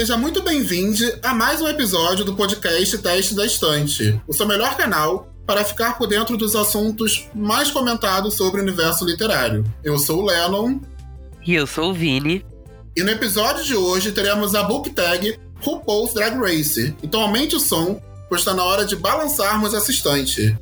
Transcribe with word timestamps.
Seja 0.00 0.16
muito 0.16 0.42
bem-vindo 0.42 0.96
a 1.22 1.34
mais 1.34 1.60
um 1.60 1.68
episódio 1.68 2.24
do 2.24 2.34
podcast 2.34 2.96
Teste 2.96 3.34
da 3.34 3.44
Estante, 3.44 4.18
o 4.26 4.32
seu 4.32 4.46
melhor 4.46 4.74
canal 4.74 5.28
para 5.46 5.62
ficar 5.62 5.98
por 5.98 6.06
dentro 6.06 6.38
dos 6.38 6.56
assuntos 6.56 7.28
mais 7.34 7.70
comentados 7.70 8.32
sobre 8.32 8.62
o 8.62 8.62
universo 8.62 9.04
literário. 9.04 9.62
Eu 9.84 9.98
sou 9.98 10.22
o 10.22 10.24
Lennon. 10.24 10.80
E 11.46 11.52
eu 11.52 11.66
sou 11.66 11.90
o 11.90 11.92
Vini. 11.92 12.42
E 12.96 13.02
no 13.02 13.10
episódio 13.10 13.62
de 13.62 13.76
hoje 13.76 14.10
teremos 14.10 14.54
a 14.54 14.62
book 14.62 14.88
tag 14.88 15.38
RuPaul's 15.60 16.14
Drag 16.14 16.34
Race. 16.38 16.96
Então 17.02 17.20
aumente 17.20 17.54
o 17.56 17.60
som, 17.60 18.00
pois 18.26 18.40
está 18.40 18.54
na 18.54 18.64
hora 18.64 18.86
de 18.86 18.96
balançarmos 18.96 19.74
essa 19.74 19.90
estante. 19.90 20.56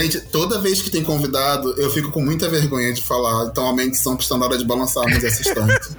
Gente, 0.00 0.18
toda 0.18 0.58
vez 0.58 0.80
que 0.80 0.90
tem 0.90 1.04
convidado, 1.04 1.74
eu 1.76 1.90
fico 1.90 2.10
com 2.10 2.22
muita 2.22 2.48
vergonha 2.48 2.90
de 2.92 3.02
falar. 3.02 3.46
Então 3.46 3.66
aumente 3.66 3.98
o 3.98 4.02
som, 4.02 4.16
está 4.16 4.38
na 4.38 4.46
hora 4.46 4.56
de 4.56 4.64
balançarmos 4.64 5.22
essa 5.22 5.42
estante. 5.42 5.90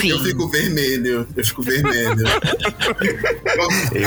eu 0.08 0.18
fico 0.20 0.48
vermelho. 0.48 1.28
Eu 1.36 1.44
fico 1.44 1.62
vermelho. 1.62 2.24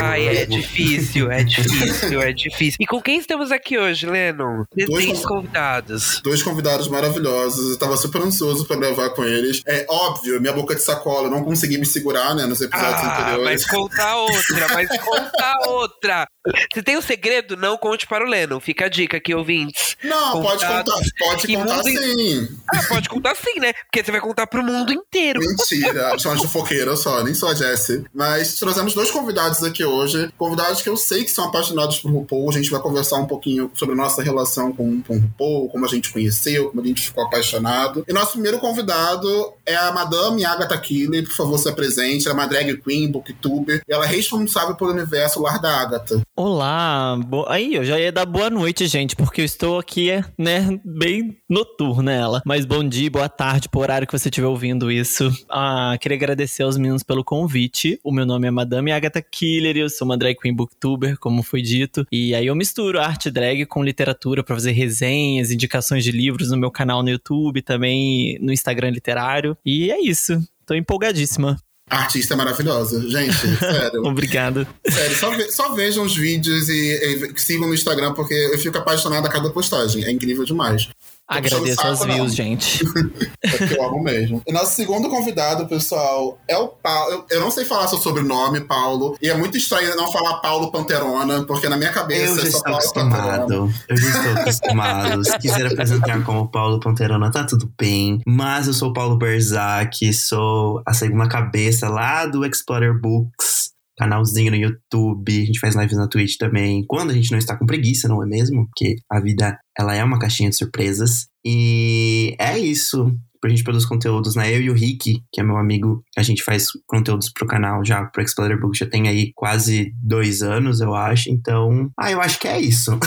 Ai, 0.01 0.27
é 0.27 0.45
difícil, 0.47 1.31
é 1.31 1.43
difícil, 1.43 2.21
é 2.21 2.33
difícil. 2.33 2.77
E 2.79 2.85
com 2.87 2.99
quem 2.99 3.19
estamos 3.19 3.51
aqui 3.51 3.77
hoje, 3.77 4.07
Lennon? 4.07 4.63
Dois 4.87 5.23
convidados. 5.23 6.19
Dois 6.23 6.41
convidados 6.41 6.87
maravilhosos. 6.87 7.71
Eu 7.71 7.77
tava 7.77 7.95
super 7.95 8.23
ansioso 8.23 8.65
pra 8.65 8.75
gravar 8.75 9.11
com 9.11 9.23
eles. 9.23 9.61
É 9.67 9.85
óbvio, 9.87 10.41
minha 10.41 10.53
boca 10.53 10.73
de 10.73 10.81
sacola, 10.81 11.27
eu 11.27 11.31
não 11.31 11.43
consegui 11.43 11.77
me 11.77 11.85
segurar, 11.85 12.33
né, 12.33 12.47
nos 12.47 12.59
episódios 12.59 13.03
ah, 13.03 13.19
anteriores. 13.19 13.45
Mas 13.45 13.65
contar 13.65 14.15
outra, 14.15 14.67
mas 14.73 14.89
contar 14.99 15.53
outra. 15.67 16.27
Se 16.73 16.81
tem 16.81 16.97
um 16.97 17.01
segredo, 17.01 17.55
não 17.55 17.77
conte 17.77 18.07
para 18.07 18.25
o 18.25 18.27
Lennon. 18.27 18.59
Fica 18.59 18.85
a 18.85 18.89
dica 18.89 19.17
aqui, 19.17 19.33
ouvintes. 19.33 19.95
Não, 20.03 20.41
pode 20.41 20.65
contar, 20.65 20.83
pode 21.19 21.55
contar 21.55 21.75
mundo... 21.75 21.83
sim. 21.83 22.47
Ah, 22.73 22.83
pode 22.87 23.09
contar 23.09 23.35
sim, 23.35 23.59
né? 23.59 23.73
Porque 23.73 24.03
você 24.03 24.11
vai 24.11 24.21
contar 24.21 24.47
pro 24.47 24.63
mundo 24.63 24.91
inteiro. 24.91 25.39
Mentira, 25.39 26.09
principalmente 26.09 26.43
fofoqueira 26.43 26.95
só, 26.95 27.23
nem 27.23 27.35
só 27.35 27.49
a 27.49 27.53
Jessie. 27.53 28.03
Mas 28.13 28.55
trouxemos 28.55 28.93
dois 28.93 29.11
convidados 29.11 29.63
aqui 29.63 29.85
hoje. 29.85 30.31
Convidados 30.37 30.81
que 30.81 30.89
eu 30.89 30.97
sei 30.97 31.23
que 31.23 31.31
são 31.31 31.45
apaixonados 31.45 31.99
por 31.99 32.11
RuPaul. 32.11 32.49
A 32.49 32.53
gente 32.53 32.71
vai 32.71 32.81
conversar 32.81 33.17
um 33.17 33.27
pouquinho 33.27 33.71
sobre 33.75 33.93
a 33.93 33.97
nossa 33.97 34.23
relação 34.23 34.73
com, 34.73 35.01
com 35.03 35.17
o 35.17 35.19
RuPaul, 35.19 35.69
como 35.69 35.85
a 35.85 35.89
gente 35.89 36.11
conheceu, 36.11 36.69
como 36.69 36.81
a 36.81 36.85
gente 36.85 37.03
ficou 37.03 37.23
apaixonado. 37.23 38.03
E 38.07 38.13
nosso 38.13 38.31
primeiro 38.31 38.59
convidado 38.59 39.53
é 39.65 39.75
a 39.75 39.91
Madame 39.91 40.43
Agatha 40.43 40.77
Kille. 40.79 41.21
Por 41.21 41.33
favor, 41.33 41.59
se 41.59 41.69
apresente. 41.69 42.27
Ela 42.27 42.35
é 42.35 42.39
uma 42.39 42.47
drag 42.47 42.77
queen, 42.77 43.11
booktuber. 43.11 43.81
E 43.87 43.93
ela 43.93 44.05
é 44.05 44.09
responsável 44.09 44.75
pelo 44.75 44.91
universo 44.91 45.39
Lar 45.39 45.61
da 45.61 45.79
Agatha. 45.79 46.19
Olá, 46.43 47.19
bo... 47.23 47.45
aí 47.47 47.75
eu 47.75 47.85
já 47.85 47.99
ia 47.99 48.11
dar 48.11 48.25
boa 48.25 48.49
noite, 48.49 48.87
gente, 48.87 49.15
porque 49.15 49.41
eu 49.41 49.45
estou 49.45 49.77
aqui, 49.77 50.09
né, 50.35 50.79
bem 50.83 51.37
noturna 51.47 52.11
ela. 52.11 52.41
Mas 52.43 52.65
bom 52.65 52.83
dia, 52.83 53.11
boa 53.11 53.29
tarde, 53.29 53.69
por 53.69 53.81
horário 53.81 54.07
que 54.07 54.17
você 54.17 54.27
estiver 54.27 54.47
ouvindo 54.47 54.91
isso. 54.91 55.29
Ah, 55.47 55.95
queria 56.01 56.17
agradecer 56.17 56.63
aos 56.63 56.77
meninos 56.77 57.03
pelo 57.03 57.23
convite. 57.23 57.99
O 58.03 58.11
meu 58.11 58.25
nome 58.25 58.47
é 58.47 58.51
Madame 58.51 58.91
Agatha 58.91 59.21
Killer, 59.21 59.77
eu 59.77 59.87
sou 59.87 60.03
uma 60.03 60.17
drag 60.17 60.35
queen 60.35 60.55
booktuber, 60.55 61.15
como 61.19 61.43
foi 61.43 61.61
dito. 61.61 62.07
E 62.11 62.33
aí 62.33 62.47
eu 62.47 62.55
misturo 62.55 62.99
arte 62.99 63.29
drag 63.29 63.67
com 63.67 63.83
literatura 63.83 64.43
para 64.43 64.55
fazer 64.55 64.71
resenhas, 64.71 65.51
indicações 65.51 66.03
de 66.03 66.11
livros 66.11 66.49
no 66.49 66.57
meu 66.57 66.71
canal 66.71 67.03
no 67.03 67.09
YouTube, 67.11 67.61
também 67.61 68.39
no 68.41 68.51
Instagram 68.51 68.89
literário. 68.89 69.55
E 69.63 69.91
é 69.91 70.01
isso. 70.01 70.41
Tô 70.65 70.73
empolgadíssima 70.73 71.55
artista 71.91 72.35
maravilhosa. 72.35 73.07
Gente, 73.09 73.35
sério. 73.59 74.05
Obrigado. 74.05 74.67
Sério, 74.87 75.17
só, 75.17 75.31
ve 75.31 75.51
só 75.51 75.73
vejam 75.73 76.03
os 76.03 76.15
vídeos 76.15 76.69
e, 76.69 76.73
e, 76.73 77.39
sigam 77.39 77.67
no 77.67 77.73
Instagram, 77.73 78.13
porque 78.13 78.33
eu 78.33 78.57
fico 78.57 78.77
apaixonada 78.77 79.27
a 79.27 79.31
cada 79.31 79.49
postagem. 79.49 80.03
É 80.05 80.11
incrível 80.11 80.45
demais. 80.45 80.89
Agradeço 81.31 81.87
as 81.87 82.03
views, 82.03 82.35
gente. 82.35 82.83
é 83.41 83.67
que 83.67 83.77
eu 83.77 83.85
amo 83.85 84.03
mesmo. 84.03 84.41
E 84.45 84.51
nosso 84.51 84.75
segundo 84.75 85.09
convidado, 85.09 85.65
pessoal, 85.65 86.37
é 86.45 86.57
o 86.57 86.67
Paulo. 86.67 87.11
Eu, 87.11 87.37
eu, 87.37 87.41
não 87.41 87.49
sei 87.49 87.63
falar 87.63 87.87
seu 87.87 87.99
sobrenome, 87.99 88.59
Paulo. 88.59 89.15
E 89.21 89.29
é 89.29 89.33
muito 89.33 89.57
estranho 89.57 89.95
não 89.95 90.11
falar 90.11 90.39
Paulo 90.39 90.69
Panterona, 90.71 91.45
porque 91.45 91.69
na 91.69 91.77
minha 91.77 91.91
cabeça 91.91 92.33
eu 92.33 92.35
já 92.35 92.47
é 92.47 92.51
só 92.51 92.57
estou 92.57 92.63
Paulo 92.63 92.77
acostumado. 92.77 93.41
Panterona. 93.41 93.73
Eu 93.87 93.97
já 93.97 94.07
estou 94.09 94.31
acostumado. 94.41 95.25
Se 95.25 95.39
quiser 95.39 95.65
apresentar 95.67 96.23
como 96.25 96.51
Paulo 96.51 96.81
Panterona, 96.81 97.31
tá 97.31 97.45
tudo 97.45 97.71
bem. 97.79 98.19
Mas 98.27 98.67
eu 98.67 98.73
sou 98.73 98.89
o 98.89 98.93
Paulo 98.93 99.17
Berzac, 99.17 100.13
sou 100.13 100.81
a 100.85 100.93
segunda 100.93 101.29
cabeça 101.29 101.87
lá 101.87 102.25
do 102.25 102.45
Explorer 102.45 102.99
Books 102.99 103.70
canalzinho 104.01 104.49
no 104.49 104.57
YouTube, 104.57 105.43
a 105.43 105.45
gente 105.45 105.59
faz 105.59 105.75
lives 105.75 105.95
na 105.95 106.07
Twitch 106.07 106.37
também, 106.37 106.83
quando 106.87 107.11
a 107.11 107.13
gente 107.13 107.29
não 107.31 107.37
está 107.37 107.55
com 107.55 107.67
preguiça, 107.67 108.07
não 108.07 108.23
é 108.23 108.25
mesmo? 108.25 108.65
Porque 108.65 108.95
a 109.11 109.19
vida, 109.19 109.59
ela 109.77 109.93
é 109.93 110.03
uma 110.03 110.17
caixinha 110.17 110.49
de 110.49 110.57
surpresas. 110.57 111.27
E 111.45 112.35
é 112.39 112.57
isso. 112.57 113.15
A 113.43 113.49
gente 113.49 113.63
produz 113.63 113.85
conteúdos, 113.85 114.35
né? 114.35 114.55
Eu 114.55 114.61
e 114.61 114.69
o 114.69 114.73
Rick, 114.73 115.23
que 115.31 115.41
é 115.41 115.43
meu 115.43 115.57
amigo, 115.57 116.03
a 116.15 116.21
gente 116.21 116.43
faz 116.43 116.67
conteúdos 116.85 117.31
pro 117.31 117.47
canal 117.47 117.83
já, 117.83 118.03
pro 118.05 118.21
Explorer 118.21 118.59
Book, 118.59 118.77
já 118.77 118.85
tem 118.85 119.07
aí 119.07 119.31
quase 119.35 119.91
dois 120.03 120.43
anos, 120.43 120.79
eu 120.79 120.93
acho. 120.93 121.31
Então, 121.31 121.89
ah, 121.99 122.11
eu 122.11 122.21
acho 122.21 122.39
que 122.39 122.47
é 122.47 122.59
isso. 122.59 122.99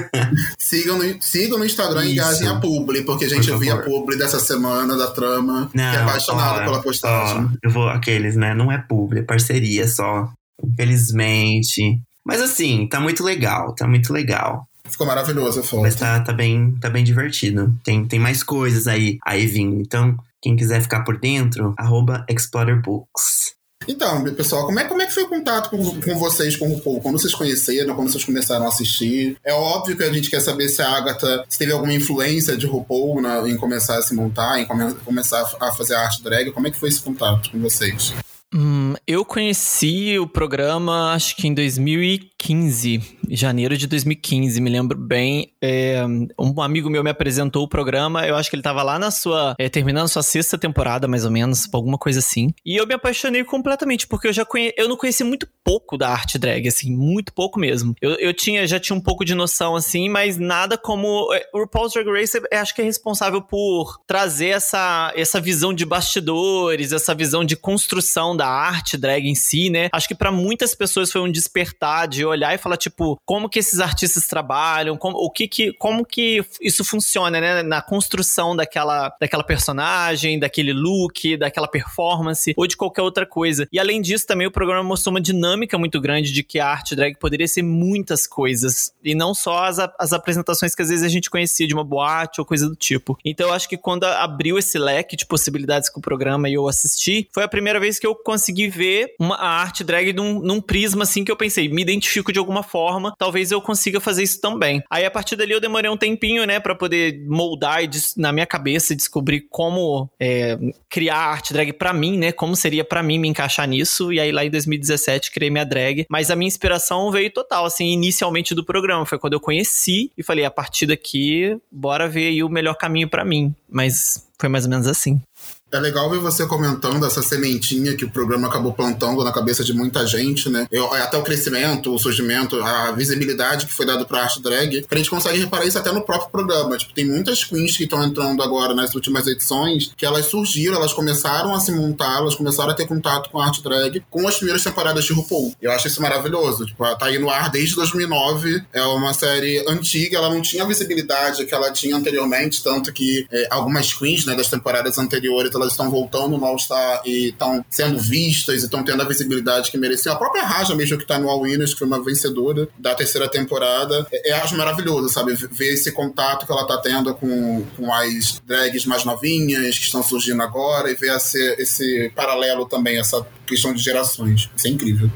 sigam, 0.60 0.98
no, 0.98 1.22
sigam 1.22 1.58
no 1.58 1.64
Instagram 1.64 2.02
isso. 2.02 2.10
e 2.10 2.12
engajem 2.12 2.48
a 2.48 2.60
publi, 2.60 3.02
porque 3.02 3.24
a 3.24 3.28
gente 3.30 3.50
viu 3.56 3.74
a 3.74 3.78
publi 3.78 4.18
dessa 4.18 4.38
semana 4.38 4.94
da 4.94 5.10
trama. 5.10 5.70
Não, 5.72 5.90
que 5.90 5.96
é 5.96 6.00
apaixonado 6.00 6.64
pela 6.64 6.82
postagem. 6.82 7.44
Ó, 7.44 7.48
eu 7.62 7.70
vou, 7.70 7.88
aqueles, 7.88 8.36
né? 8.36 8.54
Não 8.54 8.70
é 8.70 8.76
publi, 8.76 9.20
é 9.20 9.22
parceria 9.22 9.88
só. 9.88 10.30
Infelizmente. 10.62 12.00
Mas 12.24 12.40
assim, 12.40 12.86
tá 12.86 13.00
muito 13.00 13.24
legal, 13.24 13.74
tá 13.74 13.86
muito 13.86 14.12
legal. 14.12 14.66
Ficou 14.90 15.06
maravilhoso 15.06 15.60
a 15.60 15.62
foto. 15.62 15.82
Mas 15.82 15.94
tá, 15.94 16.20
tá, 16.20 16.32
bem, 16.32 16.74
tá 16.80 16.88
bem 16.88 17.04
divertido. 17.04 17.74
Tem, 17.84 18.06
tem 18.06 18.18
mais 18.18 18.42
coisas 18.42 18.86
aí, 18.86 19.18
aí 19.24 19.46
vindo. 19.46 19.80
Então, 19.80 20.16
quem 20.40 20.56
quiser 20.56 20.80
ficar 20.80 21.04
por 21.04 21.18
dentro, 21.18 21.74
arroba 21.76 22.24
ExplorerBooks. 22.28 23.58
Então, 23.86 24.22
pessoal, 24.34 24.66
como 24.66 24.78
é, 24.78 24.84
como 24.84 25.00
é 25.00 25.06
que 25.06 25.14
foi 25.14 25.22
o 25.22 25.28
contato 25.28 25.70
com, 25.70 26.00
com 26.00 26.18
vocês 26.18 26.56
com 26.56 26.68
o 26.68 26.74
RuPaul? 26.74 27.00
Quando 27.00 27.18
vocês 27.18 27.34
conheceram, 27.34 27.94
quando 27.94 28.10
vocês 28.10 28.24
começaram 28.24 28.66
a 28.66 28.68
assistir? 28.68 29.36
É 29.42 29.52
óbvio 29.54 29.96
que 29.96 30.02
a 30.02 30.12
gente 30.12 30.28
quer 30.28 30.40
saber 30.40 30.68
se 30.68 30.82
a 30.82 30.90
Agatha 30.90 31.44
se 31.48 31.58
teve 31.58 31.72
alguma 31.72 31.94
influência 31.94 32.56
de 32.56 32.66
RuPaul 32.66 33.22
na, 33.22 33.48
em 33.48 33.56
começar 33.56 33.96
a 33.96 34.02
se 34.02 34.14
montar, 34.14 34.60
em 34.60 34.66
come, 34.66 34.94
começar 34.96 35.42
a 35.58 35.72
fazer 35.72 35.94
arte 35.94 36.22
drag. 36.22 36.50
Como 36.52 36.66
é 36.66 36.70
que 36.70 36.78
foi 36.78 36.90
esse 36.90 37.00
contato 37.00 37.50
com 37.50 37.58
vocês? 37.60 38.12
Hum, 38.54 38.94
eu 39.06 39.26
conheci 39.26 40.18
o 40.18 40.26
programa 40.26 41.12
acho 41.12 41.36
que 41.36 41.46
em 41.46 41.52
2015, 41.52 43.02
janeiro 43.28 43.76
de 43.76 43.86
2015, 43.86 44.58
me 44.60 44.70
lembro 44.70 44.96
bem. 44.96 45.52
É, 45.60 46.02
um 46.38 46.62
amigo 46.62 46.88
meu 46.88 47.04
me 47.04 47.10
apresentou 47.10 47.64
o 47.64 47.68
programa, 47.68 48.26
eu 48.26 48.36
acho 48.36 48.48
que 48.48 48.56
ele 48.56 48.62
tava 48.62 48.82
lá 48.82 48.98
na 48.98 49.10
sua. 49.10 49.54
É, 49.58 49.68
terminando 49.68 50.08
sua 50.08 50.22
sexta 50.22 50.56
temporada, 50.56 51.06
mais 51.06 51.26
ou 51.26 51.30
menos, 51.30 51.68
alguma 51.72 51.98
coisa 51.98 52.20
assim. 52.20 52.54
E 52.64 52.76
eu 52.76 52.86
me 52.86 52.94
apaixonei 52.94 53.44
completamente, 53.44 54.06
porque 54.06 54.28
eu 54.28 54.32
já 54.32 54.46
conhe, 54.46 54.72
eu 54.78 54.88
não 54.88 54.96
conheci 54.96 55.22
muito 55.22 55.46
pouco 55.62 55.98
da 55.98 56.08
arte 56.08 56.38
drag, 56.38 56.66
assim, 56.66 56.90
muito 56.90 57.34
pouco 57.34 57.60
mesmo. 57.60 57.94
Eu, 58.00 58.12
eu 58.12 58.32
tinha, 58.32 58.66
já 58.66 58.80
tinha 58.80 58.96
um 58.96 59.00
pouco 59.00 59.26
de 59.26 59.34
noção, 59.34 59.76
assim, 59.76 60.08
mas 60.08 60.38
nada 60.38 60.78
como. 60.78 61.30
É, 61.34 61.46
o 61.52 61.58
RuPaul's 61.58 61.92
Drag 61.92 62.08
Race 62.08 62.40
é, 62.50 62.58
acho 62.58 62.74
que 62.74 62.80
é 62.80 62.84
responsável 62.84 63.42
por 63.42 64.00
trazer 64.06 64.48
essa, 64.48 65.12
essa 65.14 65.38
visão 65.38 65.74
de 65.74 65.84
bastidores, 65.84 66.92
essa 66.92 67.14
visão 67.14 67.44
de 67.44 67.54
construção 67.56 68.37
da 68.38 68.48
arte 68.48 68.96
drag 68.96 69.28
em 69.28 69.34
si, 69.34 69.68
né? 69.68 69.88
Acho 69.92 70.08
que 70.08 70.14
para 70.14 70.32
muitas 70.32 70.74
pessoas 70.74 71.12
foi 71.12 71.20
um 71.20 71.30
despertar 71.30 72.08
de 72.08 72.24
olhar 72.24 72.54
e 72.54 72.58
falar 72.58 72.76
tipo, 72.76 73.20
como 73.26 73.48
que 73.48 73.58
esses 73.58 73.80
artistas 73.80 74.26
trabalham, 74.26 74.96
como, 74.96 75.16
o 75.18 75.30
que 75.30 75.46
que, 75.46 75.72
como 75.74 76.04
que 76.04 76.42
isso 76.60 76.84
funciona, 76.84 77.40
né? 77.40 77.62
Na 77.62 77.82
construção 77.82 78.56
daquela, 78.56 79.14
daquela 79.20 79.44
personagem, 79.44 80.38
daquele 80.38 80.72
look, 80.72 81.36
daquela 81.36 81.68
performance 81.68 82.54
ou 82.56 82.66
de 82.66 82.76
qualquer 82.76 83.02
outra 83.02 83.26
coisa. 83.26 83.68
E 83.72 83.78
além 83.78 84.00
disso, 84.00 84.26
também 84.26 84.46
o 84.46 84.50
programa 84.50 84.82
mostrou 84.82 85.12
uma 85.12 85.20
dinâmica 85.20 85.76
muito 85.76 86.00
grande 86.00 86.32
de 86.32 86.42
que 86.42 86.58
a 86.58 86.68
arte 86.68 86.94
drag 86.94 87.18
poderia 87.18 87.48
ser 87.48 87.62
muitas 87.62 88.26
coisas 88.26 88.92
e 89.04 89.14
não 89.14 89.34
só 89.34 89.64
as, 89.64 89.78
as 89.98 90.12
apresentações 90.12 90.74
que 90.74 90.82
às 90.82 90.88
vezes 90.88 91.04
a 91.04 91.08
gente 91.08 91.28
conhecia 91.28 91.66
de 91.66 91.74
uma 91.74 91.84
boate 91.84 92.40
ou 92.40 92.46
coisa 92.46 92.68
do 92.68 92.76
tipo. 92.76 93.18
Então 93.24 93.48
eu 93.48 93.54
acho 93.54 93.68
que 93.68 93.76
quando 93.76 94.04
abriu 94.04 94.58
esse 94.58 94.78
leque 94.78 95.16
de 95.16 95.26
possibilidades 95.26 95.88
com 95.88 95.98
o 95.98 96.02
programa 96.02 96.48
e 96.48 96.54
eu 96.54 96.68
assisti, 96.68 97.28
foi 97.32 97.42
a 97.42 97.48
primeira 97.48 97.80
vez 97.80 97.98
que 97.98 98.06
eu 98.06 98.14
consegui 98.28 98.68
ver 98.68 99.14
uma 99.18 99.36
a 99.36 99.48
arte 99.48 99.82
drag 99.82 100.12
num, 100.12 100.38
num 100.40 100.60
prisma 100.60 101.04
assim 101.04 101.24
que 101.24 101.32
eu 101.32 101.36
pensei, 101.36 101.66
me 101.66 101.80
identifico 101.80 102.30
de 102.30 102.38
alguma 102.38 102.62
forma, 102.62 103.14
talvez 103.16 103.50
eu 103.50 103.62
consiga 103.62 104.00
fazer 104.00 104.22
isso 104.22 104.38
também. 104.38 104.82
Aí 104.90 105.06
a 105.06 105.10
partir 105.10 105.34
dali 105.34 105.52
eu 105.52 105.60
demorei 105.60 105.90
um 105.90 105.96
tempinho, 105.96 106.44
né, 106.44 106.60
para 106.60 106.74
poder 106.74 107.24
moldar 107.26 107.82
e 107.82 107.88
na 108.18 108.30
minha 108.30 108.44
cabeça 108.44 108.94
descobrir 108.94 109.46
como 109.48 110.10
é, 110.20 110.58
criar 110.90 111.16
arte 111.16 111.54
drag 111.54 111.72
para 111.72 111.94
mim, 111.94 112.18
né, 112.18 112.30
como 112.30 112.54
seria 112.54 112.84
para 112.84 113.02
mim 113.02 113.18
me 113.18 113.28
encaixar 113.28 113.66
nisso. 113.66 114.12
E 114.12 114.20
aí 114.20 114.30
lá 114.30 114.44
em 114.44 114.50
2017 114.50 115.30
criei 115.30 115.50
minha 115.50 115.64
drag, 115.64 116.04
mas 116.10 116.30
a 116.30 116.36
minha 116.36 116.48
inspiração 116.48 117.10
veio 117.10 117.30
total, 117.30 117.64
assim, 117.64 117.86
inicialmente 117.86 118.54
do 118.54 118.62
programa, 118.62 119.06
foi 119.06 119.18
quando 119.18 119.32
eu 119.32 119.40
conheci 119.40 120.12
e 120.18 120.22
falei, 120.22 120.44
a 120.44 120.50
partir 120.50 120.84
daqui, 120.84 121.56
bora 121.72 122.06
ver 122.06 122.28
aí 122.28 122.42
o 122.42 122.48
melhor 122.50 122.74
caminho 122.74 123.08
para 123.08 123.24
mim. 123.24 123.54
Mas 123.70 124.28
foi 124.38 124.48
mais 124.48 124.64
ou 124.64 124.70
menos 124.70 124.86
assim. 124.86 125.20
É 125.70 125.78
legal 125.78 126.08
ver 126.08 126.18
você 126.18 126.46
comentando 126.46 127.04
essa 127.04 127.22
sementinha 127.22 127.94
que 127.94 128.04
o 128.04 128.10
programa 128.10 128.48
acabou 128.48 128.72
plantando 128.72 129.22
na 129.22 129.30
cabeça 129.30 129.62
de 129.62 129.74
muita 129.74 130.06
gente, 130.06 130.48
né? 130.48 130.66
Eu, 130.70 130.92
até 130.94 131.18
o 131.18 131.22
crescimento, 131.22 131.94
o 131.94 131.98
surgimento, 131.98 132.56
a 132.62 132.90
visibilidade 132.92 133.66
que 133.66 133.72
foi 133.72 133.84
dado 133.84 134.06
pra 134.06 134.22
arte 134.22 134.40
drag. 134.40 134.86
A 134.90 134.96
gente 134.96 135.10
consegue 135.10 135.38
reparar 135.38 135.66
isso 135.66 135.78
até 135.78 135.92
no 135.92 136.02
próprio 136.02 136.30
programa. 136.30 136.78
Tipo, 136.78 136.94
tem 136.94 137.04
muitas 137.04 137.44
queens 137.44 137.76
que 137.76 137.84
estão 137.84 138.02
entrando 138.02 138.42
agora 138.42 138.74
nas 138.74 138.94
últimas 138.94 139.26
edições 139.26 139.92
que 139.94 140.06
elas 140.06 140.26
surgiram, 140.26 140.76
elas 140.76 140.94
começaram 140.94 141.54
a 141.54 141.60
se 141.60 141.70
montar, 141.70 142.16
elas 142.16 142.34
começaram 142.34 142.70
a 142.70 142.74
ter 142.74 142.86
contato 142.86 143.28
com 143.28 143.38
a 143.38 143.44
arte 143.44 143.62
drag 143.62 144.02
com 144.08 144.26
as 144.26 144.36
primeiras 144.36 144.64
temporadas 144.64 145.04
de 145.04 145.12
RuPaul. 145.12 145.54
Eu 145.60 145.70
acho 145.72 145.86
isso 145.86 146.00
maravilhoso. 146.00 146.64
Tipo, 146.64 146.96
tá 146.96 147.06
aí 147.06 147.18
no 147.18 147.28
ar 147.28 147.50
desde 147.50 147.74
2009. 147.74 148.62
É 148.72 148.82
uma 148.84 149.12
série 149.12 149.62
antiga, 149.68 150.16
ela 150.16 150.30
não 150.30 150.40
tinha 150.40 150.62
a 150.62 150.66
visibilidade 150.66 151.44
que 151.44 151.54
ela 151.54 151.70
tinha 151.70 151.94
anteriormente, 151.94 152.62
tanto 152.62 152.90
que 152.90 153.26
é, 153.30 153.48
algumas 153.50 153.92
queens 153.92 154.24
né, 154.24 154.34
das 154.34 154.48
temporadas 154.48 154.96
anteriores 154.96 155.57
elas 155.58 155.72
estão 155.72 155.90
voltando 155.90 156.36
no 156.38 156.44
All-Star 156.44 157.02
e 157.04 157.28
estão 157.28 157.64
sendo 157.68 157.98
vistas 157.98 158.62
e 158.62 158.64
estão 158.64 158.82
tendo 158.82 159.02
a 159.02 159.06
visibilidade 159.06 159.70
que 159.70 159.78
mereciam. 159.78 160.14
A 160.14 160.18
própria 160.18 160.44
Raja 160.44 160.74
mesmo, 160.74 160.98
que 160.98 161.06
tá 161.06 161.18
no 161.18 161.28
All 161.28 161.42
Winners, 161.42 161.72
que 161.72 161.78
foi 161.78 161.86
uma 161.86 162.02
vencedora 162.02 162.68
da 162.78 162.94
terceira 162.94 163.28
temporada, 163.28 164.06
é, 164.12 164.30
é 164.30 164.32
acho 164.34 164.56
maravilhoso, 164.56 165.08
sabe? 165.08 165.34
Ver 165.34 165.74
esse 165.74 165.92
contato 165.92 166.46
que 166.46 166.52
ela 166.52 166.66
tá 166.66 166.78
tendo 166.78 167.14
com, 167.14 167.64
com 167.76 167.92
as 167.92 168.40
drags 168.46 168.86
mais 168.86 169.04
novinhas 169.04 169.78
que 169.78 169.84
estão 169.84 170.02
surgindo 170.02 170.42
agora 170.42 170.90
e 170.90 170.94
ver 170.94 171.14
esse, 171.16 171.38
esse 171.58 172.12
paralelo 172.14 172.66
também, 172.66 172.98
essa 172.98 173.26
questão 173.46 173.72
de 173.72 173.82
gerações. 173.82 174.48
Isso 174.56 174.66
é 174.66 174.70
incrível. 174.70 175.10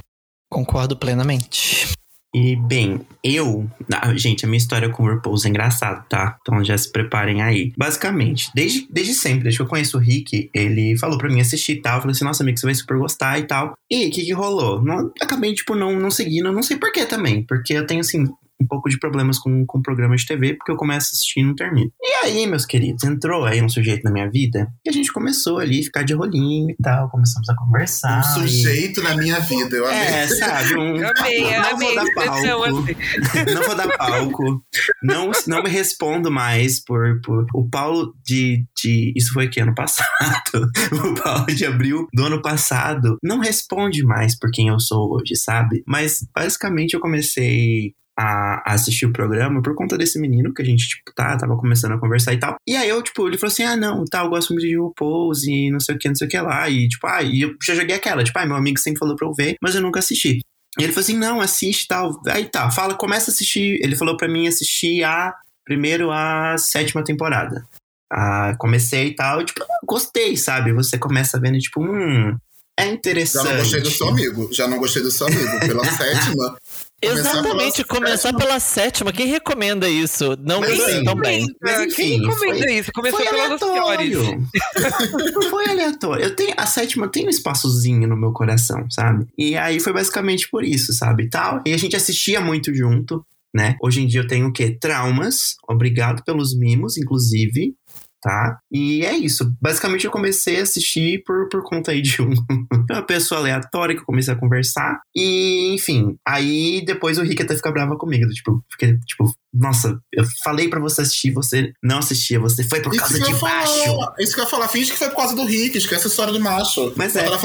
Concordo 0.50 0.96
plenamente. 0.96 1.94
E, 2.34 2.56
bem, 2.56 3.00
eu. 3.22 3.68
Ah, 3.92 4.14
gente, 4.14 4.44
a 4.44 4.48
minha 4.48 4.56
história 4.56 4.88
com 4.88 5.02
o 5.02 5.06
RuPaul's 5.06 5.44
é 5.44 5.48
engraçada, 5.48 6.02
tá? 6.08 6.38
Então 6.40 6.64
já 6.64 6.76
se 6.78 6.90
preparem 6.90 7.42
aí. 7.42 7.72
Basicamente, 7.76 8.50
desde, 8.54 8.86
desde 8.90 9.14
sempre, 9.14 9.42
desde 9.42 9.58
que 9.58 9.62
eu 9.62 9.68
conheço 9.68 9.98
o 9.98 10.00
Rick, 10.00 10.48
ele 10.54 10.96
falou 10.96 11.18
pra 11.18 11.28
mim 11.28 11.40
assistir 11.40 11.72
e 11.72 11.82
tal. 11.82 11.96
Eu 11.96 12.00
falei 12.02 12.12
assim, 12.12 12.24
nossa, 12.24 12.42
amigo, 12.42 12.58
você 12.58 12.66
vai 12.66 12.74
super 12.74 12.98
gostar 12.98 13.38
e 13.38 13.46
tal. 13.46 13.74
E 13.90 14.06
o 14.06 14.10
que 14.10 14.24
que 14.24 14.32
rolou? 14.32 14.82
Não, 14.82 15.12
acabei, 15.20 15.52
tipo, 15.52 15.74
não, 15.74 15.98
não 15.98 16.10
seguindo, 16.10 16.50
não 16.50 16.62
sei 16.62 16.78
porquê 16.78 17.04
também. 17.04 17.42
Porque 17.42 17.74
eu 17.74 17.86
tenho, 17.86 18.00
assim, 18.00 18.26
um 18.62 18.66
pouco 18.66 18.88
de 18.88 18.98
problemas 18.98 19.38
com, 19.38 19.64
com 19.66 19.82
programas 19.82 20.22
de 20.22 20.28
TV, 20.28 20.54
porque 20.54 20.72
eu 20.72 20.76
começo 20.76 21.08
a 21.08 21.10
assistir 21.12 21.40
e 21.40 21.44
não 21.44 21.54
termino. 21.54 21.90
E 22.00 22.26
aí, 22.26 22.46
meus 22.46 22.64
queridos, 22.64 23.04
entrou 23.04 23.44
aí 23.44 23.62
um 23.62 23.68
sujeito 23.68 24.02
na 24.04 24.10
minha 24.12 24.30
vida 24.30 24.68
e 24.84 24.88
a 24.90 24.92
gente 24.92 25.12
começou 25.12 25.58
ali 25.58 25.80
a 25.80 25.82
ficar 25.82 26.02
de 26.02 26.14
rolinho 26.14 26.70
e 26.70 26.76
tal, 26.82 27.10
começamos 27.10 27.48
a 27.48 27.56
conversar. 27.56 28.18
Um 28.18 28.44
e- 28.44 28.48
sujeito 28.48 29.02
na 29.02 29.16
minha 29.16 29.40
vida, 29.40 29.76
eu 29.76 29.86
amei. 29.86 29.98
É, 29.98 30.26
sabe? 30.28 30.76
Um... 30.76 30.96
Eu 30.96 31.10
amei, 31.16 31.44
eu 31.44 31.62
não 31.62 31.70
amei 31.70 31.94
vou 31.94 32.14
palco. 32.14 32.32
assim. 32.32 32.96
Não 33.52 33.62
vou 33.62 33.74
dar 33.74 33.96
palco. 33.96 34.64
Não, 35.02 35.30
não 35.46 35.62
me 35.62 35.68
respondo 35.68 36.30
mais 36.30 36.82
por, 36.82 37.20
por. 37.22 37.46
O 37.54 37.68
Paulo 37.68 38.14
de, 38.24 38.64
de. 38.76 39.12
Isso 39.16 39.32
foi 39.32 39.48
que 39.48 39.60
ano 39.60 39.74
passado. 39.74 40.08
O 40.92 41.14
Paulo 41.14 41.46
de 41.46 41.64
abril 41.64 42.06
do 42.12 42.24
ano 42.24 42.40
passado 42.40 43.16
não 43.22 43.40
responde 43.40 44.02
mais 44.04 44.38
por 44.38 44.50
quem 44.50 44.68
eu 44.68 44.78
sou 44.78 45.14
hoje, 45.14 45.34
sabe? 45.36 45.82
Mas 45.86 46.26
basicamente 46.34 46.94
eu 46.94 47.00
comecei 47.00 47.94
a 48.18 48.62
a 48.66 48.74
assistir 48.74 49.06
o 49.06 49.12
programa 49.12 49.62
por 49.62 49.74
conta 49.74 49.96
desse 49.96 50.18
menino 50.20 50.52
que 50.52 50.62
a 50.62 50.64
gente, 50.64 50.86
tipo, 50.86 51.12
tá, 51.14 51.36
tava 51.36 51.56
começando 51.56 51.92
a 51.92 51.98
conversar 51.98 52.32
e 52.32 52.38
tal. 52.38 52.56
E 52.66 52.76
aí 52.76 52.88
eu, 52.88 53.02
tipo, 53.02 53.26
ele 53.26 53.38
falou 53.38 53.52
assim: 53.52 53.62
ah, 53.62 53.76
não, 53.76 54.04
tá, 54.04 54.22
eu 54.22 54.28
gosto 54.28 54.52
muito 54.52 54.66
de 54.66 54.76
RuPaul's 54.76 55.44
e 55.44 55.70
não 55.70 55.80
sei 55.80 55.94
o 55.94 55.98
que, 55.98 56.08
não 56.08 56.14
sei 56.14 56.26
o 56.26 56.30
que 56.30 56.40
lá. 56.40 56.68
E, 56.68 56.88
tipo, 56.88 57.06
ah, 57.06 57.22
e 57.22 57.42
eu 57.42 57.54
já 57.62 57.74
joguei 57.74 57.96
aquela, 57.96 58.22
tipo, 58.22 58.38
ah, 58.38 58.46
meu 58.46 58.56
amigo 58.56 58.78
sempre 58.78 58.98
falou 58.98 59.16
pra 59.16 59.26
eu 59.26 59.32
ver, 59.32 59.56
mas 59.62 59.74
eu 59.74 59.82
nunca 59.82 59.98
assisti. 59.98 60.40
E 60.78 60.82
ele 60.82 60.92
falou 60.92 61.04
assim: 61.04 61.16
não, 61.18 61.40
assiste 61.40 61.84
e 61.84 61.88
tal. 61.88 62.20
Aí 62.28 62.44
tá, 62.46 62.70
fala, 62.70 62.94
começa 62.94 63.30
a 63.30 63.32
assistir. 63.32 63.78
Ele 63.82 63.96
falou 63.96 64.16
pra 64.16 64.28
mim 64.28 64.46
assistir 64.46 65.02
a. 65.04 65.34
Primeiro 65.64 66.10
a 66.10 66.56
sétima 66.58 67.04
temporada. 67.04 67.64
Ah, 68.12 68.54
comecei 68.58 69.06
e 69.08 69.14
tal, 69.14 69.40
e, 69.40 69.44
tipo, 69.46 69.64
gostei, 69.86 70.36
sabe? 70.36 70.72
Você 70.72 70.98
começa 70.98 71.40
vendo, 71.40 71.56
tipo, 71.58 71.80
hum, 71.80 72.36
é 72.78 72.86
Já 72.86 72.92
interessante. 72.92 73.48
não 73.48 73.56
gostei 73.58 73.80
do 73.80 73.90
seu 73.90 74.08
amigo. 74.08 74.48
Já 74.52 74.66
não 74.68 74.78
gostei 74.78 75.02
do 75.02 75.10
seu 75.10 75.26
amigo. 75.26 75.60
Pela 75.60 75.84
sétima. 75.92 76.56
Começar 77.02 77.30
Exatamente, 77.30 77.84
pela 77.84 77.88
começar 77.88 78.16
sétima. 78.18 78.38
pela 78.38 78.60
sétima. 78.60 79.12
Quem 79.12 79.26
recomenda 79.26 79.88
isso? 79.88 80.36
Não 80.40 80.62
assim, 80.62 81.02
tão 81.04 81.16
bem. 81.16 81.46
Mas, 81.60 81.80
enfim, 81.80 81.94
Quem 82.20 82.20
recomenda 82.28 82.58
foi- 82.64 82.74
isso? 82.74 82.90
Começou 82.94 83.18
Foi 83.20 83.28
pelas 83.28 83.60
piores. 83.60 84.16
aleatório. 84.16 84.48
foi 85.50 85.68
aleatório. 85.68 86.24
Eu 86.24 86.36
tenho, 86.36 86.54
a 86.56 86.66
sétima 86.66 87.08
tem 87.08 87.26
um 87.26 87.30
espaçozinho 87.30 88.08
no 88.08 88.16
meu 88.16 88.32
coração, 88.32 88.88
sabe? 88.90 89.26
E 89.36 89.56
aí 89.56 89.80
foi 89.80 89.92
basicamente 89.92 90.48
por 90.48 90.64
isso, 90.64 90.92
sabe? 90.92 91.28
Tal. 91.28 91.60
E 91.66 91.72
a 91.72 91.76
gente 91.76 91.96
assistia 91.96 92.40
muito 92.40 92.72
junto, 92.74 93.24
né? 93.54 93.76
Hoje 93.82 94.00
em 94.02 94.06
dia 94.06 94.20
eu 94.20 94.26
tenho 94.26 94.46
o 94.48 94.52
quê? 94.52 94.76
Traumas. 94.80 95.56
Obrigado 95.68 96.22
pelos 96.24 96.56
mimos, 96.56 96.96
inclusive. 96.96 97.74
Tá? 98.22 98.56
E 98.70 99.04
é 99.04 99.16
isso. 99.16 99.52
Basicamente 99.60 100.04
eu 100.04 100.10
comecei 100.12 100.60
a 100.60 100.62
assistir 100.62 101.24
por, 101.26 101.48
por 101.48 101.64
conta 101.64 101.90
aí 101.90 102.00
de 102.00 102.22
um, 102.22 102.30
uma 102.88 103.02
pessoa 103.02 103.40
aleatória 103.40 103.96
que 103.96 104.02
eu 104.02 104.06
comecei 104.06 104.32
a 104.32 104.38
conversar. 104.38 105.00
E, 105.14 105.74
enfim, 105.74 106.16
aí 106.26 106.84
depois 106.86 107.18
o 107.18 107.22
Rick 107.22 107.42
até 107.42 107.56
fica 107.56 107.72
brava 107.72 107.96
comigo. 107.96 108.30
Tipo, 108.30 108.64
porque, 108.70 108.96
tipo, 109.06 109.34
nossa, 109.52 109.98
eu 110.12 110.24
falei 110.44 110.68
pra 110.68 110.78
você 110.78 111.02
assistir, 111.02 111.32
você 111.32 111.72
não 111.82 111.98
assistia, 111.98 112.38
você 112.38 112.62
foi 112.62 112.80
por 112.80 112.96
causa 112.96 113.18
de 113.18 113.34
baixo. 113.34 113.40
falar, 113.40 114.14
isso 114.20 114.34
que 114.34 114.40
eu 114.40 114.44
ia 114.44 114.50
falar, 114.50 114.68
finge 114.68 114.92
que 114.92 114.98
foi 114.98 115.08
por 115.08 115.16
causa 115.16 115.34
do 115.34 115.44
Rick, 115.44 115.76
esquece 115.76 116.06
a 116.06 116.10
história 116.10 116.32
do 116.32 116.40
macho. 116.40 116.92
Mas 116.96 117.16
é, 117.16 117.24
cara. 117.24 117.36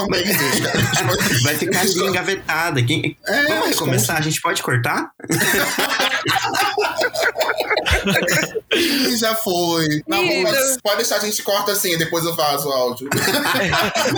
Vai 1.44 1.56
ficar 1.56 1.82
ali 1.82 2.00
engavetada. 2.00 2.84
Quem... 2.84 3.18
É, 3.26 3.48
Vamos 3.48 3.70
recomeçar? 3.70 4.18
A 4.18 4.22
gente 4.22 4.40
pode 4.40 4.62
cortar? 4.62 5.10
Já 9.20 9.36
foi. 9.36 9.86
Mas 10.08 10.78
pode 10.82 10.98
deixar, 10.98 11.18
a 11.18 11.20
gente 11.20 11.42
corta 11.44 11.72
assim, 11.72 11.94
e 11.94 11.98
depois 11.98 12.26
eu 12.26 12.36
vazo 12.36 12.70
o 12.70 12.72
áudio. 12.72 13.10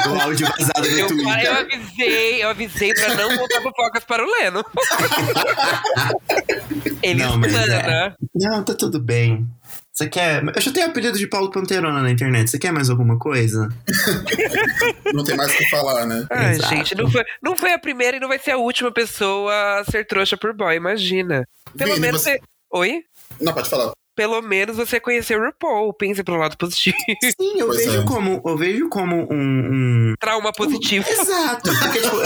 O 0.10 0.22
áudio 0.22 0.48
vazado 0.48 0.90
no 0.90 0.98
Eu, 0.98 1.00
eu 1.00 1.08
Twitter. 1.08 1.58
avisei, 1.58 2.44
eu 2.44 2.50
avisei 2.50 2.94
pra 2.94 3.16
não 3.16 3.36
voltar 3.38 3.62
fofocas 3.62 4.04
para 4.04 4.24
o 4.24 4.28
Leno. 4.30 4.64
Ele 7.02 7.24
Não, 7.24 7.38
mas 7.38 7.54
espana. 7.54 7.76
é. 7.76 8.14
Não, 8.36 8.64
tá 8.64 8.74
tudo 8.74 9.00
bem. 9.00 9.48
Você 9.94 10.08
quer. 10.08 10.42
Eu 10.56 10.62
já 10.62 10.72
tenho 10.72 10.88
apelido 10.88 11.18
de 11.18 11.28
Paulo 11.28 11.52
Panterona 11.52 12.02
na 12.02 12.10
internet. 12.12 12.50
Você 12.50 12.58
quer 12.58 12.72
mais 12.72 12.90
alguma 12.90 13.18
coisa? 13.20 13.68
Não 15.14 15.24
tem 15.24 15.36
mais 15.36 15.52
o 15.54 15.58
que 15.58 15.70
falar, 15.70 16.06
né? 16.06 16.26
Ai, 16.30 16.52
Exato. 16.52 16.76
gente, 16.76 16.96
não 16.96 17.10
foi, 17.12 17.24
não 17.44 17.56
foi 17.56 17.74
a 17.74 17.80
primeira 17.80 18.18
e 18.18 18.20
não 18.20 18.28
vai 18.30 18.40
ser 18.40 18.52
a 18.52 18.58
última 18.58 18.92
pessoa 18.94 19.80
a 19.80 19.84
ser 19.84 20.06
trouxa 20.06 20.38
por 20.38 20.54
boy, 20.56 20.76
imagina. 20.76 21.46
Pelo 21.78 21.92
Vini, 21.96 22.02
menos 22.02 22.22
você... 22.22 22.40
Oi? 22.72 23.02
Não, 23.42 23.54
pode 23.54 23.70
falar. 23.70 23.92
Pelo 24.16 24.42
menos 24.42 24.76
você 24.76 25.00
conheceu 25.00 25.40
o 25.40 25.46
RuPaul, 25.46 25.94
pense 25.94 26.22
pro 26.24 26.36
lado 26.36 26.58
positivo. 26.58 26.98
Sim, 27.24 27.58
eu 27.60 27.68
Pois 27.68 27.86
vejo 27.86 28.02
é. 28.02 28.06
como. 28.06 28.42
Eu 28.46 28.58
vejo 28.58 28.90
como 28.90 29.16
um. 29.32 30.12
um- 30.12 30.14
Trauma 30.20 30.52
positivo. 30.52 31.06
Exato. 31.10 31.72
Porque, 31.72 32.00
tipo. 32.04 32.18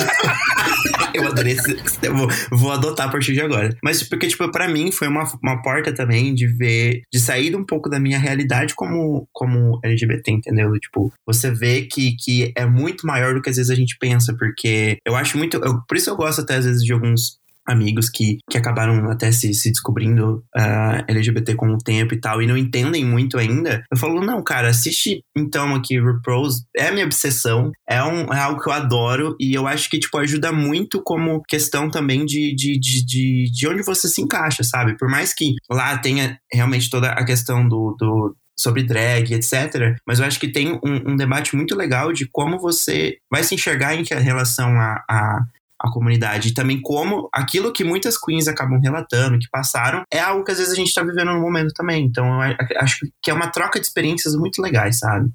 eu 1.13 1.27
adorei 1.27 1.53
esse. 1.53 1.77
Eu 2.01 2.15
vou, 2.15 2.27
vou 2.51 2.71
adotar 2.71 3.07
a 3.07 3.11
partir 3.11 3.33
de 3.33 3.41
agora. 3.41 3.77
Mas, 3.83 4.01
porque, 4.01 4.27
tipo, 4.27 4.49
pra 4.51 4.67
mim 4.67 4.91
foi 4.91 5.07
uma, 5.07 5.23
uma 5.43 5.61
porta 5.61 5.93
também 5.93 6.33
de 6.33 6.47
ver. 6.47 7.01
De 7.13 7.19
sair 7.19 7.55
um 7.55 7.63
pouco 7.63 7.87
da 7.87 7.99
minha 7.99 8.17
realidade 8.17 8.73
como, 8.73 9.27
como 9.31 9.79
LGBT, 9.83 10.31
entendeu? 10.31 10.71
Tipo, 10.79 11.13
você 11.27 11.51
vê 11.51 11.83
que, 11.83 12.15
que 12.15 12.51
é 12.55 12.65
muito 12.65 13.05
maior 13.05 13.35
do 13.35 13.41
que 13.41 13.51
às 13.51 13.57
vezes 13.57 13.69
a 13.71 13.75
gente 13.75 13.97
pensa. 13.99 14.35
Porque 14.35 14.97
eu 15.05 15.15
acho 15.15 15.37
muito. 15.37 15.57
eu- 15.63 15.79
por 15.87 15.95
isso 15.95 16.09
eu 16.09 16.15
gosto 16.15 16.41
até 16.41 16.55
às 16.55 16.65
vezes 16.65 16.81
de 16.83 16.91
alguns 16.91 17.37
amigos 17.67 18.09
que, 18.09 18.37
que 18.49 18.57
acabaram 18.57 19.09
até 19.09 19.31
se, 19.31 19.53
se 19.53 19.71
descobrindo 19.71 20.43
ah, 20.55 21.03
LGBT 21.07 21.55
com 21.55 21.67
o 21.73 21.77
tempo 21.77 22.13
e 22.13 22.19
tal, 22.19 22.41
e 22.41 22.47
não 22.47 22.57
entendem 22.57 23.05
muito 23.05 23.37
ainda, 23.37 23.83
eu 23.91 23.97
falo, 23.97 24.21
não, 24.21 24.43
cara, 24.43 24.69
assiste 24.69 25.21
então 25.35 25.75
aqui 25.75 25.99
RuPaul's, 25.99 26.63
é 26.75 26.87
a 26.87 26.91
minha 26.91 27.05
obsessão, 27.05 27.71
é, 27.87 28.03
um, 28.03 28.33
é 28.33 28.39
algo 28.39 28.61
que 28.61 28.69
eu 28.69 28.73
adoro, 28.73 29.35
e 29.39 29.53
eu 29.53 29.67
acho 29.67 29.89
que, 29.89 29.99
tipo, 29.99 30.17
ajuda 30.17 30.51
muito 30.51 31.01
como 31.03 31.41
questão 31.47 31.89
também 31.89 32.25
de, 32.25 32.53
de, 32.55 32.79
de, 32.79 33.05
de, 33.05 33.51
de 33.51 33.67
onde 33.67 33.83
você 33.83 34.07
se 34.07 34.21
encaixa, 34.21 34.63
sabe? 34.63 34.97
Por 34.97 35.09
mais 35.09 35.33
que 35.33 35.53
lá 35.69 35.97
tenha 35.97 36.37
realmente 36.51 36.89
toda 36.89 37.11
a 37.11 37.25
questão 37.25 37.67
do, 37.67 37.95
do 37.97 38.35
sobre 38.57 38.83
drag, 38.83 39.33
etc. 39.33 39.95
Mas 40.07 40.19
eu 40.19 40.25
acho 40.25 40.39
que 40.39 40.47
tem 40.47 40.73
um, 40.73 41.11
um 41.11 41.15
debate 41.15 41.55
muito 41.55 41.75
legal 41.75 42.13
de 42.13 42.27
como 42.31 42.59
você 42.59 43.17
vai 43.31 43.43
se 43.43 43.55
enxergar 43.55 43.95
em 43.95 44.03
relação 44.03 44.69
a, 44.79 45.03
a, 45.09 45.39
a 45.83 45.91
comunidade. 45.91 46.49
E 46.49 46.53
também 46.53 46.81
como 46.81 47.27
aquilo 47.33 47.73
que 47.73 47.83
muitas 47.83 48.17
queens 48.17 48.47
acabam 48.47 48.79
relatando, 48.81 49.37
que 49.37 49.49
passaram, 49.51 50.03
é 50.11 50.19
algo 50.19 50.43
que 50.43 50.51
às 50.51 50.57
vezes 50.57 50.71
a 50.71 50.75
gente 50.75 50.93
tá 50.93 51.03
vivendo 51.03 51.33
no 51.33 51.41
momento 51.41 51.73
também. 51.73 52.05
Então 52.05 52.25
eu 52.43 52.55
acho 52.79 53.05
que 53.21 53.29
é 53.29 53.33
uma 53.33 53.47
troca 53.47 53.79
de 53.79 53.85
experiências 53.85 54.33
muito 54.35 54.61
legais, 54.61 54.99
sabe? 54.99 55.29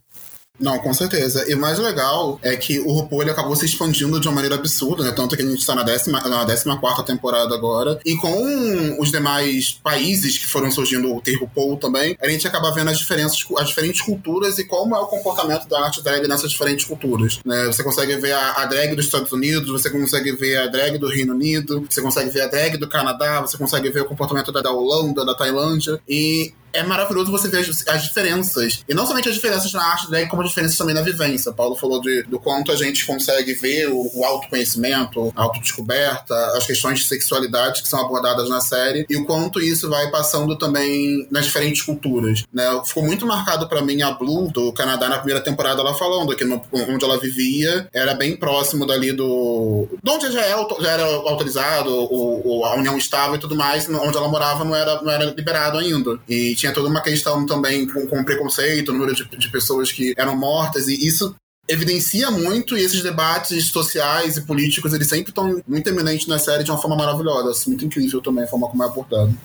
Não, 0.59 0.79
com 0.79 0.93
certeza. 0.93 1.49
E 1.49 1.55
o 1.55 1.59
mais 1.59 1.79
legal 1.79 2.39
é 2.43 2.57
que 2.57 2.81
o 2.81 2.91
RuPaul 2.93 3.23
ele 3.23 3.31
acabou 3.31 3.55
se 3.55 3.65
expandindo 3.65 4.21
de 4.21 4.27
uma 4.29 4.35
maneira 4.35 4.57
absurda, 4.57 5.05
né? 5.05 5.13
Tanto 5.13 5.37
que 5.37 5.43
a 5.43 5.47
gente 5.47 5.61
está 5.61 5.75
na 5.75 5.85
14 5.85 6.11
na 6.11 6.45
décima 6.45 6.79
quarta 6.79 7.03
temporada 7.03 7.55
agora. 7.55 8.01
E 8.05 8.17
com 8.17 9.01
os 9.01 9.11
demais 9.11 9.79
países 9.83 10.39
que 10.39 10.47
foram 10.47 10.71
surgindo, 10.71 11.15
o 11.15 11.21
ter 11.21 11.37
RuPaul 11.37 11.77
também, 11.77 12.17
a 12.21 12.29
gente 12.29 12.47
acaba 12.47 12.73
vendo 12.73 12.91
as 12.91 12.99
diferenças, 12.99 13.45
as 13.57 13.69
diferentes 13.69 14.03
culturas 14.03 14.59
e 14.59 14.65
como 14.65 14.95
é 14.95 14.99
o 14.99 15.07
comportamento 15.07 15.69
da 15.69 15.81
arte 15.85 16.03
drag 16.03 16.27
nessas 16.27 16.51
diferentes 16.51 16.85
culturas. 16.85 17.41
Né? 17.45 17.67
Você 17.67 17.83
consegue 17.83 18.17
ver 18.17 18.33
a, 18.33 18.63
a 18.63 18.67
drag 18.67 18.95
dos 18.95 19.05
Estados 19.05 19.33
Unidos, 19.33 19.71
você 19.71 19.91
consegue 19.91 20.33
ver 20.33 20.57
a 20.57 20.67
drag 20.67 20.99
do 20.99 21.09
Reino 21.09 21.35
Unido, 21.35 21.87
você 21.89 22.03
consegue 22.03 22.31
ver 22.31 22.43
a 22.43 22.47
drag 22.47 22.77
do 22.77 22.89
Canadá, 22.89 23.41
você 23.41 23.57
consegue 23.57 23.91
ver 23.91 24.03
o 24.03 24.07
comportamento 24.07 24.53
da, 24.53 24.61
da 24.61 24.73
Holanda, 24.73 25.25
da 25.25 25.35
Tailândia. 25.35 26.01
E 26.09 26.53
é 26.73 26.83
maravilhoso 26.83 27.31
você 27.31 27.49
ver 27.49 27.59
as, 27.59 27.87
as, 27.87 28.03
diferenças. 28.05 28.85
E 28.89 28.95
não 28.95 29.07
somente 29.07 29.29
as 29.29 29.35
diferenças 29.35 29.73
na 29.73 29.85
arte 29.85 30.09
drag, 30.11 30.29
como 30.29 30.43
as 30.43 30.49
diferenças 30.49 30.77
também 30.77 30.95
na 30.95 31.03
vivência. 31.03 31.53
Paulo 31.53 31.77
falou 31.77 32.01
de, 32.01 32.23
do 32.25 32.39
quanto 32.39 32.73
a 32.73 32.77
gente 32.77 33.07
consegue 33.07 33.55
ver 33.55 33.89
o, 33.89 34.11
o 34.15 34.25
autoconhecimento, 34.25 35.33
a 35.37 35.43
autodescoberta, 35.43 36.35
as 36.57 36.67
questões 36.67 37.01
de 37.01 37.07
sexualidade 37.07 37.83
que 37.83 37.89
são 37.89 38.01
abordadas 38.01 38.49
na 38.49 38.61
série, 38.61 39.07
e 39.09 39.17
o 39.17 39.25
quanto 39.25 39.61
isso 39.61 39.89
vai 39.89 40.11
passando 40.11 40.57
também 40.57 41.27
nas 41.31 41.47
diferentes 41.47 41.83
culturas. 41.83 42.45
Né? 42.53 42.65
Ficou 42.87 43.05
muito 43.05 43.27
marcado 43.27 43.69
para 43.69 43.83
mim 43.83 44.03
a 44.03 44.11
Blue, 44.13 44.51
do 44.51 44.73
Canadá, 44.73 45.09
na 45.09 45.19
primeira 45.19 45.41
temporada, 45.41 45.81
ela 45.81 45.95
falando 45.95 46.35
que 46.35 46.45
no, 46.45 46.63
onde 46.73 47.05
ela 47.05 47.19
vivia 47.19 47.89
era 47.93 48.15
bem 48.15 48.37
próximo 48.37 48.87
dali 48.87 49.13
do. 49.13 49.89
de 50.03 50.11
onde 50.11 50.31
já, 50.33 50.43
é, 50.43 50.67
já 50.81 50.91
era 50.91 51.05
autorizado, 51.05 51.91
o, 51.91 52.59
o, 52.61 52.65
a 52.65 52.75
união 52.75 52.97
estável 52.97 53.37
e 53.37 53.39
tudo 53.39 53.55
mais, 53.57 53.89
onde 53.89 54.17
ela 54.17 54.29
morava 54.29 54.65
não 54.65 54.75
era, 54.75 55.03
não 55.03 55.11
era 55.11 55.25
liberado 55.25 55.79
ainda. 55.79 56.19
E 56.29 56.55
tinha 56.59 56.73
toda 56.73 56.89
uma 56.89 57.01
questão 57.01 57.47
também 57.47 57.87
com, 57.87 58.07
com 58.07 58.25
preconceito, 58.25 58.93
número 58.93 59.15
de, 59.15 59.25
de 59.25 59.49
pessoas 59.51 59.93
que 59.93 60.15
eram 60.17 60.37
mortas, 60.37 60.89
e 60.89 61.07
isso 61.07 61.35
evidencia 61.69 62.31
muito 62.31 62.77
e 62.77 62.83
esses 62.83 63.03
debates 63.03 63.71
sociais 63.71 64.39
e 64.39 64.43
políticos 64.43 64.95
eles 64.95 65.07
sempre 65.07 65.31
estão 65.31 65.63
muito 65.67 65.87
eminentes 65.89 66.27
na 66.27 66.39
série 66.39 66.65
de 66.65 66.71
uma 66.71 66.81
forma 66.81 66.97
maravilhosa. 66.97 67.53
Muito 67.69 67.85
incrível 67.85 68.23
também 68.23 68.45
a 68.45 68.49
forma 68.49 68.69
como 68.69 68.83
é 68.83 68.87
abordado. 68.87 69.39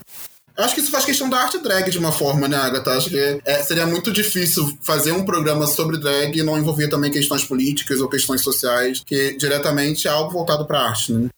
Eu 0.56 0.64
acho 0.64 0.74
que 0.74 0.80
isso 0.80 0.90
faz 0.90 1.04
questão 1.04 1.28
da 1.28 1.38
arte 1.38 1.58
drag 1.58 1.90
de 1.90 1.98
uma 1.98 2.12
forma, 2.12 2.46
né, 2.46 2.56
Agatha? 2.56 2.92
Acho 2.92 3.10
que 3.10 3.40
é, 3.44 3.62
seria 3.64 3.86
muito 3.86 4.12
difícil 4.12 4.78
fazer 4.82 5.10
um 5.10 5.24
programa 5.24 5.66
sobre 5.66 5.98
drag 5.98 6.38
e 6.38 6.44
não 6.44 6.56
envolver 6.56 6.88
também 6.88 7.10
questões 7.10 7.44
políticas 7.44 8.00
ou 8.00 8.08
questões 8.08 8.40
sociais, 8.40 9.02
que 9.04 9.36
diretamente 9.36 10.06
é 10.06 10.10
algo 10.12 10.30
voltado 10.30 10.64
para 10.64 10.80
arte, 10.80 11.12
né? 11.12 11.28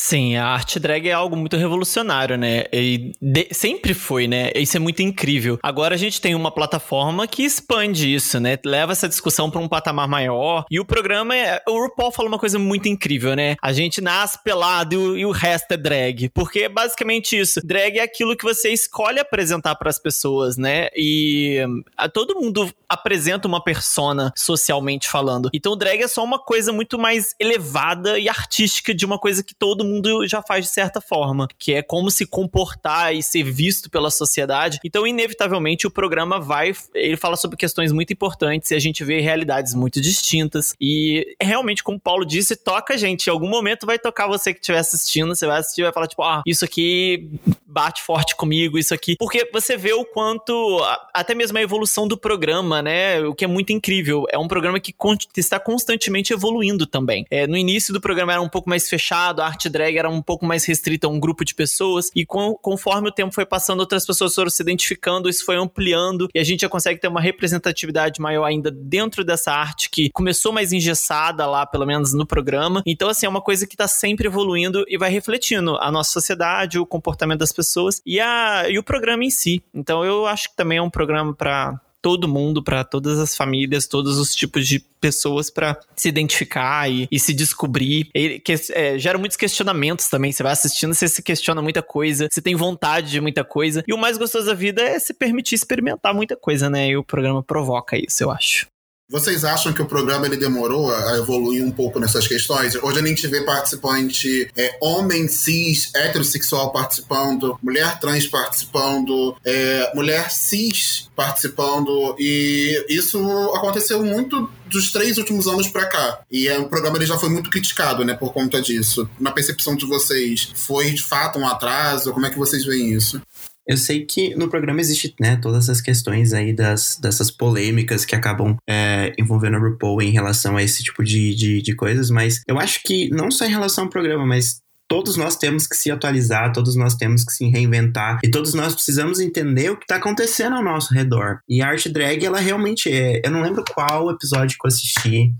Sim, 0.00 0.36
a 0.36 0.46
arte 0.46 0.78
drag 0.78 1.08
é 1.08 1.12
algo 1.12 1.34
muito 1.34 1.56
revolucionário, 1.56 2.38
né? 2.38 2.66
E 2.72 3.10
de, 3.20 3.48
sempre 3.50 3.92
foi, 3.94 4.28
né? 4.28 4.52
Isso 4.54 4.76
é 4.76 4.80
muito 4.80 5.02
incrível. 5.02 5.58
Agora 5.60 5.96
a 5.96 5.98
gente 5.98 6.20
tem 6.20 6.36
uma 6.36 6.52
plataforma 6.52 7.26
que 7.26 7.42
expande 7.42 8.14
isso, 8.14 8.38
né? 8.38 8.56
Leva 8.64 8.92
essa 8.92 9.08
discussão 9.08 9.50
para 9.50 9.60
um 9.60 9.66
patamar 9.66 10.06
maior. 10.06 10.64
E 10.70 10.78
o 10.78 10.84
programa 10.84 11.34
é. 11.34 11.60
O 11.66 11.82
RuPaul 11.82 12.12
fala 12.12 12.28
uma 12.28 12.38
coisa 12.38 12.60
muito 12.60 12.88
incrível, 12.88 13.34
né? 13.34 13.56
A 13.60 13.72
gente 13.72 14.00
nasce 14.00 14.38
pelado 14.40 14.94
e 14.94 14.96
o, 14.96 15.18
e 15.18 15.26
o 15.26 15.32
resto 15.32 15.72
é 15.72 15.76
drag. 15.76 16.30
Porque 16.32 16.60
é 16.60 16.68
basicamente 16.68 17.36
isso. 17.36 17.60
Drag 17.64 17.98
é 17.98 18.02
aquilo 18.02 18.36
que 18.36 18.44
você 18.44 18.72
escolhe 18.72 19.18
apresentar 19.18 19.74
para 19.74 19.90
as 19.90 19.98
pessoas, 19.98 20.56
né? 20.56 20.90
E 20.96 21.58
a, 21.96 22.08
todo 22.08 22.36
mundo 22.36 22.70
apresenta 22.88 23.48
uma 23.48 23.62
persona 23.62 24.32
socialmente 24.36 25.08
falando. 25.08 25.50
Então 25.52 25.76
drag 25.76 26.00
é 26.00 26.08
só 26.08 26.22
uma 26.22 26.38
coisa 26.38 26.72
muito 26.72 26.96
mais 27.00 27.34
elevada 27.40 28.16
e 28.16 28.28
artística 28.28 28.94
de 28.94 29.04
uma 29.04 29.18
coisa 29.18 29.42
que 29.42 29.56
todo 29.56 29.87
mundo 29.88 30.26
já 30.26 30.42
faz 30.42 30.66
de 30.66 30.70
certa 30.70 31.00
forma, 31.00 31.48
que 31.58 31.74
é 31.74 31.82
como 31.82 32.10
se 32.10 32.26
comportar 32.26 33.14
e 33.14 33.22
ser 33.22 33.42
visto 33.42 33.90
pela 33.90 34.10
sociedade. 34.10 34.78
Então, 34.84 35.06
inevitavelmente, 35.06 35.86
o 35.86 35.90
programa 35.90 36.38
vai. 36.40 36.72
Ele 36.94 37.16
fala 37.16 37.36
sobre 37.36 37.56
questões 37.56 37.92
muito 37.92 38.12
importantes 38.12 38.70
e 38.70 38.74
a 38.74 38.78
gente 38.78 39.04
vê 39.04 39.20
realidades 39.20 39.74
muito 39.74 40.00
distintas. 40.00 40.74
E 40.80 41.36
realmente, 41.40 41.82
como 41.82 41.98
o 41.98 42.00
Paulo 42.00 42.24
disse, 42.24 42.56
toca 42.56 42.94
a 42.94 42.96
gente. 42.96 43.26
Em 43.26 43.30
algum 43.30 43.48
momento 43.48 43.86
vai 43.86 43.98
tocar 43.98 44.26
você 44.26 44.52
que 44.52 44.60
estiver 44.60 44.78
assistindo, 44.78 45.34
você 45.34 45.46
vai 45.46 45.58
assistir 45.58 45.80
e 45.80 45.84
vai 45.84 45.92
falar, 45.92 46.06
tipo, 46.06 46.22
ah, 46.22 46.42
isso 46.46 46.64
aqui 46.64 47.28
bate 47.66 48.02
forte 48.02 48.34
comigo, 48.34 48.78
isso 48.78 48.94
aqui. 48.94 49.16
Porque 49.18 49.48
você 49.52 49.76
vê 49.76 49.92
o 49.92 50.04
quanto. 50.04 50.80
Até 51.14 51.34
mesmo 51.34 51.58
a 51.58 51.62
evolução 51.62 52.08
do 52.08 52.16
programa, 52.16 52.82
né? 52.82 53.20
O 53.20 53.34
que 53.34 53.44
é 53.44 53.48
muito 53.48 53.72
incrível. 53.72 54.24
É 54.30 54.38
um 54.38 54.48
programa 54.48 54.80
que 54.80 54.94
está 55.36 55.58
constantemente 55.58 56.32
evoluindo 56.32 56.86
também. 56.86 57.26
É, 57.30 57.46
no 57.46 57.56
início 57.56 57.92
do 57.92 58.00
programa 58.00 58.32
era 58.32 58.42
um 58.42 58.48
pouco 58.48 58.68
mais 58.68 58.88
fechado, 58.88 59.40
a 59.40 59.46
arte 59.46 59.68
drag 59.78 59.96
era 59.96 60.10
um 60.10 60.20
pouco 60.20 60.44
mais 60.44 60.64
restrita 60.64 61.06
a 61.06 61.10
um 61.10 61.20
grupo 61.20 61.44
de 61.44 61.54
pessoas, 61.54 62.10
e 62.14 62.26
com, 62.26 62.54
conforme 62.54 63.08
o 63.08 63.12
tempo 63.12 63.32
foi 63.32 63.46
passando, 63.46 63.80
outras 63.80 64.04
pessoas 64.04 64.34
foram 64.34 64.50
se 64.50 64.62
identificando, 64.62 65.28
isso 65.28 65.44
foi 65.44 65.56
ampliando, 65.56 66.28
e 66.34 66.38
a 66.38 66.44
gente 66.44 66.60
já 66.62 66.68
consegue 66.68 67.00
ter 67.00 67.08
uma 67.08 67.20
representatividade 67.20 68.20
maior 68.20 68.44
ainda 68.44 68.70
dentro 68.70 69.24
dessa 69.24 69.52
arte 69.52 69.88
que 69.88 70.10
começou 70.10 70.52
mais 70.52 70.72
engessada 70.72 71.46
lá, 71.46 71.64
pelo 71.64 71.86
menos 71.86 72.12
no 72.12 72.26
programa. 72.26 72.82
Então, 72.84 73.08
assim, 73.08 73.26
é 73.26 73.28
uma 73.28 73.40
coisa 73.40 73.66
que 73.66 73.74
está 73.74 73.86
sempre 73.86 74.26
evoluindo 74.26 74.84
e 74.88 74.98
vai 74.98 75.10
refletindo 75.10 75.76
a 75.76 75.90
nossa 75.92 76.10
sociedade, 76.10 76.78
o 76.78 76.86
comportamento 76.86 77.38
das 77.38 77.52
pessoas 77.52 78.02
e, 78.04 78.18
a, 78.18 78.68
e 78.68 78.78
o 78.78 78.82
programa 78.82 79.24
em 79.24 79.30
si. 79.30 79.62
Então, 79.72 80.04
eu 80.04 80.26
acho 80.26 80.50
que 80.50 80.56
também 80.56 80.78
é 80.78 80.82
um 80.82 80.90
programa 80.90 81.34
para 81.34 81.80
todo 82.00 82.28
mundo, 82.28 82.62
para 82.62 82.84
todas 82.84 83.18
as 83.18 83.36
famílias, 83.36 83.86
todos 83.86 84.18
os 84.18 84.34
tipos 84.34 84.66
de 84.66 84.80
pessoas 85.00 85.50
para 85.50 85.78
se 85.96 86.08
identificar 86.08 86.90
e, 86.90 87.08
e 87.10 87.18
se 87.18 87.32
descobrir. 87.32 88.10
Que, 88.44 88.54
é, 88.72 88.98
gera 88.98 89.18
muitos 89.18 89.36
questionamentos 89.36 90.08
também. 90.08 90.32
Você 90.32 90.42
vai 90.42 90.52
assistindo, 90.52 90.94
você 90.94 91.08
se 91.08 91.22
questiona 91.22 91.62
muita 91.62 91.82
coisa, 91.82 92.28
você 92.30 92.40
tem 92.40 92.54
vontade 92.54 93.10
de 93.10 93.20
muita 93.20 93.44
coisa. 93.44 93.82
E 93.86 93.92
o 93.92 93.98
mais 93.98 94.16
gostoso 94.16 94.46
da 94.46 94.54
vida 94.54 94.82
é 94.82 94.98
se 94.98 95.14
permitir 95.14 95.54
experimentar 95.54 96.14
muita 96.14 96.36
coisa, 96.36 96.70
né? 96.70 96.88
E 96.88 96.96
o 96.96 97.04
programa 97.04 97.42
provoca 97.42 97.96
isso, 97.96 98.22
eu 98.22 98.30
acho. 98.30 98.66
Vocês 99.10 99.42
acham 99.42 99.72
que 99.72 99.80
o 99.80 99.86
programa 99.86 100.26
ele 100.26 100.36
demorou 100.36 100.94
a 100.94 101.16
evoluir 101.16 101.64
um 101.64 101.70
pouco 101.70 101.98
nessas 101.98 102.28
questões? 102.28 102.74
Hoje 102.74 103.00
a 103.00 103.06
gente 103.06 103.26
vê 103.26 103.40
participante 103.42 104.50
é, 104.54 104.76
homem 104.82 105.26
cis, 105.28 105.90
heterossexual 105.94 106.70
participando, 106.72 107.58
mulher 107.62 107.98
trans 108.00 108.26
participando, 108.26 109.34
é, 109.42 109.90
mulher 109.94 110.30
cis 110.30 111.08
participando, 111.16 112.14
e 112.18 112.84
isso 112.90 113.18
aconteceu 113.54 114.04
muito 114.04 114.50
dos 114.66 114.92
três 114.92 115.16
últimos 115.16 115.48
anos 115.48 115.68
para 115.68 115.86
cá. 115.86 116.20
E 116.30 116.46
é, 116.46 116.58
o 116.58 116.68
programa 116.68 116.98
ele 116.98 117.06
já 117.06 117.18
foi 117.18 117.30
muito 117.30 117.50
criticado, 117.50 118.04
né, 118.04 118.14
por 118.14 118.32
conta 118.32 118.60
disso. 118.60 119.08
Na 119.18 119.32
percepção 119.32 119.74
de 119.74 119.86
vocês, 119.86 120.52
foi 120.54 120.90
de 120.90 121.02
fato 121.02 121.38
um 121.38 121.46
atraso? 121.46 122.12
Como 122.12 122.26
é 122.26 122.30
que 122.30 122.38
vocês 122.38 122.64
veem 122.64 122.92
isso? 122.92 123.20
Eu 123.68 123.76
sei 123.76 124.06
que 124.06 124.34
no 124.34 124.48
programa 124.48 124.80
existe, 124.80 125.14
né, 125.20 125.36
todas 125.36 125.64
essas 125.64 125.80
questões 125.80 126.32
aí 126.32 126.54
das, 126.54 126.98
dessas 127.00 127.30
polêmicas 127.30 128.04
que 128.04 128.16
acabam 128.16 128.56
é, 128.66 129.12
envolvendo 129.18 129.58
o 129.58 129.60
RuPaul 129.60 130.00
em 130.00 130.10
relação 130.10 130.56
a 130.56 130.62
esse 130.62 130.82
tipo 130.82 131.04
de, 131.04 131.34
de, 131.34 131.60
de 131.60 131.74
coisas, 131.74 132.10
mas 132.10 132.42
eu 132.48 132.58
acho 132.58 132.82
que 132.82 133.10
não 133.10 133.30
só 133.30 133.44
em 133.44 133.50
relação 133.50 133.84
ao 133.84 133.90
programa, 133.90 134.24
mas 134.24 134.62
todos 134.88 135.16
nós 135.16 135.36
temos 135.36 135.66
que 135.66 135.76
se 135.76 135.90
atualizar, 135.90 136.50
todos 136.52 136.74
nós 136.74 136.94
temos 136.94 137.22
que 137.22 137.32
se 137.32 137.46
reinventar 137.48 138.18
e 138.24 138.30
todos 138.30 138.54
nós 138.54 138.74
precisamos 138.74 139.20
entender 139.20 139.70
o 139.70 139.76
que 139.76 139.84
está 139.84 139.96
acontecendo 139.96 140.56
ao 140.56 140.64
nosso 140.64 140.94
redor. 140.94 141.40
E 141.46 141.60
a 141.60 141.68
arte 141.68 141.90
drag, 141.90 142.24
ela 142.24 142.40
realmente 142.40 142.90
é. 142.90 143.20
Eu 143.22 143.30
não 143.30 143.42
lembro 143.42 143.62
qual 143.74 144.10
episódio 144.10 144.56
que 144.58 144.66
eu 144.66 144.68
assisti, 144.68 145.32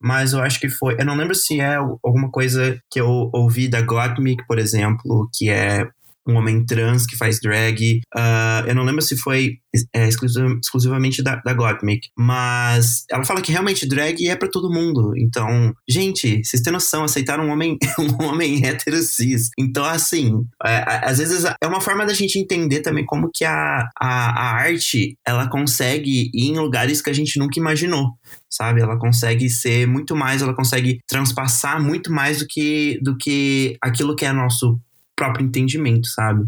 mas 0.00 0.32
eu 0.32 0.40
acho 0.40 0.60
que 0.60 0.68
foi. 0.68 0.94
Eu 0.98 1.04
não 1.04 1.16
lembro 1.16 1.34
se 1.34 1.60
é 1.60 1.74
alguma 1.74 2.30
coisa 2.30 2.80
que 2.88 3.00
eu 3.00 3.28
ouvi 3.32 3.66
da 3.66 3.82
Gottmik, 3.82 4.46
por 4.46 4.58
exemplo, 4.58 5.28
que 5.34 5.50
é 5.50 5.88
um 6.26 6.36
homem 6.36 6.64
trans 6.64 7.06
que 7.06 7.16
faz 7.16 7.40
drag. 7.40 8.00
Uh, 8.14 8.66
eu 8.66 8.74
não 8.74 8.84
lembro 8.84 9.02
se 9.02 9.16
foi 9.16 9.58
é, 9.94 10.08
exclusivamente 10.08 11.22
da, 11.22 11.36
da 11.36 11.52
Gottmik, 11.52 12.08
mas 12.16 13.04
ela 13.10 13.24
fala 13.24 13.40
que 13.40 13.52
realmente 13.52 13.86
drag 13.86 14.28
é 14.28 14.36
para 14.36 14.50
todo 14.50 14.72
mundo. 14.72 15.12
Então, 15.16 15.74
gente, 15.88 16.42
vocês 16.44 16.62
têm 16.62 16.72
noção, 16.72 17.04
aceitar 17.04 17.40
um 17.40 17.50
homem, 17.50 17.78
um 17.98 18.24
homem 18.26 18.64
hétero 18.64 19.02
cis. 19.02 19.50
Então, 19.58 19.84
assim, 19.84 20.44
é, 20.64 20.84
às 21.04 21.18
vezes 21.18 21.44
é 21.44 21.66
uma 21.66 21.80
forma 21.80 22.06
da 22.06 22.14
gente 22.14 22.38
entender 22.38 22.80
também 22.80 23.04
como 23.04 23.30
que 23.32 23.44
a, 23.44 23.88
a, 23.98 24.30
a 24.30 24.54
arte 24.54 25.16
ela 25.26 25.48
consegue 25.48 26.30
ir 26.32 26.50
em 26.50 26.58
lugares 26.58 27.00
que 27.00 27.10
a 27.10 27.14
gente 27.14 27.38
nunca 27.38 27.58
imaginou 27.58 28.12
sabe? 28.52 28.82
Ela 28.82 28.98
consegue 28.98 29.48
ser 29.48 29.86
muito 29.86 30.14
mais, 30.14 30.42
ela 30.42 30.54
consegue 30.54 31.00
transpassar 31.08 31.82
muito 31.82 32.12
mais 32.12 32.40
do 32.40 32.46
que, 32.46 33.00
do 33.02 33.16
que 33.16 33.78
aquilo 33.80 34.14
que 34.14 34.26
é 34.26 34.32
nosso 34.32 34.78
próprio 35.16 35.46
entendimento, 35.46 36.08
sabe? 36.08 36.44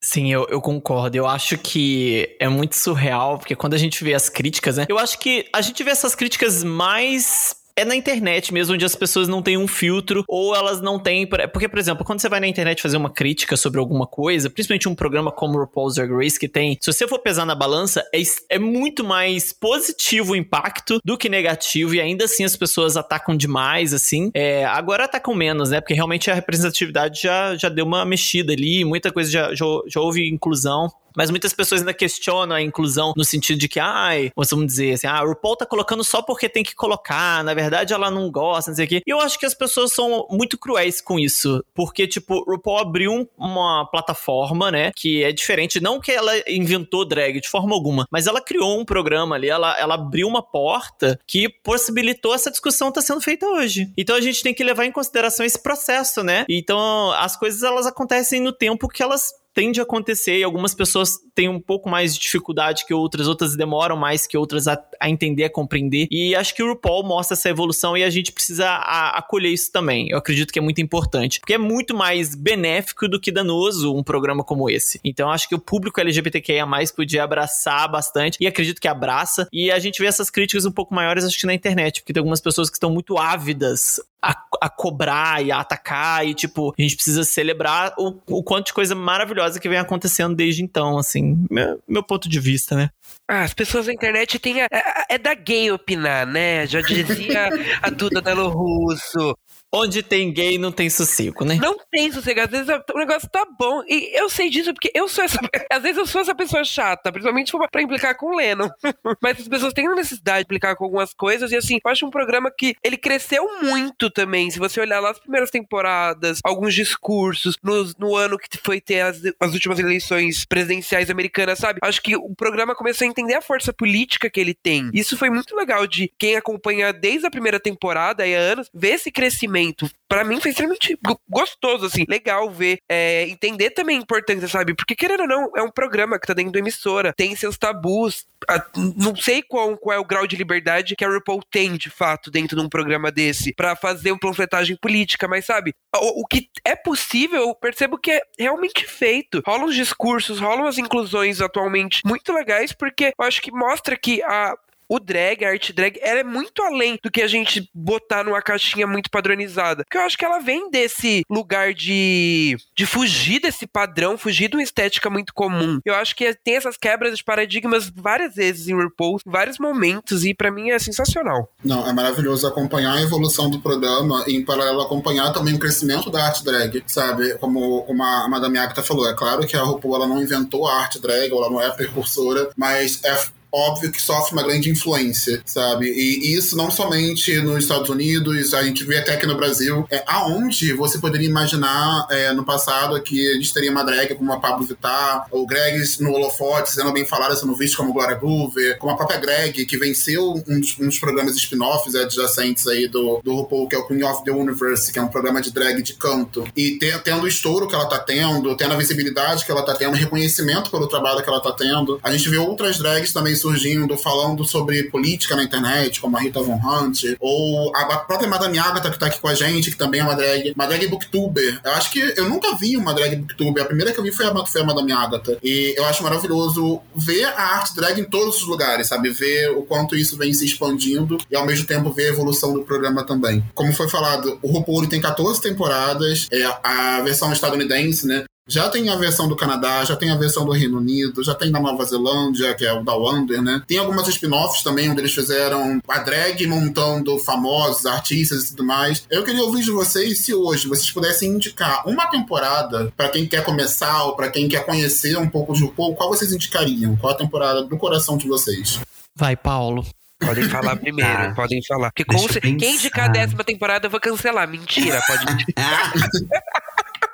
Sim, 0.00 0.32
eu, 0.32 0.46
eu, 0.48 0.60
concordo. 0.60 1.16
Eu 1.16 1.26
acho 1.26 1.58
que 1.58 2.36
é 2.38 2.48
muito 2.48 2.76
surreal, 2.76 3.38
porque 3.38 3.56
quando 3.56 3.74
a 3.74 3.78
gente 3.78 4.04
vê 4.04 4.14
as 4.14 4.28
críticas, 4.28 4.76
né? 4.76 4.86
Eu 4.88 4.98
acho 4.98 5.18
que 5.18 5.48
a 5.52 5.60
gente 5.60 5.82
vê 5.82 5.90
essas 5.90 6.14
críticas 6.14 6.62
mais 6.62 7.56
é 7.76 7.84
na 7.84 7.94
internet 7.94 8.52
mesmo, 8.52 8.74
onde 8.74 8.84
as 8.84 8.96
pessoas 8.96 9.28
não 9.28 9.42
têm 9.42 9.58
um 9.58 9.68
filtro 9.68 10.24
ou 10.26 10.56
elas 10.56 10.80
não 10.80 10.98
têm. 10.98 11.26
Porque, 11.26 11.68
por 11.68 11.78
exemplo, 11.78 12.04
quando 12.04 12.20
você 12.20 12.28
vai 12.28 12.40
na 12.40 12.46
internet 12.46 12.80
fazer 12.80 12.96
uma 12.96 13.10
crítica 13.10 13.56
sobre 13.56 13.78
alguma 13.78 14.06
coisa, 14.06 14.48
principalmente 14.48 14.88
um 14.88 14.94
programa 14.94 15.30
como 15.30 15.58
o 15.58 15.60
RuPaul's 15.60 15.98
Race, 15.98 16.38
que 16.38 16.48
tem. 16.48 16.78
Se 16.80 16.90
você 16.92 17.06
for 17.06 17.18
pesar 17.18 17.44
na 17.44 17.54
balança, 17.54 18.02
é, 18.14 18.22
é 18.48 18.58
muito 18.58 19.04
mais 19.04 19.52
positivo 19.52 20.32
o 20.32 20.36
impacto 20.36 20.98
do 21.04 21.18
que 21.18 21.28
negativo, 21.28 21.94
e 21.94 22.00
ainda 22.00 22.24
assim 22.24 22.44
as 22.44 22.56
pessoas 22.56 22.96
atacam 22.96 23.36
demais, 23.36 23.92
assim. 23.92 24.30
É, 24.32 24.64
agora 24.64 25.04
atacam 25.04 25.34
menos, 25.34 25.70
né? 25.70 25.80
Porque 25.80 25.94
realmente 25.94 26.30
a 26.30 26.34
representatividade 26.34 27.20
já, 27.22 27.56
já 27.56 27.68
deu 27.68 27.84
uma 27.84 28.04
mexida 28.06 28.54
ali, 28.54 28.84
muita 28.84 29.12
coisa 29.12 29.30
já, 29.30 29.54
já, 29.54 29.66
já 29.86 30.00
houve 30.00 30.26
inclusão. 30.26 30.90
Mas 31.16 31.30
muitas 31.30 31.52
pessoas 31.52 31.80
ainda 31.80 31.94
questionam 31.94 32.54
a 32.54 32.62
inclusão 32.62 33.12
no 33.16 33.24
sentido 33.24 33.58
de 33.58 33.68
que, 33.68 33.80
ai, 33.80 34.30
vamos 34.36 34.66
dizer 34.66 34.92
assim, 34.92 35.06
ah, 35.06 35.22
o 35.22 35.28
RuPaul 35.28 35.56
tá 35.56 35.66
colocando 35.66 36.04
só 36.04 36.20
porque 36.22 36.48
tem 36.48 36.62
que 36.62 36.74
colocar, 36.74 37.42
na 37.42 37.54
verdade 37.54 37.92
ela 37.92 38.10
não 38.10 38.30
gosta, 38.30 38.70
não 38.70 38.76
sei 38.76 38.84
o 38.84 38.88
quê. 38.88 39.02
E 39.06 39.10
eu 39.10 39.20
acho 39.20 39.38
que 39.38 39.46
as 39.46 39.54
pessoas 39.54 39.92
são 39.92 40.26
muito 40.30 40.58
cruéis 40.58 41.00
com 41.00 41.18
isso, 41.18 41.64
porque, 41.74 42.06
tipo, 42.06 42.34
o 42.46 42.52
RuPaul 42.52 42.78
abriu 42.78 43.28
uma 43.36 43.88
plataforma, 43.90 44.70
né, 44.70 44.92
que 44.94 45.24
é 45.24 45.32
diferente, 45.32 45.80
não 45.80 46.00
que 46.00 46.12
ela 46.12 46.32
inventou 46.48 47.06
drag 47.06 47.40
de 47.40 47.48
forma 47.48 47.74
alguma, 47.74 48.06
mas 48.10 48.26
ela 48.26 48.40
criou 48.40 48.78
um 48.78 48.84
programa 48.84 49.36
ali, 49.36 49.48
ela, 49.48 49.78
ela 49.78 49.94
abriu 49.94 50.28
uma 50.28 50.42
porta 50.42 51.18
que 51.26 51.48
possibilitou 51.48 52.34
essa 52.34 52.50
discussão 52.50 52.88
estar 52.88 53.00
tá 53.00 53.06
sendo 53.06 53.20
feita 53.20 53.46
hoje. 53.46 53.90
Então 53.96 54.16
a 54.16 54.20
gente 54.20 54.42
tem 54.42 54.54
que 54.54 54.64
levar 54.64 54.84
em 54.84 54.92
consideração 54.92 55.46
esse 55.46 55.62
processo, 55.62 56.22
né? 56.22 56.44
Então 56.48 57.12
as 57.12 57.36
coisas 57.36 57.62
elas 57.62 57.86
acontecem 57.86 58.40
no 58.40 58.52
tempo 58.52 58.88
que 58.88 59.02
elas 59.02 59.32
tende 59.56 59.80
a 59.80 59.84
acontecer 59.84 60.36
e 60.36 60.44
algumas 60.44 60.74
pessoas 60.74 61.18
têm 61.34 61.48
um 61.48 61.58
pouco 61.58 61.88
mais 61.88 62.12
de 62.14 62.20
dificuldade 62.20 62.84
que 62.84 62.92
outras, 62.92 63.26
outras 63.26 63.56
demoram 63.56 63.96
mais 63.96 64.26
que 64.26 64.36
outras 64.36 64.68
a, 64.68 64.78
a 65.00 65.08
entender, 65.08 65.44
a 65.44 65.50
compreender. 65.50 66.06
E 66.10 66.34
acho 66.34 66.54
que 66.54 66.62
o 66.62 66.68
RuPaul 66.68 67.02
mostra 67.02 67.34
essa 67.34 67.48
evolução 67.48 67.96
e 67.96 68.04
a 68.04 68.10
gente 68.10 68.32
precisa 68.32 68.68
a, 68.68 69.16
acolher 69.16 69.48
isso 69.48 69.72
também. 69.72 70.10
Eu 70.10 70.18
acredito 70.18 70.52
que 70.52 70.58
é 70.58 70.62
muito 70.62 70.82
importante, 70.82 71.40
porque 71.40 71.54
é 71.54 71.58
muito 71.58 71.96
mais 71.96 72.34
benéfico 72.34 73.08
do 73.08 73.18
que 73.18 73.32
danoso 73.32 73.96
um 73.96 74.02
programa 74.02 74.44
como 74.44 74.68
esse. 74.68 75.00
Então 75.02 75.30
acho 75.30 75.48
que 75.48 75.54
o 75.54 75.58
público 75.58 75.98
LGBTQIA+ 75.98 76.66
podia 76.94 77.24
abraçar 77.24 77.90
bastante 77.90 78.36
e 78.38 78.46
acredito 78.46 78.78
que 78.78 78.88
abraça. 78.88 79.48
E 79.50 79.70
a 79.70 79.78
gente 79.78 80.02
vê 80.02 80.06
essas 80.06 80.28
críticas 80.28 80.66
um 80.66 80.70
pouco 80.70 80.94
maiores 80.94 81.24
acho 81.24 81.38
que 81.38 81.46
na 81.46 81.54
internet, 81.54 82.02
porque 82.02 82.12
tem 82.12 82.20
algumas 82.20 82.42
pessoas 82.42 82.68
que 82.68 82.76
estão 82.76 82.90
muito 82.90 83.16
ávidas 83.16 84.00
a, 84.22 84.34
a, 84.60 84.68
cobrar 84.68 85.44
e 85.44 85.52
a 85.52 85.60
atacar 85.60 86.26
e, 86.26 86.34
tipo, 86.34 86.74
a 86.76 86.82
gente 86.82 86.96
precisa 86.96 87.24
celebrar 87.24 87.94
o, 87.98 88.20
o 88.28 88.42
quanto 88.42 88.66
de 88.66 88.72
coisa 88.72 88.94
maravilhosa 88.94 89.60
que 89.60 89.68
vem 89.68 89.78
acontecendo 89.78 90.34
desde 90.34 90.62
então, 90.62 90.98
assim, 90.98 91.46
meu, 91.50 91.80
meu 91.86 92.02
ponto 92.02 92.28
de 92.28 92.40
vista, 92.40 92.74
né? 92.74 92.90
Ah, 93.28 93.42
as 93.42 93.54
pessoas 93.54 93.86
na 93.86 93.92
internet 93.92 94.38
têm 94.38 94.62
a, 94.62 94.68
é, 94.70 95.14
é 95.14 95.18
da 95.18 95.34
gay 95.34 95.70
opinar, 95.70 96.26
né? 96.26 96.66
Já 96.66 96.80
dizia 96.80 97.48
a 97.82 97.90
Duda 97.90 98.20
Delo 98.20 98.48
Russo. 98.48 99.36
Onde 99.78 100.02
tem 100.02 100.32
gay, 100.32 100.56
não 100.56 100.72
tem 100.72 100.88
sossego, 100.88 101.44
né? 101.44 101.56
Não 101.60 101.76
tem 101.90 102.10
sossego. 102.10 102.40
Às 102.40 102.50
vezes 102.50 102.66
o 102.94 102.98
negócio 102.98 103.28
tá 103.28 103.46
bom. 103.58 103.82
E 103.86 104.18
eu 104.18 104.30
sei 104.30 104.48
disso 104.48 104.72
porque 104.72 104.90
eu 104.94 105.06
sou 105.06 105.22
essa. 105.22 105.38
Às 105.70 105.82
vezes 105.82 105.98
eu 105.98 106.06
sou 106.06 106.22
essa 106.22 106.34
pessoa 106.34 106.64
chata, 106.64 107.12
principalmente 107.12 107.52
pra 107.70 107.82
implicar 107.82 108.16
com 108.16 108.34
o 108.34 108.36
Lennon. 108.36 108.70
Mas 109.20 109.38
as 109.38 109.48
pessoas 109.48 109.74
têm 109.74 109.86
necessidade 109.94 110.38
de 110.38 110.44
implicar 110.44 110.76
com 110.76 110.84
algumas 110.84 111.12
coisas. 111.12 111.52
E 111.52 111.56
assim, 111.56 111.78
eu 111.84 111.90
acho 111.90 112.06
um 112.06 112.10
programa 112.10 112.50
que 112.50 112.74
ele 112.82 112.96
cresceu 112.96 113.46
muito 113.62 114.08
também. 114.10 114.50
Se 114.50 114.58
você 114.58 114.80
olhar 114.80 114.98
lá 114.98 115.10
as 115.10 115.18
primeiras 115.18 115.50
temporadas, 115.50 116.40
alguns 116.42 116.74
discursos, 116.74 117.58
no, 117.62 117.84
no 117.98 118.16
ano 118.16 118.38
que 118.38 118.56
foi 118.56 118.80
ter 118.80 119.02
as, 119.02 119.20
as 119.38 119.52
últimas 119.52 119.78
eleições 119.78 120.46
presidenciais 120.46 121.10
americanas, 121.10 121.58
sabe? 121.58 121.80
Acho 121.82 122.00
que 122.00 122.16
o 122.16 122.34
programa 122.34 122.74
começou 122.74 123.04
a 123.04 123.10
entender 123.10 123.34
a 123.34 123.42
força 123.42 123.74
política 123.74 124.30
que 124.30 124.40
ele 124.40 124.54
tem. 124.54 124.90
Isso 124.94 125.18
foi 125.18 125.28
muito 125.28 125.54
legal 125.54 125.86
de 125.86 126.10
quem 126.16 126.34
acompanha 126.34 126.94
desde 126.94 127.26
a 127.26 127.30
primeira 127.30 127.60
temporada 127.60 128.24
há 128.24 128.26
anos, 128.26 128.70
ver 128.72 128.94
esse 128.94 129.12
crescimento 129.12 129.65
para 130.08 130.24
mim 130.24 130.40
foi 130.40 130.50
extremamente 130.50 130.98
gostoso, 131.28 131.86
assim, 131.86 132.04
legal 132.08 132.50
ver, 132.50 132.78
é, 132.88 133.28
entender 133.28 133.70
também 133.70 133.98
a 133.98 134.00
importância, 134.00 134.48
sabe? 134.48 134.74
Porque, 134.74 134.94
querendo 134.94 135.20
ou 135.20 135.28
não, 135.28 135.50
é 135.56 135.62
um 135.62 135.70
programa 135.70 136.18
que 136.18 136.26
tá 136.26 136.34
dentro 136.34 136.52
da 136.52 136.58
emissora, 136.58 137.12
tem 137.12 137.34
seus 137.34 137.58
tabus, 137.58 138.26
a, 138.48 138.64
não 138.96 139.16
sei 139.16 139.42
qual, 139.42 139.76
qual 139.76 139.96
é 139.96 139.98
o 139.98 140.04
grau 140.04 140.26
de 140.26 140.36
liberdade 140.36 140.94
que 140.94 141.04
a 141.04 141.08
RuPaul 141.08 141.42
tem, 141.50 141.76
de 141.76 141.90
fato, 141.90 142.30
dentro 142.30 142.56
de 142.56 142.62
um 142.62 142.68
programa 142.68 143.10
desse, 143.10 143.52
para 143.52 143.74
fazer 143.74 144.12
uma 144.12 144.20
panfletagem 144.20 144.76
política, 144.76 145.26
mas 145.26 145.44
sabe, 145.44 145.74
o, 145.94 146.22
o, 146.22 146.26
que 146.26 146.48
é 146.64 146.76
possível, 146.76 147.40
eu 147.42 147.54
percebo 147.54 147.98
que 147.98 148.12
é 148.12 148.20
realmente 148.38 148.86
feito. 148.86 149.42
Rolam 149.44 149.66
os 149.66 149.74
discursos, 149.74 150.38
rolam 150.38 150.66
as 150.66 150.78
inclusões 150.78 151.40
atualmente 151.40 152.02
muito 152.04 152.32
legais, 152.32 152.72
porque 152.72 153.12
eu 153.18 153.24
acho 153.24 153.42
que 153.42 153.50
mostra 153.50 153.96
que 153.96 154.22
a, 154.22 154.54
o 154.88 154.98
drag, 154.98 155.44
a 155.44 155.50
arte 155.50 155.72
drag, 155.72 155.98
ela 156.00 156.20
é 156.20 156.24
muito 156.24 156.62
além 156.62 156.98
do 157.02 157.10
que 157.10 157.22
a 157.22 157.28
gente 157.28 157.68
botar 157.74 158.24
numa 158.24 158.40
caixinha 158.42 158.86
muito 158.86 159.10
padronizada. 159.10 159.84
Porque 159.84 159.98
eu 159.98 160.02
acho 160.02 160.16
que 160.16 160.24
ela 160.24 160.38
vem 160.38 160.70
desse 160.70 161.24
lugar 161.30 161.74
de, 161.74 162.56
de 162.76 162.86
fugir 162.86 163.40
desse 163.40 163.66
padrão, 163.66 164.18
fugir 164.18 164.48
de 164.48 164.56
uma 164.56 164.62
estética 164.62 165.10
muito 165.10 165.32
comum. 165.34 165.80
Eu 165.84 165.94
acho 165.94 166.14
que 166.14 166.32
tem 166.34 166.56
essas 166.56 166.76
quebras 166.76 167.16
de 167.16 167.24
paradigmas 167.24 167.90
várias 167.94 168.34
vezes 168.34 168.68
em 168.68 168.74
RuPaul, 168.74 169.18
em 169.26 169.30
vários 169.30 169.58
momentos, 169.58 170.24
e 170.24 170.34
para 170.34 170.50
mim 170.50 170.70
é 170.70 170.78
sensacional. 170.78 171.50
Não, 171.64 171.88
é 171.88 171.92
maravilhoso 171.92 172.46
acompanhar 172.46 172.94
a 172.94 173.02
evolução 173.02 173.50
do 173.50 173.60
programa 173.60 174.24
e, 174.26 174.36
em 174.36 174.44
paralelo, 174.44 174.82
acompanhar 174.82 175.32
também 175.32 175.54
o 175.54 175.58
crescimento 175.58 176.10
da 176.10 176.26
arte 176.26 176.44
drag, 176.44 176.82
sabe? 176.86 177.36
Como, 177.38 177.84
a 177.88 178.28
Madame 178.28 178.58
Agatha 178.58 178.82
falou, 178.82 179.08
é 179.08 179.14
claro 179.14 179.46
que 179.46 179.56
a 179.56 179.62
RuPaul 179.62 179.96
ela 179.96 180.06
não 180.06 180.22
inventou 180.22 180.66
a 180.66 180.80
arte 180.80 181.00
drag, 181.00 181.30
ela 181.30 181.50
não 181.50 181.60
é 181.60 181.70
precursora, 181.70 182.50
mas 182.56 183.02
é 183.04 183.16
óbvio 183.52 183.90
que 183.90 184.00
sofre 184.00 184.32
uma 184.32 184.42
grande 184.42 184.70
influência, 184.70 185.42
sabe? 185.46 185.86
E 185.86 186.34
isso 186.34 186.56
não 186.56 186.70
somente 186.70 187.40
nos 187.40 187.64
Estados 187.64 187.88
Unidos, 187.88 188.52
a 188.54 188.62
gente 188.62 188.84
vê 188.84 188.98
até 188.98 189.14
aqui 189.14 189.26
no 189.26 189.36
Brasil, 189.36 189.86
é 189.90 190.02
aonde 190.06 190.72
você 190.72 190.98
poderia 190.98 191.28
imaginar 191.28 192.06
é, 192.10 192.32
no 192.32 192.44
passado 192.44 193.00
que 193.02 193.30
a 193.30 193.34
gente 193.34 193.52
teria 193.52 193.70
uma 193.70 193.84
drag 193.84 194.14
como 194.14 194.32
a 194.32 194.40
Pablo 194.40 194.66
Vittar, 194.66 195.26
ou 195.30 195.46
Gregs 195.46 196.00
no 196.00 196.12
holofote, 196.12 196.70
sendo 196.70 196.92
bem 196.92 197.04
falada, 197.04 197.34
sendo 197.36 197.54
visto 197.54 197.76
como 197.76 197.92
Gloria 197.92 198.16
Groover, 198.16 198.78
como 198.78 198.92
a 198.92 198.96
própria 198.96 199.18
Greg, 199.18 199.64
que 199.64 199.76
venceu 199.78 200.42
um 200.46 200.60
dos, 200.60 200.98
programas 200.98 201.36
spin-offs 201.36 201.94
adjacentes 201.94 202.66
aí 202.66 202.88
do, 202.88 203.20
do 203.22 203.34
RuPaul, 203.34 203.68
que 203.68 203.76
é 203.76 203.78
o 203.78 203.86
Queen 203.86 204.02
of 204.02 204.24
the 204.24 204.30
Universe, 204.30 204.92
que 204.92 204.98
é 204.98 205.02
um 205.02 205.08
programa 205.08 205.40
de 205.40 205.52
drag 205.52 205.82
de 205.82 205.94
canto. 205.94 206.44
E 206.56 206.78
te, 206.78 206.98
tendo 207.00 207.22
o 207.22 207.28
estouro 207.28 207.68
que 207.68 207.74
ela 207.74 207.86
tá 207.86 207.98
tendo, 207.98 208.56
tendo 208.56 208.74
a 208.74 208.76
visibilidade 208.76 209.44
que 209.44 209.50
ela 209.50 209.62
tá 209.62 209.74
tendo, 209.74 209.94
reconhecimento 209.94 210.70
pelo 210.70 210.86
trabalho 210.86 211.22
que 211.22 211.28
ela 211.28 211.40
tá 211.40 211.52
tendo. 211.52 212.00
A 212.02 212.12
gente 212.12 212.28
vê 212.28 212.38
outras 212.38 212.78
drags 212.78 213.12
também 213.12 213.35
surgindo 213.36 213.96
falando 213.96 214.44
sobre 214.44 214.84
política 214.84 215.36
na 215.36 215.44
internet, 215.44 216.00
como 216.00 216.16
a 216.16 216.20
Rita 216.20 216.40
Von 216.42 216.60
Hunt, 216.62 217.04
ou 217.20 217.74
a 217.74 217.98
própria 217.98 218.28
Madame 218.28 218.58
Agatha 218.58 218.90
que 218.90 218.98
tá 218.98 219.06
aqui 219.06 219.20
com 219.20 219.28
a 219.28 219.34
gente, 219.34 219.70
que 219.70 219.76
também 219.76 220.00
é 220.00 220.04
uma 220.04 220.14
drag, 220.14 220.52
uma 220.54 220.66
drag 220.66 220.86
booktuber. 220.88 221.60
Eu 221.64 221.72
acho 221.72 221.90
que 221.90 222.00
eu 222.16 222.28
nunca 222.28 222.56
vi 222.56 222.76
uma 222.76 222.94
drag 222.94 223.16
booktuber. 223.16 223.62
A 223.62 223.66
primeira 223.66 223.92
que 223.92 223.98
eu 223.98 224.04
vi 224.04 224.12
foi 224.12 224.26
a, 224.26 224.46
foi 224.46 224.60
a 224.60 224.64
Madame 224.64 224.92
Agatha. 224.92 225.38
E 225.42 225.74
eu 225.76 225.84
acho 225.84 226.02
maravilhoso 226.02 226.80
ver 226.94 227.24
a 227.24 227.56
arte 227.56 227.74
drag 227.74 228.00
em 228.00 228.04
todos 228.04 228.36
os 228.42 228.46
lugares, 228.46 228.88
sabe? 228.88 229.10
Ver 229.10 229.50
o 229.50 229.62
quanto 229.62 229.96
isso 229.96 230.16
vem 230.16 230.32
se 230.32 230.44
expandindo 230.44 231.18
e 231.30 231.36
ao 231.36 231.46
mesmo 231.46 231.66
tempo 231.66 231.92
ver 231.92 232.06
a 232.06 232.12
evolução 232.12 232.52
do 232.52 232.62
programa 232.62 233.04
também. 233.04 233.44
Como 233.54 233.72
foi 233.72 233.88
falado, 233.88 234.38
o 234.42 234.48
RuPaul 234.48 234.86
tem 234.86 235.00
14 235.00 235.40
temporadas, 235.40 236.26
é 236.30 236.44
a 236.62 237.00
versão 237.02 237.32
estadunidense, 237.32 238.06
né? 238.06 238.24
Já 238.48 238.68
tem 238.68 238.88
a 238.88 238.94
versão 238.94 239.26
do 239.26 239.34
Canadá, 239.34 239.84
já 239.84 239.96
tem 239.96 240.08
a 240.10 240.16
versão 240.16 240.44
do 240.44 240.52
Reino 240.52 240.78
Unido, 240.78 241.24
já 241.24 241.34
tem 241.34 241.50
da 241.50 241.58
Nova 241.58 241.84
Zelândia, 241.84 242.54
que 242.54 242.64
é 242.64 242.72
o 242.72 242.84
da 242.84 242.94
Wonder, 242.94 243.42
né? 243.42 243.60
Tem 243.66 243.76
algumas 243.76 244.06
spin-offs 244.06 244.62
também, 244.62 244.88
onde 244.88 245.00
eles 245.00 245.12
fizeram 245.12 245.80
a 245.88 245.98
drag 245.98 246.46
montando 246.46 247.18
famosos, 247.18 247.84
artistas 247.86 248.44
e 248.44 248.50
tudo 248.50 248.64
mais. 248.64 249.04
Eu 249.10 249.24
queria 249.24 249.42
ouvir 249.42 249.64
de 249.64 249.72
vocês 249.72 250.20
se 250.20 250.32
hoje 250.32 250.68
vocês 250.68 250.92
pudessem 250.92 251.30
indicar 251.30 251.88
uma 251.88 252.06
temporada 252.06 252.92
para 252.96 253.08
quem 253.08 253.26
quer 253.26 253.42
começar 253.42 254.04
ou 254.04 254.14
para 254.14 254.30
quem 254.30 254.48
quer 254.48 254.64
conhecer 254.64 255.18
um 255.18 255.28
pouco 255.28 255.52
de 255.52 255.64
RuPaul, 255.64 255.96
qual 255.96 256.08
vocês 256.08 256.32
indicariam? 256.32 256.96
Qual 256.96 257.12
a 257.12 257.16
temporada 257.16 257.64
do 257.64 257.76
coração 257.76 258.16
de 258.16 258.28
vocês? 258.28 258.78
Vai, 259.16 259.34
Paulo. 259.34 259.84
Podem 260.20 260.48
falar 260.48 260.76
primeiro, 260.78 261.10
ah, 261.10 261.32
podem 261.34 261.60
falar. 261.66 261.90
Porque 261.92 262.40
quem 262.40 262.76
indicar 262.76 263.06
a 263.06 263.12
décima 263.12 263.42
temporada 263.42 263.86
eu 263.86 263.90
vou 263.90 263.98
cancelar. 263.98 264.48
Mentira, 264.48 265.02
pode 265.04 265.24
indicar. 265.32 265.92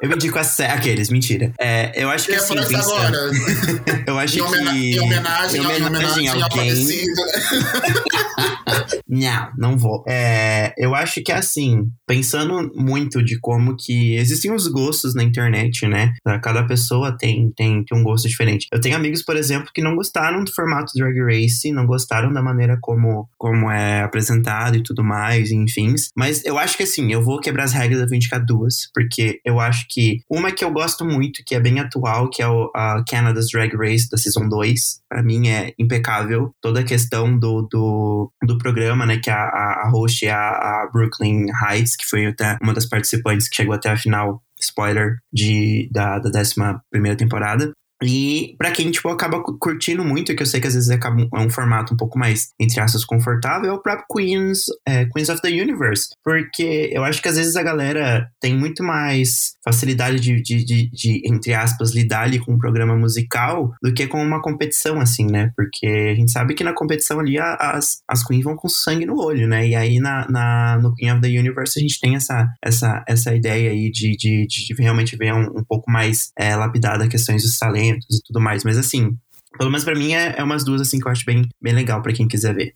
Eu 0.02 0.10
indico 0.10 0.36
a 0.36 0.42
sé... 0.42 0.66
aqueles, 0.66 1.10
mentira. 1.10 1.52
É, 1.60 1.92
eu 1.94 2.10
acho 2.10 2.26
que 2.26 2.34
assim, 2.34 2.56
pensando... 2.56 2.74
agora. 2.74 3.30
eu 4.04 4.18
acho 4.18 4.40
em 4.40 4.42
que. 4.42 4.96
Em 4.96 5.00
homenagem, 5.00 5.62
em 5.62 5.86
homenagem, 5.86 6.28
a 6.28 6.32
alguém. 6.32 6.72
não, 9.08 9.52
não 9.56 9.78
vou. 9.78 10.02
É, 10.08 10.74
eu 10.76 10.92
acho 10.92 11.22
que 11.22 11.30
assim, 11.30 11.84
pensando 12.04 12.72
muito 12.74 13.22
de 13.22 13.38
como 13.38 13.76
que 13.76 14.16
existem 14.16 14.52
os 14.52 14.66
gostos 14.66 15.14
na 15.14 15.22
internet, 15.22 15.86
né? 15.86 16.12
Cada 16.42 16.66
pessoa 16.66 17.16
tem, 17.16 17.52
tem, 17.56 17.84
tem 17.84 17.96
um 17.96 18.02
gosto 18.02 18.28
diferente. 18.28 18.66
Eu 18.72 18.80
tenho 18.80 18.96
amigos, 18.96 19.22
por 19.22 19.36
exemplo, 19.36 19.70
que 19.72 19.82
não 19.82 19.94
gostaram 19.94 20.42
do 20.42 20.52
formato 20.52 20.92
Drag 20.96 21.16
Race, 21.20 21.70
não 21.70 21.86
gostaram 21.86 22.32
da 22.32 22.42
maneira 22.42 22.76
como, 22.80 23.28
como 23.38 23.70
é 23.70 24.02
apresentado 24.02 24.76
e 24.76 24.82
tudo 24.82 25.04
mais, 25.04 25.52
enfim. 25.52 25.94
Mas 26.16 26.44
eu 26.44 26.58
acho 26.58 26.76
que 26.76 26.82
assim, 26.82 27.12
eu 27.12 27.22
vou 27.22 27.38
quebrar 27.38 27.64
as 27.64 27.72
regras, 27.72 28.00
eu 28.00 28.08
vou 28.08 28.16
indicar 28.16 28.44
duas, 28.44 28.90
porque 28.92 29.40
eu 29.44 29.60
acho 29.60 29.86
que 29.88 29.91
uma 30.30 30.52
que 30.52 30.64
eu 30.64 30.72
gosto 30.72 31.04
muito, 31.04 31.42
que 31.44 31.54
é 31.54 31.60
bem 31.60 31.80
atual, 31.80 32.28
que 32.30 32.42
é 32.42 32.48
o 32.48 32.70
a 32.74 33.02
Canada's 33.08 33.48
Drag 33.52 33.74
Race 33.76 34.08
da 34.10 34.16
Season 34.16 34.48
2. 34.48 35.02
Pra 35.08 35.22
mim 35.22 35.48
é 35.48 35.72
impecável. 35.78 36.54
Toda 36.60 36.80
a 36.80 36.84
questão 36.84 37.38
do, 37.38 37.62
do, 37.62 38.32
do 38.44 38.58
programa, 38.58 39.06
né? 39.06 39.18
Que 39.18 39.30
a, 39.30 39.36
a, 39.36 39.82
a 39.86 39.90
host 39.90 40.26
é 40.26 40.30
a, 40.30 40.50
a 40.50 40.90
Brooklyn 40.92 41.46
Heights, 41.62 41.96
que 41.96 42.06
foi 42.06 42.26
até 42.26 42.58
uma 42.62 42.74
das 42.74 42.86
participantes 42.86 43.48
que 43.48 43.56
chegou 43.56 43.74
até 43.74 43.90
a 43.90 43.96
final 43.96 44.42
spoiler 44.60 45.18
de, 45.32 45.88
da, 45.92 46.18
da 46.18 46.40
11 46.40 46.54
primeira 46.90 47.16
temporada. 47.16 47.72
E 48.02 48.54
para 48.58 48.70
quem, 48.70 48.90
tipo, 48.90 49.08
acaba 49.08 49.42
curtindo 49.42 50.04
muito, 50.04 50.34
que 50.34 50.42
eu 50.42 50.46
sei 50.46 50.60
que 50.60 50.66
às 50.66 50.74
vezes 50.74 50.90
é 50.90 50.98
um 51.34 51.50
formato 51.50 51.94
um 51.94 51.96
pouco 51.96 52.18
mais, 52.18 52.48
entre 52.60 52.80
aspas, 52.80 53.04
confortável, 53.04 53.70
é 53.70 53.72
o 53.72 53.82
próprio 53.82 54.06
Queens, 54.12 54.64
é, 54.86 55.04
Queens 55.06 55.28
of 55.28 55.40
the 55.40 55.48
Universe. 55.48 56.08
Porque 56.24 56.90
eu 56.92 57.04
acho 57.04 57.22
que 57.22 57.28
às 57.28 57.36
vezes 57.36 57.56
a 57.56 57.62
galera 57.62 58.28
tem 58.40 58.56
muito 58.56 58.82
mais 58.82 59.54
facilidade 59.64 60.18
de, 60.20 60.42
de, 60.42 60.64
de, 60.64 60.90
de 60.90 61.22
entre 61.24 61.54
aspas, 61.54 61.94
lidar 61.94 62.22
ali 62.22 62.38
com 62.38 62.52
um 62.52 62.58
programa 62.58 62.96
musical 62.96 63.72
do 63.82 63.92
que 63.92 64.06
com 64.06 64.22
uma 64.22 64.42
competição, 64.42 65.00
assim, 65.00 65.26
né? 65.26 65.52
Porque 65.56 65.86
a 65.86 66.14
gente 66.14 66.32
sabe 66.32 66.54
que 66.54 66.64
na 66.64 66.74
competição 66.74 67.20
ali 67.20 67.38
as, 67.38 67.98
as 68.08 68.24
Queens 68.24 68.44
vão 68.44 68.56
com 68.56 68.68
sangue 68.68 69.06
no 69.06 69.16
olho, 69.18 69.46
né? 69.46 69.66
E 69.66 69.74
aí 69.74 70.00
na, 70.00 70.28
na, 70.28 70.78
no 70.78 70.94
Queen 70.94 71.12
of 71.12 71.20
the 71.20 71.28
Universe 71.28 71.78
a 71.78 71.82
gente 71.82 72.00
tem 72.00 72.16
essa, 72.16 72.48
essa, 72.62 73.04
essa 73.06 73.34
ideia 73.34 73.70
aí 73.70 73.90
de, 73.90 74.16
de, 74.16 74.46
de 74.46 74.74
realmente 74.78 75.16
ver 75.16 75.32
um, 75.32 75.58
um 75.58 75.64
pouco 75.64 75.90
mais 75.90 76.32
é, 76.38 76.54
lapidada 76.56 77.08
questões 77.08 77.42
dos 77.42 77.58
talentos 77.58 77.91
e 77.92 78.22
tudo 78.26 78.40
mais. 78.40 78.64
Mas 78.64 78.76
assim, 78.76 79.16
pelo 79.58 79.70
menos 79.70 79.84
para 79.84 79.94
mim 79.94 80.12
é, 80.12 80.34
é 80.38 80.42
umas 80.42 80.64
duas 80.64 80.80
assim 80.80 80.98
que 80.98 81.06
eu 81.06 81.12
acho 81.12 81.24
bem, 81.24 81.48
bem 81.60 81.72
legal 81.72 82.02
para 82.02 82.12
quem 82.12 82.28
quiser 82.28 82.54
ver. 82.54 82.74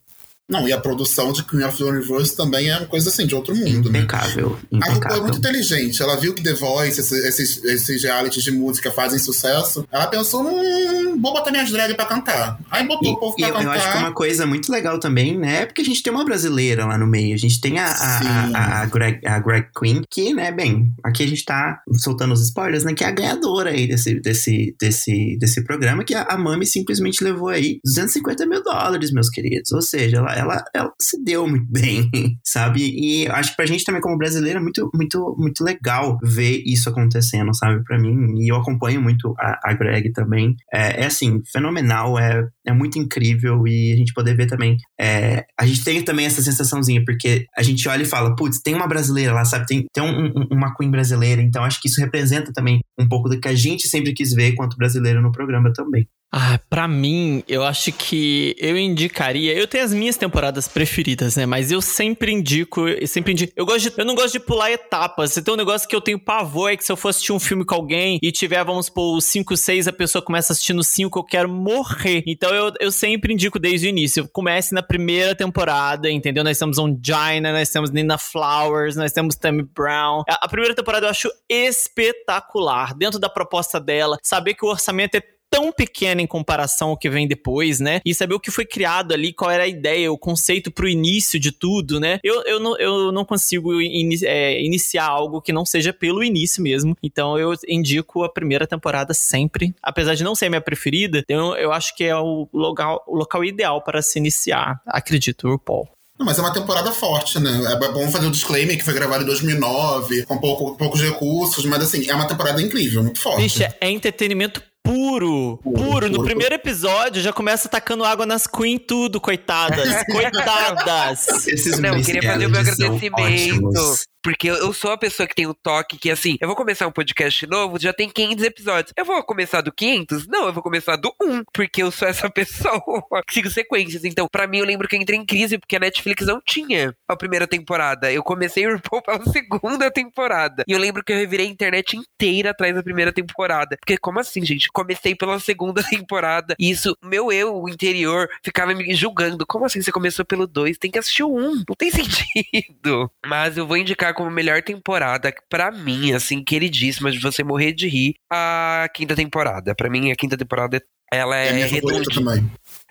Não, 0.49 0.67
e 0.67 0.71
a 0.71 0.79
produção 0.79 1.33
de 1.33 1.43
Queen 1.43 1.63
of 1.63 1.77
the 1.77 1.83
Universe 1.83 2.35
também 2.35 2.69
é 2.69 2.77
uma 2.77 2.85
coisa 2.85 3.09
assim, 3.09 3.27
de 3.27 3.35
outro 3.35 3.53
mundo, 3.55 3.91
né? 3.91 3.99
Impecável. 3.99 4.45
A 4.47 4.49
RuPaul 4.49 4.69
é 4.71 4.91
Impecável. 4.91 5.23
muito 5.23 5.37
inteligente. 5.39 6.01
Ela 6.01 6.15
viu 6.15 6.33
que 6.33 6.41
The 6.41 6.53
Voice, 6.53 6.99
esses, 7.01 7.63
esses, 7.65 8.03
realities 8.03 8.43
de 8.43 8.51
música 8.51 8.89
fazem 8.89 9.19
sucesso. 9.19 9.85
Ela 9.91 10.07
pensou, 10.07 10.47
hum, 10.47 11.19
vou 11.21 11.33
botar 11.33 11.51
minhas 11.51 11.69
drag 11.69 11.93
pra 11.95 12.05
cantar. 12.05 12.59
Aí 12.71 12.87
botou 12.87 13.09
E, 13.09 13.11
o 13.13 13.17
povo 13.17 13.35
pra 13.35 13.47
eu, 13.47 13.53
cantar. 13.53 13.65
eu 13.65 13.71
acho 13.71 13.91
que 13.91 13.97
uma 13.97 14.13
coisa 14.13 14.45
muito 14.45 14.71
legal 14.71 14.99
também, 14.99 15.37
né? 15.37 15.63
É 15.63 15.65
porque 15.65 15.81
a 15.81 15.85
gente 15.85 16.01
tem 16.01 16.13
uma 16.13 16.23
brasileira 16.23 16.85
lá 16.85 16.97
no 16.97 17.07
meio. 17.07 17.33
A 17.35 17.37
gente 17.37 17.59
tem 17.59 17.79
a, 17.79 17.85
a, 17.85 18.47
a, 18.53 18.81
a, 18.81 18.85
Greg, 18.85 19.27
a 19.27 19.39
Greg 19.39 19.67
Queen, 19.77 20.01
que, 20.09 20.33
né, 20.33 20.51
bem, 20.51 20.93
aqui 21.03 21.23
a 21.23 21.27
gente 21.27 21.43
tá 21.43 21.81
soltando 21.95 22.33
os 22.33 22.41
spoilers, 22.41 22.85
né? 22.85 22.93
Que 22.93 23.03
é 23.03 23.07
a 23.07 23.11
ganhadora 23.11 23.71
aí 23.71 23.85
desse, 23.85 24.19
desse, 24.21 24.73
desse, 24.79 25.37
desse 25.39 25.61
programa, 25.63 26.05
que 26.05 26.13
a, 26.15 26.23
a 26.23 26.37
Mami 26.37 26.65
simplesmente 26.65 27.21
levou 27.21 27.49
aí 27.49 27.79
250 27.83 28.45
mil 28.45 28.63
dólares, 28.63 29.11
meus 29.11 29.29
queridos. 29.29 29.71
Ou 29.73 29.81
seja, 29.81 30.17
ela, 30.17 30.36
ela, 30.37 30.63
ela 30.73 30.91
se 31.01 31.21
deu 31.23 31.47
muito 31.47 31.67
bem, 31.71 32.09
sabe? 32.43 32.81
E 32.81 33.27
acho 33.27 33.51
que 33.51 33.57
pra 33.57 33.65
gente 33.65 33.83
também, 33.83 34.01
como 34.01 34.17
brasileiro, 34.17 34.59
é 34.59 34.61
muito, 34.61 34.89
muito, 34.93 35.35
muito 35.37 35.63
legal 35.63 36.17
ver 36.23 36.61
isso 36.65 36.89
acontecendo, 36.89 37.53
sabe? 37.55 37.83
Pra 37.83 37.99
mim, 37.99 38.39
e 38.41 38.51
eu 38.51 38.55
acompanho 38.55 39.01
muito 39.01 39.33
a, 39.39 39.59
a 39.71 39.73
Greg 39.73 40.11
também. 40.11 40.55
É, 40.73 41.03
é 41.03 41.05
assim, 41.05 41.41
fenomenal, 41.51 42.17
é, 42.19 42.47
é 42.65 42.73
muito 42.73 42.97
incrível 42.99 43.67
e 43.67 43.93
a 43.93 43.95
gente 43.95 44.13
poder 44.13 44.35
ver 44.35 44.47
também. 44.47 44.77
é, 44.99 45.45
a 45.59 45.65
gente 45.65 45.83
tem 45.83 46.01
também 46.03 46.25
essa 46.25 46.41
sensaçãozinha, 46.41 47.03
porque 47.05 47.45
a 47.57 47.63
gente 47.63 47.87
olha 47.89 48.03
e 48.03 48.05
fala, 48.05 48.35
putz, 48.35 48.61
tem 48.61 48.75
uma 48.75 48.87
brasileira 48.87 49.33
lá, 49.33 49.43
sabe? 49.45 49.65
Tem, 49.65 49.85
tem 49.93 50.03
um- 50.03 50.27
um- 50.27 50.47
uma 50.51 50.73
Queen 50.75 50.89
brasileira, 50.91 51.41
então 51.41 51.63
acho 51.63 51.81
que 51.81 51.87
isso 51.87 51.99
representa 52.01 52.51
também 52.53 52.79
um 52.99 53.07
pouco 53.07 53.29
do 53.29 53.39
que 53.39 53.47
a 53.47 53.55
gente 53.55 53.87
sempre 53.87 54.13
quis 54.13 54.31
ver 54.33 54.53
quanto 54.55 54.77
brasileiro 54.77 55.21
no 55.21 55.31
programa 55.31 55.71
também. 55.73 56.07
Ah, 56.29 56.59
pra 56.69 56.89
mim, 56.89 57.41
eu 57.47 57.63
acho 57.63 57.91
que 57.93 58.53
eu 58.59 58.77
indicaria. 58.77 59.53
Eu 59.53 59.65
tenho 59.65 59.85
as 59.85 59.93
minhas 59.93 60.17
temporadas 60.17 60.67
preferidas, 60.67 61.37
né? 61.37 61.45
Mas 61.45 61.71
eu 61.71 61.81
sempre 61.81 62.33
indico, 62.33 62.85
eu 62.85 63.07
sempre 63.07 63.31
indico. 63.31 63.53
Eu 63.55 63.65
gosto 63.65 63.89
de, 63.89 63.93
eu 63.97 64.03
não 64.03 64.13
gosto 64.13 64.33
de 64.33 64.39
pular 64.41 64.69
etapas. 64.69 65.31
Se 65.31 65.41
tem 65.41 65.53
um 65.53 65.57
negócio 65.57 65.87
que 65.87 65.95
eu 65.95 66.01
tenho 66.01 66.19
pavor 66.19 66.71
é 66.71 66.75
que 66.75 66.83
se 66.83 66.91
eu 66.91 66.97
for 66.97 67.09
assistir 67.09 67.31
um 67.31 67.39
filme 67.39 67.65
com 67.65 67.75
alguém 67.75 68.19
e 68.21 68.29
tiver, 68.29 68.61
vamos 68.65 68.87
supor, 68.87 69.21
5, 69.21 69.55
6, 69.55 69.87
a 69.87 69.93
pessoa 69.93 70.21
começa 70.21 70.51
assistindo 70.51 70.83
5, 70.83 71.17
eu 71.17 71.23
quero 71.23 71.49
morrer. 71.49 72.23
Então 72.27 72.53
eu, 72.53 72.73
eu 72.81 72.91
sempre 72.91 73.33
indico 73.33 73.57
desde 73.57 73.87
o 73.87 73.89
início. 73.89 74.27
Comece 74.33 74.73
na 74.75 74.83
primeira 74.83 75.33
temporada, 75.33 76.11
entendeu? 76.11 76.43
Nós 76.43 76.59
temos 76.59 76.77
Ongina, 76.77 77.53
nós 77.53 77.69
temos 77.69 77.89
Nina 77.89 78.17
Flowers, 78.17 78.97
nós 78.97 79.13
temos 79.13 79.35
Tammy 79.35 79.63
Brown. 79.63 80.23
A 80.27 80.47
primeira 80.49 80.75
temporada 80.75 81.05
eu 81.05 81.09
acho 81.09 81.29
espetacular. 81.49 82.93
Dentro 82.95 83.17
da 83.17 83.29
proposta 83.29 83.79
dela, 83.79 84.17
saber 84.21 84.55
que 84.55 84.65
o 84.65 84.69
orçamento 84.69 85.15
é 85.15 85.36
tão 85.49 85.71
pequena 85.71 86.21
em 86.21 86.27
comparação 86.27 86.89
ao 86.89 86.97
que 86.97 87.09
vem 87.09 87.27
depois, 87.27 87.79
né? 87.79 87.99
E 88.05 88.13
saber 88.13 88.35
o 88.35 88.39
que 88.39 88.51
foi 88.51 88.65
criado 88.65 89.13
ali, 89.13 89.33
qual 89.33 89.49
era 89.51 89.63
a 89.63 89.67
ideia, 89.67 90.11
o 90.11 90.17
conceito 90.17 90.71
pro 90.71 90.87
início 90.87 91.39
de 91.39 91.51
tudo, 91.51 91.99
né? 91.99 92.19
Eu, 92.23 92.43
eu, 92.43 92.59
não, 92.59 92.77
eu 92.77 93.11
não 93.11 93.25
consigo 93.25 93.81
ini- 93.81 94.19
é, 94.25 94.61
iniciar 94.61 95.05
algo 95.05 95.41
que 95.41 95.53
não 95.53 95.65
seja 95.65 95.91
pelo 95.93 96.23
início 96.23 96.61
mesmo. 96.61 96.95
Então 97.01 97.37
eu 97.37 97.53
indico 97.67 98.23
a 98.23 98.29
primeira 98.31 98.67
temporada 98.67 99.13
sempre. 99.13 99.73
Apesar 99.81 100.15
de 100.15 100.23
não 100.23 100.35
ser 100.35 100.49
minha 100.49 100.61
preferida, 100.61 101.23
eu, 101.27 101.55
eu 101.55 101.71
acho 101.71 101.95
que 101.95 102.03
é 102.03 102.15
o 102.15 102.47
local, 102.53 103.03
o 103.07 103.15
local 103.15 103.43
ideal 103.43 103.81
para 103.81 104.01
se 104.01 104.19
iniciar, 104.19 104.81
acredito, 104.85 105.47
RuPaul. 105.49 105.87
Não, 106.19 106.25
mas 106.25 106.39
é 106.39 106.41
uma 106.41 106.51
temporada 106.51 106.91
forte, 106.91 107.39
né? 107.39 107.51
É 107.71 107.91
bom 107.91 108.09
fazer 108.09 108.25
o 108.25 108.31
disclaimer 108.31 108.75
que 108.75 108.83
foi 108.83 108.93
gravado 108.95 109.23
em 109.23 109.27
2009, 109.27 110.25
com 110.25 110.39
pouco, 110.39 110.75
poucos 110.75 110.99
recursos, 110.99 111.63
mas 111.65 111.81
assim, 111.83 112.09
é 112.09 112.15
uma 112.15 112.27
temporada 112.27 112.59
incrível, 112.61 113.03
muito 113.03 113.19
forte. 113.19 113.43
Bicha, 113.43 113.75
é 113.79 113.89
entretenimento 113.91 114.61
puro, 114.87 115.59
puro. 115.63 116.09
No 116.09 116.23
primeiro 116.23 116.55
episódio 116.55 117.21
já 117.21 117.33
começa 117.33 117.67
atacando 117.67 118.05
água 118.05 118.25
nas 118.25 118.47
Queen 118.47 118.79
tudo, 118.79 119.19
coitadas. 119.19 120.03
coitadas. 120.09 121.47
Esses 121.47 121.77
Não, 121.79 121.97
eu 121.97 122.03
queria 122.03 122.21
fazer 122.21 122.45
o 122.45 122.49
meu 122.49 122.59
agradecimento. 122.61 123.97
Porque 124.27 124.49
eu, 124.49 124.73
sou 124.73 124.91
a 124.91 124.97
pessoa 124.97 125.25
que 125.25 125.33
tem 125.33 125.47
o 125.47 125.53
toque 125.53 125.97
que, 125.97 126.11
assim, 126.11 126.35
eu 126.41 126.49
vou 126.49 126.55
começar 126.57 126.85
um 126.85 126.91
podcast 126.91 127.47
novo, 127.47 127.79
já 127.79 127.93
tem 127.93 128.09
500 128.09 128.43
episódios. 128.43 128.93
Eu 128.97 129.05
vou 129.05 129.23
começar 129.23 129.61
do 129.61 129.71
500? 129.71 130.27
Não, 130.27 130.47
eu 130.47 130.53
vou 130.53 130.61
começar 130.61 130.97
do 130.97 131.15
1. 131.21 131.45
Porque 131.53 131.81
eu 131.81 131.89
sou 131.91 132.05
essa 132.05 132.27
pessoa 132.29 133.23
que 133.25 133.33
sigo 133.33 133.49
sequências. 133.49 134.03
Então, 134.03 134.27
pra 134.29 134.45
mim, 134.45 134.57
eu 134.57 134.65
lembro 134.65 134.85
que 134.85 134.97
eu 134.97 135.01
entrei 135.01 135.17
em 135.17 135.25
crise 135.25 135.57
porque 135.57 135.77
a 135.77 135.79
Netflix 135.79 136.25
não 136.25 136.41
tinha 136.45 136.93
a 137.07 137.15
primeira 137.15 137.47
temporada. 137.47 138.11
Eu 138.11 138.21
comecei 138.21 138.67
o 138.67 138.73
RuPaul 138.73 139.01
pela 139.01 139.23
segunda 139.31 139.89
temporada. 139.89 140.65
E 140.67 140.73
eu 140.73 140.77
lembro 140.77 141.05
que 141.05 141.13
eu 141.13 141.17
revirei 141.17 141.47
a 141.47 141.49
internet 141.49 141.95
inteira 141.95 142.49
atrás 142.49 142.75
da 142.75 142.83
primeira 142.83 143.13
temporada. 143.13 143.77
Porque, 143.79 143.97
como 143.97 144.19
assim, 144.19 144.43
gente? 144.43 144.67
Comecei 144.73 145.15
pela 145.15 145.39
segunda 145.39 145.81
temporada. 145.89 146.53
E 146.59 146.69
isso, 146.69 146.97
meu 147.01 147.31
eu, 147.31 147.55
o 147.55 147.69
interior, 147.69 148.27
ficava 148.43 148.73
me 148.73 148.93
julgando. 148.93 149.47
Como 149.47 149.63
assim 149.63 149.81
você 149.81 149.89
começou 149.89 150.25
pelo 150.25 150.45
2? 150.45 150.77
Tem 150.77 150.91
que 150.91 150.99
assistir 150.99 151.23
o 151.23 151.33
1. 151.33 151.63
Não 151.69 151.75
tem 151.77 151.89
sentido. 151.91 153.09
Mas 153.25 153.55
eu 153.55 153.65
vou 153.65 153.77
indicar 153.77 154.16
como 154.17 154.31
melhor 154.31 154.63
temporada, 154.63 155.31
pra 155.47 155.69
mim, 155.69 156.11
assim, 156.11 156.43
queridíssima, 156.43 157.11
de 157.11 157.19
você 157.19 157.43
morrer 157.43 157.71
de 157.71 157.87
rir, 157.87 158.15
a 158.33 158.89
quinta 158.91 159.15
temporada. 159.15 159.75
Pra 159.75 159.91
mim, 159.91 160.11
a 160.11 160.15
quinta 160.15 160.35
temporada, 160.35 160.81
ela 161.13 161.37
É 161.37 161.61
é, 161.61 161.65
redondinha. 161.65 162.43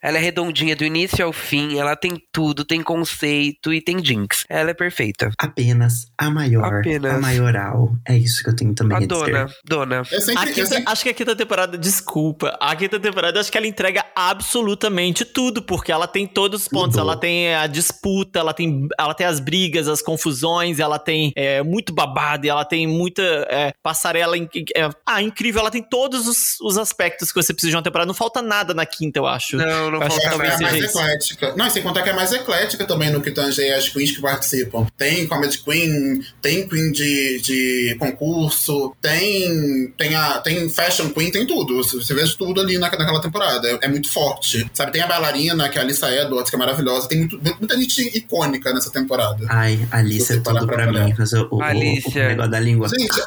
Ela 0.02 0.18
é 0.18 0.20
redondinha 0.20 0.76
do 0.76 0.84
início 0.84 1.24
ao 1.24 1.32
fim, 1.32 1.78
ela 1.78 1.96
tem 1.96 2.20
tudo, 2.32 2.64
tem 2.64 2.82
conceito 2.82 3.72
e 3.72 3.80
tem 3.80 4.02
jinx. 4.04 4.44
Ela 4.48 4.70
é 4.70 4.74
perfeita. 4.74 5.30
Apenas 5.38 6.06
a 6.18 6.30
maior, 6.30 6.80
Apenas. 6.80 7.14
a 7.14 7.18
maioral. 7.18 7.90
É 8.06 8.16
isso 8.16 8.42
que 8.42 8.50
eu 8.50 8.56
tenho 8.56 8.74
também 8.74 8.96
A 8.96 9.00
a 9.00 9.06
dizer. 9.06 9.32
dona, 9.32 9.46
dona. 9.64 9.96
É 9.96 10.16
A 10.16 10.20
sempre, 10.20 10.50
é 10.50 10.52
quinta- 10.52 10.66
sempre- 10.66 10.84
acho 10.92 11.02
que 11.02 11.08
a 11.08 11.14
quinta 11.14 11.34
temporada, 11.36 11.78
desculpa, 11.78 12.56
a 12.60 12.76
quinta 12.76 13.00
temporada 13.00 13.40
acho 13.40 13.50
que 13.50 13.58
ela 13.58 13.66
entrega 13.66 14.04
absolutamente 14.14 15.24
tudo, 15.24 15.62
porque 15.62 15.90
ela 15.90 16.06
tem 16.06 16.26
todos 16.26 16.62
os 16.62 16.68
pontos, 16.68 16.90
Tudo. 16.96 17.00
ela 17.00 17.16
tem 17.16 17.54
a 17.54 17.66
disputa, 17.66 18.38
ela 18.38 18.52
tem, 18.54 18.86
ela 18.98 19.14
tem 19.14 19.26
as 19.26 19.40
brigas, 19.40 19.88
as 19.88 20.02
confusões, 20.02 20.78
ela 20.78 20.98
tem 20.98 21.32
é, 21.36 21.62
muito 21.62 21.92
babado, 21.92 22.46
e 22.46 22.48
ela 22.48 22.64
tem 22.64 22.86
muita 22.86 23.22
é, 23.50 23.72
passarela, 23.82 24.36
é, 24.36 24.88
ah, 25.06 25.22
incrível, 25.22 25.60
ela 25.60 25.70
tem 25.70 25.82
todos 25.82 26.26
os, 26.28 26.60
os 26.60 26.78
aspectos 26.78 27.32
que 27.32 27.42
você 27.42 27.52
precisa 27.52 27.70
de 27.70 27.76
uma 27.76 27.82
temporada, 27.82 28.06
não 28.06 28.14
falta 28.14 28.40
nada 28.42 28.72
na 28.74 28.86
quinta, 28.86 29.18
eu 29.18 29.26
acho. 29.26 29.56
Não, 29.56 29.90
não 29.90 29.95
Eu 29.96 30.06
acho 30.06 30.16
que 30.16 30.22
falta 30.28 30.38
talvez 30.38 30.60
é 30.60 30.62
mais 30.62 30.84
isso. 30.84 30.98
eclética. 30.98 31.54
Não, 31.56 31.70
sem 31.70 31.82
contar 31.82 32.02
que 32.02 32.10
é 32.10 32.12
mais 32.12 32.32
eclética 32.32 32.84
também 32.84 33.10
no 33.10 33.20
que 33.20 33.30
tange 33.30 33.62
as 33.72 33.88
queens 33.88 34.12
que 34.12 34.20
participam. 34.20 34.86
Tem 34.96 35.26
Comedy 35.26 35.58
Queen, 35.58 36.22
tem 36.40 36.68
Queen 36.68 36.92
de, 36.92 37.40
de 37.40 37.96
concurso, 37.98 38.94
tem, 39.00 39.92
tem, 39.98 40.14
a, 40.14 40.38
tem 40.38 40.68
Fashion 40.68 41.10
Queen, 41.10 41.30
tem 41.30 41.46
tudo. 41.46 41.82
Você 41.82 42.14
vê 42.14 42.26
tudo 42.36 42.60
ali 42.60 42.78
na, 42.78 42.90
naquela 42.90 43.20
temporada. 43.20 43.68
É, 43.68 43.78
é 43.82 43.88
muito 43.88 44.10
forte. 44.10 44.68
Sabe, 44.72 44.92
tem 44.92 45.02
a 45.02 45.06
bailarina, 45.06 45.68
que 45.68 45.78
é 45.78 45.80
a 45.80 45.84
Alissa 45.84 46.10
Edwards, 46.10 46.50
que 46.50 46.56
é 46.56 46.58
maravilhosa. 46.58 47.08
Tem 47.08 47.18
muito, 47.18 47.38
muita 47.38 47.76
gente 47.76 48.16
icônica 48.16 48.72
nessa 48.72 48.90
temporada. 48.90 49.46
Ai, 49.48 49.86
Alice 49.90 50.32
é 50.32 50.36
tudo 50.40 50.66
pra 50.66 50.86
pra 50.86 50.92
mim. 50.92 51.14
Mas 51.18 51.32
o, 51.32 51.48
o, 51.50 51.56
o 51.56 52.14
negócio 52.14 52.50
da 52.50 52.60
língua. 52.60 52.88
Gente, 52.88 53.22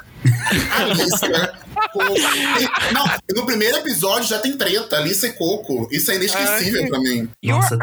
a 0.71 0.81
Alicia. 0.83 1.53
com- 1.93 2.93
Não, 2.93 3.05
no 3.35 3.45
primeiro 3.45 3.77
episódio 3.77 4.27
já 4.27 4.39
tem 4.39 4.57
treta, 4.57 4.97
Alicia 4.97 5.29
e 5.29 5.33
Coco. 5.33 5.87
Isso 5.91 6.11
é 6.11 6.15
inesquecível 6.15 6.83
Ai. 6.83 6.89
pra 6.89 6.99
mim. 6.99 7.29
Nossa. 7.43 7.77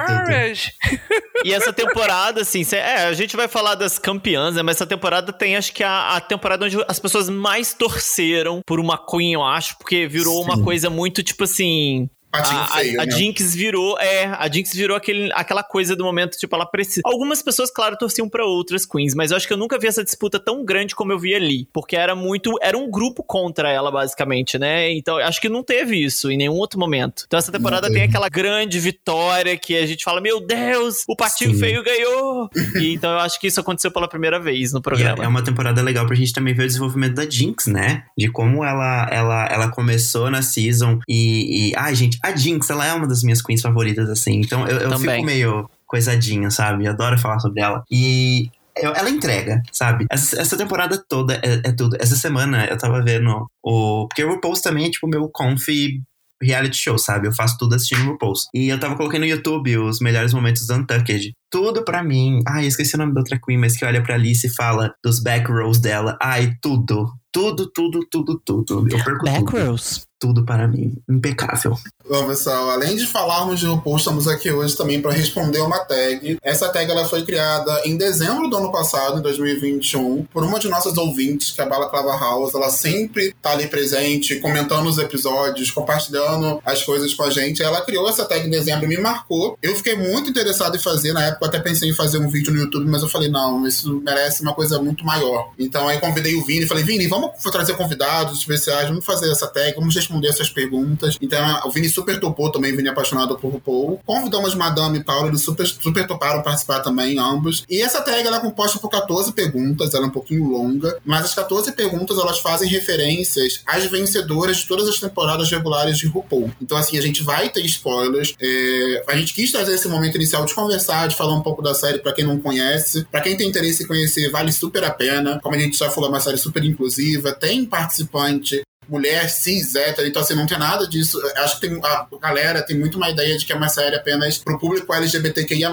E 1.45 1.53
essa 1.53 1.73
temporada, 1.73 2.41
assim, 2.43 2.65
cê- 2.65 2.77
é, 2.77 3.07
a 3.07 3.13
gente 3.13 3.37
vai 3.37 3.49
falar 3.49 3.75
das 3.75 3.99
campeãs, 3.99 4.55
né? 4.55 4.63
Mas 4.63 4.77
essa 4.77 4.87
temporada 4.87 5.33
tem, 5.33 5.57
acho 5.57 5.73
que, 5.73 5.83
a, 5.85 6.17
a 6.17 6.21
temporada 6.21 6.65
onde 6.65 6.77
as 6.89 6.99
pessoas 6.99 7.29
mais 7.29 7.73
torceram 7.75 8.61
por 8.67 8.81
uma 8.81 8.99
Queen, 8.99 9.35
eu 9.35 9.43
acho, 9.45 9.77
porque 9.79 10.07
virou 10.07 10.43
uma 10.43 10.57
Sim. 10.57 10.65
coisa 10.65 10.91
muito, 10.91 11.23
tipo 11.23 11.45
assim. 11.45 12.09
Patinho 12.37 12.61
A, 12.61 12.67
feio, 12.67 13.01
a, 13.01 13.03
a 13.03 13.07
né? 13.07 13.13
Jinx 13.13 13.55
virou, 13.55 13.99
é, 13.99 14.25
a 14.27 14.49
Jinx 14.49 14.75
virou 14.75 14.97
aquele, 14.97 15.31
aquela 15.33 15.63
coisa 15.63 15.97
do 15.97 16.05
momento, 16.05 16.37
tipo, 16.37 16.55
ela 16.55 16.67
precisa. 16.67 17.03
Algumas 17.05 17.43
pessoas, 17.43 17.71
claro, 17.71 17.97
torciam 17.97 18.29
pra 18.29 18.45
outras 18.45 18.85
queens, 18.85 19.15
mas 19.15 19.31
eu 19.31 19.37
acho 19.37 19.47
que 19.47 19.53
eu 19.53 19.57
nunca 19.57 19.79
vi 19.79 19.87
essa 19.87 20.05
disputa 20.05 20.39
tão 20.39 20.65
grande 20.65 20.95
como 20.95 21.13
eu 21.13 21.19
vi 21.19 21.35
ali, 21.35 21.69
porque 21.73 21.97
era 21.97 22.15
muito, 22.15 22.55
era 22.63 22.77
um 22.77 22.91
grupo 22.91 23.23
contra 23.23 23.71
ela, 23.71 23.91
basicamente, 23.91 24.59
né? 24.59 24.93
Então, 24.93 25.19
eu 25.19 25.27
acho 25.27 25.41
que 25.41 25.49
não 25.49 25.63
teve 25.63 25.97
isso 25.97 26.31
em 26.31 26.37
nenhum 26.37 26.55
outro 26.55 26.79
momento. 26.79 27.25
Então, 27.27 27.39
essa 27.39 27.53
temporada 27.53 27.91
tem 27.91 28.03
aquela 28.03 28.29
grande 28.29 28.79
vitória 28.79 29.57
que 29.57 29.77
a 29.77 29.87
gente 29.87 30.05
fala, 30.05 30.21
meu 30.21 30.41
Deus, 30.41 31.05
o 31.09 31.17
Patinho 31.17 31.55
Sim. 31.55 31.61
Feio 31.61 31.83
ganhou! 31.83 32.51
e, 32.81 32.93
então, 32.93 33.13
eu 33.13 33.19
acho 33.19 33.41
que 33.41 33.47
isso 33.47 33.61
aconteceu 33.61 33.91
pela 33.91 34.09
primeira 34.09 34.39
vez 34.39 34.73
no 34.73 34.79
é, 34.79 34.83
programa. 34.83 35.25
é 35.25 35.29
uma 35.29 35.43
temporada 35.43 35.83
legal 35.83 36.07
pra 36.07 36.15
gente 36.15 36.33
também 36.33 36.55
ver 36.55 36.65
o 36.65 36.67
desenvolvimento 36.67 37.15
da 37.15 37.29
Jinx, 37.29 37.67
né? 37.67 38.05
De 38.17 38.29
como 38.29 38.65
ela, 38.65 39.09
ela, 39.11 39.47
ela 39.47 39.69
começou 39.71 40.31
na 40.31 40.43
season 40.43 40.99
e, 41.09 41.71
e. 41.71 41.77
Ai, 41.77 41.95
gente, 41.95 42.19
a 42.27 42.37
Jinx, 42.37 42.71
ela 42.71 42.87
é 42.87 42.93
uma 42.93 43.07
das 43.07 43.23
minhas 43.23 43.43
queens 43.43 43.61
favoritas, 43.61 44.09
assim. 44.09 44.41
Então 44.41 44.67
eu, 44.67 44.79
eu 44.79 44.99
fico 44.99 45.25
meio 45.25 45.69
coisadinha, 45.87 46.51
sabe? 46.51 46.87
Adoro 46.87 47.19
falar 47.19 47.41
sobre 47.41 47.61
ela. 47.61 47.83
E. 47.91 48.51
Ela 48.79 49.09
entrega, 49.09 49.63
sabe? 49.73 50.05
Essa, 50.11 50.39
essa 50.39 50.55
temporada 50.55 51.03
toda 51.09 51.35
é, 51.37 51.63
é 51.65 51.73
tudo. 51.73 51.97
Essa 51.99 52.15
semana 52.15 52.67
eu 52.67 52.77
tava 52.77 53.03
vendo 53.03 53.47
o. 53.65 54.07
Porque 54.07 54.23
o 54.23 54.29
RuPaul's 54.29 54.61
também 54.61 54.87
é 54.87 54.91
tipo 54.91 55.07
o 55.07 55.11
meu 55.11 55.31
comfy 55.31 56.03
reality 56.43 56.77
show, 56.77 56.99
sabe? 56.99 57.27
Eu 57.27 57.33
faço 57.33 57.57
tudo 57.59 57.75
assistindo 57.75 58.03
o 58.03 58.13
RuPaul's. 58.13 58.49
E 58.55 58.69
eu 58.69 58.79
tava 58.79 58.97
colocando 58.97 59.21
no 59.21 59.27
YouTube 59.27 59.79
os 59.79 60.01
melhores 60.01 60.35
momentos 60.35 60.67
do 60.67 60.75
Untucked. 60.75 61.33
Tudo 61.51 61.85
pra 61.85 62.03
mim. 62.03 62.43
Ai, 62.47 62.67
esqueci 62.67 62.95
o 62.97 62.99
nome 62.99 63.15
da 63.15 63.21
outra 63.21 63.41
Queen, 63.43 63.59
mas 63.59 63.77
que 63.77 63.85
olha 63.85 64.03
pra 64.03 64.15
Alice 64.15 64.47
e 64.47 64.55
fala 64.55 64.95
dos 65.03 65.21
back 65.21 65.51
rows 65.51 65.81
dela. 65.81 66.19
Ai, 66.21 66.53
tudo. 66.61 67.11
Tudo, 67.33 67.71
tudo, 67.71 68.01
tudo, 68.11 68.41
tudo. 68.45 68.89
Eu 68.91 69.05
perco 69.05 69.25
tudo. 69.25 69.33
Backrows. 69.33 70.07
Tudo 70.19 70.45
para 70.45 70.67
mim. 70.67 70.95
Impecável. 71.09 71.77
Bom, 72.09 72.25
pessoal, 72.25 72.71
além 72.71 72.95
de 72.95 73.05
falarmos 73.05 73.59
de 73.59 73.67
RuPaul, 73.67 73.97
estamos 73.97 74.29
aqui 74.29 74.49
hoje 74.49 74.77
também 74.77 75.03
para 75.03 75.11
responder 75.11 75.59
uma 75.59 75.81
tag. 75.81 76.39
Essa 76.41 76.69
tag 76.69 76.89
ela 76.89 77.05
foi 77.05 77.25
criada 77.25 77.83
em 77.85 77.97
dezembro 77.97 78.49
do 78.49 78.57
ano 78.57 78.71
passado, 78.71 79.19
em 79.19 79.23
2021, 79.23 80.23
por 80.33 80.45
uma 80.45 80.61
de 80.61 80.69
nossas 80.69 80.97
ouvintes, 80.97 81.51
que 81.51 81.61
é 81.61 81.65
a 81.65 81.69
Bala 81.69 81.89
Clava 81.89 82.17
House. 82.17 82.55
Ela 82.55 82.71
sempre 82.71 83.35
tá 83.43 83.51
ali 83.51 83.67
presente, 83.67 84.39
comentando 84.39 84.87
os 84.87 84.99
episódios, 84.99 85.73
compartilhando 85.73 86.63
as 86.65 86.85
coisas 86.85 87.13
com 87.13 87.25
a 87.25 87.31
gente. 87.31 87.61
Ela 87.61 87.81
criou 87.81 88.09
essa 88.09 88.25
tag 88.25 88.47
em 88.47 88.51
dezembro 88.51 88.85
e 88.85 88.89
me 88.89 88.99
marcou. 88.99 89.59
Eu 89.61 89.75
fiquei 89.75 89.97
muito 89.97 90.31
interessado 90.31 90.77
em 90.77 90.81
fazer, 90.81 91.13
na 91.13 91.25
época 91.25 91.47
até 91.47 91.59
pensei 91.59 91.91
em 91.91 91.95
fazer 91.95 92.19
um 92.19 92.29
vídeo 92.29 92.53
no 92.53 92.61
YouTube, 92.61 92.89
mas 92.89 93.03
eu 93.03 93.09
falei, 93.09 93.29
não, 93.29 93.67
isso 93.67 94.01
merece 94.05 94.43
uma 94.43 94.55
coisa 94.55 94.81
muito 94.81 95.05
maior. 95.05 95.51
Então 95.59 95.89
aí 95.89 95.99
convidei 95.99 96.37
o 96.37 96.45
Vini 96.45 96.67
falei, 96.67 96.85
Vini, 96.85 97.09
vamos 97.09 97.33
trazer 97.51 97.75
convidados 97.77 98.39
especiais, 98.39 98.89
vamos 98.89 99.05
fazer 99.05 99.29
essa 99.29 99.49
tag, 99.49 99.75
vamos 99.75 99.93
responder 99.93 100.29
essas 100.29 100.49
perguntas. 100.49 101.17
Então 101.21 101.63
o 101.65 101.71
Vini 101.73 101.96
super 101.97 102.21
topou 102.21 102.53
também, 102.53 102.77
Vini 102.77 102.89
apaixonado 102.89 103.39
por 103.39 103.51
RuPaul. 103.51 104.01
Convidamos 104.05 104.55
Madame 104.55 104.99
e 104.99 105.05
Paula, 105.05 105.29
eles 105.29 105.43
super, 105.43 105.67
super 105.67 106.07
toparam 106.07 106.43
participar 106.43 106.81
também, 106.81 107.19
ambos. 107.19 107.65
E 107.69 107.81
essa 107.81 108.03
tag 108.03 108.27
ela 108.27 108.37
é 108.37 108.41
composta 108.41 108.79
por 108.79 108.91
14 108.91 109.33
perguntas, 109.33 109.95
ela 109.95 110.05
é 110.05 110.09
um 110.09 110.13
pouquinho 110.13 110.45
longa, 110.49 110.99
mas 111.05 111.25
as 111.25 111.35
14 111.35 111.73
perguntas 111.73 112.19
elas 112.19 112.39
fazem 112.39 112.69
referências 112.69 113.63
às 113.67 113.85
vencedoras 113.87 114.59
de 114.59 114.67
todas 114.67 114.87
as 114.89 115.01
temporadas 115.01 115.51
regulares 115.51 115.99
de 115.99 116.07
RuPaul. 116.07 116.51
Então, 116.61 116.77
assim, 116.77 116.99
a 116.99 117.03
gente 117.03 117.23
vai 117.23 117.49
ter 117.49 117.65
spoilers. 117.65 118.35
É... 118.41 119.05
A 119.09 119.17
gente 119.17 119.33
quis 119.33 119.51
trazer 119.51 119.75
esse 119.75 119.89
momento 119.89 120.17
inicial 120.17 120.45
de 120.45 120.55
conversar, 120.55 121.09
de 121.09 121.17
falar 121.17 121.35
um 121.35 121.43
pouco 121.43 121.63
da 121.63 121.75
série 121.75 121.99
para 121.99 122.13
quem 122.13 122.25
não 122.25 122.39
conhece. 122.39 123.07
para 123.11 123.21
quem 123.21 123.37
tem 123.37 123.49
interesse 123.49 123.85
em 123.85 123.87
conhecer, 123.87 124.31
vale 124.31 124.53
super 124.53 124.85
a 124.85 124.91
pena. 124.91 125.41
Como 125.43 125.55
a 125.55 125.59
gente 125.59 125.79
já 125.79 125.89
falou, 125.89 126.11
é 126.11 126.13
uma 126.13 126.21
série 126.21 126.37
super 126.37 126.63
inclusiva, 126.65 127.33
tem 127.33 127.65
participante 127.65 128.63
mulher 128.89 129.29
cis, 129.29 129.75
hétero, 129.75 130.07
então 130.07 130.23
assim, 130.23 130.35
não 130.35 130.47
tem 130.47 130.59
nada 130.59 130.87
disso. 130.87 131.21
Acho 131.37 131.61
que 131.61 131.69
tem, 131.69 131.81
a 131.83 132.07
galera 132.21 132.63
tem 132.63 132.79
muito 132.79 132.97
uma 132.97 133.11
ideia 133.11 133.37
de 133.37 133.45
que 133.45 133.53
é 133.53 133.57
uma 133.57 133.69
série 133.69 133.97
apenas 133.97 134.39
pro 134.39 134.59
público 134.59 134.93
LGBTQIA+. 134.93 135.73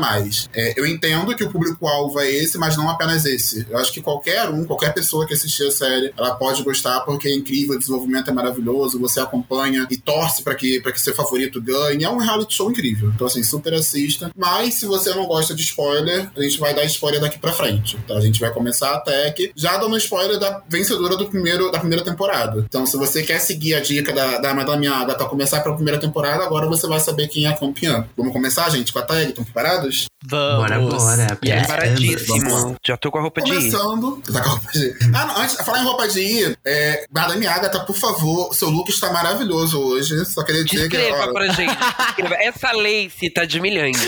É, 0.54 0.80
eu 0.80 0.86
entendo 0.86 1.36
que 1.36 1.44
o 1.44 1.50
público-alvo 1.50 2.20
é 2.20 2.30
esse, 2.30 2.58
mas 2.58 2.78
não 2.78 2.90
apenas 2.90 3.26
esse. 3.26 3.66
Eu 3.70 3.78
acho 3.78 3.92
que 3.92 4.02
qualquer 4.02 4.50
um, 4.50 4.66
qualquer 4.66 4.94
pessoa 4.94 5.26
que 5.26 5.34
assistir 5.34 5.68
a 5.68 5.72
série, 5.72 6.14
ela 6.18 6.36
pode 6.36 6.64
gostar 6.64 7.02
porque 7.02 7.28
é 7.28 7.36
incrível, 7.36 7.76
o 7.76 7.80
desenvolvimento 7.80 8.30
é 8.30 8.34
maravilhoso, 8.34 9.00
você 9.00 9.20
acompanha 9.20 9.88
e 9.90 9.98
torce 9.98 10.44
para 10.44 10.56
que, 10.56 10.80
pra 10.82 10.92
que 10.92 11.00
seu 11.00 11.14
favorito 11.14 11.62
ganhe. 11.62 12.04
É 12.04 12.10
um 12.10 12.18
reality 12.18 12.56
show 12.56 12.70
incrível. 12.70 13.12
Então, 13.14 13.28
assim, 13.28 13.44
super 13.44 13.74
assista. 13.74 14.32
Mas 14.36 14.76
se 14.76 14.86
você 14.86 15.14
não 15.14 15.26
gosta 15.26 15.54
de 15.54 15.64
spoiler, 15.64 16.30
a 16.36 16.42
gente 16.42 16.60
vai 16.60 16.74
dar 16.74 16.84
spoiler 16.86 17.22
daqui 17.22 17.40
pra 17.40 17.52
frente. 17.52 17.98
Então, 18.04 18.18
a 18.18 18.22
gente 18.22 18.40
vai 18.40 18.52
começar 18.52 18.94
até 18.94 19.32
que 19.32 19.52
já 19.56 19.78
dando 19.78 19.98
spoiler 19.98 20.40
da 20.40 20.62
vencedora 20.68 21.16
do 21.16 21.28
primeiro, 21.28 21.72
da 21.72 21.80
primeira 21.80 22.04
temporada. 22.04 22.64
Então, 22.68 22.86
se 22.86 22.98
você 23.06 23.22
quer 23.22 23.40
seguir 23.40 23.76
a 23.76 23.82
dica 23.82 24.14
da, 24.14 24.38
da 24.38 24.54
Madame 24.54 24.88
Agatha 24.88 25.26
começar 25.26 25.62
pela 25.62 25.76
primeira 25.76 26.00
temporada, 26.00 26.44
agora 26.44 26.68
você 26.68 26.88
vai 26.88 27.00
saber 27.00 27.28
quem 27.28 27.46
é 27.46 27.50
a 27.50 27.58
campeã. 27.58 28.08
Vamos 28.16 28.32
começar, 28.32 28.70
gente, 28.70 28.94
com 28.94 29.00
a 29.00 29.02
tag? 29.02 29.30
Estão 29.30 29.44
preparados? 29.44 30.06
Vamos. 30.26 30.58
Bora, 30.58 30.80
bora. 30.80 31.40
Yes. 31.44 31.54
Vamos 31.54 31.68
Paradíssimo. 31.68 32.76
Já 32.86 32.96
tô 32.96 33.12
com 33.12 33.18
a 33.18 33.22
roupa 33.22 33.42
de 33.42 33.52
ir. 33.52 33.56
Começando. 33.56 34.22
Tá 34.32 34.42
com 34.42 34.48
a 34.48 34.52
roupa 34.52 34.72
de 34.72 34.86
ir. 34.86 34.98
Ah, 35.14 35.26
não, 35.26 35.38
antes, 35.42 35.56
falar 35.58 35.82
em 35.82 35.84
roupa 35.84 36.08
de 36.08 36.20
ir, 36.22 36.58
é, 36.66 37.06
Madame 37.12 37.46
Agatha, 37.46 37.82
por 37.82 37.96
favor, 37.96 38.54
seu 38.54 38.70
look 38.70 38.90
está 38.90 39.12
maravilhoso 39.12 39.80
hoje. 39.80 40.26
Só 40.26 40.44
queria 40.44 40.64
dizer 40.64 40.90
que. 40.90 40.98
Descreva 40.98 41.30
ó, 41.30 41.34
pra 41.34 41.48
gente. 41.48 41.76
descreva. 41.76 42.36
Essa 42.36 42.72
lace 42.72 43.30
tá 43.30 43.46
de 43.46 43.60
milhões. 43.60 43.98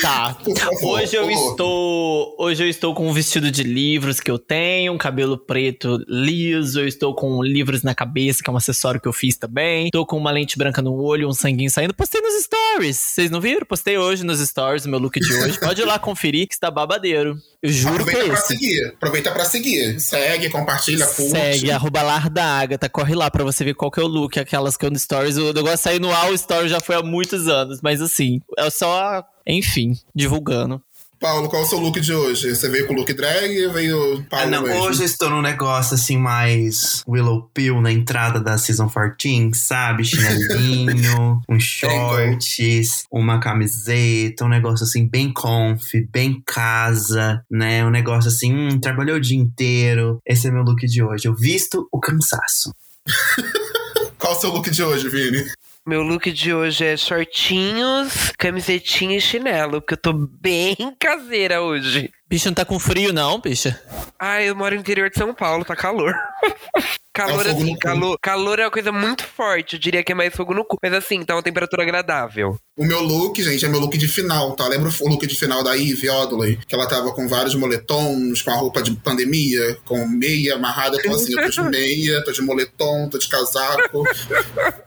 Tá. 0.00 0.36
Favor, 0.56 1.00
Hoje 1.00 1.14
eu 1.14 1.30
estou. 1.30 2.34
Hoje 2.38 2.64
eu 2.64 2.68
estou 2.68 2.94
com 2.94 3.08
um 3.08 3.12
vestido 3.12 3.50
de 3.50 3.62
livros 3.62 4.20
que 4.20 4.30
eu 4.30 4.38
tenho, 4.38 4.92
um 4.92 4.98
cabelo 4.98 5.36
preto 5.36 6.02
liso, 6.08 6.80
eu 6.80 6.87
estou 6.88 7.14
com 7.14 7.42
livros 7.42 7.82
na 7.82 7.94
cabeça, 7.94 8.42
que 8.42 8.50
é 8.50 8.52
um 8.52 8.56
acessório 8.56 9.00
que 9.00 9.06
eu 9.08 9.12
fiz 9.12 9.36
também. 9.36 9.86
Estou 9.86 10.06
com 10.06 10.16
uma 10.16 10.30
lente 10.30 10.56
branca 10.58 10.80
no 10.82 10.94
olho, 10.94 11.28
um 11.28 11.32
sanguinho 11.32 11.70
saindo. 11.70 11.94
Postei 11.94 12.20
nos 12.20 12.42
stories. 12.42 12.96
Vocês 12.96 13.30
não 13.30 13.40
viram? 13.40 13.66
Postei 13.66 13.96
hoje 13.98 14.24
nos 14.24 14.40
stories 14.40 14.84
o 14.84 14.88
meu 14.88 14.98
look 14.98 15.18
de 15.20 15.32
hoje. 15.32 15.58
Pode 15.60 15.80
ir 15.80 15.84
lá 15.84 15.98
conferir 15.98 16.46
que 16.48 16.54
está 16.54 16.70
babadeiro. 16.70 17.36
Eu 17.62 17.72
juro 17.72 18.04
que 18.04 18.10
Aproveita 18.10 18.20
é 18.20 18.28
pra 18.30 18.38
esse. 18.38 18.46
seguir. 18.46 18.86
Aproveita 18.96 19.32
pra 19.32 19.44
seguir. 19.44 20.00
Segue, 20.00 20.48
compartilha, 20.50 21.06
curte. 21.06 21.30
Segue, 21.30 21.70
arroba 21.70 22.02
lar 22.02 22.30
da 22.30 22.44
Agatha. 22.44 22.88
Corre 22.88 23.14
lá 23.14 23.30
pra 23.30 23.42
você 23.44 23.64
ver 23.64 23.74
qual 23.74 23.90
que 23.90 24.00
é 24.00 24.02
o 24.02 24.06
look. 24.06 24.38
Aquelas 24.38 24.76
que 24.76 24.86
eu 24.86 24.90
no 24.90 24.98
stories. 24.98 25.36
O 25.36 25.52
negócio 25.52 25.76
de 25.76 25.82
sair 25.82 26.00
no 26.00 26.12
all 26.12 26.32
story 26.34 26.68
já 26.68 26.80
foi 26.80 26.94
há 26.96 27.02
muitos 27.02 27.48
anos. 27.48 27.80
Mas 27.82 28.00
assim, 28.00 28.40
é 28.56 28.70
só, 28.70 29.24
enfim, 29.46 29.94
divulgando. 30.14 30.80
Paulo, 31.20 31.48
qual 31.48 31.62
é 31.62 31.64
o 31.64 31.68
seu 31.68 31.80
look 31.80 32.00
de 32.00 32.12
hoje? 32.14 32.54
Você 32.54 32.68
veio 32.68 32.86
com 32.86 32.94
o 32.94 32.96
look 32.96 33.12
drag 33.12 33.66
ou 33.66 33.72
veio 33.72 34.18
Ah, 34.26 34.30
Paulo 34.30 34.50
não, 34.50 34.62
mesmo? 34.62 34.82
hoje 34.82 35.02
eu 35.02 35.06
estou 35.06 35.28
num 35.28 35.42
negócio 35.42 35.94
assim 35.94 36.16
mais 36.16 37.02
Willow 37.08 37.50
Pill 37.52 37.80
na 37.80 37.90
entrada 37.90 38.40
da 38.40 38.56
Season 38.56 38.88
14, 38.88 39.50
sabe? 39.54 40.04
Chinelinho, 40.04 41.40
uns 41.48 41.64
shorts, 41.64 43.04
uma 43.10 43.40
camiseta, 43.40 44.44
um 44.44 44.48
negócio 44.48 44.84
assim 44.84 45.08
bem 45.08 45.32
comfy, 45.32 46.06
bem 46.10 46.40
casa, 46.46 47.42
né? 47.50 47.84
Um 47.84 47.90
negócio 47.90 48.28
assim, 48.28 48.54
hum, 48.54 48.78
trabalhou 48.78 49.16
o 49.16 49.20
dia 49.20 49.38
inteiro. 49.38 50.18
Esse 50.24 50.46
é 50.46 50.50
meu 50.52 50.62
look 50.62 50.86
de 50.86 51.02
hoje. 51.02 51.26
Eu 51.26 51.34
visto 51.34 51.88
o 51.90 51.98
cansaço. 51.98 52.72
Qual 54.18 54.32
é 54.34 54.36
o 54.36 54.40
seu 54.40 54.50
look 54.50 54.70
de 54.70 54.82
hoje, 54.82 55.08
Vini? 55.08 55.44
Meu 55.88 56.02
look 56.02 56.30
de 56.30 56.52
hoje 56.52 56.84
é 56.84 56.98
shortinhos, 56.98 58.30
camisetinha 58.36 59.16
e 59.16 59.20
chinelo, 59.22 59.80
porque 59.80 59.94
eu 59.94 59.96
tô 59.96 60.12
bem 60.12 60.76
caseira 61.00 61.62
hoje. 61.62 62.12
Bicho, 62.28 62.44
não 62.48 62.54
tá 62.54 62.62
com 62.62 62.78
frio, 62.78 63.10
não, 63.10 63.40
bicha? 63.40 63.82
Ah, 64.18 64.42
eu 64.42 64.54
moro 64.54 64.74
no 64.74 64.82
interior 64.82 65.08
de 65.08 65.16
São 65.16 65.32
Paulo, 65.32 65.64
tá 65.64 65.74
calor. 65.74 66.12
calor, 67.18 67.46
É 67.46 67.50
assim, 67.50 67.76
calor, 67.76 68.18
calor 68.20 68.58
é 68.58 68.64
uma 68.64 68.70
coisa 68.70 68.92
muito 68.92 69.24
forte. 69.24 69.74
Eu 69.76 69.80
diria 69.80 70.02
que 70.02 70.12
é 70.12 70.14
mais 70.14 70.34
fogo 70.34 70.54
no 70.54 70.64
cu. 70.64 70.78
Mas 70.82 70.92
assim, 70.92 71.22
tá 71.24 71.34
uma 71.34 71.42
temperatura 71.42 71.82
agradável. 71.82 72.56
O 72.76 72.84
meu 72.84 73.02
look, 73.02 73.42
gente, 73.42 73.64
é 73.64 73.68
meu 73.68 73.80
look 73.80 73.98
de 73.98 74.06
final, 74.06 74.54
tá? 74.54 74.68
Lembra 74.68 74.88
o 74.88 75.08
look 75.08 75.26
de 75.26 75.34
final 75.34 75.64
da 75.64 75.76
Eve 75.76 76.08
Odley? 76.08 76.58
Que 76.66 76.74
ela 76.74 76.86
tava 76.86 77.12
com 77.12 77.26
vários 77.26 77.54
moletons, 77.54 78.40
com 78.40 78.50
a 78.50 78.54
roupa 78.54 78.82
de 78.82 78.92
pandemia, 78.92 79.76
com 79.84 80.06
meia 80.06 80.54
amarrada. 80.54 80.96
Então, 80.98 81.14
assim, 81.14 81.32
eu 81.32 81.42
tô 81.42 81.62
de 81.62 81.62
meia, 81.70 82.22
tô 82.24 82.30
de 82.30 82.42
moletom, 82.42 83.08
tô 83.08 83.18
de 83.18 83.28
casaco. 83.28 84.04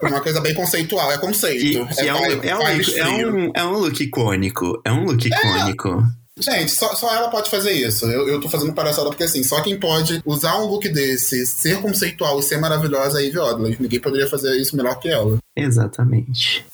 uma 0.01 0.21
coisa 0.21 0.39
bem 0.39 0.53
conceitual, 0.53 1.11
é 1.11 1.17
conceito. 1.17 1.85
que 1.87 2.07
é, 2.07 2.13
um, 2.13 2.19
vibe, 2.19 2.47
é, 2.47 2.55
um, 2.55 2.61
é, 2.61 3.27
um, 3.27 3.51
é 3.55 3.63
um 3.65 3.73
look 3.73 4.01
icônico. 4.01 4.81
É 4.85 4.91
um 4.91 5.03
look 5.03 5.25
icônico. 5.25 6.01
Gente, 6.41 6.71
só, 6.71 6.95
só 6.95 7.13
ela 7.13 7.29
pode 7.29 7.49
fazer 7.49 7.71
isso. 7.71 8.05
Eu, 8.05 8.27
eu 8.27 8.39
tô 8.39 8.49
fazendo 8.49 8.73
palhaçada 8.73 9.09
porque, 9.09 9.23
assim, 9.23 9.43
só 9.43 9.61
quem 9.61 9.79
pode 9.79 10.21
usar 10.25 10.59
um 10.59 10.65
look 10.65 10.87
desse, 10.89 11.45
ser 11.45 11.79
conceitual 11.81 12.39
e 12.39 12.43
ser 12.43 12.57
maravilhosa 12.57 13.19
é 13.19 13.23
a 13.23 13.27
Eve 13.27 13.39
Odley. 13.39 13.77
Ninguém 13.79 13.99
poderia 13.99 14.27
fazer 14.27 14.55
isso 14.57 14.75
melhor 14.75 14.99
que 14.99 15.09
ela. 15.09 15.37
Exatamente. 15.55 16.65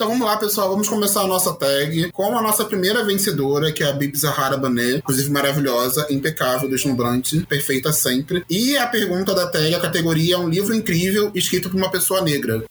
Então 0.00 0.08
vamos 0.08 0.26
lá, 0.26 0.36
pessoal. 0.38 0.70
Vamos 0.70 0.88
começar 0.88 1.20
a 1.20 1.26
nossa 1.26 1.52
tag 1.52 2.10
com 2.12 2.34
a 2.34 2.40
nossa 2.40 2.64
primeira 2.64 3.04
vencedora, 3.04 3.70
que 3.70 3.82
é 3.82 3.86
a 3.86 3.92
Bib 3.92 4.16
Zahara 4.16 4.56
Bané. 4.56 4.92
Inclusive 4.92 5.28
maravilhosa, 5.30 6.06
impecável, 6.08 6.70
deslumbrante, 6.70 7.40
perfeita 7.40 7.92
sempre. 7.92 8.42
E 8.48 8.78
a 8.78 8.86
pergunta 8.86 9.34
da 9.34 9.46
tag, 9.46 9.74
a 9.74 9.80
categoria 9.80 10.36
é 10.36 10.38
um 10.38 10.48
livro 10.48 10.74
incrível 10.74 11.30
escrito 11.34 11.68
por 11.68 11.76
uma 11.76 11.90
pessoa 11.90 12.22
negra. 12.22 12.64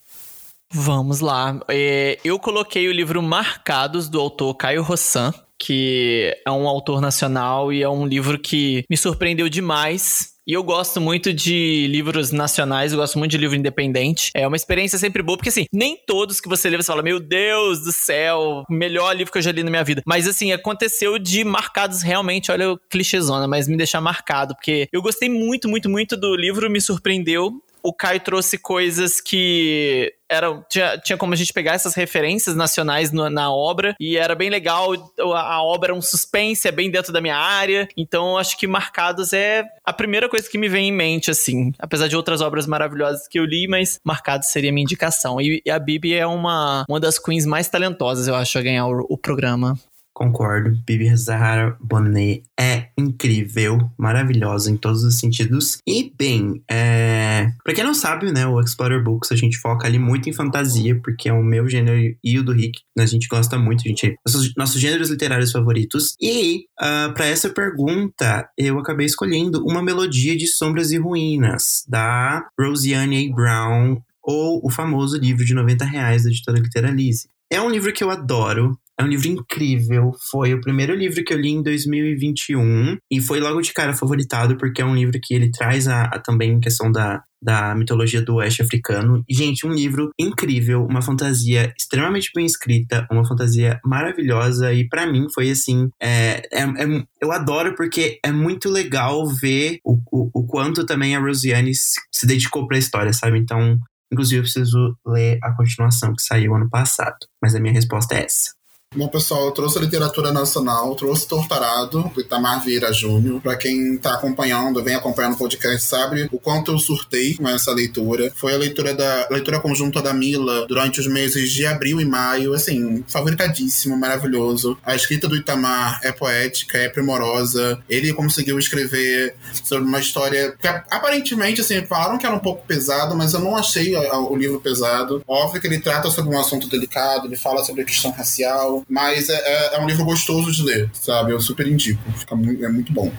Vamos 0.74 1.20
lá. 1.20 1.60
É, 1.68 2.18
eu 2.24 2.40
coloquei 2.40 2.88
o 2.88 2.92
livro 2.92 3.22
Marcados, 3.22 4.10
do 4.10 4.20
autor 4.20 4.56
Caio 4.56 4.82
Rossan, 4.82 5.32
que 5.60 6.36
é 6.46 6.52
um 6.52 6.68
autor 6.68 7.02
nacional 7.02 7.72
e 7.74 7.84
é 7.84 7.90
um 7.90 8.06
livro 8.06 8.40
que 8.40 8.84
me 8.90 8.96
surpreendeu 8.98 9.50
demais. 9.50 10.40
E 10.50 10.54
eu 10.54 10.64
gosto 10.64 11.00
muito 11.00 11.32
de 11.32 11.86
livros 11.88 12.32
nacionais, 12.32 12.92
eu 12.92 12.98
gosto 12.98 13.20
muito 13.20 13.30
de 13.30 13.38
livro 13.38 13.56
independente. 13.56 14.32
É 14.34 14.48
uma 14.48 14.56
experiência 14.56 14.98
sempre 14.98 15.22
boa, 15.22 15.38
porque 15.38 15.50
assim, 15.50 15.66
nem 15.72 15.96
todos 15.96 16.42
que 16.42 16.50
você 16.50 16.68
lê 16.72 16.76
você 16.76 16.88
fala, 16.88 17.04
meu 17.04 17.20
Deus 17.20 17.84
do 17.84 17.92
céu, 17.92 18.64
melhor 18.68 19.16
livro 19.16 19.32
que 19.32 19.38
eu 19.38 19.44
já 19.44 19.52
li 19.52 19.62
na 19.62 19.70
minha 19.70 19.84
vida. 19.84 20.02
Mas 20.08 20.28
assim, 20.28 20.52
aconteceu 20.52 21.20
de 21.20 21.44
marcados 21.44 22.02
realmente, 22.02 22.52
olha 22.52 22.72
o 22.72 22.80
clichêzona, 22.90 23.48
mas 23.48 23.68
me 23.68 23.78
deixar 23.78 24.02
marcado, 24.02 24.56
porque 24.56 24.88
eu 24.92 25.04
gostei 25.04 25.30
muito, 25.30 25.70
muito, 25.70 25.88
muito 25.88 26.18
do 26.18 26.36
livro, 26.36 26.68
me 26.68 26.82
surpreendeu. 26.82 27.62
O 27.90 27.94
Caio 27.94 28.20
trouxe 28.20 28.58
coisas 28.60 29.20
que 29.20 30.14
eram 30.30 30.64
tinha, 30.70 30.96
tinha 31.00 31.18
como 31.18 31.34
a 31.34 31.36
gente 31.36 31.52
pegar 31.52 31.74
essas 31.74 31.96
referências 31.96 32.56
nacionais 32.56 33.12
no- 33.12 33.32
na 33.32 33.52
obra 33.52 33.96
e 34.00 34.16
era 34.16 34.36
bem 34.36 34.48
legal. 34.48 34.94
A, 35.20 35.56
a 35.56 35.64
obra 35.64 35.92
é 35.92 35.96
um 35.96 36.02
suspense, 36.04 36.68
é 36.68 36.72
bem 36.72 36.92
dentro 36.92 37.12
da 37.12 37.20
minha 37.20 37.36
área. 37.36 37.88
Então 37.98 38.38
acho 38.38 38.56
que 38.60 38.68
Marcados 38.68 39.34
é 39.34 39.64
a 39.84 39.92
primeira 39.92 40.30
coisa 40.30 40.48
que 40.48 40.58
me 40.60 40.70
vem 40.70 40.90
em 40.90 40.92
mente, 40.92 41.32
assim. 41.32 41.74
Apesar 41.80 42.08
de 42.08 42.16
outras 42.16 42.42
obras 42.42 42.68
maravilhosas 42.68 43.28
que 43.28 43.40
eu 43.40 43.44
li, 43.46 43.68
mas 43.68 43.98
Marcados 44.04 44.50
seria 44.50 44.70
a 44.70 44.74
minha 44.74 44.84
indicação. 44.84 45.42
E, 45.42 45.60
e 45.66 45.72
a 45.72 45.80
Bibi 45.80 46.14
é 46.14 46.28
uma, 46.28 46.86
uma 46.88 47.00
das 47.00 47.18
queens 47.18 47.46
mais 47.48 47.68
talentosas, 47.70 48.28
eu 48.28 48.36
acho, 48.36 48.56
a 48.60 48.62
ganhar 48.62 48.86
o, 48.86 49.04
o 49.10 49.18
programa. 49.18 49.74
Concordo. 50.20 50.78
Bibi 50.86 51.16
Zahara 51.16 51.78
Bonet 51.80 52.44
é 52.60 52.90
incrível, 52.98 53.90
maravilhosa 53.98 54.70
em 54.70 54.76
todos 54.76 55.02
os 55.02 55.18
sentidos. 55.18 55.78
E, 55.88 56.14
bem, 56.18 56.62
é... 56.70 57.54
pra 57.64 57.74
quem 57.74 57.86
não 57.86 57.94
sabe, 57.94 58.30
né, 58.30 58.46
o 58.46 58.60
Explorer 58.60 59.02
Books 59.02 59.32
a 59.32 59.38
gente 59.38 59.58
foca 59.58 59.88
ali 59.88 59.98
muito 59.98 60.30
em 60.30 60.34
fantasia, 60.34 61.00
porque 61.02 61.30
é 61.30 61.34
o 61.34 61.42
meu 61.42 61.70
gênero 61.70 62.14
e 62.22 62.38
o 62.38 62.44
do 62.44 62.52
Rick, 62.52 62.82
a 62.98 63.06
gente 63.06 63.30
gosta 63.30 63.58
muito, 63.58 63.84
a 63.86 63.88
gente... 63.88 64.14
Nossos, 64.28 64.54
nossos 64.58 64.82
gêneros 64.82 65.10
literários 65.10 65.54
favoritos. 65.54 66.18
E, 66.22 66.66
ah, 66.78 67.14
pra 67.16 67.26
essa 67.26 67.50
pergunta, 67.50 68.50
eu 68.58 68.78
acabei 68.78 69.06
escolhendo 69.06 69.66
uma 69.66 69.82
melodia 69.82 70.36
de 70.36 70.48
Sombras 70.48 70.92
e 70.92 70.98
Ruínas, 70.98 71.86
da 71.88 72.46
Rosiane 72.60 73.30
A. 73.30 73.34
Brown, 73.34 74.02
ou 74.22 74.60
o 74.66 74.70
famoso 74.70 75.18
livro 75.18 75.46
de 75.46 75.54
90 75.54 75.86
reais 75.86 76.24
da 76.24 76.30
editora 76.30 76.60
Literalize. 76.60 77.30
É 77.52 77.60
um 77.60 77.70
livro 77.70 77.92
que 77.92 78.04
eu 78.04 78.12
adoro, 78.12 78.78
é 79.00 79.04
um 79.04 79.08
livro 79.08 79.30
incrível. 79.30 80.12
Foi 80.30 80.54
o 80.54 80.60
primeiro 80.60 80.94
livro 80.94 81.24
que 81.24 81.34
eu 81.34 81.40
li 81.40 81.52
em 81.52 81.64
2021 81.64 82.98
e 83.10 83.22
foi 83.22 83.40
logo 83.40 83.62
de 83.62 83.72
cara 83.72 83.94
favoritado 83.94 84.58
porque 84.58 84.82
é 84.82 84.86
um 84.86 84.96
livro 84.96 85.18
que 85.24 85.34
ele 85.34 85.50
traz 85.50 85.88
a, 85.88 86.04
a 86.04 86.20
também 86.20 86.60
questão 86.60 86.92
da, 86.92 87.24
da 87.42 87.74
mitologia 87.74 88.22
do 88.22 88.36
oeste 88.36 88.62
africano. 88.62 89.24
E, 89.28 89.34
gente, 89.34 89.66
um 89.66 89.72
livro 89.72 90.10
incrível, 90.20 90.86
uma 90.86 91.02
fantasia 91.02 91.74
extremamente 91.80 92.30
bem 92.36 92.46
escrita, 92.46 93.08
uma 93.10 93.26
fantasia 93.26 93.80
maravilhosa. 93.86 94.74
E 94.74 94.86
para 94.90 95.10
mim 95.10 95.28
foi 95.34 95.50
assim: 95.50 95.90
é, 96.02 96.42
é, 96.52 96.64
é, 96.64 97.04
eu 97.22 97.32
adoro 97.32 97.76
porque 97.76 98.20
é 98.24 98.34
muito 98.34 98.70
legal 98.70 99.26
ver 99.28 99.80
o, 99.86 99.94
o, 100.12 100.30
o 100.34 100.46
quanto 100.46 100.86
também 100.86 101.16
a 101.16 101.22
Rosiane 101.22 101.74
se, 101.74 102.02
se 102.14 102.28
dedicou 102.28 102.68
pra 102.68 102.78
história, 102.78 103.14
sabe? 103.14 103.40
Então. 103.40 103.78
Inclusive, 104.12 104.40
eu 104.40 104.42
preciso 104.42 104.98
ler 105.06 105.38
a 105.44 105.56
continuação 105.56 106.16
que 106.16 106.24
saiu 106.24 106.56
ano 106.56 106.68
passado. 106.68 107.16
Mas 107.40 107.54
a 107.54 107.60
minha 107.60 107.76
resposta 107.76 108.16
é 108.16 108.26
essa. 108.26 108.59
Bom, 108.96 109.08
pessoal, 109.08 109.46
eu 109.46 109.52
trouxe 109.52 109.78
a 109.78 109.82
literatura 109.82 110.34
nacional, 110.34 110.96
trouxe 110.96 111.28
Torturado, 111.28 112.10
do 112.12 112.22
Itamar 112.22 112.64
Vieira 112.64 112.92
Júnior. 112.92 113.40
Pra 113.40 113.56
quem 113.56 113.96
tá 114.00 114.16
acompanhando, 114.16 114.84
vem 114.84 114.96
acompanhando 114.96 115.36
o 115.36 115.38
podcast, 115.38 115.84
sabe 115.84 116.28
o 116.32 116.40
quanto 116.40 116.72
eu 116.72 116.80
surtei 116.80 117.36
com 117.36 117.48
essa 117.48 117.72
leitura. 117.72 118.32
Foi 118.36 118.52
a 118.52 118.58
leitura 118.58 118.96
da 118.96 119.28
a 119.30 119.34
leitura 119.34 119.60
conjunta 119.60 120.02
da 120.02 120.12
Mila 120.12 120.66
durante 120.66 121.00
os 121.00 121.06
meses 121.06 121.52
de 121.52 121.68
abril 121.68 122.02
e 122.02 122.06
maio, 122.06 122.52
assim, 122.52 123.04
favoritadíssimo, 123.08 123.96
maravilhoso. 123.96 124.76
A 124.84 124.96
escrita 124.96 125.28
do 125.28 125.36
Itamar 125.36 126.00
é 126.02 126.12
poética, 126.12 126.80
é 126.80 126.90
primorosa. 126.90 127.80
Ele 127.88 128.12
conseguiu 128.12 128.58
escrever 128.58 129.36
sobre 129.64 129.88
uma 129.88 130.00
história 130.00 130.56
que 130.60 130.68
aparentemente, 130.68 131.62
assim, 131.62 131.86
falaram 131.86 132.18
que 132.18 132.26
era 132.26 132.36
um 132.36 132.40
pouco 132.40 132.66
pesado, 132.66 133.16
mas 133.16 133.36
eu 133.36 133.40
não 133.40 133.56
achei 133.56 133.96
o 133.96 134.36
livro 134.36 134.60
pesado. 134.60 135.24
Óbvio 135.28 135.62
que 135.62 135.68
ele 135.68 135.80
trata 135.80 136.10
sobre 136.10 136.36
um 136.36 136.40
assunto 136.40 136.68
delicado, 136.68 137.28
ele 137.28 137.38
fala 137.38 137.64
sobre 137.64 137.84
a 137.84 137.86
questão 137.86 138.10
racial, 138.10 138.79
mas 138.88 139.30
é, 139.30 139.36
é, 139.36 139.76
é, 139.76 139.80
um 139.80 139.88
livro 139.88 140.06
gostoso 140.06 140.52
de 140.52 140.64
ler, 140.64 140.90
sabe? 140.94 141.32
Eu 141.32 141.40
super 141.40 141.68
indico. 141.68 142.02
Fica 142.14 142.36
muito, 142.36 142.64
é 142.64 142.70
muito 142.70 142.94
bom. 142.94 143.12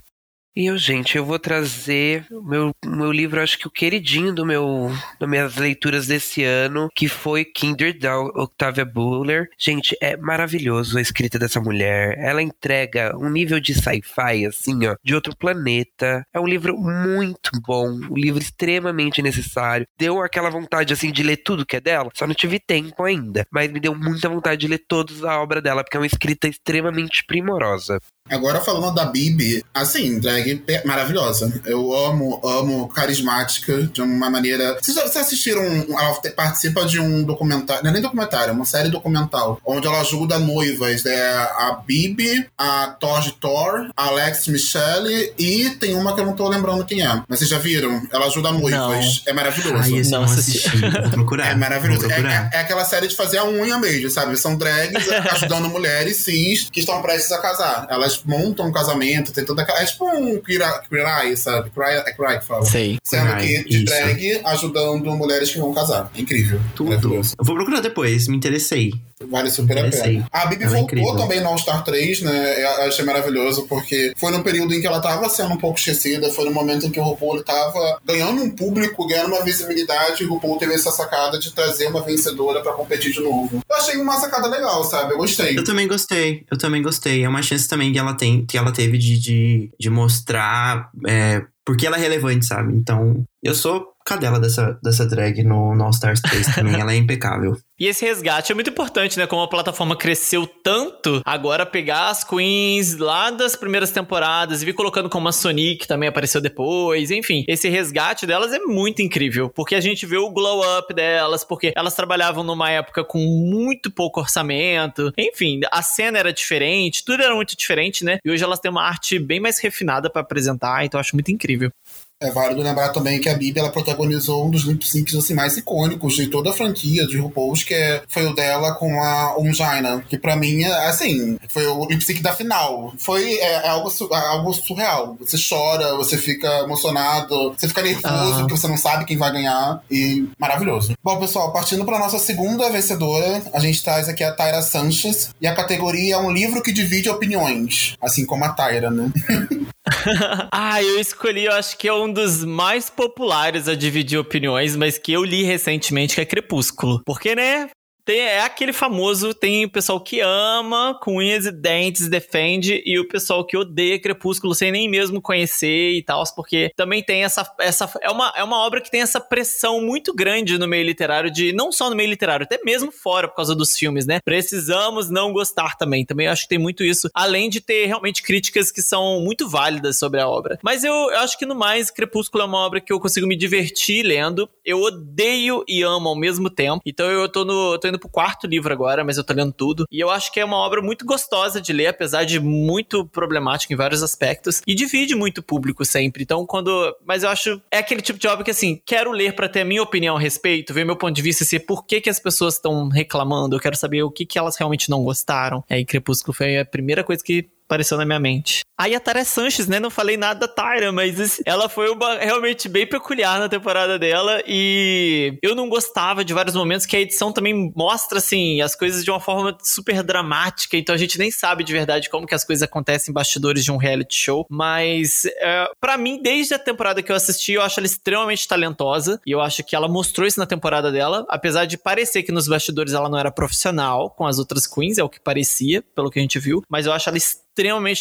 E 0.61 0.66
eu, 0.66 0.77
gente, 0.77 1.16
eu 1.16 1.25
vou 1.25 1.38
trazer 1.38 2.27
o 2.31 2.42
meu, 2.42 2.70
meu 2.85 3.11
livro, 3.11 3.40
acho 3.40 3.59
que 3.59 3.66
o 3.66 3.70
queridinho 3.70 4.31
do 4.31 4.44
meu, 4.44 4.90
das 5.18 5.27
minhas 5.27 5.57
leituras 5.57 6.07
desse 6.07 6.44
ano, 6.44 6.90
que 6.94 7.09
foi 7.09 7.46
Kindred, 7.46 7.99
da 7.99 8.20
Octavia 8.20 8.85
Butler. 8.85 9.49
Gente, 9.59 9.96
é 10.03 10.18
maravilhoso 10.18 10.99
a 10.99 11.01
escrita 11.01 11.38
dessa 11.38 11.62
mulher. 11.62 12.14
Ela 12.18 12.42
entrega 12.42 13.16
um 13.16 13.31
nível 13.31 13.59
de 13.59 13.73
sci-fi, 13.73 14.44
assim, 14.44 14.87
ó, 14.87 14.96
de 15.03 15.14
outro 15.14 15.35
planeta. 15.35 16.27
É 16.31 16.38
um 16.38 16.46
livro 16.46 16.77
muito 16.77 17.53
bom, 17.66 17.88
um 17.88 18.14
livro 18.14 18.42
extremamente 18.42 19.23
necessário. 19.23 19.87
Deu 19.99 20.20
aquela 20.20 20.51
vontade, 20.51 20.92
assim, 20.92 21.11
de 21.11 21.23
ler 21.23 21.38
tudo 21.38 21.64
que 21.64 21.77
é 21.77 21.81
dela. 21.81 22.11
Só 22.14 22.27
não 22.27 22.35
tive 22.35 22.61
tempo 22.61 23.03
ainda, 23.03 23.46
mas 23.51 23.73
me 23.73 23.81
deu 23.81 23.94
muita 23.94 24.29
vontade 24.29 24.61
de 24.61 24.68
ler 24.68 24.85
toda 24.87 25.11
a 25.27 25.40
obra 25.40 25.62
dela, 25.62 25.83
porque 25.83 25.96
é 25.96 26.01
uma 26.01 26.07
escrita 26.07 26.46
extremamente 26.46 27.25
primorosa. 27.27 27.99
Agora 28.30 28.60
falando 28.60 28.94
da 28.94 29.04
Bibi, 29.04 29.64
assim, 29.74 30.18
drag 30.18 30.62
maravilhosa. 30.84 31.52
Eu 31.64 31.94
amo, 31.94 32.40
amo 32.44 32.88
carismática 32.88 33.82
de 33.82 34.02
uma 34.02 34.30
maneira. 34.30 34.78
Vocês, 34.80 34.96
vocês 34.96 35.16
assistiram? 35.16 35.62
Ela 35.62 36.14
participa 36.34 36.84
de 36.84 37.00
um 37.00 37.22
documentário, 37.22 37.82
não 37.82 37.90
é 37.90 37.92
nem 37.92 38.02
documentário, 38.02 38.50
é 38.50 38.52
uma 38.52 38.64
série 38.64 38.88
documental, 38.88 39.60
onde 39.64 39.86
ela 39.86 40.00
ajuda 40.00 40.38
noivas. 40.38 41.04
É 41.04 41.30
a 41.32 41.80
Bibi, 41.86 42.46
a 42.56 42.96
Torge 43.00 43.32
Thor, 43.32 43.90
a 43.96 44.06
Alex 44.06 44.48
Michelle 44.48 45.32
e 45.38 45.70
tem 45.70 45.94
uma 45.94 46.14
que 46.14 46.20
eu 46.20 46.26
não 46.26 46.34
tô 46.34 46.48
lembrando 46.48 46.84
quem 46.84 47.02
é. 47.02 47.22
Mas 47.28 47.38
vocês 47.38 47.50
já 47.50 47.58
viram? 47.58 48.02
Ela 48.12 48.26
ajuda 48.26 48.52
noivas. 48.52 48.70
Não. 48.70 49.22
É 49.26 49.32
maravilhoso. 49.32 49.94
Ai, 49.94 50.02
não 50.10 50.24
assisti. 50.24 50.76
Vou 50.78 51.10
procurar. 51.10 51.52
É 51.52 51.54
maravilhoso. 51.54 52.10
É, 52.10 52.20
é, 52.20 52.50
é, 52.52 52.60
aquela 52.60 52.84
série 52.84 53.08
de 53.08 53.16
fazer 53.16 53.38
a 53.38 53.44
unha 53.44 53.78
mesmo, 53.78 54.10
sabe? 54.10 54.36
São 54.36 54.56
drags 54.56 55.08
ajudando 55.32 55.68
mulheres 55.68 56.18
cis 56.18 56.68
que 56.70 56.80
estão 56.80 57.00
prestes 57.02 57.32
a 57.32 57.40
casar. 57.40 57.86
Elas 57.88 58.19
montam 58.24 58.66
um 58.66 58.72
casamento, 58.72 59.33
tem 59.33 59.44
toda 59.44 59.62
aquela. 59.62 59.80
É 59.80 59.85
tipo 59.85 60.04
um 60.06 60.40
Queer 60.40 61.37
sabe? 61.37 61.70
Cry, 61.70 61.96
é 62.06 62.12
Cry 62.12 62.38
que 62.38 62.46
fala. 62.46 62.64
Sei. 62.64 62.98
Sendo 63.04 63.37
que 63.37 63.64
de 63.64 63.85
drag 63.85 64.40
ajudando 64.44 65.14
mulheres 65.16 65.50
que 65.50 65.59
vão 65.59 65.72
casar. 65.74 66.11
É 66.14 66.20
incrível. 66.20 66.61
Tudo. 66.74 67.14
Eu 67.14 67.44
vou 67.44 67.54
procurar 67.56 67.80
depois, 67.80 68.28
me 68.28 68.37
interessei. 68.37 68.92
Vale 69.28 69.50
super 69.50 69.78
a 69.78 69.90
pena. 69.90 70.26
A 70.33 70.46
Bibi 70.46 70.64
ela 70.64 70.78
é 70.78 70.80
voltou 70.80 71.14
é 71.14 71.18
também 71.18 71.40
no 71.40 71.48
All 71.48 71.59
Star 71.59 71.85
3, 71.85 72.22
né? 72.22 72.62
Eu 72.62 72.88
achei 72.88 73.04
maravilhoso, 73.04 73.66
porque 73.68 74.12
foi 74.16 74.33
no 74.33 74.42
período 74.42 74.74
em 74.74 74.80
que 74.80 74.87
ela 74.87 75.00
tava 75.00 75.28
sendo 75.28 75.54
um 75.54 75.59
pouco 75.59 75.78
esquecida, 75.78 76.30
foi 76.30 76.46
no 76.46 76.52
momento 76.52 76.87
em 76.87 76.90
que 76.90 76.98
o 76.98 77.02
RuPaul 77.02 77.42
tava 77.44 78.00
ganhando 78.04 78.42
um 78.42 78.50
público, 78.50 79.06
ganhando 79.06 79.35
uma 79.35 79.44
visibilidade, 79.44 80.22
e 80.22 80.26
o 80.26 80.30
RuPaul 80.30 80.59
teve 80.59 80.74
essa 80.74 80.90
sacada 80.90 81.38
de 81.38 81.52
trazer 81.52 81.88
uma 81.88 82.02
vencedora 82.02 82.62
para 82.62 82.72
competir 82.72 83.12
de 83.12 83.20
novo. 83.20 83.61
Eu 83.68 83.76
achei 83.76 83.96
uma 83.98 84.18
sacada 84.18 84.48
legal, 84.48 84.83
sabe? 84.85 85.12
Eu 85.12 85.18
gostei. 85.18 85.59
Eu 85.59 85.64
também 85.64 85.87
gostei, 85.87 86.44
eu 86.50 86.56
também 86.56 86.83
gostei. 86.83 87.22
É 87.24 87.28
uma 87.28 87.42
chance 87.42 87.68
também 87.68 87.92
que 87.92 87.98
ela 87.98 88.14
tem, 88.14 88.46
que 88.46 88.56
ela 88.56 88.72
teve 88.72 88.96
de, 88.96 89.18
de, 89.18 89.70
de 89.78 89.90
mostrar 89.90 90.90
é, 91.06 91.42
porque 91.64 91.87
ela 91.87 91.96
é 91.96 92.00
relevante, 92.00 92.46
sabe? 92.46 92.74
Então, 92.74 93.22
eu 93.42 93.54
sou 93.54 93.87
cadela 94.11 94.40
dessa, 94.40 94.79
dessa 94.83 95.07
drag 95.07 95.42
no, 95.42 95.75
no 95.75 95.85
All 95.85 95.90
Stars 95.90 96.20
3 96.20 96.46
também, 96.55 96.81
ela 96.81 96.92
é 96.92 96.96
impecável. 96.96 97.57
E 97.79 97.87
esse 97.87 98.05
resgate 98.05 98.53
é 98.53 98.55
muito 98.55 98.68
importante, 98.68 99.18
né? 99.18 99.27
Como 99.27 99.40
a 99.40 99.49
plataforma 99.49 99.96
cresceu 99.96 100.46
tanto, 100.46 101.23
agora 101.25 101.64
pegar 101.64 102.11
as 102.11 102.23
queens 102.23 102.99
lá 102.99 103.31
das 103.31 103.57
primeiras 103.57 103.90
temporadas 103.90 104.61
e 104.61 104.66
vir 104.66 104.75
colocando 104.75 105.09
como 105.09 105.29
a 105.29 105.33
Sonic 105.33 105.88
também 105.88 106.07
apareceu 106.07 106.42
depois, 106.42 107.11
enfim. 107.11 107.42
Esse 107.49 107.70
resgate 107.70 108.27
delas 108.27 108.53
é 108.53 108.59
muito 108.59 109.01
incrível, 109.01 109.49
porque 109.49 109.75
a 109.75 109.81
gente 109.81 110.05
vê 110.05 110.18
o 110.18 110.29
glow 110.29 110.61
up 110.79 110.92
delas, 110.92 111.42
porque 111.42 111.73
elas 111.75 111.94
trabalhavam 111.94 112.44
numa 112.44 112.70
época 112.70 113.03
com 113.03 113.18
muito 113.18 113.90
pouco 113.90 114.20
orçamento, 114.20 115.11
enfim, 115.16 115.61
a 115.73 115.83
cena 115.83 116.18
era 116.18 116.35
diferente, 116.35 117.03
tudo 117.03 117.23
era 117.23 117.35
muito 117.35 117.57
diferente, 117.57 118.05
né? 118.05 118.18
E 118.23 118.31
hoje 118.31 118.44
elas 118.44 118.61
têm 118.61 118.70
uma 118.70 118.83
arte 118.83 119.18
bem 119.18 119.40
mais 119.40 119.59
refinada 119.59 120.11
para 120.11 120.20
apresentar, 120.20 120.85
então 120.85 120.99
eu 120.99 121.01
acho 121.01 121.16
muito 121.16 121.31
incrível. 121.33 121.73
É 122.22 122.30
válido 122.30 122.61
lembrar 122.61 122.90
também 122.90 123.18
que 123.18 123.30
a 123.30 123.35
Bibi 123.35 123.59
ela 123.59 123.72
protagonizou 123.72 124.46
um 124.46 124.50
dos 124.50 124.64
lip 124.64 124.87
syncs 124.87 125.14
assim, 125.14 125.33
mais 125.33 125.56
icônicos 125.56 126.14
de 126.14 126.26
toda 126.26 126.50
a 126.50 126.52
franquia 126.52 127.06
de 127.06 127.16
RuPaul's, 127.16 127.64
que 127.64 127.72
é, 127.72 128.02
foi 128.06 128.26
o 128.26 128.35
dela 128.35 128.74
com 128.74 129.02
a 129.02 129.38
Ongina, 129.38 130.04
que 130.06 130.18
pra 130.18 130.37
mim, 130.37 130.62
é, 130.62 130.87
assim, 130.87 131.38
foi 131.48 131.66
o 131.66 131.87
lip 131.87 132.04
sync 132.04 132.20
da 132.20 132.35
final. 132.35 132.92
Foi 132.98 133.38
é, 133.38 133.64
é 133.64 133.68
algo, 133.70 133.90
é 134.12 134.16
algo 134.18 134.52
surreal. 134.52 135.16
Você 135.18 135.38
chora, 135.38 135.96
você 135.96 136.18
fica 136.18 136.46
emocionado, 136.59 137.54
você 137.59 137.66
fica 137.66 137.80
nervoso, 137.80 138.40
porque 138.40 138.56
você 138.59 138.68
não 138.68 138.76
sabe 138.76 139.06
quem 139.06 139.16
vai 139.16 139.33
ganhar, 139.33 139.83
e 139.90 140.28
maravilhoso. 140.38 140.92
Bom, 141.02 141.18
pessoal, 141.18 141.54
partindo 141.54 141.87
pra 141.87 141.98
nossa 141.98 142.18
segunda 142.18 142.68
vencedora, 142.68 143.42
a 143.50 143.59
gente 143.61 143.83
traz 143.83 144.11
aqui 144.11 144.22
a 144.22 144.33
Tyra 144.33 144.61
Sanchez, 144.61 145.30
e 145.40 145.46
a 145.46 145.54
categoria 145.54 146.16
é 146.16 146.18
um 146.18 146.30
livro 146.30 146.62
que 146.62 146.70
divide 146.70 147.09
opiniões, 147.09 147.96
assim 147.98 148.26
como 148.26 148.44
a 148.44 148.50
Tyra, 148.50 148.90
né? 148.90 149.11
ah, 150.53 150.83
eu 150.83 151.00
escolhi, 151.00 151.44
eu 151.44 151.53
acho 151.53 151.76
que 151.76 151.88
é 151.88 151.92
um 151.92 152.12
dos 152.12 152.44
mais 152.44 152.88
populares 152.88 153.68
a 153.68 153.74
dividir 153.74 154.18
opiniões, 154.18 154.76
mas 154.76 154.98
que 154.98 155.12
eu 155.12 155.24
li 155.24 155.42
recentemente, 155.42 156.14
que 156.14 156.20
é 156.20 156.24
Crepúsculo. 156.24 157.03
Porque, 157.05 157.35
né? 157.35 157.68
Tem, 158.11 158.18
é 158.18 158.40
aquele 158.40 158.73
famoso, 158.73 159.33
tem 159.33 159.64
o 159.64 159.70
pessoal 159.70 160.01
que 160.01 160.18
ama, 160.18 160.99
com 161.01 161.18
unhas 161.18 161.46
e 161.46 161.53
dentes, 161.53 162.09
defende, 162.09 162.83
e 162.85 162.99
o 162.99 163.07
pessoal 163.07 163.46
que 163.46 163.57
odeia 163.57 164.01
Crepúsculo 164.01 164.53
sem 164.53 164.73
nem 164.73 164.88
mesmo 164.88 165.23
conhecer 165.23 165.92
e 165.92 166.03
tal, 166.03 166.25
porque 166.35 166.73
também 166.75 167.05
tem 167.05 167.23
essa. 167.23 167.49
essa 167.61 167.88
é, 168.03 168.11
uma, 168.11 168.33
é 168.35 168.42
uma 168.42 168.66
obra 168.66 168.81
que 168.81 168.90
tem 168.90 169.01
essa 169.01 169.20
pressão 169.20 169.81
muito 169.81 170.12
grande 170.12 170.59
no 170.59 170.66
meio 170.66 170.85
literário, 170.85 171.31
de 171.31 171.53
não 171.53 171.70
só 171.70 171.88
no 171.88 171.94
meio 171.94 172.11
literário, 172.11 172.42
até 172.42 172.59
mesmo 172.64 172.90
fora 172.90 173.29
por 173.29 173.37
causa 173.37 173.55
dos 173.55 173.79
filmes, 173.79 174.05
né? 174.07 174.18
Precisamos 174.25 175.09
não 175.09 175.33
gostar 175.33 175.77
também. 175.77 176.05
Também 176.05 176.27
acho 176.27 176.42
que 176.42 176.49
tem 176.49 176.59
muito 176.59 176.83
isso, 176.83 177.09
além 177.14 177.49
de 177.49 177.61
ter 177.61 177.87
realmente 177.87 178.25
críticas 178.25 178.73
que 178.73 178.83
são 178.83 179.20
muito 179.20 179.49
válidas 179.49 180.01
sobre 180.01 180.20
a 180.20 180.29
obra. 180.29 180.59
Mas 180.64 180.83
eu, 180.83 180.92
eu 180.92 181.18
acho 181.20 181.38
que 181.38 181.46
no 181.46 181.55
mais, 181.55 181.92
Crepúsculo 181.92 182.42
é 182.42 182.46
uma 182.46 182.59
obra 182.59 182.81
que 182.81 182.92
eu 182.92 182.99
consigo 182.99 183.29
me 183.29 183.37
divertir 183.37 184.05
lendo. 184.05 184.51
Eu 184.64 184.81
odeio 184.81 185.62
e 185.68 185.85
amo 185.85 186.09
ao 186.09 186.18
mesmo 186.18 186.51
tempo. 186.51 186.83
Então 186.85 187.09
eu 187.09 187.29
tô 187.29 187.44
no. 187.44 187.79
Tô 187.79 187.87
indo 187.87 187.99
pro 188.00 188.08
quarto 188.08 188.46
livro 188.46 188.72
agora, 188.72 189.04
mas 189.04 189.16
eu 189.16 189.24
tô 189.24 189.32
lendo 189.32 189.52
tudo. 189.52 189.84
E 189.90 190.00
eu 190.00 190.10
acho 190.10 190.32
que 190.32 190.40
é 190.40 190.44
uma 190.44 190.56
obra 190.56 190.82
muito 190.82 191.04
gostosa 191.04 191.60
de 191.60 191.72
ler, 191.72 191.88
apesar 191.88 192.24
de 192.24 192.40
muito 192.40 193.06
problemática 193.06 193.72
em 193.72 193.76
vários 193.76 194.02
aspectos. 194.02 194.62
E 194.66 194.74
divide 194.74 195.14
muito 195.14 195.42
público 195.42 195.84
sempre. 195.84 196.22
Então, 196.22 196.44
quando. 196.46 196.96
Mas 197.04 197.22
eu 197.22 197.28
acho. 197.28 197.60
É 197.70 197.78
aquele 197.78 198.00
tipo 198.00 198.18
de 198.18 198.26
obra 198.26 198.44
que, 198.44 198.50
assim, 198.50 198.80
quero 198.84 199.12
ler 199.12 199.34
para 199.34 199.48
ter 199.48 199.60
a 199.60 199.64
minha 199.64 199.82
opinião 199.82 200.16
a 200.16 200.20
respeito, 200.20 200.75
ver 200.75 200.85
meu 200.85 200.96
ponto 200.96 201.14
de 201.14 201.22
vista 201.22 201.42
e 201.42 201.46
ser 201.46 201.60
por 201.60 201.85
que, 201.85 202.00
que 202.00 202.10
as 202.10 202.18
pessoas 202.18 202.54
estão 202.54 202.88
reclamando. 202.88 203.56
Eu 203.56 203.60
quero 203.60 203.77
saber 203.77 204.02
o 204.02 204.10
que, 204.10 204.27
que 204.27 204.38
elas 204.38 204.56
realmente 204.56 204.90
não 204.90 205.02
gostaram. 205.04 205.62
É, 205.68 205.79
e 205.79 205.85
Crepúsculo 205.85 206.35
foi 206.35 206.58
a 206.58 206.64
primeira 206.64 207.04
coisa 207.04 207.22
que 207.22 207.48
apareceu 207.71 207.96
na 207.96 208.04
minha 208.04 208.18
mente. 208.18 208.62
Aí 208.77 208.94
a 208.94 209.00
Tara 209.00 209.25
Sanches, 209.25 209.68
né? 209.68 209.79
Não 209.79 209.90
falei 209.90 210.16
nada 210.16 210.40
da 210.40 210.48
Tyra, 210.48 210.90
mas 210.90 211.40
ela 211.44 211.68
foi 211.68 211.90
uma 211.90 212.14
realmente 212.14 212.68
bem 212.68 212.87
peculiar 212.87 213.38
na 213.38 213.48
temporada 213.48 213.98
dela 213.98 214.42
e 214.46 215.38
eu 215.42 215.54
não 215.54 215.68
gostava 215.68 216.25
de 216.25 216.33
vários 216.35 216.56
momentos 216.56 216.87
que 216.87 216.96
a 216.96 217.00
edição 217.00 217.31
também 217.31 217.73
mostra, 217.77 218.18
assim, 218.18 218.60
as 218.62 218.75
coisas 218.75 219.04
de 219.04 219.10
uma 219.10 219.21
forma 219.21 219.56
super 219.62 220.02
dramática, 220.02 220.77
então 220.77 220.94
a 220.94 220.98
gente 220.98 221.18
nem 221.18 221.31
sabe 221.31 221.62
de 221.62 221.73
verdade 221.73 222.08
como 222.08 222.27
que 222.27 222.35
as 222.35 222.42
coisas 222.42 222.62
acontecem 222.62 223.12
em 223.12 223.14
bastidores 223.14 223.62
de 223.62 223.71
um 223.71 223.77
reality 223.77 224.16
show, 224.16 224.46
mas 224.48 225.27
é, 225.27 225.71
para 225.79 225.98
mim, 225.98 226.21
desde 226.23 226.54
a 226.54 226.58
temporada 226.58 227.02
que 227.02 227.12
eu 227.12 227.16
assisti, 227.16 227.52
eu 227.52 227.62
acho 227.62 227.79
ela 227.79 227.87
extremamente 227.87 228.48
talentosa 228.48 229.21
e 229.27 229.31
eu 229.31 229.42
acho 229.42 229.62
que 229.62 229.77
ela 229.77 229.88
mostrou 229.88 230.27
isso 230.27 230.40
na 230.40 230.46
temporada 230.46 230.90
dela, 230.90 231.27
apesar 231.29 231.66
de 231.66 231.77
parecer 231.77 232.23
que 232.23 232.33
nos 232.33 232.48
bastidores 232.48 232.94
ela 232.94 233.10
não 233.10 233.18
era 233.18 233.31
profissional 233.31 234.10
com 234.10 234.27
as 234.27 234.38
outras 234.38 234.66
queens, 234.66 234.96
é 234.96 235.04
o 235.04 235.08
que 235.08 235.21
parecia, 235.21 235.85
pelo 235.94 236.10
que 236.10 236.18
a 236.18 236.23
gente 236.23 236.38
viu, 236.38 236.62
mas 236.68 236.87
eu 236.87 236.92
acho 236.94 237.10
ela 237.10 237.18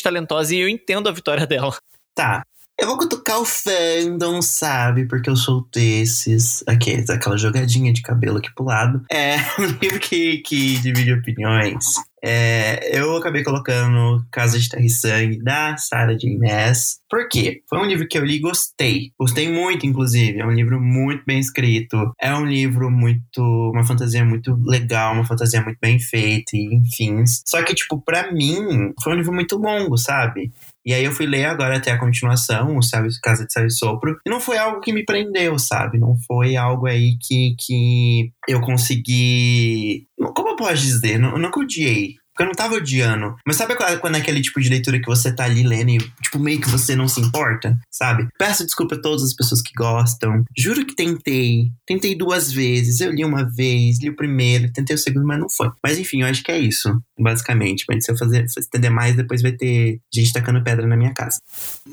talentosa 0.01 0.55
e 0.55 0.59
eu 0.59 0.69
entendo 0.69 1.09
a 1.09 1.11
vitória 1.11 1.45
dela. 1.45 1.77
Tá. 2.15 2.43
Eu 2.79 2.87
vou 2.87 2.97
cutucar 2.97 3.39
o 3.39 3.45
fandom, 3.45 4.41
sabe? 4.41 5.05
Porque 5.05 5.29
eu 5.29 5.35
sou 5.35 5.67
desses. 5.73 6.63
Aqui, 6.65 7.03
aquela 7.09 7.37
jogadinha 7.37 7.91
de 7.91 8.01
cabelo 8.01 8.37
aqui 8.37 8.49
pro 8.55 8.63
lado. 8.63 9.03
É 9.11 9.35
um 9.59 9.65
livro 9.81 9.99
que, 9.99 10.37
que 10.37 10.79
divide 10.79 11.11
opiniões. 11.11 11.85
É, 12.21 12.97
eu 12.97 13.15
acabei 13.15 13.43
colocando 13.43 14.25
Casa 14.31 14.59
de 14.59 14.67
Terra 14.67 14.85
e 14.85 14.89
Sangue 14.89 15.41
da 15.41 15.77
Sarah 15.77 16.17
J. 16.17 16.37
Maas. 16.37 16.99
Por 17.09 17.27
quê? 17.29 17.61
Foi 17.69 17.79
um 17.79 17.85
livro 17.85 18.07
que 18.07 18.17
eu 18.17 18.25
li 18.25 18.35
e 18.35 18.41
gostei. 18.41 19.11
Gostei 19.19 19.51
muito, 19.51 19.85
inclusive. 19.85 20.39
É 20.39 20.45
um 20.45 20.51
livro 20.51 20.81
muito 20.81 21.23
bem 21.25 21.39
escrito. 21.39 22.13
É 22.19 22.33
um 22.33 22.45
livro 22.45 22.89
muito. 22.89 23.41
Uma 23.73 23.85
fantasia 23.85 24.23
muito 24.23 24.57
legal, 24.65 25.13
uma 25.13 25.25
fantasia 25.25 25.61
muito 25.61 25.77
bem 25.81 25.99
feita, 25.99 26.51
e 26.53 26.75
enfim. 26.75 27.23
Só 27.45 27.61
que, 27.63 27.73
tipo, 27.73 28.01
pra 28.01 28.31
mim, 28.31 28.93
foi 29.01 29.13
um 29.13 29.17
livro 29.17 29.33
muito 29.33 29.57
longo, 29.57 29.97
sabe? 29.97 30.51
E 30.85 30.93
aí 30.93 31.03
eu 31.03 31.11
fui 31.11 31.25
ler 31.25 31.45
agora 31.45 31.77
até 31.77 31.91
a 31.91 31.99
continuação, 31.99 32.77
o 32.77 32.81
Céu, 32.83 33.05
Casa 33.21 33.45
de 33.45 33.51
Céu 33.53 33.65
e 33.65 33.71
Sopro, 33.71 34.17
e 34.25 34.29
não 34.29 34.39
foi 34.39 34.57
algo 34.57 34.79
que 34.79 34.93
me 34.93 35.03
prendeu, 35.03 35.59
sabe? 35.59 35.99
Não 35.99 36.15
foi 36.27 36.55
algo 36.55 36.87
aí 36.87 37.17
que, 37.21 37.55
que 37.59 38.31
eu 38.47 38.61
consegui. 38.61 40.07
Como 40.35 40.49
eu 40.49 40.55
posso 40.55 40.75
dizer? 40.75 41.19
Não, 41.19 41.37
eu 41.37 41.51
odiei. 41.59 42.15
Porque 42.39 42.43
eu 42.43 42.47
não 42.47 42.53
tava 42.53 42.75
odiando. 42.75 43.35
Mas 43.45 43.57
sabe 43.57 43.75
quando 43.99 44.15
é 44.15 44.19
aquele 44.19 44.41
tipo 44.41 44.61
de 44.61 44.69
leitura 44.69 44.97
que 44.97 45.05
você 45.07 45.29
tá 45.29 45.43
ali 45.43 45.61
lendo 45.61 45.89
e, 45.89 45.97
tipo, 46.21 46.39
meio 46.39 46.61
que 46.61 46.69
você 46.69 46.95
não 46.95 47.05
se 47.05 47.19
importa, 47.19 47.77
sabe? 47.91 48.29
Peço 48.39 48.63
desculpa 48.65 48.95
a 48.95 49.01
todas 49.01 49.23
as 49.23 49.33
pessoas 49.33 49.61
que 49.61 49.73
gostam. 49.75 50.45
Juro 50.57 50.85
que 50.85 50.95
tentei. 50.95 51.65
Tentei 51.85 52.15
duas 52.15 52.49
vezes. 52.49 53.01
Eu 53.01 53.11
li 53.11 53.25
uma 53.25 53.43
vez, 53.43 53.99
li 54.01 54.09
o 54.09 54.15
primeiro, 54.15 54.71
tentei 54.71 54.95
o 54.95 54.99
segundo, 54.99 55.25
mas 55.27 55.37
não 55.37 55.49
foi. 55.49 55.69
Mas 55.83 55.97
enfim, 55.99 56.21
eu 56.21 56.27
acho 56.27 56.41
que 56.41 56.49
é 56.51 56.57
isso, 56.57 56.89
basicamente. 57.19 57.83
Mas 57.89 58.05
se 58.05 58.11
eu 58.11 58.17
fazer, 58.17 58.47
se 58.47 58.57
eu 58.57 58.61
estender 58.61 58.89
mais, 58.89 59.17
depois 59.17 59.41
vai 59.41 59.51
ter 59.51 59.99
gente 60.13 60.31
tacando 60.31 60.63
pedra 60.63 60.87
na 60.87 60.95
minha 60.95 61.13
casa. 61.13 61.39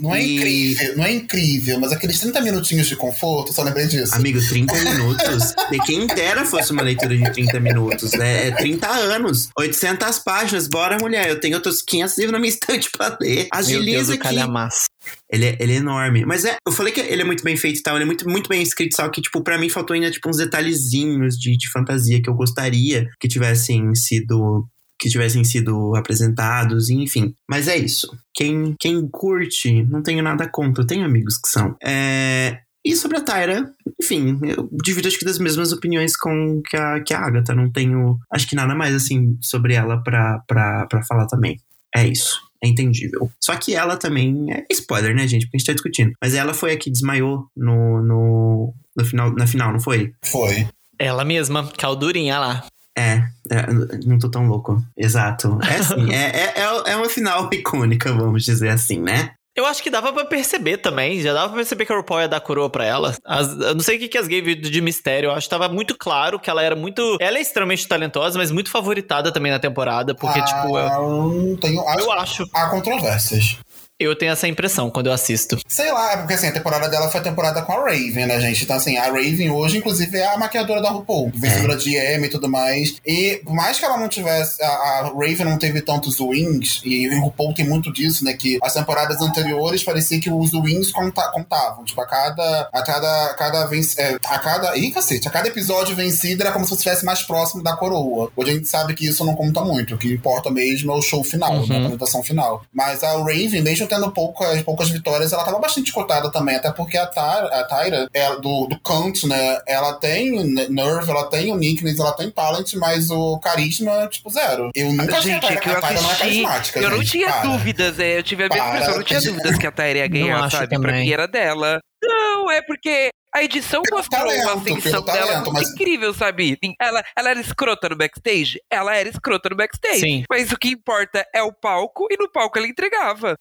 Não 0.00 0.14
é 0.14 0.22
E- 0.22 0.36
incrível, 0.36 0.96
não 0.96 1.04
é 1.04 1.12
incrível, 1.12 1.80
mas 1.80 1.90
aqueles 1.90 2.20
30 2.20 2.40
minutinhos 2.40 2.86
de 2.86 2.94
conforto, 2.94 3.52
só 3.52 3.64
lembrei 3.64 3.88
disso. 3.88 4.14
Amigo, 4.14 4.38
30 4.46 4.74
minutos. 4.84 5.54
De 5.72 5.78
quem 5.80 6.06
dera 6.06 6.44
fosse 6.44 6.70
uma 6.70 6.82
leitura 6.82 7.16
de 7.16 7.28
30 7.32 7.58
minutos. 7.58 8.12
né? 8.12 8.46
É 8.48 8.50
30 8.52 8.86
anos. 8.88 9.48
800 9.58 10.20
páginas. 10.20 10.35
Bora, 10.70 10.98
mulher. 11.00 11.28
Eu 11.28 11.40
tenho 11.40 11.56
outros 11.56 11.82
500 11.82 12.18
livros 12.18 12.32
na 12.32 12.38
minha 12.38 12.50
estante 12.50 12.90
pra 12.90 13.16
ler. 13.20 13.34
Meu 13.36 13.36
Deus, 13.36 13.48
Agiliza 13.52 14.10
o 14.12 14.14
aqui. 14.14 14.22
calhamaço. 14.22 14.86
Ele 15.30 15.46
é, 15.46 15.56
ele 15.60 15.72
é 15.72 15.76
enorme. 15.76 16.24
Mas 16.24 16.44
é, 16.44 16.56
eu 16.66 16.72
falei 16.72 16.92
que 16.92 17.00
ele 17.00 17.22
é 17.22 17.24
muito 17.24 17.42
bem 17.44 17.56
feito 17.56 17.78
e 17.78 17.82
tal. 17.82 17.96
Ele 17.96 18.04
é 18.04 18.06
muito, 18.06 18.28
muito 18.28 18.48
bem 18.48 18.62
escrito, 18.62 18.96
só 18.96 19.08
que, 19.08 19.20
tipo, 19.22 19.42
pra 19.42 19.58
mim 19.58 19.68
faltou 19.68 19.94
ainda, 19.94 20.10
tipo, 20.10 20.28
uns 20.28 20.36
detalhezinhos 20.36 21.36
de, 21.36 21.56
de 21.56 21.70
fantasia 21.70 22.20
que 22.22 22.28
eu 22.28 22.34
gostaria 22.34 23.08
que 23.20 23.28
tivessem 23.28 23.94
sido. 23.94 24.66
Que 24.98 25.10
tivessem 25.10 25.44
sido 25.44 25.94
apresentados, 25.94 26.88
enfim. 26.88 27.34
Mas 27.50 27.68
é 27.68 27.76
isso. 27.76 28.08
Quem, 28.34 28.74
quem 28.80 29.06
curte, 29.10 29.82
não 29.84 30.02
tenho 30.02 30.22
nada 30.22 30.48
contra. 30.48 30.82
Eu 30.82 30.86
tenho 30.86 31.04
amigos 31.04 31.36
que 31.36 31.50
são. 31.50 31.76
É, 31.84 32.60
e 32.86 32.94
sobre 32.94 33.16
a 33.16 33.20
Tyra, 33.20 33.68
enfim, 34.00 34.38
eu 34.44 34.68
divido 34.82 35.08
acho 35.08 35.18
que 35.18 35.24
das 35.24 35.40
mesmas 35.40 35.72
opiniões 35.72 36.16
com 36.16 36.62
que 36.62 36.76
a, 36.76 37.00
que 37.00 37.12
a 37.12 37.18
Agatha. 37.18 37.52
Não 37.52 37.68
tenho, 37.68 38.16
acho 38.30 38.46
que 38.46 38.54
nada 38.54 38.76
mais 38.76 38.94
assim 38.94 39.36
sobre 39.42 39.74
ela 39.74 40.00
pra, 40.04 40.38
pra, 40.46 40.86
pra 40.86 41.02
falar 41.02 41.26
também. 41.26 41.60
É 41.94 42.06
isso. 42.06 42.40
É 42.62 42.68
entendível. 42.68 43.28
Só 43.40 43.56
que 43.56 43.74
ela 43.74 43.96
também. 43.96 44.52
É 44.52 44.64
spoiler, 44.70 45.16
né, 45.16 45.26
gente? 45.26 45.46
Porque 45.46 45.56
a 45.56 45.58
gente 45.58 45.66
tá 45.66 45.72
discutindo. 45.72 46.12
Mas 46.22 46.34
ela 46.34 46.54
foi 46.54 46.72
a 46.72 46.76
que 46.76 46.88
desmaiou 46.88 47.48
no, 47.56 48.00
no, 48.02 48.74
no 48.96 49.04
final, 49.04 49.34
na 49.34 49.48
final, 49.48 49.72
não 49.72 49.80
foi? 49.80 50.12
Foi. 50.24 50.68
Ela 50.96 51.24
mesma, 51.24 51.68
caldurinha 51.76 52.38
lá. 52.38 52.66
É, 52.96 53.28
é, 53.50 53.66
não 54.06 54.18
tô 54.18 54.30
tão 54.30 54.46
louco. 54.46 54.82
Exato. 54.96 55.58
É 55.68 55.76
assim, 55.76 56.10
é, 56.14 56.30
é, 56.30 56.54
é, 56.60 56.92
é 56.92 56.96
uma 56.96 57.08
final 57.10 57.50
icônica, 57.52 58.12
vamos 58.12 58.44
dizer 58.44 58.68
assim, 58.68 59.00
né? 59.00 59.32
Eu 59.56 59.64
acho 59.64 59.82
que 59.82 59.88
dava 59.88 60.12
pra 60.12 60.24
perceber 60.26 60.76
também. 60.76 61.20
Já 61.22 61.32
dava 61.32 61.48
pra 61.48 61.56
perceber 61.56 61.86
que 61.86 61.92
a 61.92 61.96
RuPaul 61.96 62.20
ia 62.20 62.28
dar 62.28 62.40
coroa 62.40 62.68
pra 62.68 62.84
ela. 62.84 63.14
As- 63.24 63.58
eu 63.58 63.74
não 63.74 63.80
sei 63.80 63.96
o 63.96 63.98
que, 64.00 64.08
que 64.08 64.18
as 64.18 64.28
gays 64.28 64.44
viram 64.44 64.60
de 64.70 64.80
mistério. 64.82 65.28
Eu 65.28 65.32
acho 65.32 65.46
que 65.46 65.50
tava 65.50 65.66
muito 65.68 65.96
claro 65.96 66.38
que 66.38 66.50
ela 66.50 66.62
era 66.62 66.76
muito. 66.76 67.16
Ela 67.20 67.38
é 67.38 67.40
extremamente 67.40 67.88
talentosa, 67.88 68.38
mas 68.38 68.50
muito 68.50 68.70
favoritada 68.70 69.32
também 69.32 69.50
na 69.50 69.58
temporada. 69.58 70.14
Porque, 70.14 70.38
Ah, 70.38 70.44
tipo, 70.44 70.78
eu, 70.78 70.88
não 71.32 71.56
tenho, 71.56 71.80
acho, 71.88 72.00
eu 72.00 72.12
acho. 72.12 72.50
Há 72.52 72.68
controvérsias. 72.68 73.56
Eu 73.98 74.14
tenho 74.14 74.30
essa 74.32 74.46
impressão 74.46 74.90
quando 74.90 75.06
eu 75.06 75.12
assisto. 75.12 75.58
Sei 75.66 75.90
lá, 75.90 76.12
é 76.12 76.16
porque 76.18 76.34
assim, 76.34 76.48
a 76.48 76.52
temporada 76.52 76.86
dela 76.86 77.08
foi 77.08 77.18
a 77.18 77.22
temporada 77.22 77.62
com 77.62 77.72
a 77.72 77.76
Raven, 77.76 78.26
né, 78.26 78.38
gente? 78.40 78.62
Então, 78.64 78.76
assim, 78.76 78.98
a 78.98 79.04
Raven 79.04 79.50
hoje, 79.50 79.78
inclusive, 79.78 80.18
é 80.18 80.26
a 80.34 80.36
maquiadora 80.36 80.82
da 80.82 80.90
RuPaul, 80.90 81.32
vencedora 81.34 81.76
de 81.76 81.96
Emmy 81.96 82.26
e 82.26 82.28
tudo 82.28 82.46
mais. 82.46 82.96
E 83.06 83.40
por 83.42 83.54
mais 83.54 83.78
que 83.78 83.86
ela 83.86 83.96
não 83.96 84.06
tivesse. 84.06 84.62
A, 84.62 84.66
a 84.68 85.02
Raven 85.14 85.46
não 85.46 85.56
teve 85.58 85.80
tantos 85.80 86.18
wins, 86.20 86.82
e 86.84 87.08
o 87.08 87.20
RuPaul 87.22 87.54
tem 87.54 87.66
muito 87.66 87.90
disso, 87.90 88.22
né? 88.22 88.34
Que 88.34 88.58
as 88.62 88.74
temporadas 88.74 89.18
anteriores 89.22 89.82
parecia 89.82 90.20
que 90.20 90.30
os 90.30 90.52
wins 90.52 90.90
conta, 90.92 91.30
contavam. 91.32 91.82
Tipo, 91.82 92.02
a 92.02 92.06
cada. 92.06 92.68
A 92.74 92.82
cada. 92.82 93.26
A 93.30 93.34
cada, 93.34 93.66
venc, 93.66 93.98
é, 93.98 94.18
a 94.26 94.38
cada. 94.38 94.76
Ih, 94.76 94.90
cacete, 94.90 95.26
a 95.26 95.30
cada 95.30 95.48
episódio 95.48 95.96
vencido 95.96 96.42
era 96.42 96.52
como 96.52 96.66
se 96.66 96.70
você 96.70 96.76
estivesse 96.76 97.04
mais 97.04 97.22
próximo 97.22 97.62
da 97.62 97.74
coroa. 97.74 98.30
Hoje 98.36 98.50
a 98.50 98.54
gente 98.54 98.68
sabe 98.68 98.92
que 98.92 99.06
isso 99.06 99.24
não 99.24 99.34
conta 99.34 99.62
muito. 99.64 99.94
O 99.94 99.98
que 99.98 100.12
importa 100.12 100.50
mesmo 100.50 100.92
é 100.92 100.94
o 100.94 101.00
show 101.00 101.24
final, 101.24 101.46
Uhum. 101.54 101.66
né, 101.66 101.76
a 101.76 101.78
apresentação 101.78 102.22
final. 102.22 102.62
Mas 102.74 103.02
a 103.02 103.12
Raven, 103.16 103.62
mesmo 103.86 104.02
tendo 104.02 104.12
poucas, 104.12 104.62
poucas 104.62 104.90
vitórias, 104.90 105.32
ela 105.32 105.44
tava 105.44 105.58
bastante 105.58 105.92
cotada 105.92 106.30
também, 106.30 106.56
até 106.56 106.70
porque 106.72 106.96
a, 106.96 107.06
Tyra, 107.06 107.46
a 107.46 107.64
Tyra 107.64 108.08
é 108.12 108.36
do, 108.36 108.66
do 108.66 108.78
Kant, 108.80 109.26
né? 109.26 109.58
Ela 109.66 109.94
tem 109.94 110.30
nerve, 110.68 111.10
ela 111.10 111.28
tem 111.30 111.52
uniqueness, 111.52 111.98
ela 111.98 112.12
tem 112.12 112.30
talent, 112.30 112.74
mas 112.74 113.10
o 113.10 113.38
carisma, 113.38 114.06
tipo, 114.08 114.28
zero. 114.30 114.70
Eu 114.74 114.92
nunca 114.92 115.16
achei 115.18 115.32
a 115.32 115.34
Gente, 115.34 115.46
Tyra, 115.46 115.60
que 115.60 115.68
eu 115.68 115.72
a 115.76 115.80
Tyra 115.80 116.00
não 116.00 116.00
é 116.00 116.12
assisti. 116.12 116.18
carismática. 116.42 116.80
Eu 116.80 116.90
não 116.90 116.98
gente, 116.98 117.10
tinha 117.10 117.28
para. 117.28 117.42
dúvidas, 117.42 117.98
é, 117.98 118.18
eu 118.18 118.22
tive 118.22 118.44
a 118.44 118.48
mesma 118.48 118.66
impressão, 118.68 118.90
eu 118.92 118.96
não 118.98 119.04
tinha 119.04 119.20
dúvidas 119.20 119.58
que 119.58 119.66
a 119.66 119.72
Tyra 119.72 119.98
ia 119.98 120.06
ganhar, 120.08 120.44
acho 120.44 120.56
sabe? 120.56 120.78
Pra 120.80 120.92
mim 120.92 121.10
era 121.10 121.26
dela. 121.26 121.80
Não, 122.02 122.50
é 122.50 122.60
porque 122.62 123.08
a 123.34 123.42
edição 123.42 123.82
Pelo 123.82 123.96
mostrou 123.98 124.20
talento, 124.20 124.48
a 124.48 124.52
ascensão 124.52 124.80
pelo 124.82 125.02
dela 125.02 125.26
talento, 125.26 125.52
muito 125.52 125.52
mas- 125.54 125.70
incrível, 125.70 126.14
sabe? 126.14 126.58
Ela, 126.80 127.02
ela 127.18 127.30
era 127.30 127.40
escrota 127.40 127.88
no 127.88 127.96
backstage? 127.96 128.58
Ela 128.70 128.94
era 128.96 129.08
escrota 129.08 129.48
no 129.48 129.56
backstage. 129.56 130.00
Sim. 130.00 130.24
Mas 130.30 130.52
o 130.52 130.56
que 130.56 130.68
importa 130.68 131.26
é 131.34 131.42
o 131.42 131.52
palco, 131.52 132.06
e 132.10 132.16
no 132.16 132.30
palco 132.30 132.56
ela 132.58 132.66
entregava. 132.68 133.34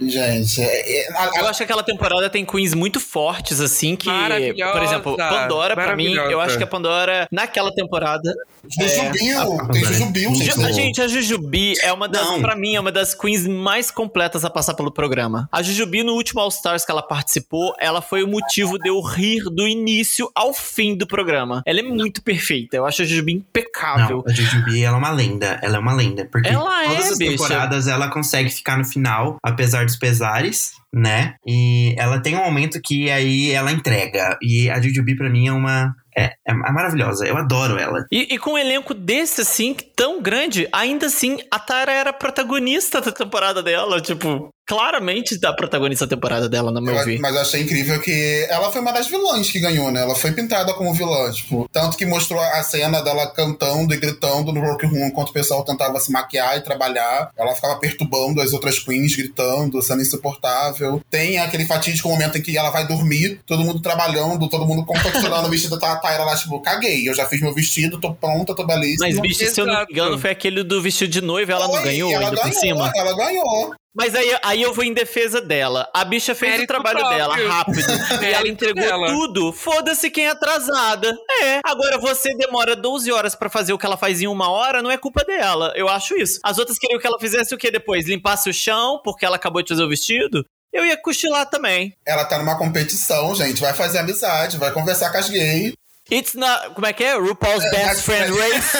Gente, 0.00 0.62
é- 0.62 1.00
é- 1.06 1.12
a- 1.12 1.24
a- 1.24 1.30
Eu 1.36 1.46
acho 1.48 1.58
que 1.58 1.64
aquela 1.64 1.82
temporada 1.82 2.30
tem 2.30 2.46
queens 2.46 2.72
muito 2.72 2.98
fortes, 2.98 3.60
assim, 3.60 3.94
que. 3.94 4.08
Por 4.08 4.82
exemplo, 4.82 5.16
Pandora, 5.16 5.74
pra 5.74 5.94
mim, 5.94 6.14
eu 6.14 6.40
acho 6.40 6.56
que 6.56 6.64
a 6.64 6.66
Pandora, 6.66 7.28
naquela 7.30 7.70
temporada. 7.74 8.32
Jujubil, 8.64 9.38
a- 9.38 9.64
a- 9.64 9.68
tem 9.68 9.84
Jujubil, 9.84 10.30
Ju- 10.34 10.36
Ju- 10.36 10.44
gente. 10.44 10.64
a 10.64 10.72
gente, 10.72 11.02
a 11.02 11.08
Jujubi 11.08 11.74
é 11.82 11.92
uma 11.92 12.08
das, 12.08 12.24
Não. 12.24 12.40
pra 12.40 12.54
mim, 12.56 12.74
é 12.76 12.80
uma 12.80 12.92
das 12.92 13.12
queens 13.12 13.46
mais 13.46 13.90
completas 13.90 14.44
a 14.44 14.50
passar 14.50 14.74
pelo 14.74 14.90
programa. 14.90 15.48
A 15.52 15.62
Jujubi, 15.62 16.02
no 16.04 16.12
último 16.14 16.40
All 16.40 16.48
Stars 16.48 16.84
que 16.84 16.90
ela 16.90 17.02
participou, 17.02 17.74
ela 17.78 18.00
foi 18.00 18.22
o 18.22 18.28
motivo 18.28 18.78
de 18.78 18.88
eu 18.88 19.00
rir 19.00 19.42
do 19.50 19.66
início 19.68 20.30
ao 20.34 20.54
fim 20.54 20.96
do 20.96 21.06
programa. 21.06 21.62
Ela 21.66 21.80
é 21.80 21.82
muito 21.82 22.22
perfeita. 22.22 22.76
Eu 22.76 22.86
acho 22.86 23.02
a 23.02 23.04
Jujubi 23.04 23.32
impecável. 23.32 24.22
Não, 24.24 24.32
a 24.32 24.34
Jujubi, 24.34 24.82
ela 24.84 24.96
é 24.96 24.98
uma 24.98 25.10
lenda. 25.10 25.58
Ela 25.60 25.76
é 25.76 25.80
uma 25.80 25.92
lenda. 25.92 26.26
Porque 26.30 26.48
Ela 26.48 26.84
é, 26.84 26.88
todas 26.88 27.12
as 27.12 27.18
bicha. 27.18 27.30
temporadas 27.32 27.88
ela 27.88 28.08
consegue 28.08 28.48
ficar 28.48 28.78
no 28.78 28.84
final, 28.84 29.36
apesar 29.42 29.81
dos 29.84 29.96
pesares, 29.96 30.72
né? 30.92 31.34
E 31.46 31.94
ela 31.98 32.20
tem 32.20 32.36
um 32.36 32.44
momento 32.44 32.80
que 32.82 33.10
aí 33.10 33.50
ela 33.50 33.72
entrega. 33.72 34.38
E 34.42 34.68
a 34.70 34.80
Jujubi, 34.80 35.16
pra 35.16 35.30
mim, 35.30 35.48
é 35.48 35.52
uma. 35.52 35.94
É, 36.16 36.24
é, 36.24 36.50
é 36.50 36.52
maravilhosa. 36.52 37.26
Eu 37.26 37.36
adoro 37.36 37.78
ela. 37.78 38.04
E, 38.12 38.34
e 38.34 38.38
com 38.38 38.52
um 38.52 38.58
elenco 38.58 38.92
desse, 38.92 39.40
assim, 39.40 39.74
tão 39.96 40.20
grande, 40.20 40.68
ainda 40.72 41.06
assim, 41.06 41.38
a 41.50 41.58
Tara 41.58 41.92
era 41.92 42.12
protagonista 42.12 43.00
da 43.00 43.10
temporada 43.10 43.62
dela. 43.62 44.00
Tipo, 44.00 44.50
claramente 44.66 45.38
a 45.44 45.52
protagonista 45.52 46.06
da 46.06 46.16
temporada 46.16 46.48
dela, 46.48 46.70
no 46.70 46.80
meu 46.80 46.94
Eu- 46.94 47.04
ver. 47.04 47.18
mas 47.20 47.34
eu 47.34 47.40
achei 47.42 47.62
incrível 47.62 48.00
que 48.00 48.46
ela 48.48 48.70
foi 48.70 48.80
uma 48.80 48.92
das 48.92 49.06
vilãs 49.06 49.50
que 49.50 49.60
ganhou, 49.60 49.90
né? 49.90 50.02
Ela 50.02 50.14
foi 50.14 50.32
pintada 50.32 50.72
como 50.74 50.94
vilã, 50.94 51.30
tipo, 51.30 51.68
tanto 51.72 51.96
que 51.96 52.06
mostrou 52.06 52.40
a 52.40 52.62
cena 52.62 53.00
dela 53.02 53.26
cantando 53.28 53.92
e 53.94 53.96
gritando 53.98 54.52
no 54.52 54.60
workroom 54.60 55.06
enquanto 55.06 55.30
o 55.30 55.32
pessoal 55.32 55.64
tentava 55.64 55.98
se 56.00 56.10
maquiar 56.12 56.56
e 56.56 56.60
trabalhar. 56.62 57.30
Ela 57.36 57.54
ficava 57.54 57.76
perturbando 57.76 58.40
as 58.40 58.52
outras 58.52 58.78
queens, 58.78 59.14
gritando, 59.16 59.82
sendo 59.82 60.02
insuportável. 60.02 61.00
Tem 61.10 61.38
aquele 61.38 61.66
fatídico 61.66 62.08
momento 62.08 62.38
em 62.38 62.42
que 62.42 62.56
ela 62.56 62.70
vai 62.70 62.86
dormir, 62.86 63.40
todo 63.46 63.64
mundo 63.64 63.80
trabalhando, 63.80 64.48
todo 64.48 64.66
mundo 64.66 64.84
confeccionando 64.84 65.48
o 65.48 65.50
vestido 65.50 65.78
da 65.78 65.96
Tyra 65.96 66.24
lá, 66.24 66.36
tipo, 66.36 66.60
caguei, 66.60 67.08
eu 67.08 67.14
já 67.14 67.26
fiz 67.26 67.40
meu 67.40 67.52
vestido, 67.54 68.00
tô 68.00 68.14
pronta, 68.14 68.54
tô 68.54 68.64
belíssima. 68.66 69.06
Mas, 69.08 69.18
bicho, 69.20 69.44
se 69.50 69.60
eu 69.60 69.66
não 69.66 69.74
me 69.84 69.86
engano, 69.90 70.18
foi 70.18 70.30
aquele 70.30 70.62
do 70.62 70.80
vestido 70.80 71.10
de 71.10 71.20
noiva, 71.20 71.52
ela 71.52 71.66
não 71.68 71.82
ganhou 71.82 72.10
ela 72.12 72.24
ainda 72.26 72.36
por 72.36 72.42
ganhou, 72.48 72.60
cima. 72.60 72.92
Ela 72.94 73.16
ganhou. 73.16 73.74
Mas 73.94 74.14
aí, 74.14 74.34
aí 74.42 74.62
eu 74.62 74.72
vou 74.72 74.84
em 74.84 74.94
defesa 74.94 75.40
dela. 75.40 75.88
A 75.94 76.02
bicha 76.04 76.34
fez 76.34 76.52
Mérito 76.52 76.72
o 76.72 76.74
trabalho 76.74 76.98
próprio. 76.98 77.18
dela 77.18 77.36
rápido. 77.36 77.78
e 78.22 78.26
ela 78.32 78.48
entregou 78.48 78.82
dela. 78.82 79.06
tudo. 79.06 79.52
Foda-se 79.52 80.10
quem 80.10 80.26
é 80.26 80.30
atrasada. 80.30 81.14
É. 81.42 81.60
Agora 81.64 81.98
você 81.98 82.34
demora 82.36 82.74
12 82.74 83.12
horas 83.12 83.34
pra 83.34 83.50
fazer 83.50 83.72
o 83.74 83.78
que 83.78 83.84
ela 83.84 83.96
faz 83.98 84.22
em 84.22 84.26
uma 84.26 84.48
hora, 84.50 84.80
não 84.82 84.90
é 84.90 84.96
culpa 84.96 85.22
dela. 85.24 85.72
Eu 85.76 85.88
acho 85.88 86.16
isso. 86.16 86.40
As 86.42 86.58
outras 86.58 86.78
queriam 86.78 86.98
que 86.98 87.06
ela 87.06 87.18
fizesse 87.20 87.54
o 87.54 87.58
que 87.58 87.70
depois? 87.70 88.06
Limpasse 88.08 88.48
o 88.48 88.54
chão 88.54 88.98
porque 89.04 89.26
ela 89.26 89.36
acabou 89.36 89.62
de 89.62 89.68
fazer 89.68 89.84
o 89.84 89.88
vestido? 89.88 90.44
Eu 90.72 90.86
ia 90.86 90.96
cochilar 90.96 91.50
também. 91.50 91.94
Ela 92.06 92.24
tá 92.24 92.38
numa 92.38 92.56
competição, 92.56 93.34
gente. 93.34 93.60
Vai 93.60 93.74
fazer 93.74 93.98
amizade, 93.98 94.56
vai 94.56 94.72
conversar 94.72 95.12
com 95.12 95.18
as 95.18 95.28
gays. 95.28 95.74
It's 96.12 96.34
not. 96.34 96.74
Como 96.74 96.86
é 96.86 96.92
que 96.92 97.02
é? 97.02 97.16
RuPaul's 97.18 97.62
Best 97.70 97.72
Best 97.86 98.02
Friend 98.02 98.32
Friend. 98.34 98.52
Race. 98.52 98.72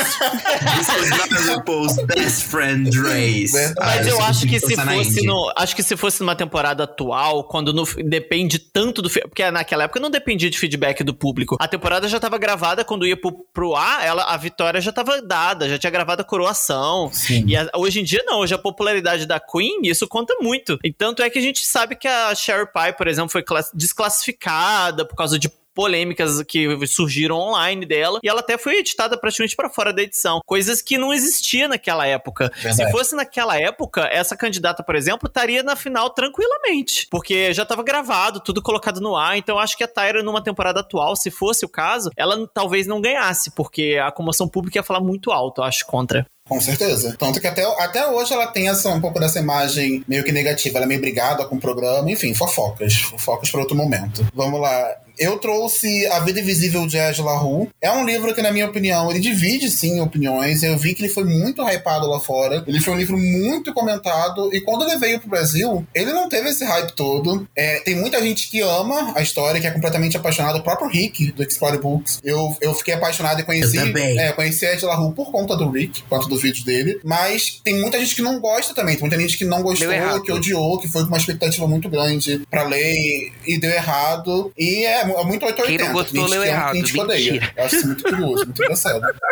This 0.76 0.88
is 1.02 1.10
not 1.10 1.30
RuPaul's 1.48 1.96
best 2.06 2.42
friend 2.44 2.94
race. 2.98 3.56
Ah, 3.80 3.86
Mas 3.86 4.06
eu 4.06 4.20
acho 4.22 4.46
que 4.46 4.60
se 4.60 4.76
fosse 4.76 5.24
no, 5.24 5.52
acho 5.56 5.74
que 5.74 5.82
se 5.82 5.96
fosse 5.96 6.20
numa 6.20 6.36
temporada 6.36 6.84
atual, 6.84 7.44
quando 7.44 7.72
no- 7.72 7.86
depende 8.04 8.58
tanto 8.58 9.00
do 9.00 9.08
porque 9.08 9.50
naquela 9.50 9.84
época 9.84 9.98
não 10.00 10.10
dependia 10.10 10.50
de 10.50 10.58
feedback 10.58 11.02
do 11.02 11.14
público. 11.14 11.56
A 11.58 11.66
temporada 11.66 12.06
já 12.06 12.20
tava 12.20 12.36
gravada 12.36 12.84
quando 12.84 13.06
ia 13.06 13.16
pro, 13.16 13.32
pro 13.52 13.74
ar, 13.74 14.04
ela 14.04 14.24
a 14.24 14.36
vitória 14.36 14.80
já 14.80 14.92
tava 14.92 15.22
dada, 15.22 15.68
já 15.68 15.78
tinha 15.78 15.90
gravado 15.90 16.20
a 16.22 16.24
coroação. 16.24 17.10
Sim. 17.12 17.44
E 17.46 17.56
a- 17.56 17.70
hoje 17.76 18.00
em 18.00 18.04
dia 18.04 18.22
não, 18.26 18.40
hoje 18.40 18.52
a 18.54 18.58
popularidade 18.58 19.24
da 19.26 19.40
Queen, 19.40 19.80
isso 19.84 20.06
conta 20.06 20.34
muito. 20.40 20.78
E 20.84 20.92
tanto 20.92 21.22
é 21.22 21.30
que 21.30 21.38
a 21.38 21.42
gente 21.42 21.64
sabe 21.64 21.96
que 21.96 22.06
a 22.08 22.34
Sherry 22.34 22.66
Pie, 22.70 22.92
por 22.96 23.08
exemplo, 23.08 23.30
foi 23.30 23.42
class- 23.42 23.70
desclassificada 23.74 25.04
por 25.06 25.16
causa 25.16 25.38
de 25.38 25.50
polêmicas 25.74 26.42
que 26.42 26.86
surgiram 26.86 27.36
online 27.36 27.86
dela 27.86 28.20
e 28.22 28.28
ela 28.28 28.40
até 28.40 28.58
foi 28.58 28.76
editada 28.76 29.16
praticamente 29.16 29.56
pra 29.56 29.70
fora 29.70 29.92
da 29.92 30.02
edição, 30.02 30.40
coisas 30.46 30.82
que 30.82 30.98
não 30.98 31.12
existia 31.12 31.68
naquela 31.68 32.06
época. 32.06 32.50
Se 32.56 32.62
Verdade. 32.62 32.92
fosse 32.92 33.14
naquela 33.14 33.58
época, 33.58 34.08
essa 34.10 34.36
candidata, 34.36 34.82
por 34.82 34.94
exemplo, 34.94 35.28
estaria 35.28 35.62
na 35.62 35.76
final 35.76 36.10
tranquilamente, 36.10 37.06
porque 37.10 37.52
já 37.52 37.64
tava 37.64 37.82
gravado, 37.82 38.40
tudo 38.40 38.62
colocado 38.62 39.00
no 39.00 39.16
ar, 39.16 39.36
então 39.36 39.58
acho 39.58 39.76
que 39.76 39.84
a 39.84 39.88
Tyra 39.88 40.22
numa 40.22 40.42
temporada 40.42 40.80
atual, 40.80 41.16
se 41.16 41.30
fosse 41.30 41.64
o 41.64 41.68
caso, 41.68 42.10
ela 42.16 42.48
talvez 42.52 42.86
não 42.86 43.00
ganhasse, 43.00 43.50
porque 43.50 43.98
a 44.02 44.10
comoção 44.10 44.48
pública 44.48 44.78
ia 44.78 44.82
falar 44.82 45.00
muito 45.00 45.30
alto, 45.30 45.60
eu 45.60 45.64
acho, 45.64 45.86
contra. 45.86 46.26
Com 46.48 46.60
certeza. 46.60 47.16
Tanto 47.18 47.40
que 47.40 47.46
até, 47.46 47.64
até 47.82 48.06
hoje 48.08 48.32
ela 48.32 48.46
tem 48.48 48.68
essa, 48.68 48.90
um 48.90 49.00
pouco 49.00 49.18
dessa 49.18 49.38
imagem 49.38 50.04
meio 50.08 50.24
que 50.24 50.32
negativa. 50.32 50.78
Ela 50.78 50.86
é 50.86 50.88
meio 50.88 51.00
brigada 51.00 51.46
com 51.46 51.56
o 51.56 51.60
programa. 51.60 52.10
Enfim, 52.10 52.34
fofocas. 52.34 52.94
Fofocas 52.94 53.50
para 53.50 53.60
outro 53.60 53.76
momento. 53.76 54.26
Vamos 54.34 54.60
lá. 54.60 54.96
Eu 55.22 55.38
trouxe 55.38 56.06
A 56.08 56.18
Vida 56.20 56.40
Invisível 56.40 56.86
de 56.86 56.96
Ed 56.96 57.22
LaRue. 57.22 57.68
É 57.80 57.90
um 57.92 58.04
livro 58.04 58.34
que, 58.34 58.42
na 58.42 58.50
minha 58.50 58.66
opinião, 58.66 59.08
ele 59.08 59.20
divide, 59.20 59.70
sim, 59.70 60.00
opiniões. 60.00 60.62
Eu 60.62 60.76
vi 60.76 60.94
que 60.94 61.02
ele 61.02 61.12
foi 61.12 61.24
muito 61.24 61.62
hypado 61.62 62.08
lá 62.08 62.18
fora. 62.18 62.64
Ele 62.66 62.80
foi 62.80 62.94
um 62.94 62.96
livro 62.96 63.16
muito 63.16 63.72
comentado. 63.72 64.52
E 64.52 64.60
quando 64.60 64.84
ele 64.84 64.98
veio 64.98 65.20
pro 65.20 65.28
Brasil, 65.28 65.86
ele 65.94 66.12
não 66.12 66.28
teve 66.28 66.48
esse 66.48 66.64
hype 66.64 66.92
todo. 66.92 67.46
É, 67.56 67.80
tem 67.80 67.94
muita 67.94 68.20
gente 68.20 68.50
que 68.50 68.60
ama 68.60 69.12
a 69.14 69.22
história, 69.22 69.60
que 69.60 69.66
é 69.66 69.70
completamente 69.70 70.16
apaixonado. 70.16 70.58
O 70.58 70.62
próprio 70.62 70.88
Rick, 70.88 71.30
do 71.32 71.42
Explore 71.42 71.78
Books. 71.78 72.18
Eu, 72.24 72.56
eu 72.60 72.74
fiquei 72.74 72.94
apaixonado 72.94 73.40
e 73.40 73.44
conheci... 73.44 73.76
Eu 73.76 73.86
também. 73.86 74.18
É, 74.18 74.30
eu 74.30 74.34
conheci 74.34 74.66
Ed 74.66 74.84
LaRue 74.84 75.14
por 75.14 75.30
conta 75.30 75.56
do 75.56 75.70
Rick, 75.70 76.02
por 76.02 76.18
conta 76.18 76.28
dos 76.28 76.42
vídeos 76.42 76.64
dele. 76.64 76.98
Mas 77.04 77.60
tem 77.62 77.80
muita 77.80 77.98
gente 78.00 78.16
que 78.16 78.22
não 78.22 78.40
gosta 78.40 78.74
também. 78.74 78.94
Tem 78.96 79.02
muita 79.02 79.20
gente 79.20 79.38
que 79.38 79.44
não 79.44 79.62
gostou, 79.62 79.88
que 80.22 80.32
odiou, 80.32 80.80
que 80.80 80.88
foi 80.88 81.02
com 81.02 81.08
uma 81.08 81.18
expectativa 81.18 81.66
muito 81.68 81.88
grande 81.88 82.42
pra 82.50 82.64
ler 82.64 82.92
e, 82.92 83.32
e 83.46 83.60
deu 83.60 83.70
errado. 83.70 84.52
E 84.58 84.84
é, 84.84 85.04
é 85.20 85.24
muito 85.24 85.44
880. 85.46 85.66
Quem 85.66 85.78
não 85.78 85.92
gostou, 85.92 86.26
leu 86.26 86.44
errado. 86.44 86.74
Mentira. 86.74 87.52
Eu 87.56 87.64
acho 87.64 87.76
isso 87.76 87.86
muito 87.86 88.02
curioso, 88.04 88.44
muito 88.44 88.62
engraçado. 88.62 89.02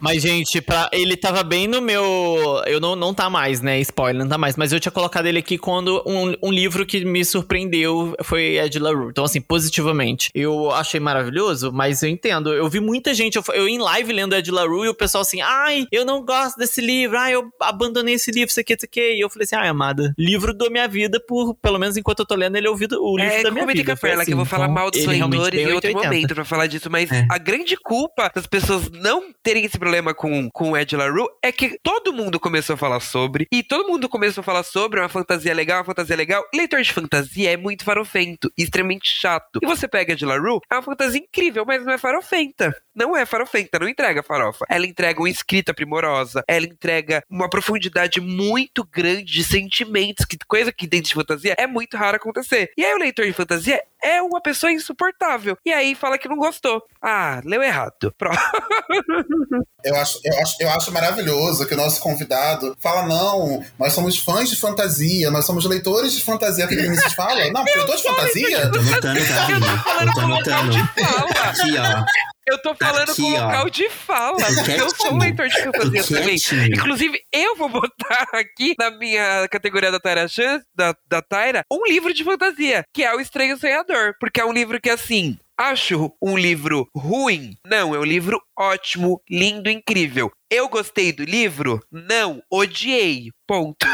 Mas, 0.00 0.22
gente, 0.22 0.60
pra, 0.60 0.88
ele 0.92 1.16
tava 1.16 1.42
bem 1.42 1.66
no 1.66 1.80
meu. 1.80 2.62
Eu 2.66 2.80
não, 2.80 2.94
não 2.96 3.14
tá 3.14 3.28
mais, 3.30 3.60
né? 3.60 3.80
Spoiler, 3.80 4.22
não 4.22 4.28
tá 4.28 4.38
mais. 4.38 4.56
Mas 4.56 4.72
eu 4.72 4.80
tinha 4.80 4.92
colocado 4.92 5.26
ele 5.26 5.38
aqui 5.38 5.56
quando 5.58 6.02
um, 6.06 6.34
um 6.42 6.52
livro 6.52 6.84
que 6.84 7.04
me 7.04 7.24
surpreendeu 7.24 8.14
foi 8.22 8.58
Ed 8.58 8.78
LaRue. 8.78 9.10
Então, 9.10 9.24
assim, 9.24 9.40
positivamente. 9.40 10.30
Eu 10.34 10.70
achei 10.70 11.00
maravilhoso, 11.00 11.72
mas 11.72 12.02
eu 12.02 12.08
entendo. 12.08 12.52
Eu 12.52 12.68
vi 12.68 12.80
muita 12.80 13.14
gente, 13.14 13.36
eu, 13.36 13.44
eu 13.54 13.68
em 13.68 13.78
live 13.78 14.12
lendo 14.12 14.34
Ed 14.34 14.50
LaRue 14.50 14.86
e 14.86 14.88
o 14.88 14.94
pessoal 14.94 15.22
assim, 15.22 15.40
ai, 15.40 15.86
eu 15.90 16.04
não 16.04 16.24
gosto 16.24 16.56
desse 16.58 16.80
livro, 16.80 17.16
ai, 17.18 17.34
eu 17.34 17.50
abandonei 17.60 18.14
esse 18.14 18.30
livro, 18.30 18.50
isso 18.50 18.60
aqui, 18.60 18.74
isso 18.74 18.84
aqui. 18.84 19.00
E 19.00 19.20
eu 19.20 19.30
falei 19.30 19.44
assim, 19.44 19.56
ai, 19.56 19.68
amada, 19.68 20.14
livro 20.18 20.52
da 20.54 20.68
minha 20.70 20.86
vida, 20.88 21.20
por 21.26 21.54
pelo 21.56 21.78
menos 21.78 21.96
enquanto 21.96 22.20
eu 22.20 22.26
tô 22.26 22.34
lendo, 22.34 22.56
ele 22.56 22.66
é 22.66 22.70
o, 22.70 22.74
o 22.74 22.76
livro 22.76 23.32
É, 23.34 23.42
da 23.42 23.50
minha 23.50 23.66
vida. 23.66 23.84
com 23.84 23.92
a 23.92 23.96
Foi 23.96 24.08
Perla 24.10 24.24
que 24.24 24.32
eu 24.32 24.36
vou 24.36 24.42
assim. 24.42 24.50
falar 24.50 24.64
Então, 24.64 24.74
mal 24.74 24.90
dos 24.90 25.06
leitores 25.06 25.50
bem 25.50 25.68
em 25.68 25.72
outro 25.72 25.88
880. 25.88 26.08
momento 26.08 26.34
pra 26.34 26.44
falar 26.44 26.66
disso, 26.66 26.90
mas 26.90 27.10
É. 27.10 27.26
a 27.30 27.38
grande 27.38 27.76
culpa 27.76 28.30
das 28.34 28.46
pessoas 28.46 28.90
não 28.90 29.21
terem 29.42 29.64
esse 29.64 29.78
problema 29.78 30.14
com, 30.14 30.50
com 30.50 30.70
o 30.72 30.76
Ed 30.76 30.96
LaRue 30.96 31.28
é 31.42 31.50
que 31.52 31.78
todo 31.82 32.12
mundo 32.12 32.38
começou 32.38 32.74
a 32.74 32.76
falar 32.76 33.00
sobre, 33.00 33.46
e 33.52 33.62
todo 33.62 33.88
mundo 33.88 34.08
começou 34.08 34.42
a 34.42 34.44
falar 34.44 34.62
sobre 34.62 35.00
uma 35.00 35.08
fantasia 35.08 35.54
legal, 35.54 35.78
uma 35.78 35.84
fantasia 35.84 36.16
legal. 36.16 36.42
Leitor 36.54 36.80
de 36.82 36.92
fantasia 36.92 37.52
é 37.52 37.56
muito 37.56 37.84
farofento, 37.84 38.50
extremamente 38.56 39.08
chato. 39.08 39.60
E 39.62 39.66
você 39.66 39.86
pega 39.88 40.12
Ed 40.12 40.24
LaRue, 40.24 40.60
é 40.70 40.74
uma 40.74 40.82
fantasia 40.82 41.20
incrível, 41.20 41.64
mas 41.66 41.84
não 41.84 41.92
é 41.92 41.98
farofenta. 41.98 42.74
Não 42.94 43.16
é 43.16 43.24
farofenta, 43.24 43.78
não 43.78 43.88
entrega 43.88 44.22
farofa. 44.22 44.64
Ela 44.68 44.86
entrega 44.86 45.20
uma 45.20 45.30
escrita 45.30 45.72
primorosa, 45.72 46.44
ela 46.46 46.66
entrega 46.66 47.22
uma 47.28 47.48
profundidade 47.48 48.20
muito 48.20 48.84
grande 48.84 49.24
de 49.24 49.44
sentimentos, 49.44 50.24
que 50.24 50.36
coisa 50.46 50.72
que 50.72 50.86
dentro 50.86 51.08
de 51.08 51.14
fantasia 51.14 51.54
é 51.58 51.66
muito 51.66 51.96
raro 51.96 52.16
acontecer. 52.16 52.70
E 52.76 52.84
aí 52.84 52.94
o 52.94 52.98
leitor 52.98 53.24
de 53.24 53.32
fantasia 53.32 53.82
é 54.02 54.20
uma 54.20 54.40
pessoa 54.42 54.72
insuportável. 54.72 55.56
E 55.64 55.72
aí 55.72 55.94
fala 55.94 56.18
que 56.18 56.28
não 56.28 56.36
gostou. 56.36 56.82
Ah, 57.00 57.40
leu 57.44 57.62
errado. 57.62 58.12
Pronto. 58.18 58.38
Eu 59.84 59.96
acho, 59.96 60.20
eu, 60.24 60.38
acho, 60.40 60.56
eu 60.60 60.70
acho 60.70 60.92
maravilhoso 60.92 61.66
que 61.66 61.74
o 61.74 61.76
nosso 61.76 62.00
convidado 62.00 62.76
fala: 62.80 63.04
não, 63.04 63.64
nós 63.76 63.92
somos 63.92 64.16
fãs 64.16 64.48
de 64.48 64.54
fantasia, 64.54 65.28
nós 65.28 65.44
somos 65.44 65.64
leitores 65.64 66.12
de 66.12 66.22
fantasia. 66.22 66.64
O 66.66 66.68
que 66.68 66.76
o 66.76 66.82
Vinícius 66.82 67.12
fala? 67.14 67.50
Não, 67.50 67.64
leitor 67.64 67.96
de 67.96 68.02
fantasia? 68.04 68.70
Tô 68.70 68.80
notando, 68.80 69.26
tá, 69.26 69.40
Eu 69.40 69.46
Vini? 69.46 69.66
tô 70.06 70.20
tô 70.20 71.04
fala. 71.04 71.50
Aqui, 71.50 71.78
ó. 71.78 72.31
Eu 72.46 72.58
tô 72.60 72.74
falando 72.74 73.10
aqui, 73.10 73.22
com 73.22 73.34
ó. 73.34 73.44
local 73.44 73.70
de 73.70 73.88
fala. 73.88 74.38
Porque 74.38 74.70
eu 74.72 74.90
sou 74.90 75.14
um 75.14 75.18
leitor 75.18 75.48
de 75.48 75.62
fantasia 75.62 76.04
também. 76.04 76.36
Inclusive, 76.72 77.20
eu 77.32 77.56
vou 77.56 77.68
botar 77.70 78.26
aqui 78.32 78.74
na 78.78 78.90
minha 78.90 79.46
categoria 79.48 79.90
da 79.90 80.00
Tyra 80.00 80.26
Chance, 80.26 80.64
da, 80.74 80.94
da 81.08 81.22
Tyra, 81.22 81.64
um 81.70 81.86
livro 81.86 82.12
de 82.12 82.24
fantasia, 82.24 82.84
que 82.92 83.04
é 83.04 83.14
O 83.14 83.20
Estranho 83.20 83.56
Sonhador. 83.56 84.14
Porque 84.18 84.40
é 84.40 84.44
um 84.44 84.52
livro 84.52 84.80
que, 84.80 84.90
assim, 84.90 85.38
acho 85.58 86.12
um 86.20 86.36
livro 86.36 86.88
ruim? 86.96 87.56
Não, 87.64 87.94
é 87.94 87.98
um 87.98 88.04
livro 88.04 88.40
ótimo, 88.58 89.20
lindo, 89.30 89.70
incrível. 89.70 90.30
Eu 90.54 90.68
gostei 90.68 91.14
do 91.14 91.24
livro? 91.24 91.82
Não, 91.90 92.42
odiei. 92.52 93.30
Ponto. 93.48 93.86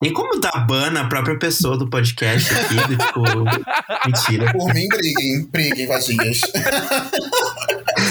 Tem 0.00 0.12
como 0.14 0.38
dar 0.38 0.64
ban 0.68 0.90
na 0.90 1.08
própria 1.08 1.36
pessoa 1.36 1.76
do 1.76 1.90
podcast 1.90 2.54
aqui? 2.54 2.76
do 2.76 2.96
tipo. 2.96 3.22
Mentira. 4.06 4.52
Por 4.52 4.72
mim, 4.72 4.86
briguem, 4.86 5.48
briguem, 5.50 5.88
vadias. 5.88 6.42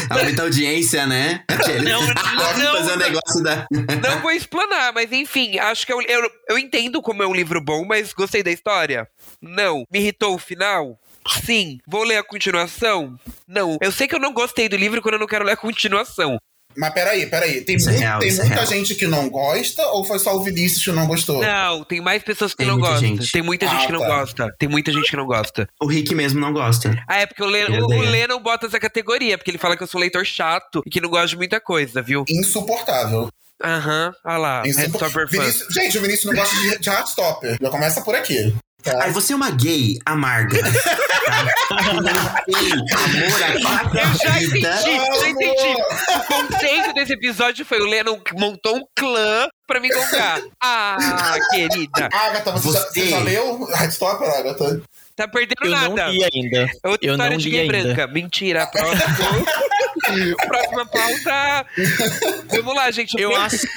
Aumenta 0.09 0.41
a 0.43 0.43
audiência, 0.43 1.07
né? 1.07 1.45
Aquele. 1.47 1.89
Não, 1.89 2.01
não, 2.01 2.75
fazer 2.75 2.91
um 2.91 2.97
não. 2.97 2.97
negócio 2.97 3.41
da. 3.41 3.65
Não 3.71 4.19
vou 4.21 4.31
explanar, 4.31 4.91
mas 4.91 5.09
enfim, 5.13 5.57
acho 5.57 5.87
que 5.87 5.93
eu, 5.93 6.01
eu, 6.01 6.29
eu 6.49 6.59
entendo 6.59 7.01
como 7.01 7.23
é 7.23 7.27
um 7.27 7.33
livro 7.33 7.61
bom, 7.61 7.85
mas 7.85 8.11
gostei 8.11 8.43
da 8.43 8.51
história? 8.51 9.07
Não. 9.41 9.85
Me 9.89 9.99
irritou 9.99 10.35
o 10.35 10.37
final? 10.37 10.99
Sim. 11.45 11.77
Vou 11.87 12.03
ler 12.03 12.17
a 12.17 12.23
continuação? 12.25 13.17
Não. 13.47 13.77
Eu 13.79 13.93
sei 13.93 14.05
que 14.05 14.15
eu 14.15 14.19
não 14.19 14.33
gostei 14.33 14.67
do 14.67 14.75
livro 14.75 15.01
quando 15.01 15.13
eu 15.13 15.19
não 15.21 15.27
quero 15.27 15.45
ler 15.45 15.53
a 15.53 15.57
continuação. 15.57 16.37
Mas 16.77 16.93
peraí, 16.93 17.25
peraí. 17.25 17.61
Tem, 17.61 17.75
é 17.75 17.79
muito- 17.79 17.97
real, 17.99 18.19
tem 18.19 18.29
é 18.29 18.33
muita 18.33 18.53
real. 18.55 18.65
gente 18.67 18.93
que 18.95 19.07
não 19.07 19.27
gosta 19.29 19.83
ou 19.87 20.03
foi 20.03 20.19
só 20.19 20.35
o 20.35 20.43
Vinícius 20.43 20.83
que 20.83 20.91
não 20.91 21.07
gostou? 21.07 21.41
Não, 21.41 21.83
tem 21.83 21.99
mais 21.99 22.21
pessoas 22.21 22.51
que 22.51 22.57
Tem 22.59 22.67
não 22.67 22.75
muita 22.75 22.89
gostam. 22.91 23.09
gente. 23.09 23.31
Tem 23.31 23.41
muita 23.41 23.65
Ah, 23.65 23.69
gente 23.69 23.85
que 23.87 23.91
não 23.93 23.99
tá. 23.99 24.07
gosta. 24.07 24.55
Tem 24.59 24.69
muita 24.69 24.91
gente 24.93 25.09
que 25.09 25.17
não 25.17 25.25
gosta. 25.25 25.67
O 25.81 25.87
Rick 25.87 26.13
mesmo 26.13 26.39
não 26.39 26.53
gosta. 26.53 26.95
Ah, 27.07 27.17
é 27.17 27.25
porque 27.25 27.41
o, 27.43 27.47
Lê, 27.47 27.61
Ele 27.61 28.33
o, 28.33 28.39
bota 28.39 28.67
essa 28.67 28.79
categoria, 28.79 29.37
porque 29.37 29.49
ele 29.51 29.57
fala 29.57 29.75
que 29.75 29.81
eu 29.83 29.87
sou 29.87 29.99
leitor 29.99 30.23
chato 30.25 30.83
e 30.85 30.89
que 30.89 31.01
não 31.01 31.09
gosta 31.09 31.27
de 31.27 31.37
muita 31.37 31.59
coisa, 31.59 32.01
viu? 32.01 32.23
Insuportável. 32.29 33.29
Aham, 33.63 34.13
olha 34.23 34.37
lá. 34.37 34.63
Insupor- 34.67 35.01
Headstopper 35.01 35.27
fã. 35.29 35.41
Vinícius- 35.41 35.73
gente, 35.73 35.97
o 35.97 36.01
Vinícius 36.01 36.25
não 36.25 36.35
gosta 36.35 36.55
de, 36.57 36.77
de 36.79 36.89
Heartstopper. 36.89 37.57
Já 37.59 37.69
começa 37.71 38.01
por 38.01 38.13
aqui. 38.15 38.53
Tá? 38.83 39.03
Aí 39.03 39.11
você 39.11 39.33
é 39.33 39.35
uma 39.35 39.49
gay 39.51 39.97
amarga. 40.05 40.57
Tá? 41.27 42.43
Tem 42.45 42.71
amor 42.71 43.43
à 43.43 43.61
pátria 43.61 44.01
Eu 44.01 44.13
já 44.15 44.41
entendi, 44.41 45.19
já 45.19 45.29
entendi. 45.29 45.75
O 46.09 46.23
conceito 46.49 46.93
desse 46.93 47.13
episódio 47.13 47.65
foi 47.65 47.81
o 47.81 47.85
Lennon 47.85 48.17
montou 48.37 48.77
um 48.77 48.83
clã 48.95 49.49
pra 49.67 49.79
me 49.81 49.89
gongar. 49.89 50.39
Ah, 50.63 51.35
querida. 51.51 52.05
Agatha, 52.13 52.51
você, 52.53 52.71
Já, 52.71 52.79
Você- 52.79 53.01
você 53.01 53.09
já 53.09 53.19
leu 53.19 53.67
Heartstopper, 53.69 54.29
Agatha? 54.29 54.81
Tá 55.17 55.27
perdendo 55.27 55.65
Eu 55.65 55.71
nada. 55.71 55.89
não 55.89 56.09
li 56.11 56.23
ainda. 56.23 56.71
É 56.83 56.87
outra 56.87 57.07
Eu 57.07 57.11
história 57.13 57.31
não 57.31 57.37
de 57.37 57.49
gay 57.49 57.59
ainda. 57.61 57.73
branca. 57.83 58.07
Mentira, 58.07 58.67
próximo. 58.67 58.97
Próxima 60.47 60.85
pauta. 60.85 61.65
Vamos 62.49 62.75
lá, 62.75 62.91
gente. 62.91 63.19
Eu 63.19 63.35
acho. 63.35 63.67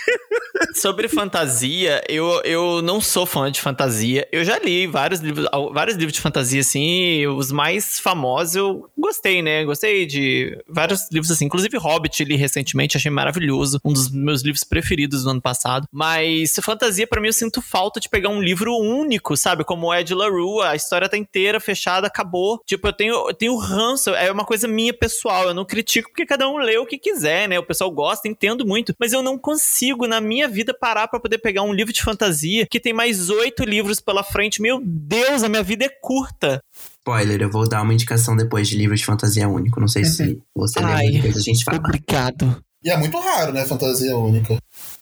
Sobre 0.74 1.08
fantasia, 1.08 2.02
eu, 2.08 2.40
eu 2.44 2.82
não 2.82 3.00
sou 3.00 3.26
fã 3.26 3.50
de 3.50 3.60
fantasia. 3.60 4.28
Eu 4.30 4.44
já 4.44 4.58
li 4.58 4.86
vários 4.86 5.20
livros, 5.20 5.46
vários 5.72 5.96
livros 5.96 6.12
de 6.12 6.20
fantasia, 6.20 6.60
assim. 6.60 7.26
Os 7.26 7.50
mais 7.50 7.98
famosos 7.98 8.54
eu 8.54 8.90
gostei, 8.96 9.42
né? 9.42 9.64
Gostei 9.64 10.06
de 10.06 10.56
vários 10.68 11.10
livros, 11.10 11.30
assim. 11.30 11.46
Inclusive 11.46 11.76
Hobbit 11.78 12.24
li 12.24 12.36
recentemente, 12.36 12.96
achei 12.96 13.10
maravilhoso. 13.10 13.80
Um 13.84 13.92
dos 13.92 14.10
meus 14.10 14.42
livros 14.42 14.62
preferidos 14.62 15.24
do 15.24 15.30
ano 15.30 15.40
passado. 15.40 15.86
Mas 15.90 16.52
fantasia, 16.62 17.06
para 17.06 17.20
mim, 17.20 17.28
eu 17.28 17.32
sinto 17.32 17.62
falta 17.62 17.98
de 17.98 18.08
pegar 18.08 18.28
um 18.28 18.42
livro 18.42 18.76
único, 18.76 19.36
sabe? 19.36 19.64
Como 19.64 19.88
o 19.88 19.94
Ed 19.94 20.14
LaRue, 20.14 20.62
a 20.62 20.76
história 20.76 21.08
tá 21.08 21.16
inteira, 21.16 21.58
fechada, 21.58 22.06
acabou. 22.06 22.60
Tipo, 22.66 22.88
eu 22.88 22.92
tenho, 22.92 23.14
eu 23.28 23.34
tenho 23.34 23.56
ranço, 23.56 24.10
é 24.10 24.30
uma 24.30 24.44
coisa 24.44 24.68
minha 24.68 24.92
pessoal. 24.92 25.48
Eu 25.48 25.54
não 25.54 25.64
critico 25.64 26.12
porque 26.20 26.26
cada 26.26 26.48
um 26.48 26.58
lê 26.58 26.76
o 26.76 26.86
que 26.86 26.98
quiser, 26.98 27.48
né? 27.48 27.58
O 27.58 27.64
pessoal 27.64 27.90
gosta, 27.90 28.28
entendo 28.28 28.66
muito. 28.66 28.94
Mas 28.98 29.12
eu 29.12 29.22
não 29.22 29.38
consigo, 29.38 30.06
na 30.06 30.20
minha 30.20 30.46
vida, 30.48 30.76
parar 30.78 31.08
para 31.08 31.18
poder 31.18 31.38
pegar 31.38 31.62
um 31.62 31.72
livro 31.72 31.92
de 31.92 32.02
fantasia 32.02 32.66
que 32.70 32.78
tem 32.78 32.92
mais 32.92 33.30
oito 33.30 33.64
livros 33.64 34.00
pela 34.00 34.22
frente. 34.22 34.60
Meu 34.60 34.80
Deus, 34.84 35.42
a 35.42 35.48
minha 35.48 35.62
vida 35.62 35.86
é 35.86 35.88
curta. 35.88 36.62
Spoiler, 36.98 37.40
eu 37.40 37.50
vou 37.50 37.66
dar 37.66 37.82
uma 37.82 37.94
indicação 37.94 38.36
depois 38.36 38.68
de 38.68 38.76
livro 38.76 38.94
de 38.94 39.04
fantasia 39.04 39.48
único. 39.48 39.80
Não 39.80 39.88
sei 39.88 40.04
se 40.04 40.38
você 40.54 40.80
lembra 40.80 41.10
depois 41.10 41.36
a 41.36 41.40
gente 41.40 41.64
fala. 41.64 41.78
Obrigado. 41.78 42.62
E 42.82 42.90
é 42.90 42.96
muito 42.96 43.18
raro, 43.18 43.52
né, 43.52 43.64
fantasia 43.66 44.16
única. 44.16 44.58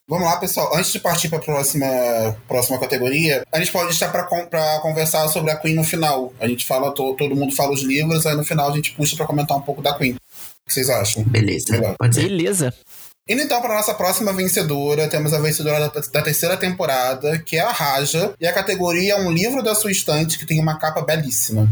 Vamos 0.08 0.26
lá, 0.26 0.36
pessoal. 0.38 0.74
Antes 0.74 0.90
de 0.90 1.00
partir 1.00 1.28
para 1.28 1.38
a 1.38 1.42
próxima, 1.42 1.86
próxima 2.48 2.78
categoria, 2.78 3.44
a 3.52 3.58
gente 3.58 3.70
pode 3.70 3.92
estar 3.92 4.10
para 4.10 4.80
conversar 4.80 5.28
sobre 5.28 5.50
a 5.50 5.56
Queen 5.56 5.74
no 5.74 5.84
final. 5.84 6.32
A 6.40 6.48
gente 6.48 6.66
fala, 6.66 6.92
to, 6.92 7.14
todo 7.14 7.36
mundo 7.36 7.54
fala 7.54 7.72
os 7.72 7.82
livros, 7.82 8.24
aí 8.24 8.34
no 8.34 8.42
final 8.42 8.70
a 8.70 8.74
gente 8.74 8.92
puxa 8.92 9.14
para 9.16 9.26
comentar 9.26 9.56
um 9.56 9.60
pouco 9.60 9.82
da 9.82 9.96
Queen. 9.96 10.16
O 10.68 10.70
que 10.70 10.74
vocês 10.74 10.90
acham? 10.90 11.24
Beleza. 11.24 11.72
Melhor. 11.72 11.96
Pode 11.98 12.14
ser. 12.14 12.28
Beleza. 12.28 12.74
Indo 13.26 13.40
então 13.40 13.58
para 13.62 13.74
nossa 13.74 13.94
próxima 13.94 14.34
vencedora, 14.34 15.08
temos 15.08 15.32
a 15.32 15.40
vencedora 15.40 15.88
da, 15.88 16.00
da, 16.00 16.22
terceira 16.22 16.58
temporada, 16.58 17.38
que 17.38 17.56
é 17.56 17.60
a 17.60 17.72
Raja, 17.72 18.34
e 18.38 18.46
a 18.46 18.52
categoria 18.52 19.14
é 19.14 19.16
um 19.16 19.32
livro 19.32 19.62
da 19.62 19.74
sua 19.74 19.90
estante 19.90 20.38
que 20.38 20.44
tem 20.44 20.60
uma 20.60 20.78
capa 20.78 21.00
belíssima. 21.00 21.66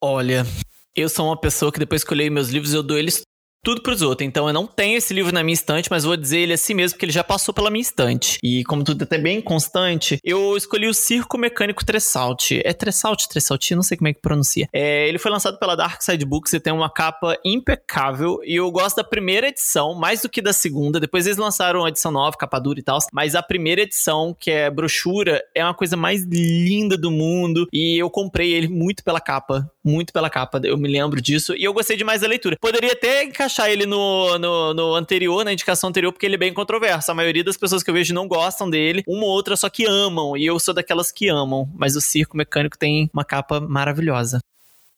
Olha, 0.00 0.46
eu 0.94 1.08
sou 1.08 1.26
uma 1.26 1.40
pessoa 1.40 1.72
que 1.72 1.80
depois 1.80 2.04
que 2.04 2.12
eu 2.12 2.16
leio 2.16 2.30
meus 2.30 2.50
livros, 2.50 2.72
eu 2.72 2.84
dou 2.84 2.96
eles 2.96 3.22
tudo 3.62 3.82
pros 3.82 4.02
outros. 4.02 4.26
Então 4.26 4.46
eu 4.46 4.52
não 4.52 4.66
tenho 4.66 4.96
esse 4.96 5.12
livro 5.12 5.32
na 5.32 5.42
minha 5.42 5.54
estante, 5.54 5.90
mas 5.90 6.04
vou 6.04 6.16
dizer 6.16 6.40
ele 6.40 6.52
assim 6.52 6.74
mesmo, 6.74 6.94
porque 6.94 7.04
ele 7.04 7.12
já 7.12 7.24
passou 7.24 7.52
pela 7.52 7.70
minha 7.70 7.82
estante. 7.82 8.38
E 8.42 8.64
como 8.64 8.82
tudo 8.84 9.06
é 9.10 9.18
bem 9.18 9.40
constante, 9.40 10.18
eu 10.24 10.56
escolhi 10.56 10.88
o 10.88 10.94
Circo 10.94 11.36
Mecânico 11.38 11.84
Tressalt. 11.84 12.52
É 12.52 12.72
Tressalt, 12.72 13.26
Tressalt, 13.26 13.70
não 13.72 13.82
sei 13.82 13.96
como 13.96 14.08
é 14.08 14.14
que 14.14 14.20
pronuncia. 14.20 14.68
É, 14.72 15.08
ele 15.08 15.18
foi 15.18 15.30
lançado 15.30 15.58
pela 15.58 15.76
Dark 15.76 16.00
Side 16.02 16.24
Books 16.24 16.52
e 16.52 16.60
tem 16.60 16.72
uma 16.72 16.90
capa 16.90 17.36
impecável. 17.44 18.38
E 18.44 18.56
eu 18.56 18.70
gosto 18.70 18.96
da 18.96 19.04
primeira 19.04 19.48
edição, 19.48 19.94
mais 19.94 20.22
do 20.22 20.28
que 20.28 20.40
da 20.40 20.52
segunda. 20.52 21.00
Depois 21.00 21.26
eles 21.26 21.38
lançaram 21.38 21.84
a 21.84 21.88
edição 21.88 22.10
nova, 22.10 22.36
capa 22.36 22.58
dura 22.58 22.80
e 22.80 22.82
tal. 22.82 22.98
Mas 23.12 23.34
a 23.34 23.42
primeira 23.42 23.82
edição, 23.82 24.34
que 24.38 24.50
é 24.50 24.70
brochura, 24.70 25.42
é 25.54 25.64
uma 25.64 25.74
coisa 25.74 25.96
mais 25.96 26.24
linda 26.24 26.96
do 26.96 27.10
mundo. 27.10 27.66
E 27.72 27.98
eu 28.00 28.08
comprei 28.10 28.52
ele 28.52 28.68
muito 28.68 29.02
pela 29.02 29.20
capa. 29.20 29.70
Muito 29.82 30.12
pela 30.12 30.28
capa, 30.28 30.60
eu 30.62 30.76
me 30.76 30.88
lembro 30.88 31.22
disso. 31.22 31.54
E 31.56 31.64
eu 31.64 31.72
gostei 31.72 31.96
demais 31.96 32.20
da 32.20 32.28
leitura. 32.28 32.56
Poderia 32.60 32.92
até 32.92 33.24
achar 33.50 33.70
ele 33.70 33.84
no, 33.84 34.38
no, 34.38 34.74
no, 34.74 34.94
anterior, 34.94 35.44
na 35.44 35.52
indicação 35.52 35.90
anterior, 35.90 36.12
porque 36.12 36.24
ele 36.24 36.36
é 36.36 36.38
bem 36.38 36.54
controverso. 36.54 37.10
A 37.10 37.14
maioria 37.14 37.44
das 37.44 37.56
pessoas 37.56 37.82
que 37.82 37.90
eu 37.90 37.94
vejo 37.94 38.14
não 38.14 38.28
gostam 38.28 38.70
dele, 38.70 39.02
uma 39.06 39.24
ou 39.24 39.30
outra 39.30 39.56
só 39.56 39.68
que 39.68 39.84
amam, 39.84 40.36
e 40.36 40.46
eu 40.46 40.58
sou 40.58 40.72
daquelas 40.72 41.12
que 41.12 41.28
amam. 41.28 41.68
Mas 41.74 41.96
o 41.96 42.00
Circo 42.00 42.36
Mecânico 42.36 42.78
tem 42.78 43.10
uma 43.12 43.24
capa 43.24 43.60
maravilhosa. 43.60 44.38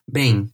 Bem, 0.08 0.48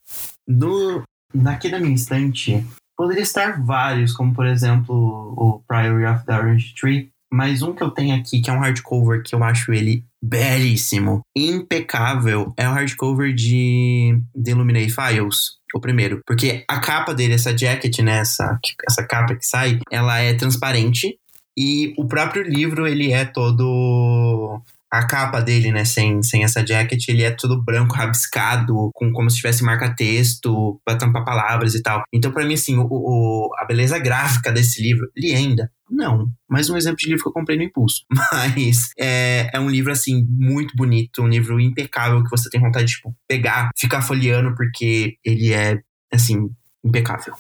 no, 0.47 1.03
aqui 1.47 1.69
na 1.69 1.81
minha 1.81 1.95
estante, 1.95 2.65
poderia 2.97 3.23
estar 3.23 3.63
vários, 3.63 4.13
como 4.13 4.35
por 4.35 4.47
exemplo 4.47 4.95
o 5.37 5.63
Priory 5.67 6.07
of 6.07 6.25
the 6.25 6.35
Orange 6.37 6.75
Tree, 6.75 7.11
mas 7.31 7.63
um 7.63 7.75
que 7.75 7.83
eu 7.83 7.91
tenho 7.91 8.15
aqui, 8.15 8.41
que 8.41 8.49
é 8.49 8.53
um 8.53 8.61
hardcover, 8.61 9.23
que 9.23 9.35
eu 9.35 9.43
acho 9.43 9.73
ele 9.73 10.05
belíssimo, 10.23 11.23
impecável, 11.37 12.53
é 12.57 12.69
o 12.69 12.73
hardcover 12.73 13.35
de 13.35 14.19
The 14.35 14.51
Illuminate 14.51 14.91
Files. 14.91 15.59
O 15.75 15.81
primeiro. 15.81 16.21
Porque 16.27 16.65
a 16.67 16.81
capa 16.81 17.15
dele, 17.15 17.35
essa 17.35 17.57
jacket, 17.57 17.99
né? 17.99 18.21
Essa, 18.21 18.59
essa 18.89 19.07
capa 19.07 19.35
que 19.35 19.45
sai, 19.45 19.79
ela 19.91 20.19
é 20.19 20.33
transparente. 20.33 21.19
E 21.57 21.93
o 21.99 22.07
próprio 22.07 22.43
livro, 22.43 22.87
ele 22.87 23.13
é 23.13 23.25
todo 23.25 24.63
a 24.91 25.07
capa 25.07 25.41
dele, 25.41 25.71
né, 25.71 25.85
sem, 25.85 26.23
sem 26.23 26.45
essa 26.45 26.67
jacket, 26.67 27.09
ele 27.09 27.23
é 27.23 27.31
todo 27.31 27.63
branco, 27.63 27.95
rabiscado, 27.95 28.91
com 28.95 29.13
como 29.13 29.31
se 29.31 29.37
tivesse 29.37 29.63
marca-texto, 29.63 30.81
pra 30.85 30.97
tampar 30.97 31.25
palavras 31.25 31.75
e 31.75 31.83
tal. 31.83 32.03
Então, 32.13 32.33
para 32.33 32.47
mim, 32.47 32.55
assim, 32.55 32.77
o, 32.79 32.87
o, 32.91 33.51
a 33.59 33.67
beleza 33.67 33.99
gráfica 33.99 34.51
desse 34.51 34.83
livro, 34.83 35.11
linda. 35.17 35.71
Não, 35.91 36.31
mais 36.49 36.69
um 36.69 36.77
exemplo 36.77 36.99
de 36.99 37.07
livro 37.07 37.23
que 37.23 37.29
eu 37.29 37.33
comprei 37.33 37.57
no 37.57 37.65
Impulso. 37.65 38.05
Mas 38.33 38.91
é, 38.99 39.51
é 39.53 39.61
um 39.61 39.69
livro, 39.69 39.93
assim, 39.93 40.27
muito 40.29 40.75
bonito, 40.77 41.23
um 41.23 41.29
livro 41.29 41.61
impecável 41.61 42.23
que 42.23 42.31
você 42.31 42.49
tem 42.49 42.61
vontade 42.61 42.87
de, 42.87 42.93
tipo, 42.93 43.15
pegar, 43.27 43.71
ficar 43.77 44.03
folheando, 44.03 44.55
porque 44.55 45.17
ele 45.25 45.53
é, 45.53 45.79
assim, 46.13 46.49
impecável. 46.85 47.35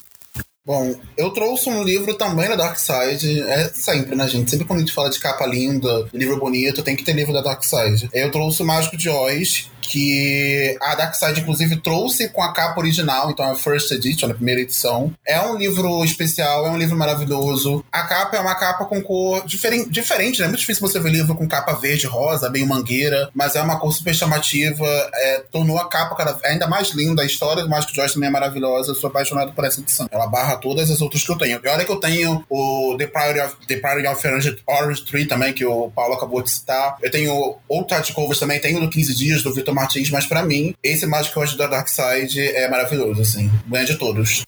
Bom, 0.69 0.95
eu 1.17 1.31
trouxe 1.31 1.71
um 1.71 1.83
livro 1.83 2.13
também 2.13 2.47
da 2.47 2.55
Dark 2.55 2.77
Side. 2.77 3.41
É 3.41 3.71
sempre, 3.73 4.15
né, 4.15 4.29
gente? 4.29 4.51
Sempre 4.51 4.67
quando 4.67 4.81
a 4.81 4.83
gente 4.83 4.93
fala 4.93 5.09
de 5.09 5.19
capa 5.19 5.47
linda, 5.47 6.07
livro 6.13 6.39
bonito, 6.39 6.83
tem 6.83 6.95
que 6.95 7.03
ter 7.03 7.15
livro 7.15 7.33
da 7.33 7.41
Dark 7.41 7.65
Side. 7.65 8.11
Eu 8.13 8.31
trouxe 8.31 8.61
o 8.61 8.67
Mágico 8.67 8.95
de 8.95 9.09
Oz, 9.09 9.71
que 9.89 10.77
a 10.81 10.95
Dark 10.95 11.15
Side, 11.15 11.41
inclusive, 11.41 11.77
trouxe 11.77 12.29
com 12.29 12.43
a 12.43 12.53
capa 12.53 12.79
original, 12.79 13.31
então 13.31 13.51
a 13.51 13.55
First 13.55 13.91
Edition, 13.91 14.31
a 14.31 14.35
primeira 14.35 14.61
edição. 14.61 15.13
É 15.27 15.41
um 15.41 15.57
livro 15.57 16.05
especial, 16.05 16.67
é 16.67 16.71
um 16.71 16.77
livro 16.77 16.97
maravilhoso. 16.97 17.83
A 17.91 18.03
capa 18.03 18.37
é 18.37 18.41
uma 18.41 18.55
capa 18.55 18.85
com 18.85 19.01
cor 19.01 19.47
diferente, 19.47 19.89
diferente 19.89 20.41
né? 20.41 20.45
É 20.45 20.49
muito 20.49 20.61
difícil 20.61 20.87
você 20.87 21.01
ver 21.01 21.11
livro 21.11 21.35
com 21.35 21.49
capa 21.49 21.73
verde, 21.73 22.07
rosa, 22.07 22.51
bem 22.51 22.67
mangueira, 22.67 23.31
mas 23.35 23.57
é 23.57 23.63
uma 23.63 23.79
cor 23.79 23.93
super 23.93 24.15
chamativa, 24.15 24.87
é, 25.15 25.45
tornou 25.51 25.79
a 25.79 25.89
capa 25.89 26.15
cada, 26.15 26.39
ainda 26.45 26.67
mais 26.67 26.91
linda. 26.91 27.23
A 27.23 27.27
história 27.27 27.63
do 27.63 27.71
Mágico 27.71 27.93
de 27.93 28.01
Oz 28.01 28.13
também 28.13 28.29
é 28.29 28.33
maravilhosa, 28.33 28.91
eu 28.91 28.95
sou 28.95 29.09
apaixonado 29.09 29.53
por 29.53 29.65
essa 29.65 29.81
edição. 29.81 30.07
Ela 30.11 30.27
barra 30.27 30.58
todas 30.59 30.91
as 30.91 31.01
outras 31.01 31.25
que 31.25 31.31
eu 31.31 31.39
tenho. 31.39 31.61
E 31.63 31.69
olha 31.69 31.85
que 31.85 31.93
eu 31.93 32.01
tenho 32.01 32.45
o 32.49 32.97
The 32.99 33.07
Priority 33.07 33.41
of, 33.41 33.67
The 33.67 33.77
Priority 33.77 34.09
of 34.09 34.27
Orange, 34.27 34.57
Orange 34.67 35.05
Tree 35.05 35.27
também, 35.27 35.53
que 35.53 35.65
o 35.65 35.91
Paulo 35.91 36.15
acabou 36.15 36.43
de 36.43 36.51
citar. 36.51 36.97
Eu 37.03 37.11
tenho 37.11 37.57
outro 37.69 37.95
hardcovers 37.95 38.39
também, 38.39 38.61
tenho 38.61 38.81
do 38.81 38.89
15 38.89 39.15
Dias, 39.15 39.43
do 39.43 39.53
Vitor 39.53 39.75
Martins, 39.75 40.11
mas 40.11 40.27
para 40.27 40.43
mim, 40.43 40.75
esse 40.83 41.07
Magic 41.07 41.37
Hoje 41.39 41.57
da 41.57 41.67
Dark 41.67 41.89
Side 41.89 42.41
é 42.41 42.69
maravilhoso, 42.69 43.23
assim. 43.23 43.51
Ganha 43.67 43.85
de 43.85 43.97
todos. 43.97 44.45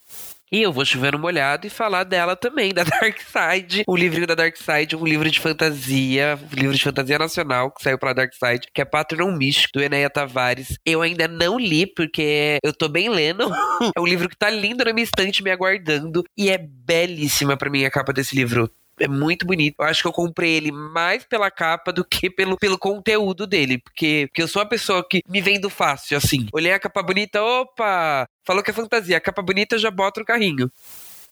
E 0.53 0.63
eu 0.63 0.73
vou 0.73 0.85
chover 0.85 1.13
no 1.13 1.19
molhado 1.19 1.67
e 1.67 1.71
falar 1.71 2.03
dela 2.03 2.35
também, 2.35 2.73
da 2.75 2.83
Dark 2.83 3.19
Side. 3.21 3.85
O 3.87 3.97
livrinho 3.97 4.27
da 4.27 4.35
Dark 4.35 4.57
Side, 4.57 4.97
um 4.97 5.05
livro 5.05 5.31
de 5.31 5.39
fantasia, 5.39 6.39
um 6.53 6.61
livro 6.61 6.77
de 6.77 6.83
fantasia 6.83 7.19
nacional 7.19 7.71
que 7.71 7.83
saiu 7.83 7.99
pela 7.99 8.13
Dark 8.13 8.33
Side, 8.35 8.69
que 8.75 8.81
é 8.81 8.85
Patron 8.85 9.31
Místico, 9.31 9.79
do 9.79 9.83
Enéia 9.83 10.11
Tavares. 10.11 10.77
Eu 10.85 11.03
ainda 11.03 11.29
não 11.29 11.59
li, 11.59 11.87
porque 11.87 12.59
eu 12.65 12.73
tô 12.73 12.89
bem 12.89 13.09
lendo. 13.09 13.49
é 13.97 14.01
um 14.01 14.07
livro 14.07 14.29
que 14.29 14.37
tá 14.37 14.51
lindo 14.51 14.85
na 14.85 14.93
minha 14.93 15.05
estante, 15.05 15.43
me 15.43 15.51
aguardando. 15.51 16.25
E 16.37 16.51
é 16.51 16.59
belíssima 16.59 17.57
para 17.57 17.71
mim 17.71 17.85
a 17.85 17.91
capa 17.91 18.13
desse 18.13 18.35
livro 18.35 18.69
é 19.01 19.09
muito 19.09 19.47
bonito. 19.47 19.77
Eu 19.81 19.87
acho 19.87 20.03
que 20.03 20.09
eu 20.09 20.13
comprei 20.13 20.57
ele 20.57 20.71
mais 20.71 21.25
pela 21.25 21.51
capa 21.51 21.93
do 21.93 22.05
que 22.05 22.31
pelo, 22.31 22.57
pelo 22.59 22.79
conteúdo 22.79 23.47
dele. 23.47 23.79
Porque, 23.79 24.27
porque 24.29 24.43
eu 24.43 24.49
sou 24.49 24.61
uma 24.61 24.69
pessoa 24.69 25.05
que 25.09 25.23
me 25.27 25.41
vendo 25.41 25.71
fácil, 25.71 26.19
assim. 26.19 26.47
Olhei 26.53 26.73
a 26.73 26.79
capa 26.79 27.03
bonita, 27.03 27.43
opa! 27.43 28.27
Falou 28.51 28.65
que 28.65 28.71
é 28.73 28.75
fantasia. 28.75 29.17
A 29.17 29.21
capa 29.21 29.41
bonita, 29.43 29.77
eu 29.77 29.79
já 29.79 29.93
boto 29.93 30.19
no 30.19 30.27
carrinho. 30.27 30.69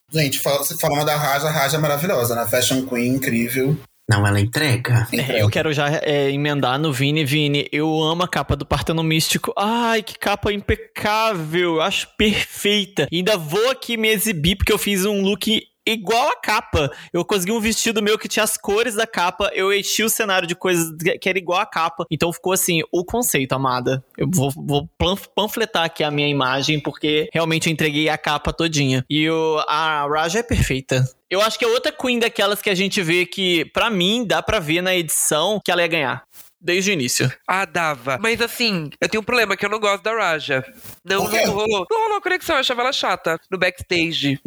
Gente, 0.08 0.38
falando 0.38 1.04
da 1.04 1.16
Raja, 1.16 1.48
a 1.48 1.50
Raja 1.50 1.76
é 1.76 1.80
maravilhosa, 1.80 2.36
né? 2.36 2.46
Fashion 2.46 2.86
Queen, 2.86 3.08
incrível. 3.08 3.76
Não, 4.08 4.24
ela 4.24 4.40
entrega. 4.40 5.08
É, 5.12 5.42
eu 5.42 5.50
quero 5.50 5.72
já 5.72 5.88
é, 6.00 6.30
emendar 6.30 6.78
no 6.78 6.92
Vini. 6.92 7.24
Vini, 7.24 7.68
eu 7.72 8.00
amo 8.00 8.22
a 8.22 8.28
capa 8.28 8.54
do 8.54 8.64
Parteno 8.64 9.02
Místico. 9.02 9.52
Ai, 9.58 10.00
que 10.00 10.16
capa 10.16 10.52
impecável. 10.52 11.74
Eu 11.74 11.82
acho 11.82 12.06
perfeita. 12.16 13.08
E 13.10 13.16
ainda 13.16 13.36
vou 13.36 13.68
aqui 13.68 13.96
me 13.96 14.08
exibir 14.08 14.54
porque 14.54 14.72
eu 14.72 14.78
fiz 14.78 15.04
um 15.04 15.20
look 15.20 15.60
igual 15.92 16.28
a 16.28 16.36
capa. 16.36 16.90
Eu 17.12 17.24
consegui 17.24 17.52
um 17.52 17.60
vestido 17.60 18.02
meu 18.02 18.18
que 18.18 18.28
tinha 18.28 18.44
as 18.44 18.56
cores 18.56 18.94
da 18.94 19.06
capa, 19.06 19.50
eu 19.54 19.72
enchi 19.72 20.02
o 20.02 20.08
cenário 20.08 20.46
de 20.46 20.54
coisas 20.54 20.92
que 21.20 21.28
era 21.28 21.38
igual 21.38 21.60
a 21.60 21.66
capa. 21.66 22.04
Então 22.10 22.32
ficou 22.32 22.52
assim, 22.52 22.80
o 22.92 23.04
conceito, 23.04 23.52
amada. 23.52 24.04
Eu 24.16 24.28
vou, 24.32 24.50
vou 24.50 24.88
panfletar 25.34 25.84
aqui 25.84 26.02
a 26.02 26.10
minha 26.10 26.28
imagem, 26.28 26.80
porque 26.80 27.28
realmente 27.32 27.68
eu 27.68 27.72
entreguei 27.72 28.08
a 28.08 28.18
capa 28.18 28.52
todinha. 28.52 29.04
E 29.08 29.28
o, 29.28 29.58
a 29.66 30.06
Raja 30.06 30.40
é 30.40 30.42
perfeita. 30.42 31.04
Eu 31.30 31.42
acho 31.42 31.58
que 31.58 31.64
é 31.64 31.68
outra 31.68 31.92
Queen 31.92 32.18
daquelas 32.18 32.62
que 32.62 32.70
a 32.70 32.74
gente 32.74 33.02
vê 33.02 33.26
que, 33.26 33.66
para 33.66 33.90
mim, 33.90 34.24
dá 34.26 34.42
pra 34.42 34.58
ver 34.58 34.80
na 34.80 34.96
edição 34.96 35.60
que 35.62 35.70
ela 35.70 35.82
ia 35.82 35.88
ganhar 35.88 36.22
desde 36.60 36.90
o 36.90 36.92
início. 36.92 37.32
Ah, 37.46 37.64
dava. 37.64 38.18
Mas 38.20 38.40
assim, 38.40 38.90
eu 39.00 39.08
tenho 39.08 39.20
um 39.20 39.24
problema 39.24 39.56
que 39.56 39.64
eu 39.64 39.70
não 39.70 39.78
gosto 39.78 40.02
da 40.02 40.12
Raja. 40.12 40.64
Não, 41.04 41.24
não 41.24 41.52
rolou. 41.52 41.86
Não 41.90 42.02
rolou 42.04 42.20
conexão, 42.20 42.56
eu 42.56 42.60
achava 42.60 42.82
ela 42.82 42.92
chata 42.92 43.38
no 43.50 43.58
backstage. 43.58 44.38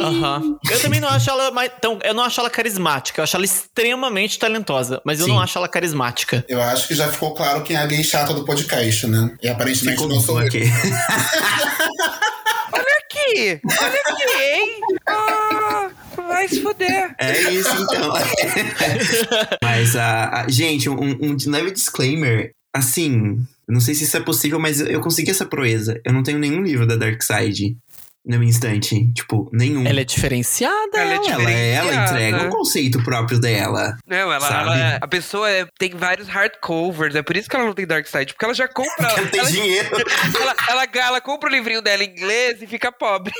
Aham. 0.00 0.40
Uhum. 0.40 0.58
Eu 0.70 0.80
também 0.80 1.00
não 1.00 1.08
acho 1.08 1.30
ela 1.30 1.50
mais. 1.50 1.70
Então, 1.76 1.98
eu 2.02 2.14
não 2.14 2.22
acho 2.22 2.40
ela 2.40 2.50
carismática. 2.50 3.20
Eu 3.20 3.24
acho 3.24 3.36
ela 3.36 3.44
extremamente 3.44 4.38
talentosa. 4.38 5.00
Mas 5.04 5.20
eu 5.20 5.26
Sim. 5.26 5.32
não 5.32 5.40
acho 5.40 5.56
ela 5.58 5.68
carismática. 5.68 6.44
Eu 6.48 6.60
acho 6.62 6.88
que 6.88 6.94
já 6.94 7.08
ficou 7.08 7.34
claro 7.34 7.62
quem 7.62 7.76
é 7.76 7.80
a 7.80 7.86
gay 7.86 8.02
chata 8.02 8.34
do 8.34 8.44
podcast, 8.44 9.06
né? 9.06 9.36
E 9.42 9.48
aparentemente 9.48 9.96
ficou 9.96 10.08
não 10.08 10.20
sou 10.20 10.38
aqui. 10.38 10.62
Olha 10.62 12.24
aqui! 13.14 13.60
Olha 13.80 14.02
aqui, 14.06 14.42
hein? 14.42 14.80
Ah, 15.06 15.90
vai 16.16 16.48
se 16.48 16.60
fuder. 16.60 17.14
É 17.18 17.50
isso, 17.50 17.70
então. 17.82 18.12
mas, 19.62 19.96
a, 19.96 20.42
a 20.42 20.48
gente, 20.48 20.90
um, 20.90 21.18
um 21.20 21.36
leve 21.46 21.70
disclaimer. 21.70 22.50
Assim, 22.74 23.38
não 23.68 23.80
sei 23.80 23.94
se 23.94 24.04
isso 24.04 24.16
é 24.16 24.20
possível, 24.20 24.58
mas 24.58 24.80
eu 24.80 25.00
consegui 25.00 25.30
essa 25.30 25.46
proeza. 25.46 26.00
Eu 26.04 26.12
não 26.12 26.22
tenho 26.22 26.38
nenhum 26.38 26.62
livro 26.62 26.86
da 26.86 26.96
Dark 26.96 27.22
Side 27.22 27.76
no 28.26 28.42
instante. 28.42 29.12
Tipo, 29.12 29.48
nenhum. 29.52 29.86
Ela 29.86 30.00
é 30.00 30.04
diferenciada. 30.04 30.98
Ela 30.98 31.12
é 31.12 31.14
ela, 31.16 31.20
diferenciada. 31.22 31.88
ela 31.88 32.04
entrega 32.06 32.42
um 32.44 32.50
conceito 32.50 33.02
próprio 33.02 33.38
dela. 33.38 33.96
Não, 34.06 34.32
ela, 34.32 34.40
Sabe? 34.40 34.70
ela- 34.70 34.98
a 35.00 35.08
pessoa 35.08 35.50
é- 35.50 35.66
tem 35.78 35.90
vários 35.90 36.28
hardcovers, 36.28 37.14
é 37.14 37.22
por 37.22 37.36
isso 37.36 37.48
que 37.48 37.56
ela 37.56 37.66
não 37.66 37.74
tem 37.74 37.86
Dark 37.86 38.06
Side, 38.06 38.32
porque 38.32 38.44
ela 38.44 38.54
já 38.54 38.66
compra. 38.68 38.92
Porque 39.08 39.20
não 39.20 39.28
tem 39.28 39.40
ela, 39.40 39.50
dinheiro. 39.50 39.88
ela, 40.40 40.54
ela, 40.70 40.88
ela 40.94 41.20
compra 41.20 41.48
o 41.48 41.52
livrinho 41.52 41.82
dela 41.82 42.02
em 42.02 42.10
inglês 42.10 42.62
e 42.62 42.66
fica 42.66 42.90
pobre. 42.90 43.32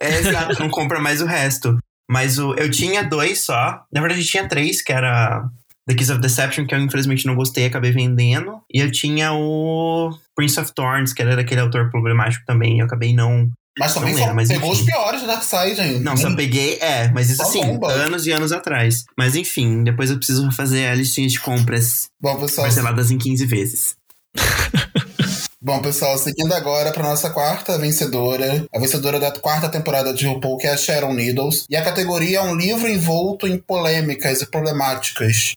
É, 0.00 0.18
exato, 0.18 0.60
não 0.60 0.68
compra 0.68 1.00
mais 1.00 1.20
o 1.22 1.26
resto. 1.26 1.78
Mas 2.10 2.38
o, 2.38 2.54
eu 2.54 2.70
tinha 2.70 3.02
dois 3.02 3.40
só. 3.40 3.82
Na 3.92 4.00
verdade, 4.00 4.20
eu 4.20 4.26
tinha 4.26 4.46
três, 4.46 4.82
que 4.82 4.92
era 4.92 5.42
The 5.88 5.94
Kiss 5.94 6.12
of 6.12 6.20
Deception, 6.20 6.66
que 6.66 6.74
eu 6.74 6.78
infelizmente 6.78 7.24
não 7.26 7.34
gostei, 7.34 7.64
acabei 7.66 7.92
vendendo. 7.92 8.60
E 8.72 8.80
eu 8.80 8.90
tinha 8.90 9.32
o 9.32 10.10
Prince 10.36 10.60
of 10.60 10.72
Thorns, 10.74 11.12
que 11.14 11.22
era 11.22 11.34
daquele 11.36 11.60
autor 11.62 11.90
problemático 11.90 12.44
também, 12.46 12.80
eu 12.80 12.86
acabei 12.86 13.14
não. 13.14 13.50
Mas 13.78 13.92
também 13.92 14.14
Não 14.14 14.34
mas 14.34 14.48
pegou 14.48 14.72
enfim. 14.72 14.82
os 14.82 14.86
piores 14.86 15.20
do 15.22 15.26
Darkseid, 15.26 15.80
hein? 15.80 16.00
Não, 16.00 16.16
só 16.16 16.34
peguei. 16.34 16.78
É, 16.80 17.08
mas 17.08 17.28
isso 17.28 17.42
Só 17.42 17.48
assim, 17.48 17.60
bomba. 17.60 17.90
anos 17.92 18.24
e 18.26 18.30
anos 18.30 18.52
atrás. 18.52 19.04
Mas 19.18 19.34
enfim, 19.34 19.82
depois 19.82 20.10
eu 20.10 20.16
preciso 20.16 20.48
fazer 20.52 20.86
a 20.86 20.94
listinha 20.94 21.26
de 21.26 21.40
compras 21.40 22.08
Bom, 22.20 22.36
pessoal, 22.36 22.66
parceladas 22.66 23.10
em 23.10 23.18
15 23.18 23.46
vezes. 23.46 23.96
Bom, 25.60 25.80
pessoal, 25.80 26.18
seguindo 26.18 26.52
agora 26.52 26.92
para 26.92 27.02
nossa 27.02 27.30
quarta 27.30 27.78
vencedora, 27.78 28.66
a 28.72 28.78
vencedora 28.78 29.18
da 29.18 29.32
quarta 29.32 29.68
temporada 29.68 30.12
de 30.12 30.26
RuPaul, 30.26 30.58
que 30.58 30.66
é 30.66 30.72
a 30.72 30.76
Sharon 30.76 31.14
Needles. 31.14 31.64
E 31.70 31.74
a 31.74 31.82
categoria 31.82 32.38
é 32.38 32.42
um 32.42 32.54
livro 32.54 32.86
envolto 32.86 33.46
em 33.46 33.56
polêmicas 33.56 34.42
e 34.42 34.46
problemáticas. 34.46 35.54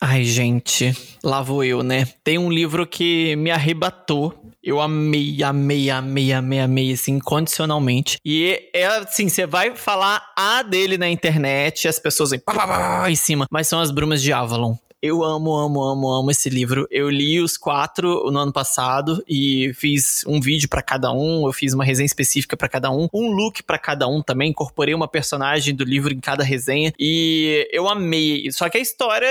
Ai, 0.00 0.24
gente, 0.24 0.96
lá 1.22 1.42
vou 1.42 1.62
eu, 1.62 1.82
né? 1.84 2.08
Tem 2.24 2.36
um 2.38 2.50
livro 2.50 2.84
que 2.86 3.36
me 3.36 3.52
arrebatou. 3.52 4.34
Eu 4.64 4.80
amei, 4.80 5.42
amei, 5.42 5.90
amei, 5.90 6.32
amei, 6.32 6.60
amei, 6.60 6.92
assim, 6.92 7.14
incondicionalmente. 7.14 8.18
E 8.24 8.70
é 8.72 8.86
assim, 8.86 9.28
você 9.28 9.44
vai 9.44 9.74
falar 9.74 10.22
a 10.36 10.62
dele 10.62 10.96
na 10.96 11.08
internet, 11.08 11.88
as 11.88 11.98
pessoas 11.98 12.30
vêm 12.30 12.38
pá, 12.38 12.54
pá, 12.54 12.66
pá, 12.68 13.10
em 13.10 13.16
cima, 13.16 13.46
mas 13.50 13.66
são 13.66 13.80
as 13.80 13.90
Brumas 13.90 14.22
de 14.22 14.32
Avalon. 14.32 14.76
Eu 15.02 15.24
amo, 15.24 15.52
amo, 15.56 15.82
amo, 15.82 16.12
amo 16.12 16.30
esse 16.30 16.48
livro. 16.48 16.86
Eu 16.88 17.10
li 17.10 17.40
os 17.40 17.56
quatro 17.56 18.30
no 18.30 18.38
ano 18.38 18.52
passado 18.52 19.20
e 19.28 19.72
fiz 19.74 20.24
um 20.28 20.40
vídeo 20.40 20.68
pra 20.68 20.80
cada 20.80 21.10
um, 21.10 21.44
eu 21.44 21.52
fiz 21.52 21.74
uma 21.74 21.84
resenha 21.84 22.06
específica 22.06 22.56
pra 22.56 22.68
cada 22.68 22.88
um, 22.88 23.08
um 23.12 23.32
look 23.32 23.64
pra 23.64 23.78
cada 23.78 24.06
um 24.06 24.22
também, 24.22 24.50
incorporei 24.50 24.94
uma 24.94 25.08
personagem 25.08 25.74
do 25.74 25.82
livro 25.82 26.14
em 26.14 26.20
cada 26.20 26.44
resenha 26.44 26.92
e 26.96 27.68
eu 27.72 27.88
amei. 27.88 28.48
Só 28.52 28.68
que 28.68 28.78
a 28.78 28.80
história, 28.80 29.28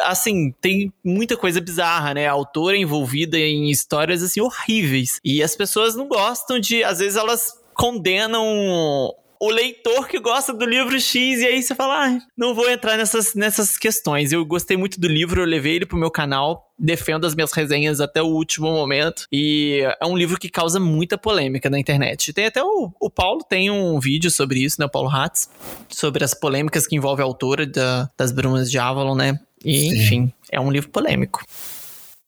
assim, 0.00 0.54
tem 0.58 0.90
muita 1.04 1.36
coisa 1.36 1.60
bizarra, 1.60 2.14
né? 2.14 2.26
A 2.26 2.32
autora 2.32 2.78
é 2.78 2.80
envolvida 2.80 3.38
em 3.38 3.70
histórias 3.70 4.22
assim 4.22 4.40
horríveis 4.40 5.20
e 5.22 5.42
as 5.42 5.54
pessoas 5.54 5.94
não 5.94 6.08
gostam 6.08 6.58
de, 6.58 6.82
às 6.82 6.98
vezes 6.98 7.16
elas 7.18 7.60
condenam 7.74 9.14
o 9.40 9.48
leitor 9.50 10.06
que 10.06 10.20
gosta 10.20 10.52
do 10.52 10.66
livro 10.66 11.00
X, 11.00 11.40
e 11.40 11.46
aí 11.46 11.62
você 11.62 11.74
fala, 11.74 12.06
ah, 12.06 12.18
não 12.36 12.54
vou 12.54 12.68
entrar 12.70 12.98
nessas, 12.98 13.34
nessas 13.34 13.78
questões. 13.78 14.32
Eu 14.32 14.44
gostei 14.44 14.76
muito 14.76 15.00
do 15.00 15.08
livro, 15.08 15.40
eu 15.40 15.46
levei 15.46 15.76
ele 15.76 15.86
pro 15.86 15.96
meu 15.96 16.10
canal, 16.10 16.70
defendo 16.78 17.26
as 17.26 17.34
minhas 17.34 17.50
resenhas 17.52 18.02
até 18.02 18.20
o 18.22 18.26
último 18.26 18.70
momento, 18.70 19.24
e 19.32 19.80
é 20.00 20.06
um 20.06 20.14
livro 20.16 20.38
que 20.38 20.50
causa 20.50 20.78
muita 20.78 21.16
polêmica 21.16 21.70
na 21.70 21.78
internet. 21.78 22.34
Tem 22.34 22.44
até 22.44 22.62
o, 22.62 22.92
o 23.00 23.08
Paulo 23.08 23.40
tem 23.42 23.70
um 23.70 23.98
vídeo 23.98 24.30
sobre 24.30 24.60
isso, 24.62 24.76
né, 24.78 24.84
o 24.84 24.90
Paulo 24.90 25.08
Hatz, 25.08 25.48
sobre 25.88 26.22
as 26.22 26.34
polêmicas 26.34 26.86
que 26.86 26.94
envolve 26.94 27.22
a 27.22 27.24
autora 27.24 27.66
da- 27.66 28.10
das 28.18 28.32
Brumas 28.32 28.70
de 28.70 28.78
Avalon, 28.78 29.14
né? 29.14 29.40
E, 29.64 29.78
Sim. 29.78 29.98
enfim, 30.02 30.32
é 30.52 30.60
um 30.60 30.70
livro 30.70 30.90
polêmico. 30.90 31.42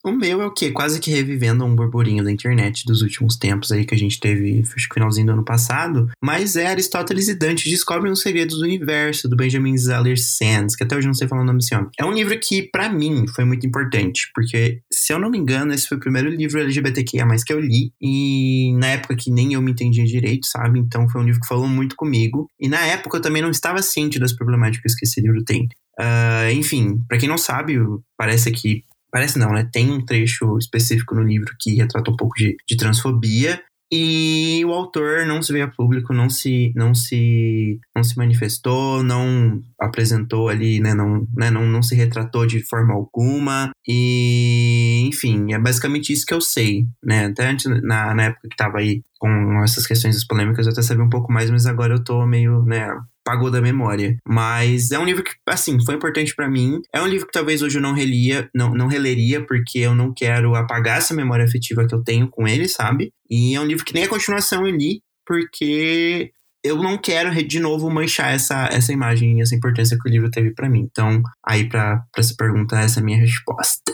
O 0.05 0.11
meu 0.11 0.43
é 0.43 0.47
o 0.47 0.51
quê? 0.51 0.73
Quase 0.73 0.99
que 0.99 1.13
revivendo 1.13 1.65
um 1.65 1.77
burburinho 1.77 2.25
da 2.25 2.33
internet 2.33 2.85
dos 2.85 3.03
últimos 3.03 3.37
tempos 3.37 3.71
aí 3.71 3.85
que 3.85 3.95
a 3.95 3.99
gente 3.99 4.19
teve, 4.19 4.61
acho 4.61 4.89
que 4.89 4.95
finalzinho 4.95 5.27
do 5.27 5.33
ano 5.35 5.45
passado. 5.45 6.11
Mas 6.21 6.57
é 6.57 6.67
Aristóteles 6.67 7.29
e 7.29 7.37
Dante 7.37 7.71
descobrem 7.71 8.13
os 8.13 8.21
segredos 8.21 8.59
do 8.59 8.65
universo, 8.65 9.29
do 9.29 9.37
Benjamin 9.37 9.77
Zeller 9.79 10.21
Sands, 10.21 10.75
que 10.75 10.83
até 10.83 10.97
hoje 10.97 11.07
não 11.07 11.15
sei 11.15 11.29
falar 11.29 11.43
o 11.43 11.45
nome 11.45 11.61
desse 11.61 11.73
homem. 11.77 11.89
É 11.97 12.05
um 12.05 12.13
livro 12.13 12.37
que, 12.41 12.65
pra 12.65 12.89
mim, 12.89 13.27
foi 13.29 13.45
muito 13.45 13.65
importante, 13.65 14.29
porque, 14.35 14.81
se 14.93 15.13
eu 15.13 15.21
não 15.21 15.31
me 15.31 15.39
engano, 15.39 15.73
esse 15.73 15.87
foi 15.87 15.97
o 15.97 16.01
primeiro 16.01 16.29
livro 16.29 16.61
LGBTQIA+, 16.61 17.25
que 17.47 17.53
eu 17.53 17.61
li, 17.61 17.93
e 18.01 18.75
na 18.79 18.89
época 18.89 19.15
que 19.15 19.31
nem 19.31 19.53
eu 19.53 19.63
me 19.63 19.71
entendia 19.71 20.05
direito, 20.05 20.49
sabe? 20.49 20.81
Então 20.81 21.09
foi 21.09 21.21
um 21.21 21.25
livro 21.25 21.41
que 21.41 21.47
falou 21.47 21.69
muito 21.69 21.95
comigo. 21.95 22.49
E 22.59 22.69
na 22.69 22.85
época 22.87 23.19
eu 23.19 23.23
também 23.23 23.41
não 23.41 23.51
estava 23.51 23.81
ciente 23.81 24.19
das 24.19 24.33
problemáticas 24.33 24.97
que 24.97 25.05
esse 25.05 25.21
livro 25.21 25.45
tem. 25.45 25.69
Ah, 25.97 26.51
enfim, 26.53 26.99
pra 27.07 27.19
quem 27.19 27.29
não 27.29 27.39
sabe, 27.39 27.79
parece 28.17 28.51
que 28.51 28.83
Parece 29.13 29.39
não, 29.39 29.53
né? 29.53 29.69
Tem 29.71 29.91
um 29.91 30.03
trecho 30.05 30.57
específico 30.57 31.15
no 31.15 31.23
livro 31.23 31.55
que 31.61 31.75
retrata 31.75 32.11
um 32.11 32.17
pouco 32.17 32.35
de, 32.35 32.57
de 32.67 32.77
transfobia. 32.77 33.63
E 33.95 34.65
o 34.65 34.73
autor 34.73 35.27
não 35.27 35.43
se 35.43 35.53
veio 35.53 35.67
a 35.67 35.71
público, 35.71 36.15
não 36.15 36.31
se, 36.31 36.73
não 36.75 36.95
se, 36.95 37.79
não 37.95 38.03
se 38.03 38.17
manifestou, 38.17 39.03
não 39.03 39.61
apresentou 39.79 40.49
ali, 40.49 40.81
né? 40.81 40.95
Não, 40.95 41.27
né? 41.37 41.51
não, 41.51 41.67
não 41.67 41.83
se 41.83 41.95
retratou 41.95 42.47
de 42.47 42.67
forma 42.67 42.95
alguma. 42.95 43.71
E, 43.87 45.07
enfim, 45.07 45.53
é 45.53 45.59
basicamente 45.59 46.11
isso 46.11 46.25
que 46.25 46.33
eu 46.33 46.41
sei, 46.41 46.87
né? 47.05 47.27
Até 47.27 47.47
antes, 47.47 47.67
na, 47.83 48.15
na 48.15 48.23
época 48.25 48.49
que 48.49 48.57
tava 48.57 48.79
aí 48.79 49.03
com 49.19 49.63
essas 49.63 49.87
questões 49.87 50.15
das 50.15 50.27
polêmicas, 50.27 50.65
eu 50.65 50.73
até 50.73 50.81
sabia 50.81 51.05
um 51.05 51.11
pouco 51.11 51.31
mais, 51.31 51.51
mas 51.51 51.67
agora 51.67 51.93
eu 51.93 52.03
tô 52.03 52.27
meio, 52.27 52.65
né? 52.65 52.89
Pagou 53.25 53.51
da 53.51 53.61
memória. 53.61 54.17
Mas 54.27 54.91
é 54.91 54.99
um 54.99 55.05
livro 55.05 55.23
que, 55.23 55.33
assim, 55.49 55.79
foi 55.85 55.95
importante 55.95 56.35
pra 56.35 56.51
mim. 56.51 56.81
É 56.93 57.01
um 57.01 57.07
livro 57.07 57.27
que 57.27 57.33
talvez 57.33 57.63
hoje 57.63 57.79
eu 57.79 57.83
não 57.83 57.95
relia, 57.95 58.49
não, 58.55 58.75
não 58.75 58.87
releria, 58.87 59.45
porque 59.45 59.79
eu 59.79 59.95
não 59.95 60.13
quero 60.13 60.55
apagar 60.55 60.99
essa 60.99 61.15
memória 61.15 61.45
afetiva 61.45 61.87
que 61.87 61.95
eu 61.95 62.03
tenho 62.03 62.29
com 62.29 62.47
ele, 62.49 62.69
sabe? 62.69 63.13
E 63.31 63.55
é 63.55 63.61
um 63.61 63.67
livro 63.67 63.85
que 63.85 63.95
nem 63.95 64.05
a 64.05 64.09
continuação 64.09 64.67
eu 64.67 64.75
li, 64.75 65.01
porque 65.27 66.33
eu 66.65 66.77
não 66.77 66.97
quero 66.97 67.31
de 67.47 67.61
novo 67.61 67.91
manchar 67.91 68.33
essa, 68.33 68.69
essa 68.73 68.93
imagem 68.93 69.39
e 69.39 69.43
essa 69.43 69.55
importância 69.55 69.99
que 70.01 70.09
o 70.09 70.13
livro 70.13 70.31
teve 70.31 70.55
pra 70.55 70.71
mim. 70.71 70.87
Então, 70.91 71.21
aí 71.45 71.69
pra, 71.69 71.97
pra 72.13 72.21
essa 72.21 72.35
pergunta, 72.37 72.79
essa 72.79 73.01
é 73.01 73.03
a 73.03 73.05
minha 73.05 73.19
resposta. 73.19 73.93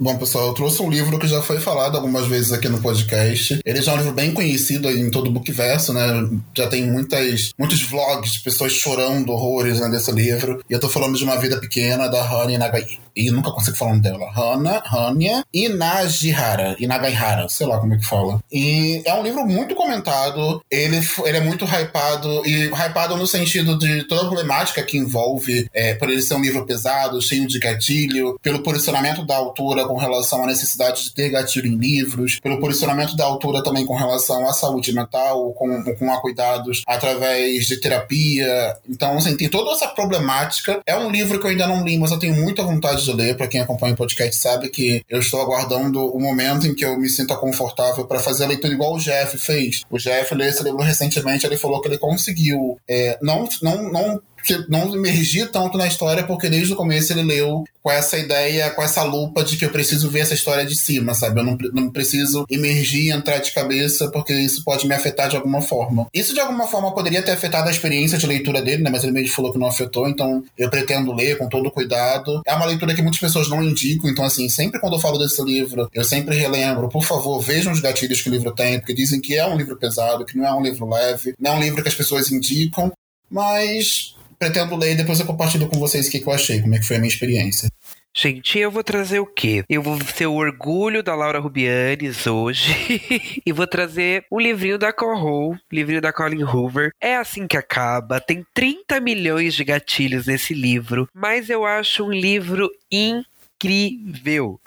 Bom, 0.00 0.18
pessoal, 0.18 0.48
eu 0.48 0.54
trouxe 0.54 0.82
um 0.82 0.90
livro 0.90 1.18
que 1.18 1.28
já 1.28 1.40
foi 1.40 1.60
falado 1.60 1.96
algumas 1.96 2.26
vezes 2.26 2.52
aqui 2.52 2.68
no 2.68 2.80
podcast. 2.80 3.60
Ele 3.64 3.80
já 3.82 3.92
é 3.92 3.94
um 3.94 3.98
livro 3.98 4.12
bem 4.12 4.32
conhecido 4.32 4.90
em 4.90 5.10
todo 5.10 5.28
o 5.28 5.30
bookverso, 5.30 5.92
né? 5.92 6.28
Já 6.56 6.66
tem 6.66 6.90
muitas, 6.90 7.52
muitos 7.56 7.82
vlogs 7.82 8.32
de 8.32 8.40
pessoas 8.40 8.72
chorando 8.72 9.30
horrores 9.30 9.78
né, 9.78 9.88
desse 9.88 10.10
livro. 10.10 10.60
E 10.68 10.72
eu 10.72 10.80
tô 10.80 10.88
falando 10.88 11.16
de 11.16 11.22
Uma 11.22 11.36
Vida 11.36 11.60
Pequena, 11.60 12.08
da 12.08 12.20
Hania 12.20 12.58
Nagai. 12.58 12.98
E 13.14 13.30
nunca 13.30 13.50
consigo 13.50 13.76
falar 13.76 13.92
o 13.92 13.94
nome 13.94 14.02
dela. 14.02 14.30
Hana, 14.34 14.82
Hania 14.86 15.44
Inagihara. 15.52 16.76
Inagaihara, 16.78 17.48
sei 17.48 17.66
lá 17.66 17.78
como 17.78 17.94
é 17.94 17.98
que 17.98 18.06
fala. 18.06 18.40
E 18.50 19.02
é 19.04 19.14
um 19.14 19.22
livro 19.22 19.44
muito 19.46 19.74
comentado. 19.74 20.62
Ele, 20.70 21.00
ele 21.24 21.36
é 21.36 21.40
muito 21.40 21.64
hypado. 21.64 22.46
E 22.46 22.66
hypado 22.66 23.16
no 23.16 23.26
sentido 23.26 23.78
de 23.78 24.04
toda 24.04 24.22
a 24.22 24.26
problemática 24.26 24.82
que 24.82 24.96
envolve, 24.96 25.68
é, 25.72 25.94
por 25.94 26.08
ele 26.08 26.22
ser 26.22 26.34
um 26.34 26.40
livro 26.40 26.64
pesado, 26.66 27.20
cheio 27.20 27.46
de 27.46 27.58
gatilho, 27.58 28.38
pelo 28.42 28.62
posicionamento 28.62 29.24
da 29.24 29.36
autora 29.36 29.86
com 29.86 29.96
relação 29.96 30.42
à 30.42 30.46
necessidade 30.46 31.04
de 31.04 31.14
ter 31.14 31.30
gatilho 31.30 31.66
em 31.66 31.76
livros, 31.76 32.38
pelo 32.40 32.60
posicionamento 32.60 33.16
da 33.16 33.24
autora 33.24 33.62
também 33.62 33.84
com 33.84 33.94
relação 33.94 34.48
à 34.48 34.52
saúde 34.52 34.92
mental, 34.92 35.52
com, 35.52 35.82
com 35.82 36.12
a 36.12 36.20
cuidados 36.20 36.82
através 36.86 37.66
de 37.66 37.80
terapia. 37.80 38.76
Então, 38.88 39.16
assim, 39.16 39.36
tem 39.36 39.48
toda 39.48 39.72
essa 39.72 39.88
problemática. 39.88 40.80
É 40.86 40.96
um 40.96 41.10
livro 41.10 41.38
que 41.38 41.46
eu 41.46 41.50
ainda 41.50 41.66
não 41.66 41.84
li, 41.84 41.98
mas 41.98 42.10
eu 42.10 42.18
tenho 42.18 42.34
muita 42.34 42.62
vontade 42.62 43.01
de 43.04 43.12
ler. 43.12 43.36
Para 43.36 43.48
quem 43.48 43.60
acompanha 43.60 43.94
o 43.94 43.96
podcast 43.96 44.36
sabe 44.36 44.68
que 44.68 45.02
eu 45.08 45.20
estou 45.20 45.40
aguardando 45.40 46.04
o 46.04 46.20
momento 46.20 46.66
em 46.66 46.74
que 46.74 46.84
eu 46.84 46.98
me 46.98 47.08
sinta 47.08 47.36
confortável 47.36 48.06
para 48.06 48.18
fazer 48.18 48.44
a 48.44 48.48
leitura 48.48 48.72
igual 48.72 48.94
o 48.94 48.98
Jeff 48.98 49.38
fez. 49.38 49.82
O 49.90 49.98
Jeff 49.98 50.34
leu 50.34 50.48
esse 50.48 50.62
livro 50.62 50.82
recentemente, 50.82 51.46
ele 51.46 51.56
falou 51.56 51.80
que 51.80 51.88
ele 51.88 51.98
conseguiu 51.98 52.78
é, 52.88 53.18
não, 53.22 53.48
não, 53.62 53.90
não 53.90 54.22
que 54.42 54.64
não 54.68 54.94
imergir 54.94 55.50
tanto 55.50 55.78
na 55.78 55.86
história, 55.86 56.24
porque 56.24 56.48
desde 56.48 56.72
o 56.72 56.76
começo 56.76 57.12
ele 57.12 57.22
leu 57.22 57.64
com 57.82 57.90
essa 57.90 58.16
ideia, 58.16 58.70
com 58.70 58.82
essa 58.82 59.02
lupa 59.02 59.42
de 59.42 59.56
que 59.56 59.64
eu 59.64 59.70
preciso 59.70 60.08
ver 60.08 60.20
essa 60.20 60.34
história 60.34 60.64
de 60.64 60.76
cima, 60.76 61.14
sabe? 61.14 61.40
Eu 61.40 61.44
não, 61.44 61.58
não 61.72 61.90
preciso 61.90 62.46
imergir 62.48 63.06
e 63.06 63.10
entrar 63.10 63.38
de 63.38 63.52
cabeça, 63.52 64.08
porque 64.10 64.32
isso 64.32 64.62
pode 64.64 64.86
me 64.86 64.94
afetar 64.94 65.28
de 65.28 65.36
alguma 65.36 65.60
forma. 65.60 66.06
Isso 66.14 66.32
de 66.32 66.40
alguma 66.40 66.66
forma 66.66 66.94
poderia 66.94 67.22
ter 67.22 67.32
afetado 67.32 67.68
a 67.68 67.72
experiência 67.72 68.16
de 68.16 68.26
leitura 68.26 68.62
dele, 68.62 68.82
né? 68.82 68.90
Mas 68.90 69.02
ele 69.02 69.12
mesmo 69.12 69.34
falou 69.34 69.52
que 69.52 69.58
não 69.58 69.66
afetou, 69.66 70.08
então 70.08 70.44
eu 70.56 70.70
pretendo 70.70 71.12
ler 71.12 71.36
com 71.36 71.48
todo 71.48 71.70
cuidado. 71.70 72.40
É 72.46 72.54
uma 72.54 72.66
leitura 72.66 72.94
que 72.94 73.02
muitas 73.02 73.20
pessoas 73.20 73.48
não 73.48 73.62
indicam, 73.62 74.08
então 74.08 74.24
assim, 74.24 74.48
sempre 74.48 74.80
quando 74.80 74.94
eu 74.94 75.00
falo 75.00 75.18
desse 75.18 75.42
livro, 75.42 75.88
eu 75.92 76.04
sempre 76.04 76.36
relembro, 76.36 76.88
por 76.88 77.04
favor, 77.04 77.40
vejam 77.40 77.72
os 77.72 77.80
gatilhos 77.80 78.20
que 78.20 78.28
o 78.28 78.32
livro 78.32 78.52
tem, 78.52 78.78
porque 78.78 78.94
dizem 78.94 79.20
que 79.20 79.36
é 79.36 79.46
um 79.46 79.56
livro 79.56 79.76
pesado, 79.76 80.24
que 80.24 80.36
não 80.36 80.46
é 80.46 80.54
um 80.54 80.62
livro 80.62 80.88
leve, 80.88 81.34
não 81.38 81.52
é 81.52 81.54
um 81.56 81.60
livro 81.60 81.82
que 81.82 81.88
as 81.88 81.94
pessoas 81.94 82.30
indicam, 82.30 82.92
mas 83.30 84.14
pretendo 84.42 84.74
ler 84.74 84.94
e 84.94 84.96
depois 84.96 85.20
eu 85.20 85.26
compartilho 85.26 85.68
com 85.68 85.78
vocês 85.78 86.08
o 86.08 86.10
que, 86.10 86.18
que 86.18 86.26
eu 86.26 86.32
achei, 86.32 86.60
como 86.60 86.74
é 86.74 86.78
que 86.80 86.84
foi 86.84 86.96
a 86.96 86.98
minha 86.98 87.08
experiência. 87.08 87.68
Gente, 88.14 88.58
eu 88.58 88.72
vou 88.72 88.82
trazer 88.82 89.20
o 89.20 89.26
quê? 89.26 89.64
Eu 89.68 89.80
vou 89.80 89.96
ser 90.00 90.26
o 90.26 90.34
orgulho 90.34 91.00
da 91.00 91.14
Laura 91.14 91.38
Rubianes 91.38 92.26
hoje 92.26 93.00
e 93.46 93.52
vou 93.52 93.68
trazer 93.68 94.26
um 94.30 94.40
livrinho 94.40 94.76
da 94.76 94.92
Corro, 94.92 95.56
livrinho 95.70 96.00
da 96.00 96.12
Colin 96.12 96.42
Hoover. 96.42 96.90
É 97.00 97.16
assim 97.16 97.46
que 97.46 97.56
acaba. 97.56 98.20
Tem 98.20 98.44
30 98.52 99.00
milhões 99.00 99.54
de 99.54 99.62
gatilhos 99.62 100.26
nesse 100.26 100.52
livro, 100.52 101.08
mas 101.14 101.48
eu 101.48 101.64
acho 101.64 102.04
um 102.04 102.12
livro 102.12 102.68
incrível. 102.90 104.60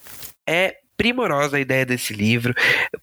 É 0.47 0.77
primorosa 0.95 1.57
a 1.57 1.59
ideia 1.59 1.85
desse 1.85 2.13
livro. 2.13 2.53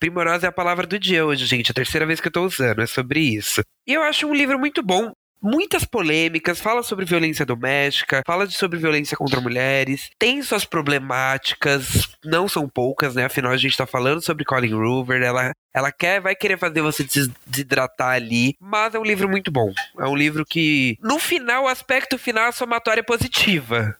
Primorosa 0.00 0.46
é 0.46 0.48
a 0.48 0.52
palavra 0.52 0.86
do 0.86 0.98
dia 0.98 1.24
hoje, 1.24 1.44
gente. 1.44 1.70
A 1.70 1.74
terceira 1.74 2.06
vez 2.06 2.18
que 2.18 2.28
eu 2.28 2.32
tô 2.32 2.44
usando 2.44 2.80
é 2.80 2.86
sobre 2.86 3.20
isso. 3.20 3.60
E 3.86 3.92
eu 3.92 4.02
acho 4.02 4.26
um 4.26 4.34
livro 4.34 4.58
muito 4.58 4.82
bom 4.82 5.12
muitas 5.43 5.84
polêmicas, 5.84 6.61
fala 6.61 6.82
sobre 6.82 7.05
violência 7.05 7.45
doméstica, 7.45 8.22
fala 8.26 8.49
sobre 8.49 8.78
violência 8.78 9.16
contra 9.16 9.40
mulheres, 9.40 10.11
tem 10.18 10.43
suas 10.43 10.64
problemáticas, 10.64 12.09
não 12.24 12.49
são 12.49 12.68
poucas, 12.68 13.14
né? 13.14 13.24
Afinal, 13.24 13.53
a 13.53 13.57
gente 13.57 13.76
tá 13.76 13.86
falando 13.86 14.22
sobre 14.22 14.45
Colin 14.45 14.74
Hoover, 14.74 15.22
ela, 15.22 15.53
ela 15.74 15.90
quer, 15.90 16.20
vai 16.20 16.34
querer 16.34 16.59
fazer 16.59 16.80
você 16.80 17.05
desidratar 17.47 18.11
ali, 18.11 18.55
mas 18.61 18.95
é 18.95 18.99
um 18.99 19.05
livro 19.05 19.28
muito 19.28 19.51
bom. 19.51 19.72
É 19.99 20.07
um 20.07 20.16
livro 20.16 20.45
que, 20.45 20.97
no 21.03 21.18
final, 21.18 21.64
o 21.64 21.68
aspecto 21.68 22.18
final, 22.18 22.49
a 22.49 22.53
somatória 22.53 23.01
é 23.01 23.05
positiva. 23.05 23.97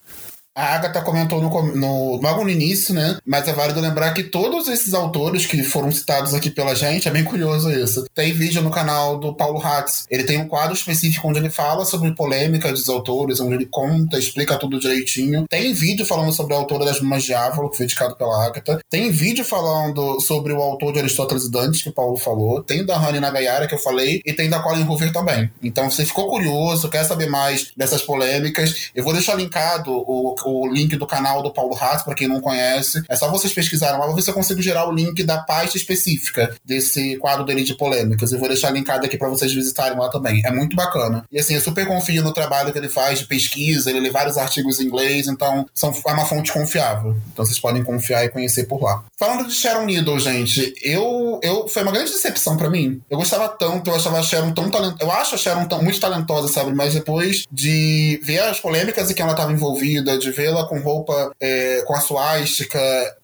A 0.55 0.75
Agatha 0.75 1.01
comentou 1.01 1.41
no, 1.41 1.51
no, 1.75 2.17
logo 2.21 2.45
no 2.45 2.51
início, 2.51 2.95
né? 2.95 3.17
Mas 3.25 3.49
é 3.49 3.55
válido 3.55 3.81
lembrar 3.81 4.13
que 4.13 4.23
todos 4.23 4.69
esses 4.69 4.93
autores 4.93 5.47
que 5.47 5.63
foram 5.63 5.91
citados 5.91 6.35
aqui 6.35 6.51
pela 6.51 6.75
gente, 6.75 7.09
é 7.09 7.11
bem 7.11 7.25
curioso 7.25 7.71
isso. 7.71 8.05
Tem 8.15 8.35
vídeo 8.35 8.61
no 8.61 8.71
canal 8.71 9.19
do 9.19 9.35
Paulo 9.35 9.65
Hatz. 9.65 10.05
Ele 10.11 10.25
tem 10.25 10.39
um 10.39 10.47
quadro 10.47 10.75
específico 10.75 11.27
onde 11.27 11.39
ele 11.39 11.49
fala 11.49 11.87
sobre 11.87 12.15
polêmica 12.15 12.71
dos 12.71 12.87
autores, 12.91 13.41
onde 13.41 13.55
ele 13.55 13.67
conta, 13.67 14.19
explica 14.19 14.59
tudo 14.59 14.79
direitinho. 14.79 15.47
Tem 15.49 15.73
vídeo 15.73 16.05
falando 16.05 16.33
sobre 16.33 16.53
a 16.53 16.59
autora 16.59 16.85
das 16.85 16.99
Brumas 16.99 17.25
de 17.25 17.33
Ávalo, 17.33 17.71
que 17.71 17.79
foi 17.79 17.87
indicado 17.87 18.15
pela 18.17 18.45
Agatha. 18.45 18.81
Tem 18.91 19.11
vídeo 19.11 19.47
falando 19.47 20.21
sobre 20.21 20.53
o 20.53 20.61
autor 20.61 20.93
de 20.93 20.99
Aristóteles 20.99 21.45
e 21.45 21.51
Dantes, 21.51 21.83
que 21.83 21.89
o 21.89 21.95
Paulo 21.95 22.19
falou. 22.19 22.63
Tem 22.63 22.85
da 22.85 22.99
Rani 22.99 23.21
Nagayara, 23.21 23.67
que 23.67 23.75
eu 23.75 23.79
falei. 23.79 24.21
E 24.27 24.35
tem 24.35 24.51
da 24.51 24.61
Colin 24.61 24.85
Hoover 24.85 25.13
também. 25.15 25.51
Então, 25.63 25.91
se 25.91 25.97
você 25.97 26.05
ficou 26.05 26.29
curioso, 26.29 26.91
quer 26.91 27.05
saber 27.05 27.27
mais 27.27 27.73
dessas 27.75 28.03
polêmicas, 28.03 28.91
eu 28.95 29.03
vou 29.03 29.15
deixar 29.15 29.35
linkado 29.35 29.91
o 29.91 30.42
o 30.45 30.67
link 30.67 30.97
do 30.97 31.07
canal 31.07 31.43
do 31.43 31.53
Paulo 31.53 31.77
Haas, 31.79 32.03
para 32.03 32.15
quem 32.15 32.29
não 32.29 32.41
conhece. 32.41 33.03
É 33.09 33.17
só 33.17 33.31
vocês 33.31 33.53
pesquisarem 33.53 33.99
lá, 33.99 34.07
vou 34.07 34.15
ver 34.15 34.23
se 34.23 34.31
eu 34.31 34.35
consigo 34.35 34.63
gerar 34.63 34.89
o 34.89 34.93
link 34.93 35.23
da 35.23 35.39
pasta 35.39 35.77
específica 35.77 36.55
desse 36.65 37.17
quadro 37.17 37.45
dele 37.45 37.65
de 37.65 37.75
polêmicas. 37.75 38.33
Eu 38.33 38.39
vou 38.39 38.49
deixar 38.49 38.71
linkado 38.71 39.07
aqui 39.07 39.17
para 39.17 39.29
vocês 39.29 39.53
visitarem 39.53 39.99
lá 39.99 40.09
também. 40.09 40.43
É 40.45 40.51
muito 40.51 40.77
bacana. 40.77 41.25
E 41.31 41.39
assim, 41.39 41.55
eu 41.55 41.61
super 41.61 41.87
confio 41.87 42.23
no 42.23 42.33
trabalho 42.33 42.73
que 42.73 42.79
ele 42.79 42.89
faz 42.89 43.21
de 43.21 43.27
pesquisa, 43.27 43.91
ele 43.91 44.01
lê 44.01 44.11
vários 44.11 44.37
artigos 44.37 44.81
em 44.81 44.85
inglês, 44.85 45.27
então 45.27 45.67
são, 45.75 45.93
é 46.07 46.13
uma 46.13 46.27
fonte 46.27 46.53
confiável. 46.53 47.17
Então 47.33 47.45
vocês 47.45 47.59
podem 47.59 47.83
confiar 47.83 48.25
e 48.25 48.29
conhecer 48.29 48.65
por 48.65 48.83
lá. 48.83 49.05
Falando 49.19 49.47
de 49.47 49.55
Sharon 49.55 49.85
Needle, 49.85 50.19
gente, 50.19 50.75
eu, 50.83 51.41
eu 51.43 51.69
foi 51.69 51.83
uma 51.83 51.93
grande 51.93 52.11
decepção 52.11 52.57
para 52.57 52.71
mim. 52.71 53.01
Eu 53.09 53.19
gostava 53.19 53.49
tanto, 53.49 53.91
eu 53.91 53.95
achava 53.95 54.19
a 54.19 54.23
Sharon 54.23 54.53
tão 54.53 54.71
talentosa. 54.71 55.03
Eu 55.03 55.13
acho 55.13 55.35
a 55.35 55.39
Sharon 55.39 55.67
tão, 55.67 55.83
muito 55.83 56.01
talentosa, 56.01 56.49
sabe? 56.49 56.73
Mas 56.73 56.95
depois 56.95 57.45
de 57.51 58.21
ver 58.23 58.41
as 58.41 58.61
polêmicas 58.61 59.11
em 59.11 59.15
que 59.15 59.23
ela 59.23 59.33
estava 59.33 59.53
envolvida, 59.53 60.19
de 60.19 60.32
vê-la 60.33 60.67
com 60.67 60.81
roupa 60.81 61.33
é, 61.41 61.83
com 61.83 61.95
a 61.95 62.01
suástica, 62.01 62.79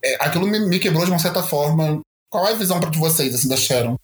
é, 0.04 0.16
aquilo 0.20 0.46
me, 0.46 0.60
me, 0.60 0.78
quebrou 0.78 1.04
de 1.04 1.10
uma 1.10 1.18
certa 1.18 1.42
forma. 1.42 2.00
Qual 2.30 2.46
é 2.46 2.52
a 2.52 2.56
visão 2.56 2.78
para 2.78 2.90
vocês 2.90 3.34
assim, 3.34 3.48
da 3.48 3.56
Sharon? 3.56 3.96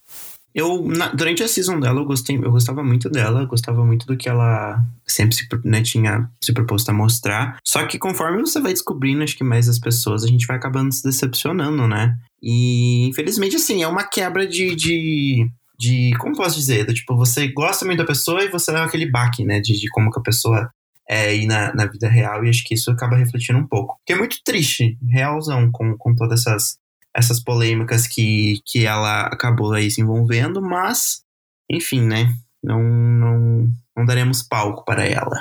Eu, 0.54 0.86
na, 0.86 1.08
durante 1.08 1.42
a 1.42 1.48
season 1.48 1.80
dela, 1.80 2.00
eu, 2.00 2.04
gostei, 2.04 2.36
eu 2.36 2.52
gostava 2.52 2.82
muito 2.84 3.10
dela, 3.10 3.44
gostava 3.44 3.84
muito 3.84 4.06
do 4.06 4.16
que 4.16 4.28
ela 4.28 4.80
sempre 5.04 5.34
se, 5.34 5.48
né, 5.64 5.82
tinha 5.82 6.30
se 6.40 6.52
proposto 6.52 6.88
a 6.90 6.92
mostrar. 6.92 7.58
Só 7.66 7.84
que 7.86 7.98
conforme 7.98 8.40
você 8.40 8.60
vai 8.60 8.72
descobrindo, 8.72 9.24
acho 9.24 9.36
que 9.36 9.42
mais 9.42 9.68
as 9.68 9.80
pessoas, 9.80 10.22
a 10.22 10.28
gente 10.28 10.46
vai 10.46 10.56
acabando 10.56 10.94
se 10.94 11.02
decepcionando, 11.02 11.88
né? 11.88 12.16
E 12.40 13.08
infelizmente, 13.08 13.56
assim, 13.56 13.82
é 13.82 13.88
uma 13.88 14.04
quebra 14.04 14.46
de. 14.46 14.76
de, 14.76 15.50
de 15.76 16.12
como 16.20 16.36
posso 16.36 16.56
dizer? 16.56 16.86
Do, 16.86 16.94
tipo, 16.94 17.16
você 17.16 17.48
gosta 17.48 17.84
muito 17.84 17.98
da 17.98 18.06
pessoa 18.06 18.44
e 18.44 18.48
você 18.48 18.70
leva 18.70 18.84
aquele 18.84 19.10
baque, 19.10 19.44
né? 19.44 19.58
De, 19.60 19.72
de 19.72 19.88
como 19.88 20.08
que 20.08 20.20
a 20.20 20.22
pessoa 20.22 20.70
é, 21.08 21.26
aí 21.26 21.46
na, 21.46 21.74
na 21.74 21.86
vida 21.86 22.08
real, 22.08 22.44
e 22.44 22.48
acho 22.48 22.64
que 22.64 22.74
isso 22.74 22.90
acaba 22.90 23.16
refletindo 23.16 23.58
um 23.58 23.66
pouco. 23.66 23.98
Que 24.06 24.12
é 24.12 24.16
muito 24.16 24.38
triste, 24.44 24.98
realzão, 25.08 25.70
com, 25.70 25.96
com 25.96 26.14
todas 26.14 26.40
essas, 26.40 26.78
essas 27.14 27.42
polêmicas 27.42 28.06
que, 28.06 28.60
que 28.66 28.86
ela 28.86 29.22
acabou 29.26 29.72
aí 29.72 29.90
se 29.90 30.00
envolvendo, 30.00 30.60
mas, 30.62 31.22
enfim, 31.70 32.02
né? 32.02 32.34
Não, 32.62 32.82
não, 32.82 33.68
não 33.96 34.04
daremos 34.06 34.42
palco 34.42 34.84
para 34.84 35.06
ela. 35.06 35.40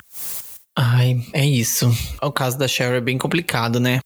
Ai, 0.75 1.21
é 1.33 1.45
isso. 1.45 1.89
O 2.21 2.31
caso 2.31 2.57
da 2.57 2.67
Cheryl 2.67 2.95
é 2.95 3.01
bem 3.01 3.17
complicado, 3.17 3.79
né? 3.79 3.99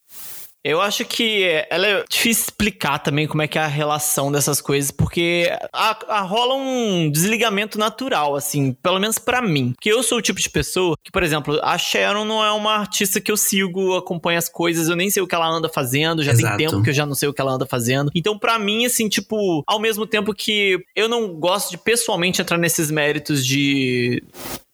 Eu 0.63 0.81
acho 0.81 1.05
que 1.05 1.43
ela 1.69 1.87
é 1.87 2.03
difícil 2.09 2.45
explicar 2.45 2.99
também 2.99 3.27
como 3.27 3.41
é 3.41 3.47
que 3.47 3.57
é 3.57 3.61
a 3.61 3.67
relação 3.67 4.31
dessas 4.31 4.59
coisas, 4.59 4.91
porque 4.91 5.49
a, 5.71 6.17
a 6.17 6.21
rola 6.21 6.55
um 6.55 7.09
desligamento 7.09 7.79
natural, 7.79 8.35
assim, 8.35 8.73
pelo 8.73 8.99
menos 8.99 9.17
para 9.17 9.41
mim. 9.41 9.71
Porque 9.73 9.91
eu 9.91 10.03
sou 10.03 10.17
o 10.17 10.21
tipo 10.21 10.39
de 10.39 10.49
pessoa 10.49 10.95
que, 11.03 11.11
por 11.11 11.23
exemplo, 11.23 11.59
a 11.63 11.77
Sharon 11.77 12.25
não 12.25 12.43
é 12.43 12.51
uma 12.51 12.75
artista 12.75 13.21
que 13.21 13.31
eu 13.31 13.37
sigo, 13.37 13.95
acompanho 13.95 14.37
as 14.37 14.49
coisas, 14.49 14.89
eu 14.89 14.95
nem 14.95 15.09
sei 15.09 15.23
o 15.23 15.27
que 15.27 15.35
ela 15.35 15.47
anda 15.47 15.69
fazendo, 15.69 16.23
já 16.23 16.31
Exato. 16.31 16.57
tem 16.57 16.67
tempo 16.67 16.83
que 16.83 16.89
eu 16.89 16.93
já 16.93 17.05
não 17.05 17.15
sei 17.15 17.29
o 17.29 17.33
que 17.33 17.41
ela 17.41 17.53
anda 17.53 17.65
fazendo. 17.65 18.11
Então, 18.13 18.37
para 18.37 18.59
mim, 18.59 18.85
assim, 18.85 19.07
tipo, 19.07 19.63
ao 19.65 19.79
mesmo 19.79 20.05
tempo 20.05 20.33
que 20.33 20.83
eu 20.95 21.07
não 21.07 21.33
gosto 21.35 21.71
de 21.71 21.77
pessoalmente 21.77 22.41
entrar 22.41 22.57
nesses 22.57 22.91
méritos 22.91 23.45
de 23.45 24.23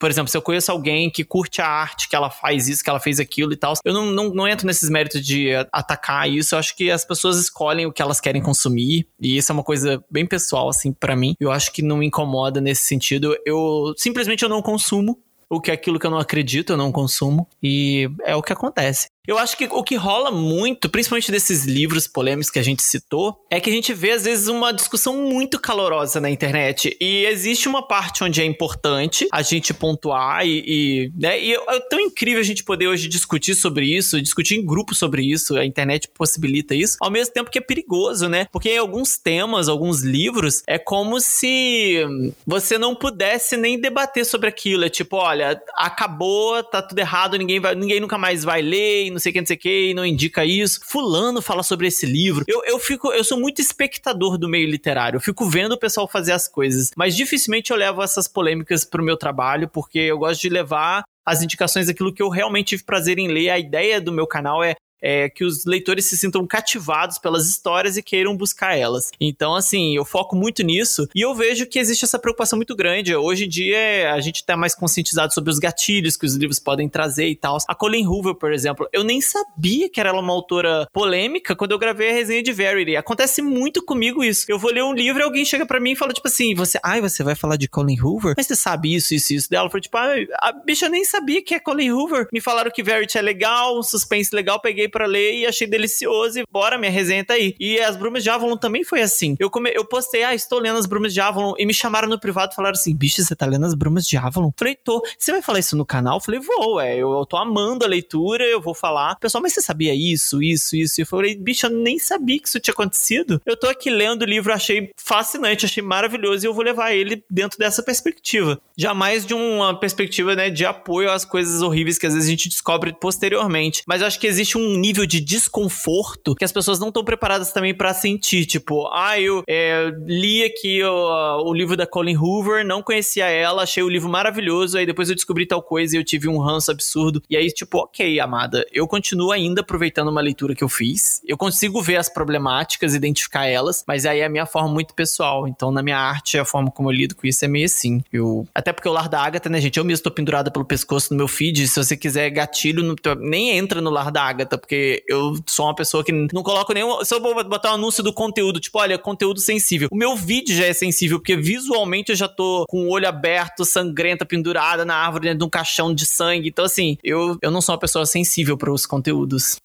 por 0.04 0.12
exemplo, 0.12 0.30
se 0.30 0.36
eu 0.36 0.42
conheço 0.42 0.70
alguém 0.70 1.10
que 1.10 1.24
curte 1.24 1.62
a 1.62 1.66
arte, 1.66 2.10
que 2.10 2.16
ela 2.16 2.30
faz 2.30 2.68
isso, 2.68 2.84
que 2.84 2.90
ela 2.90 3.00
fez 3.00 3.22
aquilo 3.22 3.54
e 3.54 3.56
tal, 3.56 3.74
eu 3.86 3.94
não, 3.94 4.08
não, 4.08 4.34
não 4.34 4.46
entro 4.46 4.68
nesses 4.68 4.90
méritos 4.90 5.26
de 5.26 5.52
atacar 5.84 6.30
isso. 6.30 6.56
Eu 6.56 6.60
acho 6.60 6.76
que 6.76 6.90
as 6.90 7.06
pessoas 7.06 7.38
escolhem 7.38 7.86
o 7.86 7.92
que 7.92 8.02
elas 8.02 8.20
querem 8.20 8.42
consumir. 8.42 9.08
E 9.20 9.38
isso 9.38 9.52
é 9.52 9.54
uma 9.54 9.64
coisa 9.64 10.04
bem 10.10 10.26
pessoal, 10.26 10.70
assim, 10.70 10.92
para 10.92 11.16
mim. 11.16 11.36
Eu 11.40 11.52
acho 11.52 11.72
que 11.72 11.82
não 11.82 11.98
me 11.98 12.08
incomoda 12.08 12.60
nesse 12.60 12.84
sentido. 12.84 13.36
Eu 13.46 13.94
simplesmente 13.98 14.44
eu 14.44 14.50
não 14.50 14.62
consumo 14.62 15.20
o 15.50 15.62
que 15.62 15.70
é 15.70 15.74
aquilo 15.74 16.00
que 16.00 16.06
eu 16.06 16.12
não 16.12 16.18
acredito, 16.18 16.74
eu 16.74 16.78
não 16.78 16.92
consumo. 16.92 17.48
E 17.62 18.10
é 18.24 18.36
o 18.36 18.42
que 18.42 18.54
acontece. 18.54 19.08
Eu 19.26 19.38
acho 19.38 19.56
que 19.56 19.70
o 19.72 19.82
que 19.84 19.96
rola 19.96 20.30
muito, 20.32 20.90
principalmente 20.90 21.32
desses 21.32 21.64
livros 21.64 22.08
polêmicos 22.08 22.50
que 22.50 22.60
a 22.60 22.64
gente 22.64 22.84
citou, 22.84 23.42
é 23.50 23.58
que 23.58 23.70
a 23.70 23.74
gente 23.74 23.94
vê 23.94 24.12
às 24.12 24.26
vezes 24.26 24.50
uma 24.50 24.74
discussão 24.74 25.16
muito 25.16 25.58
calorosa 25.58 26.20
na 26.20 26.30
internet. 26.30 26.98
E 27.00 27.26
existe 27.26 27.70
uma 27.70 27.88
parte 27.88 28.22
onde 28.22 28.42
é 28.42 28.46
importante 28.46 29.26
a 29.32 29.42
gente 29.42 29.74
pontuar 29.74 30.46
e, 30.46 30.64
e, 30.68 31.12
né, 31.18 31.42
e 31.42 31.54
é 31.54 31.80
tão 31.90 32.02
incrível 32.02 32.42
a 32.42 32.44
gente 32.44 32.66
poder 32.66 32.88
hoje 32.88 33.08
discutir 33.08 33.56
sobre 33.56 33.86
isso, 33.86 34.22
discutir 34.22 34.56
em 34.56 34.66
grupo 34.66 34.94
sobre 34.94 35.24
isso, 35.24 35.56
a 35.56 35.66
internet 35.66 36.10
possibilita 36.14 36.76
isso, 36.76 36.98
ao 37.00 37.10
mesmo 37.10 37.34
tempo 37.34 37.50
que 37.50 37.58
é 37.58 37.62
perigoso, 37.62 38.28
né? 38.28 38.48
Porque 38.52 38.72
em 38.72 38.78
alguns 38.78 39.18
temas, 39.18 39.70
alguns 39.70 40.02
livros, 40.02 40.64
é 40.68 40.78
como 40.78 41.22
se 41.22 42.06
você 42.46 42.78
não 42.78 42.94
pudesse 42.94 43.56
nem 43.56 43.80
debater 43.80 44.26
sobre 44.26 44.50
aquilo. 44.50 44.84
É 44.84 44.90
tipo, 44.90 45.16
olha, 45.16 45.62
acabou, 45.78 46.62
tá 46.62 46.82
tudo 46.82 47.00
errado, 47.00 47.38
ninguém, 47.38 47.62
vai, 47.62 47.74
ninguém 47.74 48.02
nunca 48.02 48.18
mais 48.18 48.44
vai 48.44 48.62
ler 48.62 49.13
não 49.14 49.20
sei 49.20 49.30
o 49.30 49.34
que, 49.34 49.40
não 49.40 49.48
sei 49.48 49.56
o 49.56 49.60
que, 49.60 49.90
e 49.90 49.94
não 49.94 50.06
indica 50.06 50.46
isso. 50.46 50.82
Fulano 50.84 51.42
fala 51.42 51.64
sobre 51.64 51.88
esse 51.88 52.06
livro. 52.06 52.44
Eu, 52.48 52.64
eu 52.66 52.80
fico, 52.80 53.12
eu 53.14 53.24
sou 53.24 53.40
muito 53.40 53.62
espectador 53.62 54.38
do 54.38 54.50
meio 54.50 54.70
literário. 54.70 55.18
Eu 55.18 55.22
fico 55.22 55.46
vendo 55.46 55.74
o 55.74 55.80
pessoal 55.80 56.08
fazer 56.08 56.32
as 56.34 56.48
coisas. 56.48 56.92
Mas 56.96 57.16
dificilmente 57.16 57.72
eu 57.72 57.78
levo 57.78 58.02
essas 58.02 58.28
polêmicas 58.28 58.84
pro 58.84 59.04
meu 59.04 59.16
trabalho, 59.16 59.70
porque 59.70 60.00
eu 60.00 60.18
gosto 60.18 60.42
de 60.42 60.50
levar 60.50 61.04
as 61.26 61.42
indicações 61.42 61.88
daquilo 61.88 62.14
que 62.14 62.22
eu 62.22 62.30
realmente 62.30 62.70
tive 62.70 62.84
prazer 62.84 63.18
em 63.18 63.28
ler. 63.28 63.50
A 63.50 63.60
ideia 63.60 64.02
do 64.02 64.12
meu 64.12 64.28
canal 64.28 64.64
é 64.64 64.76
é, 65.04 65.28
que 65.28 65.44
os 65.44 65.66
leitores 65.66 66.06
se 66.06 66.18
sintam 66.18 66.48
cativados 66.48 67.18
pelas 67.18 67.50
histórias 67.50 67.98
e 67.98 68.02
queiram 68.02 68.38
buscar 68.38 68.78
elas. 68.78 69.12
Então, 69.20 69.54
assim, 69.54 69.96
eu 69.96 70.06
foco 70.06 70.36
muito 70.36 70.64
nisso 70.64 71.08
e 71.14 71.22
eu 71.22 71.36
vejo 71.36 71.66
que 71.66 71.78
existe 71.78 72.06
essa 72.06 72.18
preocupação 72.18 72.56
muito 72.56 72.76
grande. 72.76 73.14
Hoje 73.14 73.46
em 73.46 73.50
dia, 73.50 74.14
a 74.14 74.22
gente 74.22 74.38
está 74.38 74.56
mais 74.56 74.74
conscientizado 74.74 75.34
sobre 75.34 75.52
os 75.52 75.60
gatilhos 75.60 76.16
que 76.16 76.26
os 76.26 76.36
livros 76.36 76.60
podem 76.60 76.88
trazer 76.88 77.28
e 77.28 77.36
tal. 77.36 77.58
A 77.68 77.76
Colleen 77.76 78.08
Hoover, 78.08 78.36
por 78.36 78.54
exemplo, 78.54 78.88
eu 78.94 79.04
nem 79.04 79.20
sabia 79.20 79.90
que 79.90 80.00
era 80.00 80.14
uma 80.14 80.32
autora 80.32 80.88
polêmica 80.94 81.56
quando 81.56 81.72
eu 81.72 81.80
gravei 81.80 82.12
a 82.12 82.14
resenha 82.14 82.42
de 82.42 82.54
Verity. 82.54 82.96
Acontece 82.96 83.42
muito 83.42 83.84
comigo 83.84 84.24
isso. 84.24 84.46
Eu 84.48 84.58
vou 84.58 84.72
ler 84.72 84.84
um 84.84 84.94
livro 84.94 85.22
e 85.22 85.26
alguém 85.26 85.44
chega 85.44 85.66
para 85.66 85.80
mim 85.80 85.92
e 85.92 85.96
fala, 85.96 86.14
tipo 86.14 86.28
assim, 86.28 86.56
você, 86.56 86.80
ai, 86.84 87.02
você 87.02 87.24
vai 87.24 87.36
falar 87.36 87.58
de 87.58 87.68
Colleen 87.68 88.02
Hoover? 88.02 88.36
Mas 88.38 88.48
você 88.48 88.56
sabe 88.56 88.96
isso, 88.96 89.14
isso, 89.14 89.34
isso 89.34 89.50
dela? 89.50 89.66
Eu 89.66 89.72
falei, 89.72 89.82
tipo, 89.82 89.98
ah, 89.98 90.14
a 90.40 90.52
bicha 90.52 90.88
nem 90.88 91.04
sabia 91.04 91.42
que 91.42 91.56
é 91.56 91.60
Colleen 91.60 91.92
Hoover. 91.92 92.28
Me 92.32 92.40
falaram 92.40 92.72
que 92.72 92.84
Verity 92.84 93.18
é 93.18 93.22
legal, 93.22 93.78
um 93.78 93.84
suspense 93.84 94.34
legal, 94.34 94.62
peguei 94.62 94.88
para 94.94 95.08
ler 95.08 95.40
e 95.40 95.46
achei 95.48 95.66
delicioso 95.66 96.40
e 96.40 96.44
bora, 96.50 96.78
minha 96.78 96.92
resenha 96.92 97.26
tá 97.26 97.34
aí. 97.34 97.56
E 97.60 97.80
as 97.80 97.98
Brumas 97.98 98.24
de 98.24 98.30
Avalon 98.30 98.56
também 98.56 98.84
foi 98.84 99.02
assim. 99.02 99.36
Eu, 99.40 99.50
come... 99.50 99.72
eu 99.76 99.84
postei, 99.84 100.24
ah, 100.24 100.36
estou 100.36 100.60
lendo 100.60 100.78
as 100.78 100.86
Brumas 100.86 101.14
de 101.14 101.20
Avalon 101.20 101.54
e 101.58 101.66
me 101.66 101.74
chamaram 101.74 102.08
no 102.08 102.20
privado 102.20 102.54
e 102.54 102.56
falaram 102.56 102.76
assim, 102.76 102.96
bicho, 102.96 103.24
você 103.24 103.36
tá 103.36 103.48
lendo 103.48 103.66
as 103.66 103.74
Brumas 103.74 104.06
de 104.06 104.16
Avalon? 104.16 104.52
Falei, 104.56 104.76
tô. 104.76 105.04
Você 105.18 105.32
vai 105.32 105.42
falar 105.42 105.60
isso 105.60 105.76
no 105.76 105.86
canal? 105.86 106.22
Falei, 106.22 106.40
vou, 106.40 106.80
é, 106.80 106.96
eu, 106.96 107.12
eu 107.12 107.26
tô 107.26 107.38
amando 107.38 107.84
a 107.84 107.88
leitura, 107.88 108.44
eu 108.44 108.62
vou 108.62 108.76
falar. 108.76 109.16
Pessoal, 109.16 109.42
mas 109.42 109.54
você 109.54 109.62
sabia 109.62 109.96
isso, 109.96 110.42
isso, 110.42 110.76
isso? 110.76 111.00
E 111.00 111.04
eu 111.04 111.08
falei, 111.08 111.36
bicho, 111.36 111.66
eu 111.66 111.72
nem 111.72 111.98
sabia 111.98 112.40
que 112.40 112.48
isso 112.48 112.60
tinha 112.60 112.74
acontecido. 112.74 113.42
Eu 113.46 113.58
tô 113.58 113.68
aqui 113.68 113.90
lendo 113.90 114.22
o 114.22 114.26
livro, 114.26 114.54
achei 114.54 114.92
fascinante, 114.98 115.66
achei 115.66 115.82
maravilhoso 115.82 116.46
e 116.46 116.48
eu 116.48 116.54
vou 116.54 116.64
levar 116.64 116.94
ele 116.94 117.24
dentro 117.30 117.58
dessa 117.58 117.82
perspectiva. 117.82 118.60
Jamais 118.78 119.26
de 119.26 119.34
uma 119.34 119.80
perspectiva, 119.80 120.36
né, 120.36 120.50
de 120.50 120.66
apoio 120.66 121.12
às 121.12 121.26
coisas 121.26 121.62
horríveis 121.62 121.98
que 121.98 122.06
às 122.06 122.14
vezes 122.14 122.28
a 122.28 122.32
gente 122.32 122.50
descobre 122.50 122.94
posteriormente. 122.94 123.84
Mas 123.88 124.02
eu 124.02 124.08
acho 124.08 124.20
que 124.20 124.28
existe 124.28 124.58
um 124.58 124.78
nível 124.84 125.06
de 125.06 125.22
desconforto 125.22 126.36
que 126.36 126.44
as 126.44 126.52
pessoas 126.52 126.78
não 126.78 126.90
estão 126.90 127.06
preparadas 127.06 127.54
também 127.54 127.74
para 127.74 127.94
sentir. 127.94 128.46
Tipo, 128.46 128.90
ah, 128.92 129.18
eu 129.20 129.42
é, 129.48 129.90
li 130.06 130.44
aqui 130.44 130.84
o, 130.84 131.44
o 131.46 131.54
livro 131.54 131.78
da 131.78 131.88
Colin 131.88 132.18
Hoover, 132.18 132.66
não 132.66 132.84
conhecia 132.84 133.28
ela, 133.28 133.64
achei 133.64 133.82
o 133.82 133.90
livro 133.90 134.10
maravilhoso, 134.10 134.78
aí 134.78 134.86
depois 134.86 135.08
eu 135.10 135.16
descobri 135.16 135.46
tal 135.46 135.64
coisa 135.64 135.96
e 135.96 136.00
eu 136.00 136.04
tive 136.04 136.28
um 136.28 136.38
ranço 136.38 136.70
absurdo. 136.70 137.24
E 137.30 137.38
aí, 137.38 137.48
tipo, 137.48 137.78
ok, 137.78 138.20
amada, 138.20 138.66
eu 138.74 138.86
continuo 138.86 139.32
ainda 139.32 139.62
aproveitando 139.62 140.10
uma 140.10 140.20
leitura 140.20 140.54
que 140.54 140.64
eu 140.64 140.70
fiz, 140.70 141.22
eu 141.26 141.38
consigo 141.38 141.82
ver 141.82 141.96
as 141.96 142.10
problemáticas, 142.10 142.94
identificar 142.94 143.46
elas, 143.46 143.86
mas 143.88 144.06
aí 144.06 144.20
é 144.20 144.26
a 144.26 144.30
minha 144.30 144.46
forma 144.46 144.70
muito 144.70 144.94
pessoal. 144.94 145.48
Então, 145.48 145.72
na 145.72 145.82
minha 145.82 145.98
arte, 145.98 146.38
a 146.38 146.44
forma 146.44 146.70
como 146.70 146.90
eu 146.90 146.94
lido 146.94 147.16
com 147.16 147.26
isso 147.26 147.46
é 147.46 147.48
meio 147.48 147.66
assim. 147.66 148.04
Eu, 148.12 148.46
até 148.54 148.74
porque 148.74 148.90
o 148.90 148.92
lar 148.92 149.08
da 149.08 149.22
Agatha, 149.22 149.50
né, 149.50 149.62
gente? 149.62 149.78
Eu 149.78 149.86
mesmo 149.86 150.04
tô 150.04 150.12
pendurada 150.12 150.52
pelo 150.52 150.66
pescoço 150.66 151.14
no 151.14 151.18
meu 151.18 151.28
feed. 151.28 151.68
Se 151.68 151.82
você 151.82 151.96
quiser 151.96 152.30
gatilho, 152.30 152.96
nem 153.20 153.58
entra 153.58 153.80
no 153.80 153.90
lar 153.90 154.12
da 154.12 154.24
Agatha, 154.24 154.58
porque 154.64 155.04
eu 155.10 155.36
sou 155.46 155.66
uma 155.66 155.76
pessoa 155.76 156.06
que 156.06 156.12
não 156.12 156.42
coloco 156.42 156.74
nenhum. 156.74 157.04
Se 157.04 157.14
eu 157.14 157.20
botar 157.20 157.72
um 157.72 157.76
anúncio 157.76 158.02
do 158.02 158.14
conteúdo, 158.14 158.62
tipo, 158.62 158.80
olha, 158.80 158.98
conteúdo 158.98 159.42
sensível. 159.42 159.90
O 159.92 159.96
meu 159.96 160.16
vídeo 160.16 160.56
já 160.56 160.66
é 160.66 160.74
sensível, 160.74 161.20
porque 161.20 161.36
visualmente 161.36 162.12
eu 162.12 162.16
já 162.16 162.30
tô 162.30 162.66
com 162.70 162.86
o 162.86 162.90
olho 162.90 163.08
aberto, 163.08 163.66
sangrenta, 163.66 164.26
pendurada 164.26 164.86
na 164.86 164.96
árvore 164.96 165.26
dentro 165.26 165.40
de 165.40 165.46
um 165.46 165.50
caixão 165.50 165.94
de 165.94 166.06
sangue. 166.06 166.48
Então, 166.48 166.64
assim, 166.64 166.98
eu, 167.04 167.38
eu 167.42 167.52
não 167.52 167.62
sou 167.62 167.76
uma 167.76 167.80
pessoa 167.80 168.06
sensível 168.06 168.58
para 168.58 168.72
os 168.72 168.86
conteúdos. 168.86 169.58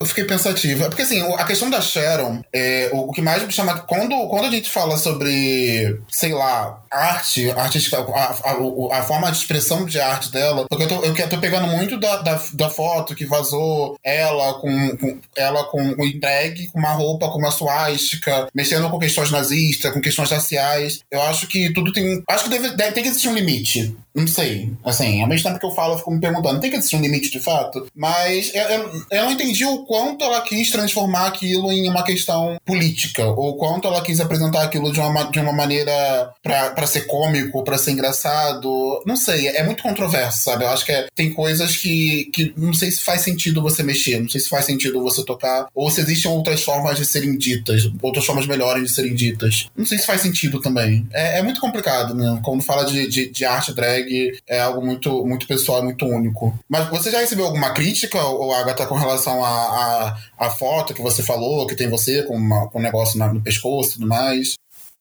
Eu 0.00 0.06
fiquei 0.06 0.24
pensativa. 0.24 0.88
Porque, 0.88 1.02
assim, 1.02 1.22
a 1.34 1.44
questão 1.44 1.70
da 1.70 1.80
Sharon, 1.80 2.42
é, 2.52 2.90
o, 2.92 3.12
que 3.12 3.22
mais 3.22 3.42
me 3.44 3.52
chama. 3.52 3.78
Quando, 3.80 4.28
quando 4.28 4.46
a 4.46 4.50
gente 4.50 4.68
fala 4.68 4.98
sobre, 4.98 6.00
sei 6.08 6.32
lá, 6.34 6.82
arte, 6.90 7.50
artística, 7.52 7.98
a, 7.98 8.00
a, 8.00 8.98
a, 8.98 9.02
forma 9.02 9.30
de 9.30 9.38
expressão 9.38 9.86
de 9.86 10.00
arte 10.00 10.32
dela, 10.32 10.66
porque 10.68 10.84
eu 10.84 10.88
tô, 10.88 11.04
eu 11.04 11.28
tô 11.28 11.38
pegando 11.38 11.68
muito 11.68 11.98
da, 11.98 12.16
da, 12.22 12.40
da 12.52 12.68
foto 12.68 13.14
que 13.14 13.24
vazou 13.24 13.96
ela 14.04 14.54
com, 14.54 14.96
com 14.96 15.20
ela 15.36 15.64
com 15.64 15.90
o 15.90 16.20
drag, 16.20 16.68
com 16.68 16.78
uma 16.78 16.92
roupa, 16.92 17.30
com 17.30 17.38
uma 17.38 17.50
suástica, 17.50 18.48
mexendo 18.54 18.90
com 18.90 18.98
questões 18.98 19.30
nazistas, 19.30 19.92
com 19.92 20.00
questões 20.00 20.30
raciais. 20.30 21.00
Eu 21.10 21.22
acho 21.22 21.46
que 21.46 21.72
tudo 21.72 21.92
tem. 21.92 22.22
Acho 22.28 22.44
que 22.44 22.50
deve, 22.50 22.70
deve, 22.70 22.92
tem 22.92 23.02
que 23.02 23.08
existir 23.08 23.28
um 23.28 23.34
limite. 23.34 23.96
Não 24.14 24.26
sei. 24.28 24.72
Assim, 24.84 25.20
ao 25.20 25.28
mesmo 25.28 25.48
tempo 25.48 25.58
que 25.58 25.66
eu 25.66 25.72
falo, 25.72 25.94
eu 25.94 25.98
fico 25.98 26.10
me 26.12 26.20
perguntando, 26.20 26.60
tem 26.60 26.70
que 26.70 26.76
existir 26.76 26.96
um 26.96 27.00
limite 27.00 27.30
de 27.30 27.40
fato? 27.40 27.86
Mas 27.94 28.54
eu, 28.54 28.62
eu, 28.62 29.02
eu 29.10 29.24
não 29.24 29.32
entendi 29.32 29.64
o 29.64 29.84
quanto 29.84 30.24
ela 30.24 30.40
quis 30.42 30.70
transformar 30.70 31.26
aquilo 31.26 31.72
em 31.72 31.88
uma 31.88 32.04
questão 32.04 32.56
política, 32.64 33.26
ou 33.26 33.56
quanto 33.56 33.88
ela 33.88 34.02
quis 34.02 34.20
apresentar 34.20 34.62
aquilo 34.62 34.92
de 34.92 35.00
uma, 35.00 35.24
de 35.24 35.40
uma 35.40 35.52
maneira 35.52 36.32
para 36.42 36.86
ser 36.86 37.06
cômico, 37.06 37.64
para 37.64 37.76
ser 37.76 37.90
engraçado. 37.90 39.02
Não 39.04 39.16
sei, 39.16 39.48
é 39.48 39.64
muito 39.64 39.82
controverso, 39.82 40.44
sabe? 40.44 40.64
Eu 40.64 40.68
acho 40.68 40.84
que 40.84 40.92
é, 40.92 41.08
tem 41.14 41.32
coisas 41.32 41.76
que, 41.76 42.26
que 42.32 42.54
não 42.56 42.72
sei 42.72 42.92
se 42.92 43.00
faz 43.00 43.22
sentido 43.22 43.62
você 43.62 43.82
mexer, 43.82 44.20
não 44.20 44.28
sei 44.28 44.40
se 44.40 44.48
faz 44.48 44.64
sentido 44.64 45.02
você 45.02 45.24
tocar, 45.24 45.66
ou 45.74 45.90
se 45.90 46.00
existem 46.00 46.30
outras 46.30 46.62
formas 46.62 46.98
de 46.98 47.04
serem 47.04 47.36
ditas, 47.36 47.90
outras 48.00 48.24
formas 48.24 48.46
melhores 48.46 48.84
de 48.84 48.94
serem 48.94 49.14
ditas. 49.14 49.66
Não 49.76 49.84
sei 49.84 49.98
se 49.98 50.06
faz 50.06 50.20
sentido 50.20 50.60
também. 50.60 51.06
É, 51.12 51.38
é 51.38 51.42
muito 51.42 51.60
complicado, 51.60 52.14
né? 52.14 52.40
Quando 52.44 52.62
fala 52.62 52.84
de, 52.84 53.08
de, 53.08 53.28
de 53.30 53.44
arte 53.44 53.74
drag, 53.74 54.03
é 54.46 54.60
algo 54.60 54.84
muito, 54.84 55.24
muito 55.24 55.46
pessoal, 55.46 55.82
muito 55.82 56.04
único. 56.04 56.58
Mas 56.68 56.88
você 56.88 57.10
já 57.10 57.20
recebeu 57.20 57.46
alguma 57.46 57.72
crítica, 57.72 58.22
ou 58.22 58.52
Agatha, 58.52 58.86
com 58.86 58.96
relação 58.96 59.44
a 59.44 59.54
a, 59.64 60.16
a, 60.38 60.50
foto 60.50 60.94
que 60.94 61.02
você 61.02 61.22
falou, 61.22 61.66
que 61.66 61.76
tem 61.76 61.88
você 61.88 62.22
com, 62.22 62.68
com 62.68 62.78
um 62.78 62.82
negócio 62.82 63.18
no 63.18 63.42
pescoço 63.42 63.90
e 63.90 63.92
tudo 63.94 64.06
mais. 64.06 64.54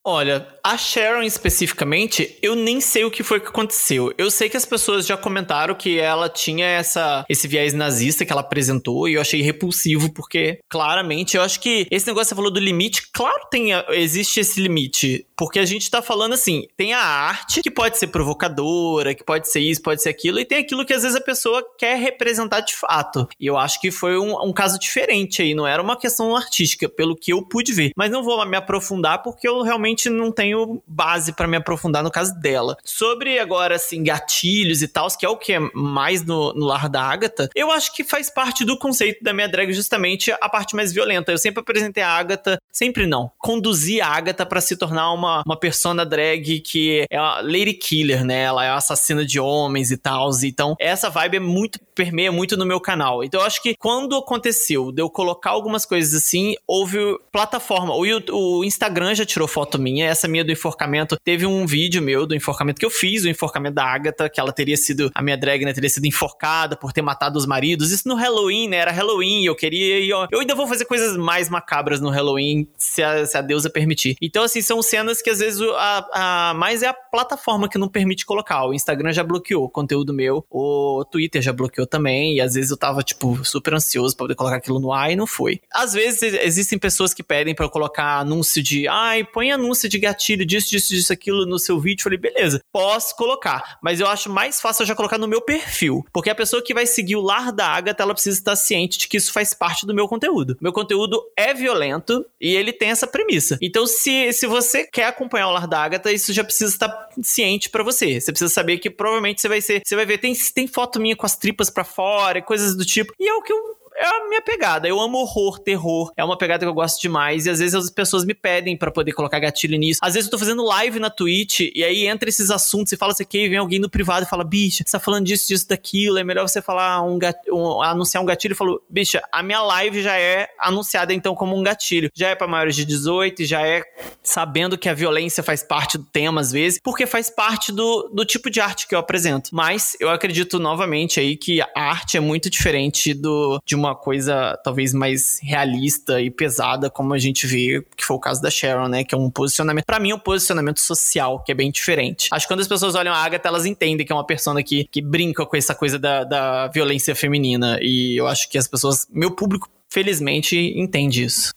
Olha, 0.06 0.46
a 0.62 0.78
Sharon 0.78 1.22
especificamente, 1.22 2.38
eu 2.42 2.56
nem 2.56 2.82
sei 2.82 3.06
o 3.06 3.12
que 3.12 3.24
foi 3.24 3.40
que 3.40 3.48
aconteceu. 3.48 4.14
Eu 4.18 4.30
sei 4.30 4.50
que 4.50 4.58
as 4.58 4.66
pessoas 4.66 5.06
já 5.06 5.16
comentaram 5.16 5.74
que 5.74 5.98
ela 5.98 6.28
tinha 6.28 6.66
essa 6.66 7.24
esse 7.30 7.48
viés 7.48 7.74
nazista 7.74 8.26
que 8.26 8.32
ela 8.32 8.42
apresentou 8.42 9.08
e 9.08 9.14
eu 9.14 9.22
achei 9.22 9.42
repulsivo 9.42 10.14
porque 10.14 10.60
claramente 10.70 11.38
eu 11.38 11.42
acho 11.42 11.60
que 11.62 11.88
esse 11.90 12.06
negócio 12.06 12.26
que 12.26 12.30
você 12.30 12.36
falou 12.36 12.52
do 12.52 12.60
limite, 12.60 13.10
claro 13.14 13.48
tem 13.50 13.70
existe 13.92 14.42
esse 14.42 14.60
limite, 14.60 15.26
porque 15.38 15.60
a 15.60 15.66
gente 15.66 15.90
tá 15.90 16.02
falando 16.02 16.34
assim, 16.34 16.68
tem 16.76 16.94
a 16.94 17.00
arte 17.00 17.62
que 17.62 17.72
pode 17.72 17.98
ser 17.98 18.08
provocadora, 18.08 19.16
que 19.16 19.24
pode 19.24 19.50
ser 19.50 19.62
isso, 19.62 19.82
pode 19.82 20.02
ser 20.02 20.10
aquilo 20.10 20.38
e 20.38 20.46
tem 20.46 20.58
aquilo 20.58 20.86
que 20.86 20.94
às 20.94 21.04
vezes 21.04 21.18
a 21.18 21.22
pessoa 21.22 21.64
quer 21.78 21.98
representar 21.98 22.60
de 22.60 22.76
fato. 22.76 23.26
E 23.40 23.48
eu 23.48 23.58
acho 23.58 23.80
que 23.80 23.90
foi 23.90 24.18
um, 24.18 24.36
um 24.44 24.52
caso 24.52 24.78
diferente 24.78 25.42
aí, 25.42 25.56
não 25.56 25.66
era 25.66 25.82
uma 25.82 25.98
questão 25.98 26.36
artística, 26.36 26.90
pelo 26.90 27.16
que 27.16 27.32
eu 27.32 27.42
pude 27.42 27.72
ver. 27.72 27.92
Mas 27.96 28.12
não 28.12 28.22
vou 28.22 28.46
me 28.46 28.58
aprofundar 28.58 29.22
porque 29.22 29.48
eu 29.48 29.62
realmente 29.62 29.93
realmente 29.94 30.10
não 30.10 30.32
tenho 30.32 30.82
base 30.88 31.34
para 31.34 31.48
me 31.48 31.58
aprofundar 31.58 32.04
no 32.04 32.12
caso 32.12 32.34
dela. 32.40 32.78
Sobre 32.84 33.40
agora, 33.40 33.76
assim, 33.76 34.04
gatilhos 34.04 34.82
e 34.82 34.88
tal, 34.88 35.08
que 35.18 35.26
é 35.26 35.30
o 35.30 35.38
que 35.38 35.54
é 35.54 35.60
mais 35.74 36.26
no, 36.26 36.54
no 36.54 36.66
lar 36.66 36.90
da 36.90 37.02
Agatha, 37.02 37.50
eu 37.56 37.72
acho 37.72 37.94
que 37.94 38.04
faz 38.04 38.30
parte 38.30 38.66
do 38.66 38.78
conceito 38.78 39.24
da 39.24 39.34
minha 39.34 39.48
drag 39.48 39.72
justamente 39.74 40.32
a 40.32 40.50
parte 40.50 40.76
mais 40.76 40.92
violenta. 40.92 41.32
Eu 41.32 41.38
sempre 41.38 41.62
apresentei 41.62 42.02
a 42.02 42.10
Agatha, 42.10 42.58
sempre 42.72 43.06
não, 43.06 43.32
conduzi 43.38 44.02
a 44.02 44.08
Agatha 44.08 44.46
para 44.46 44.62
se 44.62 44.76
tornar 44.76 45.12
uma, 45.12 45.44
uma 45.46 45.58
persona 45.58 46.06
drag 46.06 46.60
que 46.62 47.06
é 47.10 47.18
a 47.18 47.42
Lady 47.42 47.74
Killer, 47.74 48.26
né? 48.26 48.44
Ela 48.44 48.66
é 48.66 48.70
assassina 48.70 49.26
de 49.26 49.40
homens 49.40 49.92
e 49.92 49.98
tal. 49.98 50.30
Então, 50.44 50.76
essa 50.80 51.10
vibe 51.10 51.38
é 51.38 51.40
muito, 51.40 51.80
permeia 51.94 52.32
muito 52.32 52.58
no 52.58 52.66
meu 52.66 52.80
canal. 52.80 53.24
Então, 53.24 53.42
eu 53.42 53.46
acho 53.46 53.62
que 53.62 53.76
quando 53.78 54.16
aconteceu 54.16 54.92
de 54.92 55.02
eu 55.02 55.10
colocar 55.10 55.52
algumas 55.52 55.86
coisas 55.86 56.14
assim, 56.14 56.56
houve 56.66 56.98
plataforma. 57.32 57.94
O, 57.94 58.04
o 58.32 58.64
Instagram 58.64 59.14
já 59.14 59.26
tirou 59.26 59.48
foto 59.48 59.78
minha. 59.84 60.08
Essa 60.08 60.28
minha 60.28 60.44
do 60.44 60.52
enforcamento, 60.52 61.18
teve 61.24 61.46
um 61.46 61.66
vídeo 61.66 62.02
meu 62.02 62.26
do 62.26 62.34
enforcamento 62.34 62.80
que 62.80 62.86
eu 62.86 62.90
fiz, 62.90 63.24
o 63.24 63.30
enforcamento 63.30 63.76
da 63.76 63.86
Agatha, 63.86 64.30
que 64.30 64.40
ela 64.40 64.52
teria 64.52 64.78
sido, 64.78 65.12
a 65.14 65.22
minha 65.22 65.38
drag, 65.38 65.66
né, 65.66 65.74
teria 65.74 65.90
sido 65.90 66.06
enforcada 66.06 66.76
por 66.76 66.94
ter 66.94 67.02
matado 67.02 67.38
os 67.38 67.46
maridos. 67.46 67.92
Isso 67.92 68.08
no 68.08 68.16
Halloween, 68.16 68.70
né? 68.70 68.78
Era 68.78 68.92
Halloween, 68.92 69.46
eu 69.46 69.56
queria 69.56 70.00
e 70.00 70.12
ó, 70.14 70.28
eu 70.32 70.40
ainda 70.40 70.56
vou 70.56 70.66
fazer 70.68 70.86
coisas 70.86 71.18
mais 71.18 71.50
macabras 71.50 72.00
no 72.00 72.10
Halloween, 72.10 72.68
se 72.78 73.04
a, 73.04 73.26
se 73.26 73.38
a 73.38 73.42
deusa 73.42 73.70
permitir. 73.70 74.16
Então, 74.22 74.44
assim, 74.44 74.62
são 74.62 74.82
cenas 74.82 75.22
que 75.22 75.30
às 75.30 75.40
vezes 75.40 75.62
a, 75.62 76.50
a 76.50 76.54
mais 76.54 76.82
é 76.82 76.88
a 76.88 76.94
plataforma 76.94 77.68
que 77.68 77.78
não 77.78 77.88
permite 77.88 78.26
colocar. 78.26 78.66
O 78.66 78.74
Instagram 78.74 79.12
já 79.12 79.24
bloqueou 79.24 79.70
conteúdo 79.70 80.14
meu, 80.14 80.46
o 80.50 81.04
Twitter 81.12 81.42
já 81.42 81.52
bloqueou 81.52 81.86
também, 81.86 82.36
e 82.36 82.42
às 82.42 82.54
vezes 82.54 82.72
eu 82.72 82.78
tava, 82.78 83.04
tipo, 83.04 83.44
super 83.44 83.74
ansioso 83.74 84.16
pra 84.16 84.26
poder 84.26 84.36
colocar 84.36 84.58
aquilo 84.58 84.80
no 84.80 84.94
ar 84.94 85.12
e 85.12 85.16
não 85.16 85.28
foi. 85.28 85.60
Às 85.74 85.94
vezes 85.94 86.22
existem 86.22 86.80
pessoas 86.80 87.14
que 87.14 87.24
pedem 87.24 87.54
para 87.54 87.66
eu 87.66 87.70
colocar 87.70 88.20
anúncio 88.20 88.62
de, 88.62 88.88
ai, 88.88 89.24
põe 89.24 89.52
anúncio 89.52 89.73
anúncio 89.74 89.90
de 89.90 89.98
gatilho 89.98 90.46
disso, 90.46 90.70
disso, 90.70 90.94
disso, 90.94 91.12
aquilo 91.12 91.46
no 91.46 91.58
seu 91.58 91.80
vídeo. 91.80 92.04
Falei, 92.04 92.18
beleza, 92.18 92.62
posso 92.72 93.16
colocar. 93.16 93.80
Mas 93.82 94.00
eu 94.00 94.08
acho 94.08 94.30
mais 94.30 94.62
fácil 94.62 94.84
eu 94.84 94.88
já 94.88 94.96
colocar 94.96 95.18
no 95.18 95.28
meu 95.28 95.42
perfil. 95.42 96.06
Porque 96.14 96.30
a 96.30 96.36
pessoa 96.36 96.62
que 96.62 96.74
vai 96.74 96.86
seguir 96.86 97.16
o 97.16 97.22
lar 97.22 97.52
da 97.52 97.68
Agatha, 97.68 98.04
ela 98.04 98.14
precisa 98.14 98.38
estar 98.38 98.56
ciente 98.56 99.00
de 99.00 99.08
que 99.08 99.18
isso 99.18 99.34
faz 99.34 99.54
parte 99.54 99.86
do 99.86 99.94
meu 99.94 100.08
conteúdo. 100.08 100.56
Meu 100.62 100.72
conteúdo 100.72 101.22
é 101.36 101.54
violento 101.54 102.26
e 102.40 102.56
ele 102.56 102.72
tem 102.72 102.90
essa 102.90 103.08
premissa. 103.08 103.58
Então, 103.62 103.88
se, 103.88 104.32
se 104.32 104.46
você 104.46 104.86
quer 104.86 105.06
acompanhar 105.06 105.48
o 105.48 105.52
lar 105.52 105.68
da 105.68 105.84
Agatha, 105.84 106.12
isso 106.12 106.32
já 106.32 106.44
precisa 106.44 106.72
estar 106.72 107.10
ciente 107.22 107.70
para 107.70 107.84
você. 107.84 108.22
Você 108.22 108.32
precisa 108.32 108.54
saber 108.54 108.78
que 108.78 108.90
provavelmente 108.90 109.42
você 109.42 109.50
vai 109.50 109.62
ser. 109.62 109.82
Você 109.84 109.96
vai 109.96 110.06
ver, 110.06 110.20
tem, 110.20 110.34
tem 110.54 110.68
foto 110.68 111.00
minha 111.00 111.16
com 111.16 111.26
as 111.26 111.36
tripas 111.36 111.70
para 111.70 111.84
fora 111.84 112.38
e 112.38 112.42
coisas 112.42 112.76
do 112.76 112.86
tipo. 112.86 113.14
E 113.20 113.28
é 113.28 113.34
o 113.34 113.42
que 113.42 113.52
eu 113.52 113.83
é 113.96 114.06
a 114.06 114.28
minha 114.28 114.42
pegada. 114.42 114.88
Eu 114.88 115.00
amo 115.00 115.20
horror, 115.20 115.60
terror. 115.60 116.12
É 116.16 116.24
uma 116.24 116.38
pegada 116.38 116.66
que 116.66 116.70
eu 116.70 116.74
gosto 116.74 117.02
demais. 117.02 117.46
E 117.46 117.50
às 117.50 117.60
vezes 117.60 117.76
as 117.76 117.90
pessoas 117.90 118.26
me 118.26 118.34
pedem 118.34 118.78
para 118.78 118.92
poder 118.92 119.14
colocar 119.14 119.40
gatilho 119.40 119.78
nisso. 119.78 120.00
Às 120.02 120.14
vezes 120.14 120.28
eu 120.28 120.32
tô 120.32 120.40
fazendo 120.40 120.64
live 120.66 121.00
na 121.00 121.10
Twitch 121.10 121.62
e 121.74 121.84
aí 121.84 122.08
entra 122.08 122.30
esses 122.30 122.50
assuntos 122.50 122.92
e 122.92 122.98
fala 122.98 123.12
assim, 123.12 123.26
que 123.26 123.50
vem 123.50 123.58
alguém 123.58 123.80
no 123.80 123.90
privado 123.90 124.26
e 124.26 124.30
fala, 124.30 124.44
bicha, 124.44 124.84
você 124.86 124.92
tá 124.92 125.00
falando 125.00 125.26
disso, 125.26 125.48
disso, 125.48 125.68
daquilo. 125.68 126.18
É 126.18 126.24
melhor 126.24 126.48
você 126.48 126.62
falar 126.62 127.02
um, 127.02 127.18
gatilho, 127.18 127.56
um 127.56 127.82
anunciar 127.82 128.22
um 128.22 128.26
gatilho. 128.26 128.54
e 128.54 128.56
falou, 128.56 128.82
bicha, 128.90 129.22
a 129.32 129.44
minha 129.44 129.62
live 129.62 130.02
já 130.02 130.18
é 130.18 130.50
anunciada 130.60 131.14
então 131.14 131.36
como 131.36 131.56
um 131.56 131.64
gatilho. 131.64 132.10
Já 132.14 132.30
é 132.30 132.36
para 132.36 132.48
maiores 132.48 132.76
de 132.76 132.86
18, 132.86 133.46
já 133.46 133.66
é 133.66 133.84
sabendo 134.22 134.78
que 134.78 134.90
a 134.90 134.94
violência 134.94 135.44
faz 135.44 135.64
parte 135.64 135.98
do 135.98 136.06
tema 136.06 136.42
às 136.42 136.52
vezes, 136.52 136.80
porque 136.84 137.06
faz 137.06 137.30
parte 137.30 137.72
do, 137.72 138.10
do 138.14 138.26
tipo 138.26 138.50
de 138.50 138.60
arte 138.60 138.88
que 138.88 138.96
eu 138.96 139.00
apresento. 139.00 139.50
Mas 139.54 139.96
eu 140.00 140.10
acredito 140.10 140.60
novamente 140.60 141.20
aí 141.20 141.36
que 141.36 141.62
a 141.62 141.68
arte 141.76 142.18
é 142.18 142.20
muito 142.20 142.50
diferente 142.50 143.14
do, 143.14 143.60
de 143.66 143.76
uma 143.76 143.83
coisa 143.96 144.58
talvez 144.64 144.94
mais 144.94 145.40
realista 145.42 146.22
e 146.22 146.30
pesada, 146.30 146.90
como 146.90 147.14
a 147.14 147.20
gente 147.20 147.46
vê, 147.48 147.84
que 147.98 148.06
foi 148.06 148.16
o 148.16 148.20
caso 148.20 148.42
da 148.42 148.50
Sharon, 148.50 148.88
né? 148.88 149.04
Que 149.04 149.16
é 149.16 149.18
um 149.18 149.30
posicionamento, 149.30 149.86
para 149.86 150.00
mim, 150.00 150.12
é 150.12 150.16
um 150.16 150.20
posicionamento 150.20 150.80
social, 150.80 151.44
que 151.44 151.52
é 151.52 151.56
bem 151.56 151.72
diferente. 151.72 152.30
Acho 152.32 152.48
que 152.48 152.54
quando 152.54 152.62
as 152.62 152.68
pessoas 152.68 152.96
olham 152.96 153.14
a 153.14 153.18
Agatha, 153.18 153.48
elas 153.48 153.66
entendem 153.66 154.06
que 154.06 154.12
é 154.12 154.16
uma 154.16 154.26
persona 154.26 154.64
que, 154.64 154.88
que 154.92 155.02
brinca 155.02 155.46
com 155.46 155.58
essa 155.58 155.76
coisa 155.76 156.00
da, 156.00 156.24
da 156.24 156.68
violência 156.68 157.16
feminina. 157.16 157.80
E 157.82 158.16
eu 158.16 158.28
acho 158.28 158.50
que 158.50 158.58
as 158.58 158.68
pessoas, 158.68 159.08
meu 159.12 159.32
público, 159.32 159.70
felizmente, 159.90 160.58
entende 160.76 161.24
isso. 161.24 161.52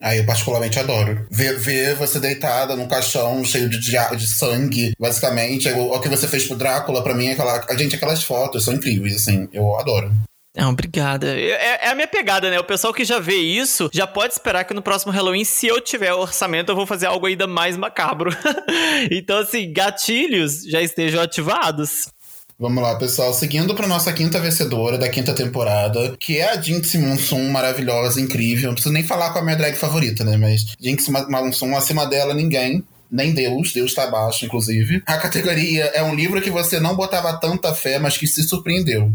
Aí 0.00 0.18
eu 0.18 0.26
particularmente 0.26 0.78
adoro. 0.78 1.26
Ver, 1.30 1.58
ver 1.58 1.94
você 1.94 2.20
deitada 2.20 2.76
num 2.76 2.86
caixão 2.86 3.42
cheio 3.42 3.70
de, 3.70 3.78
de, 3.80 4.26
sangue, 4.28 4.92
basicamente. 4.98 5.66
O, 5.70 5.94
o, 5.94 6.00
que 6.00 6.10
você 6.10 6.28
fez 6.28 6.44
pro 6.44 6.56
Drácula, 6.56 7.02
pra 7.02 7.14
mim, 7.14 7.28
é 7.28 7.32
aquela. 7.32 7.66
Gente, 7.78 7.96
aquelas 7.96 8.22
fotos 8.22 8.64
são 8.64 8.74
incríveis, 8.74 9.16
assim. 9.16 9.48
Eu 9.50 9.78
adoro. 9.78 10.12
Não, 10.56 10.70
obrigada. 10.70 11.36
É, 11.38 11.80
é, 11.82 11.88
a 11.88 11.94
minha 11.94 12.06
pegada, 12.06 12.48
né? 12.48 12.58
O 12.60 12.64
pessoal 12.64 12.94
que 12.94 13.04
já 13.04 13.18
vê 13.18 13.36
isso 13.36 13.90
já 13.92 14.06
pode 14.06 14.34
esperar 14.34 14.64
que 14.64 14.72
no 14.72 14.82
próximo 14.82 15.12
Halloween, 15.12 15.44
se 15.44 15.66
eu 15.66 15.80
tiver 15.80 16.12
orçamento, 16.12 16.70
eu 16.70 16.76
vou 16.76 16.86
fazer 16.86 17.06
algo 17.06 17.26
ainda 17.26 17.46
mais 17.46 17.76
macabro. 17.76 18.30
então, 19.10 19.38
assim, 19.38 19.72
gatilhos 19.72 20.62
já 20.64 20.80
estejam 20.80 21.20
ativados. 21.20 22.06
Vamos 22.56 22.80
lá, 22.80 22.96
pessoal. 22.96 23.34
Seguindo 23.34 23.74
para 23.74 23.88
nossa 23.88 24.12
quinta 24.12 24.38
vencedora 24.38 24.96
da 24.96 25.08
quinta 25.08 25.34
temporada, 25.34 26.16
que 26.20 26.38
é 26.38 26.52
a 26.52 26.60
Jinx 26.60 26.94
Monsoon, 26.94 27.50
maravilhosa, 27.50 28.20
incrível. 28.20 28.68
Não 28.68 28.74
preciso 28.74 28.94
nem 28.94 29.02
falar 29.02 29.32
com 29.32 29.40
a 29.40 29.42
minha 29.42 29.56
drag 29.56 29.74
favorita, 29.74 30.22
né? 30.22 30.36
Mas 30.36 30.64
Jinx 30.80 31.08
Monsoon, 31.08 31.76
acima 31.76 32.06
dela, 32.06 32.32
ninguém 32.32 32.84
nem 33.14 33.32
Deus, 33.32 33.72
Deus 33.72 33.94
tá 33.94 34.04
abaixo, 34.04 34.44
inclusive. 34.44 35.02
A 35.06 35.16
categoria 35.18 35.84
é 35.94 36.02
um 36.02 36.14
livro 36.14 36.40
que 36.42 36.50
você 36.50 36.80
não 36.80 36.96
botava 36.96 37.38
tanta 37.38 37.72
fé, 37.72 37.98
mas 37.98 38.16
que 38.16 38.26
se 38.26 38.42
surpreendeu. 38.42 39.12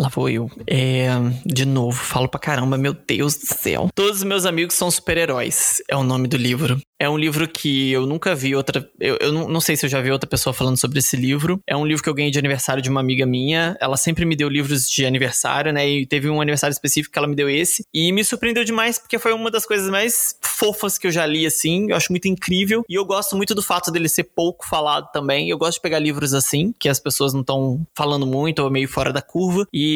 Lá 0.00 0.08
vou 0.08 0.28
eu. 0.30 0.48
É, 0.64 1.08
de 1.44 1.64
novo, 1.64 1.96
falo 1.96 2.28
pra 2.28 2.38
caramba, 2.38 2.78
meu 2.78 2.94
Deus 2.94 3.36
do 3.36 3.46
céu. 3.46 3.88
Todos 3.92 4.18
os 4.18 4.24
meus 4.24 4.46
amigos 4.46 4.76
são 4.76 4.88
super-heróis. 4.92 5.82
É 5.88 5.96
o 5.96 6.04
nome 6.04 6.28
do 6.28 6.36
livro. 6.36 6.80
É 7.00 7.08
um 7.08 7.18
livro 7.18 7.48
que 7.48 7.90
eu 7.90 8.06
nunca 8.06 8.34
vi 8.34 8.54
outra. 8.54 8.88
Eu, 9.00 9.16
eu 9.20 9.32
não, 9.32 9.48
não, 9.48 9.60
sei 9.60 9.76
se 9.76 9.86
eu 9.86 9.90
já 9.90 10.00
vi 10.00 10.10
outra 10.10 10.28
pessoa 10.28 10.52
falando 10.52 10.76
sobre 10.76 11.00
esse 11.00 11.16
livro. 11.16 11.60
É 11.66 11.76
um 11.76 11.84
livro 11.84 12.02
que 12.02 12.08
eu 12.08 12.14
ganhei 12.14 12.30
de 12.30 12.38
aniversário 12.38 12.82
de 12.82 12.88
uma 12.88 13.00
amiga 13.00 13.26
minha. 13.26 13.76
Ela 13.80 13.96
sempre 13.96 14.24
me 14.24 14.36
deu 14.36 14.48
livros 14.48 14.88
de 14.88 15.04
aniversário, 15.04 15.72
né? 15.72 15.88
E 15.88 16.06
teve 16.06 16.28
um 16.28 16.40
aniversário 16.40 16.72
específico 16.72 17.12
que 17.12 17.18
ela 17.18 17.28
me 17.28 17.36
deu 17.36 17.48
esse. 17.48 17.84
E 17.92 18.12
me 18.12 18.24
surpreendeu 18.24 18.64
demais, 18.64 18.98
porque 18.98 19.18
foi 19.18 19.32
uma 19.32 19.50
das 19.50 19.66
coisas 19.66 19.90
mais 19.90 20.36
fofas 20.42 20.96
que 20.96 21.08
eu 21.08 21.12
já 21.12 21.26
li, 21.26 21.44
assim. 21.44 21.90
Eu 21.90 21.96
acho 21.96 22.12
muito 22.12 22.26
incrível. 22.28 22.84
E 22.88 22.94
eu 22.94 23.04
gosto 23.04 23.36
muito 23.36 23.54
do 23.54 23.62
fato 23.62 23.90
dele 23.90 24.08
ser 24.08 24.24
pouco 24.24 24.66
falado 24.66 25.10
também. 25.12 25.50
Eu 25.50 25.58
gosto 25.58 25.74
de 25.74 25.82
pegar 25.82 25.98
livros 25.98 26.34
assim, 26.34 26.72
que 26.78 26.88
as 26.88 27.00
pessoas 27.00 27.32
não 27.32 27.40
estão 27.40 27.84
falando 27.96 28.26
muito 28.26 28.60
ou 28.60 28.70
meio 28.70 28.88
fora 28.88 29.12
da 29.12 29.22
curva. 29.22 29.66
E 29.72 29.87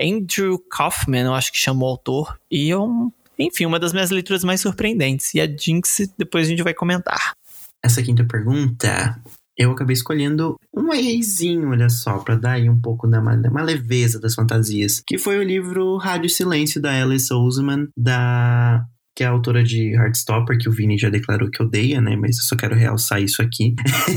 Andrew 0.00 0.58
Kaufman, 0.58 1.26
eu 1.26 1.34
acho 1.34 1.52
que 1.52 1.58
chamou 1.58 1.88
o 1.88 1.92
autor. 1.92 2.38
E 2.50 2.68
eu 2.68 3.12
enfim, 3.38 3.64
uma 3.64 3.80
das 3.80 3.94
minhas 3.94 4.10
leituras 4.10 4.44
mais 4.44 4.60
surpreendentes. 4.60 5.34
E 5.34 5.40
a 5.40 5.46
Jinx, 5.46 6.12
depois 6.18 6.46
a 6.46 6.50
gente 6.50 6.62
vai 6.62 6.74
comentar. 6.74 7.34
Essa 7.82 8.02
quinta 8.02 8.22
pergunta, 8.22 9.18
eu 9.56 9.70
acabei 9.72 9.94
escolhendo 9.94 10.56
um 10.74 10.92
eizinho, 10.92 11.70
olha 11.70 11.88
só, 11.88 12.18
para 12.18 12.36
dar 12.36 12.52
aí 12.52 12.68
um 12.68 12.78
pouco 12.78 13.06
da 13.06 13.20
uma, 13.20 13.62
leveza 13.62 14.20
das 14.20 14.34
fantasias, 14.34 15.02
que 15.06 15.16
foi 15.16 15.38
o 15.38 15.42
livro 15.42 15.96
Rádio 15.96 16.28
Silêncio 16.28 16.80
da 16.80 16.92
Alice 17.02 17.32
Oseman, 17.32 17.88
da 17.96 18.84
que 19.14 19.24
é 19.24 19.26
a 19.26 19.30
autora 19.30 19.62
de 19.62 19.94
Heartstopper, 19.94 20.58
que 20.58 20.68
o 20.68 20.72
Vini 20.72 20.96
já 20.98 21.10
declarou 21.10 21.50
que 21.50 21.62
odeia, 21.62 22.00
né? 22.00 22.16
Mas 22.16 22.36
eu 22.38 22.44
só 22.44 22.56
quero 22.56 22.74
realçar 22.74 23.20
isso 23.20 23.42
aqui. 23.42 23.74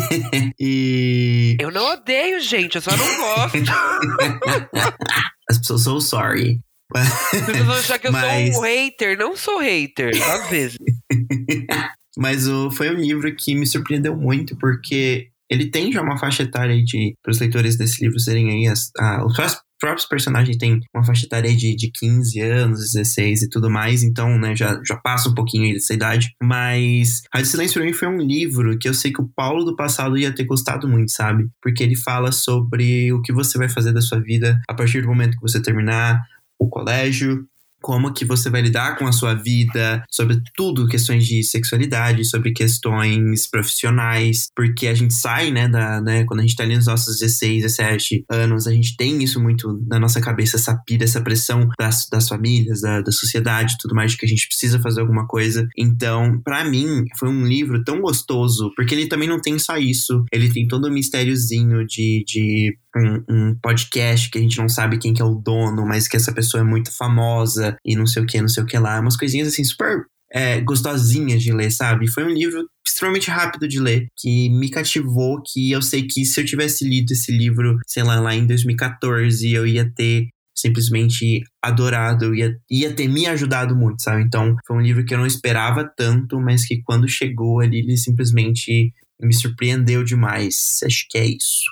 e. 0.59 1.57
Eu 1.59 1.71
não 1.71 1.93
odeio, 1.93 2.39
gente, 2.39 2.75
eu 2.75 2.81
só 2.81 2.91
não 2.95 3.17
gosto. 3.17 3.57
As 5.49 5.57
pessoas 5.57 5.81
são 5.81 5.99
sorry. 5.99 6.59
Vocês 6.93 7.65
vão 7.65 7.75
achar 7.75 7.99
que 7.99 8.07
eu 8.07 8.11
Mas... 8.11 8.53
sou 8.53 8.61
um 8.61 8.65
hater. 8.65 9.17
Não 9.17 9.35
sou 9.35 9.59
hater, 9.59 10.11
às 10.31 10.49
vezes. 10.49 10.77
Mas 12.17 12.47
o, 12.47 12.69
foi 12.69 12.91
um 12.91 12.99
livro 12.99 13.35
que 13.35 13.55
me 13.55 13.65
surpreendeu 13.65 14.15
muito, 14.15 14.55
porque 14.57 15.29
ele 15.49 15.69
tem 15.69 15.91
já 15.91 16.01
uma 16.01 16.17
faixa 16.17 16.43
etária 16.43 16.81
de 16.83 17.15
para 17.23 17.31
os 17.31 17.39
leitores 17.39 17.75
desse 17.75 18.03
livro 18.03 18.19
serem 18.19 18.51
aí 18.51 18.67
as, 18.67 18.91
a, 18.97 19.25
os 19.25 19.35
próprios 19.83 20.07
personagens 20.07 20.55
têm 20.55 20.79
uma 20.95 21.03
faixa 21.03 21.25
etária 21.25 21.53
de, 21.53 21.75
de 21.75 21.91
15 21.91 22.39
anos, 22.39 22.93
16 22.93 23.41
e 23.41 23.49
tudo 23.49 23.69
mais, 23.69 24.01
então, 24.01 24.39
né, 24.39 24.55
já, 24.55 24.79
já 24.87 24.95
passa 24.95 25.27
um 25.27 25.33
pouquinho 25.33 25.73
dessa 25.73 25.93
idade. 25.93 26.33
Mas 26.41 27.21
Rádio 27.33 27.49
Silêncio 27.49 27.73
pra 27.73 27.83
mim 27.85 27.91
foi 27.91 28.07
um 28.07 28.21
livro 28.21 28.79
que 28.79 28.87
eu 28.87 28.93
sei 28.93 29.11
que 29.11 29.21
o 29.21 29.27
Paulo 29.35 29.65
do 29.65 29.75
passado 29.75 30.17
ia 30.17 30.33
ter 30.33 30.45
gostado 30.45 30.87
muito, 30.87 31.11
sabe? 31.11 31.49
Porque 31.61 31.83
ele 31.83 31.97
fala 31.97 32.31
sobre 32.31 33.11
o 33.11 33.21
que 33.21 33.33
você 33.33 33.57
vai 33.57 33.67
fazer 33.67 33.91
da 33.91 33.99
sua 33.99 34.21
vida 34.21 34.61
a 34.69 34.73
partir 34.73 35.01
do 35.01 35.09
momento 35.09 35.35
que 35.35 35.41
você 35.41 35.61
terminar 35.61 36.21
o 36.57 36.69
colégio, 36.69 37.45
como 37.83 38.13
que 38.13 38.23
você 38.23 38.49
vai 38.49 38.61
lidar 38.61 38.97
com 38.97 39.05
a 39.05 39.11
sua 39.11 39.33
vida, 39.33 40.03
sobre 40.09 40.41
tudo, 40.55 40.87
questões 40.87 41.27
de 41.27 41.43
sexualidade, 41.43 42.23
sobre 42.23 42.53
questões 42.53 43.45
profissionais, 43.45 44.47
porque 44.55 44.87
a 44.87 44.93
gente 44.93 45.13
sai, 45.13 45.51
né, 45.51 45.67
da, 45.67 46.01
né, 46.01 46.23
quando 46.23 46.39
a 46.39 46.43
gente 46.43 46.55
tá 46.55 46.63
ali 46.63 46.77
nos 46.77 46.87
nossos 46.87 47.19
16, 47.19 47.63
17 47.63 48.25
anos, 48.31 48.67
a 48.67 48.71
gente 48.71 48.95
tem 48.95 49.21
isso 49.21 49.39
muito 49.41 49.83
na 49.85 49.99
nossa 49.99 50.21
cabeça, 50.21 50.55
essa 50.55 50.75
pira, 50.85 51.03
essa 51.03 51.21
pressão 51.21 51.67
das, 51.77 52.07
das 52.09 52.29
famílias, 52.29 52.79
da, 52.79 53.01
da 53.01 53.11
sociedade, 53.11 53.75
tudo 53.79 53.93
mais, 53.93 54.11
de 54.11 54.17
que 54.17 54.25
a 54.25 54.29
gente 54.29 54.47
precisa 54.47 54.79
fazer 54.79 55.01
alguma 55.01 55.27
coisa. 55.27 55.67
Então, 55.77 56.39
para 56.41 56.63
mim, 56.63 57.03
foi 57.19 57.27
um 57.27 57.45
livro 57.45 57.83
tão 57.83 57.99
gostoso, 57.99 58.71
porque 58.77 58.95
ele 58.95 59.07
também 59.07 59.27
não 59.27 59.41
tem 59.41 59.59
só 59.59 59.77
isso, 59.77 60.23
ele 60.31 60.51
tem 60.51 60.67
todo 60.67 60.87
um 60.87 60.93
mistériozinho 60.93 61.85
de, 61.85 62.23
de 62.25 62.77
um, 62.95 63.23
um, 63.29 63.55
podcast 63.61 64.29
que 64.29 64.37
a 64.37 64.41
gente 64.41 64.57
não 64.57 64.69
sabe 64.69 64.97
quem 64.97 65.13
que 65.13 65.21
é 65.21 65.25
o 65.25 65.35
dono, 65.35 65.85
mas 65.85 66.07
que 66.07 66.15
essa 66.15 66.31
pessoa 66.31 66.61
é 66.61 66.63
muito 66.63 66.95
famosa 66.95 67.72
e 67.85 67.95
não 67.95 68.05
sei 68.05 68.23
o 68.23 68.25
que, 68.25 68.41
não 68.41 68.47
sei 68.47 68.63
o 68.63 68.65
que 68.65 68.77
lá. 68.77 68.99
Umas 68.99 69.17
coisinhas 69.17 69.47
assim 69.47 69.63
super 69.63 70.05
é, 70.33 70.59
gostosinhas 70.61 71.43
de 71.43 71.53
ler, 71.53 71.71
sabe? 71.71 72.09
Foi 72.09 72.23
um 72.23 72.33
livro 72.33 72.67
extremamente 72.85 73.29
rápido 73.29 73.67
de 73.67 73.79
ler, 73.79 74.07
que 74.17 74.49
me 74.49 74.69
cativou, 74.69 75.41
que 75.45 75.71
eu 75.71 75.81
sei 75.81 76.07
que 76.07 76.25
se 76.25 76.41
eu 76.41 76.45
tivesse 76.45 76.83
lido 76.87 77.11
esse 77.11 77.31
livro, 77.31 77.77
sei 77.87 78.03
lá, 78.03 78.19
lá 78.19 78.35
em 78.35 78.47
2014, 78.47 79.51
eu 79.51 79.67
ia 79.67 79.89
ter 79.95 80.27
simplesmente 80.55 81.41
adorado, 81.61 82.33
ia, 82.33 82.55
ia 82.69 82.93
ter 82.93 83.07
me 83.07 83.25
ajudado 83.27 83.75
muito, 83.75 84.01
sabe? 84.01 84.23
Então, 84.23 84.55
foi 84.65 84.77
um 84.77 84.81
livro 84.81 85.05
que 85.05 85.13
eu 85.13 85.17
não 85.17 85.25
esperava 85.25 85.89
tanto, 85.95 86.39
mas 86.39 86.65
que 86.65 86.81
quando 86.83 87.07
chegou 87.07 87.59
ali, 87.59 87.79
ele 87.79 87.97
simplesmente 87.97 88.91
me 89.21 89.33
surpreendeu 89.33 90.03
demais. 90.03 90.79
Acho 90.83 91.05
que 91.09 91.17
é 91.17 91.25
isso. 91.25 91.63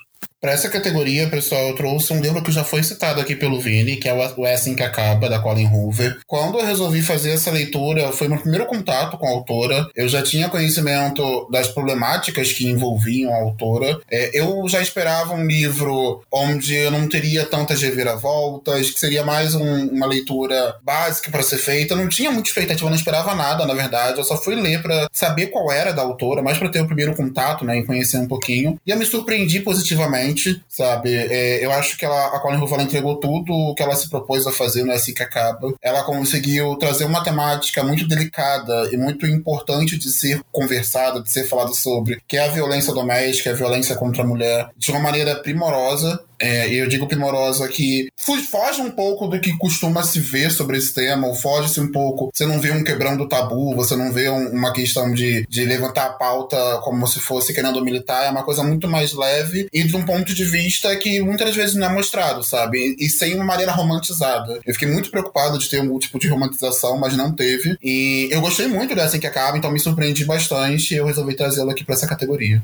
Para 0.42 0.54
essa 0.54 0.70
categoria, 0.70 1.28
pessoal, 1.28 1.68
eu 1.68 1.76
trouxe 1.76 2.12
um 2.12 2.20
livro 2.20 2.42
que 2.42 2.52
já 2.52 2.64
foi 2.64 2.82
citado 2.82 3.22
aqui 3.22 3.36
pelo 3.36 3.62
Vini, 3.62 3.98
que 3.98 4.10
é 4.10 4.14
o 4.36 4.44
É 4.44 4.56
Assim 4.56 4.74
Que 4.74 4.82
Acaba, 4.82 5.30
da 5.30 5.38
Colin 5.38 5.68
Hoover. 5.68 6.18
Quando 6.26 6.58
eu 6.58 6.66
resolvi 6.66 7.04
fazer 7.04 7.30
essa 7.30 7.52
leitura, 7.52 8.12
foi 8.12 8.28
meu 8.28 8.40
primeiro 8.40 8.66
contato 8.66 9.20
com 9.20 9.28
a 9.28 9.30
autora. 9.30 9.88
Eu 9.96 10.10
já 10.10 10.24
tinha 10.24 10.50
conhecimento 10.50 11.48
das 11.52 11.68
problemáticas 11.68 12.52
que 12.52 12.66
envolviam 12.66 13.32
a 13.32 13.38
autora. 13.38 14.02
É, 14.10 14.32
eu 14.34 14.68
já 14.68 14.82
esperava 14.82 15.36
um 15.36 15.46
livro 15.46 16.24
onde 16.32 16.74
eu 16.74 16.90
não 16.90 17.08
teria 17.08 17.46
tantas 17.46 17.80
reviravoltas, 17.84 18.90
que 18.90 19.00
seria 19.00 19.24
mais 19.24 19.54
um, 19.54 19.90
uma 19.90 20.08
leitura 20.08 20.76
básica 20.84 21.30
para 21.30 21.44
ser 21.44 21.60
feita. 21.60 21.94
Eu 21.94 22.00
não 22.00 22.10
tinha 22.10 22.32
muita 22.32 22.50
expectativa, 22.50 22.90
não 22.90 22.98
esperava 22.98 23.36
nada, 23.36 23.64
na 23.64 23.76
verdade. 23.76 24.18
Eu 24.18 24.24
só 24.24 24.36
fui 24.42 24.56
ler 24.56 24.82
para 24.82 25.08
saber 25.14 25.52
qual 25.52 25.72
era 25.72 25.94
da 25.94 26.02
autora, 26.02 26.42
mais 26.42 26.58
para 26.58 26.70
ter 26.70 26.82
o 26.82 26.88
primeiro 26.88 27.16
contato, 27.16 27.64
né, 27.64 27.78
e 27.78 27.86
conhecer 27.86 28.18
um 28.18 28.28
pouquinho. 28.28 28.80
E 28.84 28.90
eu 28.90 28.98
me 28.98 29.06
surpreendi 29.06 29.60
positivamente 29.60 30.31
sabe? 30.68 31.14
É, 31.14 31.64
eu 31.64 31.72
acho 31.72 31.98
que 31.98 32.06
ela, 32.06 32.28
a 32.28 32.40
Colin 32.40 32.58
Hoover 32.58 32.82
entregou 32.82 33.18
tudo 33.18 33.54
o 33.54 33.76
que 33.76 33.84
ela 33.84 33.96
se 33.96 34.10
propôs 34.10 34.46
a 34.48 34.52
fazer, 34.52 34.84
não 34.84 34.94
é 34.94 34.96
assim 34.96 35.14
que 35.14 35.24
acaba. 35.24 35.74
Ela 35.82 36.04
conseguiu 36.04 36.76
trazer 36.76 37.06
uma 37.06 37.24
temática 37.24 37.84
muito 37.84 38.08
delicada 38.08 38.90
e 38.92 38.98
muito 38.98 39.26
importante 39.26 39.98
de 39.98 40.10
ser 40.10 40.42
conversada, 40.52 41.22
de 41.22 41.32
ser 41.32 41.46
falado 41.46 41.76
sobre, 41.76 42.22
que 42.28 42.38
é 42.38 42.46
a 42.46 42.52
violência 42.52 42.94
doméstica, 42.94 43.52
a 43.52 43.56
violência 43.56 43.96
contra 43.96 44.24
a 44.24 44.28
mulher, 44.28 44.70
de 44.78 44.92
uma 44.92 45.00
maneira 45.00 45.36
primorosa. 45.36 46.24
É, 46.42 46.74
eu 46.74 46.88
digo 46.88 47.08
primorosa 47.08 47.68
que 47.68 48.10
foge 48.50 48.82
um 48.82 48.90
pouco 48.90 49.28
do 49.28 49.40
que 49.40 49.56
costuma 49.58 50.02
se 50.02 50.20
ver 50.20 50.52
sobre 50.52 50.78
esse 50.78 50.92
tema, 50.94 51.28
ou 51.28 51.36
foge-se 51.36 51.80
um 51.80 51.92
pouco. 51.92 52.32
Você 52.34 52.46
não 52.48 52.60
vê 52.60 52.72
um 52.72 52.84
quebrando 52.84 53.30
tabu, 53.30 53.76
você 53.76 53.96
não 53.96 54.12
vê 54.12 54.28
um, 54.30 54.50
uma 54.50 54.74
questão 54.74 55.14
de, 55.14 55.46
de 55.48 55.64
levantar 55.66 56.06
a 56.06 56.14
pauta 56.14 56.58
como 56.84 57.06
se 57.06 57.20
fosse 57.20 57.54
querendo 57.54 57.84
militar, 57.84 58.26
é 58.26 58.32
uma 58.32 58.44
coisa 58.44 58.64
muito 58.64 58.88
mais 58.88 59.14
leve 59.14 59.68
e 59.72 59.84
de 59.84 59.96
um 59.96 60.04
ponto 60.04 60.34
de 60.34 60.44
vista 60.44 60.96
que 60.96 61.22
muitas 61.22 61.56
vezes 61.56 61.76
não 61.76 61.88
é 61.88 61.94
mostrado, 61.94 62.44
sabe? 62.44 62.96
E, 63.00 63.06
e 63.06 63.10
sem 63.10 63.36
uma 63.36 63.46
maneira 63.46 63.72
romantizada. 63.72 64.60
Eu 64.66 64.74
fiquei 64.74 64.90
muito 64.90 65.12
preocupado 65.12 65.60
de 65.60 65.70
ter 65.70 65.82
um 65.82 66.00
tipo 66.00 66.18
de 66.18 66.28
romantização, 66.28 66.98
mas 66.98 67.16
não 67.16 67.32
teve. 67.32 67.78
E 67.84 68.28
eu 68.32 68.42
gostei 68.42 68.68
muito 68.68 68.96
dessa 68.96 69.20
que 69.20 69.28
acaba, 69.28 69.58
então 69.58 69.72
me 69.72 69.80
surpreendi 69.80 70.26
bastante 70.26 70.94
e 70.94 70.98
eu 70.98 71.06
resolvi 71.06 71.36
trazê-la 71.36 71.72
aqui 71.72 71.84
para 71.84 71.96
essa 71.96 72.08
categoria. 72.08 72.64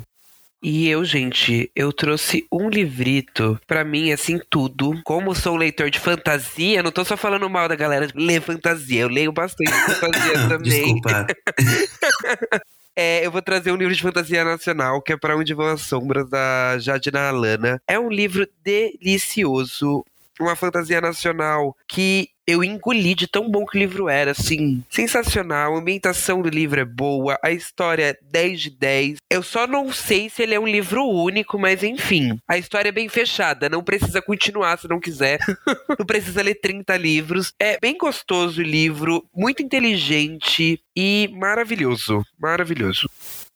E 0.62 0.90
eu, 0.90 1.06
gente, 1.06 1.72
eu 1.76 1.94
trouxe 1.94 2.48
um 2.52 2.68
livrito 2.68 3.60
para 3.68 3.84
mim, 3.84 4.12
assim, 4.12 4.40
tudo. 4.50 5.00
Como 5.04 5.36
sou 5.36 5.56
leitor 5.56 5.90
de 5.92 6.00
fantasia, 6.00 6.82
não 6.82 6.92
tô 6.92 7.06
só 7.06 7.16
falando 7.16 7.48
mal 7.50 7.68
da 7.68 7.76
galera 7.76 8.08
ler 8.16 8.42
fantasia, 8.42 9.02
eu 9.02 9.08
leio 9.08 9.32
bastante 9.32 9.72
fantasia 9.72 10.34
também. 10.50 10.82
Desculpa. 10.94 11.28
É, 13.00 13.24
eu 13.24 13.30
vou 13.30 13.44
trazer 13.44 13.72
um 13.72 13.76
livro 13.76 13.94
de 13.94 14.02
fantasia 14.02 14.44
nacional, 14.44 15.00
que 15.04 15.14
é 15.14 15.18
Para 15.18 15.38
Onde 15.38 15.54
Vão 15.54 15.68
as 15.68 15.82
Sombras, 15.82 16.28
da 16.28 16.80
Jadina 16.80 17.30
Alana. 17.30 17.80
É 17.88 18.00
um 18.00 18.10
livro 18.10 18.48
delicioso, 18.64 20.04
uma 20.40 20.56
fantasia 20.56 21.00
nacional 21.00 21.78
que 21.88 22.28
eu 22.48 22.64
engoli 22.64 23.14
de 23.14 23.28
tão 23.28 23.50
bom 23.50 23.66
que 23.66 23.78
o 23.78 23.80
livro 23.80 24.08
era, 24.08 24.32
assim, 24.32 24.82
sensacional. 24.90 25.76
A 25.76 25.80
ambientação 25.80 26.42
do 26.42 26.50
livro 26.50 26.80
é 26.80 26.86
boa, 26.86 27.38
a 27.44 27.52
história 27.52 28.12
é 28.12 28.18
10 28.32 28.62
de 28.62 28.70
10. 28.70 29.18
Eu 29.30 29.44
só 29.44 29.68
não 29.68 29.92
sei 29.92 30.30
se 30.30 30.44
ele 30.44 30.56
é 30.56 30.60
um 30.60 30.68
livro 30.68 31.04
único, 31.04 31.60
mas 31.60 31.84
enfim, 31.84 32.40
a 32.48 32.58
história 32.58 32.90
é 32.90 32.92
bem 32.92 33.10
fechada, 33.10 33.68
não 33.68 33.84
precisa 33.84 34.22
continuar 34.22 34.80
se 34.80 34.88
não 34.88 35.00
quiser. 35.00 35.40
não 36.00 36.06
precisa 36.06 36.42
ler 36.42 36.56
30 36.56 36.96
livros. 36.96 37.54
É 37.60 37.78
bem 37.80 37.98
gostoso 37.98 38.62
o 38.62 38.64
livro, 38.64 39.26
muito 39.36 39.62
inteligente 39.62 40.80
e 40.96 41.30
maravilhoso, 41.34 42.24
maravilhoso. 42.40 43.10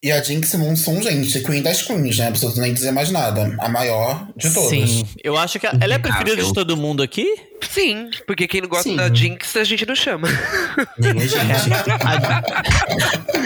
E 0.04 0.12
a 0.12 0.22
Jinx 0.22 0.56
Monsoon, 0.56 1.02
gente, 1.02 1.42
Queen 1.42 1.62
das 1.62 1.84
Queens, 1.84 2.18
né? 2.18 2.26
Não 2.26 2.32
preciso 2.32 2.60
nem 2.60 2.74
dizer 2.74 2.92
mais 2.92 3.12
nada. 3.12 3.56
A 3.60 3.70
maior 3.70 4.28
de 4.36 4.52
todas. 4.52 4.70
Sim, 4.70 5.06
eu 5.24 5.38
acho 5.38 5.60
que 5.60 5.68
ela 5.68 5.94
é 5.94 5.96
a 5.96 6.00
preferida 6.00 6.44
de 6.44 6.54
todo 6.54 6.76
mundo 6.76 7.04
aqui. 7.04 7.51
Sim, 7.70 8.10
porque 8.28 8.48
quem 8.48 8.62
não 8.62 8.68
gosta 8.70 8.90
Sim. 8.90 8.96
da 8.96 9.14
Jinx, 9.14 9.56
a 9.56 9.64
gente 9.64 9.86
não 9.86 9.96
chama. 9.96 10.28
Nem 10.98 11.12
a 11.12 11.26
gente. 11.28 11.42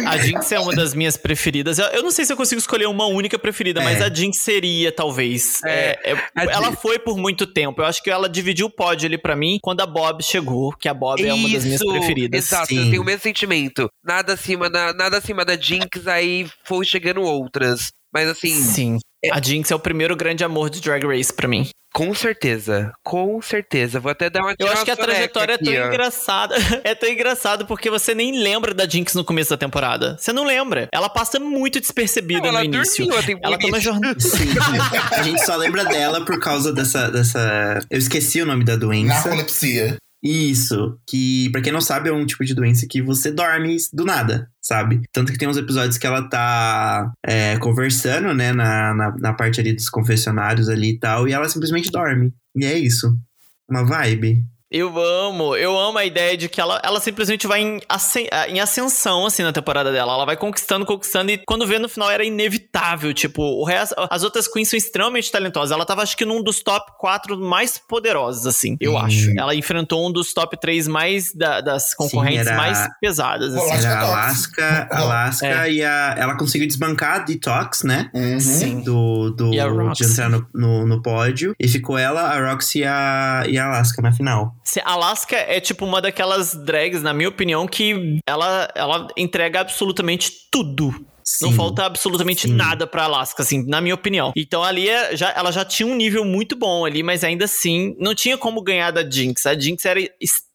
A, 0.06 0.12
a 0.12 0.18
Jinx 0.18 0.52
é 0.52 0.60
uma 0.60 0.74
das 0.74 0.94
minhas 0.94 1.18
preferidas. 1.18 1.78
Eu, 1.80 1.86
eu 1.88 2.04
não 2.04 2.12
sei 2.12 2.26
se 2.26 2.34
eu 2.34 2.38
consigo 2.38 2.60
escolher 2.60 2.88
uma 2.88 3.06
única 3.06 3.38
preferida, 3.38 3.82
mas 3.82 4.02
É. 4.02 4.06
a 4.06 4.14
Jinx 4.14 4.38
seria, 4.40 4.92
talvez. 4.92 5.62
É, 5.64 6.00
É, 6.04 6.12
é, 6.14 6.18
ela 6.36 6.70
Jinx- 6.70 6.82
foi 6.82 7.00
por 7.00 7.18
muito 7.18 7.46
tempo. 7.48 7.82
Eu 7.82 7.86
acho 7.86 8.02
que 8.04 8.10
ela 8.10 8.28
dividiu 8.30 8.68
o 8.68 8.70
pódio 8.70 9.08
ali 9.08 9.18
pra 9.18 9.36
mim 9.36 9.60
quando 9.62 9.82
a 9.82 9.86
Bob 9.86 10.24
chegou, 10.24 10.72
que 10.74 10.88
a 10.88 10.94
Bob 10.94 11.24
é 11.26 11.34
uma 11.34 11.50
das 11.50 11.64
minhas 11.64 11.82
Isso, 11.82 11.92
preferidas. 11.92 12.46
Exato, 12.46 12.74
eu 12.74 12.84
Sim. 12.84 12.90
tenho 12.92 13.02
o 13.02 13.06
mesmo 13.06 13.22
sentimento. 13.22 13.90
Nada 14.04 14.34
acima 14.34 14.70
da, 14.70 14.94
nada 14.94 15.18
acima 15.18 15.44
da 15.46 15.56
Jinx, 15.58 16.08
aí 16.08 16.48
foi 16.64 16.86
chegando 16.86 17.22
outras. 17.22 17.92
Mas 18.16 18.30
assim, 18.30 18.50
Sim. 18.54 19.00
A 19.32 19.42
Jinx 19.42 19.70
é 19.72 19.76
o 19.76 19.80
primeiro 19.80 20.16
grande 20.16 20.44
amor 20.44 20.70
de 20.70 20.80
Drag 20.80 21.04
Race 21.06 21.34
pra 21.34 21.48
mim. 21.48 21.68
com 21.94 22.14
certeza. 22.14 22.92
Com 23.04 23.42
certeza. 23.42 24.00
Vou 24.00 24.12
até 24.12 24.30
dar 24.30 24.42
uma 24.42 24.54
Eu 24.60 24.68
acho 24.72 24.86
que 24.86 24.92
a 24.92 24.96
trajetória 24.96 25.54
é 25.54 25.58
tão 25.58 25.72
aqui, 25.74 25.82
ó. 25.82 25.88
engraçada. 25.88 26.56
É 26.84 26.94
tão 26.94 27.10
engraçado 27.10 27.66
porque 27.66 27.90
você 27.90 28.14
nem 28.14 28.38
lembra 28.42 28.74
da 28.74 28.88
Jinx 28.88 29.14
no 29.16 29.24
começo 29.26 29.50
da 29.50 29.58
temporada. 29.58 30.16
Você 30.20 30.32
não 30.32 30.44
lembra. 30.46 30.88
Ela 30.94 31.10
passa 31.10 31.40
muito 31.40 31.80
despercebida 31.82 32.42
Não, 32.42 32.50
ela 32.50 32.60
no 32.60 32.66
início. 32.66 33.06
dormiu 33.06 33.20
a 33.20 33.24
temporada. 33.24 33.48
Ela 33.56 33.60
tá 33.60 33.68
uma 33.68 33.80
jornada. 33.80 34.20
Sim. 34.20 34.50
A 35.12 35.24
gente 35.24 35.44
só 35.46 35.56
lembra 35.56 35.84
dela 35.86 36.24
por 36.24 36.40
causa 36.40 36.72
dessa, 36.72 37.10
dessa. 37.10 37.80
Eu 37.90 37.98
esqueci 37.98 38.42
o 38.42 38.46
nome 38.46 38.64
da 38.64 38.76
doença. 38.76 39.14
Narcolepsia. 39.30 39.96
Isso. 40.26 41.00
Que, 41.08 41.52
pra 41.52 41.62
quem 41.62 41.72
não 41.72 41.80
sabe, 41.80 42.10
é 42.10 42.12
um 42.12 42.26
tipo 42.26 42.44
de 42.44 42.56
doença 42.56 42.88
que 42.90 43.00
você 43.00 43.32
dorme 43.32 43.78
do 43.94 44.04
nada, 44.04 44.50
sabe? 44.60 45.02
Tanto 45.14 45.32
que 45.32 45.38
tem 45.38 45.48
uns 45.48 45.58
episódios 45.58 46.00
que 46.00 46.08
ela 46.08 46.28
tá 46.28 47.14
é, 47.24 47.60
conversando, 47.60 48.34
né, 48.34 48.52
na, 48.52 48.96
na, 48.96 49.16
na 49.20 49.34
parte 49.34 49.60
ali 49.60 49.72
dos 49.72 49.88
confessionários 49.88 50.68
ali 50.68 50.94
e 50.94 51.00
tal, 51.00 51.28
e 51.28 51.34
ela 51.34 51.48
simplesmente 51.48 51.92
dorme. 51.92 52.34
E 52.56 52.66
é 52.66 52.76
isso. 52.76 53.16
Uma 53.70 53.86
vibe. 53.86 54.44
Eu 54.78 55.00
amo, 55.00 55.56
eu 55.56 55.80
amo 55.80 55.98
a 55.98 56.04
ideia 56.04 56.36
de 56.36 56.50
que 56.50 56.60
ela, 56.60 56.82
ela 56.84 57.00
simplesmente 57.00 57.48
vai 57.48 57.62
em, 57.62 57.80
ah, 57.88 58.50
em 58.50 58.60
ascensão, 58.60 59.26
assim, 59.26 59.42
na 59.42 59.54
temporada 59.54 59.90
dela. 59.90 60.12
Ela 60.14 60.26
vai 60.26 60.36
conquistando, 60.36 60.86
conquistando, 60.86 61.32
e 61.32 61.38
quando 61.38 61.66
vê 61.66 61.80
no 61.80 61.88
final 61.88 62.12
era 62.12 62.26
inevitável. 62.26 63.14
Tipo, 63.14 63.42
o 63.42 63.64
resto, 63.64 63.96
as 64.10 64.24
outras 64.24 64.50
queens 64.50 64.70
são 64.70 64.78
extremamente 64.78 65.32
talentosas. 65.32 65.72
Ela 65.72 65.86
tava, 65.86 66.02
acho 66.02 66.18
que, 66.18 66.26
num 66.26 66.44
dos 66.44 66.62
top 66.62 66.92
4 67.00 67.38
mais 67.40 67.78
poderosos, 67.78 68.46
assim, 68.46 68.76
eu 68.82 68.96
Hum. 68.96 68.98
acho. 68.98 69.32
Ela 69.40 69.56
enfrentou 69.56 70.06
um 70.08 70.12
dos 70.12 70.34
top 70.34 70.60
3 70.60 70.88
mais 70.90 71.34
da- 71.34 71.62
das 71.62 71.94
concorrentes 71.94 72.46
era- 72.48 72.58
mais 72.58 72.86
pesadas, 73.00 73.56
assim. 73.56 73.72
Alaska 73.72 73.88
Era 73.88 74.00
Tox. 74.02 74.12
Alaska, 74.14 74.88
Alaska 74.92 75.48
é. 75.68 75.72
e 75.72 75.84
a, 75.86 76.16
ela 76.18 76.36
conseguiu 76.38 76.68
desbancar 76.68 77.16
a 77.16 77.20
Detox, 77.20 77.84
né? 77.84 78.10
Uhum. 78.14 78.40
Sim. 78.42 78.82
Do, 78.82 79.30
do, 79.32 79.54
E 79.54 79.60
a 79.62 79.68
de 79.94 80.04
entrar 80.06 80.30
no, 80.30 80.46
no, 80.54 80.86
no 80.86 81.02
pódio. 81.02 81.56
E 81.58 81.66
ficou 81.70 81.98
ela, 81.98 82.22
a 82.24 82.52
Roxy 82.52 82.80
e 82.80 82.84
a, 82.84 83.44
e 83.48 83.58
a 83.58 83.68
Alaska 83.68 84.02
na 84.02 84.12
final. 84.12 84.54
Se- 84.68 84.82
Alaska 84.84 85.36
é 85.36 85.60
tipo 85.60 85.86
uma 85.86 86.02
daquelas 86.02 86.56
drags, 86.56 87.02
na 87.02 87.14
minha 87.14 87.30
opinião, 87.30 87.68
que 87.68 88.20
ela, 88.28 88.68
ela 88.76 89.08
entrega 89.16 89.60
absolutamente 89.62 90.32
tudo. 90.52 90.92
Não 91.42 91.50
Sim. 91.50 91.56
falta 91.56 91.84
absolutamente 91.86 92.48
Sim. 92.48 92.54
nada 92.54 92.86
pra 92.86 93.06
Alaska, 93.06 93.42
assim, 93.42 93.66
na 93.68 93.82
minha 93.82 93.96
opinião. 93.96 94.32
Então 94.36 94.64
ali 94.64 94.88
é- 94.88 95.16
já, 95.16 95.32
ela 95.36 95.52
já 95.52 95.66
tinha 95.66 95.88
um 95.88 95.96
nível 95.96 96.24
muito 96.24 96.56
bom 96.56 96.86
ali, 96.86 97.02
mas 97.02 97.24
ainda 97.24 97.46
assim 97.46 97.96
não 98.00 98.14
tinha 98.14 98.38
como 98.38 98.62
ganhar 98.62 98.92
da 98.92 99.08
Jinx. 99.10 99.46
A 99.48 99.58
Jinx 99.60 99.84
era 99.86 100.00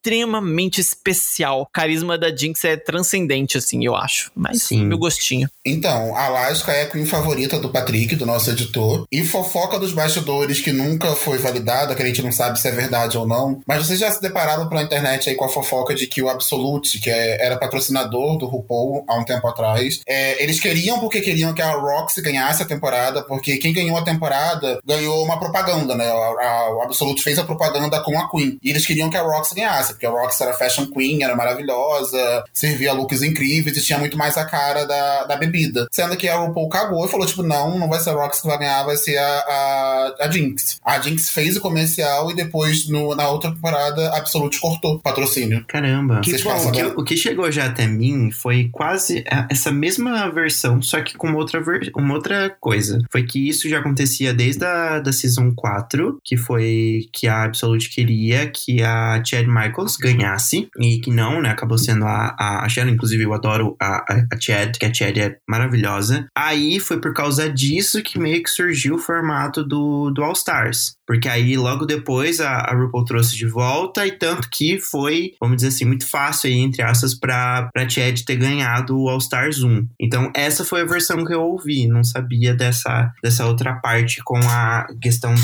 extremamente 0.05 0.81
especial. 0.81 1.63
O 1.63 1.67
carisma 1.67 2.17
da 2.17 2.35
Jinx 2.35 2.65
é 2.65 2.77
transcendente, 2.77 3.59
assim, 3.59 3.85
eu 3.85 3.95
acho. 3.95 4.31
Mas 4.35 4.63
Sim. 4.63 4.85
meu 4.85 4.99
gostinho. 4.99 5.49
Então, 5.65 6.17
a 6.17 6.25
Alaska 6.25 6.73
é 6.73 6.83
a 6.83 6.87
queen 6.87 7.05
favorita 7.05 7.59
do 7.59 7.69
Patrick, 7.69 8.17
do 8.17 8.25
nosso 8.25 8.51
editor. 8.51 9.05
E 9.13 9.25
fofoca 9.25 9.79
dos 9.79 9.93
bastidores 9.93 10.61
que 10.61 10.73
nunca 10.73 11.15
foi 11.15 11.39
validada, 11.39 11.95
que 11.95 12.03
a 12.03 12.07
gente 12.07 12.23
não 12.23 12.33
sabe 12.33 12.59
se 12.59 12.67
é 12.67 12.71
verdade 12.73 13.19
ou 13.19 13.27
não. 13.27 13.61
Mas 13.67 13.87
vocês 13.87 13.99
já 13.99 14.11
se 14.11 14.21
depararam 14.23 14.69
pela 14.69 14.83
internet 14.83 15.29
aí 15.29 15.35
com 15.37 15.45
a 15.45 15.49
fofoca 15.49 15.95
de 15.95 16.07
que 16.07 16.23
o 16.23 16.29
Absolute, 16.31 16.99
que 16.99 17.11
é- 17.11 17.45
era 17.45 17.59
patrocinador 17.59 18.39
do 18.39 18.47
RuPaul 18.47 19.05
há 19.07 19.19
um 19.19 19.25
tempo 19.25 19.47
atrás, 19.47 20.01
é, 20.07 20.43
eles 20.43 20.59
queriam 20.59 20.99
porque 20.99 21.21
queriam 21.21 21.53
que 21.53 21.61
a 21.63 21.73
Roxy 21.73 22.23
ganhasse 22.23 22.63
a 22.63 22.67
temporada, 22.67 23.23
porque 23.23 23.59
quem 23.59 23.73
ganhou 23.73 23.97
a 23.99 24.03
temporada 24.03 24.81
ganhou 24.85 25.23
uma 25.25 25.39
propaganda, 25.39 25.95
né? 25.95 26.07
A- 26.11 26.15
a- 26.47 26.75
o 26.77 26.83
Absolute 26.83 27.23
fez 27.23 27.39
a 27.39 27.45
propaganda 27.45 28.01
com 28.01 28.19
a 28.19 28.31
Queen. 28.31 28.59
E 28.63 28.71
eles 28.71 28.87
queriam 28.87 29.11
que 29.11 29.17
a 29.17 29.23
Roxy 29.23 29.55
ganhasse, 29.55 29.90
porque 29.93 30.07
a 30.07 30.11
Roxy 30.11 30.43
era 30.43 30.53
fashion 30.53 30.87
queen, 30.87 31.23
era 31.23 31.37
maravilhosa, 31.37 32.45
servia 32.53 32.93
looks 32.93 33.23
incríveis 33.23 33.77
e 33.77 33.83
tinha 33.83 33.99
muito 33.99 34.17
mais 34.17 34.37
a 34.37 34.45
cara 34.45 34.85
da, 34.85 35.25
da 35.25 35.37
bebida. 35.37 35.87
Sendo 35.91 36.17
que 36.17 36.29
a 36.29 36.37
RuPaul 36.37 36.69
cagou 36.69 37.05
e 37.05 37.09
falou, 37.09 37.27
tipo, 37.27 37.43
não, 37.43 37.79
não 37.79 37.89
vai 37.89 38.01
ser 38.01 38.11
a 38.11 38.15
Roxy 38.15 38.43
que 38.43 38.49
vai 38.49 38.59
ganhar, 38.59 38.85
vai 38.85 38.97
ser 38.97 39.17
a, 39.19 39.39
a, 39.39 40.15
a 40.21 40.31
Jinx. 40.31 40.79
A 40.85 41.01
Jinx 41.01 41.31
fez 41.31 41.57
o 41.57 41.61
comercial 41.61 42.31
e 42.31 42.35
depois, 42.35 42.89
no, 42.89 43.15
na 43.15 43.29
outra 43.29 43.51
temporada, 43.51 44.11
a 44.11 44.19
Absolute 44.19 44.61
cortou 44.61 44.95
o 44.95 44.99
patrocínio. 45.01 45.65
Caramba. 45.67 46.21
Vocês 46.23 46.43
Bom, 46.43 46.69
o, 46.69 46.73
que, 46.73 46.83
dela? 46.83 46.95
o 46.97 47.05
que 47.05 47.17
chegou 47.17 47.51
já 47.51 47.67
até 47.67 47.87
mim 47.87 48.31
foi 48.31 48.69
quase 48.73 49.25
essa 49.49 49.71
mesma 49.71 50.31
versão, 50.31 50.83
só 50.83 51.01
que 51.01 51.17
com 51.17 51.29
uma 51.29 51.39
outra, 51.39 51.62
uma 51.97 52.15
outra 52.15 52.55
coisa. 52.61 53.01
Foi 53.11 53.23
que 53.23 53.49
isso 53.49 53.69
já 53.69 53.79
acontecia 53.79 54.33
desde 54.33 54.65
a 54.65 55.01
da 55.01 55.12
Season 55.12 55.53
4, 55.55 56.21
que 56.25 56.37
foi 56.37 57.09
que 57.12 57.27
a 57.27 57.45
Absolute 57.45 57.91
queria 57.91 58.49
que 58.49 58.83
a 58.83 59.23
Chad 59.25 59.47
Ganhasse, 60.01 60.69
e 60.78 60.98
que 61.01 61.11
não, 61.11 61.40
né? 61.40 61.51
Acabou 61.51 61.78
sendo 61.78 62.05
a, 62.05 62.35
a, 62.39 62.65
a 62.65 62.69
Shannon. 62.69 62.93
Inclusive, 62.93 63.23
eu 63.23 63.32
adoro 63.32 63.77
a, 63.81 63.97
a, 64.12 64.27
a 64.32 64.40
Chad, 64.40 64.77
que 64.78 64.86
a 64.86 64.93
Chad 64.93 65.16
é 65.16 65.36
maravilhosa. 65.48 66.27
Aí 66.36 66.81
foi 66.81 67.01
por 67.01 67.12
causa 67.15 67.51
disso 67.51 68.02
que 68.02 68.19
meio 68.19 68.43
que 68.43 68.51
surgiu 68.51 68.97
o 68.97 68.98
formato 68.98 69.65
do, 69.65 70.11
do 70.11 70.23
All 70.23 70.32
Stars. 70.32 70.94
Porque 71.07 71.28
aí, 71.28 71.57
logo 71.57 71.86
depois, 71.86 72.40
a, 72.40 72.51
a 72.51 72.74
RuPaul 72.74 73.05
trouxe 73.05 73.36
de 73.36 73.47
volta, 73.47 74.07
e 74.07 74.12
tanto 74.12 74.48
que 74.48 74.78
foi, 74.78 75.32
vamos 75.40 75.57
dizer 75.57 75.69
assim, 75.69 75.85
muito 75.85 76.09
fácil 76.09 76.48
aí, 76.48 76.59
entre 76.59 76.82
aspas, 76.82 77.15
pra, 77.15 77.69
pra 77.73 77.89
Chad 77.89 78.20
ter 78.23 78.36
ganhado 78.36 78.97
o 78.97 79.09
All 79.09 79.19
Stars 79.19 79.62
1. 79.62 79.89
Então, 80.01 80.31
essa 80.35 80.65
foi 80.65 80.82
a 80.82 80.86
versão 80.86 81.24
que 81.24 81.35
eu 81.35 81.43
ouvi. 81.43 81.89
Não 81.89 82.05
sabia 82.05 82.55
dessa, 82.55 83.11
dessa 83.23 83.47
outra 83.47 83.74
parte 83.74 84.23
com 84.23 84.39
a 84.39 84.86
questão 85.02 85.35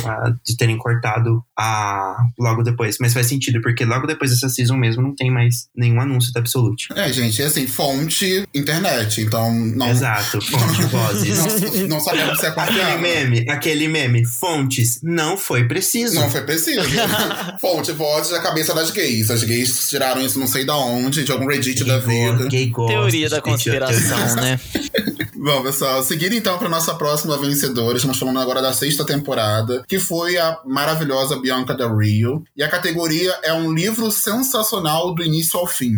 de 0.44 0.56
terem 0.56 0.78
cortado 0.78 1.42
a 1.58 2.16
logo 2.38 2.62
depois. 2.62 2.98
Mas 3.00 3.12
faz 3.12 3.26
sentido, 3.26 3.60
porque 3.60 3.84
logo 3.84 4.06
depois 4.06 4.25
dessa 4.30 4.48
season 4.48 4.76
mesmo 4.76 5.02
não 5.02 5.14
tem 5.14 5.30
mais 5.30 5.68
nenhum 5.76 6.00
anúncio 6.00 6.32
da 6.32 6.40
Absolute. 6.40 6.88
É, 6.94 7.12
gente, 7.12 7.42
é 7.42 7.46
assim, 7.46 7.66
fonte 7.66 8.44
internet, 8.54 9.20
então 9.20 9.52
não, 9.52 9.88
Exato, 9.88 10.40
fonte 10.46 10.82
vozes. 10.84 11.38
não, 11.80 11.88
não 11.88 12.00
sabemos 12.00 12.38
se 12.38 12.46
é 12.46 12.48
Aquele 12.48 12.66
confiável. 12.68 13.00
meme, 13.00 13.50
aquele 13.50 13.88
meme, 13.88 14.24
fontes, 14.24 15.00
não 15.02 15.36
foi 15.36 15.64
preciso. 15.66 16.14
Não 16.14 16.30
foi 16.30 16.42
preciso. 16.42 16.80
Fonte, 17.60 17.92
voz 17.92 18.30
da 18.30 18.40
cabeça 18.40 18.74
das 18.74 18.90
gays. 18.90 19.30
As 19.30 19.42
gays 19.42 19.88
tiraram 19.88 20.20
isso 20.22 20.38
não 20.38 20.46
sei 20.46 20.64
da 20.64 20.76
onde, 20.76 21.24
de 21.24 21.32
algum 21.32 21.46
Reddit 21.46 21.84
da 21.84 21.98
vida. 21.98 22.46
Gay 22.48 22.66
gosta 22.66 22.92
Teoria 22.92 23.28
da 23.28 23.40
conspiração, 23.40 24.36
né? 24.36 24.60
Bom, 25.38 25.62
pessoal, 25.62 26.02
seguindo 26.02 26.34
então 26.34 26.58
para 26.58 26.68
nossa 26.68 26.94
próxima 26.94 27.36
vencedora, 27.38 27.96
estamos 27.96 28.18
falando 28.18 28.40
agora 28.40 28.60
da 28.60 28.72
sexta 28.72 29.04
temporada, 29.04 29.84
que 29.86 29.98
foi 29.98 30.36
a 30.38 30.58
maravilhosa 30.64 31.38
Bianca 31.38 31.74
Del 31.74 31.96
Rio. 31.96 32.42
E 32.56 32.64
a 32.64 32.68
categoria 32.68 33.32
é 33.44 33.52
um 33.52 33.72
livro 33.72 34.10
sensacional 34.16 35.14
do 35.14 35.22
início 35.22 35.58
ao 35.58 35.66
fim. 35.66 35.92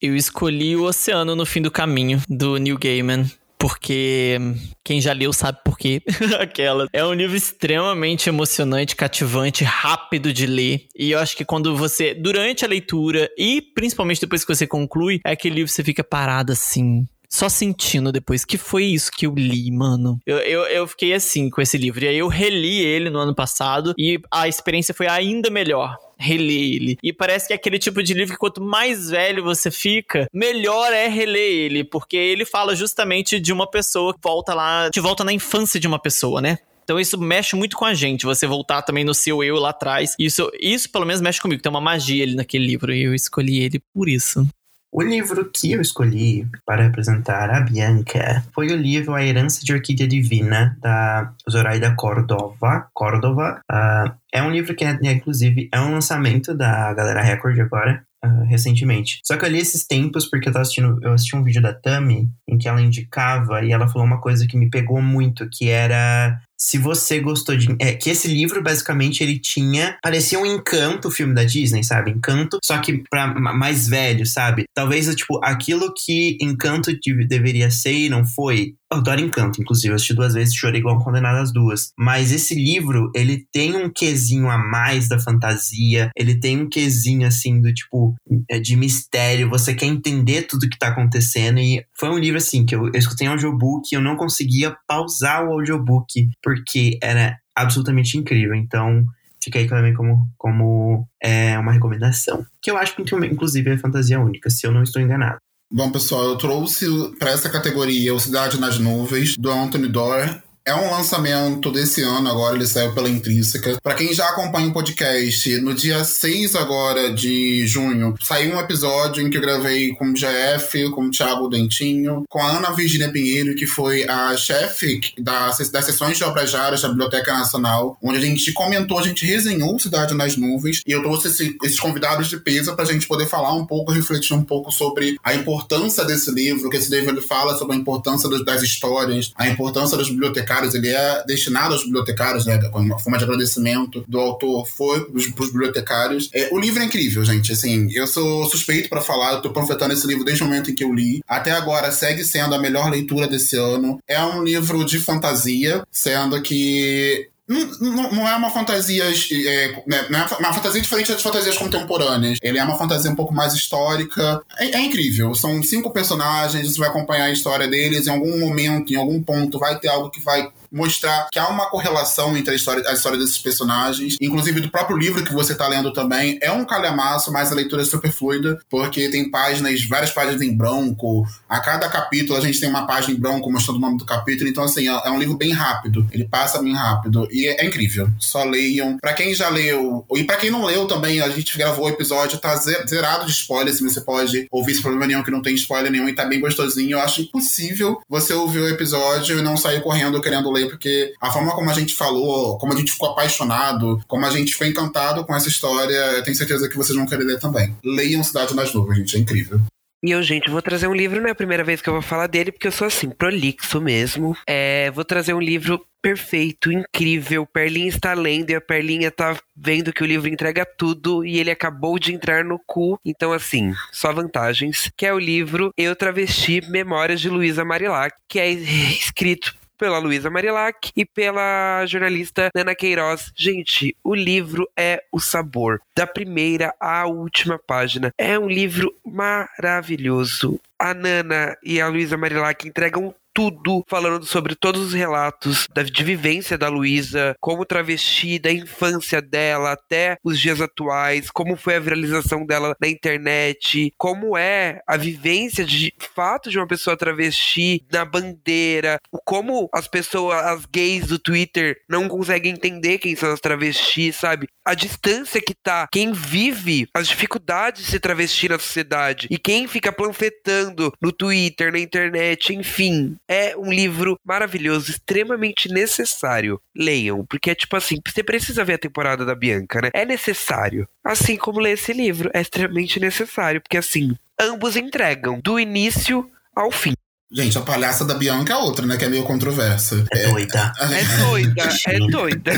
Eu 0.00 0.14
escolhi 0.14 0.76
o 0.76 0.84
Oceano 0.84 1.34
no 1.34 1.44
Fim 1.44 1.60
do 1.60 1.70
Caminho, 1.70 2.22
do 2.28 2.56
Neil 2.56 2.78
Gaiman. 2.78 3.28
Porque 3.58 4.38
quem 4.84 5.00
já 5.00 5.12
leu 5.12 5.32
sabe 5.32 5.58
por 5.64 5.76
quê. 5.76 6.00
Aquela. 6.38 6.86
É 6.92 7.04
um 7.04 7.12
livro 7.12 7.36
extremamente 7.36 8.28
emocionante, 8.28 8.94
cativante, 8.94 9.64
rápido 9.64 10.32
de 10.32 10.46
ler. 10.46 10.86
E 10.96 11.10
eu 11.10 11.18
acho 11.18 11.36
que 11.36 11.44
quando 11.44 11.76
você, 11.76 12.14
durante 12.14 12.64
a 12.64 12.68
leitura 12.68 13.28
e 13.36 13.60
principalmente 13.60 14.20
depois 14.20 14.44
que 14.44 14.54
você 14.54 14.64
conclui, 14.64 15.20
é 15.26 15.32
aquele 15.32 15.56
livro 15.56 15.68
que 15.68 15.74
você 15.74 15.82
fica 15.82 16.04
parado 16.04 16.52
assim. 16.52 17.04
Só 17.28 17.48
sentindo 17.48 18.10
depois 18.10 18.44
que 18.44 18.56
foi 18.56 18.84
isso 18.84 19.10
que 19.12 19.26
eu 19.26 19.34
li, 19.34 19.70
mano. 19.70 20.18
Eu, 20.26 20.38
eu, 20.38 20.62
eu 20.64 20.86
fiquei 20.86 21.12
assim 21.12 21.50
com 21.50 21.60
esse 21.60 21.76
livro. 21.76 22.04
E 22.04 22.08
aí 22.08 22.18
eu 22.18 22.28
reli 22.28 22.80
ele 22.80 23.10
no 23.10 23.18
ano 23.18 23.34
passado 23.34 23.94
e 23.98 24.18
a 24.30 24.48
experiência 24.48 24.94
foi 24.94 25.06
ainda 25.06 25.50
melhor 25.50 25.96
reler 26.18 26.74
ele. 26.74 26.98
E 27.02 27.12
parece 27.12 27.46
que 27.46 27.52
é 27.52 27.56
aquele 27.56 27.78
tipo 27.78 28.02
de 28.02 28.12
livro 28.12 28.34
que 28.34 28.38
quanto 28.38 28.60
mais 28.60 29.10
velho 29.10 29.44
você 29.44 29.70
fica, 29.70 30.26
melhor 30.32 30.92
é 30.92 31.06
reler 31.06 31.40
ele, 31.40 31.84
porque 31.84 32.16
ele 32.16 32.44
fala 32.44 32.74
justamente 32.74 33.38
de 33.38 33.52
uma 33.52 33.70
pessoa 33.70 34.12
que 34.12 34.20
volta 34.22 34.52
lá, 34.52 34.90
que 34.92 35.00
volta 35.00 35.22
na 35.22 35.32
infância 35.32 35.78
de 35.78 35.86
uma 35.86 35.98
pessoa, 35.98 36.40
né? 36.40 36.58
Então 36.82 36.98
isso 36.98 37.20
mexe 37.20 37.54
muito 37.54 37.76
com 37.76 37.84
a 37.84 37.92
gente, 37.92 38.24
você 38.24 38.46
voltar 38.46 38.80
também 38.80 39.04
no 39.04 39.12
seu 39.12 39.44
eu 39.44 39.56
lá 39.56 39.70
atrás. 39.70 40.14
Isso, 40.18 40.50
isso 40.58 40.90
pelo 40.90 41.04
menos 41.04 41.20
mexe 41.20 41.40
comigo, 41.40 41.60
tem 41.60 41.70
uma 41.70 41.82
magia 41.82 42.24
ali 42.24 42.34
naquele 42.34 42.64
livro 42.64 42.92
e 42.92 43.04
eu 43.04 43.14
escolhi 43.14 43.62
ele 43.62 43.78
por 43.94 44.08
isso. 44.08 44.48
O 44.90 45.02
livro 45.02 45.50
que 45.54 45.72
eu 45.72 45.80
escolhi 45.82 46.46
para 46.64 46.82
representar 46.82 47.50
a 47.50 47.60
Bianca 47.60 48.42
foi 48.54 48.68
o 48.68 48.76
livro 48.76 49.14
A 49.14 49.24
Herança 49.24 49.62
de 49.62 49.72
Orquídea 49.72 50.08
Divina, 50.08 50.76
da 50.80 51.32
Zoraida 51.48 51.94
Cordova. 51.94 52.88
Cordova. 52.94 53.60
Ah, 53.70 54.14
é 54.32 54.42
um 54.42 54.50
livro 54.50 54.74
que, 54.74 54.84
é, 54.84 54.98
inclusive, 55.12 55.68
é 55.72 55.80
um 55.80 55.92
lançamento 55.92 56.54
da 56.54 56.92
Galera 56.94 57.22
Record 57.22 57.60
agora. 57.60 58.02
ah, 58.24 58.44
recentemente. 58.48 59.20
Só 59.24 59.36
que 59.36 59.44
eu 59.44 59.48
li 59.48 59.58
esses 59.58 59.86
tempos 59.86 60.28
porque 60.28 60.48
eu 60.48 60.52
tava 60.52 60.62
assistindo, 60.62 60.98
eu 61.02 61.12
assisti 61.12 61.36
um 61.36 61.44
vídeo 61.44 61.62
da 61.62 61.72
Tami 61.72 62.28
em 62.48 62.58
que 62.58 62.66
ela 62.66 62.80
indicava 62.80 63.62
e 63.62 63.70
ela 63.70 63.86
falou 63.88 64.06
uma 64.06 64.20
coisa 64.20 64.46
que 64.48 64.56
me 64.56 64.70
pegou 64.70 65.00
muito, 65.00 65.48
que 65.52 65.68
era 65.68 66.40
se 66.58 66.76
você 66.76 67.20
gostou 67.20 67.56
de. 67.56 67.68
É, 67.78 67.94
que 67.94 68.10
esse 68.10 68.26
livro, 68.26 68.62
basicamente, 68.62 69.22
ele 69.22 69.38
tinha. 69.38 69.96
Parecia 70.02 70.38
um 70.38 70.46
encanto 70.46 71.08
o 71.08 71.10
filme 71.10 71.34
da 71.34 71.44
Disney, 71.44 71.84
sabe? 71.84 72.10
Encanto, 72.10 72.58
só 72.64 72.78
que 72.78 73.04
pra 73.08 73.28
mais 73.38 73.88
velho, 73.88 74.26
sabe? 74.26 74.64
Talvez, 74.74 75.14
tipo, 75.14 75.40
aquilo 75.44 75.92
que 75.94 76.36
Encanto 76.40 76.90
deveria 77.28 77.70
ser 77.70 77.92
e 77.92 78.08
não 78.08 78.24
foi. 78.24 78.74
Eu 78.90 78.98
adoro 78.98 79.20
Encanto, 79.20 79.60
inclusive. 79.60 79.90
Eu 79.90 79.96
assisti 79.96 80.14
duas 80.14 80.34
vezes 80.34 80.54
e 80.54 80.56
chorei 80.56 80.80
igual 80.80 80.96
um 80.96 81.02
condenado 81.02 81.36
as 81.36 81.52
duas. 81.52 81.92
Mas 81.96 82.32
esse 82.32 82.54
livro, 82.54 83.10
ele 83.14 83.46
tem 83.52 83.76
um 83.76 83.90
quesinho 83.90 84.48
a 84.48 84.58
mais 84.58 85.08
da 85.08 85.18
fantasia. 85.18 86.10
Ele 86.16 86.40
tem 86.40 86.62
um 86.62 86.68
quesinho, 86.68 87.26
assim, 87.26 87.60
do 87.60 87.72
tipo, 87.72 88.14
é, 88.50 88.58
de 88.58 88.76
mistério. 88.76 89.50
Você 89.50 89.74
quer 89.74 89.86
entender 89.86 90.42
tudo 90.42 90.68
que 90.68 90.78
tá 90.78 90.88
acontecendo. 90.88 91.60
E 91.60 91.84
foi 91.94 92.08
um 92.08 92.18
livro, 92.18 92.38
assim, 92.38 92.64
que 92.64 92.74
eu, 92.74 92.86
eu 92.86 92.98
escutei 92.98 93.26
em 93.26 93.30
audiobook 93.30 93.88
e 93.92 93.94
eu 93.94 94.00
não 94.00 94.16
conseguia 94.16 94.74
pausar 94.86 95.44
o 95.46 95.52
audiobook, 95.52 96.28
porque 96.48 96.98
era 97.02 97.36
absolutamente 97.54 98.16
incrível. 98.16 98.54
Então, 98.54 99.04
fica 99.42 99.58
aí 99.58 99.68
também 99.68 99.92
como, 99.92 100.26
como 100.38 101.06
é, 101.22 101.58
uma 101.58 101.72
recomendação. 101.72 102.46
Que 102.62 102.70
eu 102.70 102.78
acho 102.78 102.96
que, 102.96 103.02
inclusive, 103.02 103.70
é 103.70 103.76
fantasia 103.76 104.18
única, 104.18 104.48
se 104.48 104.66
eu 104.66 104.72
não 104.72 104.82
estou 104.82 105.02
enganado. 105.02 105.36
Bom, 105.70 105.92
pessoal, 105.92 106.24
eu 106.24 106.38
trouxe 106.38 106.86
para 107.18 107.32
essa 107.32 107.50
categoria 107.50 108.14
O 108.14 108.18
Cidade 108.18 108.58
nas 108.58 108.78
Nuvens, 108.78 109.36
do 109.36 109.50
Anthony 109.50 109.88
Doerr. 109.88 110.42
É 110.68 110.74
um 110.74 110.90
lançamento 110.90 111.72
desse 111.72 112.02
ano 112.02 112.28
agora, 112.28 112.54
ele 112.54 112.66
saiu 112.66 112.92
pela 112.92 113.08
Intrínseca. 113.08 113.78
Para 113.82 113.94
quem 113.94 114.12
já 114.12 114.28
acompanha 114.28 114.68
o 114.68 114.72
podcast, 114.74 115.58
no 115.62 115.72
dia 115.72 116.04
6 116.04 116.54
agora 116.56 117.10
de 117.10 117.66
junho, 117.66 118.14
saiu 118.20 118.54
um 118.54 118.60
episódio 118.60 119.26
em 119.26 119.30
que 119.30 119.38
eu 119.38 119.40
gravei 119.40 119.94
com 119.94 120.10
o 120.10 120.12
GF, 120.12 120.90
com 120.90 121.06
o 121.06 121.10
Thiago 121.10 121.48
Dentinho, 121.48 122.24
com 122.28 122.42
a 122.42 122.58
Ana 122.58 122.70
Virginia 122.72 123.10
Pinheiro, 123.10 123.54
que 123.54 123.66
foi 123.66 124.06
a 124.06 124.36
chefe 124.36 125.00
das, 125.18 125.56
sessões 125.56 126.18
de 126.18 126.24
obras 126.24 126.52
raras 126.52 126.82
da 126.82 126.90
Biblioteca 126.90 127.32
Nacional, 127.32 127.96
onde 128.02 128.18
a 128.18 128.20
gente 128.20 128.52
comentou, 128.52 128.98
a 128.98 129.02
gente 129.02 129.24
resenhou 129.24 129.78
Cidade 129.78 130.12
nas 130.12 130.36
Nuvens, 130.36 130.82
e 130.86 130.92
eu 130.92 131.02
trouxe 131.02 131.28
esse, 131.28 131.56
esses 131.64 131.80
convidados 131.80 132.28
de 132.28 132.36
peso 132.36 132.76
para 132.76 132.84
a 132.84 132.92
gente 132.92 133.08
poder 133.08 133.24
falar 133.26 133.54
um 133.54 133.64
pouco, 133.64 133.90
refletir 133.90 134.34
um 134.34 134.44
pouco 134.44 134.70
sobre 134.70 135.16
a 135.24 135.34
importância 135.34 136.04
desse 136.04 136.30
livro, 136.30 136.68
que 136.68 136.76
esse 136.76 136.90
livro 136.94 137.22
fala 137.22 137.56
sobre 137.56 137.74
a 137.74 137.78
importância 137.78 138.28
das 138.44 138.62
histórias, 138.62 139.32
a 139.34 139.48
importância 139.48 139.96
dos 139.96 140.10
bibliotecários 140.10 140.57
bibliotecários, 140.58 140.74
ele 140.74 140.88
é 140.88 141.24
destinado 141.26 141.74
aos 141.74 141.84
bibliotecários, 141.84 142.46
né? 142.46 142.58
Uma 142.74 142.98
forma 142.98 143.18
de 143.18 143.24
agradecimento 143.24 144.04
do 144.08 144.18
autor 144.18 144.66
foi 144.66 145.04
para 145.04 145.16
os 145.16 145.26
bibliotecários. 145.26 146.28
É, 146.34 146.48
o 146.52 146.58
livro 146.58 146.82
é 146.82 146.86
incrível, 146.86 147.24
gente. 147.24 147.52
Assim, 147.52 147.88
eu 147.92 148.06
sou 148.06 148.48
suspeito 148.50 148.88
para 148.88 149.00
falar, 149.00 149.34
eu 149.34 149.42
tô 149.42 149.50
panfletando 149.50 149.94
esse 149.94 150.06
livro 150.06 150.24
desde 150.24 150.42
o 150.42 150.46
momento 150.46 150.70
em 150.70 150.74
que 150.74 150.84
eu 150.84 150.92
li. 150.92 151.20
Até 151.26 151.52
agora 151.52 151.90
segue 151.92 152.24
sendo 152.24 152.54
a 152.54 152.58
melhor 152.58 152.90
leitura 152.90 153.26
desse 153.26 153.56
ano. 153.56 153.98
É 154.06 154.22
um 154.22 154.42
livro 154.42 154.84
de 154.84 154.98
fantasia, 154.98 155.82
sendo 155.90 156.40
que 156.42 157.28
não, 157.48 158.12
não, 158.12 158.28
é 158.28 158.36
uma 158.36 158.50
fantasia. 158.50 159.04
É, 159.04 159.82
né, 159.86 160.06
é 160.10 160.36
uma 160.38 160.52
fantasia 160.52 160.82
diferente 160.82 161.10
das 161.10 161.22
fantasias 161.22 161.56
contemporâneas. 161.56 162.38
Ele 162.42 162.58
é 162.58 162.64
uma 162.64 162.76
fantasia 162.76 163.10
um 163.10 163.16
pouco 163.16 163.32
mais 163.32 163.54
histórica. 163.54 164.42
É, 164.58 164.76
é, 164.76 164.80
incrível. 164.80 165.34
São 165.34 165.62
cinco 165.62 165.90
personagens, 165.90 166.70
você 166.70 166.78
vai 166.78 166.90
acompanhar 166.90 167.24
a 167.24 167.32
história 167.32 167.66
deles. 167.66 168.06
Em 168.06 168.10
algum 168.10 168.38
momento, 168.38 168.92
em 168.92 168.96
algum 168.96 169.22
ponto, 169.22 169.58
vai 169.58 169.78
ter 169.78 169.88
algo 169.88 170.10
que 170.10 170.20
vai 170.20 170.50
mostrar 170.70 171.28
que 171.32 171.38
há 171.38 171.48
uma 171.48 171.68
correlação 171.70 172.36
entre 172.36 172.52
a 172.52 172.56
história, 172.56 172.82
a 172.88 172.92
história 172.92 173.18
desses 173.18 173.38
personagens, 173.38 174.16
inclusive 174.20 174.60
do 174.60 174.70
próprio 174.70 174.96
livro 174.96 175.24
que 175.24 175.32
você 175.32 175.52
está 175.52 175.66
lendo 175.68 175.92
também. 175.92 176.38
É 176.42 176.50
um 176.50 176.64
calhamaço, 176.64 177.32
mas 177.32 177.50
a 177.50 177.54
leitura 177.54 177.82
é 177.82 177.84
super 177.84 178.12
fluida, 178.12 178.58
porque 178.70 179.08
tem 179.08 179.30
páginas, 179.30 179.84
várias 179.84 180.10
páginas 180.10 180.42
em 180.42 180.56
branco. 180.56 181.26
A 181.48 181.60
cada 181.60 181.88
capítulo 181.88 182.38
a 182.38 182.40
gente 182.40 182.60
tem 182.60 182.68
uma 182.68 182.86
página 182.86 183.14
em 183.14 183.20
branco 183.20 183.50
mostrando 183.50 183.78
o 183.78 183.80
nome 183.80 183.98
do 183.98 184.04
capítulo, 184.04 184.48
então 184.48 184.64
assim, 184.64 184.88
é, 184.88 185.02
é 185.04 185.10
um 185.10 185.18
livro 185.18 185.36
bem 185.36 185.52
rápido. 185.52 186.06
Ele 186.12 186.24
passa 186.24 186.62
bem 186.62 186.74
rápido 186.74 187.26
e 187.30 187.46
é, 187.48 187.62
é 187.62 187.66
incrível. 187.66 188.08
Só 188.18 188.44
leiam. 188.44 188.98
Para 188.98 189.14
quem 189.14 189.34
já 189.34 189.48
leu, 189.48 190.04
e 190.14 190.24
para 190.24 190.36
quem 190.36 190.50
não 190.50 190.64
leu 190.64 190.86
também, 190.86 191.20
a 191.20 191.28
gente 191.28 191.56
gravou 191.56 191.86
o 191.86 191.88
episódio, 191.88 192.38
tá 192.38 192.54
zerado 192.56 193.26
de 193.26 193.32
spoiler, 193.32 193.74
se 193.74 193.82
você 193.82 194.00
pode 194.00 194.46
ouvir 194.50 194.74
sem 194.74 194.82
problema 194.82 195.06
nenhum 195.06 195.22
que 195.22 195.30
não 195.30 195.42
tem 195.42 195.54
spoiler 195.54 195.90
nenhum 195.90 196.08
e 196.08 196.14
tá 196.14 196.24
bem 196.24 196.40
gostosinho. 196.40 196.92
Eu 196.92 197.00
acho 197.00 197.22
impossível 197.22 198.00
você 198.08 198.32
ouvir 198.32 198.60
o 198.60 198.68
episódio 198.68 199.38
e 199.38 199.42
não 199.42 199.56
sair 199.56 199.80
correndo 199.82 200.20
querendo 200.20 200.50
ler 200.50 200.57
porque 200.66 201.12
a 201.20 201.30
forma 201.30 201.52
como 201.52 201.70
a 201.70 201.74
gente 201.74 201.94
falou, 201.94 202.58
como 202.58 202.72
a 202.72 202.76
gente 202.76 202.92
ficou 202.92 203.10
apaixonado, 203.10 204.02
como 204.06 204.26
a 204.26 204.30
gente 204.30 204.54
foi 204.54 204.68
encantado 204.68 205.24
com 205.24 205.34
essa 205.34 205.48
história, 205.48 205.94
eu 205.94 206.22
tenho 206.22 206.36
certeza 206.36 206.68
que 206.68 206.76
vocês 206.76 206.96
vão 206.96 207.06
querer 207.06 207.24
ler 207.24 207.38
também. 207.38 207.76
Leiam 207.84 208.22
Cidade 208.24 208.54
nas 208.54 208.72
Nuvens, 208.72 208.98
gente, 208.98 209.16
é 209.16 209.20
incrível. 209.20 209.60
E 210.00 210.12
eu, 210.12 210.22
gente, 210.22 210.48
vou 210.48 210.62
trazer 210.62 210.86
um 210.86 210.94
livro, 210.94 211.20
não 211.20 211.26
é 211.26 211.32
a 211.32 211.34
primeira 211.34 211.64
vez 211.64 211.82
que 211.82 211.88
eu 211.88 211.92
vou 211.92 212.02
falar 212.02 212.28
dele, 212.28 212.52
porque 212.52 212.68
eu 212.68 212.72
sou 212.72 212.86
assim, 212.86 213.10
prolixo 213.10 213.80
mesmo. 213.80 214.36
É, 214.46 214.92
vou 214.92 215.04
trazer 215.04 215.34
um 215.34 215.40
livro 215.40 215.84
perfeito, 216.00 216.70
incrível. 216.70 217.44
Perlinha 217.44 217.88
está 217.88 218.14
lendo 218.14 218.50
e 218.50 218.54
a 218.54 218.60
Perlinha 218.60 219.10
tá 219.10 219.36
vendo 219.56 219.92
que 219.92 220.02
o 220.02 220.06
livro 220.06 220.28
entrega 220.28 220.64
tudo 220.64 221.26
e 221.26 221.40
ele 221.40 221.50
acabou 221.50 221.98
de 221.98 222.14
entrar 222.14 222.44
no 222.44 222.60
cu. 222.64 222.96
Então, 223.04 223.32
assim, 223.32 223.74
só 223.90 224.12
vantagens. 224.12 224.88
Que 224.96 225.06
é 225.06 225.12
o 225.12 225.18
livro 225.18 225.72
Eu 225.76 225.96
Travesti 225.96 226.62
Memórias 226.68 227.20
de 227.20 227.28
Luísa 227.28 227.64
Marilac, 227.64 228.14
que 228.28 228.38
é 228.38 228.48
escrito 228.50 229.57
pela 229.78 229.98
Luísa 229.98 230.28
Marilac 230.28 230.90
e 230.96 231.04
pela 231.04 231.86
jornalista 231.86 232.50
Nana 232.54 232.74
Queiroz. 232.74 233.32
Gente, 233.34 233.96
o 234.02 234.14
livro 234.14 234.68
é 234.76 235.02
o 235.12 235.20
sabor, 235.20 235.80
da 235.96 236.06
primeira 236.06 236.74
à 236.80 237.06
última 237.06 237.58
página. 237.58 238.12
É 238.18 238.38
um 238.38 238.48
livro 238.48 238.92
maravilhoso. 239.06 240.60
A 240.78 240.92
Nana 240.92 241.56
e 241.62 241.80
a 241.80 241.88
Luísa 241.88 242.16
Marilac 242.16 242.66
entregam 242.66 243.14
tudo 243.38 243.84
falando 243.86 244.26
sobre 244.26 244.56
todos 244.56 244.88
os 244.88 244.92
relatos 244.92 245.68
da, 245.72 245.84
de 245.84 246.02
vivência 246.02 246.58
da 246.58 246.68
Luísa, 246.68 247.36
como 247.40 247.64
travesti, 247.64 248.36
da 248.36 248.50
infância 248.50 249.22
dela 249.22 249.70
até 249.70 250.16
os 250.24 250.40
dias 250.40 250.60
atuais, 250.60 251.30
como 251.30 251.56
foi 251.56 251.76
a 251.76 251.80
viralização 251.80 252.44
dela 252.44 252.74
na 252.80 252.88
internet, 252.88 253.94
como 253.96 254.36
é 254.36 254.80
a 254.88 254.96
vivência 254.96 255.64
de 255.64 255.94
fato 256.16 256.50
de 256.50 256.58
uma 256.58 256.66
pessoa 256.66 256.96
travesti 256.96 257.84
na 257.92 258.04
bandeira, 258.04 258.98
como 259.24 259.68
as 259.72 259.86
pessoas, 259.86 260.44
as 260.44 260.66
gays 260.66 261.06
do 261.06 261.16
Twitter 261.16 261.76
não 261.88 262.08
conseguem 262.08 262.50
entender 262.50 262.98
quem 262.98 263.14
são 263.14 263.32
as 263.32 263.38
travestis, 263.38 264.16
sabe? 264.16 264.48
A 264.64 264.74
distância 264.74 265.40
que 265.40 265.54
tá 265.54 265.86
quem 265.92 266.10
vive 266.10 266.88
as 266.92 267.06
dificuldades 267.06 267.84
de 267.84 267.90
ser 267.92 268.00
travesti 268.00 268.48
na 268.48 268.58
sociedade 268.58 269.28
e 269.30 269.38
quem 269.38 269.68
fica 269.68 269.92
panfletando 269.92 270.92
no 271.00 271.12
Twitter, 271.12 271.70
na 271.70 271.78
internet, 271.78 272.52
enfim. 272.52 273.16
É 273.28 273.54
um 273.56 273.70
livro 273.70 274.18
maravilhoso, 274.24 274.90
extremamente 274.90 275.68
necessário. 275.68 276.60
Leiam, 276.74 277.26
porque 277.26 277.50
é 277.50 277.54
tipo 277.54 277.76
assim, 277.76 277.96
você 278.06 278.22
precisa 278.22 278.64
ver 278.64 278.74
a 278.74 278.78
temporada 278.78 279.24
da 279.24 279.34
Bianca, 279.34 279.80
né? 279.82 279.90
É 279.92 280.04
necessário. 280.04 280.88
Assim 281.04 281.36
como 281.36 281.60
ler 281.60 281.72
esse 281.72 281.92
livro, 281.92 282.30
é 282.32 282.40
extremamente 282.40 282.98
necessário, 282.98 283.60
porque 283.60 283.76
assim, 283.76 284.16
ambos 284.40 284.76
entregam 284.76 285.40
do 285.42 285.60
início 285.60 286.30
ao 286.56 286.70
fim. 286.70 286.94
Gente, 287.30 287.58
a 287.58 287.60
palhaça 287.60 288.06
da 288.06 288.14
Bianca 288.14 288.54
é 288.54 288.56
outra, 288.56 288.86
né? 288.86 288.96
Que 288.96 289.04
é 289.04 289.08
meio 289.08 289.24
controversa. 289.24 290.06
É, 290.12 290.24
é 290.24 290.28
doida. 290.28 290.72
É 290.80 291.18
doida, 291.18 291.68
é 291.86 291.98
doida. 291.98 292.52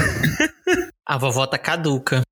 A 1.05 1.19
vovó 1.19 1.47
tá 1.47 1.59
caduca. 1.59 2.23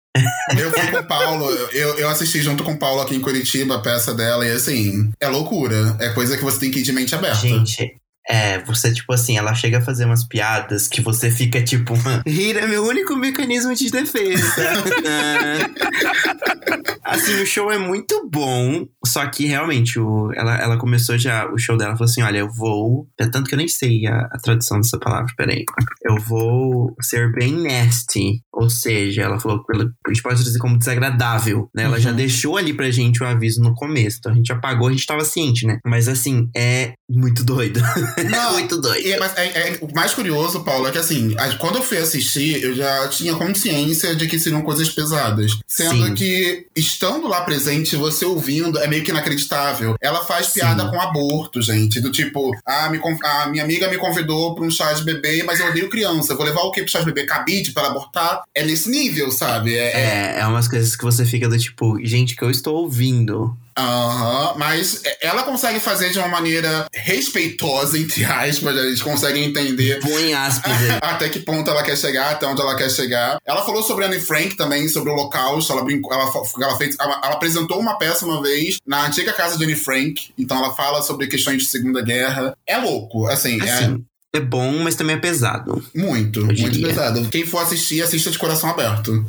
Eu 0.56 0.70
fui 0.70 0.90
com 0.90 0.98
o 0.98 1.06
Paulo, 1.06 1.50
eu, 1.72 1.98
eu 1.98 2.08
assisti 2.08 2.40
junto 2.40 2.64
com 2.64 2.72
o 2.72 2.78
Paulo 2.78 3.00
aqui 3.00 3.14
em 3.14 3.20
Curitiba 3.20 3.76
a 3.76 3.80
peça 3.80 4.14
dela, 4.14 4.46
e 4.46 4.50
assim, 4.50 5.10
é 5.20 5.28
loucura. 5.28 5.96
É 6.00 6.08
coisa 6.10 6.36
que 6.36 6.42
você 6.42 6.58
tem 6.58 6.70
que 6.70 6.80
ir 6.80 6.82
de 6.82 6.92
mente 6.92 7.14
aberta. 7.14 7.36
Gente, 7.36 7.96
é, 8.28 8.62
você, 8.64 8.92
tipo 8.92 9.10
assim, 9.12 9.38
ela 9.38 9.54
chega 9.54 9.78
a 9.78 9.82
fazer 9.82 10.04
umas 10.04 10.22
piadas 10.22 10.86
que 10.86 11.00
você 11.00 11.30
fica 11.30 11.62
tipo, 11.62 11.94
rir 12.26 12.58
é 12.58 12.66
meu 12.66 12.84
único 12.84 13.16
mecanismo 13.16 13.74
de 13.74 13.90
defesa. 13.90 14.44
assim, 17.02 17.40
o 17.40 17.46
show 17.46 17.72
é 17.72 17.78
muito 17.78 18.28
bom, 18.30 18.86
só 19.04 19.26
que 19.26 19.46
realmente, 19.46 19.98
o, 19.98 20.30
ela, 20.34 20.58
ela 20.58 20.76
começou 20.76 21.16
já, 21.16 21.50
o 21.50 21.56
show 21.56 21.78
dela 21.78 21.96
falou 21.96 22.10
assim: 22.10 22.22
olha, 22.22 22.38
eu 22.38 22.52
vou. 22.52 23.08
É 23.18 23.26
tanto 23.26 23.48
que 23.48 23.54
eu 23.54 23.58
nem 23.58 23.68
sei 23.68 24.06
a, 24.06 24.28
a 24.30 24.38
tradução 24.42 24.78
dessa 24.78 24.98
palavra, 24.98 25.32
peraí. 25.36 25.64
Eu 26.04 26.16
vou 26.16 26.94
ser 27.00 27.32
bem 27.32 27.52
nasty. 27.52 28.42
Ou 28.52 28.68
seja, 28.68 29.22
ela 29.22 29.38
falou, 29.38 29.64
a 30.06 30.10
gente 30.10 30.22
pode 30.22 30.42
dizer 30.42 30.58
como 30.58 30.78
desagradável, 30.78 31.70
né? 31.74 31.84
Ela 31.84 31.96
uhum. 31.96 32.02
já 32.02 32.12
deixou 32.12 32.56
ali 32.56 32.74
pra 32.74 32.90
gente 32.90 33.22
o 33.22 33.26
aviso 33.26 33.62
no 33.62 33.74
começo. 33.74 34.18
Então 34.18 34.32
a 34.32 34.34
gente 34.34 34.52
apagou, 34.52 34.88
a 34.88 34.90
gente 34.90 35.06
tava 35.06 35.24
ciente, 35.24 35.66
né? 35.66 35.78
Mas 35.86 36.08
assim, 36.08 36.50
é 36.56 36.94
muito 37.08 37.44
doido. 37.44 37.80
Não, 38.24 38.52
muito 38.52 38.80
doido. 38.80 39.06
É, 39.06 39.18
mas 39.18 39.36
é, 39.36 39.46
é, 39.46 39.78
o 39.80 39.92
mais 39.94 40.14
curioso, 40.14 40.62
Paulo, 40.64 40.86
é 40.86 40.90
que 40.90 40.98
assim, 40.98 41.34
quando 41.58 41.76
eu 41.76 41.82
fui 41.82 41.98
assistir, 41.98 42.62
eu 42.62 42.74
já 42.74 43.08
tinha 43.08 43.34
consciência 43.34 44.14
de 44.14 44.26
que 44.26 44.38
seriam 44.38 44.62
coisas 44.62 44.88
pesadas. 44.88 45.52
Sendo 45.66 46.06
Sim. 46.06 46.14
que, 46.14 46.66
estando 46.76 47.28
lá 47.28 47.42
presente, 47.42 47.96
você 47.96 48.24
ouvindo, 48.24 48.78
é 48.78 48.86
meio 48.86 49.04
que 49.04 49.10
inacreditável. 49.10 49.96
Ela 50.00 50.24
faz 50.24 50.48
piada 50.48 50.84
Sim. 50.84 50.90
com 50.90 51.00
aborto, 51.00 51.62
gente. 51.62 52.00
Do 52.00 52.10
tipo, 52.10 52.50
ah, 52.66 52.88
me, 52.90 53.00
a 53.24 53.48
minha 53.48 53.64
amiga 53.64 53.88
me 53.88 53.96
convidou 53.96 54.54
pra 54.54 54.64
um 54.64 54.70
chá 54.70 54.92
de 54.92 55.04
bebê, 55.04 55.42
mas 55.42 55.60
eu 55.60 55.68
odeio 55.68 55.88
criança. 55.88 56.34
vou 56.34 56.44
levar 56.44 56.62
o 56.62 56.70
quê 56.70 56.82
pro 56.82 56.90
chá 56.90 57.00
de 57.00 57.06
bebê? 57.06 57.24
Cabide 57.24 57.72
pra 57.72 57.84
ela 57.84 57.92
abortar? 57.92 58.42
é 58.54 58.64
nesse 58.64 58.90
nível, 58.90 59.30
sabe? 59.30 59.74
É, 59.74 59.92
é... 59.92 60.00
É, 60.00 60.40
é 60.40 60.46
umas 60.46 60.68
coisas 60.68 60.96
que 60.96 61.04
você 61.04 61.24
fica 61.24 61.48
do 61.48 61.58
tipo, 61.58 61.98
gente, 62.04 62.34
que 62.34 62.42
eu 62.42 62.50
estou 62.50 62.76
ouvindo. 62.76 63.56
Aham, 63.78 64.54
mas 64.56 65.02
ela 65.20 65.44
consegue 65.44 65.78
fazer 65.78 66.10
de 66.10 66.18
uma 66.18 66.26
maneira 66.26 66.86
respeitosa, 66.92 67.96
entre 67.96 68.24
aspas, 68.24 68.76
a 68.76 68.88
gente 68.88 69.04
consegue 69.04 69.38
entender 69.38 70.00
Põe 70.00 70.34
aspas 70.34 70.72
até 71.00 71.28
que 71.28 71.38
ponto 71.38 71.70
ela 71.70 71.82
quer 71.82 71.96
chegar, 71.96 72.32
até 72.32 72.46
onde 72.46 72.60
ela 72.60 72.76
quer 72.76 72.90
chegar. 72.90 73.38
Ela 73.46 73.64
falou 73.64 73.82
sobre 73.82 74.04
Anne 74.04 74.20
Frank 74.20 74.56
também, 74.56 74.88
sobre 74.88 75.10
o 75.10 75.12
Holocausto. 75.12 75.72
Ela, 75.72 75.84
brincou, 75.84 76.12
ela, 76.12 76.30
ela, 76.60 76.76
fez, 76.76 76.96
ela, 76.98 77.20
ela 77.22 77.34
apresentou 77.34 77.78
uma 77.78 77.98
peça 77.98 78.26
uma 78.26 78.42
vez 78.42 78.78
na 78.86 79.06
antiga 79.06 79.32
casa 79.32 79.56
de 79.56 79.64
Anne 79.64 79.76
Frank. 79.76 80.30
Então 80.36 80.58
ela 80.58 80.74
fala 80.74 81.00
sobre 81.02 81.28
questões 81.28 81.62
de 81.62 81.68
Segunda 81.68 82.02
Guerra. 82.02 82.56
É 82.66 82.78
louco, 82.78 83.26
assim, 83.26 83.60
Assim, 83.60 84.04
é 84.34 84.40
bom, 84.40 84.78
mas 84.78 84.94
também 84.94 85.16
é 85.16 85.18
pesado. 85.18 85.82
é 85.94 85.98
muito, 85.98 86.44
muito 86.44 86.82
pesado. 86.82 87.28
Quem 87.28 87.46
for 87.46 87.62
assistir, 87.62 88.02
assista 88.02 88.30
de 88.30 88.38
coração 88.38 88.70
aberto. 88.70 89.24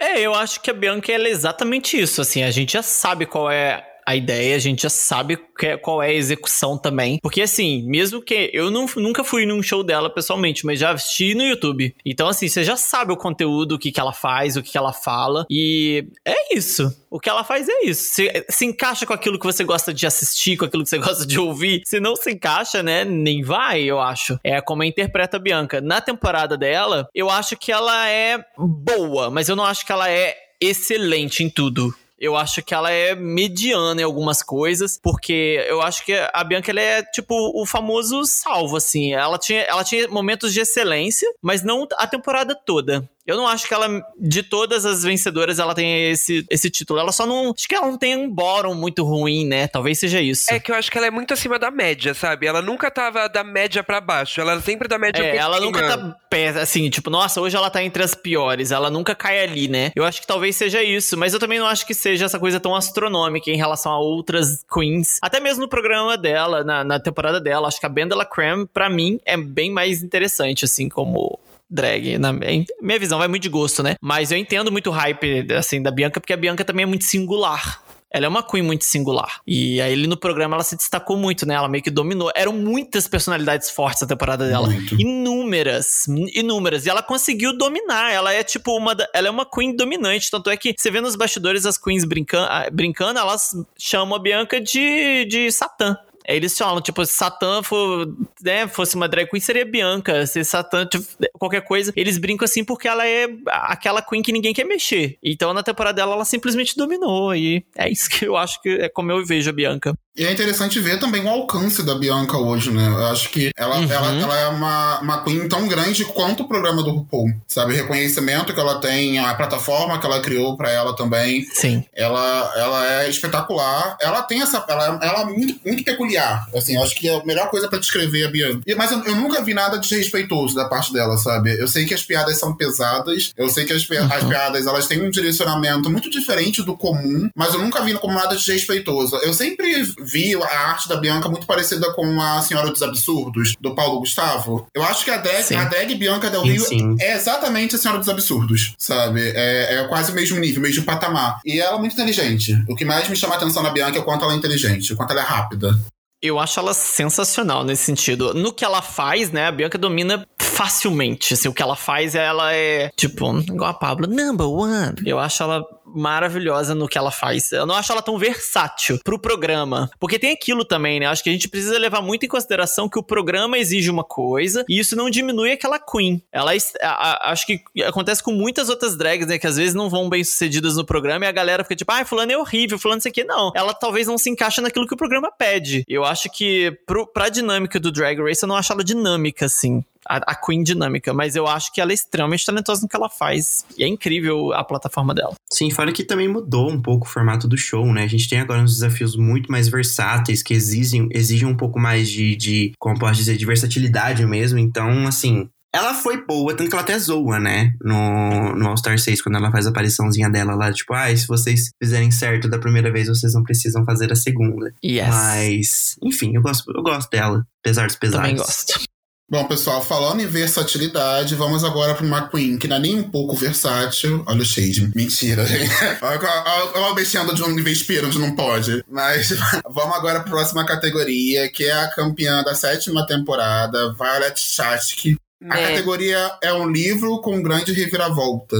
É, 0.00 0.20
eu 0.20 0.34
acho 0.34 0.60
que 0.60 0.70
a 0.70 0.74
Bianca 0.74 1.12
ela 1.12 1.28
é 1.28 1.30
exatamente 1.30 2.00
isso. 2.00 2.20
Assim, 2.20 2.42
a 2.42 2.50
gente 2.50 2.74
já 2.74 2.82
sabe 2.82 3.26
qual 3.26 3.50
é 3.50 3.84
a 4.06 4.14
ideia, 4.16 4.56
a 4.56 4.58
gente 4.58 4.82
já 4.82 4.90
sabe 4.90 5.38
que- 5.58 5.76
qual 5.78 6.02
é 6.02 6.08
a 6.08 6.12
execução 6.12 6.76
também. 6.78 7.18
Porque, 7.22 7.40
assim, 7.42 7.82
mesmo 7.86 8.20
que. 8.22 8.50
Eu 8.52 8.70
não- 8.70 8.86
nunca 8.96 9.22
fui 9.24 9.46
num 9.46 9.62
show 9.62 9.82
dela 9.82 10.10
pessoalmente, 10.10 10.64
mas 10.66 10.78
já 10.78 10.90
assisti 10.92 11.34
no 11.34 11.42
YouTube. 11.42 11.94
Então, 12.04 12.28
assim, 12.28 12.48
você 12.48 12.62
já 12.64 12.76
sabe 12.76 13.12
o 13.12 13.16
conteúdo, 13.16 13.74
o 13.74 13.78
que, 13.78 13.90
que 13.92 14.00
ela 14.00 14.12
faz, 14.12 14.56
o 14.56 14.62
que, 14.62 14.72
que 14.72 14.78
ela 14.78 14.92
fala. 14.92 15.46
E 15.50 16.06
é 16.24 16.54
isso. 16.56 16.94
O 17.10 17.20
que 17.20 17.28
ela 17.28 17.44
faz 17.44 17.68
é 17.68 17.84
isso. 17.84 18.14
Se, 18.14 18.44
se 18.50 18.64
encaixa 18.66 19.06
com 19.06 19.12
aquilo 19.12 19.38
que 19.38 19.46
você 19.46 19.62
gosta 19.64 19.94
de 19.94 20.06
assistir, 20.06 20.56
com 20.56 20.64
aquilo 20.64 20.82
que 20.82 20.90
você 20.90 20.98
gosta 20.98 21.24
de 21.26 21.38
ouvir. 21.38 21.82
Se 21.84 22.00
não 22.00 22.16
se 22.16 22.32
encaixa, 22.32 22.82
né? 22.82 23.04
Nem 23.04 23.42
vai, 23.42 23.82
eu 23.82 24.00
acho. 24.00 24.38
É 24.42 24.60
como 24.60 24.82
a 24.82 24.86
interpreta 24.86 25.36
a 25.36 25.40
Bianca. 25.40 25.80
Na 25.80 26.00
temporada 26.00 26.56
dela, 26.56 27.08
eu 27.14 27.30
acho 27.30 27.56
que 27.56 27.70
ela 27.70 28.08
é 28.08 28.44
boa, 28.58 29.30
mas 29.30 29.48
eu 29.48 29.54
não 29.56 29.64
acho 29.64 29.86
que 29.86 29.92
ela 29.92 30.10
é 30.10 30.36
excelente 30.60 31.42
em 31.44 31.48
tudo. 31.50 31.94
Eu 32.18 32.36
acho 32.36 32.62
que 32.62 32.72
ela 32.72 32.90
é 32.90 33.14
mediana 33.14 34.00
em 34.00 34.04
algumas 34.04 34.42
coisas, 34.42 34.98
porque 35.02 35.64
eu 35.68 35.82
acho 35.82 36.04
que 36.04 36.12
a 36.12 36.44
Bianca 36.44 36.70
ela 36.70 36.80
é 36.80 37.02
tipo 37.02 37.34
o 37.34 37.66
famoso 37.66 38.24
salvo, 38.24 38.76
assim. 38.76 39.12
Ela 39.12 39.38
tinha, 39.38 39.62
ela 39.62 39.82
tinha 39.82 40.08
momentos 40.08 40.52
de 40.52 40.60
excelência, 40.60 41.28
mas 41.42 41.62
não 41.62 41.86
a 41.96 42.06
temporada 42.06 42.54
toda. 42.54 43.08
Eu 43.26 43.36
não 43.36 43.46
acho 43.46 43.66
que 43.66 43.72
ela, 43.74 44.02
de 44.18 44.42
todas 44.42 44.84
as 44.84 45.02
vencedoras, 45.02 45.58
ela 45.58 45.74
tenha 45.74 46.10
esse, 46.10 46.44
esse 46.50 46.68
título. 46.70 47.00
Ela 47.00 47.12
só 47.12 47.26
não. 47.26 47.54
Acho 47.56 47.66
que 47.66 47.74
ela 47.74 47.86
não 47.86 47.96
tem 47.98 48.16
um 48.16 48.30
bórum 48.30 48.74
muito 48.74 49.02
ruim, 49.04 49.46
né? 49.46 49.66
Talvez 49.66 49.98
seja 49.98 50.20
isso. 50.20 50.52
É 50.52 50.60
que 50.60 50.70
eu 50.70 50.76
acho 50.76 50.90
que 50.90 50.98
ela 50.98 51.06
é 51.06 51.10
muito 51.10 51.32
acima 51.32 51.58
da 51.58 51.70
média, 51.70 52.12
sabe? 52.14 52.46
Ela 52.46 52.60
nunca 52.60 52.90
tava 52.90 53.28
da 53.28 53.42
média 53.42 53.82
pra 53.82 54.00
baixo. 54.00 54.40
Ela 54.40 54.60
sempre 54.60 54.88
da 54.88 54.98
média 54.98 55.22
É, 55.22 55.32
pra 55.32 55.40
ela 55.40 55.54
cima. 55.56 55.66
nunca 55.66 55.88
tá 55.98 56.16
assim, 56.60 56.90
tipo, 56.90 57.10
nossa, 57.10 57.40
hoje 57.40 57.56
ela 57.56 57.70
tá 57.70 57.82
entre 57.82 58.02
as 58.02 58.12
piores, 58.14 58.72
ela 58.72 58.90
nunca 58.90 59.14
cai 59.14 59.40
ali, 59.44 59.68
né? 59.68 59.92
Eu 59.94 60.04
acho 60.04 60.20
que 60.20 60.26
talvez 60.26 60.56
seja 60.56 60.82
isso, 60.82 61.16
mas 61.16 61.32
eu 61.32 61.38
também 61.38 61.60
não 61.60 61.66
acho 61.66 61.86
que 61.86 61.94
seja 61.94 62.24
essa 62.24 62.40
coisa 62.40 62.58
tão 62.58 62.74
astronômica 62.74 63.50
em 63.50 63.56
relação 63.56 63.92
a 63.92 63.98
outras 64.00 64.64
queens. 64.72 65.18
Até 65.22 65.38
mesmo 65.38 65.62
no 65.62 65.68
programa 65.68 66.16
dela, 66.18 66.64
na, 66.64 66.82
na 66.82 66.98
temporada 66.98 67.40
dela, 67.40 67.68
acho 67.68 67.78
que 67.78 67.86
a 67.86 67.88
Bendela 67.88 68.26
Creme, 68.26 68.66
pra 68.66 68.90
mim, 68.90 69.20
é 69.24 69.36
bem 69.36 69.70
mais 69.70 70.02
interessante, 70.02 70.64
assim, 70.64 70.88
como 70.88 71.38
drag. 71.74 72.18
Na 72.18 72.32
minha 72.32 72.98
visão 72.98 73.18
vai 73.18 73.28
muito 73.28 73.42
de 73.42 73.48
gosto, 73.48 73.82
né? 73.82 73.96
Mas 74.00 74.30
eu 74.32 74.38
entendo 74.38 74.70
muito 74.70 74.88
o 74.90 74.92
hype, 74.92 75.46
assim, 75.54 75.82
da 75.82 75.90
Bianca, 75.90 76.20
porque 76.20 76.32
a 76.32 76.36
Bianca 76.36 76.64
também 76.64 76.84
é 76.84 76.86
muito 76.86 77.04
singular. 77.04 77.82
Ela 78.10 78.26
é 78.26 78.28
uma 78.28 78.44
queen 78.44 78.62
muito 78.62 78.84
singular. 78.84 79.40
E 79.44 79.80
aí, 79.80 79.92
ali 79.92 80.06
no 80.06 80.16
programa, 80.16 80.54
ela 80.54 80.62
se 80.62 80.76
destacou 80.76 81.16
muito, 81.16 81.44
né? 81.44 81.54
Ela 81.54 81.68
meio 81.68 81.82
que 81.82 81.90
dominou. 81.90 82.30
Eram 82.36 82.52
muitas 82.52 83.08
personalidades 83.08 83.70
fortes 83.70 84.02
na 84.02 84.06
temporada 84.06 84.46
dela. 84.46 84.68
Muito. 84.70 84.94
Inúmeras. 85.00 86.06
Inúmeras. 86.32 86.86
E 86.86 86.90
ela 86.90 87.02
conseguiu 87.02 87.58
dominar. 87.58 88.12
Ela 88.12 88.32
é, 88.32 88.44
tipo, 88.44 88.70
uma. 88.76 88.94
da- 88.94 89.08
Ela 89.12 89.26
é 89.26 89.30
uma 89.32 89.44
queen 89.44 89.74
dominante. 89.74 90.30
Tanto 90.30 90.48
é 90.48 90.56
que 90.56 90.72
você 90.78 90.92
vê 90.92 91.00
nos 91.00 91.16
bastidores 91.16 91.66
as 91.66 91.76
queens 91.76 92.04
brincan 92.04 92.44
ah, 92.48 92.68
brincando, 92.72 93.18
elas 93.18 93.50
chamam 93.76 94.14
a 94.14 94.20
Bianca 94.20 94.60
de, 94.60 95.24
de 95.24 95.50
Satã. 95.50 95.96
Eles 96.26 96.56
falam, 96.56 96.80
tipo, 96.80 97.04
se 97.04 97.12
Satã 97.12 97.62
for, 97.62 98.06
né, 98.42 98.66
fosse 98.66 98.96
uma 98.96 99.08
drag 99.08 99.28
queen, 99.28 99.40
seria 99.40 99.64
Bianca. 99.64 100.26
Se 100.26 100.42
Satã, 100.44 100.86
tipo, 100.86 101.04
qualquer 101.38 101.62
coisa. 101.62 101.92
Eles 101.94 102.18
brincam 102.18 102.44
assim 102.44 102.64
porque 102.64 102.88
ela 102.88 103.06
é 103.06 103.28
aquela 103.46 104.02
queen 104.02 104.22
que 104.22 104.32
ninguém 104.32 104.54
quer 104.54 104.64
mexer. 104.64 105.18
Então, 105.22 105.52
na 105.52 105.62
temporada 105.62 105.96
dela, 105.96 106.14
ela 106.14 106.24
simplesmente 106.24 106.76
dominou. 106.76 107.34
E 107.34 107.64
é 107.76 107.90
isso 107.90 108.08
que 108.08 108.26
eu 108.26 108.36
acho 108.36 108.60
que 108.62 108.68
é 108.70 108.88
como 108.88 109.12
eu 109.12 109.24
vejo 109.24 109.50
a 109.50 109.52
Bianca. 109.52 109.96
E 110.16 110.24
é 110.24 110.30
interessante 110.30 110.78
ver 110.78 111.00
também 111.00 111.24
o 111.24 111.28
alcance 111.28 111.82
da 111.82 111.94
Bianca 111.96 112.38
hoje, 112.38 112.70
né? 112.70 112.86
Eu 112.86 113.06
acho 113.06 113.30
que 113.30 113.50
ela, 113.56 113.78
Uhum. 113.78 113.90
ela, 113.90 114.12
ela 114.14 114.38
é 114.38 114.46
uma, 114.48 115.00
uma 115.00 115.24
queen 115.24 115.48
tão 115.48 115.66
grande 115.66 116.04
quanto 116.04 116.44
o 116.44 116.48
programa 116.48 116.84
do 116.84 116.90
RuPaul. 116.90 117.32
Sabe? 117.48 117.72
O 117.72 117.76
reconhecimento 117.76 118.54
que 118.54 118.60
ela 118.60 118.80
tem, 118.80 119.18
a 119.18 119.34
plataforma 119.34 119.98
que 119.98 120.06
ela 120.06 120.20
criou 120.22 120.56
pra 120.56 120.70
ela 120.70 120.94
também. 120.94 121.44
Sim. 121.52 121.84
Ela, 121.92 122.52
ela 122.56 123.02
é 123.02 123.10
espetacular. 123.10 123.96
Ela 124.00 124.22
tem 124.22 124.40
essa. 124.40 124.64
Ela, 124.68 125.00
ela 125.02 125.20
é 125.22 125.24
muito, 125.24 125.60
muito 125.66 125.82
peculiar. 125.82 126.46
Assim, 126.54 126.76
eu 126.76 126.82
acho 126.84 126.94
que 126.94 127.08
é 127.08 127.16
a 127.20 127.24
melhor 127.24 127.50
coisa 127.50 127.66
pra 127.68 127.80
descrever 127.80 128.24
a 128.24 128.30
Bianca. 128.30 128.60
E- 128.66 128.74
Mas 128.76 128.92
eu, 128.92 129.02
eu 129.04 129.16
nunca 129.16 129.42
vi 129.42 129.52
nada 129.52 129.78
desrespeitoso 129.78 130.54
da 130.54 130.66
parte 130.68 130.92
dela, 130.92 131.16
sabe? 131.16 131.58
Eu 131.60 131.66
sei 131.66 131.86
que 131.86 131.94
as 131.94 132.04
piadas 132.04 132.38
são 132.38 132.54
pesadas. 132.54 133.32
Eu 133.36 133.48
sei 133.48 133.64
que 133.64 133.72
as, 133.72 133.84
pi- 133.84 133.96
as 133.96 134.22
Uhum. 134.22 134.28
piadas 134.28 134.64
elas 134.66 134.86
têm 134.86 135.02
um 135.02 135.10
direcionamento 135.10 135.90
muito 135.90 136.08
diferente 136.08 136.62
do 136.62 136.76
comum. 136.76 137.28
Mas 137.34 137.52
eu 137.52 137.58
nunca 137.60 137.82
vi 137.82 137.94
como 137.94 138.14
nada 138.14 138.36
desrespeitoso. 138.36 139.16
Eu 139.16 139.34
sempre 139.34 139.82
vi 140.04 140.34
a 140.34 140.68
arte 140.68 140.88
da 140.88 140.96
Bianca 140.96 141.28
muito 141.28 141.46
parecida 141.46 141.92
com 141.92 142.20
a 142.20 142.40
Senhora 142.42 142.70
dos 142.70 142.82
Absurdos, 142.82 143.54
do 143.60 143.74
Paulo 143.74 144.00
Gustavo. 144.00 144.66
Eu 144.74 144.82
acho 144.84 145.04
que 145.04 145.10
a 145.10 145.16
drag, 145.16 145.42
Sim. 145.42 145.56
a 145.56 145.64
drag 145.64 145.94
Bianca 145.94 146.30
Del 146.30 146.42
Sim, 146.42 146.48
Rio 146.48 146.64
sim. 146.64 146.96
é 147.00 147.14
exatamente 147.14 147.74
a 147.74 147.78
Senhora 147.78 147.98
dos 147.98 148.08
Absurdos, 148.08 148.74
sabe? 148.78 149.20
É, 149.34 149.80
é 149.80 149.88
quase 149.88 150.12
o 150.12 150.14
mesmo 150.14 150.38
nível, 150.38 150.60
o 150.60 150.66
mesmo 150.66 150.84
patamar. 150.84 151.40
E 151.44 151.60
ela 151.60 151.76
é 151.76 151.80
muito 151.80 151.94
inteligente. 151.94 152.54
O 152.68 152.74
que 152.74 152.84
mais 152.84 153.08
me 153.08 153.16
chama 153.16 153.34
a 153.34 153.36
atenção 153.36 153.62
na 153.62 153.70
Bianca 153.70 153.98
é 153.98 154.00
o 154.00 154.04
quanto 154.04 154.24
ela 154.24 154.34
é 154.34 154.36
inteligente, 154.36 154.92
o 154.92 154.96
quanto 154.96 155.12
ela 155.12 155.20
é 155.20 155.24
rápida. 155.24 155.78
Eu 156.22 156.38
acho 156.38 156.58
ela 156.58 156.72
sensacional 156.72 157.64
nesse 157.64 157.84
sentido. 157.84 158.32
No 158.32 158.50
que 158.50 158.64
ela 158.64 158.80
faz, 158.80 159.30
né, 159.30 159.46
a 159.46 159.52
Bianca 159.52 159.76
domina 159.76 160.26
facilmente. 160.38 161.34
Assim, 161.34 161.48
o 161.48 161.52
que 161.52 161.62
ela 161.62 161.76
faz, 161.76 162.14
ela 162.14 162.50
é, 162.52 162.90
tipo, 162.96 163.38
igual 163.40 163.70
a 163.70 163.74
Pablo, 163.74 164.06
number 164.06 164.48
one. 164.48 164.94
Eu 165.04 165.18
acho 165.18 165.42
ela 165.42 165.62
maravilhosa 165.94 166.74
no 166.74 166.88
que 166.88 166.98
ela 166.98 167.10
faz. 167.10 167.52
Eu 167.52 167.66
não 167.66 167.74
acho 167.74 167.92
ela 167.92 168.02
tão 168.02 168.18
versátil 168.18 168.98
pro 169.04 169.18
programa. 169.18 169.90
Porque 169.98 170.18
tem 170.18 170.32
aquilo 170.32 170.64
também, 170.64 171.00
né? 171.00 171.06
Acho 171.06 171.22
que 171.22 171.30
a 171.30 171.32
gente 171.32 171.48
precisa 171.48 171.78
levar 171.78 172.00
muito 172.02 172.24
em 172.24 172.28
consideração 172.28 172.88
que 172.88 172.98
o 172.98 173.02
programa 173.02 173.58
exige 173.58 173.90
uma 173.90 174.04
coisa 174.04 174.64
e 174.68 174.78
isso 174.78 174.96
não 174.96 175.08
diminui 175.10 175.52
aquela 175.52 175.78
queen. 175.78 176.22
Ela, 176.32 176.54
é 176.54 176.58
a- 176.82 176.88
a- 177.28 177.32
acho 177.32 177.46
que 177.46 177.60
acontece 177.84 178.22
com 178.22 178.32
muitas 178.32 178.68
outras 178.68 178.96
drags, 178.96 179.26
né? 179.26 179.38
Que 179.38 179.46
às 179.46 179.56
vezes 179.56 179.74
não 179.74 179.88
vão 179.88 180.08
bem 180.08 180.22
sucedidas 180.24 180.76
no 180.76 180.84
programa 180.84 181.24
e 181.24 181.28
a 181.28 181.32
galera 181.32 181.62
fica 181.64 181.76
tipo, 181.76 181.92
ai, 181.92 182.04
fulano 182.04 182.32
é 182.32 182.38
horrível, 182.38 182.78
fulano 182.78 182.98
isso 182.98 183.08
aqui. 183.08 183.24
Não, 183.24 183.52
ela 183.54 183.72
talvez 183.74 184.06
não 184.06 184.18
se 184.18 184.30
encaixa 184.30 184.60
naquilo 184.60 184.86
que 184.86 184.94
o 184.94 184.96
programa 184.96 185.30
pede. 185.30 185.84
Eu 185.88 186.04
acho 186.04 186.28
que 186.30 186.76
pro, 186.86 187.06
pra 187.06 187.28
dinâmica 187.28 187.78
do 187.80 187.90
Drag 187.92 188.18
Race, 188.20 188.42
eu 188.42 188.48
não 188.48 188.56
acho 188.56 188.72
ela 188.72 188.84
dinâmica, 188.84 189.46
assim. 189.46 189.84
A, 190.08 190.16
a 190.32 190.34
Queen 190.34 190.62
dinâmica, 190.62 191.12
mas 191.12 191.36
eu 191.36 191.46
acho 191.46 191.72
que 191.72 191.80
ela 191.80 191.92
é 191.92 191.94
extremamente 191.94 192.44
talentosa 192.44 192.82
no 192.82 192.88
que 192.88 192.96
ela 192.96 193.08
faz. 193.08 193.64
E 193.76 193.84
é 193.84 193.88
incrível 193.88 194.52
a 194.52 194.64
plataforma 194.64 195.14
dela. 195.14 195.34
Sim, 195.52 195.70
fora 195.70 195.92
que 195.92 196.04
também 196.04 196.28
mudou 196.28 196.70
um 196.70 196.80
pouco 196.80 197.06
o 197.06 197.08
formato 197.08 197.46
do 197.48 197.56
show, 197.56 197.92
né? 197.92 198.04
A 198.04 198.08
gente 198.08 198.28
tem 198.28 198.40
agora 198.40 198.62
uns 198.62 198.74
desafios 198.74 199.16
muito 199.16 199.50
mais 199.50 199.68
versáteis, 199.68 200.42
que 200.42 200.54
exigem, 200.54 201.08
exigem 201.12 201.48
um 201.48 201.56
pouco 201.56 201.78
mais 201.78 202.08
de, 202.08 202.36
de, 202.36 202.72
como 202.78 202.98
posso 202.98 203.14
dizer, 203.14 203.36
de 203.36 203.46
versatilidade 203.46 204.24
mesmo. 204.26 204.58
Então, 204.58 205.06
assim, 205.06 205.48
ela 205.74 205.92
foi 205.92 206.24
boa, 206.24 206.54
tanto 206.54 206.68
que 206.68 206.74
ela 206.76 206.84
até 206.84 206.96
zoa, 206.96 207.40
né? 207.40 207.72
No, 207.82 208.54
no 208.54 208.68
All 208.68 208.76
Star 208.76 208.96
6, 208.96 209.20
quando 209.20 209.36
ela 209.36 209.50
faz 209.50 209.66
a 209.66 209.70
apariçãozinha 209.70 210.30
dela 210.30 210.54
lá, 210.54 210.72
tipo, 210.72 210.94
ah, 210.94 211.14
se 211.14 211.26
vocês 211.26 211.70
fizerem 211.82 212.12
certo 212.12 212.48
da 212.48 212.60
primeira 212.60 212.92
vez, 212.92 213.08
vocês 213.08 213.34
não 213.34 213.42
precisam 213.42 213.84
fazer 213.84 214.12
a 214.12 214.14
segunda. 214.14 214.72
Yes. 214.84 215.08
Mas, 215.08 215.96
enfim, 216.00 216.30
eu 216.36 216.42
gosto, 216.42 216.70
eu 216.72 216.80
gosto 216.80 217.10
dela, 217.10 217.44
apesar 217.60 217.86
dos 217.86 217.96
pesares. 217.96 218.30
Também 218.30 218.36
gosto. 218.36 218.93
Bom, 219.30 219.42
pessoal, 219.46 219.82
falando 219.82 220.20
em 220.20 220.26
versatilidade, 220.26 221.34
vamos 221.34 221.64
agora 221.64 221.94
para 221.94 222.04
uma 222.04 222.28
Queen 222.28 222.58
que 222.58 222.68
não 222.68 222.76
é 222.76 222.78
nem 222.78 223.00
um 223.00 223.10
pouco 223.10 223.34
versátil. 223.34 224.22
Olha 224.26 224.42
o 224.42 224.44
shade. 224.44 224.92
Mentira, 224.94 225.46
gente. 225.46 225.70
Olha 226.02 226.18
olha- 226.20 226.70
olha 226.74 226.92
o 226.92 226.94
de 227.34 227.42
um 227.42 227.54
vespeiro 227.62 228.06
onde 228.06 228.18
não 228.18 228.36
pode. 228.36 228.84
Mas 228.88 229.30
vamos 229.70 229.96
agora 229.96 230.20
para 230.20 230.28
a 230.28 230.30
próxima 230.30 230.66
categoria, 230.66 231.50
que 231.50 231.64
é 231.64 231.72
a 231.72 231.88
campeã 231.90 232.42
da 232.42 232.54
sétima 232.54 233.06
temporada, 233.06 233.94
Violet 233.94 234.38
Chachki. 234.38 235.16
A 235.42 235.46
Né? 235.56 235.68
categoria 235.68 236.38
é 236.42 236.52
um 236.52 236.68
livro 236.70 237.18
com 237.20 237.42
grande 237.42 237.72
reviravolta. 237.72 238.56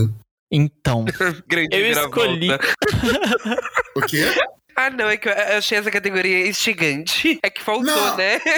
Então, 0.51 1.05
Grande 1.47 1.77
eu 1.77 1.87
escolhi. 1.93 2.49
O 3.97 4.01
quê? 4.03 4.25
Ah, 4.77 4.91
não, 4.91 5.09
é 5.09 5.17
que 5.17 5.29
eu 5.29 5.33
achei 5.57 5.79
essa 5.79 5.91
categoria 5.91 6.47
instigante. 6.49 7.39
É 7.43 7.51
que 7.51 7.63
faltou, 7.63 7.85
Não. 7.85 8.17
né? 8.17 8.41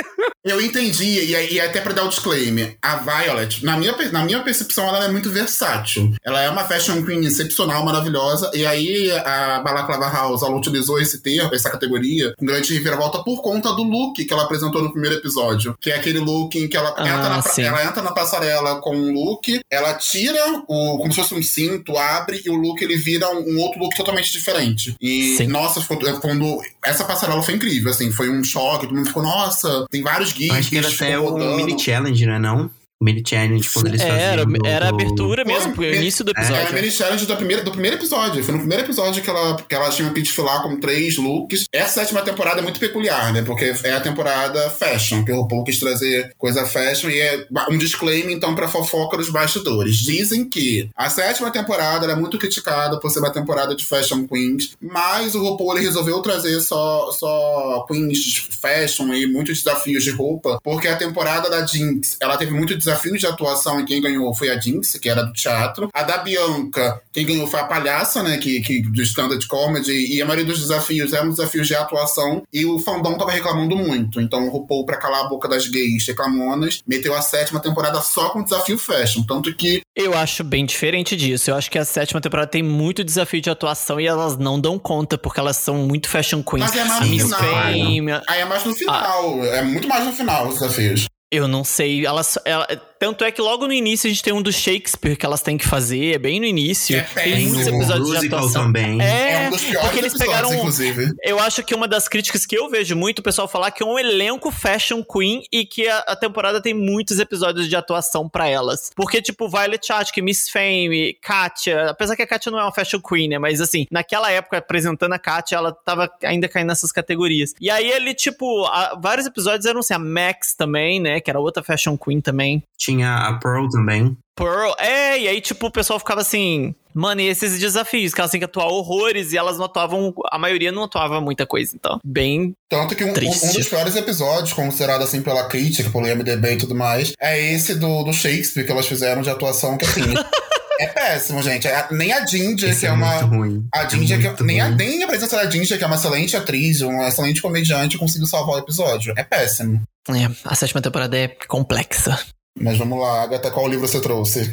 Eu 0.47 0.61
entendi, 0.61 1.05
e, 1.05 1.55
e 1.55 1.61
até 1.61 1.81
pra 1.81 1.93
dar 1.93 2.05
o 2.05 2.09
disclaimer, 2.09 2.77
a 2.81 2.99
Violet, 2.99 3.65
na 3.65 3.77
minha, 3.77 3.93
na 4.13 4.25
minha 4.25 4.41
percepção, 4.45 4.87
ela 4.87 5.05
é 5.05 5.09
muito 5.09 5.29
versátil. 5.29 6.15
Ela 6.25 6.41
é 6.41 6.49
uma 6.49 6.63
fashion 6.63 7.05
queen 7.05 7.25
excepcional, 7.27 7.85
maravilhosa, 7.85 8.49
e 8.55 8.65
aí 8.65 9.11
a 9.11 9.59
Balaclava 9.59 10.09
House, 10.09 10.43
ela 10.45 10.57
utilizou 10.57 11.01
esse 11.01 11.21
termo, 11.21 11.53
essa 11.53 11.69
categoria, 11.69 12.33
com 12.39 12.47
grande 12.47 12.73
reviravolta 12.75 13.25
por 13.25 13.43
conta 13.43 13.73
do 13.73 13.83
look 13.83 14.25
que 14.25 14.33
ela 14.33 14.45
apresentou 14.45 14.85
no 14.85 14.93
primeiro 14.93 15.17
episódio, 15.17 15.77
que 15.81 15.91
é 15.91 15.97
aquele 15.97 16.21
look 16.21 16.55
em 16.57 16.69
que 16.69 16.77
ela, 16.77 16.95
Ah, 16.97 17.03
entra, 17.09 17.29
na, 17.29 17.43
sim. 17.43 17.63
ela 17.65 17.85
entra 17.85 18.01
na 18.01 18.13
passarela 18.13 18.81
com 18.81 18.95
um 18.97 19.13
look, 19.13 19.61
ela 19.69 19.95
tira 19.95 20.63
o, 20.69 20.99
como 20.99 21.11
se 21.13 21.21
fosse 21.21 21.35
um 21.35 21.43
cinto, 21.43 21.99
abre, 21.99 22.41
e 22.47 22.51
o 22.51 22.55
look 22.55 22.81
ele 22.83 22.97
vira 22.97 23.29
um, 23.31 23.55
um 23.57 23.59
outro 23.59 23.81
look 23.81 23.97
totalmente 23.97 24.31
diferente. 24.31 24.95
E, 25.01 25.37
Sim. 25.39 25.49
nossa, 25.49 25.81
ficou- 25.81 25.99
quando 26.15 26.61
essa 26.85 27.05
passarela 27.05 27.43
foi 27.43 27.55
incrível, 27.55 27.91
assim, 27.91 28.11
foi 28.11 28.31
um 28.31 28.43
choque, 28.43 28.87
todo 28.87 28.97
mundo 28.97 29.07
ficou, 29.07 29.23
nossa, 29.23 29.87
tem 29.91 30.03
vários 30.03 30.31
gifs, 30.31 30.57
acho 30.57 30.69
que 30.71 30.79
era 30.79 30.89
até 30.89 31.19
um 31.19 31.31
rodando. 31.31 31.57
mini 31.57 31.79
challenge, 31.79 32.27
não 32.27 32.35
é 32.35 32.39
não? 32.39 32.71
Mini 33.03 33.23
challenge 33.27 33.69
quando 33.71 33.89
eles 33.89 34.01
faziam. 34.01 34.17
Era, 34.19 34.45
do- 34.47 34.67
era 34.67 34.89
a 34.89 34.91
do- 34.91 34.95
abertura 34.95 35.45
mesmo, 35.45 35.63
Foi, 35.65 35.73
porque 35.75 35.91
o 35.91 35.95
início 35.97 36.25
do 36.25 36.31
Era 36.35 36.41
a 36.41 36.45
episódio. 36.51 36.75
mini 36.75 36.91
challenge 36.91 37.27
do 37.27 37.37
primeiro, 37.37 37.63
do 37.65 37.71
primeiro 37.71 37.97
episódio. 37.99 38.43
Foi 38.43 38.53
no 38.55 38.61
primeiro 38.61 38.85
episódio 38.85 39.23
que 39.23 39.29
ela, 39.29 39.57
que 39.69 39.75
ela 39.75 39.91
tinha 39.91 40.11
que 40.11 40.23
desfilar 40.23 40.63
com 40.63 40.81
três 40.81 41.19
looks. 41.19 41.65
Essa 41.71 42.01
sétima 42.01 42.23
temporada 42.23 42.61
é 42.61 42.63
muito 42.63 42.81
peculiar, 42.81 43.35
né? 43.35 43.43
Porque 43.43 43.75
é 43.85 43.93
a 43.93 44.01
temporada 44.01 44.71
fashion, 44.71 45.23
que 45.25 45.31
o 45.33 45.43
RuPaul 45.43 45.65
quis 45.65 45.79
trazer 45.79 46.33
coisa 46.39 46.65
fashion. 46.65 47.11
E 47.11 47.19
é 47.21 47.47
um 47.71 47.77
disclaimer, 47.77 48.35
então, 48.35 48.55
pra 48.55 48.67
fofoca 48.67 49.19
dos 49.19 49.29
bastidores. 49.29 49.97
Dizem 49.99 50.49
que 50.49 50.89
a 50.97 51.11
sétima 51.11 51.51
temporada 51.51 52.05
ela 52.07 52.15
é 52.15 52.17
muito 52.17 52.39
criticada 52.39 52.99
por 52.99 53.11
ser 53.11 53.19
uma 53.19 53.31
temporada 53.33 53.77
de 53.77 53.85
fashion 53.85 54.27
queens, 54.27 54.71
mas 54.81 55.35
o 55.35 55.43
RuPaul 55.43 55.77
ele 55.77 55.85
resolveu 55.87 56.23
trazer 56.23 56.59
só, 56.63 57.11
só 57.13 57.85
queens 57.87 58.49
fashion 58.59 59.13
e 59.13 59.27
muitos 59.27 59.59
desafios 59.63 60.03
de 60.03 60.11
roupa, 60.13 60.59
porque 60.63 60.89
a 60.89 60.97
temporada 60.97 61.51
da 61.51 61.65
Jinx, 61.67 62.17
ela 62.21 62.39
teve 62.39 62.53
muitos 62.53 62.86
desafios 62.87 63.21
de 63.21 63.27
atuação 63.27 63.81
e 63.81 63.85
quem 63.85 64.01
ganhou 64.01 64.33
foi 64.35 64.51
a 64.51 64.59
Jinx, 64.59 64.99
que 64.99 65.09
era 65.09 65.23
do 65.23 65.33
teatro. 65.33 65.89
A 65.93 66.03
da 66.03 66.19
Bianca, 66.19 67.01
quem 67.13 67.27
ganhou 67.27 67.47
foi 67.47 67.61
a 67.61 67.65
palhaça, 67.65 68.23
né, 68.23 68.39
que, 68.39 68.61
que 68.61 68.81
do 68.83 69.03
stand-up 69.03 69.47
comedy, 69.47 70.15
e 70.15 70.23
a 70.23 70.25
maioria 70.25 70.47
dos 70.47 70.61
desafios 70.61 71.13
eram 71.13 71.31
desafios 71.31 71.67
de 71.67 71.75
atuação, 71.75 72.43
e 72.53 72.65
o 72.65 72.79
fandom 72.79 73.17
tava 73.19 73.33
reclamando 73.33 73.77
muito. 73.77 74.21
Então 74.21 74.47
o 74.47 74.51
RuPaul, 74.51 74.87
pra 74.87 74.97
calar 74.97 75.27
a 75.27 75.29
boca 75.29 75.49
das 75.49 75.69
gays 75.69 76.07
reclamonas, 76.07 76.81
meteu 76.87 77.15
a 77.15 77.23
sétima 77.23 77.61
temporada 77.61 78.01
só 78.01 78.31
com 78.31 78.43
desafio 78.43 78.79
fashion, 78.79 79.23
tanto 79.25 79.55
que 79.55 79.81
Eu 79.95 80.17
acho 80.17 80.45
bem 80.45 80.65
diferente 80.65 81.17
disso. 81.17 81.51
Eu 81.51 81.57
acho 81.57 81.71
que 81.71 81.79
a 81.79 81.85
sétima 81.85 82.21
temporada 82.21 82.51
tem 82.51 82.63
muito 82.63 83.03
desafio 83.03 83.41
de 83.41 83.51
atuação 83.51 84.01
e 84.01 84.07
elas 84.07 84.37
não 84.37 84.61
dão 84.61 84.79
conta, 84.79 85.19
porque 85.19 85.41
elas 85.41 85.57
são 85.57 85.77
muito 85.77 86.09
fashion 86.09 86.43
queens. 86.43 86.61
Mas 86.61 86.77
é 86.77 86.85
mais 86.85 87.09
no 87.09 87.19
final. 87.19 87.41
Fame, 87.41 88.13
aí 88.29 88.41
é 88.41 88.45
mais 88.45 88.65
no 88.65 88.75
final, 88.75 89.45
é 89.45 89.63
muito 89.63 89.89
mais 89.89 90.05
no 90.05 90.13
final 90.13 90.49
os 90.49 90.55
desafios. 90.55 91.07
Eu 91.31 91.49
não 91.49 91.65
sei. 91.65 92.07
Elas, 92.07 92.39
ela- 92.45 92.67
tanto 92.99 93.25
é 93.25 93.31
que 93.31 93.41
logo 93.41 93.67
no 93.67 93.73
início 93.73 94.07
a 94.09 94.11
gente 94.11 94.23
tem 94.23 94.33
um 94.33 94.43
do 94.43 94.53
Shakespeare 94.53 95.17
que 95.17 95.25
elas 95.27 95.43
têm 95.43 95.57
que 95.59 95.67
fazer, 95.67 96.15
é 96.15 96.19
bem 96.19 96.41
no 96.41 96.47
início. 96.47 96.97
É 96.97 97.01
tem 97.03 97.15
péssimo. 97.25 97.49
muitos 97.55 97.67
episódios 97.67 98.21
de 98.21 98.27
atuação. 98.27 98.63
também. 98.65 99.01
É, 99.03 99.33
É, 99.45 99.47
um 99.47 99.51
dos 99.51 99.61
piores 99.63 99.81
porque 99.81 99.99
eles 99.99 100.15
pegaram. 100.15 100.55
inclusive. 100.55 101.13
Eu 101.23 101.39
acho 101.39 101.63
que 101.63 101.75
uma 101.75 101.87
das 101.89 102.09
críticas 102.09 102.45
que 102.47 102.57
eu 102.57 102.69
vejo 102.71 102.95
muito 102.97 103.19
o 103.19 103.23
pessoal 103.23 103.47
falar 103.49 103.71
que 103.71 103.83
é 103.83 103.87
um 103.87 103.99
elenco 103.99 104.51
fashion 104.51 105.03
queen 105.03 105.43
e 105.53 105.65
que 105.65 105.87
a, 105.89 105.99
a 106.01 106.17
temporada 106.17 106.61
tem 106.61 106.75
muitos 106.75 107.19
episódios 107.19 107.69
de 107.69 107.77
atuação 107.77 108.29
pra 108.29 108.49
elas. 108.49 108.91
Porque, 108.97 109.21
tipo, 109.21 109.49
Violet 109.49 109.87
Chachki, 109.87 110.23
Miss 110.23 110.49
Fame, 110.49 111.15
Katia, 111.23 111.91
apesar 111.91 112.17
que 112.17 112.23
a 112.23 112.27
Katia 112.27 112.51
não 112.51 112.59
é 112.59 112.63
uma 112.63 112.73
fashion 112.73 113.01
queen, 113.01 113.29
né? 113.29 113.39
Mas 113.39 113.61
assim, 113.61 113.87
naquela 113.91 114.31
época, 114.31 114.59
apresentando 114.59 115.13
a 115.13 115.19
Katia, 115.19 115.59
ela 115.59 115.73
tava 115.73 116.11
ainda 116.23 116.49
caindo 116.49 116.69
nessas 116.69 116.93
categorias. 116.93 117.55
E 117.61 117.71
aí 117.71 117.91
ele, 117.91 118.15
tipo, 118.15 118.65
a- 118.67 118.99
vários 119.01 119.27
episódios 119.27 119.67
eram 119.67 119.81
assim, 119.81 119.95
a 119.95 119.99
Max 119.99 120.55
também, 120.55 121.01
né? 121.01 121.21
Que 121.21 121.31
era 121.31 121.39
outra 121.41 121.63
fashion 121.63 121.97
queen 121.97 122.21
também. 122.21 122.63
Tinha 122.87 123.15
a 123.17 123.35
Pearl 123.39 123.69
também. 123.69 124.17
Pearl, 124.39 124.73
é, 124.79 125.19
e 125.19 125.29
aí, 125.29 125.41
tipo, 125.41 125.67
o 125.67 125.71
pessoal 125.73 125.99
ficava 125.99 126.21
assim, 126.21 126.75
mano, 126.95 127.23
e 127.23 127.27
esses 127.27 127.59
desafios, 127.59 128.13
que 128.13 128.21
elas 128.21 128.31
têm 128.31 128.39
que 128.39 128.45
atuar 128.45 128.67
horrores 128.67 129.33
e 129.33 129.37
elas 129.39 129.57
não 129.57 129.65
atuavam, 129.65 130.13
a 130.31 130.39
maioria 130.39 130.71
não 130.71 130.85
atuava 130.85 131.21
muita 131.23 131.47
coisa, 131.47 131.75
então, 131.75 131.99
bem. 132.05 132.53
Tanto 132.71 132.95
que 132.95 133.03
um, 133.03 133.09
um- 133.11 133.13
dos 133.13 133.69
piores 133.69 133.97
episódios, 133.97 134.53
considerado 134.53 135.03
assim 135.03 135.23
pela 135.23 135.49
crítica, 135.49 135.89
pelo 135.91 136.07
IMDB 136.07 136.53
e 136.53 136.59
tudo 136.59 136.75
mais, 136.75 137.13
é 137.19 137.53
esse 137.55 137.75
do, 137.77 138.03
do 138.05 138.13
Shakespeare 138.13 138.65
que 138.67 138.71
elas 138.73 138.87
fizeram 138.87 139.23
de 139.23 139.31
atuação, 139.31 139.79
que 139.79 139.87
assim. 139.87 140.03
é 140.79 140.87
péssimo, 140.89 141.43
gente. 141.43 141.67
É- 141.67 141.89
nem 141.91 142.13
a 142.13 142.27
Ginger, 142.27 142.69
Esse 142.69 142.81
que 142.81 142.87
é, 142.87 142.91
é 142.91 142.93
uma. 142.93 143.15
muito 143.23 143.35
ruim. 143.35 143.67
A 143.75 143.89
Ginger, 143.89 144.19
que, 144.21 144.27
muito 144.27 144.45
nem, 144.45 144.61
a, 144.61 144.69
nem 144.69 145.03
a 145.03 145.07
presença 145.07 145.37
da 145.37 145.51
Ginger, 145.51 145.79
que 145.79 145.85
é 145.85 145.87
uma 145.87 145.97
excelente 145.97 146.37
atriz, 146.37 146.83
uma 146.83 147.09
excelente 147.09 147.41
comediante, 147.41 147.97
conseguiu 147.97 148.27
salvar 148.27 148.57
o 148.57 148.59
episódio. 148.59 149.15
É 149.17 149.25
péssimo. 149.25 149.81
É, 150.11 150.31
a 150.45 150.55
sétima 150.55 150.83
temporada 150.83 151.17
é 151.17 151.29
complexa. 151.49 152.19
Mas 152.61 152.79
vamos 152.79 152.99
lá, 152.99 153.23
Agatha, 153.23 153.51
qual 153.51 153.69
livro 153.69 153.87
você 153.87 154.01
trouxe? 154.01 154.51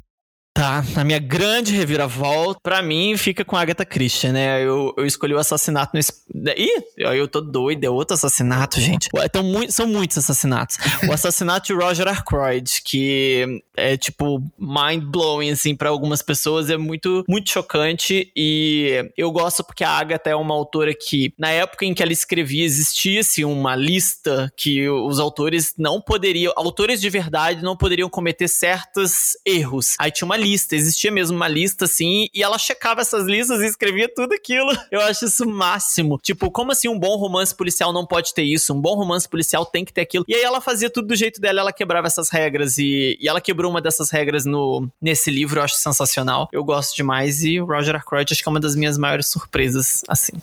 Tá, 0.53 0.83
a 0.95 1.03
minha 1.03 1.17
grande 1.17 1.73
reviravolta, 1.73 2.59
pra 2.61 2.83
mim, 2.83 3.17
fica 3.17 3.43
com 3.43 3.55
a 3.57 3.61
Agatha 3.61 3.83
Christie, 3.83 4.31
né? 4.31 4.63
Eu, 4.63 4.93
eu 4.95 5.05
escolhi 5.05 5.33
o 5.33 5.39
assassinato 5.39 5.97
no. 5.97 6.51
Ih, 6.55 6.83
eu 6.95 7.27
tô 7.27 7.41
doido, 7.41 7.83
é 7.83 7.89
outro 7.89 8.13
assassinato, 8.13 8.79
gente. 8.79 9.09
Então, 9.15 9.43
são 9.69 9.87
muitos 9.87 10.15
assassinatos. 10.19 10.77
O 11.09 11.11
assassinato 11.11 11.65
de 11.65 11.73
Roger 11.73 12.07
Ackroyd, 12.07 12.83
que 12.85 13.63
é, 13.75 13.97
tipo, 13.97 14.43
mind-blowing, 14.59 15.49
assim, 15.49 15.75
pra 15.75 15.89
algumas 15.89 16.21
pessoas, 16.21 16.69
é 16.69 16.77
muito, 16.77 17.25
muito 17.27 17.49
chocante. 17.49 18.31
E 18.35 19.11
eu 19.17 19.31
gosto 19.31 19.63
porque 19.63 19.83
a 19.83 19.89
Agatha 19.89 20.29
é 20.29 20.35
uma 20.35 20.53
autora 20.53 20.93
que, 20.93 21.33
na 21.35 21.49
época 21.49 21.83
em 21.83 21.95
que 21.95 22.03
ela 22.03 22.13
escrevia, 22.13 22.63
existia-se 22.63 23.43
uma 23.43 23.75
lista 23.75 24.53
que 24.55 24.87
os 24.87 25.19
autores 25.19 25.73
não 25.79 25.99
poderiam. 25.99 26.53
Autores 26.55 27.01
de 27.01 27.09
verdade 27.09 27.63
não 27.63 27.75
poderiam 27.75 28.07
cometer 28.07 28.47
certos 28.47 29.31
erros. 29.43 29.95
Aí 29.97 30.11
tinha 30.11 30.25
uma 30.27 30.42
lista, 30.43 30.75
existia 30.75 31.11
mesmo 31.11 31.35
uma 31.35 31.47
lista 31.47 31.85
assim, 31.85 32.27
e 32.33 32.43
ela 32.43 32.57
checava 32.57 33.01
essas 33.01 33.25
listas 33.25 33.61
e 33.61 33.65
escrevia 33.65 34.09
tudo 34.13 34.33
aquilo. 34.33 34.71
Eu 34.91 35.01
acho 35.01 35.25
isso 35.25 35.47
máximo. 35.47 36.19
Tipo, 36.21 36.51
como 36.51 36.71
assim 36.71 36.87
um 36.87 36.99
bom 36.99 37.15
romance 37.17 37.55
policial 37.55 37.93
não 37.93 38.05
pode 38.05 38.33
ter 38.33 38.43
isso? 38.43 38.73
Um 38.73 38.81
bom 38.81 38.95
romance 38.95 39.27
policial 39.27 39.65
tem 39.65 39.83
que 39.83 39.93
ter 39.93 40.01
aquilo. 40.01 40.25
E 40.27 40.35
aí 40.35 40.41
ela 40.41 40.61
fazia 40.61 40.89
tudo 40.89 41.07
do 41.07 41.15
jeito 41.15 41.39
dela, 41.39 41.61
ela 41.61 41.73
quebrava 41.73 42.07
essas 42.07 42.29
regras 42.29 42.77
e, 42.77 43.17
e 43.19 43.27
ela 43.27 43.41
quebrou 43.41 43.71
uma 43.71 43.81
dessas 43.81 44.09
regras 44.09 44.45
no 44.45 44.87
nesse 45.01 45.29
livro, 45.29 45.59
eu 45.59 45.63
acho 45.63 45.75
sensacional. 45.75 46.49
Eu 46.51 46.63
gosto 46.63 46.95
demais 46.95 47.43
e 47.43 47.59
Roger 47.59 47.95
Ackroyd 47.95 48.31
acho 48.31 48.41
que 48.41 48.49
é 48.49 48.51
uma 48.51 48.59
das 48.59 48.75
minhas 48.75 48.97
maiores 48.97 49.27
surpresas, 49.27 50.01
assim. 50.07 50.33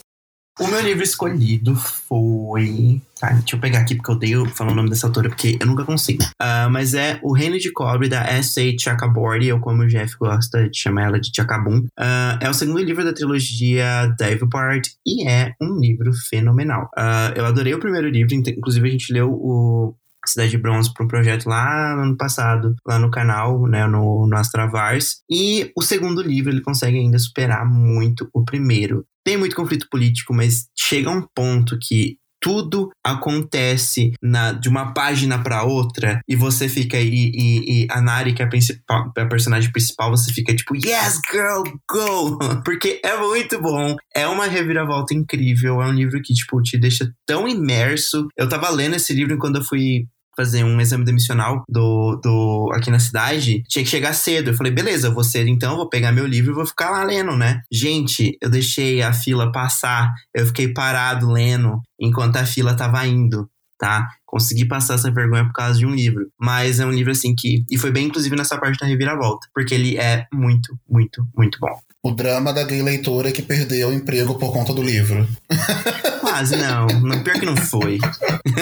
O 0.60 0.66
meu 0.66 0.80
livro 0.82 1.02
escolhido 1.02 1.74
foi. 1.74 3.00
Tá, 3.18 3.30
deixa 3.32 3.56
eu 3.56 3.60
pegar 3.60 3.80
aqui 3.80 3.94
porque 3.94 4.10
eu 4.10 4.14
odeio 4.14 4.46
falar 4.46 4.72
o 4.72 4.74
nome 4.74 4.90
dessa 4.90 5.06
autora, 5.06 5.28
porque 5.28 5.56
eu 5.60 5.66
nunca 5.66 5.84
consigo. 5.84 6.22
Ah, 6.38 6.68
mas 6.70 6.94
é 6.94 7.18
O 7.22 7.32
Reino 7.32 7.58
de 7.58 7.72
Cobre, 7.72 8.08
da 8.08 8.22
S.A. 8.24 8.78
Chakraborty, 8.78 9.50
ou 9.52 9.60
como 9.60 9.82
o 9.82 9.86
Jeff 9.86 10.16
gosta 10.18 10.68
de 10.68 10.78
chamar 10.78 11.04
ela 11.04 11.20
de 11.20 11.30
Chakabum. 11.34 11.86
Ah, 11.98 12.38
é 12.42 12.48
o 12.48 12.54
segundo 12.54 12.82
livro 12.82 13.04
da 13.04 13.12
trilogia 13.12 14.14
Davipart 14.18 14.86
e 15.06 15.26
é 15.26 15.54
um 15.60 15.78
livro 15.78 16.12
fenomenal. 16.28 16.90
Ah, 16.96 17.32
eu 17.34 17.46
adorei 17.46 17.74
o 17.74 17.80
primeiro 17.80 18.08
livro, 18.08 18.34
inclusive 18.34 18.86
a 18.86 18.92
gente 18.92 19.12
leu 19.12 19.30
o. 19.32 19.94
Cidade 20.26 20.50
de 20.50 20.58
Bronze 20.58 20.92
para 20.92 21.04
um 21.04 21.08
projeto 21.08 21.48
lá 21.48 21.94
no 21.96 22.02
ano 22.02 22.16
passado, 22.16 22.74
lá 22.86 22.98
no 22.98 23.10
canal, 23.10 23.66
né, 23.66 23.86
no, 23.86 24.26
no 24.26 24.36
Astravars. 24.36 25.22
E 25.30 25.70
o 25.76 25.82
segundo 25.82 26.22
livro 26.22 26.50
ele 26.50 26.60
consegue 26.60 26.98
ainda 26.98 27.18
superar 27.18 27.64
muito 27.64 28.28
o 28.32 28.44
primeiro 28.44 29.04
tem 29.24 29.36
muito 29.36 29.54
conflito 29.54 29.86
político, 29.90 30.32
mas 30.32 30.66
chega 30.76 31.10
um 31.10 31.26
ponto 31.34 31.78
que 31.80 32.16
tudo 32.40 32.90
acontece 33.04 34.12
na, 34.22 34.52
de 34.52 34.68
uma 34.68 34.92
página 34.92 35.42
para 35.42 35.62
outra 35.62 36.20
e 36.28 36.34
você 36.34 36.68
fica 36.68 36.98
e, 36.98 37.30
e, 37.34 37.82
e 37.82 37.86
a 37.90 38.00
Nari, 38.00 38.32
que 38.32 38.42
é 38.42 38.44
a, 38.44 38.48
principal, 38.48 39.12
a 39.16 39.26
personagem 39.26 39.70
principal, 39.70 40.10
você 40.10 40.32
fica 40.32 40.54
tipo, 40.54 40.74
yes, 40.74 41.20
girl, 41.30 41.62
go! 41.90 42.38
Porque 42.64 43.00
é 43.04 43.16
muito 43.18 43.60
bom, 43.60 43.94
é 44.14 44.26
uma 44.26 44.46
reviravolta 44.46 45.14
incrível, 45.14 45.82
é 45.82 45.86
um 45.86 45.92
livro 45.92 46.20
que, 46.22 46.32
tipo, 46.32 46.60
te 46.62 46.78
deixa 46.78 47.10
tão 47.26 47.46
imerso. 47.46 48.26
Eu 48.36 48.48
tava 48.48 48.70
lendo 48.70 48.96
esse 48.96 49.12
livro 49.12 49.38
quando 49.38 49.56
eu 49.56 49.64
fui 49.64 50.06
fazer 50.36 50.64
um 50.64 50.80
exame 50.80 51.04
demissional 51.04 51.62
do, 51.68 52.16
do 52.22 52.70
aqui 52.74 52.90
na 52.90 52.98
cidade, 52.98 53.62
tinha 53.68 53.84
que 53.84 53.90
chegar 53.90 54.12
cedo. 54.12 54.50
Eu 54.50 54.54
falei, 54.54 54.72
beleza, 54.72 55.08
eu 55.08 55.14
vou 55.14 55.24
cedo 55.24 55.48
então, 55.48 55.76
vou 55.76 55.88
pegar 55.88 56.12
meu 56.12 56.26
livro 56.26 56.52
e 56.52 56.54
vou 56.54 56.66
ficar 56.66 56.90
lá 56.90 57.04
lendo, 57.04 57.36
né? 57.36 57.60
Gente, 57.70 58.36
eu 58.40 58.48
deixei 58.48 59.02
a 59.02 59.12
fila 59.12 59.52
passar, 59.52 60.12
eu 60.34 60.46
fiquei 60.46 60.72
parado 60.72 61.30
lendo 61.30 61.80
enquanto 61.98 62.36
a 62.36 62.46
fila 62.46 62.74
tava 62.74 63.06
indo, 63.06 63.48
tá? 63.78 64.08
Consegui 64.26 64.64
passar 64.64 64.94
essa 64.94 65.10
vergonha 65.10 65.44
por 65.44 65.52
causa 65.52 65.78
de 65.78 65.86
um 65.86 65.94
livro. 65.94 66.28
Mas 66.38 66.78
é 66.78 66.86
um 66.86 66.92
livro 66.92 67.10
assim 67.10 67.34
que. 67.34 67.64
E 67.68 67.76
foi 67.76 67.90
bem, 67.90 68.06
inclusive, 68.06 68.36
nessa 68.36 68.58
parte 68.58 68.78
da 68.78 68.86
reviravolta. 68.86 69.48
Porque 69.52 69.74
ele 69.74 69.98
é 69.98 70.26
muito, 70.32 70.78
muito, 70.88 71.26
muito 71.36 71.58
bom. 71.58 71.76
O 72.02 72.12
drama 72.12 72.52
da 72.52 72.62
gay 72.62 72.80
leitora 72.80 73.32
que 73.32 73.42
perdeu 73.42 73.88
o 73.88 73.92
emprego 73.92 74.38
por 74.38 74.52
conta 74.52 74.72
do 74.72 74.82
livro. 74.82 75.26
Quase, 76.30 76.56
não. 76.56 76.86
não. 76.86 77.22
Pior 77.22 77.38
que 77.38 77.46
não 77.46 77.56
foi. 77.56 77.98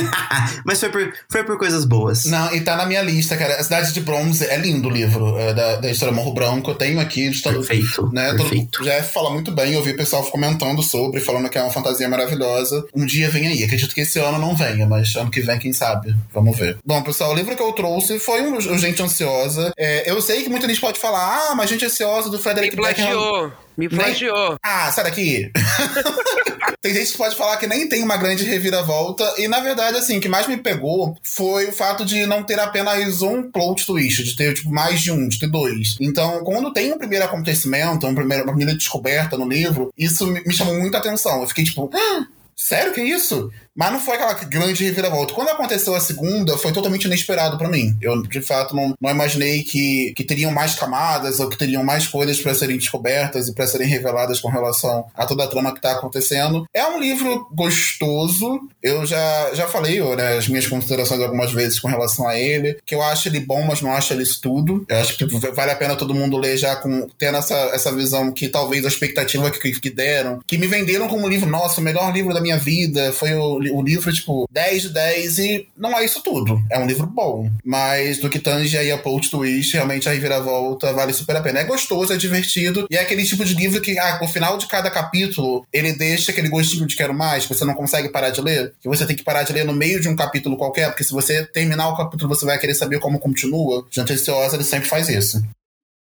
Mas 0.65 0.81
foi 0.81 0.89
por, 0.89 1.13
foi 1.29 1.45
por 1.45 1.59
coisas 1.59 1.85
boas. 1.85 2.25
Não, 2.25 2.55
e 2.55 2.61
tá 2.61 2.77
na 2.77 2.87
minha 2.87 3.03
lista, 3.03 3.37
cara. 3.37 3.55
A 3.55 3.63
Cidade 3.63 3.93
de 3.93 4.01
Bronze 4.01 4.45
é 4.45 4.57
lindo 4.57 4.89
o 4.89 4.91
livro 4.91 5.39
é, 5.39 5.53
da, 5.53 5.77
da 5.77 5.91
história 5.91 6.15
Morro 6.15 6.33
Branco. 6.33 6.71
Eu 6.71 6.75
tenho 6.75 7.01
aqui. 7.01 7.31
perfeito. 7.43 8.11
Né, 8.13 8.35
perfeito. 8.35 8.79
Todo, 8.79 8.87
já 8.87 9.03
fala 9.03 9.31
muito 9.31 9.53
bem. 9.53 9.75
Eu 9.75 9.83
vi 9.83 9.91
o 9.91 9.97
pessoal 9.97 10.23
comentando 10.31 10.83
sobre, 10.83 11.21
falando 11.21 11.49
que 11.49 11.59
é 11.59 11.63
uma 11.63 11.71
fantasia 11.71 12.09
maravilhosa. 12.09 12.85
Um 12.95 13.05
dia 13.05 13.29
vem 13.31 13.47
aí. 13.47 13.63
Acredito 13.63 13.95
que 13.95 14.01
esse 14.01 14.19
ano 14.19 14.39
não 14.39 14.57
venha, 14.57 14.87
mas 14.87 15.15
ano 15.17 15.31
que 15.31 15.41
vem, 15.41 15.59
quem 15.59 15.73
sabe? 15.73 16.15
Vamos 16.33 16.57
ver. 16.57 16.79
Bom, 16.85 17.03
pessoal, 17.03 17.33
o 17.33 17.35
livro 17.35 17.55
que 17.55 17.63
eu 17.63 17.73
trouxe 17.73 18.19
foi 18.19 18.43
um, 18.43 18.57
o 18.57 18.79
Gente 18.79 19.03
Ansiosa. 19.03 19.73
É, 19.77 20.11
eu 20.11 20.21
sei 20.23 20.43
que 20.43 20.49
muita 20.49 20.67
gente 20.67 20.81
pode 20.81 20.99
falar, 20.99 21.51
ah, 21.51 21.55
mas 21.55 21.69
Gente 21.69 21.85
Ansiosa 21.85 22.31
do 22.31 22.39
Frederick 22.39 22.75
plagiou. 22.75 23.53
Me 23.79 23.89
plagiou. 23.89 24.57
Ah, 24.61 24.91
sai 24.91 25.05
daqui. 25.05 25.53
tem 26.83 26.93
gente 26.93 27.13
que 27.13 27.17
pode 27.17 27.37
falar 27.37 27.57
que 27.59 27.67
nem 27.69 27.89
tem 27.89 28.03
uma 28.03 28.17
grande 28.17 28.43
reviravolta. 28.43 29.25
E 29.39 29.47
na 29.47 29.61
verdade, 29.61 29.97
assim, 29.97 30.19
o 30.19 30.21
que 30.21 30.29
mais 30.29 30.49
me 30.49 30.57
pegou 30.57 31.17
foi 31.23 31.67
o 31.67 31.73
fato 31.73 32.05
de 32.05 32.27
não 32.27 32.43
ter 32.43 32.59
apenas 32.59 33.23
um 33.23 33.49
plot 33.49 33.87
twist, 33.87 34.25
de 34.25 34.35
ter 34.35 34.55
tipo, 34.55 34.69
mais 34.69 35.01
de 35.01 35.13
um, 35.13 35.29
de 35.29 35.39
ter 35.39 35.47
dois. 35.47 35.97
Então, 36.01 36.43
quando 36.43 36.73
tem 36.73 36.93
um 36.93 36.99
primeiro 36.99 37.25
acontecimento, 37.25 38.05
um 38.05 38.17
primeiro, 38.17 38.43
uma 38.43 38.53
primeira 38.53 38.77
descoberta 38.77 39.39
no 39.39 39.49
livro, 39.49 39.93
isso 39.97 40.27
me, 40.27 40.43
me 40.43 40.53
chamou 40.53 40.77
muita 40.77 40.99
atenção. 40.99 41.41
Eu 41.41 41.47
fiquei 41.47 41.63
tipo, 41.63 41.89
ah, 41.95 42.27
sério 42.57 42.93
que 42.93 43.01
é 43.01 43.05
isso? 43.05 43.49
Mas 43.79 43.93
não 43.93 44.01
foi 44.01 44.17
aquela 44.17 44.35
grande 44.35 44.83
reviravolta. 44.83 45.33
Quando 45.33 45.51
aconteceu 45.51 45.95
a 45.95 46.01
segunda, 46.01 46.59
foi 46.59 46.73
totalmente 46.73 47.05
inesperado 47.05 47.57
para 47.57 47.69
mim. 47.69 47.97
Eu, 48.03 48.21
de 48.23 48.43
fato, 48.43 48.75
não, 48.75 48.93
não 49.01 49.11
imaginei 49.11 49.63
que, 49.63 50.13
que 50.17 50.25
teriam 50.25 50.51
mais 50.51 50.75
camadas 50.75 51.39
ou 51.39 51.49
que 51.49 51.57
teriam 51.57 51.85
mais 51.85 52.09
coisas 52.09 52.41
para 52.41 52.53
serem 52.55 52.77
descobertas 52.77 53.47
e 53.47 53.55
para 53.55 53.69
serem 53.69 53.87
reveladas 53.87 54.41
com 54.41 54.49
relação 54.49 55.05
a 55.15 55.25
toda 55.25 55.45
a 55.45 55.47
trama 55.47 55.73
que 55.73 55.81
tá 55.81 55.93
acontecendo. 55.93 56.67
É 56.75 56.85
um 56.87 56.99
livro 56.99 57.47
gostoso. 57.53 58.69
Eu 58.83 59.07
já, 59.07 59.55
já 59.55 59.69
falei 59.69 60.01
né, 60.17 60.39
as 60.39 60.49
minhas 60.49 60.67
considerações 60.67 61.21
algumas 61.21 61.53
vezes 61.53 61.79
com 61.79 61.87
relação 61.87 62.27
a 62.27 62.37
ele, 62.37 62.79
que 62.85 62.97
eu 62.97 63.03
acho 63.03 63.29
ele 63.29 63.39
bom, 63.39 63.63
mas 63.63 63.81
não 63.81 63.93
acho 63.93 64.13
ele 64.13 64.25
isso 64.25 64.41
tudo. 64.41 64.85
Eu 64.89 64.97
acho 64.97 65.17
que 65.17 65.25
vale 65.55 65.71
a 65.71 65.77
pena 65.77 65.95
todo 65.95 66.13
mundo 66.13 66.37
ler 66.37 66.57
já 66.57 66.75
com 66.75 67.07
tendo 67.17 67.39
essa, 67.39 67.55
essa 67.73 67.95
visão 67.95 68.33
que 68.33 68.49
talvez 68.49 68.85
a 68.85 68.89
expectativa 68.89 69.49
que, 69.53 69.71
que 69.79 69.91
deram, 69.91 70.41
que 70.45 70.59
me 70.59 70.67
venderam 70.67 71.07
como 71.07 71.29
livro, 71.29 71.49
nossa, 71.49 71.81
o 71.81 71.85
melhor 71.85 72.13
livro 72.13 72.35
da 72.35 72.41
minha 72.41 72.59
vida 72.59 73.13
foi 73.13 73.35
o 73.35 73.68
o 73.71 73.83
livro, 73.83 74.13
tipo, 74.13 74.49
10 74.51 74.83
de 74.83 74.89
10 74.91 75.39
e 75.39 75.69
não 75.77 75.97
é 75.97 76.05
isso 76.05 76.23
tudo. 76.23 76.61
É 76.71 76.79
um 76.79 76.87
livro 76.87 77.07
bom. 77.07 77.51
Mas 77.65 78.19
do 78.19 78.29
que 78.29 78.39
tange 78.39 78.77
aí 78.77 78.91
a 78.91 78.99
plot 78.99 79.31
twist, 79.31 79.75
realmente 79.75 80.09
a 80.09 80.13
reviravolta 80.13 80.93
vale 80.93 81.13
super 81.13 81.37
a 81.37 81.41
pena. 81.41 81.61
É 81.61 81.65
gostoso, 81.65 82.13
é 82.13 82.17
divertido 82.17 82.87
e 82.91 82.97
é 82.97 83.01
aquele 83.01 83.25
tipo 83.25 83.45
de 83.45 83.55
livro 83.55 83.81
que, 83.81 83.99
ah, 83.99 84.19
no 84.21 84.29
final 84.29 84.59
de 84.59 84.67
cada 84.67 84.91
capítulo, 84.91 85.67
ele 85.73 85.93
deixa 85.93 86.33
aquele 86.33 86.49
gostinho 86.49 86.87
de 86.87 86.97
quero 86.97 87.15
mais, 87.15 87.47
que 87.47 87.55
você 87.55 87.65
não 87.65 87.75
consegue 87.75 88.09
parar 88.09 88.31
de 88.31 88.41
ler, 88.41 88.73
que 88.81 88.89
você 88.89 89.07
tem 89.07 89.17
que 89.17 89.25
parar 89.25 89.43
de 89.43 89.53
ler 89.53 89.65
no 89.65 89.73
meio 89.73 90.01
de 90.01 90.09
um 90.09 90.17
capítulo 90.17 90.57
qualquer, 90.57 90.89
porque 90.89 91.05
se 91.05 91.13
você 91.13 91.47
terminar 91.47 91.89
o 91.89 91.97
capítulo, 91.97 92.35
você 92.35 92.45
vai 92.45 92.59
querer 92.59 92.75
saber 92.75 92.99
como 92.99 93.19
continua. 93.19 93.87
Gente 93.91 94.13
Ansiosa, 94.13 94.57
ele 94.57 94.65
sempre 94.65 94.89
faz 94.89 95.09
isso. 95.09 95.43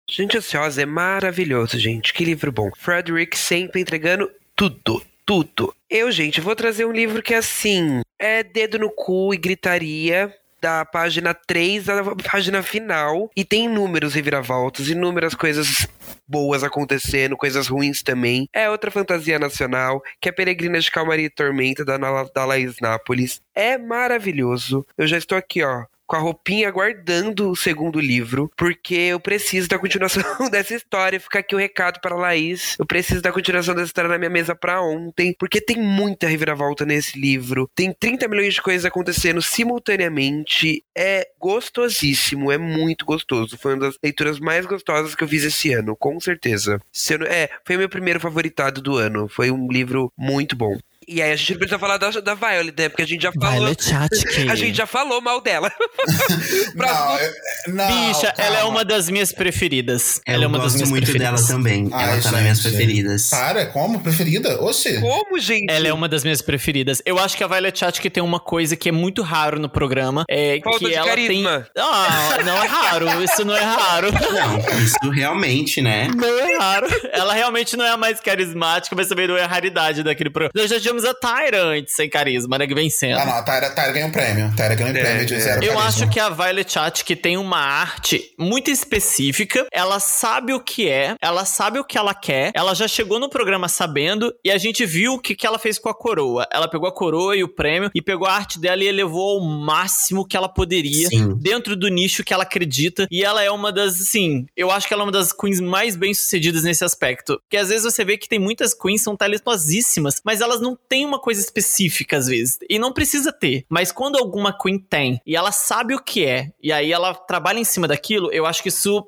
Gente 0.08 0.36
Ansiosa 0.36 0.82
é 0.82 0.86
maravilhoso, 0.86 1.78
gente. 1.78 2.12
Que 2.12 2.24
livro 2.24 2.52
bom. 2.52 2.70
Frederick 2.76 3.36
sempre 3.38 3.80
entregando 3.80 4.30
tudo 4.54 5.02
tudo. 5.24 5.74
Eu, 5.88 6.10
gente, 6.10 6.40
vou 6.40 6.56
trazer 6.56 6.84
um 6.84 6.92
livro 6.92 7.22
que, 7.22 7.34
assim, 7.34 8.00
é 8.18 8.42
dedo 8.42 8.78
no 8.78 8.90
cu 8.90 9.32
e 9.32 9.36
gritaria 9.36 10.34
da 10.64 10.82
página 10.82 11.34
3 11.34 11.90
à 11.90 12.02
página 12.30 12.62
final. 12.62 13.30
E 13.36 13.44
tem 13.44 13.66
inúmeros 13.66 14.14
reviravoltas, 14.14 14.88
inúmeras 14.88 15.34
coisas 15.34 15.86
boas 16.26 16.64
acontecendo, 16.64 17.36
coisas 17.36 17.68
ruins 17.68 18.02
também. 18.02 18.48
É 18.50 18.70
outra 18.70 18.90
fantasia 18.90 19.38
nacional, 19.38 20.02
que 20.18 20.28
é 20.28 20.32
Peregrina 20.32 20.80
de 20.80 20.90
Calmaria 20.90 21.26
e 21.26 21.30
Tormenta, 21.30 21.84
da, 21.84 21.98
da 21.98 22.44
Laís 22.46 22.76
Nápoles. 22.80 23.42
É 23.54 23.76
maravilhoso. 23.76 24.86
Eu 24.96 25.06
já 25.06 25.18
estou 25.18 25.36
aqui, 25.36 25.62
ó, 25.62 25.84
com 26.06 26.16
a 26.16 26.18
roupinha 26.18 26.68
aguardando 26.68 27.50
o 27.50 27.56
segundo 27.56 28.00
livro, 28.00 28.50
porque 28.56 28.94
eu 28.94 29.20
preciso 29.20 29.68
da 29.68 29.78
continuação 29.78 30.22
dessa 30.50 30.74
história. 30.74 31.20
Fica 31.20 31.38
aqui 31.38 31.54
o 31.54 31.58
recado 31.58 32.00
para 32.00 32.16
Laís. 32.16 32.76
Eu 32.78 32.86
preciso 32.86 33.22
da 33.22 33.32
continuação 33.32 33.74
dessa 33.74 33.86
história 33.86 34.10
na 34.10 34.18
minha 34.18 34.30
mesa 34.30 34.54
para 34.54 34.82
ontem, 34.82 35.34
porque 35.38 35.60
tem 35.60 35.76
muita 35.76 36.26
reviravolta 36.26 36.84
nesse 36.84 37.18
livro. 37.18 37.68
Tem 37.74 37.92
30 37.92 38.28
milhões 38.28 38.54
de 38.54 38.62
coisas 38.62 38.84
acontecendo 38.84 39.40
simultaneamente. 39.40 40.84
É 40.96 41.26
gostosíssimo, 41.38 42.52
é 42.52 42.58
muito 42.58 43.04
gostoso. 43.04 43.58
Foi 43.58 43.74
uma 43.74 43.86
das 43.86 43.98
leituras 44.02 44.38
mais 44.38 44.66
gostosas 44.66 45.14
que 45.14 45.24
eu 45.24 45.28
fiz 45.28 45.44
esse 45.44 45.72
ano, 45.72 45.96
com 45.96 46.18
certeza. 46.20 46.80
é, 47.28 47.50
foi 47.64 47.76
meu 47.76 47.88
primeiro 47.88 48.20
favoritado 48.20 48.80
do 48.80 48.96
ano. 48.96 49.28
Foi 49.28 49.50
um 49.50 49.68
livro 49.70 50.12
muito 50.16 50.56
bom. 50.56 50.78
E 51.08 51.20
aí 51.22 51.32
a 51.32 51.36
gente 51.36 51.54
precisa 51.56 51.78
falar 51.78 51.98
da, 51.98 52.10
da 52.10 52.34
Violet, 52.34 52.74
né? 52.76 52.88
Porque 52.88 53.02
a 53.02 53.06
gente 53.06 53.22
já 53.22 53.32
falou. 53.32 53.50
Violet 53.50 53.84
Chachki. 53.84 54.48
A 54.54 54.54
gente 54.54 54.76
já 54.76 54.86
falou 54.86 55.20
mal 55.20 55.40
dela. 55.40 55.70
não, 56.74 57.74
não, 57.74 57.86
Bicha, 57.86 58.32
calma. 58.32 58.34
ela 58.38 58.58
é 58.58 58.64
uma 58.64 58.84
das 58.84 59.08
minhas 59.08 59.32
preferidas. 59.32 60.20
Eu 60.26 60.34
ela 60.34 60.44
é 60.44 60.46
uma 60.46 60.58
das 60.58 60.74
minhas 60.74 60.90
muito 60.90 61.04
preferidas. 61.04 61.46
dela 61.46 61.48
também. 61.56 61.88
Ai, 61.92 62.04
ela 62.04 62.16
tá 62.16 62.20
gente. 62.20 62.32
nas 62.32 62.42
minhas 62.42 62.60
preferidas. 62.60 63.30
Para, 63.30 63.66
como? 63.66 64.00
Preferida? 64.00 64.62
Oxê. 64.62 65.00
Como, 65.00 65.38
gente? 65.38 65.70
Ela 65.70 65.88
é 65.88 65.92
uma 65.92 66.08
das 66.08 66.22
minhas 66.22 66.42
preferidas. 66.42 67.02
Eu 67.04 67.18
acho 67.18 67.36
que 67.36 67.44
a 67.44 67.46
Violet 67.46 67.78
Chachki 67.78 68.10
tem 68.10 68.22
uma 68.22 68.40
coisa 68.40 68.76
que 68.76 68.88
é 68.88 68.92
muito 68.92 69.22
raro 69.22 69.58
no 69.58 69.68
programa. 69.68 70.24
É 70.28 70.60
Falta 70.62 70.78
que 70.78 70.86
de 70.86 70.94
ela 70.94 71.08
carisma. 71.08 71.68
tem. 71.74 71.82
Ah, 71.84 72.38
não 72.44 72.62
é 72.62 72.66
raro. 72.66 73.22
Isso 73.22 73.44
não 73.44 73.56
é 73.56 73.62
raro. 73.62 74.08
Não, 74.12 74.78
isso 74.78 75.10
realmente, 75.10 75.80
né? 75.80 76.08
Não 76.14 76.38
é 76.38 76.56
raro. 76.58 76.86
Ela 77.12 77.34
realmente 77.34 77.76
não 77.76 77.84
é 77.84 77.90
a 77.90 77.96
mais 77.96 78.20
carismática, 78.20 78.94
mas 78.96 79.08
também 79.08 79.26
não 79.26 79.36
é 79.36 79.42
a 79.44 79.46
raridade 79.46 80.02
daquele 80.02 80.30
programa. 80.30 80.52
Nós 80.54 80.70
já 80.70 80.78
tivemos 80.94 81.04
a 81.04 81.14
Tyra 81.14 81.62
antes 81.62 81.94
sem 81.94 82.08
carisma, 82.08 82.58
né? 82.58 82.66
Que 82.66 82.74
vencendo. 82.74 83.18
Ah, 83.18 83.26
não, 83.26 83.34
a 83.34 83.42
Tyra, 83.42 83.70
Tyra 83.70 83.92
ganhou 83.92 84.08
um 84.08 84.12
prêmio. 84.12 84.52
Tyra 84.56 84.74
ganhou 84.74 84.92
um 84.92 84.96
é, 84.96 85.00
prêmio 85.00 85.26
de 85.26 85.40
zero 85.40 85.64
Eu 85.64 85.74
carisma. 85.74 85.88
acho 85.88 86.10
que 86.10 86.20
a 86.20 86.28
Violet 86.28 86.72
Chat 86.72 87.04
que 87.04 87.16
tem 87.16 87.36
uma 87.36 87.58
arte 87.58 88.32
muito 88.38 88.70
específica, 88.70 89.66
ela 89.72 89.98
sabe 89.98 90.52
o 90.52 90.60
que 90.60 90.88
é, 90.88 91.16
ela 91.20 91.44
sabe 91.44 91.78
o 91.78 91.84
que 91.84 91.98
ela 91.98 92.14
quer, 92.14 92.52
ela 92.54 92.74
já 92.74 92.86
chegou 92.86 93.18
no 93.18 93.28
programa 93.28 93.68
sabendo 93.68 94.32
e 94.44 94.50
a 94.50 94.58
gente 94.58 94.86
viu 94.86 95.14
o 95.14 95.18
que, 95.18 95.34
que 95.34 95.46
ela 95.46 95.58
fez 95.58 95.78
com 95.78 95.88
a 95.88 95.94
coroa. 95.94 96.46
Ela 96.52 96.68
pegou 96.68 96.88
a 96.88 96.92
coroa 96.92 97.36
e 97.36 97.42
o 97.42 97.48
prêmio 97.48 97.90
e 97.94 98.02
pegou 98.02 98.26
a 98.26 98.32
arte 98.32 98.58
dela 98.58 98.82
e 98.82 98.86
elevou 98.86 99.38
ao 99.38 99.44
máximo 99.44 100.26
que 100.26 100.36
ela 100.36 100.48
poderia 100.48 101.08
Sim. 101.08 101.34
dentro 101.36 101.76
do 101.76 101.88
nicho 101.88 102.24
que 102.24 102.32
ela 102.32 102.44
acredita. 102.44 103.06
E 103.10 103.24
ela 103.24 103.42
é 103.42 103.50
uma 103.50 103.72
das, 103.72 104.00
assim, 104.00 104.46
eu 104.56 104.70
acho 104.70 104.86
que 104.86 104.94
ela 104.94 105.02
é 105.02 105.06
uma 105.06 105.12
das 105.12 105.32
queens 105.32 105.60
mais 105.60 105.96
bem 105.96 106.14
sucedidas 106.14 106.62
nesse 106.62 106.84
aspecto. 106.84 107.38
Porque 107.40 107.56
às 107.56 107.68
vezes 107.68 107.84
você 107.84 108.04
vê 108.04 108.16
que 108.16 108.28
tem 108.28 108.38
muitas 108.38 108.74
queens 108.74 109.02
são 109.02 109.16
talentosíssimas, 109.16 110.20
mas 110.24 110.40
elas 110.40 110.60
não 110.60 110.76
têm 110.88 111.04
uma 111.04 111.18
coisa 111.18 111.40
específica 111.40 112.16
às 112.16 112.26
vezes. 112.26 112.58
E 112.68 112.78
não 112.78 112.92
precisa 112.92 113.32
ter. 113.32 113.64
Mas 113.68 113.92
quando 113.92 114.16
alguma 114.16 114.56
Queen 114.56 114.78
tem 114.78 115.20
e 115.26 115.36
ela 115.36 115.52
sabe 115.52 115.94
o 115.94 116.02
que 116.02 116.24
é, 116.24 116.50
e 116.62 116.72
aí 116.72 116.92
ela 116.92 117.14
trabalha 117.14 117.58
em 117.58 117.64
cima 117.64 117.88
daquilo, 117.88 118.30
eu 118.32 118.46
acho 118.46 118.62
que 118.62 118.68
isso, 118.68 119.06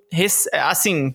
assim, 0.52 1.14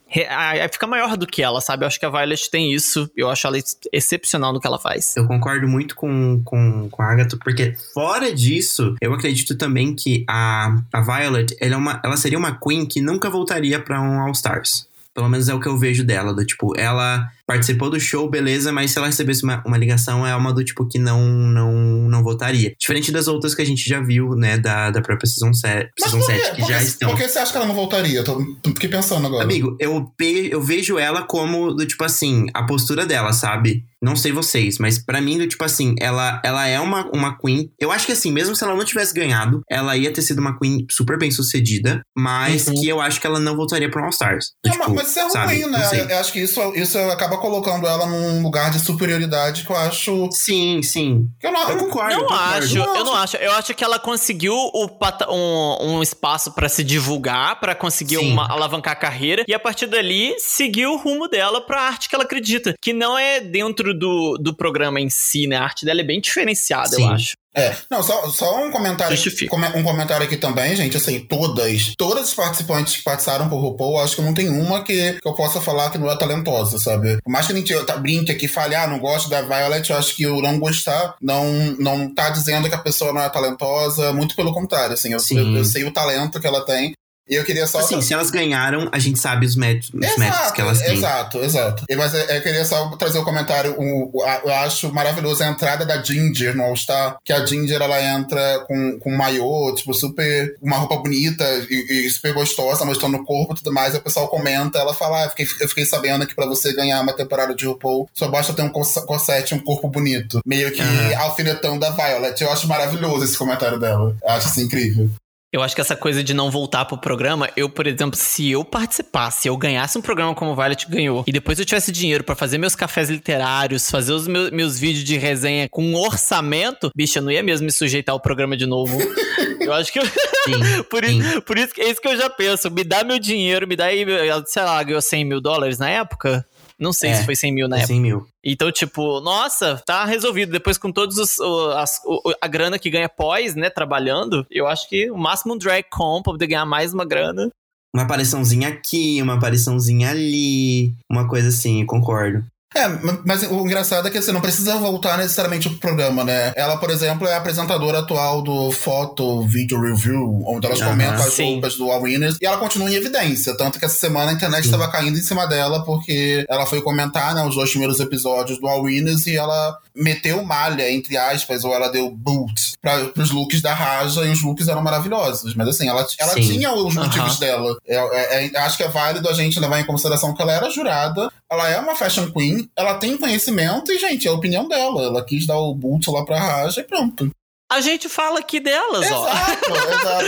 fica 0.71 0.87
maior 0.87 1.17
do 1.17 1.27
que 1.27 1.41
ela, 1.41 1.61
sabe? 1.61 1.83
Eu 1.83 1.87
acho 1.87 1.99
que 1.99 2.05
a 2.05 2.09
Violet 2.09 2.49
tem 2.49 2.73
isso. 2.73 3.09
Eu 3.15 3.29
acho 3.29 3.47
ela 3.47 3.57
excepcional 3.91 4.53
no 4.53 4.59
que 4.59 4.67
ela 4.67 4.79
faz. 4.79 5.15
Eu 5.15 5.27
concordo 5.27 5.67
muito 5.67 5.95
com, 5.95 6.41
com, 6.43 6.89
com 6.89 7.01
a 7.01 7.11
Agatha, 7.11 7.37
porque 7.43 7.75
fora 7.93 8.33
disso, 8.33 8.95
eu 9.01 9.13
acredito 9.13 9.57
também 9.57 9.95
que 9.95 10.23
a, 10.27 10.77
a 10.91 11.01
Violet, 11.01 11.55
ela, 11.59 11.73
é 11.73 11.77
uma, 11.77 12.01
ela 12.03 12.17
seria 12.17 12.37
uma 12.37 12.57
Queen 12.59 12.85
que 12.85 13.01
nunca 13.01 13.29
voltaria 13.29 13.79
para 13.79 14.01
um 14.01 14.19
All 14.19 14.31
Stars. 14.31 14.89
Pelo 15.13 15.27
menos 15.27 15.49
é 15.49 15.53
o 15.53 15.59
que 15.59 15.67
eu 15.67 15.77
vejo 15.77 16.05
dela, 16.05 16.33
do 16.33 16.45
tipo, 16.45 16.77
ela 16.79 17.29
participou 17.51 17.89
do 17.89 17.99
show, 17.99 18.29
beleza, 18.29 18.71
mas 18.71 18.91
se 18.91 18.97
ela 18.97 19.07
recebesse 19.07 19.43
uma, 19.43 19.61
uma 19.65 19.77
ligação, 19.77 20.25
é 20.25 20.33
uma 20.33 20.53
do 20.53 20.63
tipo 20.63 20.87
que 20.87 20.97
não, 20.97 21.21
não, 21.27 21.73
não 22.07 22.23
votaria. 22.23 22.73
Diferente 22.79 23.11
das 23.11 23.27
outras 23.27 23.53
que 23.53 23.61
a 23.61 23.65
gente 23.65 23.87
já 23.87 23.99
viu, 23.99 24.35
né, 24.35 24.57
da, 24.57 24.89
da 24.89 25.01
própria 25.01 25.29
Season 25.29 25.53
7, 25.53 25.91
season 25.99 26.21
7 26.21 26.55
que 26.55 26.61
já 26.61 26.81
estão. 26.81 27.09
Por 27.09 27.17
que 27.17 27.27
você 27.27 27.39
acha 27.39 27.51
que 27.51 27.57
ela 27.57 27.67
não 27.67 27.75
voltaria? 27.75 28.19
Eu 28.19 28.23
tô, 28.23 28.39
fiquei 28.67 28.89
pensando 28.89 29.27
agora. 29.27 29.43
Amigo, 29.43 29.75
eu, 29.79 30.09
eu 30.49 30.61
vejo 30.61 30.97
ela 30.97 31.23
como, 31.23 31.73
do 31.73 31.85
tipo 31.85 32.03
assim, 32.05 32.45
a 32.53 32.63
postura 32.63 33.05
dela, 33.05 33.33
sabe? 33.33 33.83
Não 34.01 34.15
sei 34.15 34.31
vocês, 34.31 34.79
mas 34.79 34.97
para 34.97 35.21
mim, 35.21 35.37
do 35.37 35.47
tipo 35.47 35.63
assim, 35.63 35.93
ela, 35.99 36.41
ela 36.43 36.67
é 36.67 36.79
uma, 36.79 37.07
uma 37.13 37.37
Queen. 37.37 37.69
Eu 37.79 37.91
acho 37.91 38.07
que 38.07 38.11
assim, 38.11 38.31
mesmo 38.31 38.55
se 38.55 38.63
ela 38.63 38.75
não 38.75 38.83
tivesse 38.83 39.13
ganhado, 39.13 39.61
ela 39.69 39.95
ia 39.95 40.11
ter 40.11 40.23
sido 40.23 40.39
uma 40.39 40.57
Queen 40.57 40.87
super 40.89 41.19
bem 41.19 41.29
sucedida, 41.29 42.01
mas 42.17 42.67
uhum. 42.67 42.73
que 42.73 42.87
eu 42.87 42.99
acho 42.99 43.21
que 43.21 43.27
ela 43.27 43.39
não 43.39 43.55
voltaria 43.55 43.91
pra 43.91 44.03
All 44.03 44.09
Stars. 44.09 44.53
É, 44.65 44.71
tipo, 44.71 44.91
mas 44.95 45.09
isso 45.09 45.19
é 45.19 45.23
ruim, 45.23 45.31
sabe? 45.31 45.65
né? 45.67 46.13
Eu 46.13 46.17
acho 46.17 46.33
que 46.33 46.39
isso, 46.39 46.59
isso 46.75 46.97
acaba 46.97 47.37
colocando 47.41 47.87
ela 47.87 48.05
num 48.05 48.41
lugar 48.41 48.71
de 48.71 48.79
superioridade 48.79 49.65
que 49.65 49.71
eu 49.71 49.75
acho. 49.75 50.29
Sim, 50.31 50.81
sim. 50.81 51.27
Eu, 51.41 51.51
não, 51.51 51.69
eu 51.69 51.77
concordo. 51.77 52.13
Não 52.13 52.21
eu 52.21 52.27
concordo. 52.27 52.57
acho, 52.57 52.77
eu 52.77 53.03
não 53.03 53.15
acho. 53.15 53.37
Eu 53.37 53.51
acho 53.51 53.73
que 53.73 53.83
ela 53.83 53.99
conseguiu 53.99 54.53
o 54.53 54.87
um, 55.29 55.97
um 55.97 56.03
espaço 56.03 56.53
para 56.53 56.69
se 56.69 56.83
divulgar, 56.83 57.59
para 57.59 57.75
conseguir 57.75 58.17
uma, 58.19 58.49
alavancar 58.49 58.93
a 58.93 58.95
carreira, 58.95 59.43
e 59.47 59.53
a 59.53 59.59
partir 59.59 59.87
dali 59.87 60.35
seguiu 60.37 60.93
o 60.93 60.97
rumo 60.97 61.27
dela 61.27 61.59
pra 61.59 61.81
arte 61.81 62.07
que 62.07 62.15
ela 62.15 62.23
acredita. 62.23 62.75
Que 62.81 62.93
não 62.93 63.17
é 63.17 63.39
dentro 63.41 63.97
do, 63.97 64.37
do 64.37 64.55
programa 64.55 65.01
em 65.01 65.09
si, 65.09 65.47
né? 65.47 65.57
A 65.57 65.63
arte 65.63 65.85
dela 65.85 66.01
é 66.01 66.05
bem 66.05 66.21
diferenciada, 66.21 66.95
sim. 66.95 67.03
eu 67.03 67.09
acho. 67.09 67.33
É, 67.53 67.75
não, 67.89 68.01
só, 68.01 68.29
só 68.29 68.63
um 68.65 68.71
comentário. 68.71 69.15
Justifica. 69.15 69.55
Um 69.75 69.83
comentário 69.83 70.25
aqui 70.25 70.37
também, 70.37 70.75
gente. 70.75 70.95
Assim, 70.95 71.19
todas, 71.19 71.93
todas 71.97 72.23
as 72.29 72.33
participantes 72.33 72.95
que 72.95 73.03
passaram 73.03 73.49
por 73.49 73.59
RuPaul, 73.59 73.99
acho 73.99 74.15
que 74.15 74.21
não 74.21 74.33
tem 74.33 74.47
uma 74.49 74.83
que, 74.83 75.13
que 75.13 75.27
eu 75.27 75.33
possa 75.33 75.59
falar 75.59 75.89
que 75.89 75.97
não 75.97 76.09
é 76.09 76.15
talentosa, 76.15 76.77
sabe? 76.79 77.19
Por 77.21 77.29
mais 77.31 77.45
que 77.47 77.53
a 77.53 77.55
gente 77.55 77.73
tá- 77.85 77.97
brinque 77.97 78.31
aqui 78.31 78.47
fale, 78.47 78.73
ah, 78.75 78.87
não 78.87 78.99
gosto 78.99 79.29
da 79.29 79.41
Violet, 79.41 79.89
eu 79.89 79.97
acho 79.97 80.15
que 80.15 80.25
o 80.25 80.41
não 80.41 80.59
gostar 80.59 81.15
não, 81.21 81.45
não 81.77 82.13
tá 82.13 82.29
dizendo 82.29 82.69
que 82.69 82.75
a 82.75 82.79
pessoa 82.79 83.11
não 83.11 83.21
é 83.21 83.29
talentosa, 83.29 84.13
muito 84.13 84.35
pelo 84.35 84.53
contrário, 84.53 84.93
assim. 84.93 85.11
Eu, 85.11 85.19
eu, 85.37 85.57
eu 85.57 85.65
sei 85.65 85.83
o 85.83 85.91
talento 85.91 86.39
que 86.39 86.47
ela 86.47 86.65
tem. 86.65 86.93
E 87.31 87.35
eu 87.35 87.45
queria 87.45 87.65
só. 87.65 87.79
Assim, 87.79 88.01
se 88.01 88.13
elas 88.13 88.29
ganharam, 88.29 88.89
a 88.91 88.99
gente 88.99 89.17
sabe 89.17 89.45
os 89.45 89.55
méritos, 89.55 89.89
os 89.93 90.17
méritos 90.17 90.51
que 90.51 90.59
elas 90.59 90.81
têm. 90.81 90.97
Exato, 90.97 91.37
exato. 91.39 91.85
Mas 91.97 92.13
eu, 92.13 92.19
eu 92.19 92.41
queria 92.41 92.65
só 92.65 92.89
trazer 92.97 93.19
o 93.19 93.23
comentário. 93.23 93.73
um, 93.79 94.11
eu 94.43 94.53
acho 94.55 94.93
maravilhoso 94.93 95.41
a 95.41 95.47
entrada 95.47 95.85
da 95.85 96.03
Ginger 96.03 96.53
no 96.53 96.63
All 96.63 96.75
Star. 96.75 97.15
Que 97.23 97.31
a 97.31 97.45
Ginger 97.45 97.81
ela 97.81 98.03
entra 98.03 98.65
com, 98.67 98.99
com 98.99 99.13
um 99.13 99.17
maiô, 99.17 99.73
tipo, 99.73 99.93
super. 99.93 100.57
Uma 100.61 100.77
roupa 100.77 100.97
bonita 100.97 101.45
e, 101.69 102.05
e 102.05 102.09
super 102.09 102.33
gostosa, 102.33 102.83
mostrando 102.83 103.15
o 103.15 103.23
corpo 103.23 103.53
e 103.53 103.57
tudo 103.57 103.71
mais. 103.73 103.93
E 103.93 103.97
o 103.97 104.01
pessoal 104.01 104.27
comenta. 104.27 104.79
Ela 104.79 104.93
fala: 104.93 105.21
ah, 105.21 105.23
eu, 105.23 105.29
fiquei, 105.29 105.45
eu 105.61 105.69
fiquei 105.69 105.85
sabendo 105.85 106.27
que 106.27 106.35
pra 106.35 106.45
você 106.45 106.73
ganhar 106.73 106.99
uma 106.99 107.13
temporada 107.13 107.55
de 107.55 107.65
RuPaul, 107.65 108.09
só 108.13 108.27
basta 108.27 108.51
ter 108.51 108.61
um 108.61 108.69
corsete 108.69 109.53
e 109.53 109.57
um 109.57 109.61
corpo 109.61 109.87
bonito. 109.87 110.41
Meio 110.45 110.69
que 110.69 110.81
Aham. 110.81 111.17
alfinetando 111.17 111.85
a 111.85 111.91
Violet. 111.91 112.43
Eu 112.43 112.51
acho 112.51 112.67
maravilhoso 112.67 113.23
esse 113.23 113.37
comentário 113.37 113.79
dela. 113.79 114.13
Eu 114.21 114.29
acho 114.31 114.47
assim 114.47 114.63
incrível. 114.63 115.09
Eu 115.53 115.61
acho 115.61 115.75
que 115.75 115.81
essa 115.81 115.97
coisa 115.97 116.23
de 116.23 116.33
não 116.33 116.49
voltar 116.49 116.85
pro 116.85 116.97
programa, 116.97 117.49
eu, 117.57 117.69
por 117.69 117.85
exemplo, 117.85 118.17
se 118.17 118.49
eu 118.49 118.63
participasse, 118.63 119.49
eu 119.49 119.57
ganhasse 119.57 119.97
um 119.97 120.01
programa 120.01 120.33
como 120.33 120.51
o 120.51 120.55
Violet 120.55 120.89
ganhou, 120.89 121.25
e 121.27 121.31
depois 121.31 121.59
eu 121.59 121.65
tivesse 121.65 121.91
dinheiro 121.91 122.23
pra 122.23 122.35
fazer 122.35 122.57
meus 122.57 122.73
cafés 122.73 123.09
literários, 123.09 123.91
fazer 123.91 124.13
os 124.13 124.27
meus, 124.27 124.49
meus 124.51 124.79
vídeos 124.79 125.03
de 125.03 125.17
resenha 125.17 125.67
com 125.67 125.83
um 125.83 125.95
orçamento, 125.95 126.89
bicho, 126.95 127.19
eu 127.19 127.23
não 127.23 127.31
ia 127.31 127.43
mesmo 127.43 127.65
me 127.65 127.71
sujeitar 127.71 128.13
ao 128.13 128.19
programa 128.19 128.55
de 128.55 128.65
novo. 128.65 128.97
eu 129.59 129.73
acho 129.73 129.91
que 129.91 129.99
eu, 129.99 130.05
Sim, 130.05 130.83
por, 130.89 131.05
sim. 131.05 131.19
isso, 131.19 131.41
por 131.41 131.57
isso 131.57 131.73
que 131.73 131.81
é 131.81 131.89
isso 131.89 132.01
que 132.01 132.07
eu 132.07 132.17
já 132.17 132.29
penso. 132.29 132.69
Me 132.71 132.83
dá 132.83 133.03
meu 133.03 133.19
dinheiro, 133.19 133.67
me 133.67 133.75
dá 133.75 133.85
aí, 133.85 134.05
sei 134.45 134.63
lá, 134.63 134.81
ganhou 134.83 135.01
100 135.01 135.25
mil 135.25 135.41
dólares 135.41 135.77
na 135.77 135.89
época? 135.89 136.45
Não 136.81 136.91
sei 136.91 137.11
É, 137.11 137.13
se 137.13 137.25
foi 137.25 137.35
100 137.35 137.53
mil 137.53 137.67
na 137.67 137.75
época. 137.77 137.93
100 137.93 138.01
mil. 138.01 138.25
Então, 138.43 138.71
tipo, 138.71 139.21
nossa, 139.21 139.81
tá 139.85 140.03
resolvido. 140.03 140.51
Depois, 140.51 140.79
com 140.79 140.91
todos 140.91 141.17
os, 141.19 141.39
as- 141.75 142.01
a 142.41 142.47
grana 142.47 142.79
que 142.79 142.89
ganha 142.89 143.07
pós, 143.07 143.53
né, 143.55 143.69
trabalhando, 143.69 144.45
eu 144.49 144.65
acho 144.67 144.89
que 144.89 145.11
o 145.11 145.17
máximo 145.17 145.53
um 145.53 145.57
drag 145.59 145.85
comp 145.91 146.23
pra 146.23 146.33
poder 146.33 146.47
ganhar 146.47 146.65
mais 146.65 146.91
uma 146.91 147.05
grana. 147.05 147.49
Uma 147.93 148.03
apariçãozinha 148.03 148.69
aqui, 148.69 149.21
uma 149.21 149.35
apariçãozinha 149.35 150.09
ali. 150.09 150.91
Uma 151.09 151.27
coisa 151.29 151.49
assim, 151.49 151.85
concordo. 151.85 152.43
É, 152.73 152.87
ma- 152.87 153.19
mas 153.25 153.43
o 153.43 153.59
engraçado 153.65 154.07
é 154.07 154.11
que 154.11 154.21
você 154.21 154.31
não 154.31 154.39
precisa 154.39 154.77
voltar 154.77 155.17
necessariamente 155.17 155.69
pro 155.69 155.77
programa, 155.79 156.23
né? 156.23 156.53
Ela, 156.55 156.77
por 156.77 156.89
exemplo, 156.89 157.27
é 157.27 157.33
a 157.33 157.37
apresentadora 157.37 157.99
atual 157.99 158.41
do 158.41 158.71
Foto 158.71 159.41
Video 159.45 159.81
Review, 159.81 160.41
onde 160.47 160.67
elas 160.67 160.81
Aham, 160.81 160.91
comentam 160.91 161.15
as 161.25 161.33
sim. 161.33 161.53
roupas 161.53 161.75
do 161.75 161.91
All 161.91 162.01
Winners, 162.03 162.37
e 162.41 162.45
ela 162.45 162.57
continua 162.57 162.89
em 162.89 162.95
evidência. 162.95 163.57
Tanto 163.57 163.77
que 163.77 163.83
essa 163.83 163.99
semana 163.99 164.31
a 164.31 164.33
internet 164.33 164.63
estava 164.63 164.89
caindo 164.89 165.17
em 165.17 165.21
cima 165.21 165.45
dela, 165.47 165.83
porque 165.83 166.45
ela 166.49 166.65
foi 166.65 166.81
comentar, 166.81 167.35
né, 167.35 167.43
os 167.43 167.55
dois 167.55 167.69
primeiros 167.69 167.99
episódios 167.99 168.57
do 168.59 168.67
All 168.67 168.83
Winners 168.83 169.27
e 169.27 169.35
ela 169.35 169.77
meteu 169.95 170.43
malha, 170.43 170.89
entre 170.91 171.17
aspas, 171.17 171.63
ou 171.63 171.73
ela 171.73 171.89
deu 171.89 172.09
boot 172.09 172.73
para 172.81 173.05
pros 173.09 173.31
looks 173.31 173.61
da 173.61 173.73
Raja, 173.73 174.25
e 174.25 174.29
os 174.31 174.41
looks 174.41 174.67
eram 174.67 174.81
maravilhosos. 174.81 175.53
Mas 175.55 175.67
assim, 175.67 175.87
ela, 175.87 176.05
ela 176.19 176.33
Sim. 176.33 176.41
tinha 176.41 176.73
os 176.73 176.95
motivos 176.95 177.31
Aham. 177.31 177.39
dela. 177.39 177.77
É, 177.87 177.95
é- 177.95 178.45
é- 178.53 178.57
acho 178.59 178.77
que 178.77 178.83
é 178.83 178.87
válido 178.87 179.27
a 179.29 179.33
gente 179.33 179.59
levar 179.59 179.79
em 179.79 179.85
consideração 179.85 180.33
que 180.33 180.41
ela 180.41 180.53
era 180.53 180.69
jurada, 180.69 181.29
ela 181.49 181.69
é 181.69 181.79
uma 181.79 181.95
fashion 181.95 182.31
queen, 182.31 182.69
ela 182.75 182.95
tem 182.95 183.17
conhecimento 183.17 183.91
e, 183.91 183.99
gente, 183.99 184.27
é 184.27 184.31
a 184.31 184.33
opinião 184.33 184.67
dela. 184.67 185.03
Ela 185.03 185.23
quis 185.25 185.45
dar 185.45 185.59
o 185.59 185.73
boot 185.75 186.09
lá 186.09 186.23
pra 186.25 186.39
Raja 186.39 186.81
e 186.81 186.83
pronto. 186.83 187.29
A 187.71 187.79
gente 187.79 188.09
fala 188.09 188.39
aqui 188.39 188.59
delas, 188.59 189.09
ó. 189.09 189.27
Exato, 189.29 189.71
exato. 189.93 190.25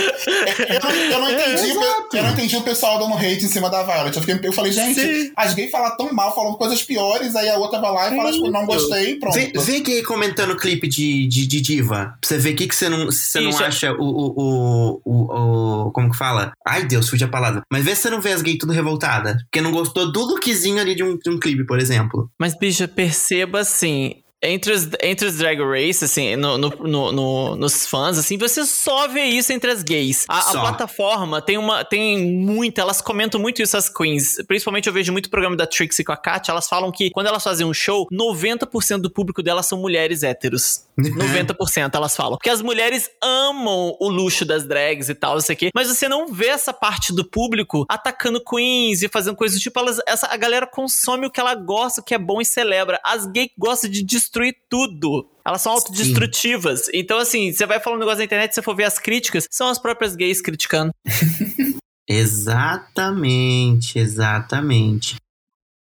Eu, 0.70 0.80
não- 0.82 0.96
eu 0.96 1.20
não 1.20 1.32
entendi, 1.32 1.72
Exato. 1.72 2.08
eu 2.18 2.24
não 2.24 2.30
entendi 2.32 2.56
o 2.56 2.62
pessoal 2.62 2.98
dando 3.00 3.16
hate 3.16 3.44
em 3.44 3.50
cima 3.50 3.70
da 3.70 3.84
Violet. 3.84 4.16
Eu, 4.16 4.24
fiquei, 4.24 4.48
eu 4.48 4.54
falei, 4.54 4.72
gente, 4.72 5.00
Sim. 5.00 5.32
as 5.36 5.54
gays 5.54 5.70
falam 5.70 5.96
tão 5.98 6.14
mal, 6.14 6.34
falam 6.34 6.54
coisas 6.54 6.82
piores, 6.82 7.36
aí 7.36 7.50
a 7.50 7.58
outra 7.58 7.82
vai 7.82 7.92
lá 7.92 8.12
e 8.12 8.16
fala, 8.16 8.32
tipo, 8.32 8.50
não 8.50 8.66
gostei 8.66 9.16
pronto. 9.20 9.34
Vê, 9.34 9.52
vê 9.54 9.80
gay 9.82 10.04
comentando 10.04 10.56
clipe 10.56 10.88
de, 10.88 11.28
de, 11.28 11.46
de 11.46 11.60
diva. 11.60 12.16
Pra 12.22 12.30
você 12.30 12.38
ver 12.38 12.54
o 12.54 12.56
que, 12.56 12.68
que 12.68 12.76
você 12.76 12.88
não, 12.88 13.08
você 13.08 13.42
não 13.42 13.50
Isso 13.50 13.64
acha 13.64 13.92
o, 13.92 14.02
o, 14.02 14.34
o, 14.38 15.02
o, 15.04 15.88
o- 15.88 15.92
Como 15.92 16.12
que 16.12 16.18
fala? 16.18 16.54
Ai, 16.66 16.86
Deus, 16.86 17.10
fugiu 17.10 17.28
a 17.28 17.30
palavra. 17.30 17.62
Mas 17.72 17.84
vê 17.84 17.94
se 17.94 18.04
você 18.04 18.10
não 18.10 18.22
vê 18.22 18.32
as 18.32 18.42
gays 18.42 18.58
tudo 18.58 18.72
revoltada. 18.72 19.38
Porque 19.52 19.60
não 19.62 19.72
gostou 19.72 20.12
do 20.12 20.22
lookzinho 20.22 20.80
ali 20.80 20.96
de 20.96 21.04
um, 21.04 21.18
de 21.18 21.30
um 21.30 21.38
clipe, 21.40 21.66
por 21.66 21.78
exemplo. 21.80 22.30
Mas, 22.40 22.58
bicha, 22.58 22.88
perceba 22.88 23.60
assim. 23.60 24.23
Entre 24.46 24.74
os, 24.74 24.90
entre 25.02 25.28
os 25.28 25.38
Drag 25.38 25.58
Race, 25.62 26.04
assim, 26.04 26.36
no, 26.36 26.58
no- 26.58 26.70
no- 26.70 27.12
no- 27.12 27.56
nos 27.56 27.86
fãs, 27.88 28.18
assim, 28.18 28.38
você 28.38 28.66
só 28.66 29.08
vê 29.08 29.24
isso 29.24 29.54
entre 29.54 29.72
as 29.72 29.82
gays. 29.82 30.26
A, 30.28 30.40
a 30.40 30.52
plataforma 30.62 31.42
tem 31.42 31.58
uma. 31.58 31.84
Tem 31.86 32.26
muita, 32.36 32.82
elas 32.82 33.02
comentam 33.02 33.40
muito 33.40 33.62
isso, 33.62 33.78
as 33.78 33.88
queens. 33.90 34.36
Principalmente 34.48 34.88
eu 34.88 34.94
vejo 34.94 35.12
muito 35.12 35.30
programa 35.30 35.56
da 35.56 35.66
Trixie 35.66 36.04
com 36.04 36.12
a 36.12 36.18
Kat, 36.18 36.50
elas 36.52 36.68
falam 36.68 36.92
que 36.92 37.10
quando 37.12 37.28
elas 37.28 37.44
fazem 37.44 37.66
um 37.66 37.74
show, 37.74 38.06
90% 38.12 38.98
do 39.02 39.10
público 39.10 39.42
delas 39.42 39.66
são 39.66 39.80
mulheres 39.80 40.24
héteros. 40.24 40.82
90% 40.98 41.96
elas 41.96 42.16
falam. 42.16 42.38
Porque 42.38 42.50
as 42.50 42.62
mulheres 42.62 43.10
amam 43.22 43.96
o 44.00 44.10
luxo 44.10 44.46
das 44.46 44.68
drags 44.68 45.10
e 45.10 45.16
tal, 45.16 45.34
não 45.34 45.42
sei 45.42 45.56
o 45.56 45.58
quê. 45.58 45.70
Mas 45.74 45.88
você 45.88 46.08
não 46.08 46.32
vê 46.32 46.48
essa 46.48 46.74
parte 46.74 47.14
do 47.14 47.28
público 47.28 47.86
atacando 47.90 48.44
queens 48.44 49.02
e 49.02 49.10
fazendo 49.10 49.36
coisas 49.36 49.58
do 49.58 49.62
tipo. 49.62 49.80
Elas, 49.80 50.00
essa, 50.08 50.28
a 50.28 50.38
galera 50.38 50.68
consome 50.68 51.28
o 51.28 51.32
que 51.32 51.40
ela 51.40 51.56
gosta, 51.56 52.02
o 52.02 52.04
que 52.04 52.14
é 52.14 52.20
bom 52.20 52.42
e 52.42 52.46
celebra. 52.46 53.00
As 53.04 53.26
gays 53.26 53.50
gostam 53.58 53.90
de 53.90 54.04
destruir 54.04 54.56
tudo. 54.70 55.30
Elas 55.46 55.62
são 55.62 55.74
autodestrutivas. 55.74 56.88
Então, 56.94 57.18
assim, 57.18 57.52
você 57.52 57.66
vai 57.66 57.80
falando 57.80 57.98
um 57.98 58.02
negócio 58.02 58.20
na 58.20 58.26
internet, 58.26 58.52
se 58.52 58.56
você 58.56 58.62
for 58.62 58.76
ver 58.76 58.86
as 58.86 58.98
críticas, 58.98 59.48
são 59.52 59.68
as 59.68 59.78
próprias 59.78 60.16
gays 60.16 60.42
criticando. 60.42 60.92
Exatamente, 62.08 63.98
exatamente. 63.98 65.16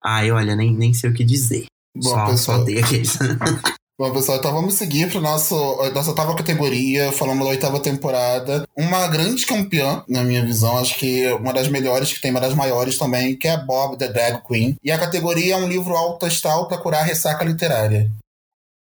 Ai, 0.04 0.30
olha, 0.30 0.54
nem, 0.54 0.70
nem 0.74 0.92
sei 0.92 1.08
o 1.08 1.14
que 1.14 1.24
dizer. 1.24 1.64
Bom, 1.96 2.10
só, 2.10 2.26
só 2.26 2.30
pessoal. 2.30 2.64
dei 2.64 2.78
aqueles. 2.78 3.18
Bom, 4.00 4.10
pessoal, 4.14 4.38
então 4.38 4.54
vamos 4.54 4.76
seguir 4.76 5.10
para 5.10 5.20
nossa 5.20 5.54
oitava 5.54 6.34
categoria, 6.34 7.12
falando 7.12 7.40
da 7.40 7.50
oitava 7.50 7.78
temporada. 7.78 8.66
Uma 8.74 9.06
grande 9.08 9.44
campeã, 9.44 10.02
na 10.08 10.24
minha 10.24 10.42
visão, 10.42 10.78
acho 10.78 10.98
que 10.98 11.30
uma 11.32 11.52
das 11.52 11.68
melhores, 11.68 12.10
que 12.10 12.18
tem 12.18 12.30
uma 12.30 12.40
das 12.40 12.54
maiores 12.54 12.96
também, 12.96 13.36
que 13.36 13.46
é 13.46 13.62
Bob, 13.62 13.98
The 13.98 14.08
Drag 14.08 14.42
Queen. 14.48 14.74
E 14.82 14.90
a 14.90 14.98
categoria 14.98 15.52
é 15.52 15.56
um 15.58 15.68
livro 15.68 15.94
alto 15.94 16.24
astral 16.24 16.66
para 16.66 16.78
curar 16.78 17.04
ressaca 17.04 17.44
literária. 17.44 18.10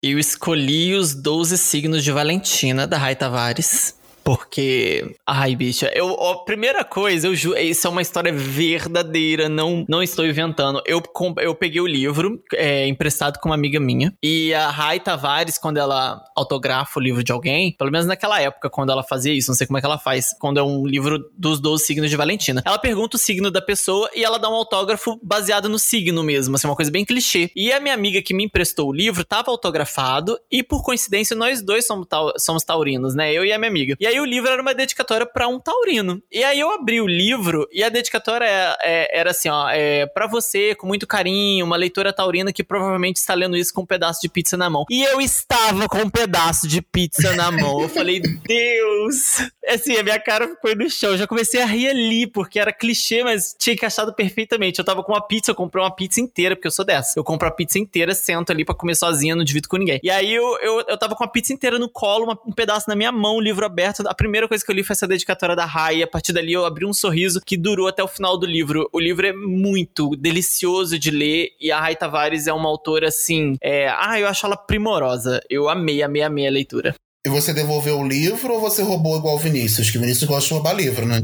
Eu 0.04 0.20
escolhi 0.20 0.94
os 0.96 1.14
12 1.14 1.58
signos 1.60 2.04
de 2.04 2.12
Valentina, 2.12 2.86
da 2.86 2.98
Rai 2.98 3.16
Tavares. 3.16 3.96
Porque. 4.26 5.16
Ai, 5.24 5.56
bicha. 5.56 5.92
Eu, 5.94 6.12
a 6.16 6.44
primeira 6.44 6.84
coisa, 6.84 7.28
eu 7.28 7.36
juro. 7.36 7.60
Isso 7.60 7.86
é 7.86 7.90
uma 7.92 8.02
história 8.02 8.34
verdadeira, 8.34 9.48
não, 9.48 9.86
não 9.88 10.02
estou 10.02 10.26
inventando. 10.26 10.82
Eu, 10.84 11.00
eu 11.38 11.54
peguei 11.54 11.80
o 11.80 11.86
livro 11.86 12.42
é, 12.56 12.88
emprestado 12.88 13.40
com 13.40 13.50
uma 13.50 13.56
amiga 13.56 13.80
minha. 13.80 14.12
E 14.24 14.52
a 14.52 14.72
Rai 14.72 15.00
Tavares, 15.00 15.60
quando 15.60 15.78
ela 15.78 16.24
autografa 16.36 17.00
o 17.00 17.04
livro 17.04 17.24
de 17.24 17.32
alguém, 17.32 17.76
pelo 17.78 17.92
menos 17.92 18.08
naquela 18.08 18.42
época, 18.42 18.68
quando 18.68 18.92
ela 18.92 19.04
fazia 19.04 19.32
isso, 19.32 19.52
não 19.52 19.56
sei 19.56 19.68
como 19.68 19.78
é 19.78 19.82
que 19.82 19.86
ela 19.86 20.00
faz, 20.00 20.34
quando 20.40 20.60
é 20.60 20.64
um 20.64 20.88
livro 20.88 21.30
dos 21.38 21.60
12 21.60 21.86
signos 21.86 22.10
de 22.10 22.18
Valentina. 22.18 22.64
Ela 22.66 22.80
pergunta 22.80 23.18
o 23.18 23.20
signo 23.20 23.52
da 23.52 23.62
pessoa 23.62 24.10
e 24.16 24.24
ela 24.24 24.40
dá 24.40 24.50
um 24.50 24.56
autógrafo 24.56 25.20
baseado 25.22 25.70
no 25.70 25.78
signo 25.78 26.24
mesmo, 26.24 26.56
assim, 26.56 26.66
uma 26.66 26.76
coisa 26.76 26.90
bem 26.90 27.06
clichê. 27.06 27.52
E 27.56 27.72
a 27.72 27.80
minha 27.80 27.94
amiga 27.94 28.20
que 28.24 28.34
me 28.34 28.46
emprestou 28.46 28.90
o 28.90 28.94
livro 28.94 29.24
tava 29.24 29.52
autografado 29.52 30.40
e, 30.52 30.64
por 30.64 30.84
coincidência, 30.84 31.36
nós 31.36 31.62
dois 31.62 31.86
somos, 31.86 32.08
somos 32.40 32.64
taurinos, 32.64 33.14
né? 33.14 33.32
Eu 33.32 33.46
e 33.46 33.54
a 33.54 33.60
minha 33.60 33.70
amiga. 33.70 33.96
E 34.00 34.08
aí 34.08 34.15
o 34.20 34.26
livro 34.26 34.50
era 34.50 34.62
uma 34.62 34.74
dedicatória 34.74 35.26
pra 35.26 35.48
um 35.48 35.60
taurino. 35.60 36.22
E 36.32 36.44
aí 36.44 36.60
eu 36.60 36.72
abri 36.72 37.02
o 37.02 37.08
livro 37.08 37.68
e 37.72 37.84
a 37.84 37.90
dedicatória 37.90 38.46
é- 38.46 38.76
é- 38.82 39.20
era 39.20 39.32
assim, 39.32 39.50
ó, 39.50 39.70
é, 39.70 40.06
para 40.08 40.28
você, 40.28 40.76
com 40.76 40.88
muito 40.88 41.06
carinho, 41.08 41.66
uma 41.66 41.76
leitora 41.76 42.12
taurina 42.14 42.52
que 42.54 42.64
provavelmente 42.64 43.18
está 43.18 43.34
lendo 43.34 43.56
isso 43.58 43.74
com 43.74 43.82
um 43.82 43.86
pedaço 43.86 44.22
de 44.22 44.30
pizza 44.30 44.56
na 44.58 44.70
mão. 44.70 44.86
E 44.90 45.04
eu 45.04 45.20
estava 45.22 45.88
com 45.88 46.00
um 46.00 46.10
pedaço 46.10 46.68
de 46.68 46.82
pizza 46.82 47.36
na 47.36 47.52
mão. 47.52 47.82
Eu 47.82 47.90
falei, 47.90 48.20
Deus! 48.48 49.42
Assim, 49.68 49.96
a 49.98 50.04
minha 50.04 50.20
cara 50.20 50.48
ficou 50.48 50.76
no 50.76 50.90
chão. 50.90 51.12
Eu 51.12 51.18
já 51.18 51.28
comecei 51.28 51.62
a 51.62 51.66
rir 51.66 51.88
ali, 51.88 52.28
porque 52.28 52.60
era 52.60 52.72
clichê, 52.72 53.24
mas 53.24 53.56
tinha 53.58 53.74
encaixado 53.74 54.14
perfeitamente. 54.14 54.80
Eu 54.80 54.86
tava 54.86 55.04
com 55.04 55.12
uma 55.12 55.22
pizza, 55.26 55.52
eu 55.52 55.56
comprei 55.56 55.84
uma 55.84 55.94
pizza 55.96 56.20
inteira, 56.22 56.56
porque 56.56 56.68
eu 56.68 56.72
sou 56.72 56.86
dessa. 56.86 57.18
Eu 57.20 57.24
compro 57.24 57.48
a 57.48 57.52
pizza 57.52 57.80
inteira, 57.80 58.14
sento 58.14 58.52
ali 58.52 58.64
pra 58.64 58.76
comer 58.76 58.96
sozinha, 58.96 59.36
não 59.36 59.44
divido 59.44 59.68
com 59.68 59.78
ninguém. 59.78 60.00
E 60.04 60.10
aí 60.10 60.34
eu, 60.34 60.58
eu, 60.62 60.84
eu 60.88 60.98
tava 60.98 61.16
com 61.16 61.24
a 61.24 61.28
pizza 61.28 61.52
inteira 61.54 61.80
no 61.80 61.90
colo, 61.90 62.26
uma- 62.26 62.40
um 62.46 62.52
pedaço 62.52 62.88
na 62.90 62.96
minha 62.96 63.12
mão, 63.12 63.36
o 63.38 63.42
livro 63.42 63.66
aberto. 63.66 64.04
A 64.08 64.14
primeira 64.14 64.48
coisa 64.48 64.64
que 64.64 64.72
eu 64.72 64.76
li 64.76 64.84
foi 64.84 64.94
essa 64.94 65.08
dedicatória 65.08 65.56
da 65.56 65.66
Rai. 65.66 65.98
E 65.98 66.04
a 66.04 66.08
partir 66.08 66.34
dali 66.34 66.54
eu 66.54 66.66
abri 66.66 66.86
um 66.86 66.94
sorriso 66.94 67.42
que 67.46 67.58
durou 67.58 67.88
até 67.88 68.04
o 68.04 68.08
final 68.08 68.38
do 68.38 68.46
livro. 68.46 68.90
O 68.92 69.00
livro 69.00 69.26
é 69.26 69.34
muito 69.34 70.16
delicioso 70.16 70.98
de 70.98 71.12
ler 71.12 71.50
e 71.60 71.72
a 71.72 71.80
Rai 71.80 71.96
Tavares 71.96 72.48
é 72.48 72.54
uma 72.54 72.70
autora 72.70 73.08
assim. 73.08 73.56
É... 73.62 73.88
Ah, 73.90 74.20
eu 74.20 74.28
acho 74.28 74.46
ela 74.46 74.58
primorosa. 74.58 75.42
Eu 75.50 75.70
amei, 75.70 76.02
amei, 76.04 76.22
amei 76.22 76.48
a 76.48 76.52
leitura. 76.52 76.96
E 77.26 77.30
você 77.30 77.54
devolveu 77.54 78.00
o 78.00 78.08
livro 78.08 78.54
ou 78.54 78.62
você 78.62 78.84
roubou 78.84 79.18
igual 79.18 79.36
o 79.36 79.40
Vinícius? 79.40 79.90
Que 79.90 79.98
o 79.98 80.02
Vinícius 80.02 80.30
gosta 80.30 80.48
de 80.48 80.54
roubar 80.54 80.74
livro, 80.74 81.06
né? 81.06 81.24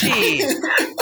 Gente! 0.00 0.60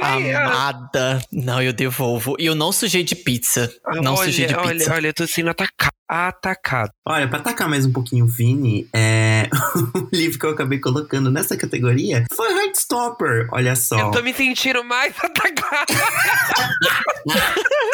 Ah, 0.00 0.16
velho! 0.16 0.38
Amada. 0.38 1.20
Não, 1.32 1.60
eu 1.60 1.72
devolvo. 1.72 2.36
E 2.38 2.46
eu 2.46 2.54
não 2.54 2.70
sujei 2.70 3.02
de 3.02 3.16
pizza. 3.16 3.68
Não 4.00 4.14
olha, 4.14 4.26
sujei 4.26 4.46
de 4.46 4.54
olha, 4.54 4.74
pizza. 4.76 4.94
olha, 4.94 5.08
eu 5.08 5.12
tô 5.12 5.26
sendo 5.26 5.50
atacada 5.50 5.97
atacado. 6.08 6.90
Olha, 7.06 7.28
pra 7.28 7.38
atacar 7.38 7.68
mais 7.68 7.84
um 7.84 7.92
pouquinho 7.92 8.24
o 8.24 8.28
Vini, 8.28 8.88
é... 8.94 9.48
o 9.94 10.08
livro 10.12 10.38
que 10.38 10.46
eu 10.46 10.50
acabei 10.50 10.78
colocando 10.78 11.30
nessa 11.30 11.56
categoria 11.56 12.24
foi 12.34 12.50
Heartstopper, 12.52 13.48
olha 13.52 13.76
só. 13.76 13.98
Eu 13.98 14.10
tô 14.10 14.22
me 14.22 14.32
sentindo 14.32 14.82
mais 14.84 15.14
atacado. 15.22 15.94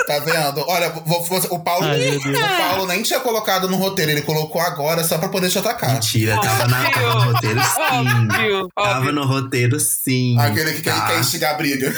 Tá 0.06 0.18
vendo? 0.20 0.64
Olha, 0.68 0.90
vou- 0.90 1.22
vou- 1.24 1.40
o, 1.50 1.58
Paulo, 1.60 1.86
Ai, 1.86 2.16
o 2.16 2.58
Paulo 2.58 2.86
nem 2.86 3.02
tinha 3.02 3.20
colocado 3.20 3.68
no 3.68 3.76
roteiro, 3.76 4.10
ele 4.10 4.22
colocou 4.22 4.60
agora 4.60 5.02
só 5.02 5.18
pra 5.18 5.28
poder 5.28 5.48
te 5.50 5.58
atacar. 5.58 5.94
Mentira, 5.94 6.38
tava, 6.40 6.68
na, 6.68 6.90
tava 6.90 7.14
no 7.26 7.32
roteiro 7.32 7.60
sim. 7.60 7.80
Óbvio, 7.80 8.68
Tava 8.74 8.96
óbvio. 8.98 9.12
no 9.12 9.24
roteiro 9.26 9.80
sim. 9.80 10.38
Aquele 10.38 10.72
que 10.74 10.82
quer, 10.82 10.94
tá? 10.94 11.06
quer 11.08 11.20
instigar 11.20 11.54
a 11.54 11.56
briga. 11.56 11.92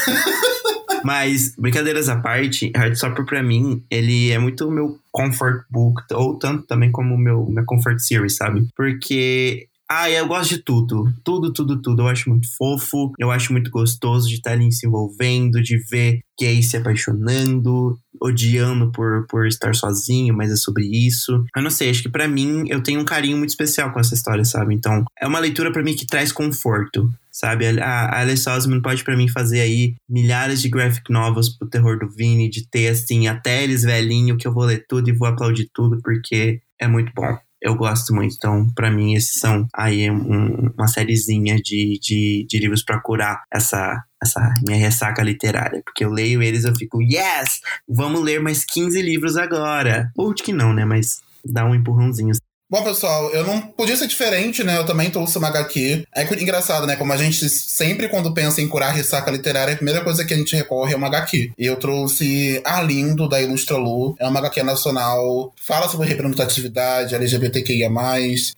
Mas, 1.05 1.55
brincadeiras 1.56 2.09
à 2.09 2.16
parte, 2.16 2.72
Heartstopper 2.74 3.24
pra 3.24 3.43
mim, 3.43 3.84
ele 3.90 4.32
é 4.32 4.38
muito 4.38 4.66
o 4.66 4.70
meu 4.70 4.98
comfort 5.12 5.62
book, 5.70 6.05
ou 6.12 6.38
tanto 6.38 6.66
também 6.66 6.90
como 6.90 7.16
meu 7.16 7.46
minha 7.46 7.64
comfort 7.64 7.98
series, 7.98 8.36
sabe? 8.36 8.66
Porque. 8.76 9.68
Ah, 9.88 10.10
eu 10.10 10.26
gosto 10.26 10.56
de 10.56 10.64
tudo. 10.64 11.04
Tudo, 11.22 11.52
tudo, 11.52 11.80
tudo. 11.80 12.02
Eu 12.02 12.08
acho 12.08 12.28
muito 12.28 12.48
fofo. 12.56 13.12
Eu 13.20 13.30
acho 13.30 13.52
muito 13.52 13.70
gostoso 13.70 14.26
de 14.26 14.34
estar 14.34 14.50
ali 14.50 14.72
se 14.72 14.84
envolvendo, 14.84 15.62
de 15.62 15.78
ver 15.78 16.18
gays 16.40 16.70
se 16.70 16.76
apaixonando, 16.76 17.96
odiando 18.20 18.90
por, 18.90 19.26
por 19.28 19.46
estar 19.46 19.76
sozinho, 19.76 20.36
mas 20.36 20.50
é 20.50 20.56
sobre 20.56 20.84
isso. 20.84 21.44
Eu 21.54 21.62
não 21.62 21.70
sei, 21.70 21.90
acho 21.90 22.02
que 22.02 22.08
pra 22.08 22.26
mim 22.26 22.64
eu 22.66 22.82
tenho 22.82 23.00
um 23.00 23.04
carinho 23.04 23.38
muito 23.38 23.50
especial 23.50 23.92
com 23.92 24.00
essa 24.00 24.14
história, 24.14 24.44
sabe? 24.44 24.74
Então, 24.74 25.04
é 25.20 25.26
uma 25.26 25.38
leitura 25.38 25.72
pra 25.72 25.84
mim 25.84 25.94
que 25.94 26.04
traz 26.04 26.32
conforto 26.32 27.08
sabe? 27.38 27.66
A, 27.80 28.20
Alice 28.20 28.48
Osman 28.48 28.80
pode 28.80 29.04
pra 29.04 29.16
mim 29.16 29.28
fazer 29.28 29.60
aí 29.60 29.94
milhares 30.08 30.60
de 30.62 30.68
graphic 30.68 31.10
novels 31.12 31.48
pro 31.56 31.68
terror 31.68 31.98
do 31.98 32.08
Vini, 32.08 32.48
de 32.48 32.68
ter 32.68 32.88
assim, 32.88 33.28
até 33.28 33.62
eles 33.64 33.82
velhinho 33.82 34.36
que 34.36 34.46
eu 34.46 34.52
vou 34.52 34.64
ler 34.64 34.84
tudo 34.88 35.08
e 35.08 35.12
vou 35.12 35.28
aplaudir 35.28 35.68
tudo 35.74 35.98
porque 36.02 36.60
é 36.80 36.86
muito 36.88 37.12
bom. 37.14 37.36
Eu 37.60 37.74
gosto 37.74 38.14
muito, 38.14 38.34
então 38.36 38.68
pra 38.74 38.90
mim 38.90 39.14
esses 39.14 39.40
são 39.40 39.66
aí 39.74 40.10
um- 40.10 40.70
uma 40.76 40.86
sériezinha 40.86 41.56
de, 41.56 41.98
de, 42.00 42.46
de 42.48 42.58
livros 42.58 42.82
pra 42.84 43.00
curar 43.00 43.42
essa, 43.52 43.98
essa 44.22 44.54
minha 44.66 44.78
ressaca 44.78 45.22
literária. 45.22 45.82
Porque 45.84 46.04
eu 46.04 46.10
leio 46.10 46.42
eles 46.42 46.64
eu 46.64 46.74
fico, 46.76 47.00
yes! 47.02 47.60
Vamos 47.88 48.22
ler 48.22 48.40
mais 48.40 48.64
15 48.64 49.00
livros 49.02 49.36
agora. 49.36 50.10
Ou 50.16 50.34
de 50.34 50.42
que 50.42 50.52
não, 50.52 50.72
né? 50.74 50.84
Mas 50.84 51.20
dá 51.44 51.64
um 51.64 51.74
empurrãozinho. 51.74 52.32
Bom, 52.68 52.82
pessoal, 52.82 53.30
eu 53.30 53.47
não 53.47 53.60
podia 53.60 53.97
ser 53.97 54.09
diferente, 54.09 54.64
né? 54.64 54.76
Eu 54.76 54.84
também 54.84 55.09
trouxe 55.09 55.38
uma 55.38 55.47
HQ. 55.47 56.05
É 56.12 56.22
engraçado, 56.43 56.84
né? 56.84 56.97
Como 56.97 57.12
a 57.12 57.16
gente 57.16 57.48
sempre, 57.48 58.09
quando 58.09 58.34
pensa 58.34 58.60
em 58.60 58.66
curar 58.66 58.93
ressaca 58.93 59.30
literária, 59.30 59.72
a 59.72 59.76
primeira 59.76 60.02
coisa 60.02 60.24
que 60.24 60.34
a 60.34 60.36
gente 60.36 60.56
recorre 60.56 60.93
é 60.93 60.97
uma 60.97 61.06
HQ. 61.06 61.52
E 61.56 61.64
eu 61.64 61.76
trouxe 61.76 62.60
Arlindo, 62.64 63.28
da 63.28 63.40
Ilustra 63.40 63.76
Lu. 63.76 64.16
É 64.18 64.26
uma 64.26 64.40
HQ 64.40 64.64
nacional. 64.64 65.55
Fala 65.64 65.88
sobre 65.88 66.09
representatividade, 66.09 67.14
LGBTQIA. 67.14 67.88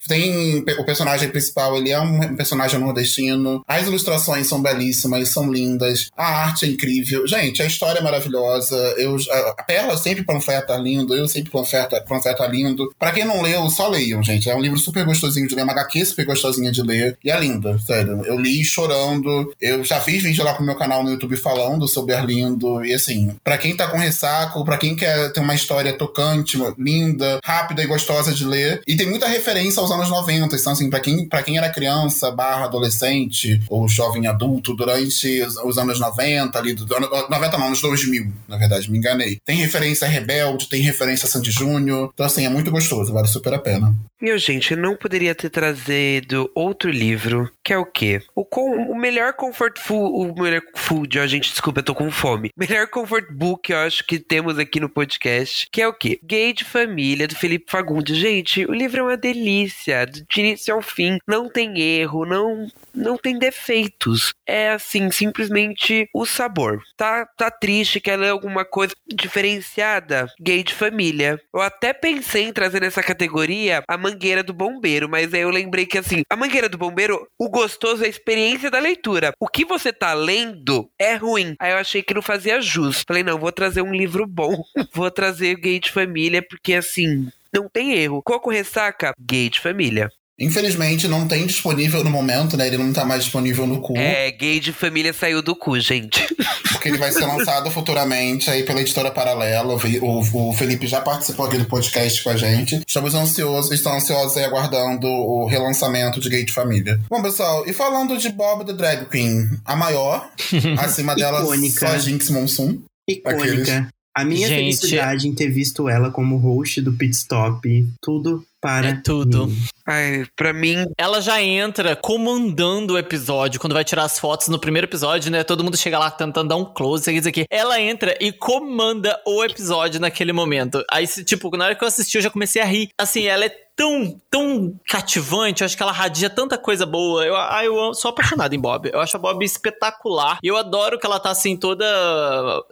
Tem 0.09 0.65
o 0.79 0.85
personagem 0.87 1.29
principal, 1.29 1.77
ele 1.77 1.91
é 1.91 2.01
um 2.01 2.35
personagem 2.35 2.81
nordestino. 2.81 3.63
As 3.69 3.87
ilustrações 3.87 4.49
são 4.49 4.63
belíssimas, 4.63 5.29
são 5.29 5.53
lindas. 5.53 6.09
A 6.17 6.45
arte 6.45 6.65
é 6.65 6.69
incrível. 6.69 7.27
Gente, 7.27 7.61
a 7.61 7.67
história 7.67 7.99
é 7.99 8.03
maravilhosa. 8.03 8.75
Eu, 8.97 9.17
a, 9.31 9.63
Perla 9.65 9.99
sempre 9.99 10.25
panfleta 10.25 10.75
lindo, 10.79 11.15
eu 11.15 11.29
sempre 11.29 11.51
panfleta, 11.51 12.03
panfleta 12.09 12.47
lindo. 12.47 12.91
Pra 12.99 13.13
quem 13.13 13.27
não 13.27 13.43
leu, 13.43 13.69
só 13.69 13.98
leiam, 13.99 14.23
gente. 14.23 14.49
É 14.49 14.55
um 14.55 14.61
livro 14.61 14.79
super 14.79 15.05
gostosinho 15.05 15.49
de 15.49 15.55
ler, 15.55 15.65
uma 15.65 15.73
HQ 15.73 16.07
super 16.07 16.25
gostosinha 16.25 16.71
de 16.71 16.83
ler. 16.83 17.19
E 17.25 17.31
é 17.31 17.39
linda, 17.39 17.79
sério. 17.79 18.23
Eu 18.25 18.39
li 18.39 18.65
chorando. 18.65 19.53
Eu 19.61 19.85
já 19.85 20.01
fiz 20.01 20.23
vídeo 20.23 20.45
lá 20.45 20.55
pro 20.55 20.65
meu 20.65 20.77
canal 20.77 21.03
no 21.03 21.11
YouTube 21.11 21.37
falando 21.37 21.87
sobre 21.89 22.15
Arlindo. 22.15 22.85
E 22.85 22.95
assim, 22.95 23.35
pra 23.43 23.59
quem 23.59 23.77
tá 23.77 23.89
com 23.89 23.99
ressaco, 23.99 24.65
pra 24.65 24.79
quem 24.79 24.95
quer 24.95 25.33
ter 25.33 25.41
uma 25.41 25.55
história 25.55 25.93
tocante, 25.93 26.59
linda, 26.79 27.41
rápida 27.45 27.83
e 27.83 27.87
gostosa 27.87 28.33
de 28.33 28.45
ler. 28.45 28.83
E 28.87 28.97
tem 28.97 29.09
muita 29.09 29.27
referência 29.27 29.81
aos 29.81 29.91
anos 29.91 30.09
90. 30.09 30.57
Então, 30.57 30.73
assim, 30.73 30.91
pra 30.91 31.01
quem, 31.01 31.29
pra 31.29 31.43
quem 31.43 31.59
era 31.59 31.71
criança, 31.71 32.31
barra 32.31 32.65
adolescente, 32.65 33.61
ou 33.69 33.89
jovem 33.89 34.27
adulto, 34.27 34.75
durante 34.75 35.43
os, 35.43 35.57
os 35.57 35.79
anos 35.79 35.99
90, 35.99 36.59
ali, 36.59 36.75
do, 36.75 36.87
90 36.87 37.59
não, 37.59 37.67
anos 37.67 37.81
2000, 37.81 38.33
na 38.47 38.57
verdade, 38.57 38.91
me 38.91 38.99
enganei. 38.99 39.41
Tem 39.45 39.57
referência 39.57 40.07
a 40.07 40.11
Rebelde, 40.11 40.69
tem 40.69 40.83
referência 40.83 41.27
a 41.27 41.29
Sandy 41.29 41.51
Júnior. 41.51 42.11
Então, 42.13 42.27
assim, 42.27 42.45
é 42.45 42.49
muito 42.49 42.71
gostoso, 42.71 43.13
vale 43.13 43.29
super 43.29 43.55
a 43.55 43.59
pena. 43.59 43.88
Meu, 44.21 44.37
gente, 44.37 44.73
eu 44.73 44.77
não 44.77 44.97
poderia 44.97 45.33
ter 45.33 45.49
trazido 45.49 46.51
outro 46.53 46.91
livro, 46.91 47.49
que 47.63 47.73
é 47.73 47.79
o 47.79 47.87
quê? 47.87 48.21
O, 48.35 48.45
com, 48.45 48.91
o 48.91 48.97
melhor 48.97 49.33
comfort 49.35 49.79
food, 49.79 50.13
o 50.13 50.43
melhor 50.43 50.63
food, 50.75 51.21
ó, 51.21 51.27
gente, 51.27 51.51
desculpa, 51.51 51.79
eu 51.79 51.85
tô 51.85 51.95
com 51.95 52.11
fome. 52.11 52.51
Melhor 52.59 52.89
comfort 52.89 53.31
book, 53.31 53.71
eu 53.71 53.79
acho 53.79 54.05
que 54.05 54.19
temos 54.19 54.59
aqui 54.59 54.81
no 54.81 54.89
podcast, 54.89 55.69
que 55.71 55.81
é 55.81 55.87
o 55.87 55.93
quê? 55.93 56.19
Gay 56.23 56.53
de 56.53 56.65
Família, 56.65 57.29
do 57.29 57.37
Felipe 57.37 57.71
Fagundes. 57.71 58.17
Gente, 58.17 58.67
o 58.67 58.75
livro 58.75 59.01
é 59.01 59.03
uma 59.05 59.17
delícia, 59.17 60.05
de 60.05 60.41
início 60.41 60.75
ao 60.75 60.83
fim, 60.83 61.19
não 61.27 61.49
tem 61.49 61.81
erro, 61.81 62.27
não 62.27 62.67
não 62.99 63.17
tem 63.17 63.39
defeitos. 63.39 64.35
É 64.45 64.71
assim, 64.71 65.11
simplesmente 65.11 66.09
o 66.13 66.27
sabor. 66.27 66.83
Tá, 66.97 67.25
tá 67.37 67.51
triste, 67.51 68.01
quer 68.01 68.17
ler 68.17 68.31
alguma 68.31 68.65
coisa 68.65 68.93
diferenciada? 69.07 70.27
Gay 70.41 70.65
de 70.65 70.75
família. 70.75 71.41
Eu 71.55 71.61
até 71.61 71.93
pensei 71.93 72.45
em 72.45 72.53
trazer 72.53 72.81
nessa 72.81 73.03
categoria 73.03 73.78
a 73.87 73.99
mangueira 73.99 74.43
do 74.43 74.53
bombeiro, 74.53 75.09
mas 75.09 75.33
aí 75.33 75.43
eu 75.43 75.51
lembrei 75.51 75.87
que 75.87 75.99
assim, 75.99 76.23
a 76.31 76.37
mangueira 76.37 76.69
do 76.69 76.79
bombeiro, 76.79 77.29
o 77.39 77.49
gostoso 77.49 78.03
é 78.03 78.07
a 78.07 78.11
experiência 78.11 78.71
da 78.71 78.79
leitura. 78.79 79.33
O 79.39 79.49
que 79.49 79.65
você 79.65 79.93
tá 79.93 80.15
lendo 80.15 80.91
é 80.99 81.15
ruim. 81.15 81.55
Aí 81.59 81.73
eu 81.73 81.79
achei 81.79 82.03
que 82.03 82.15
não 82.15 82.23
fazia 82.23 82.61
jus. 82.61 83.05
Falei, 83.07 83.23
não, 83.23 83.39
vou 83.39 83.53
trazer 83.53 83.83
um 83.83 83.95
livro 83.95 84.27
bom. 84.27 84.63
vou 84.93 85.11
trazer 85.11 85.57
Gay 85.57 85.79
de 85.79 85.91
família, 85.91 86.43
porque 86.43 86.75
assim, 86.75 87.29
não 87.53 87.69
tem 87.69 87.93
erro. 87.95 88.23
Coco 88.23 88.51
Ressaca, 88.51 89.13
Gay 89.21 89.51
de 89.51 89.61
família. 89.61 90.11
Infelizmente, 90.41 91.09
não 91.09 91.27
tem 91.27 91.47
disponível 91.47 92.05
no 92.05 92.11
momento, 92.11 92.57
né? 92.57 92.67
Ele 92.69 92.79
não 92.79 92.93
tá 92.93 93.05
mais 93.05 93.25
disponível 93.25 93.67
no 93.67 93.81
cu. 93.81 93.97
É, 93.97 94.31
gay 94.31 94.61
de 94.61 94.73
família 94.73 95.13
saiu 95.13 95.43
do 95.43 95.57
cu, 95.57 95.79
gente. 95.81 96.25
Porque 96.71 96.89
ele 96.89 96.97
vai 96.99 97.11
ser 97.11 97.27
lançado 97.27 97.69
futuramente 97.73 98.49
aí 98.49 98.63
pela 98.63 98.81
editora 98.81 99.11
Paralela. 99.11 99.75
O, 100.01 100.49
o 100.51 100.53
Felipe 100.53 100.87
já 100.87 101.01
participou 101.01 101.47
aqui 101.47 101.59
do 101.59 101.65
podcast 101.65 102.23
com 102.23 102.31
a 102.31 102.37
gente. 102.37 102.81
Estamos 102.87 103.15
ansiosos, 103.15 103.73
estão 103.73 103.95
ansiosos 103.97 104.37
aí 104.37 104.45
aguardando 104.45 105.09
o 105.09 105.47
relançamento 105.47 106.21
de 106.21 106.29
Gay 106.29 106.45
de 106.45 106.53
Família. 106.53 107.01
Bom, 107.11 107.21
pessoal, 107.21 107.65
e 107.67 107.73
falando 107.73 108.17
de 108.17 108.29
Bob 108.31 108.65
the 108.65 108.73
Drag 108.73 109.07
Queen, 109.07 109.49
a 109.65 109.75
maior, 109.75 110.31
acima 110.79 111.17
dela 111.17 111.41
Icônica. 111.43 111.89
só 111.89 111.99
Jinx 111.99 112.31
Monsoon. 112.31 112.79
Icônica. 113.09 113.43
Aqueles. 113.43 113.69
A 114.17 114.25
minha 114.25 114.49
Gente. 114.49 114.77
felicidade 114.77 115.29
em 115.29 115.35
ter 115.35 115.49
visto 115.49 115.89
ela 115.89 116.11
como 116.11 116.37
host 116.39 116.81
do 116.81 116.93
Pit 116.93 117.15
Stop, 117.15 117.87
tudo 118.03 118.45
para 118.61 118.89
É 118.89 118.95
tudo. 118.95 119.47
mim. 119.47 119.63
Ai, 119.89 120.27
pra 120.37 120.53
mim, 120.53 120.85
Ela 120.99 121.21
já 121.21 121.41
entra 121.43 121.97
comandando 121.97 122.93
o 122.95 122.99
episódio, 122.99 123.59
quando 123.59 123.73
vai 123.73 123.85
tirar 123.85 124.05
as 124.05 124.19
fotos 124.19 124.49
no 124.49 124.59
primeiro 124.59 124.87
episódio, 124.87 125.31
né? 125.31 125.43
Todo 125.43 125.65
mundo 125.65 125.77
chega 125.79 125.99
lá 125.99 126.11
tentando 126.11 126.49
dar 126.49 126.57
um 126.57 126.65
close, 126.65 127.11
isso 127.15 127.29
aqui. 127.29 127.47
Ela 127.49 127.81
entra 127.81 128.15
e 128.21 128.31
comanda 128.31 129.19
o 129.27 129.43
episódio 129.43 129.99
naquele 129.99 130.33
momento. 130.33 130.85
Aí, 130.91 131.07
tipo, 131.07 131.57
na 131.57 131.65
hora 131.67 131.75
que 131.75 131.83
eu 131.83 131.89
assisti, 131.89 132.17
eu 132.19 132.23
já 132.23 132.29
comecei 132.31 132.61
a 132.61 132.67
rir. 132.67 132.91
Assim, 132.99 133.25
ela 133.27 133.47
é 133.47 133.49
tão, 133.79 134.21
tão 134.29 134.75
cativante, 134.89 135.63
eu 135.63 135.65
acho 135.65 135.77
que 135.77 135.83
ela 135.85 135.93
radia 135.93 136.29
tanta 136.29 136.59
coisa 136.59 136.85
boa. 136.85 137.25
Eu, 137.25 137.35
eu 137.65 137.81
amo- 137.81 137.95
sou 137.95 138.09
apaixonado 138.11 138.53
em 138.53 138.59
Bob. 138.59 138.91
Eu 138.93 139.01
acho 139.01 139.17
a 139.17 139.21
Bob 139.21 139.43
espetacular. 139.45 140.39
E 140.43 140.49
eu 140.49 140.57
adoro 140.57 140.99
que 140.99 141.07
ela 141.07 141.21
tá, 141.21 141.31
assim, 141.31 141.57
toda 141.57 141.85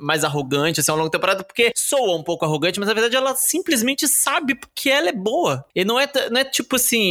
mais 0.00 0.24
arrogante, 0.24 0.80
assim, 0.80 0.90
ao 0.90 0.96
longo 0.96 1.08
da 1.08 1.12
temporada, 1.16 1.44
porque 1.44 1.70
soa 1.76 2.16
um 2.16 2.24
pouco 2.24 2.44
arrogante, 2.44 2.80
mas 2.80 2.88
na 2.88 2.94
verdade 2.94 3.14
ela 3.14 3.36
simplesmente 3.36 4.08
sabe 4.08 4.58
que 4.74 4.90
ela 4.90 5.08
é 5.08 5.12
boa. 5.12 5.64
E 5.76 5.84
não 5.84 5.98
é, 5.98 6.08
não 6.28 6.40
é 6.40 6.44
tipo 6.44 6.74
assim, 6.74 7.05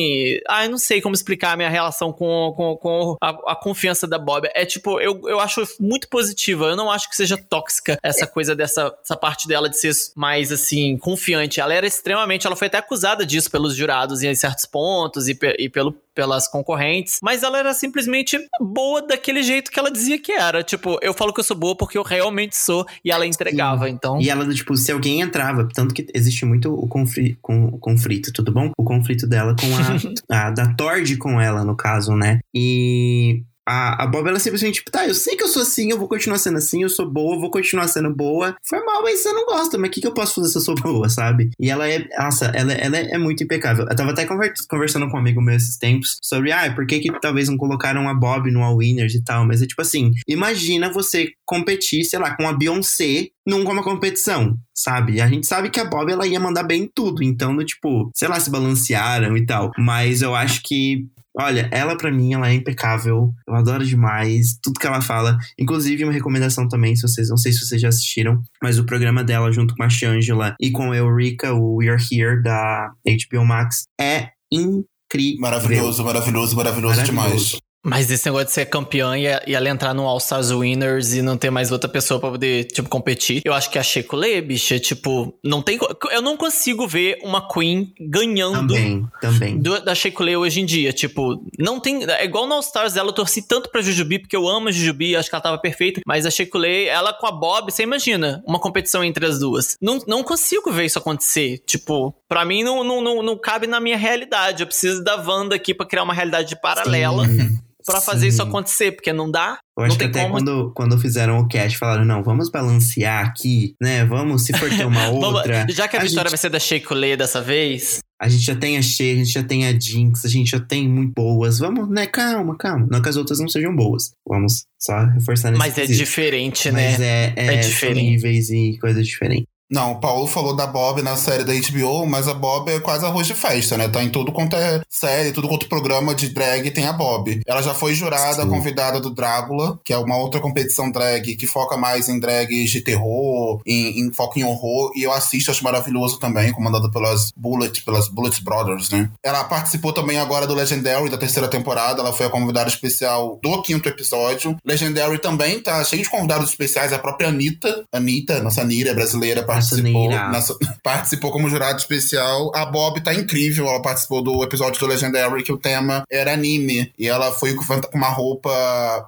ah, 0.48 0.66
eu 0.66 0.72
não 0.72 0.78
sei 0.78 1.02
como 1.02 1.16
explicar 1.16 1.54
a 1.54 1.58
minha 1.58 1.70
relação 1.70 2.12
com, 2.12 2.54
com, 2.56 2.76
com 2.78 3.18
a, 3.22 3.30
a 3.52 3.56
confiança 3.56 4.08
da 4.08 4.18
Bob. 4.18 4.50
É 4.54 4.66
tipo, 4.66 5.00
eu, 5.00 5.22
eu 5.28 5.40
acho 5.40 5.64
muito 5.80 6.08
positiva. 6.08 6.66
Eu 6.66 6.76
não 6.76 6.92
acho 6.92 7.10
que 7.10 7.16
seja 7.16 7.38
tóxica 7.38 7.98
essa 8.04 8.28
coisa 8.28 8.56
dessa 8.56 8.94
essa 9.04 9.16
parte 9.16 9.48
dela 9.48 9.70
de 9.70 9.78
ser 9.78 9.92
mais, 10.16 10.52
assim, 10.52 10.98
confiante. 10.98 11.60
Ela 11.60 11.74
era 11.74 11.88
extremamente, 11.88 12.46
ela 12.48 12.56
foi 12.56 12.68
até 12.68 12.78
acusada 12.78 13.26
disso 13.26 13.50
pelos 13.52 13.76
jurados 13.76 14.24
em 14.24 14.34
certos 14.36 14.66
pontos 14.66 15.28
e, 15.28 15.36
pe- 15.36 15.56
e 15.60 15.70
pelo 15.70 15.96
pelas 16.16 16.48
concorrentes, 16.48 17.20
mas 17.22 17.44
ela 17.44 17.60
era 17.60 17.74
simplesmente 17.74 18.40
boa 18.60 19.06
daquele 19.06 19.44
jeito 19.44 19.70
que 19.70 19.78
ela 19.78 19.92
dizia 19.92 20.18
que 20.18 20.32
era. 20.32 20.64
Tipo, 20.64 20.98
eu 21.02 21.14
falo 21.14 21.34
que 21.34 21.42
eu 21.42 21.44
sou 21.44 21.58
boa 21.58 21.76
porque 21.76 21.98
eu 21.98 22.04
realmente 22.04 22.56
sou 22.56 22.86
e 23.04 23.12
ela 23.12 23.28
entregava, 23.28 23.90
então. 23.90 24.20
E 24.22 24.30
ela, 24.30 24.48
tipo, 24.54 24.76
se 24.78 24.92
alguém 24.92 25.22
entrava, 25.22 25.68
tanto 25.74 25.94
que 25.94 26.08
existe 26.14 26.46
muito 26.46 26.74
o, 26.74 26.88
confri 26.88 27.38
com, 27.42 27.66
o 27.66 27.78
conflito, 27.78 28.32
tudo 28.32 28.52
bom? 28.52 28.72
O 28.78 28.84
conflito 28.84 29.28
dela 29.28 29.56
com 29.56 30.34
a, 30.34 30.48
a 30.48 30.52
da 30.52 30.74
Tord 30.74 31.18
com 31.18 31.40
ela, 31.40 31.64
no 31.66 31.76
caso, 31.76 32.16
né? 32.16 32.40
E 32.54 33.44
A, 33.68 34.04
a 34.04 34.08
Bob, 34.08 34.28
ela 34.28 34.40
simplesmente, 34.40 34.76
tipo, 34.76 34.92
tá, 34.92 35.08
eu 35.08 35.16
sei 35.16 35.36
que 35.36 35.44
eu 35.44 35.48
sou 35.48 35.62
assim, 35.62 35.90
eu 35.90 35.98
vou 35.98 36.08
continuar 36.08 36.38
sendo 36.38 36.58
assim, 36.58 36.84
eu 36.84 36.90
sou 36.90 37.10
boa, 37.10 37.36
eu 37.36 37.40
vou 37.40 37.50
continuar 37.50 37.88
sendo 37.88 38.14
boa. 38.14 38.56
Foi 38.64 38.84
mal, 38.84 39.02
mas 39.02 39.20
você 39.20 39.32
não 39.32 39.46
gosta, 39.46 39.78
mas 39.78 39.90
o 39.90 39.92
que, 39.92 40.02
que 40.02 40.08
eu 40.08 40.14
posso 40.14 40.36
fazer 40.36 40.50
se 40.50 40.58
eu 40.58 40.62
sou 40.62 40.76
boa, 40.82 41.10
sabe? 41.10 41.50
E 41.60 41.70
ela 41.70 41.90
é, 41.90 42.08
nossa, 42.18 42.46
ela, 42.48 42.74
ela 42.74 42.98
é 42.98 43.18
muito 43.18 43.44
impecável. 43.44 43.86
Eu 43.90 43.96
tava 43.96 44.12
até 44.12 44.26
conversando 44.70 45.10
com 45.10 45.18
um 45.18 45.20
amigo 45.20 45.42
meu 45.42 45.56
esses 45.56 45.78
tempos 45.78 46.18
sobre, 46.22 46.52
ah, 46.52 46.72
por 46.74 46.86
que 46.86 47.00
que 47.00 47.20
talvez 47.20 47.50
não 47.50 47.58
colocaram 47.58 48.08
a 48.08 48.14
Bob 48.14 48.52
no 48.52 48.64
All 48.64 48.78
Winners 48.78 49.16
e 49.16 49.24
tal, 49.24 49.46
mas 49.46 49.62
é 49.62 49.66
tipo 49.66 49.82
assim, 49.82 50.12
imagina 50.28 50.92
você 50.92 51.32
competir, 51.46 52.04
sei 52.04 52.20
lá, 52.20 52.36
com 52.36 52.48
a 52.48 52.54
Beyoncé 52.54 53.30
numa 53.46 53.84
competição, 53.84 54.58
sabe? 54.74 55.22
A 55.22 55.28
gente 55.28 55.46
sabe 55.46 55.70
que 55.70 55.80
a 55.80 55.86
Bob 55.86 56.12
ela 56.12 56.26
ia 56.26 56.40
mandar 56.40 56.64
bem 56.64 56.84
em 56.84 56.92
tudo, 56.94 57.24
então, 57.24 57.56
do 57.56 57.64
tipo, 57.64 58.10
sei 58.14 58.28
lá, 58.28 58.40
se 58.40 58.50
balancearam 58.50 59.38
e 59.38 59.46
tal. 59.46 59.72
Mas 59.78 60.22
eu 60.22 60.34
acho 60.34 60.62
que 60.64 61.08
Olha, 61.38 61.70
ela 61.72 61.98
para 61.98 62.12
mim, 62.12 62.34
ela 62.34 62.50
é 62.50 62.54
impecável. 62.54 63.34
Eu 63.48 63.56
adoro 63.56 63.86
demais 63.86 64.58
tudo 64.62 64.80
que 64.80 64.88
ela 64.88 65.02
fala. 65.02 65.38
Inclusive, 65.60 66.04
uma 66.04 66.14
recomendação 66.14 66.68
também, 66.68 66.96
se 66.96 67.02
vocês, 67.02 67.30
não 67.30 67.38
sei 67.38 67.52
se 67.52 67.60
vocês 67.60 67.82
já 67.82 67.90
assistiram, 67.90 68.42
mas 68.62 68.80
o 68.80 68.86
programa 68.86 69.24
dela 69.24 69.52
junto 69.52 69.76
com 69.76 69.84
a 69.84 69.90
Shangela 69.90 70.56
e 70.60 70.72
com 70.72 70.92
a 70.92 70.98
Eurica, 70.98 71.54
o 71.54 71.78
We 71.78 71.90
Are 71.90 72.02
Here 72.02 72.42
da 72.42 72.92
HBO 73.06 73.46
Max, 73.46 73.84
é 74.00 74.30
incrível. 74.52 75.40
Maravilhoso, 75.40 76.04
maravilhoso, 76.04 76.56
maravilhoso, 76.56 76.96
maravilhoso. 76.96 77.06
demais. 77.06 77.65
Mas 77.86 78.10
esse 78.10 78.26
negócio 78.26 78.48
de 78.48 78.52
ser 78.52 78.66
campeã 78.66 79.16
e, 79.16 79.26
e 79.46 79.54
ela 79.54 79.70
entrar 79.70 79.94
no 79.94 80.08
All 80.08 80.18
Stars 80.18 80.50
Winners 80.50 81.14
e 81.14 81.22
não 81.22 81.38
ter 81.38 81.52
mais 81.52 81.72
outra 81.72 81.88
pessoa 81.88 82.20
pra 82.20 82.32
poder, 82.32 82.66
tipo, 82.66 82.90
competir. 82.90 83.44
Eu 83.46 83.54
acho 83.54 83.70
que 83.70 83.78
a 83.78 83.84
Shekulé, 83.84 84.42
bicha, 84.42 84.80
tipo, 84.80 85.38
não 85.44 85.62
tem. 85.62 85.78
Eu 86.12 86.22
não 86.22 86.36
consigo 86.36 86.88
ver 86.88 87.20
uma 87.22 87.48
Queen 87.48 87.94
ganhando. 88.00 88.74
Também, 88.74 89.08
também. 89.22 89.60
Do, 89.60 89.80
da 89.82 89.94
Shekulé 89.94 90.36
hoje 90.36 90.62
em 90.62 90.66
dia. 90.66 90.92
Tipo, 90.92 91.40
não 91.60 91.80
tem. 91.80 92.04
É 92.10 92.26
igual 92.26 92.48
no 92.48 92.56
All 92.56 92.60
Stars 92.60 92.94
dela, 92.94 93.10
eu 93.10 93.14
torci 93.14 93.48
tanto 93.48 93.70
pra 93.70 93.82
Jujubi, 93.82 94.18
porque 94.18 94.36
eu 94.36 94.48
amo 94.48 94.70
a 94.70 94.72
Jujubi, 94.72 95.16
acho 95.16 95.30
que 95.30 95.36
ela 95.36 95.44
tava 95.44 95.60
perfeita. 95.60 96.02
Mas 96.08 96.26
a 96.26 96.32
Shekulé, 96.32 96.86
ela 96.86 97.14
com 97.14 97.28
a 97.28 97.32
Bob, 97.32 97.72
você 97.72 97.84
imagina 97.84 98.44
uma 98.48 98.60
competição 98.60 99.04
entre 99.04 99.28
as 99.28 99.38
duas. 99.38 99.78
Não, 99.80 100.00
não 100.08 100.24
consigo 100.24 100.72
ver 100.72 100.86
isso 100.86 100.98
acontecer. 100.98 101.60
Tipo, 101.68 102.16
pra 102.28 102.44
mim 102.44 102.64
não, 102.64 102.84
não, 102.84 103.00
não, 103.00 103.22
não 103.22 103.38
cabe 103.38 103.68
na 103.68 103.80
minha 103.80 103.98
realidade. 103.98 104.64
Eu 104.64 104.68
preciso 104.68 105.04
da 105.04 105.16
Wanda 105.16 105.56
aqui 105.56 105.72
pra 105.72 105.86
criar 105.86 106.02
uma 106.02 106.16
realidade 106.16 106.60
paralela. 106.60 107.28
Sim 107.28 107.60
para 107.86 108.02
fazer 108.02 108.28
isso 108.28 108.42
acontecer, 108.42 108.92
porque 108.94 109.14
não 109.14 109.30
dá. 109.30 109.60
Eu 109.78 109.84
acho 109.84 109.92
não 109.92 109.98
que 109.98 110.04
até 110.06 110.22
como... 110.22 110.34
quando, 110.34 110.74
quando 110.74 111.00
fizeram 111.00 111.40
o 111.40 111.48
cast, 111.48 111.78
falaram, 111.78 112.06
não, 112.06 112.24
vamos 112.24 112.50
balancear 112.50 113.26
aqui, 113.26 113.76
né? 113.82 114.04
Vamos, 114.06 114.44
se 114.44 114.58
for 114.58 114.70
ter 114.70 114.86
uma 114.86 115.10
outra. 115.12 115.66
já 115.70 115.88
que 115.88 115.96
a, 115.96 116.00
a 116.00 116.04
vitória 116.04 116.30
gente... 116.30 116.32
vai 116.32 116.38
ser 116.38 116.50
da 116.50 116.60
Sheikulé 116.60 117.16
dessa 117.16 117.42
vez. 117.42 118.00
A 118.20 118.30
gente 118.30 118.46
já 118.46 118.56
tem 118.56 118.78
a 118.78 118.82
Shea, 118.82 119.14
a 119.14 119.18
gente 119.18 119.32
já 119.32 119.44
tem 119.44 119.68
a 119.68 119.78
Jinx, 119.78 120.24
a 120.24 120.30
gente 120.30 120.50
já 120.50 120.60
tem 120.60 120.88
muito 120.88 121.14
boas. 121.14 121.60
Vamos, 121.60 121.90
né? 121.90 122.08
Calma, 122.08 122.58
calma. 122.58 122.88
Não 122.90 123.02
que 123.02 123.10
as 123.10 123.18
outras 123.18 123.40
não 123.40 123.50
sejam 123.50 123.76
boas. 123.76 124.12
Vamos 124.26 124.64
só 124.80 125.06
reforçar 125.06 125.52
nesse 125.52 125.60
Mas 125.60 125.78
é 125.78 125.86
diferente, 125.86 126.72
né? 126.72 126.92
Mas 126.92 127.02
é, 127.02 127.34
é, 127.36 127.46
é 127.56 127.58
diferente. 127.58 128.02
níveis 128.02 128.50
e 128.50 128.78
coisas 128.80 129.06
diferentes. 129.06 129.46
Não, 129.70 129.94
o 129.94 130.00
Paulo 130.00 130.28
falou 130.28 130.56
da 130.56 130.68
Bob 130.68 131.02
na 131.02 131.16
série 131.16 131.44
da 131.44 131.54
HBO, 131.54 132.06
mas 132.06 132.28
a 132.28 132.34
Bob 132.34 132.70
é 132.72 132.80
quase 132.80 133.06
arroz 133.06 133.26
de 133.26 133.34
festa, 133.34 133.78
né? 133.78 133.88
Tá 133.88 134.04
em 134.04 134.10
tudo 134.10 134.32
quanto 134.32 134.56
é 134.56 134.82
série, 134.90 135.32
tudo 135.32 135.48
quanto 135.48 135.66
é 135.66 135.70
programa 135.70 136.14
de 136.14 136.30
drag 136.30 136.70
tem 136.72 136.86
a 136.86 136.94
Bob. 136.94 137.42
Ela 137.48 137.62
já 137.62 137.74
foi 137.74 137.96
jurada, 137.96 138.44
Sim. 138.44 138.50
convidada 138.50 139.00
do 139.00 139.10
Drácula, 139.10 139.80
que 139.84 139.92
é 139.92 139.98
uma 139.98 140.18
outra 140.18 140.40
competição 140.40 140.92
drag 140.92 141.36
que 141.36 141.48
foca 141.48 141.76
mais 141.78 142.08
em 142.08 142.20
drags 142.20 142.70
de 142.70 142.82
terror, 142.82 143.62
em, 143.66 144.02
em 144.02 144.14
foco 144.14 144.38
em 144.38 144.44
horror, 144.44 144.92
e 144.96 145.04
eu 145.04 145.12
assisto, 145.12 145.50
acho 145.50 145.64
maravilhoso 145.64 146.20
também, 146.20 146.52
comandado 146.52 146.92
pelas 146.92 147.32
Bullet, 147.36 147.84
pelas 147.84 148.08
Bullet 148.08 148.44
Brothers, 148.44 148.90
né? 148.90 149.10
Ela 149.24 149.44
participou 149.46 149.92
também 149.92 150.20
agora 150.20 150.46
do 150.46 150.54
Legendary 150.54 151.10
da 151.10 151.18
terceira 151.18 151.48
temporada, 151.48 152.02
ela 152.02 152.14
foi 152.14 152.28
a 152.28 152.30
convidada 152.30 152.70
especial 152.70 153.40
do 153.42 153.62
quinto 153.62 153.90
episódio. 153.90 154.56
Legendary 154.64 155.18
também 155.18 155.60
tá 155.60 155.84
cheio 155.84 156.04
de 156.04 156.10
convidados 156.10 156.50
especiais, 156.50 156.94
a 156.94 157.00
própria 157.00 157.30
Anitta, 157.30 157.86
Anitta, 157.92 158.42
nossa 158.42 158.64
Nira 158.64 158.94
brasileira, 158.94 159.44
participou, 159.56 160.10
nessa, 160.10 160.56
participou 160.84 161.32
como 161.32 161.50
jurado 161.50 161.80
especial. 161.80 162.52
A 162.56 162.66
Bob 162.66 163.02
tá 163.02 163.14
incrível, 163.14 163.68
ela 163.68 163.82
participou 163.82 164.22
do 164.22 164.44
episódio 164.44 164.80
do 164.80 164.88
Legendary 164.88 165.44
que 165.44 165.52
o 165.52 165.58
tema 165.58 166.04
era 166.10 166.34
anime. 166.34 166.92
E 166.98 167.08
ela 167.08 167.32
foi 167.32 167.54
com 167.54 167.64
uma 167.94 168.10
roupa 168.10 168.50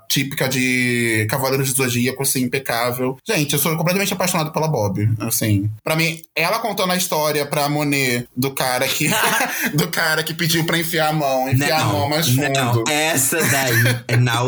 típica 0.10 0.48
de 0.48 1.28
Cavaleiros 1.30 1.70
de 1.70 1.76
Zodíaco, 1.76 2.24
assim, 2.24 2.42
impecável. 2.42 3.18
Gente, 3.28 3.54
eu 3.54 3.60
sou 3.60 3.76
completamente 3.78 4.14
apaixonado 4.14 4.52
pela 4.52 4.68
Bob. 4.68 5.10
Assim, 5.20 5.70
para 5.84 5.96
mim, 5.96 6.22
ela 6.36 6.60
contando 6.60 6.92
a 6.92 6.98
história 6.98 7.46
pra 7.46 7.70
Monet 7.70 8.28
do 8.36 8.52
cara 8.52 8.88
que 8.88 9.10
do 9.74 9.88
cara 9.88 10.24
que 10.24 10.34
pediu 10.34 10.66
pra 10.66 10.78
enfiar 10.78 11.10
a 11.10 11.14
mão, 11.14 11.50
enfiar 11.50 11.80
não, 11.80 11.90
a 11.90 11.94
mão 11.94 12.10
mais 12.10 12.28
fundo. 12.28 12.50
Não, 12.50 12.84
essa 12.88 13.38
daí 13.38 14.02
é 14.08 14.18
now 14.18 14.48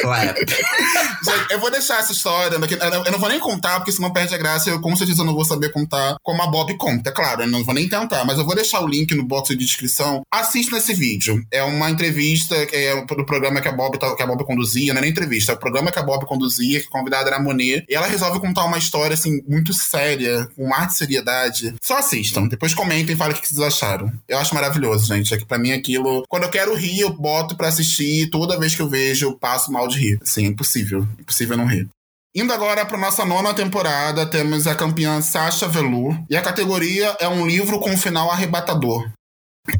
clap. 0.00 0.38
Gente, 1.24 1.52
eu 1.52 1.60
vou 1.60 1.70
deixar 1.70 2.00
essa 2.00 2.12
história, 2.12 2.56
eu 2.56 3.12
não 3.12 3.18
vou 3.18 3.28
nem 3.28 3.40
contar, 3.40 3.76
porque 3.76 3.92
senão 3.92 4.12
perde 4.12 4.34
a 4.34 4.38
graça. 4.38 4.70
Eu 4.70 4.80
com 4.80 4.96
eu 5.16 5.24
não 5.24 5.34
vou 5.34 5.44
saber 5.44 5.70
contar 5.70 6.16
como 6.22 6.42
a 6.42 6.46
Bob 6.48 6.76
conta, 6.76 7.10
é 7.10 7.12
claro, 7.12 7.42
eu 7.42 7.46
não 7.46 7.64
vou 7.64 7.74
nem 7.74 7.88
tentar, 7.88 8.24
mas 8.24 8.36
eu 8.36 8.44
vou 8.44 8.54
deixar 8.54 8.80
o 8.80 8.88
link 8.88 9.14
no 9.14 9.24
box 9.24 9.50
de 9.50 9.56
descrição. 9.56 10.22
Assista 10.32 10.76
esse 10.76 10.92
vídeo. 10.92 11.40
É 11.52 11.62
uma 11.62 11.88
entrevista 11.88 12.56
é 12.72 13.04
do 13.04 13.24
programa 13.24 13.60
que 13.60 13.68
a 13.68 13.72
Bob, 13.72 13.96
que 13.98 14.22
a 14.22 14.26
Bob 14.26 14.44
conduzia, 14.44 14.92
não 14.92 14.98
é 14.98 15.02
nem 15.02 15.10
entrevista, 15.10 15.52
é 15.52 15.54
o 15.54 15.58
programa 15.58 15.92
que 15.92 15.98
a 15.98 16.02
Bob 16.02 16.26
conduzia, 16.26 16.80
que 16.80 16.86
a 16.86 16.90
convidada 16.90 17.28
era 17.28 17.36
a 17.36 17.42
Monet. 17.42 17.84
E 17.88 17.94
ela 17.94 18.06
resolve 18.06 18.40
contar 18.40 18.64
uma 18.64 18.78
história, 18.78 19.14
assim, 19.14 19.40
muito 19.48 19.72
séria, 19.72 20.48
com 20.56 20.72
ar 20.74 20.88
de 20.88 20.96
seriedade. 20.96 21.74
Só 21.80 21.98
assistam, 21.98 22.48
depois 22.48 22.74
comentem 22.74 23.14
e 23.14 23.18
falem 23.18 23.36
o 23.36 23.40
que 23.40 23.46
vocês 23.48 23.60
acharam. 23.60 24.12
Eu 24.26 24.38
acho 24.38 24.54
maravilhoso, 24.54 25.06
gente. 25.06 25.32
É 25.32 25.36
que 25.36 25.46
pra 25.46 25.58
mim 25.58 25.72
aquilo. 25.72 26.24
Quando 26.28 26.44
eu 26.44 26.50
quero 26.50 26.74
rir, 26.74 27.00
eu 27.00 27.10
boto 27.10 27.56
pra 27.56 27.68
assistir. 27.68 28.30
Toda 28.30 28.58
vez 28.58 28.74
que 28.74 28.82
eu 28.82 28.88
vejo, 28.88 29.26
eu 29.26 29.38
passo 29.38 29.70
mal 29.72 29.88
de 29.88 29.98
rir. 29.98 30.18
Assim, 30.22 30.44
é 30.44 30.48
impossível. 30.48 31.06
Impossível 31.18 31.56
não 31.56 31.66
rir. 31.66 31.88
Indo 32.34 32.52
agora 32.52 32.84
para 32.84 32.98
nossa 32.98 33.24
nona 33.24 33.54
temporada, 33.54 34.26
temos 34.26 34.66
a 34.66 34.74
campeã 34.74 35.20
Sasha 35.22 35.66
Velour. 35.66 36.14
E 36.28 36.36
a 36.36 36.42
categoria 36.42 37.16
é 37.18 37.26
um 37.26 37.46
livro 37.46 37.80
com 37.80 37.90
um 37.90 37.96
final 37.96 38.30
arrebatador. 38.30 39.10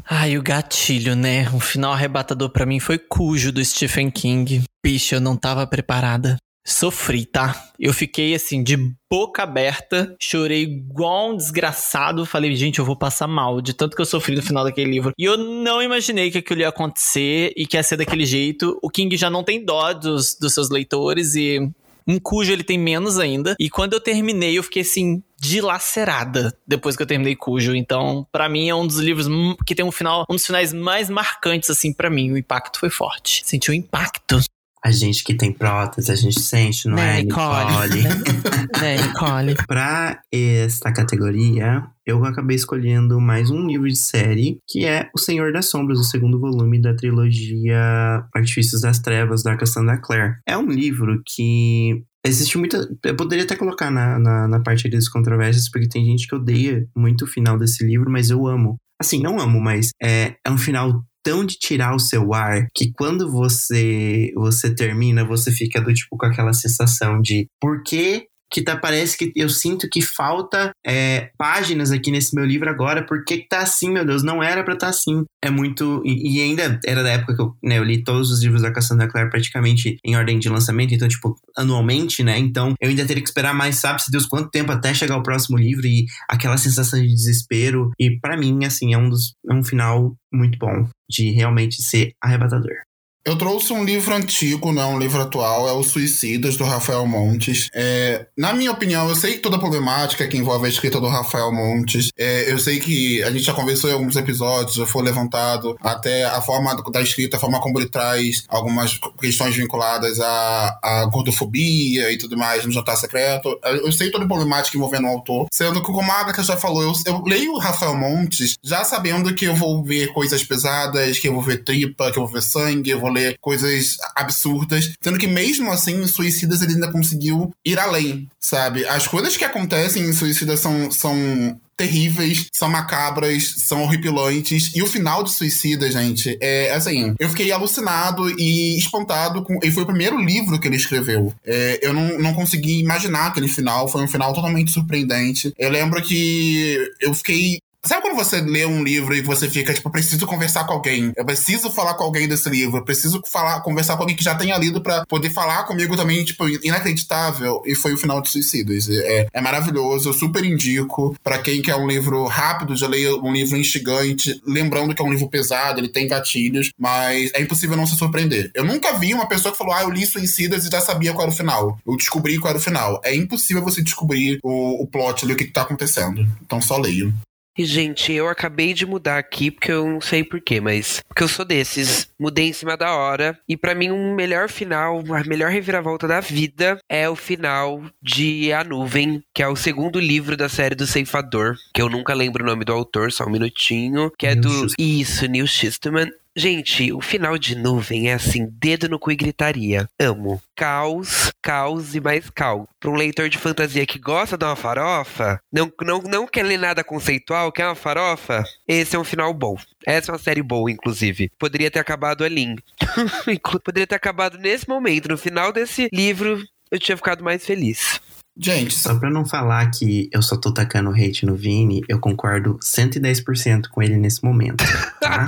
Ai, 0.09 0.37
o 0.37 0.41
gatilho, 0.41 1.15
né? 1.15 1.49
Um 1.53 1.59
final 1.59 1.93
arrebatador 1.93 2.49
para 2.49 2.65
mim 2.65 2.79
foi 2.79 2.97
Cujo 2.97 3.51
do 3.51 3.63
Stephen 3.63 4.09
King. 4.09 4.63
Bicho, 4.83 5.15
eu 5.15 5.21
não 5.21 5.35
tava 5.35 5.65
preparada. 5.67 6.37
Sofri, 6.65 7.25
tá? 7.25 7.69
Eu 7.79 7.93
fiquei 7.93 8.35
assim, 8.35 8.61
de 8.61 8.77
boca 9.09 9.41
aberta, 9.41 10.15
chorei 10.21 10.63
igual 10.63 11.31
um 11.31 11.37
desgraçado. 11.37 12.25
Falei, 12.25 12.55
gente, 12.55 12.79
eu 12.79 12.85
vou 12.85 12.95
passar 12.95 13.27
mal 13.27 13.61
de 13.61 13.73
tanto 13.73 13.95
que 13.95 14.01
eu 14.01 14.05
sofri 14.05 14.35
no 14.35 14.41
final 14.41 14.63
daquele 14.63 14.91
livro. 14.91 15.13
E 15.17 15.23
eu 15.23 15.37
não 15.37 15.81
imaginei 15.81 16.29
que 16.29 16.39
aquilo 16.39 16.61
ia 16.61 16.69
acontecer 16.69 17.53
e 17.55 17.65
que 17.65 17.77
ia 17.77 17.83
ser 17.83 17.97
daquele 17.97 18.25
jeito. 18.25 18.77
O 18.83 18.89
King 18.89 19.15
já 19.17 19.29
não 19.29 19.43
tem 19.43 19.63
dó 19.63 19.93
dos, 19.93 20.35
dos 20.35 20.53
seus 20.53 20.69
leitores 20.69 21.33
e 21.35 21.71
em 22.07 22.19
Cujo 22.19 22.51
ele 22.51 22.63
tem 22.63 22.77
menos 22.77 23.17
ainda. 23.17 23.55
E 23.59 23.69
quando 23.69 23.93
eu 23.93 23.99
terminei, 23.99 24.57
eu 24.57 24.63
fiquei 24.63 24.81
assim, 24.81 25.23
dilacerada 25.39 26.55
depois 26.67 26.95
que 26.95 27.01
eu 27.01 27.07
terminei 27.07 27.35
Cujo. 27.35 27.75
Então, 27.75 28.27
para 28.31 28.49
mim 28.49 28.69
é 28.69 28.75
um 28.75 28.85
dos 28.85 28.97
livros 28.97 29.27
que 29.65 29.75
tem 29.75 29.85
um 29.85 29.91
final, 29.91 30.25
um 30.29 30.35
dos 30.35 30.45
finais 30.45 30.73
mais 30.73 31.09
marcantes 31.09 31.69
assim 31.69 31.93
para 31.93 32.09
mim. 32.09 32.31
O 32.31 32.37
impacto 32.37 32.79
foi 32.79 32.89
forte. 32.89 33.41
Senti 33.45 33.71
o 33.71 33.73
impacto. 33.73 34.39
A 34.81 34.91
gente 34.91 35.25
que 35.25 35.33
tem 35.33 35.51
prótese, 35.51 36.09
a 36.09 36.15
gente 36.15 36.39
sente, 36.39 36.87
não 36.87 36.95
né, 36.95 37.19
é, 37.19 37.23
Nicole? 37.23 38.03
né, 38.79 38.97
Nicole? 38.97 39.55
pra 39.67 40.21
esta 40.31 40.93
categoria, 40.93 41.83
eu 42.09 42.25
acabei 42.25 42.55
escolhendo 42.55 43.21
mais 43.21 43.51
um 43.51 43.67
livro 43.67 43.87
de 43.87 43.95
série, 43.95 44.57
que 44.67 44.85
é 44.85 45.09
O 45.15 45.19
Senhor 45.19 45.53
das 45.53 45.69
Sombras, 45.69 45.99
o 45.99 46.03
segundo 46.03 46.39
volume 46.39 46.81
da 46.81 46.95
trilogia 46.95 48.25
Artifícios 48.35 48.81
das 48.81 48.99
Trevas, 48.99 49.43
da 49.43 49.55
Cassandra 49.55 49.99
Clare. 50.01 50.35
É 50.47 50.57
um 50.57 50.67
livro 50.67 51.21
que 51.25 52.03
Existe 52.25 52.57
muita. 52.57 52.85
Eu 53.05 53.15
poderia 53.15 53.45
até 53.45 53.55
colocar 53.55 53.89
na, 53.89 54.19
na, 54.19 54.45
na 54.45 54.59
parte 54.59 54.89
das 54.89 55.07
controvérsias, 55.07 55.69
porque 55.71 55.87
tem 55.87 56.03
gente 56.03 56.27
que 56.27 56.35
odeia 56.35 56.85
muito 56.93 57.23
o 57.23 57.27
final 57.27 57.57
desse 57.57 57.85
livro, 57.85 58.11
mas 58.11 58.29
eu 58.29 58.45
amo. 58.45 58.75
Assim, 59.01 59.21
não 59.21 59.39
amo, 59.39 59.61
mas 59.61 59.91
é, 60.03 60.35
é 60.45 60.51
um 60.51 60.57
final 60.57 61.01
tão 61.23 61.45
de 61.45 61.57
tirar 61.57 61.95
o 61.95 61.99
seu 61.99 62.33
ar 62.33 62.67
que 62.75 62.91
quando 62.91 63.31
você 63.31 64.31
você 64.35 64.73
termina, 64.73 65.23
você 65.23 65.49
fica 65.51 65.79
do 65.79 65.93
tipo 65.93 66.17
com 66.17 66.25
aquela 66.25 66.51
sensação 66.51 67.21
de 67.21 67.47
por 67.61 67.83
que 67.83 68.25
que 68.51 68.61
tá, 68.61 68.75
parece 68.77 69.17
que 69.17 69.31
eu 69.35 69.49
sinto 69.49 69.87
que 69.89 70.01
falta 70.01 70.71
é, 70.85 71.31
páginas 71.37 71.91
aqui 71.91 72.11
nesse 72.11 72.35
meu 72.35 72.45
livro 72.45 72.69
agora, 72.69 73.05
porque 73.05 73.37
que 73.37 73.47
tá 73.47 73.59
assim, 73.59 73.91
meu 73.91 74.05
Deus, 74.05 74.23
não 74.23 74.41
era 74.41 74.63
para 74.63 74.73
estar 74.73 74.87
tá 74.87 74.89
assim. 74.89 75.23
É 75.43 75.49
muito. 75.49 76.01
E, 76.05 76.37
e, 76.37 76.41
ainda 76.41 76.79
era 76.85 77.03
da 77.03 77.09
época 77.09 77.35
que 77.35 77.41
eu, 77.41 77.55
né, 77.63 77.77
eu 77.77 77.83
li 77.83 78.03
todos 78.03 78.31
os 78.31 78.41
livros 78.41 78.61
da 78.61 78.71
Cassandra 78.71 79.07
Clare 79.07 79.29
praticamente 79.29 79.97
em 80.03 80.15
ordem 80.15 80.39
de 80.39 80.49
lançamento, 80.49 80.93
então, 80.93 81.07
tipo, 81.07 81.35
anualmente, 81.55 82.23
né? 82.23 82.37
Então 82.37 82.73
eu 82.81 82.89
ainda 82.89 83.05
teria 83.05 83.23
que 83.23 83.29
esperar 83.29 83.53
mais, 83.53 83.75
sabe-se 83.77 84.11
Deus 84.11 84.25
quanto 84.25 84.49
tempo 84.49 84.71
até 84.71 84.93
chegar 84.93 85.17
o 85.17 85.23
próximo 85.23 85.57
livro 85.57 85.85
e 85.85 86.05
aquela 86.27 86.57
sensação 86.57 86.99
de 86.99 87.07
desespero. 87.07 87.91
E 87.99 88.19
para 88.19 88.37
mim, 88.37 88.65
assim, 88.65 88.93
é 88.93 88.97
um 88.97 89.09
dos. 89.09 89.33
É 89.49 89.53
um 89.53 89.63
final 89.63 90.15
muito 90.33 90.57
bom 90.59 90.87
de 91.09 91.31
realmente 91.31 91.81
ser 91.81 92.11
arrebatador. 92.21 92.88
Eu 93.25 93.37
trouxe 93.37 93.73
um 93.73 93.83
livro 93.83 94.15
antigo, 94.15 94.71
não 94.71 94.81
é 94.81 94.85
um 94.85 94.97
livro 94.97 95.21
atual, 95.21 95.67
é 95.67 95.73
o 95.73 95.83
Suicidas, 95.83 96.55
do 96.55 96.63
Rafael 96.63 97.05
Montes. 97.05 97.69
É, 97.73 98.25
na 98.37 98.53
minha 98.53 98.71
opinião, 98.71 99.09
eu 99.09 99.15
sei 99.15 99.33
que 99.33 99.39
toda 99.39 99.57
a 99.57 99.59
problemática 99.59 100.25
que 100.25 100.37
envolve 100.37 100.65
a 100.65 100.69
escrita 100.69 101.01
do 101.01 101.07
Rafael 101.07 101.51
Montes, 101.51 102.11
é, 102.17 102.49
eu 102.49 102.57
sei 102.57 102.79
que 102.79 103.21
a 103.23 103.29
gente 103.29 103.43
já 103.43 103.53
conversou 103.53 103.89
em 103.89 103.93
alguns 103.93 104.15
episódios, 104.15 104.75
já 104.75 104.85
foi 104.85 105.03
levantado 105.03 105.75
até 105.81 106.23
a 106.25 106.41
forma 106.41 106.73
da 106.91 107.01
escrita, 107.01 107.35
a 107.35 107.39
forma 107.39 107.59
como 107.59 107.77
ele 107.77 107.89
traz 107.89 108.45
algumas 108.47 108.97
questões 109.19 109.53
vinculadas 109.53 110.19
à, 110.21 110.79
à 110.81 111.05
gordofobia 111.05 112.11
e 112.11 112.17
tudo 112.17 112.37
mais 112.37 112.65
no 112.65 112.71
Jantar 112.71 112.95
Secreto. 112.95 113.59
Eu 113.63 113.91
sei 113.91 114.09
toda 114.11 114.23
a 114.23 114.27
problemática 114.27 114.77
envolvendo 114.77 115.05
o 115.05 115.11
autor, 115.11 115.47
sendo 115.53 115.81
que, 115.81 115.91
como 115.91 116.09
a 116.09 116.21
Agatha 116.21 116.41
já 116.41 116.55
falou, 116.55 116.83
eu, 116.83 116.93
eu 117.05 117.21
leio 117.25 117.51
o 117.53 117.59
Rafael 117.59 117.95
Montes 117.95 118.55
já 118.63 118.85
sabendo 118.85 119.35
que 119.35 119.45
eu 119.45 119.55
vou 119.55 119.83
ver 119.83 120.13
coisas 120.13 120.41
pesadas, 120.43 121.19
que 121.19 121.27
eu 121.27 121.33
vou 121.33 121.41
ver 121.41 121.63
tripa, 121.65 122.11
que 122.11 122.17
eu 122.17 122.23
vou 122.23 122.33
ver 122.33 122.41
sangue, 122.41 122.89
eu 122.89 122.99
vou 122.99 123.08
ler 123.09 123.37
coisas 123.39 123.97
absurdas. 124.15 124.91
Sendo 125.01 125.17
que 125.17 125.27
mesmo 125.27 125.71
assim, 125.71 126.01
em 126.01 126.07
Suicidas 126.07 126.61
ele 126.61 126.73
ainda 126.73 126.91
conseguiu 126.91 127.53
ir 127.65 127.79
além, 127.79 128.29
sabe? 128.39 128.85
As 128.85 129.07
coisas 129.07 129.35
que 129.35 129.45
acontecem 129.45 130.03
em 130.03 130.13
Suicidas 130.13 130.59
são, 130.59 130.91
são 130.91 131.59
terríveis, 131.79 132.47
são 132.51 132.67
macabras, 132.69 133.55
são 133.59 133.83
horripilantes. 133.83 134.75
E 134.75 134.83
o 134.83 134.87
final 134.87 135.23
de 135.23 135.31
Suicida, 135.31 135.89
gente, 135.89 136.37
é 136.41 136.73
assim. 136.73 137.15
Eu 137.17 137.29
fiquei 137.29 137.53
alucinado 137.53 138.29
e 138.37 138.77
espantado 138.77 139.43
com. 139.43 139.57
E 139.63 139.71
foi 139.71 139.83
o 139.83 139.87
primeiro 139.87 140.17
livro 140.21 140.59
que 140.59 140.67
ele 140.67 140.75
escreveu. 140.75 141.33
É, 141.45 141.79
eu 141.81 141.93
não, 141.93 142.19
não 142.19 142.33
consegui 142.33 142.81
imaginar 142.81 143.27
aquele 143.27 143.47
final. 143.47 143.87
Foi 143.87 144.03
um 144.03 144.07
final 144.09 144.33
totalmente 144.33 144.71
surpreendente. 144.71 145.53
Eu 145.57 145.69
lembro 145.69 146.01
que 146.01 146.77
eu 146.99 147.13
fiquei 147.13 147.59
Sabe 147.83 148.01
quando 148.01 148.15
você 148.15 148.41
lê 148.41 148.65
um 148.65 148.83
livro 148.83 149.15
e 149.15 149.21
você 149.21 149.49
fica, 149.49 149.73
tipo, 149.73 149.89
preciso 149.89 150.27
conversar 150.27 150.65
com 150.65 150.73
alguém, 150.73 151.13
eu 151.15 151.25
preciso 151.25 151.71
falar 151.71 151.93
com 151.93 152.03
alguém 152.03 152.27
desse 152.27 152.49
livro, 152.49 152.77
eu 152.77 152.83
preciso 152.83 153.21
falar, 153.25 153.61
conversar 153.61 153.95
com 153.95 154.03
alguém 154.03 154.17
que 154.17 154.23
já 154.23 154.35
tenha 154.35 154.57
lido 154.57 154.81
para 154.81 155.05
poder 155.05 155.29
falar 155.29 155.63
comigo 155.63 155.95
também, 155.95 156.23
tipo, 156.25 156.47
inacreditável. 156.63 157.61
E 157.65 157.73
foi 157.75 157.93
o 157.93 157.97
final 157.97 158.21
de 158.21 158.29
Suicidas. 158.29 158.89
É, 158.89 159.27
é 159.33 159.41
maravilhoso, 159.41 160.09
eu 160.09 160.13
super 160.13 160.43
indico 160.43 161.15
para 161.23 161.37
quem 161.39 161.61
quer 161.61 161.75
um 161.75 161.87
livro 161.87 162.25
rápido, 162.25 162.75
já 162.75 162.87
leia 162.87 163.15
um 163.15 163.31
livro 163.31 163.57
instigante, 163.57 164.41
lembrando 164.45 164.93
que 164.93 165.01
é 165.01 165.05
um 165.05 165.11
livro 165.11 165.29
pesado, 165.29 165.79
ele 165.79 165.89
tem 165.89 166.07
gatilhos, 166.07 166.71
mas 166.77 167.31
é 167.33 167.41
impossível 167.41 167.77
não 167.77 167.87
se 167.87 167.95
surpreender. 167.95 168.51
Eu 168.53 168.65
nunca 168.65 168.97
vi 168.97 169.13
uma 169.13 169.27
pessoa 169.27 169.53
que 169.53 169.57
falou, 169.57 169.73
ah, 169.73 169.83
eu 169.83 169.89
li 169.89 170.05
Suicidas 170.05 170.65
e 170.65 170.69
já 170.69 170.81
sabia 170.81 171.13
qual 171.13 171.23
era 171.23 171.31
o 171.31 171.37
final. 171.37 171.79
Eu 171.87 171.95
descobri 171.95 172.37
qual 172.37 172.49
era 172.49 172.59
o 172.59 172.61
final. 172.61 172.99
É 173.05 173.15
impossível 173.15 173.63
você 173.63 173.81
descobrir 173.81 174.39
o, 174.43 174.83
o 174.83 174.87
plot 174.87 175.23
ali, 175.23 175.33
o 175.33 175.37
que, 175.37 175.45
que 175.45 175.53
tá 175.53 175.61
acontecendo. 175.61 176.27
Então 176.43 176.61
só 176.61 176.77
leio. 176.77 177.13
E, 177.59 177.65
gente, 177.65 178.13
eu 178.13 178.29
acabei 178.29 178.73
de 178.73 178.85
mudar 178.85 179.17
aqui, 179.17 179.51
porque 179.51 179.69
eu 179.69 179.85
não 179.85 179.99
sei 179.99 180.23
porquê, 180.23 180.61
mas. 180.61 181.01
Porque 181.05 181.21
eu 181.21 181.27
sou 181.27 181.43
desses. 181.43 182.09
Mudei 182.17 182.47
em 182.47 182.53
cima 182.53 182.77
da 182.77 182.95
hora. 182.95 183.37
E 183.49 183.57
para 183.57 183.75
mim, 183.75 183.91
um 183.91 184.15
melhor 184.15 184.47
final, 184.47 185.03
a 185.13 185.25
melhor 185.25 185.51
reviravolta 185.51 186.07
da 186.07 186.21
vida 186.21 186.79
é 186.87 187.09
o 187.09 187.17
final 187.17 187.83
de 188.01 188.53
A 188.53 188.63
Nuvem, 188.63 189.21
que 189.33 189.43
é 189.43 189.47
o 189.49 189.57
segundo 189.57 189.99
livro 189.99 190.37
da 190.37 190.47
série 190.47 190.73
do 190.73 190.87
Ceifador. 190.87 191.57
Que 191.73 191.81
eu 191.81 191.89
nunca 191.89 192.13
lembro 192.13 192.45
o 192.45 192.47
nome 192.47 192.63
do 192.63 192.71
autor, 192.71 193.11
só 193.11 193.25
um 193.25 193.29
minutinho. 193.29 194.09
Que 194.17 194.27
é 194.27 194.35
Neil 194.35 194.41
do. 194.41 194.49
Schusterman. 194.49 195.01
Isso, 195.01 195.25
Neil 195.25 195.47
Schusterman. 195.47 196.11
Gente, 196.39 196.93
o 196.93 197.01
final 197.01 197.37
de 197.37 197.53
nuvem 197.53 198.09
é 198.09 198.13
assim, 198.13 198.47
dedo 198.49 198.87
no 198.87 198.97
cu 198.97 199.11
e 199.11 199.15
gritaria. 199.17 199.89
Amo. 199.99 200.41
Caos, 200.55 201.33
caos 201.41 201.93
e 201.95 201.99
mais 201.99 202.29
caos. 202.29 202.65
Para 202.79 202.89
um 202.89 202.95
leitor 202.95 203.27
de 203.27 203.37
fantasia 203.37 203.85
que 203.85 203.99
gosta 203.99 204.37
de 204.37 204.45
uma 204.45 204.55
farofa, 204.55 205.41
não, 205.51 205.69
não, 205.81 205.99
não 205.99 206.25
quer 206.25 206.43
ler 206.43 206.57
nada 206.57 206.81
conceitual, 206.81 207.51
quer 207.51 207.65
uma 207.65 207.75
farofa, 207.75 208.45
esse 208.65 208.95
é 208.95 208.99
um 208.99 209.03
final 209.03 209.33
bom. 209.33 209.57
Essa 209.85 210.11
é 210.11 210.13
uma 210.13 210.17
série 210.17 210.41
boa, 210.41 210.71
inclusive. 210.71 211.29
Poderia 211.37 211.69
ter 211.69 211.79
acabado 211.79 212.23
ali. 212.23 212.55
Poderia 213.61 213.85
ter 213.85 213.95
acabado 213.95 214.37
nesse 214.37 214.65
momento. 214.65 215.09
No 215.09 215.17
final 215.17 215.51
desse 215.51 215.89
livro, 215.91 216.41
eu 216.71 216.79
tinha 216.79 216.95
ficado 216.95 217.21
mais 217.21 217.45
feliz. 217.45 217.99
Gente, 218.41 218.73
Só 218.73 218.95
pra 218.95 219.09
não 219.09 219.25
falar 219.25 219.69
que 219.69 220.09
eu 220.13 220.21
só 220.21 220.37
tô 220.37 220.53
tacando 220.53 220.91
hate 220.91 221.25
no 221.25 221.35
Vini, 221.35 221.81
eu 221.89 221.99
concordo 221.99 222.57
110% 222.63 223.67
com 223.69 223.81
ele 223.83 223.97
nesse 223.97 224.23
momento, 224.23 224.63
tá? 225.01 225.27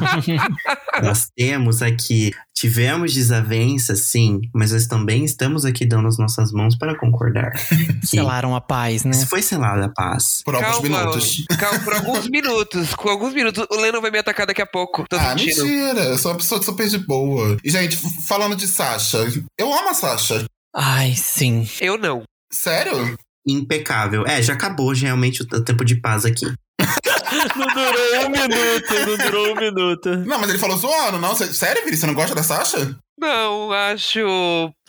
nós 1.04 1.28
temos 1.36 1.82
aqui, 1.82 2.32
tivemos 2.56 3.14
desavenças, 3.14 4.00
sim, 4.02 4.40
mas 4.54 4.72
nós 4.72 4.88
também 4.88 5.26
estamos 5.26 5.66
aqui 5.66 5.86
dando 5.86 6.08
as 6.08 6.18
nossas 6.18 6.52
mãos 6.52 6.78
para 6.78 6.98
concordar. 6.98 7.52
Selaram 8.04 8.56
a 8.56 8.62
paz, 8.62 9.04
né? 9.04 9.14
se 9.14 9.26
foi 9.26 9.42
selada 9.42 9.86
a 9.86 9.90
paz. 9.90 10.42
por 10.46 10.56
alguns 10.56 10.82
minutos. 10.82 11.46
calma, 11.60 11.80
por 11.80 11.94
alguns 11.94 12.30
minutos. 12.30 12.96
Com 12.96 13.10
alguns 13.10 13.34
minutos. 13.34 13.66
O 13.70 13.76
Lennon 13.76 14.02
vai 14.02 14.12
me 14.12 14.20
atacar 14.20 14.46
daqui 14.48 14.62
a 14.62 14.66
pouco. 14.66 15.06
Tô 15.10 15.18
Ah, 15.18 15.38
sentindo. 15.38 15.66
mentira. 15.66 16.04
Eu 16.06 16.18
sou 16.18 16.32
uma 16.32 16.38
pessoa 16.38 16.62
super 16.62 16.88
de 16.88 16.98
boa. 17.00 17.58
E, 17.64 17.70
gente, 17.70 17.98
falando 18.26 18.56
de 18.56 18.68
Sasha, 18.68 19.18
eu 19.58 19.74
amo 19.74 19.90
a 19.90 19.94
Sasha. 19.94 20.46
Ai, 20.74 21.14
sim. 21.16 21.68
Eu 21.82 21.98
não. 21.98 22.24
Sério? 22.54 23.16
Impecável. 23.48 24.26
É, 24.28 24.42
já 24.42 24.54
acabou 24.54 24.92
realmente 24.94 25.42
o 25.44 25.64
tempo 25.64 25.84
de 25.86 25.96
paz 26.00 26.26
aqui. 26.26 26.46
Não 27.56 27.68
durou 27.68 28.26
um 28.26 28.30
minuto, 28.30 28.94
não 29.08 29.18
durou 29.18 29.52
um 29.54 29.56
minuto. 29.56 30.10
Não, 30.26 30.38
mas 30.40 30.50
ele 30.50 30.60
falou 30.60 30.78
zoando, 30.78 31.18
não? 31.18 31.34
Sé- 31.34 31.54
Sério, 31.54 31.84
Vini? 31.86 31.96
Você 31.96 32.06
não 32.06 32.14
gosta 32.14 32.36
da 32.36 32.44
Sasha? 32.44 32.98
Não, 33.18 33.72
acho 33.72 34.20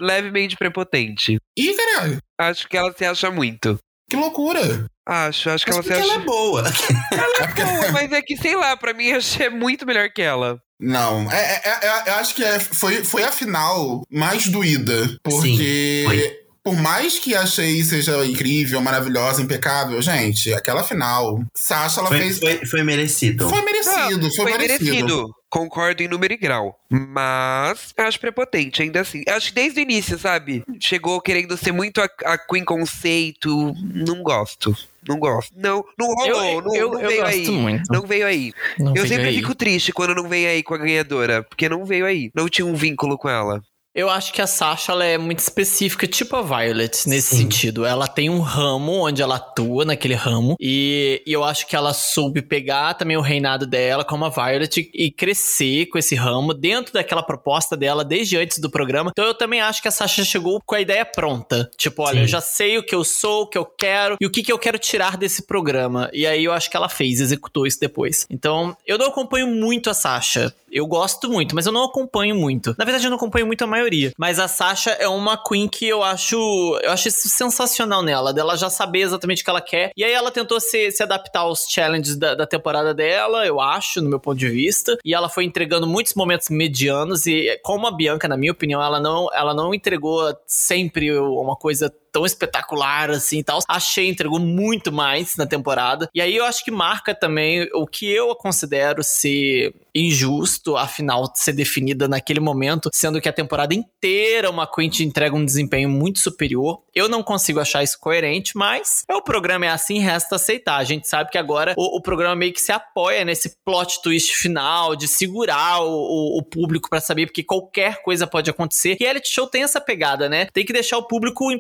levemente 0.01 0.56
prepotente. 0.56 1.39
Ih, 1.56 1.74
caralho. 1.74 2.18
Acho 2.40 2.68
que 2.68 2.76
ela 2.76 2.93
se 2.93 3.05
acha 3.05 3.30
muito. 3.30 3.78
Que 4.10 4.16
loucura. 4.16 4.86
Acho, 5.06 5.51
acho 5.51 5.64
que 5.64 5.70
Mas 5.72 5.76
ela 5.76 5.82
se 5.82 5.89
porque 5.89 6.02
ela 6.02 6.12
acha. 6.14 6.22
é 6.22 6.24
boa. 6.24 6.64
É 7.43 7.47
porque... 7.47 7.62
Boa, 7.64 7.93
mas 7.93 8.12
é 8.12 8.22
que, 8.22 8.36
sei 8.36 8.56
lá, 8.56 8.76
pra 8.76 8.93
mim 8.93 9.12
acho 9.12 9.40
é 9.43 9.48
muito 9.48 9.86
melhor 9.86 10.09
que 10.10 10.20
ela. 10.22 10.59
Não, 10.80 11.30
é, 11.30 11.60
é- 11.64 11.86
é- 11.86 12.09
eu 12.10 12.14
acho 12.14 12.34
que 12.34 12.43
é- 12.43 12.59
foi, 12.59 13.05
foi 13.05 13.22
a 13.22 13.30
final 13.30 14.02
mais 14.10 14.48
doída. 14.48 15.16
Porque. 15.22 16.05
foi. 16.06 16.41
Por 16.64 16.76
mais 16.76 17.18
que 17.18 17.34
achei 17.34 17.82
seja 17.82 18.24
incrível, 18.24 18.80
maravilhosa, 18.80 19.43
impecável, 19.43 20.01
gente, 20.01 20.52
aquela 20.55 20.84
final. 20.84 21.43
Sasha, 21.55 22.01
ela 22.01 22.09
Foi, 22.09 22.18
fez. 22.18 22.39
foi, 22.39 22.66
foi 22.66 22.82
merecido. 22.84 23.48
Foi 23.48 23.62
merecido, 23.62 24.30
foi, 24.32 24.51
Foi 24.51 24.59
merecido. 24.59 24.84
merecido. 24.84 25.34
Concordo 25.51 26.02
em 26.02 26.09
número 26.09 26.32
e 26.32 26.36
grau. 26.36 26.78
Mas 26.89 27.93
acho 27.98 28.18
prepotente, 28.20 28.80
ainda 28.80 29.01
assim. 29.01 29.22
Acho 29.28 29.48
que 29.48 29.55
desde 29.55 29.80
o 29.80 29.82
início, 29.82 30.18
sabe? 30.18 30.64
Chegou 30.80 31.20
querendo 31.20 31.56
ser 31.59 31.72
muito 31.72 32.01
a, 32.01 32.09
a 32.24 32.39
Queen 32.39 32.64
conceito. 32.64 33.74
Não 33.82 34.22
gosto. 34.22 34.74
Não 35.06 35.18
gosto. 35.18 35.52
Não, 35.55 35.84
não 35.98 36.06
rolou. 36.14 36.44
Eu, 36.44 36.62
não, 36.62 36.74
eu, 36.74 36.90
não 36.93 37.01
eu 37.01 37.09
veio 37.09 37.24
aí. 37.26 37.51
muito. 37.51 37.93
Não 37.93 38.02
veio 38.06 38.26
aí. 38.26 38.52
Não 38.78 38.89
eu 38.94 39.02
veio 39.02 39.09
sempre 39.09 39.28
aí. 39.28 39.34
fico 39.36 39.55
triste 39.55 39.93
quando 39.93 40.14
não 40.14 40.28
vem 40.28 40.47
aí 40.47 40.62
com 40.62 40.74
a 40.74 40.78
ganhadora. 40.78 41.43
Porque 41.43 41.68
não 41.68 41.84
veio 41.84 42.06
aí. 42.06 42.30
Não 42.34 42.48
tinha 42.48 42.64
um 42.64 42.74
vínculo 42.74 43.18
com 43.18 43.28
ela. 43.28 43.60
Eu 43.94 44.09
acho 44.09 44.32
que 44.32 44.40
a 44.40 44.47
Sasha 44.47 44.93
ela 44.93 45.05
é 45.05 45.19
muito 45.19 45.40
específica, 45.40 46.06
tipo 46.06 46.35
a 46.35 46.40
Violet, 46.40 47.06
nesse 47.06 47.36
Sim. 47.36 47.43
sentido. 47.43 47.85
Ela 47.85 48.09
tem 48.09 48.31
um 48.31 48.40
ramo 48.40 49.06
onde 49.06 49.20
ela 49.20 49.36
atua 49.36 49.85
naquele 49.85 50.14
ramo. 50.14 50.56
E, 50.59 51.23
e 51.27 51.32
eu 51.32 51.44
acho 51.44 51.66
que 51.66 51.77
ela 51.77 51.93
soube 51.93 52.40
pegar 52.40 52.94
também 52.94 53.19
o 53.19 53.20
reinado 53.20 53.66
dela 53.66 54.02
como 54.02 54.24
a 54.24 54.31
Violet 54.31 54.90
e 54.94 55.10
crescer 55.10 55.86
com 55.86 55.98
esse 55.98 56.14
ramo 56.14 56.55
dentro 56.55 56.94
daquela 56.94 57.23
proposta 57.23 57.77
dela 57.77 58.02
desde 58.02 58.39
antes 58.39 58.59
do 58.59 58.70
programa. 58.70 59.10
Então 59.10 59.27
eu 59.27 59.35
também 59.35 59.60
acho 59.60 59.82
que 59.82 59.89
a 59.89 59.90
Sasha 59.90 60.24
chegou 60.24 60.59
com 60.64 60.74
a 60.74 60.81
ideia 60.81 61.05
pronta. 61.05 61.70
Tipo, 61.77 62.02
olha, 62.02 62.14
Sim. 62.14 62.20
eu 62.23 62.28
já 62.28 62.40
sei 62.40 62.78
o 62.78 62.82
que 62.82 62.94
eu 62.94 63.05
sou, 63.05 63.43
o 63.43 63.47
que 63.47 63.59
eu 63.59 63.66
quero 63.66 64.16
e 64.19 64.24
o 64.24 64.31
que, 64.31 64.43
que 64.43 64.52
eu 64.52 64.59
quero 64.59 64.78
tirar 64.78 65.19
desse 65.19 65.43
programa. 65.47 66.09
E 66.14 66.27
aí 66.27 66.44
eu 66.44 66.52
acho 66.55 66.70
que 66.70 66.77
ela 66.78 66.89
fez, 66.89 67.20
executou 67.20 67.66
isso 67.66 67.78
depois. 67.78 68.27
Então 68.31 68.74
eu 68.86 68.97
não 68.97 69.09
acompanho 69.09 69.48
muito 69.48 69.90
a 69.90 69.94
Sasha. 69.94 70.55
Eu 70.73 70.86
gosto 70.86 71.28
muito, 71.31 71.55
mas 71.55 71.66
eu 71.66 71.73
não 71.73 71.85
acompanho 71.85 72.35
muito. 72.35 72.74
Na 72.78 72.86
verdade, 72.86 73.05
eu 73.05 73.10
não 73.10 73.19
acompanho 73.19 73.47
muito 73.47 73.62
a 73.62 73.66
maioria. 73.66 73.81
Mas 74.18 74.38
a 74.38 74.48
Sasha 74.48 74.90
é 74.90 75.09
uma 75.09 75.36
queen 75.36 75.68
que 75.68 75.86
eu 75.86 76.02
acho. 76.02 76.36
Eu 76.82 76.90
acho 76.90 77.09
isso 77.09 77.28
sensacional 77.28 78.02
nela, 78.02 78.32
dela 78.32 78.56
já 78.56 78.70
saber 78.70 79.00
exatamente 79.00 79.42
o 79.42 79.44
que 79.44 79.50
ela 79.50 79.60
quer. 79.60 79.90
E 79.96 80.04
aí 80.04 80.12
ela 80.12 80.30
tentou 80.30 80.60
se, 80.60 80.90
se 80.90 81.02
adaptar 81.02 81.40
aos 81.40 81.66
challenges 81.68 82.16
da, 82.16 82.34
da 82.34 82.46
temporada 82.46 82.94
dela, 82.94 83.46
eu 83.46 83.60
acho, 83.60 84.00
no 84.00 84.09
meu 84.09 84.20
ponto 84.20 84.38
de 84.38 84.48
vista. 84.48 84.96
E 85.04 85.14
ela 85.14 85.28
foi 85.28 85.44
entregando 85.44 85.86
muitos 85.86 86.14
momentos 86.14 86.48
medianos. 86.48 87.26
E 87.26 87.59
como 87.62 87.86
a 87.86 87.90
Bianca, 87.90 88.28
na 88.28 88.36
minha 88.36 88.52
opinião, 88.52 88.82
ela 88.82 89.00
não, 89.00 89.28
ela 89.32 89.54
não 89.54 89.74
entregou 89.74 90.34
sempre 90.46 91.18
uma 91.18 91.56
coisa 91.56 91.92
tão 92.12 92.26
espetacular 92.26 93.10
assim 93.10 93.39
e 93.39 93.44
tal. 93.44 93.60
Achei 93.66 94.09
entregou 94.09 94.39
muito 94.39 94.93
mais 94.93 95.36
na 95.36 95.47
temporada. 95.47 96.09
E 96.14 96.20
aí 96.20 96.36
eu 96.36 96.44
acho 96.44 96.64
que 96.64 96.70
marca 96.70 97.14
também 97.14 97.68
o 97.74 97.86
que 97.86 98.06
eu 98.10 98.34
considero 98.36 99.02
ser 99.02 99.74
injusto, 99.94 100.76
afinal, 100.76 101.30
ser 101.34 101.52
definida 101.52 102.06
naquele 102.09 102.40
momento, 102.40 102.90
sendo 102.93 103.20
que 103.20 103.28
a 103.28 103.32
temporada 103.32 103.74
inteira 103.74 104.51
uma 104.51 104.66
Queen 104.66 104.89
te 104.89 105.05
entrega 105.05 105.34
um 105.36 105.44
desempenho 105.44 105.89
muito 105.89 106.18
superior. 106.18 106.80
Eu 106.94 107.09
não 107.09 107.22
consigo 107.22 107.60
achar 107.60 107.82
isso 107.82 107.98
coerente, 107.98 108.56
mas 108.56 109.05
é 109.09 109.14
o 109.14 109.22
programa 109.22 109.66
é 109.66 109.68
assim, 109.68 109.98
resta 109.98 110.36
aceitar. 110.36 110.76
A 110.76 110.84
gente 110.84 111.09
sabe 111.09 111.30
que 111.30 111.39
agora 111.39 111.74
o, 111.76 111.97
o 111.98 112.01
programa 112.02 112.34
meio 112.36 112.52
que 112.52 112.60
se 112.60 112.72
apoia 112.72 113.24
nesse 113.24 113.55
plot 113.64 114.01
twist 114.02 114.34
final 114.34 114.94
de 114.97 115.06
segurar 115.09 115.80
o, 115.82 115.89
o- 115.90 116.39
o 116.39 116.43
público 116.43 116.89
pra 116.90 117.01
saber 117.01 117.26
porque 117.26 117.43
qualquer 117.43 118.02
coisa 118.02 118.26
pode 118.26 118.51
acontecer. 118.51 118.97
Reality 118.98 119.28
show 119.28 119.47
tem 119.47 119.62
essa 119.62 119.80
pegada, 119.80 120.28
né? 120.28 120.47
Tem 120.52 120.64
que 120.64 120.72
deixar 120.72 120.98
o 120.98 121.06
público 121.06 121.51
em 121.52 121.59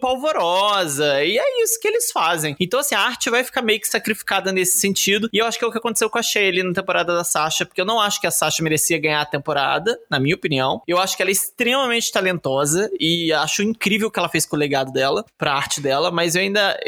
E 1.24 1.38
é 1.38 1.62
isso 1.62 1.78
que 1.80 1.88
eles 1.88 2.10
fazem. 2.10 2.56
Então, 2.58 2.80
assim, 2.80 2.94
a 2.94 3.00
arte 3.00 3.30
vai 3.30 3.44
ficar 3.44 3.62
meio 3.62 3.80
que 3.80 3.88
sacrificada 3.88 4.52
nesse 4.52 4.78
sentido. 4.78 5.28
E 5.32 5.38
eu 5.38 5.46
acho 5.46 5.58
que 5.58 5.64
é 5.64 5.68
o 5.68 5.72
que 5.72 5.78
aconteceu 5.78 6.10
com 6.10 6.18
a 6.18 6.22
Shaylee 6.22 6.62
na 6.62 6.72
temporada 6.72 7.14
da 7.14 7.24
Sasha, 7.24 7.64
porque 7.64 7.80
eu 7.80 7.84
não 7.84 8.00
acho 8.00 8.20
que 8.20 8.26
a 8.26 8.30
Sasha 8.30 8.62
merecia 8.62 8.98
ganhar 8.98 9.20
a 9.20 9.26
temporada, 9.26 9.98
na 10.10 10.18
minha 10.18 10.34
opinião. 10.34 10.82
Eu 10.86 10.98
acho 10.98 11.16
que 11.16 11.22
ela 11.22 11.30
é 11.30 11.32
extremamente 11.32 12.10
talentosa 12.10 12.90
e 12.98 13.32
acho 13.32 13.62
incrível 13.62 14.08
o 14.08 14.10
que 14.10 14.18
ela 14.18 14.28
fez 14.28 14.46
com 14.46 14.56
o 14.56 14.58
legado 14.58 14.92
dela, 14.92 15.24
pra 15.38 15.54
arte 15.54 15.80
dela, 15.80 16.10
mas 16.10 16.34
eu 16.34 16.42
ainda, 16.42 16.78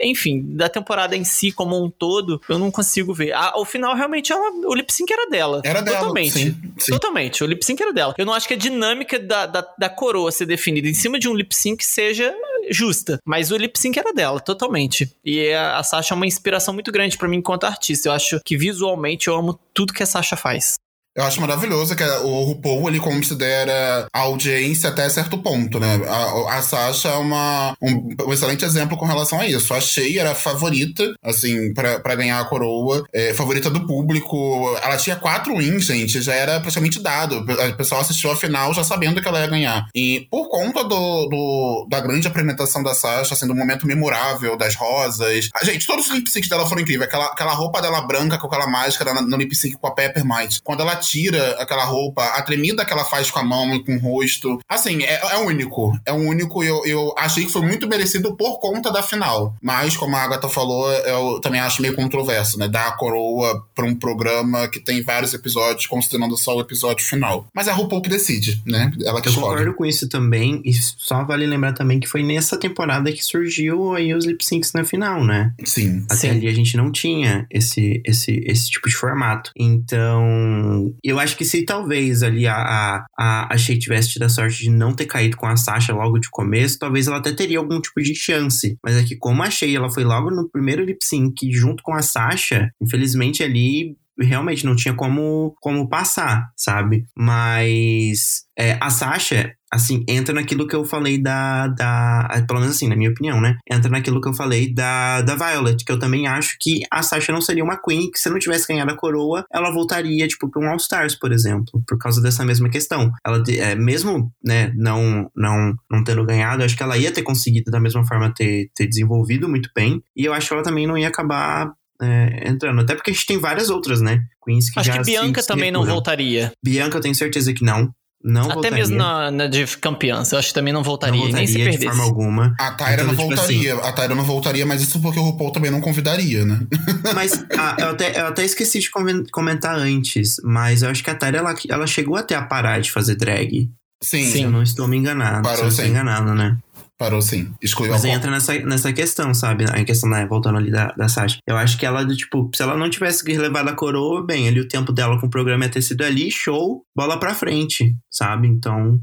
enfim, 0.00 0.42
da 0.44 0.68
temporada 0.68 1.16
em 1.16 1.24
si 1.24 1.52
como 1.52 1.82
um 1.82 1.90
todo, 1.90 2.40
eu 2.48 2.58
não 2.58 2.70
consigo 2.70 3.14
ver. 3.14 3.32
o 3.56 3.64
final 3.64 3.94
realmente 3.94 4.32
ela, 4.32 4.50
o 4.66 4.74
lip 4.74 4.92
sync 4.92 5.12
era 5.12 5.28
dela. 5.28 5.60
Era 5.64 5.80
dela. 5.80 5.98
Totalmente. 5.98 6.32
Sim, 6.32 6.56
sim. 6.78 6.92
Totalmente. 6.92 7.42
O 7.44 7.46
lip 7.46 7.64
sync 7.64 7.82
era 7.82 7.92
dela. 7.92 8.14
Eu 8.18 8.26
não 8.26 8.32
acho 8.32 8.48
que 8.48 8.54
a 8.54 8.56
dinâmica 8.56 9.18
da, 9.18 9.46
da, 9.46 9.66
da 9.78 9.88
coroa 9.88 10.30
ser 10.32 10.46
definida 10.46 10.88
em 10.88 10.94
cima 10.94 11.18
de 11.18 11.28
um 11.28 11.34
lip 11.34 11.54
sync 11.54 11.84
seja 11.84 12.34
justa. 12.70 13.18
Mas 13.24 13.50
o 13.50 13.56
lip 13.56 13.78
sync 13.78 13.98
era 13.98 14.12
dela, 14.12 14.40
totalmente. 14.40 15.10
E 15.24 15.52
a, 15.52 15.82
Sasha 15.82 16.14
é 16.14 16.16
uma 16.16 16.26
inspiração 16.26 16.74
muito 16.74 16.92
grande 16.92 17.16
para 17.16 17.28
mim 17.28 17.38
enquanto 17.38 17.64
artista. 17.64 18.08
Eu 18.08 18.12
acho 18.12 18.40
que 18.44 18.56
visualmente 18.56 19.28
eu 19.28 19.36
amo 19.36 19.58
tudo 19.72 19.92
que 19.92 20.02
a 20.02 20.06
Sasha 20.06 20.36
faz. 20.36 20.74
Eu 21.18 21.24
acho 21.24 21.40
maravilhoso 21.40 21.96
que 21.96 22.04
o 22.04 22.44
RuPaul 22.44 22.88
ele 22.88 23.00
considera 23.00 24.06
a 24.12 24.20
audiência 24.20 24.88
até 24.88 25.08
certo 25.08 25.36
ponto, 25.38 25.80
né? 25.80 26.00
A, 26.06 26.58
a 26.58 26.62
Sasha 26.62 27.08
é 27.08 27.16
uma, 27.16 27.74
um, 27.82 28.14
um, 28.24 28.32
excelente 28.32 28.64
exemplo 28.64 28.96
com 28.96 29.04
relação 29.04 29.40
a 29.40 29.44
isso. 29.44 29.74
A 29.74 29.80
Shea 29.80 30.20
era 30.20 30.30
a 30.30 30.34
favorita, 30.36 31.12
assim, 31.24 31.74
para 31.74 32.14
ganhar 32.14 32.38
a 32.38 32.44
coroa, 32.44 33.04
é, 33.12 33.34
favorita 33.34 33.68
do 33.68 33.84
público. 33.84 34.78
Ela 34.80 34.96
tinha 34.96 35.16
quatro 35.16 35.56
wins, 35.56 35.86
gente, 35.86 36.22
já 36.22 36.34
era 36.34 36.60
praticamente 36.60 37.02
dado. 37.02 37.40
O 37.40 37.76
pessoal 37.76 38.00
assistiu 38.02 38.30
a 38.30 38.36
final 38.36 38.72
já 38.72 38.84
sabendo 38.84 39.20
que 39.20 39.26
ela 39.26 39.40
ia 39.40 39.48
ganhar. 39.48 39.88
E 39.92 40.28
por 40.30 40.48
conta 40.48 40.84
do, 40.84 41.26
do 41.26 41.86
da 41.90 41.98
grande 42.00 42.28
apresentação 42.28 42.80
da 42.80 42.94
Sasha, 42.94 43.34
sendo 43.34 43.54
um 43.54 43.56
momento 43.56 43.88
memorável 43.88 44.56
das 44.56 44.76
rosas. 44.76 45.50
A, 45.52 45.64
gente, 45.64 45.84
todos 45.84 46.06
os 46.06 46.14
lip 46.14 46.30
syncs 46.30 46.48
dela 46.48 46.64
foram 46.68 46.82
incríveis. 46.82 47.08
Aquela, 47.08 47.26
aquela 47.26 47.54
roupa 47.54 47.82
dela 47.82 48.02
branca 48.02 48.38
com 48.38 48.46
aquela 48.46 48.68
máscara 48.68 49.20
no 49.20 49.36
lip 49.36 49.52
sync 49.56 49.76
com 49.78 49.88
a 49.88 49.94
Peppermint. 49.94 50.58
Quando 50.62 50.82
ela 50.82 51.07
tira 51.08 51.52
aquela 51.60 51.84
roupa, 51.84 52.22
a 52.24 52.42
tremida 52.42 52.84
que 52.84 52.92
ela 52.92 53.04
faz 53.04 53.30
com 53.30 53.38
a 53.38 53.44
mão 53.44 53.74
e 53.74 53.82
com 53.82 53.96
o 53.96 53.98
rosto. 53.98 54.58
Assim, 54.68 55.02
é, 55.02 55.20
é 55.32 55.38
único. 55.38 55.98
É 56.04 56.12
único 56.12 56.62
e 56.62 56.66
eu, 56.66 56.84
eu 56.84 57.14
achei 57.16 57.44
que 57.44 57.52
foi 57.52 57.62
muito 57.62 57.88
merecido 57.88 58.36
por 58.36 58.58
conta 58.58 58.92
da 58.92 59.02
final. 59.02 59.54
Mas, 59.62 59.96
como 59.96 60.16
a 60.16 60.22
Agatha 60.22 60.48
falou, 60.48 60.90
eu 60.90 61.40
também 61.40 61.60
acho 61.60 61.80
meio 61.80 61.94
controverso, 61.94 62.58
né? 62.58 62.68
Dar 62.68 62.88
a 62.88 62.92
coroa 62.92 63.64
pra 63.74 63.86
um 63.86 63.94
programa 63.94 64.68
que 64.68 64.80
tem 64.80 65.02
vários 65.02 65.32
episódios, 65.32 65.86
considerando 65.86 66.36
só 66.36 66.56
o 66.56 66.60
episódio 66.60 67.04
final. 67.04 67.46
Mas 67.54 67.68
é 67.68 67.70
a 67.70 67.74
RuPaul 67.74 68.02
que 68.02 68.10
decide, 68.10 68.62
né? 68.66 68.92
Ela 69.04 69.20
que 69.20 69.28
eu 69.28 69.32
escolhe. 69.32 69.48
concordo 69.48 69.74
com 69.74 69.86
isso 69.86 70.08
também. 70.08 70.60
E 70.64 70.72
só 70.74 71.24
vale 71.24 71.46
lembrar 71.46 71.72
também 71.72 72.00
que 72.00 72.06
foi 72.06 72.22
nessa 72.22 72.58
temporada 72.58 73.12
que 73.12 73.24
surgiu 73.24 73.94
aí 73.94 74.14
os 74.14 74.24
lip 74.24 74.44
syncs 74.44 74.72
na 74.72 74.84
final, 74.84 75.24
né? 75.24 75.52
Sim. 75.64 76.04
Até 76.04 76.16
Sim. 76.16 76.30
ali 76.30 76.48
a 76.48 76.54
gente 76.54 76.76
não 76.76 76.92
tinha 76.92 77.46
esse, 77.50 78.02
esse, 78.04 78.42
esse 78.46 78.70
tipo 78.70 78.88
de 78.88 78.94
formato. 78.94 79.50
Então, 79.56 80.87
eu 81.02 81.18
acho 81.18 81.36
que 81.36 81.44
se 81.44 81.64
talvez 81.64 82.22
ali 82.22 82.46
a, 82.46 83.04
a, 83.18 83.54
a, 83.54 83.58
Shea 83.58 83.78
tivesse 83.78 84.10
tido 84.10 84.24
a 84.24 84.28
sorte 84.28 84.64
de 84.64 84.70
não 84.70 84.94
ter 84.94 85.06
caído 85.06 85.36
com 85.36 85.46
a 85.46 85.56
Sasha 85.56 85.92
logo 85.92 86.18
de 86.18 86.28
começo, 86.30 86.78
talvez 86.78 87.06
ela 87.06 87.18
até 87.18 87.32
teria 87.32 87.58
algum 87.58 87.80
tipo 87.80 88.00
de 88.00 88.14
chance. 88.14 88.76
Mas 88.82 88.96
é 88.96 89.04
que 89.04 89.16
como 89.16 89.42
a 89.42 89.50
Shea 89.50 89.76
ela 89.76 89.90
foi 89.90 90.04
logo 90.04 90.30
no 90.30 90.48
primeiro 90.48 90.84
lip 90.84 90.98
sync 91.02 91.50
junto 91.52 91.82
com 91.82 91.94
a 91.94 92.02
Sasha, 92.02 92.70
infelizmente 92.80 93.42
ali 93.42 93.96
realmente 94.18 94.64
não 94.64 94.76
tinha 94.76 94.94
como, 94.94 95.54
como 95.60 95.88
passar, 95.88 96.50
sabe? 96.56 97.04
Mas 97.16 98.42
é, 98.58 98.76
a 98.80 98.90
Sasha, 98.90 99.54
assim, 99.70 100.04
entra 100.08 100.34
naquilo 100.34 100.66
que 100.66 100.74
eu 100.74 100.84
falei 100.84 101.16
da, 101.16 101.68
da. 101.68 102.44
Pelo 102.46 102.60
menos 102.60 102.74
assim, 102.74 102.88
na 102.88 102.96
minha 102.96 103.10
opinião, 103.10 103.40
né? 103.40 103.56
Entra 103.70 103.90
naquilo 103.90 104.20
que 104.20 104.28
eu 104.28 104.34
falei 104.34 104.72
da, 104.72 105.22
da 105.22 105.36
Violet, 105.36 105.84
que 105.84 105.92
eu 105.92 105.98
também 105.98 106.26
acho 106.26 106.56
que 106.60 106.80
a 106.90 107.02
Sasha 107.02 107.32
não 107.32 107.40
seria 107.40 107.62
uma 107.62 107.80
Queen, 107.80 108.10
que 108.10 108.18
se 108.18 108.28
não 108.28 108.38
tivesse 108.38 108.66
ganhado 108.66 108.90
a 108.90 108.96
coroa, 108.96 109.44
ela 109.52 109.70
voltaria, 109.70 110.26
tipo, 110.26 110.50
pra 110.50 110.60
um 110.60 110.70
All-Stars, 110.70 111.14
por 111.14 111.32
exemplo, 111.32 111.80
por 111.86 111.98
causa 111.98 112.20
dessa 112.20 112.44
mesma 112.44 112.68
questão. 112.68 113.12
Ela, 113.24 113.42
é, 113.48 113.74
mesmo, 113.76 114.32
né, 114.44 114.72
não, 114.74 115.30
não, 115.36 115.74
não 115.90 116.02
tendo 116.02 116.26
ganhado, 116.26 116.62
eu 116.62 116.66
acho 116.66 116.76
que 116.76 116.82
ela 116.82 116.98
ia 116.98 117.12
ter 117.12 117.22
conseguido, 117.22 117.70
da 117.70 117.80
mesma 117.80 118.04
forma, 118.04 118.32
ter, 118.34 118.70
ter 118.74 118.86
desenvolvido 118.86 119.48
muito 119.48 119.70
bem, 119.74 120.02
e 120.16 120.24
eu 120.24 120.32
acho 120.32 120.48
que 120.48 120.54
ela 120.54 120.62
também 120.62 120.86
não 120.86 120.98
ia 120.98 121.08
acabar 121.08 121.72
é, 122.00 122.48
entrando. 122.48 122.80
Até 122.80 122.94
porque 122.94 123.10
a 123.10 123.14
gente 123.14 123.26
tem 123.26 123.38
várias 123.38 123.70
outras, 123.70 124.00
né? 124.00 124.20
Queens 124.44 124.70
que 124.70 124.78
Acho 124.80 124.86
já 124.86 124.98
que 124.98 125.04
Bianca 125.04 125.42
se, 125.42 125.48
também 125.48 125.66
se 125.66 125.72
não 125.72 125.84
voltaria. 125.84 126.52
Bianca, 126.64 126.96
eu 126.98 127.00
tenho 127.00 127.14
certeza 127.14 127.52
que 127.52 127.64
não. 127.64 127.90
Não 128.20 128.42
Até 128.46 128.54
voltaria. 128.54 128.78
mesmo 128.78 128.96
na, 128.96 129.30
na 129.30 129.46
de 129.46 129.64
campeã, 129.78 130.22
eu 130.32 130.38
acho 130.38 130.48
que 130.48 130.54
também 130.54 130.72
não 130.72 130.82
voltaria. 130.82 131.14
não 131.14 131.20
voltaria 131.22 131.38
nem 131.38 131.46
se 131.46 131.56
de 131.56 131.62
perdesse. 131.64 131.84
forma 131.86 132.02
alguma. 132.02 132.54
A 132.58 132.72
Tyra 132.72 132.92
Então, 132.94 133.04
não 133.06 133.14
tipo 133.14 133.26
voltaria. 133.28 133.74
A 133.76 133.92
Tyra 133.92 134.14
não 134.16 134.24
voltaria, 134.24 134.66
mas 134.66 134.82
isso 134.82 135.00
porque 135.00 135.20
o 135.20 135.22
RuPaul 135.22 135.52
também 135.52 135.70
não 135.70 135.80
convidaria, 135.80 136.44
né? 136.44 136.60
Mas 137.14 137.44
ah, 137.56 137.76
eu, 137.78 137.88
até, 137.90 138.20
eu 138.20 138.26
até 138.26 138.44
esqueci 138.44 138.80
de 138.80 138.90
comen- 138.90 139.24
comentar 139.30 139.76
antes, 139.78 140.34
mas 140.42 140.82
eu 140.82 140.90
acho 140.90 141.02
que 141.04 141.10
a 141.10 141.14
Tyra 141.14 141.38
ela, 141.38 141.54
ela 141.68 141.86
chegou 141.86 142.16
até 142.16 142.34
a 142.34 142.42
parar 142.42 142.80
de 142.80 142.90
fazer 142.90 143.14
drag. 143.14 143.70
Sim, 144.02 144.24
Se 144.30 144.42
eu 144.42 144.50
não 144.50 144.62
estou 144.64 144.86
me 144.88 144.96
enganando. 144.96 145.42
Parou 145.42 145.56
se 145.56 145.60
eu 145.60 145.64
não 145.64 145.70
estou 145.70 145.84
enganado, 145.86 146.34
né? 146.34 146.56
Parou 146.98 147.22
sim. 147.22 147.54
Excluiu 147.62 147.92
Mas 147.92 148.04
a 148.04 148.08
entra 148.08 148.30
nessa, 148.30 148.58
nessa 148.58 148.92
questão, 148.92 149.32
sabe? 149.32 149.64
A 149.64 149.84
questão, 149.84 150.10
né? 150.10 150.26
Voltando 150.26 150.58
ali 150.58 150.70
da, 150.70 150.92
da 150.92 151.08
Sasha. 151.08 151.38
Eu 151.46 151.56
acho 151.56 151.78
que 151.78 151.86
ela, 151.86 152.04
do 152.04 152.16
tipo, 152.16 152.50
se 152.54 152.62
ela 152.62 152.76
não 152.76 152.90
tivesse 152.90 153.24
levado 153.36 153.68
a 153.68 153.74
coroa, 153.74 154.26
bem, 154.26 154.48
ali 154.48 154.60
o 154.60 154.68
tempo 154.68 154.92
dela 154.92 155.18
com 155.20 155.28
o 155.28 155.30
programa 155.30 155.64
ia 155.64 155.70
ter 155.70 155.80
sido 155.80 156.02
ali, 156.04 156.30
show, 156.30 156.82
bola 156.94 157.18
pra 157.18 157.34
frente, 157.34 157.94
sabe? 158.10 158.48
Então, 158.48 159.00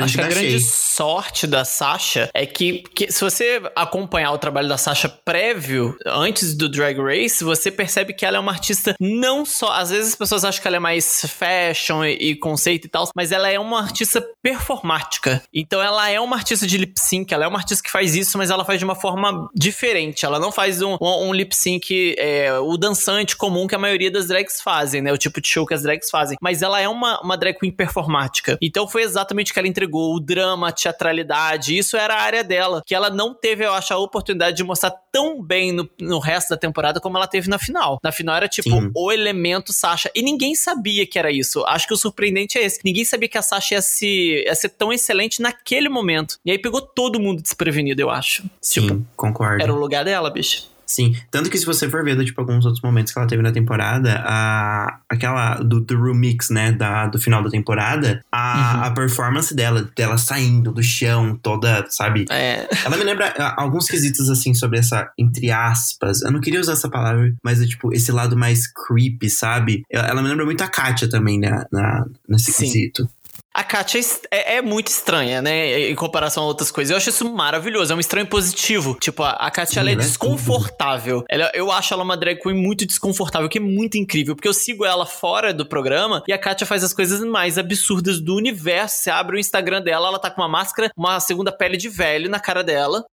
Acho 0.00 0.14
que 0.14 0.20
a 0.20 0.28
grande 0.28 0.60
sorte 0.60 1.46
da 1.46 1.64
Sasha 1.64 2.30
é 2.34 2.46
que, 2.46 2.84
que 2.94 3.10
se 3.10 3.20
você 3.20 3.60
acompanhar 3.74 4.32
o 4.32 4.38
trabalho 4.38 4.68
da 4.68 4.76
Sasha 4.76 5.08
prévio, 5.08 5.96
antes 6.06 6.54
do 6.54 6.68
Drag 6.68 6.98
Race, 7.00 7.42
você 7.42 7.70
percebe 7.70 8.12
que 8.12 8.24
ela 8.24 8.36
é 8.36 8.40
uma 8.40 8.52
artista 8.52 8.94
não 9.00 9.44
só. 9.44 9.72
Às 9.72 9.90
vezes 9.90 10.10
as 10.10 10.16
pessoas 10.16 10.44
acham 10.44 10.60
que 10.60 10.68
ela 10.68 10.76
é 10.76 10.80
mais 10.80 11.26
fashion 11.26 12.04
e, 12.04 12.12
e 12.30 12.36
conceito 12.36 12.86
e 12.86 12.88
tal, 12.88 13.08
mas 13.14 13.32
ela 13.32 13.50
é 13.50 13.58
uma 13.58 13.80
artista 13.80 14.24
performática. 14.42 15.42
Então 15.52 15.82
ela 15.82 16.08
é 16.08 16.20
uma 16.20 16.36
artista 16.36 16.66
de 16.66 16.78
lip 16.78 16.98
sync, 16.98 17.32
ela 17.32 17.44
é 17.44 17.48
uma 17.48 17.58
artista 17.58 17.82
que 17.82 17.90
faz 17.90 18.14
isso, 18.14 18.38
mas 18.38 18.50
ela 18.50 18.64
faz 18.64 18.78
de 18.78 18.84
uma 18.84 18.94
forma 18.94 19.48
diferente. 19.54 20.24
Ela 20.24 20.38
não 20.38 20.52
faz 20.52 20.82
um, 20.82 20.96
um, 21.00 21.28
um 21.28 21.32
lip 21.32 21.54
sync, 21.54 22.14
é, 22.18 22.58
o 22.58 22.76
dançante 22.76 23.36
comum 23.36 23.66
que 23.66 23.74
a 23.74 23.78
maioria 23.78 24.10
das 24.10 24.28
drags 24.28 24.60
fazem, 24.60 25.02
né? 25.02 25.12
O 25.12 25.18
tipo 25.18 25.40
de 25.40 25.48
show 25.48 25.66
que 25.66 25.74
as 25.74 25.82
drags 25.82 26.10
fazem. 26.10 26.36
Mas 26.40 26.62
ela 26.62 26.80
é 26.80 26.88
uma, 26.88 27.20
uma 27.20 27.36
drag 27.36 27.58
queen 27.58 27.72
performática. 27.72 28.58
Então 28.60 28.86
foi 28.88 29.02
exatamente 29.02 29.50
o 29.50 29.54
que 29.54 29.58
ela 29.58 29.68
entregou: 29.68 29.81
o 29.90 30.20
drama, 30.20 30.68
a 30.68 30.72
teatralidade. 30.72 31.76
Isso 31.76 31.96
era 31.96 32.14
a 32.14 32.20
área 32.22 32.44
dela. 32.44 32.82
Que 32.86 32.94
ela 32.94 33.10
não 33.10 33.34
teve, 33.34 33.64
eu 33.64 33.72
acho, 33.72 33.92
a 33.92 33.98
oportunidade 33.98 34.56
de 34.56 34.64
mostrar 34.64 34.90
tão 35.10 35.42
bem 35.42 35.72
no, 35.72 35.88
no 36.00 36.18
resto 36.18 36.50
da 36.50 36.56
temporada 36.56 37.00
como 37.00 37.16
ela 37.16 37.26
teve 37.26 37.48
na 37.48 37.58
final. 37.58 37.98
Na 38.02 38.12
final 38.12 38.36
era 38.36 38.48
tipo 38.48 38.70
Sim. 38.70 38.90
o 38.94 39.12
elemento 39.12 39.72
Sasha. 39.72 40.10
E 40.14 40.22
ninguém 40.22 40.54
sabia 40.54 41.06
que 41.06 41.18
era 41.18 41.30
isso. 41.30 41.64
Acho 41.66 41.86
que 41.86 41.94
o 41.94 41.96
surpreendente 41.96 42.58
é 42.58 42.64
esse. 42.64 42.80
Ninguém 42.84 43.04
sabia 43.04 43.28
que 43.28 43.38
a 43.38 43.42
Sasha 43.42 43.74
ia, 43.74 43.82
se, 43.82 44.44
ia 44.46 44.54
ser 44.54 44.70
tão 44.70 44.92
excelente 44.92 45.40
naquele 45.42 45.88
momento. 45.88 46.38
E 46.44 46.50
aí 46.50 46.58
pegou 46.58 46.80
todo 46.80 47.20
mundo 47.20 47.42
desprevenido, 47.42 48.00
eu 48.00 48.10
acho. 48.10 48.42
Sim, 48.60 48.82
Tipo, 48.82 49.06
concordo. 49.16 49.62
era 49.62 49.72
o 49.72 49.78
lugar 49.78 50.04
dela, 50.04 50.30
bicho. 50.30 50.71
Sim, 50.92 51.16
tanto 51.30 51.48
que 51.48 51.56
se 51.56 51.64
você 51.64 51.88
for 51.88 52.04
ver, 52.04 52.22
tipo, 52.22 52.38
alguns 52.38 52.66
outros 52.66 52.82
momentos 52.82 53.12
que 53.14 53.18
ela 53.18 53.26
teve 53.26 53.42
na 53.42 53.50
temporada, 53.50 54.22
a, 54.26 54.98
aquela 55.08 55.54
do, 55.54 55.80
do 55.80 56.02
remix, 56.02 56.50
né, 56.50 56.70
da, 56.70 57.06
do 57.06 57.18
final 57.18 57.42
da 57.42 57.48
temporada, 57.48 58.22
a, 58.30 58.42
Uhum. 58.52 58.82
a 58.84 58.90
performance 58.90 59.54
dela, 59.54 59.88
dela 59.96 60.18
saindo 60.18 60.70
do 60.70 60.82
chão, 60.82 61.34
toda, 61.42 61.86
sabe? 61.88 62.26
É. 62.30 62.68
Ela 62.84 62.98
me 62.98 63.04
lembra 63.04 63.32
ah, 63.38 63.54
alguns 63.56 63.88
quesitos, 63.88 64.28
assim, 64.28 64.52
sobre 64.52 64.78
essa, 64.78 65.10
entre 65.16 65.50
aspas, 65.50 66.20
eu 66.20 66.30
não 66.30 66.40
queria 66.40 66.60
usar 66.60 66.74
essa 66.74 66.90
palavra, 66.90 67.32
mas 67.42 67.62
é, 67.62 67.66
tipo, 67.66 67.90
esse 67.94 68.12
lado 68.12 68.36
mais 68.36 68.66
creepy, 68.66 69.30
sabe? 69.30 69.82
Ela 69.90 70.08
ela 70.08 70.20
me 70.22 70.28
lembra 70.28 70.44
muito 70.44 70.62
a 70.62 70.68
Katia 70.68 71.08
também, 71.08 71.38
né, 71.38 71.64
na, 71.72 72.04
nesse 72.28 72.52
Sim. 72.52 72.64
quesito. 72.64 73.08
A 73.54 73.62
Katia 73.62 74.00
é, 74.30 74.56
é 74.56 74.62
muito 74.62 74.88
estranha, 74.88 75.42
né? 75.42 75.90
Em 75.90 75.94
comparação 75.94 76.44
a 76.44 76.46
outras 76.46 76.70
coisas. 76.70 76.90
Eu 76.90 76.96
acho 76.96 77.10
isso 77.10 77.30
maravilhoso. 77.30 77.92
É 77.92 77.96
um 77.96 78.00
estranho 78.00 78.26
positivo. 78.26 78.96
Tipo, 79.00 79.22
a 79.22 79.32
a 79.32 79.50
Katia 79.50 79.74
Sim, 79.74 79.80
ela 79.80 79.90
é 79.90 79.92
ela 79.92 80.02
é 80.02 80.06
desconfortável. 80.06 81.24
Ela, 81.28 81.50
eu 81.54 81.70
acho 81.70 81.92
ela 81.92 82.02
uma 82.02 82.16
drag 82.16 82.40
queen 82.40 82.54
muito 82.54 82.86
desconfortável, 82.86 83.48
que 83.48 83.58
é 83.58 83.60
muito 83.60 83.98
incrível. 83.98 84.34
Porque 84.34 84.48
eu 84.48 84.54
sigo 84.54 84.84
ela 84.84 85.04
fora 85.04 85.52
do 85.52 85.66
programa 85.66 86.22
e 86.26 86.32
a 86.32 86.38
Katia 86.38 86.66
faz 86.66 86.82
as 86.82 86.94
coisas 86.94 87.20
mais 87.20 87.58
absurdas 87.58 88.20
do 88.20 88.34
universo. 88.36 88.96
Você 89.02 89.10
abre 89.10 89.36
o 89.36 89.38
Instagram 89.38 89.82
dela, 89.82 90.08
ela 90.08 90.18
tá 90.18 90.30
com 90.30 90.40
uma 90.40 90.48
máscara, 90.48 90.90
uma 90.96 91.20
segunda 91.20 91.52
pele 91.52 91.76
de 91.76 91.88
velho 91.88 92.30
na 92.30 92.40
cara 92.40 92.62
dela, 92.62 93.04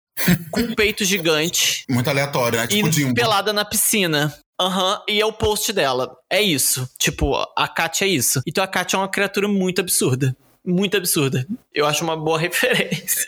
com 0.51 0.61
um 0.61 0.75
peito 0.75 1.03
gigante 1.03 1.83
Muito 1.89 2.09
aleatório, 2.09 2.59
né? 2.59 2.67
Tipo 2.67 2.87
e 2.87 2.91
Jimbo. 2.91 3.13
pelada 3.13 3.51
na 3.51 3.65
piscina. 3.65 4.33
Aham, 4.59 5.01
e 5.07 5.21
é 5.21 5.25
o 5.25 5.31
post 5.31 5.71
dela. 5.71 6.11
É 6.29 6.41
isso. 6.41 6.89
Tipo, 6.97 7.35
a 7.55 7.67
Katia 7.67 8.07
é 8.07 8.11
isso. 8.11 8.41
Então 8.45 8.63
a 8.63 8.67
Katia 8.67 8.97
é 8.97 9.01
uma 9.01 9.07
criatura 9.07 9.47
muito 9.47 9.79
absurda. 9.79 10.35
Muito 10.65 10.97
absurda. 10.97 11.47
Eu 11.73 11.85
acho 11.85 12.03
uma 12.03 12.17
boa 12.17 12.37
referência. 12.39 13.27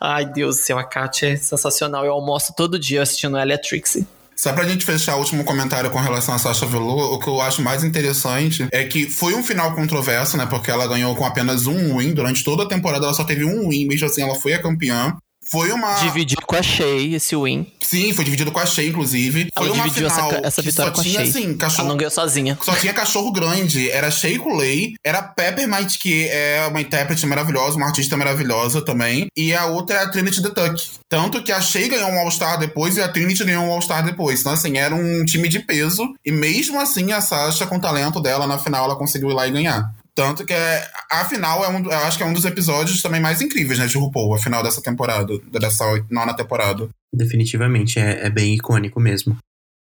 Ai, 0.00 0.24
Deus 0.24 0.56
do 0.56 0.62
céu, 0.62 0.78
a 0.78 0.84
Katia 0.84 1.34
é 1.34 1.36
sensacional. 1.36 2.04
Eu 2.04 2.12
almoço 2.12 2.54
todo 2.56 2.78
dia 2.78 3.02
assistindo 3.02 3.36
ela 3.36 3.52
e 3.52 3.54
a 3.54 3.58
Trixie. 3.58 4.06
Só 4.34 4.52
pra 4.52 4.68
gente 4.68 4.84
fechar 4.84 5.16
o 5.16 5.18
último 5.18 5.44
comentário 5.44 5.90
com 5.90 5.98
relação 5.98 6.32
a 6.32 6.38
Sasha 6.38 6.64
Velour, 6.64 7.12
o 7.12 7.18
que 7.18 7.26
eu 7.26 7.40
acho 7.40 7.60
mais 7.60 7.82
interessante 7.82 8.68
é 8.70 8.84
que 8.84 9.10
foi 9.10 9.34
um 9.34 9.42
final 9.42 9.74
controverso, 9.74 10.36
né? 10.36 10.46
Porque 10.46 10.70
ela 10.70 10.86
ganhou 10.86 11.14
com 11.16 11.24
apenas 11.24 11.66
um 11.66 11.98
win. 11.98 12.14
Durante 12.14 12.44
toda 12.44 12.62
a 12.62 12.68
temporada 12.68 13.04
ela 13.04 13.14
só 13.14 13.24
teve 13.24 13.44
um 13.44 13.68
win, 13.68 13.86
mesmo 13.86 14.06
assim 14.06 14.22
ela 14.22 14.36
foi 14.36 14.54
a 14.54 14.62
campeã. 14.62 15.16
Foi 15.50 15.72
uma. 15.72 15.94
Dividiu 15.94 16.38
com 16.46 16.56
a 16.56 16.62
Shea 16.62 17.14
esse 17.16 17.34
win. 17.36 17.66
Sim, 17.80 18.12
foi 18.12 18.24
dividido 18.24 18.52
com 18.52 18.60
a 18.60 18.66
Shea, 18.66 18.86
inclusive. 18.86 19.48
Ela 19.56 19.66
foi 19.66 19.74
uma 19.74 19.84
dividiu 19.84 20.10
final 20.10 20.30
essa, 20.30 20.46
essa 20.46 20.62
vitória 20.62 20.92
com 20.92 21.00
a 21.00 21.04
tinha, 21.04 21.20
Shea. 21.20 21.28
assim, 21.30 21.44
Ela 21.44 21.56
cachorro. 21.56 21.88
não 21.88 21.96
ganhou 21.96 22.10
sozinha. 22.10 22.58
Só 22.62 22.74
tinha 22.74 22.92
cachorro 22.92 23.32
grande. 23.32 23.90
Era 23.90 24.10
Shea 24.10 24.38
Coulee, 24.38 24.94
era 25.02 25.22
Peppermint, 25.22 25.96
que 25.98 26.26
é 26.28 26.66
uma 26.68 26.80
intérprete 26.80 27.24
maravilhosa, 27.26 27.76
uma 27.76 27.86
artista 27.86 28.16
maravilhosa 28.16 28.82
também. 28.82 29.28
E 29.36 29.54
a 29.54 29.66
outra 29.66 29.96
é 29.96 30.02
a 30.04 30.10
Trinity 30.10 30.42
the 30.42 30.50
Tuck. 30.50 30.82
Tanto 31.08 31.42
que 31.42 31.50
a 31.50 31.60
Shea 31.60 31.88
ganhou 31.88 32.10
um 32.10 32.18
All-Star 32.18 32.58
depois 32.58 32.96
e 32.96 33.00
a 33.02 33.08
Trinity 33.08 33.44
ganhou 33.44 33.64
um 33.64 33.72
All-Star 33.72 34.04
depois. 34.04 34.40
Então, 34.40 34.52
assim, 34.52 34.76
era 34.76 34.94
um 34.94 35.24
time 35.24 35.48
de 35.48 35.60
peso. 35.60 36.14
E 36.24 36.30
mesmo 36.30 36.78
assim, 36.78 37.12
a 37.12 37.20
Sasha, 37.22 37.66
com 37.66 37.76
o 37.76 37.80
talento 37.80 38.20
dela, 38.20 38.46
na 38.46 38.58
final, 38.58 38.84
ela 38.84 38.96
conseguiu 38.96 39.30
ir 39.30 39.34
lá 39.34 39.48
e 39.48 39.50
ganhar. 39.50 39.90
Tanto 40.18 40.44
que 40.44 40.52
é, 40.52 40.84
a 41.08 41.24
final 41.26 41.64
é 41.64 41.68
um, 41.68 41.84
eu 41.84 41.98
acho 41.98 42.16
que 42.16 42.24
é 42.24 42.26
um 42.26 42.32
dos 42.32 42.44
episódios 42.44 43.00
também 43.00 43.20
mais 43.20 43.40
incríveis, 43.40 43.78
né, 43.78 43.86
de 43.86 43.96
RuPaul, 43.96 44.34
a 44.34 44.38
final 44.40 44.64
dessa 44.64 44.82
temporada, 44.82 45.38
dessa 45.48 45.84
nona 46.10 46.34
temporada. 46.34 46.88
Definitivamente, 47.14 48.00
é, 48.00 48.26
é 48.26 48.28
bem 48.28 48.54
icônico 48.54 48.98
mesmo. 48.98 49.36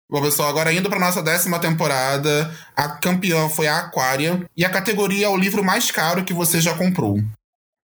Bom, 0.10 0.22
pessoal, 0.22 0.48
agora 0.48 0.72
indo 0.72 0.90
pra 0.90 0.98
nossa 0.98 1.22
décima 1.22 1.60
temporada, 1.60 2.50
a 2.74 2.88
campeã 2.88 3.50
foi 3.50 3.68
a 3.68 3.80
Aquaria, 3.80 4.50
e 4.56 4.64
a 4.64 4.70
categoria 4.70 5.26
é 5.26 5.30
o 5.30 5.36
livro 5.36 5.66
mais 5.66 5.92
caro 5.92 6.24
que 6.24 6.34
você 6.34 6.62
já 6.62 6.78
comprou. 6.78 7.22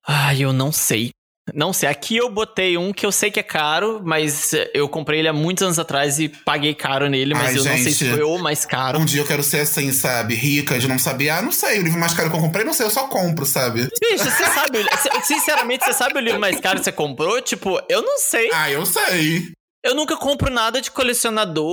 Ai, 0.07 0.41
eu 0.41 0.53
não 0.53 0.71
sei. 0.71 1.09
Não 1.53 1.71
sei, 1.71 1.87
aqui 1.89 2.17
eu 2.17 2.29
botei 2.29 2.77
um 2.77 2.91
que 2.91 3.05
eu 3.05 3.11
sei 3.11 3.31
que 3.31 3.39
é 3.39 3.43
caro, 3.43 4.01
mas 4.03 4.51
eu 4.73 4.87
comprei 4.89 5.19
ele 5.19 5.27
há 5.27 5.33
muitos 5.33 5.63
anos 5.63 5.79
atrás 5.79 6.19
e 6.19 6.29
paguei 6.29 6.73
caro 6.73 7.07
nele, 7.07 7.33
mas 7.33 7.49
Ai, 7.49 7.57
eu 7.57 7.63
não 7.63 7.71
sei 7.71 7.83
gente. 7.83 7.95
se 7.95 8.09
foi 8.09 8.23
o 8.23 8.37
mais 8.37 8.65
caro. 8.65 8.99
Um 8.99 9.05
dia 9.05 9.21
eu 9.21 9.25
quero 9.25 9.43
ser 9.43 9.61
assim, 9.61 9.91
sabe, 9.91 10.35
rica, 10.35 10.77
de 10.77 10.87
não 10.87 10.99
saber, 10.99 11.29
ah, 11.29 11.41
não 11.41 11.51
sei, 11.51 11.79
o 11.79 11.83
livro 11.83 11.99
mais 11.99 12.13
caro 12.13 12.29
que 12.29 12.35
eu 12.35 12.41
comprei, 12.41 12.65
não 12.65 12.73
sei, 12.73 12.85
eu 12.85 12.89
só 12.89 13.07
compro, 13.07 13.45
sabe? 13.45 13.87
Bicho, 13.99 14.25
você 14.25 14.45
sabe, 14.45 14.85
sinceramente, 15.23 15.85
você 15.85 15.93
sabe 15.93 16.17
o 16.17 16.21
livro 16.21 16.39
mais 16.39 16.59
caro 16.59 16.79
que 16.79 16.85
você 16.85 16.91
comprou? 16.91 17.41
Tipo, 17.41 17.81
eu 17.89 18.01
não 18.01 18.17
sei. 18.17 18.49
Ah, 18.53 18.69
eu 18.69 18.85
sei. 18.85 19.51
Eu 19.83 19.95
nunca 19.95 20.17
compro 20.17 20.51
nada 20.51 20.81
de 20.81 20.91
colecionador, 20.91 21.63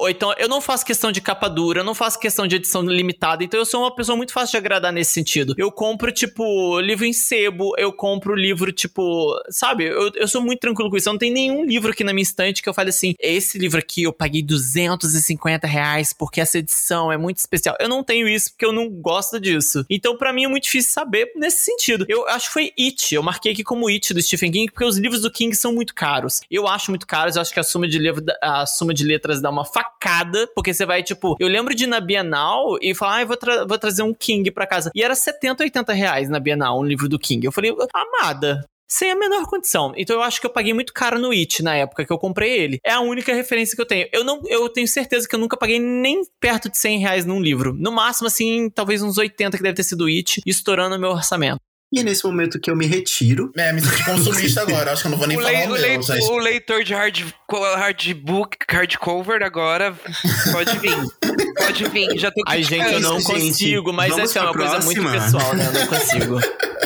ou 0.00 0.08
então 0.08 0.32
eu 0.38 0.48
não 0.48 0.60
faço 0.60 0.86
questão 0.86 1.12
de 1.12 1.20
capa 1.20 1.48
dura, 1.48 1.80
eu 1.80 1.84
não 1.84 1.94
faço 1.94 2.18
questão 2.18 2.46
de 2.46 2.56
edição 2.56 2.82
limitada, 2.82 3.44
então 3.44 3.60
eu 3.60 3.66
sou 3.66 3.82
uma 3.82 3.94
pessoa 3.94 4.16
muito 4.16 4.32
fácil 4.32 4.52
de 4.52 4.56
agradar 4.56 4.92
nesse 4.92 5.12
sentido. 5.12 5.54
Eu 5.58 5.70
compro, 5.70 6.10
tipo, 6.10 6.80
livro 6.80 7.04
em 7.04 7.12
sebo, 7.12 7.74
eu 7.76 7.92
compro 7.92 8.34
livro, 8.34 8.72
tipo, 8.72 9.34
sabe? 9.50 9.84
Eu, 9.84 10.10
eu 10.14 10.28
sou 10.28 10.40
muito 10.40 10.60
tranquilo 10.60 10.88
com 10.88 10.96
isso. 10.96 11.08
Eu 11.08 11.12
não 11.12 11.18
tem 11.18 11.32
nenhum 11.32 11.64
livro 11.64 11.90
aqui 11.90 12.02
na 12.02 12.12
minha 12.12 12.22
estante 12.22 12.62
que 12.62 12.68
eu 12.68 12.74
fale 12.74 12.90
assim, 12.90 13.14
esse 13.20 13.58
livro 13.58 13.78
aqui 13.78 14.04
eu 14.04 14.12
paguei 14.12 14.42
250 14.42 15.66
reais 15.66 16.12
porque 16.12 16.40
essa 16.40 16.58
edição 16.58 17.12
é 17.12 17.18
muito 17.18 17.36
especial. 17.36 17.76
Eu 17.78 17.88
não 17.88 18.02
tenho 18.02 18.28
isso 18.28 18.50
porque 18.50 18.64
eu 18.64 18.72
não 18.72 18.88
gosto 18.88 19.38
disso. 19.38 19.84
Então, 19.90 20.16
pra 20.16 20.32
mim, 20.32 20.44
é 20.44 20.48
muito 20.48 20.64
difícil 20.64 20.92
saber 20.92 21.32
nesse 21.36 21.64
sentido. 21.64 22.06
Eu 22.08 22.26
acho 22.28 22.46
que 22.46 22.52
foi 22.52 22.72
It, 22.78 23.14
eu 23.14 23.22
marquei 23.22 23.52
aqui 23.52 23.64
como 23.64 23.88
It 23.88 24.14
do 24.14 24.22
Stephen 24.22 24.52
King, 24.52 24.72
porque 24.72 24.86
os 24.86 24.96
livros 24.96 25.20
do 25.20 25.30
King 25.30 25.54
são 25.54 25.72
muito 25.72 25.94
caros. 25.94 26.40
Eu 26.50 26.66
acho 26.66 26.90
muito 26.90 27.06
caros, 27.06 27.36
eu 27.36 27.42
acho 27.42 27.52
que 27.52 27.57
a 27.58 27.62
soma 27.62 27.86
de, 27.88 27.98
livro, 27.98 28.24
a 28.42 28.66
soma 28.66 28.92
de 28.94 29.04
letras 29.04 29.40
dá 29.40 29.50
uma 29.50 29.64
facada, 29.64 30.48
porque 30.54 30.72
você 30.74 30.84
vai, 30.86 31.02
tipo, 31.02 31.36
eu 31.40 31.48
lembro 31.48 31.74
de 31.74 31.84
ir 31.84 31.86
na 31.86 32.00
Bienal 32.00 32.78
e 32.80 32.94
falar, 32.94 33.20
ah, 33.20 33.24
vou, 33.24 33.36
tra- 33.36 33.64
vou 33.64 33.78
trazer 33.78 34.02
um 34.02 34.14
King 34.14 34.50
pra 34.50 34.66
casa. 34.66 34.90
E 34.94 35.02
era 35.02 35.14
70, 35.14 35.62
80 35.62 35.92
reais 35.92 36.28
na 36.28 36.38
Bienal, 36.40 36.78
um 36.80 36.84
livro 36.84 37.08
do 37.08 37.18
King. 37.18 37.46
Eu 37.46 37.52
falei, 37.52 37.74
amada. 37.94 38.64
Sem 38.90 39.10
a 39.10 39.14
menor 39.14 39.44
condição. 39.44 39.92
Então 39.98 40.16
eu 40.16 40.22
acho 40.22 40.40
que 40.40 40.46
eu 40.46 40.50
paguei 40.50 40.72
muito 40.72 40.94
caro 40.94 41.18
no 41.18 41.30
It 41.30 41.62
na 41.62 41.74
época 41.76 42.06
que 42.06 42.10
eu 42.12 42.16
comprei 42.18 42.58
ele. 42.58 42.78
É 42.82 42.92
a 42.92 43.00
única 43.00 43.34
referência 43.34 43.76
que 43.76 43.82
eu 43.82 43.86
tenho. 43.86 44.08
Eu 44.10 44.24
não, 44.24 44.40
eu 44.46 44.66
tenho 44.70 44.88
certeza 44.88 45.28
que 45.28 45.34
eu 45.34 45.38
nunca 45.38 45.58
paguei 45.58 45.78
nem 45.78 46.22
perto 46.40 46.70
de 46.70 46.78
100 46.78 46.98
reais 47.00 47.26
num 47.26 47.38
livro. 47.38 47.74
No 47.74 47.92
máximo, 47.92 48.28
assim, 48.28 48.70
talvez 48.70 49.02
uns 49.02 49.18
80 49.18 49.58
que 49.58 49.62
deve 49.62 49.74
ter 49.76 49.82
sido 49.82 50.06
It, 50.06 50.40
estourando 50.46 50.96
o 50.96 50.98
meu 50.98 51.10
orçamento. 51.10 51.58
E 51.92 52.00
é 52.00 52.02
nesse 52.02 52.22
momento 52.26 52.60
que 52.60 52.70
eu 52.70 52.76
me 52.76 52.86
retiro. 52.86 53.50
É, 53.56 53.72
me 53.72 53.80
senti 53.80 54.04
consumista 54.04 54.60
agora, 54.68 54.92
acho 54.92 55.02
que 55.02 55.06
eu 55.08 55.10
não 55.12 55.18
vou 55.18 55.26
nem 55.26 55.38
O, 55.38 55.40
falar 55.42 55.52
o 55.54 55.64
o 55.64 55.68
meu, 55.68 55.80
lei- 55.80 56.02
gente. 56.02 56.24
o 56.30 56.36
leitor 56.36 56.84
de 56.84 56.92
hard, 56.94 57.24
hardbook, 57.76 58.56
hardcover 58.70 59.42
agora 59.42 59.94
pode 60.52 60.78
vir. 60.78 60.96
Pode 61.56 61.88
vir. 61.88 62.18
Já 62.18 62.30
tô 62.30 62.42
Ai, 62.46 62.62
gente, 62.62 62.92
eu 62.92 63.00
não 63.00 63.18
Gente, 63.20 63.32
consigo, 63.32 63.92
mas 63.92 64.16
essa 64.18 64.38
é 64.38 64.42
uma 64.42 64.52
coisa 64.52 64.80
muito 64.80 65.00
próxima? 65.00 65.22
pessoal, 65.24 65.54
né? 65.56 65.66
Eu 65.66 65.72
não 65.72 65.86
consigo. 65.86 66.40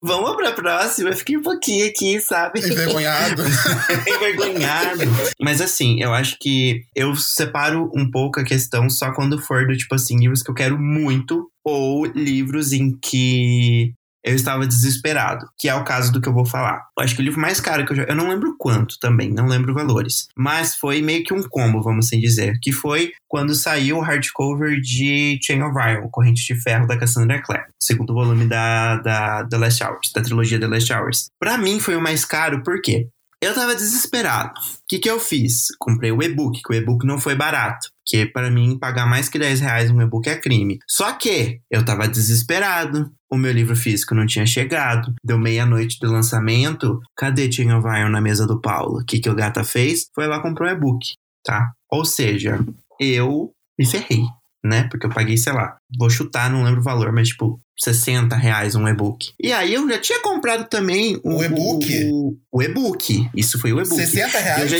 Vamos 0.00 0.36
pra 0.36 0.52
próxima, 0.52 1.12
fiquei 1.12 1.36
um 1.36 1.42
pouquinho 1.42 1.84
aqui, 1.88 2.20
sabe? 2.20 2.60
Envergonhado. 2.60 3.42
envergonhado. 4.06 5.00
Mas 5.40 5.60
assim, 5.60 6.00
eu 6.00 6.14
acho 6.14 6.36
que 6.40 6.82
eu 6.94 7.16
separo 7.16 7.90
um 7.92 8.08
pouco 8.08 8.38
a 8.38 8.44
questão 8.44 8.88
só 8.88 9.12
quando 9.12 9.40
for 9.42 9.66
do 9.66 9.76
tipo 9.76 9.96
assim, 9.96 10.16
livros 10.16 10.40
que 10.40 10.50
eu 10.50 10.54
quero 10.54 10.78
muito 10.78 11.50
ou 11.64 12.04
livros 12.06 12.72
em 12.72 12.96
que 13.02 13.92
eu 14.24 14.34
estava 14.34 14.66
desesperado, 14.66 15.46
que 15.58 15.68
é 15.68 15.74
o 15.74 15.84
caso 15.84 16.12
do 16.12 16.20
que 16.20 16.28
eu 16.28 16.32
vou 16.32 16.44
falar. 16.44 16.86
Eu 16.96 17.04
acho 17.04 17.14
que 17.14 17.22
o 17.22 17.24
livro 17.24 17.40
mais 17.40 17.60
caro 17.60 17.84
que 17.84 17.92
eu 17.92 17.96
já. 17.96 18.02
Eu 18.04 18.14
não 18.14 18.28
lembro 18.28 18.56
quanto 18.58 18.98
também, 18.98 19.30
não 19.32 19.46
lembro 19.46 19.74
valores. 19.74 20.28
Mas 20.36 20.74
foi 20.76 21.00
meio 21.00 21.24
que 21.24 21.34
um 21.34 21.42
combo, 21.42 21.82
vamos 21.82 22.06
assim 22.06 22.20
dizer. 22.20 22.58
Que 22.60 22.72
foi 22.72 23.12
quando 23.26 23.54
saiu 23.54 23.98
o 23.98 24.02
hardcover 24.02 24.80
de 24.80 25.38
Chain 25.42 25.62
of 25.62 25.76
Iron, 25.78 26.08
Corrente 26.08 26.44
de 26.46 26.60
Ferro 26.60 26.86
da 26.86 26.98
Cassandra 26.98 27.40
Clare. 27.42 27.66
Segundo 27.78 28.14
volume 28.14 28.46
da, 28.46 28.96
da 28.96 29.44
The 29.44 29.56
Last 29.56 29.84
Hours, 29.84 30.12
da 30.14 30.22
trilogia 30.22 30.58
The 30.58 30.66
Last 30.66 30.92
Hours. 30.92 31.30
Pra 31.38 31.56
mim 31.56 31.80
foi 31.80 31.96
o 31.96 32.00
mais 32.00 32.24
caro, 32.24 32.62
por 32.62 32.80
quê? 32.80 33.08
Eu 33.40 33.54
tava 33.54 33.74
desesperado. 33.74 34.50
O 34.50 34.62
que 34.88 34.98
que 34.98 35.08
eu 35.08 35.20
fiz? 35.20 35.68
Comprei 35.78 36.10
o 36.10 36.20
e-book, 36.22 36.60
que 36.60 36.72
o 36.72 36.74
e-book 36.74 37.06
não 37.06 37.18
foi 37.18 37.36
barato. 37.36 37.88
Que 38.04 38.26
para 38.26 38.50
mim, 38.50 38.76
pagar 38.76 39.06
mais 39.06 39.28
que 39.28 39.38
10 39.38 39.60
reais 39.60 39.90
um 39.90 40.00
e-book 40.00 40.28
é 40.28 40.36
crime. 40.36 40.78
Só 40.88 41.12
que 41.12 41.60
eu 41.70 41.84
tava 41.84 42.08
desesperado. 42.08 43.12
O 43.30 43.36
meu 43.36 43.52
livro 43.52 43.76
físico 43.76 44.14
não 44.14 44.26
tinha 44.26 44.44
chegado. 44.44 45.14
Deu 45.24 45.38
meia-noite 45.38 46.00
do 46.00 46.10
lançamento. 46.10 47.00
Cadê 47.16 47.50
Chain 47.50 47.72
of 47.72 47.86
Iron 47.86 48.08
na 48.08 48.20
mesa 48.20 48.44
do 48.44 48.60
Paulo? 48.60 49.00
O 49.00 49.04
que, 49.04 49.20
que 49.20 49.30
o 49.30 49.34
gata 49.34 49.62
fez? 49.62 50.06
Foi 50.14 50.26
lá 50.26 50.42
comprar 50.42 50.72
o 50.72 50.76
e-book, 50.76 51.14
tá? 51.44 51.72
Ou 51.92 52.04
seja, 52.04 52.58
eu 52.98 53.52
me 53.78 53.86
ferrei, 53.86 54.24
né? 54.64 54.88
Porque 54.90 55.06
eu 55.06 55.10
paguei, 55.10 55.36
sei 55.36 55.52
lá, 55.52 55.76
vou 55.96 56.10
chutar, 56.10 56.50
não 56.50 56.64
lembro 56.64 56.80
o 56.80 56.84
valor, 56.84 57.12
mas 57.12 57.28
tipo, 57.28 57.60
60 57.78 58.34
reais 58.36 58.74
um 58.74 58.86
e-book. 58.88 59.32
E 59.40 59.52
aí 59.52 59.74
eu 59.74 59.88
já 59.88 59.98
tinha 59.98 60.20
comprado 60.20 60.68
também 60.68 61.20
O 61.24 61.42
e-book? 61.42 62.04
O, 62.12 62.36
o 62.52 62.62
e-book. 62.62 63.28
Isso 63.34 63.58
foi 63.58 63.72
o 63.72 63.80
e-book. 63.80 63.94
60 63.96 64.36
Eu 64.38 64.42
reais? 64.44 64.70
já- 64.70 64.78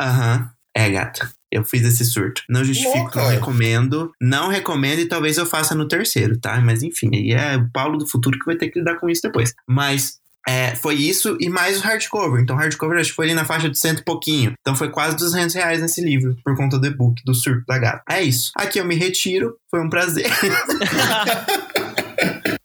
Aham. 0.00 0.50
É, 0.76 0.88
gata. 0.88 1.30
Eu 1.52 1.64
fiz 1.64 1.82
esse 1.84 2.04
surto. 2.04 2.42
Não 2.48 2.64
justifico, 2.64 2.96
Louca. 2.98 3.20
não 3.22 3.28
recomendo. 3.28 4.12
Não 4.20 4.48
recomendo 4.48 5.00
e 5.00 5.06
talvez 5.06 5.36
eu 5.36 5.44
faça 5.44 5.74
no 5.74 5.88
terceiro, 5.88 6.38
tá? 6.38 6.60
Mas 6.60 6.82
enfim, 6.84 7.10
aí 7.12 7.32
é 7.32 7.56
o 7.56 7.68
Paulo 7.72 7.98
do 7.98 8.06
futuro 8.08 8.38
que 8.38 8.46
vai 8.46 8.56
ter 8.56 8.68
que 8.70 8.78
lidar 8.78 8.94
com 9.00 9.10
isso 9.10 9.20
depois. 9.22 9.52
Mas 9.68 10.18
é, 10.48 10.74
foi 10.76 10.94
isso 10.94 11.36
e 11.40 11.48
mais 11.50 11.78
o 11.78 11.82
hardcover. 11.82 12.40
Então, 12.40 12.54
o 12.54 12.58
hardcover 12.58 12.98
acho 13.00 13.10
que 13.10 13.16
foi 13.16 13.26
ali 13.26 13.34
na 13.34 13.44
faixa 13.44 13.68
de 13.68 13.76
cento 13.78 13.98
e 13.98 14.04
pouquinho. 14.04 14.52
Então, 14.60 14.76
foi 14.76 14.90
quase 14.90 15.16
200 15.16 15.54
reais 15.56 15.80
nesse 15.82 16.00
livro, 16.00 16.36
por 16.44 16.56
conta 16.56 16.78
do 16.78 16.86
e-book, 16.86 17.20
do 17.26 17.34
surto 17.34 17.64
da 17.66 17.76
gata. 17.78 18.02
É 18.08 18.22
isso. 18.22 18.52
Aqui 18.56 18.78
eu 18.78 18.84
me 18.84 18.94
retiro. 18.94 19.56
Foi 19.70 19.80
um 19.84 19.90
prazer. 19.90 20.30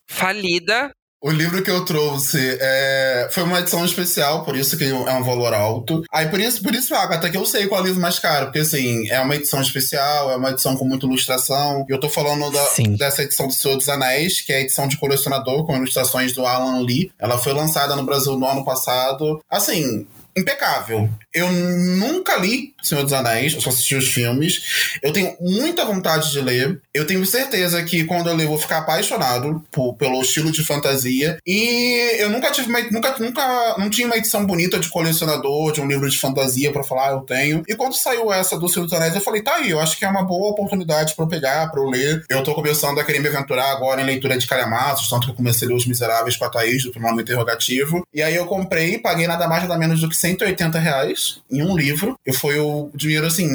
Falida. 0.09 0.91
O 1.23 1.31
livro 1.31 1.63
que 1.63 1.71
eu 1.71 1.83
trouxe 1.83 2.37
é, 2.61 3.27
foi 3.31 3.41
uma 3.41 3.59
edição 3.59 3.83
especial, 3.83 4.45
por 4.45 4.55
isso 4.55 4.77
que 4.77 4.83
é 4.83 4.93
um 4.93 5.23
valor 5.23 5.55
alto. 5.55 6.03
Aí 6.13 6.27
por 6.27 6.39
isso, 6.39 6.61
por 6.61 6.75
isso, 6.75 6.93
Agatha, 6.93 7.31
que 7.31 7.37
eu 7.37 7.45
sei 7.47 7.65
qual 7.65 7.79
é 7.79 7.83
o 7.83 7.87
livro 7.87 7.99
mais 8.01 8.19
caro, 8.19 8.45
porque 8.47 8.59
assim, 8.59 9.09
é 9.09 9.19
uma 9.19 9.35
edição 9.35 9.59
especial, 9.59 10.31
é 10.31 10.35
uma 10.35 10.51
edição 10.51 10.77
com 10.77 10.85
muita 10.85 11.07
ilustração. 11.07 11.83
E 11.89 11.91
eu 11.91 11.99
tô 11.99 12.09
falando 12.09 12.51
da- 12.51 12.63
dessa 12.95 13.23
edição 13.23 13.47
do 13.47 13.53
Senhor 13.53 13.75
dos 13.75 13.89
Anéis, 13.89 14.41
que 14.41 14.53
é 14.53 14.57
a 14.57 14.61
edição 14.61 14.87
de 14.87 14.97
colecionador, 14.97 15.65
com 15.65 15.75
ilustrações 15.75 16.31
do 16.31 16.45
Alan 16.45 16.81
Lee. 16.81 17.11
Ela 17.17 17.39
foi 17.39 17.53
lançada 17.53 17.95
no 17.95 18.05
Brasil 18.05 18.37
no 18.37 18.45
ano 18.45 18.63
passado. 18.63 19.41
Assim. 19.49 20.05
Impecável. 20.37 21.09
Eu 21.35 21.51
nunca 21.51 22.37
li 22.37 22.73
Senhor 22.81 23.01
dos 23.03 23.13
Anéis, 23.13 23.53
eu 23.53 23.61
só 23.61 23.69
assisti 23.71 23.95
os 23.95 24.07
filmes. 24.07 24.97
Eu 25.01 25.11
tenho 25.11 25.35
muita 25.41 25.83
vontade 25.83 26.31
de 26.31 26.39
ler. 26.39 26.79
Eu 26.93 27.05
tenho 27.07 27.25
certeza 27.25 27.83
que 27.83 28.03
quando 28.05 28.29
eu 28.29 28.35
ler, 28.35 28.43
eu 28.45 28.49
vou 28.49 28.59
ficar 28.59 28.77
apaixonado 28.77 29.63
por- 29.71 29.95
pelo 29.95 30.21
estilo 30.21 30.51
de 30.51 30.63
fantasia. 30.63 31.39
E 31.47 32.15
eu 32.19 32.29
nunca 32.29 32.51
tive 32.51 32.69
uma, 32.69 32.79
nunca, 32.91 33.15
nunca 33.19 33.75
não 33.79 33.89
tinha 33.89 34.05
uma 34.05 34.15
edição 34.17 34.45
bonita 34.45 34.77
de 34.79 34.87
colecionador, 34.89 35.71
de 35.71 35.81
um 35.81 35.87
livro 35.87 36.07
de 36.07 36.17
fantasia 36.17 36.71
pra 36.71 36.83
falar, 36.83 37.07
ah, 37.09 37.11
eu 37.13 37.21
tenho. 37.21 37.63
E 37.67 37.75
quando 37.75 37.95
saiu 37.95 38.31
essa 38.31 38.57
do 38.57 38.69
Senhor 38.69 38.85
dos 38.85 38.93
Anéis, 38.93 39.15
eu 39.15 39.21
falei, 39.21 39.41
tá 39.41 39.55
aí, 39.55 39.71
eu 39.71 39.79
acho 39.79 39.97
que 39.97 40.05
é 40.05 40.07
uma 40.07 40.23
boa 40.23 40.51
oportunidade 40.51 41.15
pra 41.15 41.25
eu 41.25 41.29
pegar, 41.29 41.67
pra 41.71 41.81
eu 41.81 41.89
ler. 41.89 42.23
Eu 42.29 42.43
tô 42.43 42.53
começando 42.53 42.99
a 42.99 43.03
querer 43.03 43.19
me 43.19 43.27
aventurar 43.29 43.71
agora 43.71 43.99
em 44.01 44.05
leitura 44.05 44.37
de 44.37 44.45
calhamaços, 44.47 45.09
tanto 45.09 45.25
que 45.25 45.31
eu 45.31 45.35
comecei 45.35 45.67
a 45.67 45.69
ler 45.71 45.75
Os 45.77 45.87
Miseráveis 45.87 46.37
com 46.37 46.45
a 46.45 46.49
Thaís, 46.49 46.83
do 46.83 46.99
nome 46.99 47.23
interrogativo. 47.23 48.05
E 48.13 48.21
aí 48.21 48.35
eu 48.35 48.45
comprei, 48.45 48.99
paguei 48.99 49.25
nada 49.25 49.47
mais 49.47 49.63
nada 49.63 49.75
menos 49.77 49.99
do 50.01 50.07
que 50.07 50.15
180 50.15 50.77
reais 50.77 51.24
em 51.51 51.61
um 51.63 51.75
livro. 51.75 52.17
E 52.25 52.33
foi 52.33 52.59
o 52.59 52.89
dinheiro, 52.95 53.25
assim, 53.27 53.47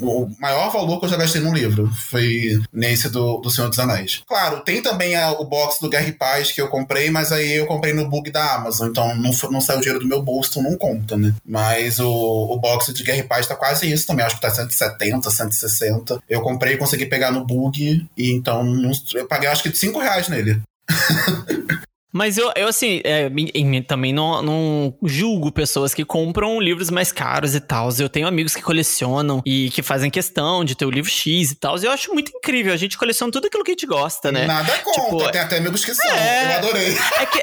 o 0.00 0.28
maior 0.38 0.70
valor 0.70 0.98
que 0.98 1.06
eu 1.06 1.10
já 1.10 1.16
gastei 1.16 1.40
num 1.40 1.54
livro. 1.54 1.90
Foi 2.10 2.60
nesse 2.72 3.08
do, 3.08 3.38
do 3.38 3.50
Senhor 3.50 3.68
dos 3.68 3.78
Anéis. 3.78 4.22
Claro, 4.26 4.60
tem 4.60 4.82
também 4.82 5.14
a- 5.16 5.32
o 5.32 5.44
box 5.44 5.78
do 5.80 5.88
Guerra 5.88 6.08
e 6.08 6.12
Paz 6.12 6.52
que 6.52 6.60
eu 6.60 6.68
comprei, 6.68 7.10
mas 7.10 7.32
aí 7.32 7.54
eu 7.56 7.66
comprei 7.66 7.92
no 7.92 8.08
bug 8.08 8.30
da 8.30 8.54
Amazon. 8.54 8.88
Então 8.88 9.14
não, 9.16 9.30
não 9.50 9.60
saiu 9.60 9.80
dinheiro 9.80 10.00
do 10.00 10.08
meu 10.08 10.22
bolso, 10.22 10.50
então 10.58 10.70
não 10.70 10.76
conta, 10.78 11.16
né? 11.16 11.34
Mas 11.46 11.98
o, 11.98 12.08
o 12.10 12.58
box 12.58 12.92
de 12.92 13.02
Guerra 13.04 13.18
e 13.18 13.22
Paz 13.22 13.46
tá 13.46 13.54
quase 13.54 13.90
isso 13.90 14.06
também. 14.06 14.24
Acho 14.24 14.36
que 14.36 14.42
tá 14.42 14.50
170, 14.50 15.30
160. 15.30 16.22
Eu 16.28 16.40
comprei 16.42 16.74
e 16.74 16.78
consegui 16.78 17.06
pegar 17.06 17.30
no 17.30 17.44
bug. 17.44 18.06
E 18.16 18.30
então 18.32 18.64
eu 19.14 19.26
paguei 19.26 19.48
acho 19.48 19.62
que 19.62 19.74
5 19.76 19.98
reais 19.98 20.28
nele. 20.28 20.60
Mas 22.18 22.36
eu, 22.36 22.50
eu 22.56 22.66
assim, 22.66 23.00
é, 23.04 23.30
também 23.86 24.12
não, 24.12 24.42
não 24.42 24.94
julgo 25.04 25.52
pessoas 25.52 25.94
que 25.94 26.04
compram 26.04 26.58
livros 26.60 26.90
mais 26.90 27.12
caros 27.12 27.54
e 27.54 27.60
tal. 27.60 27.88
Eu 27.96 28.08
tenho 28.08 28.26
amigos 28.26 28.56
que 28.56 28.60
colecionam 28.60 29.40
e 29.46 29.70
que 29.70 29.82
fazem 29.82 30.10
questão 30.10 30.64
de 30.64 30.74
ter 30.74 30.84
o 30.84 30.90
livro 30.90 31.08
X 31.08 31.52
e 31.52 31.54
tal. 31.54 31.76
Eu 31.78 31.92
acho 31.92 32.12
muito 32.12 32.32
incrível. 32.36 32.72
A 32.72 32.76
gente 32.76 32.98
coleciona 32.98 33.30
tudo 33.32 33.46
aquilo 33.46 33.62
que 33.62 33.70
a 33.70 33.74
gente 33.74 33.86
gosta, 33.86 34.32
né? 34.32 34.46
Nada 34.46 34.76
contra, 34.78 35.04
Tipo, 35.04 35.30
tem 35.30 35.40
até 35.40 35.58
amigos 35.58 35.84
que 35.84 35.94
são. 35.94 36.10
é- 36.16 36.54
Eu 36.54 36.58
adorei. 36.58 36.98
É 37.20 37.26
que 37.26 37.40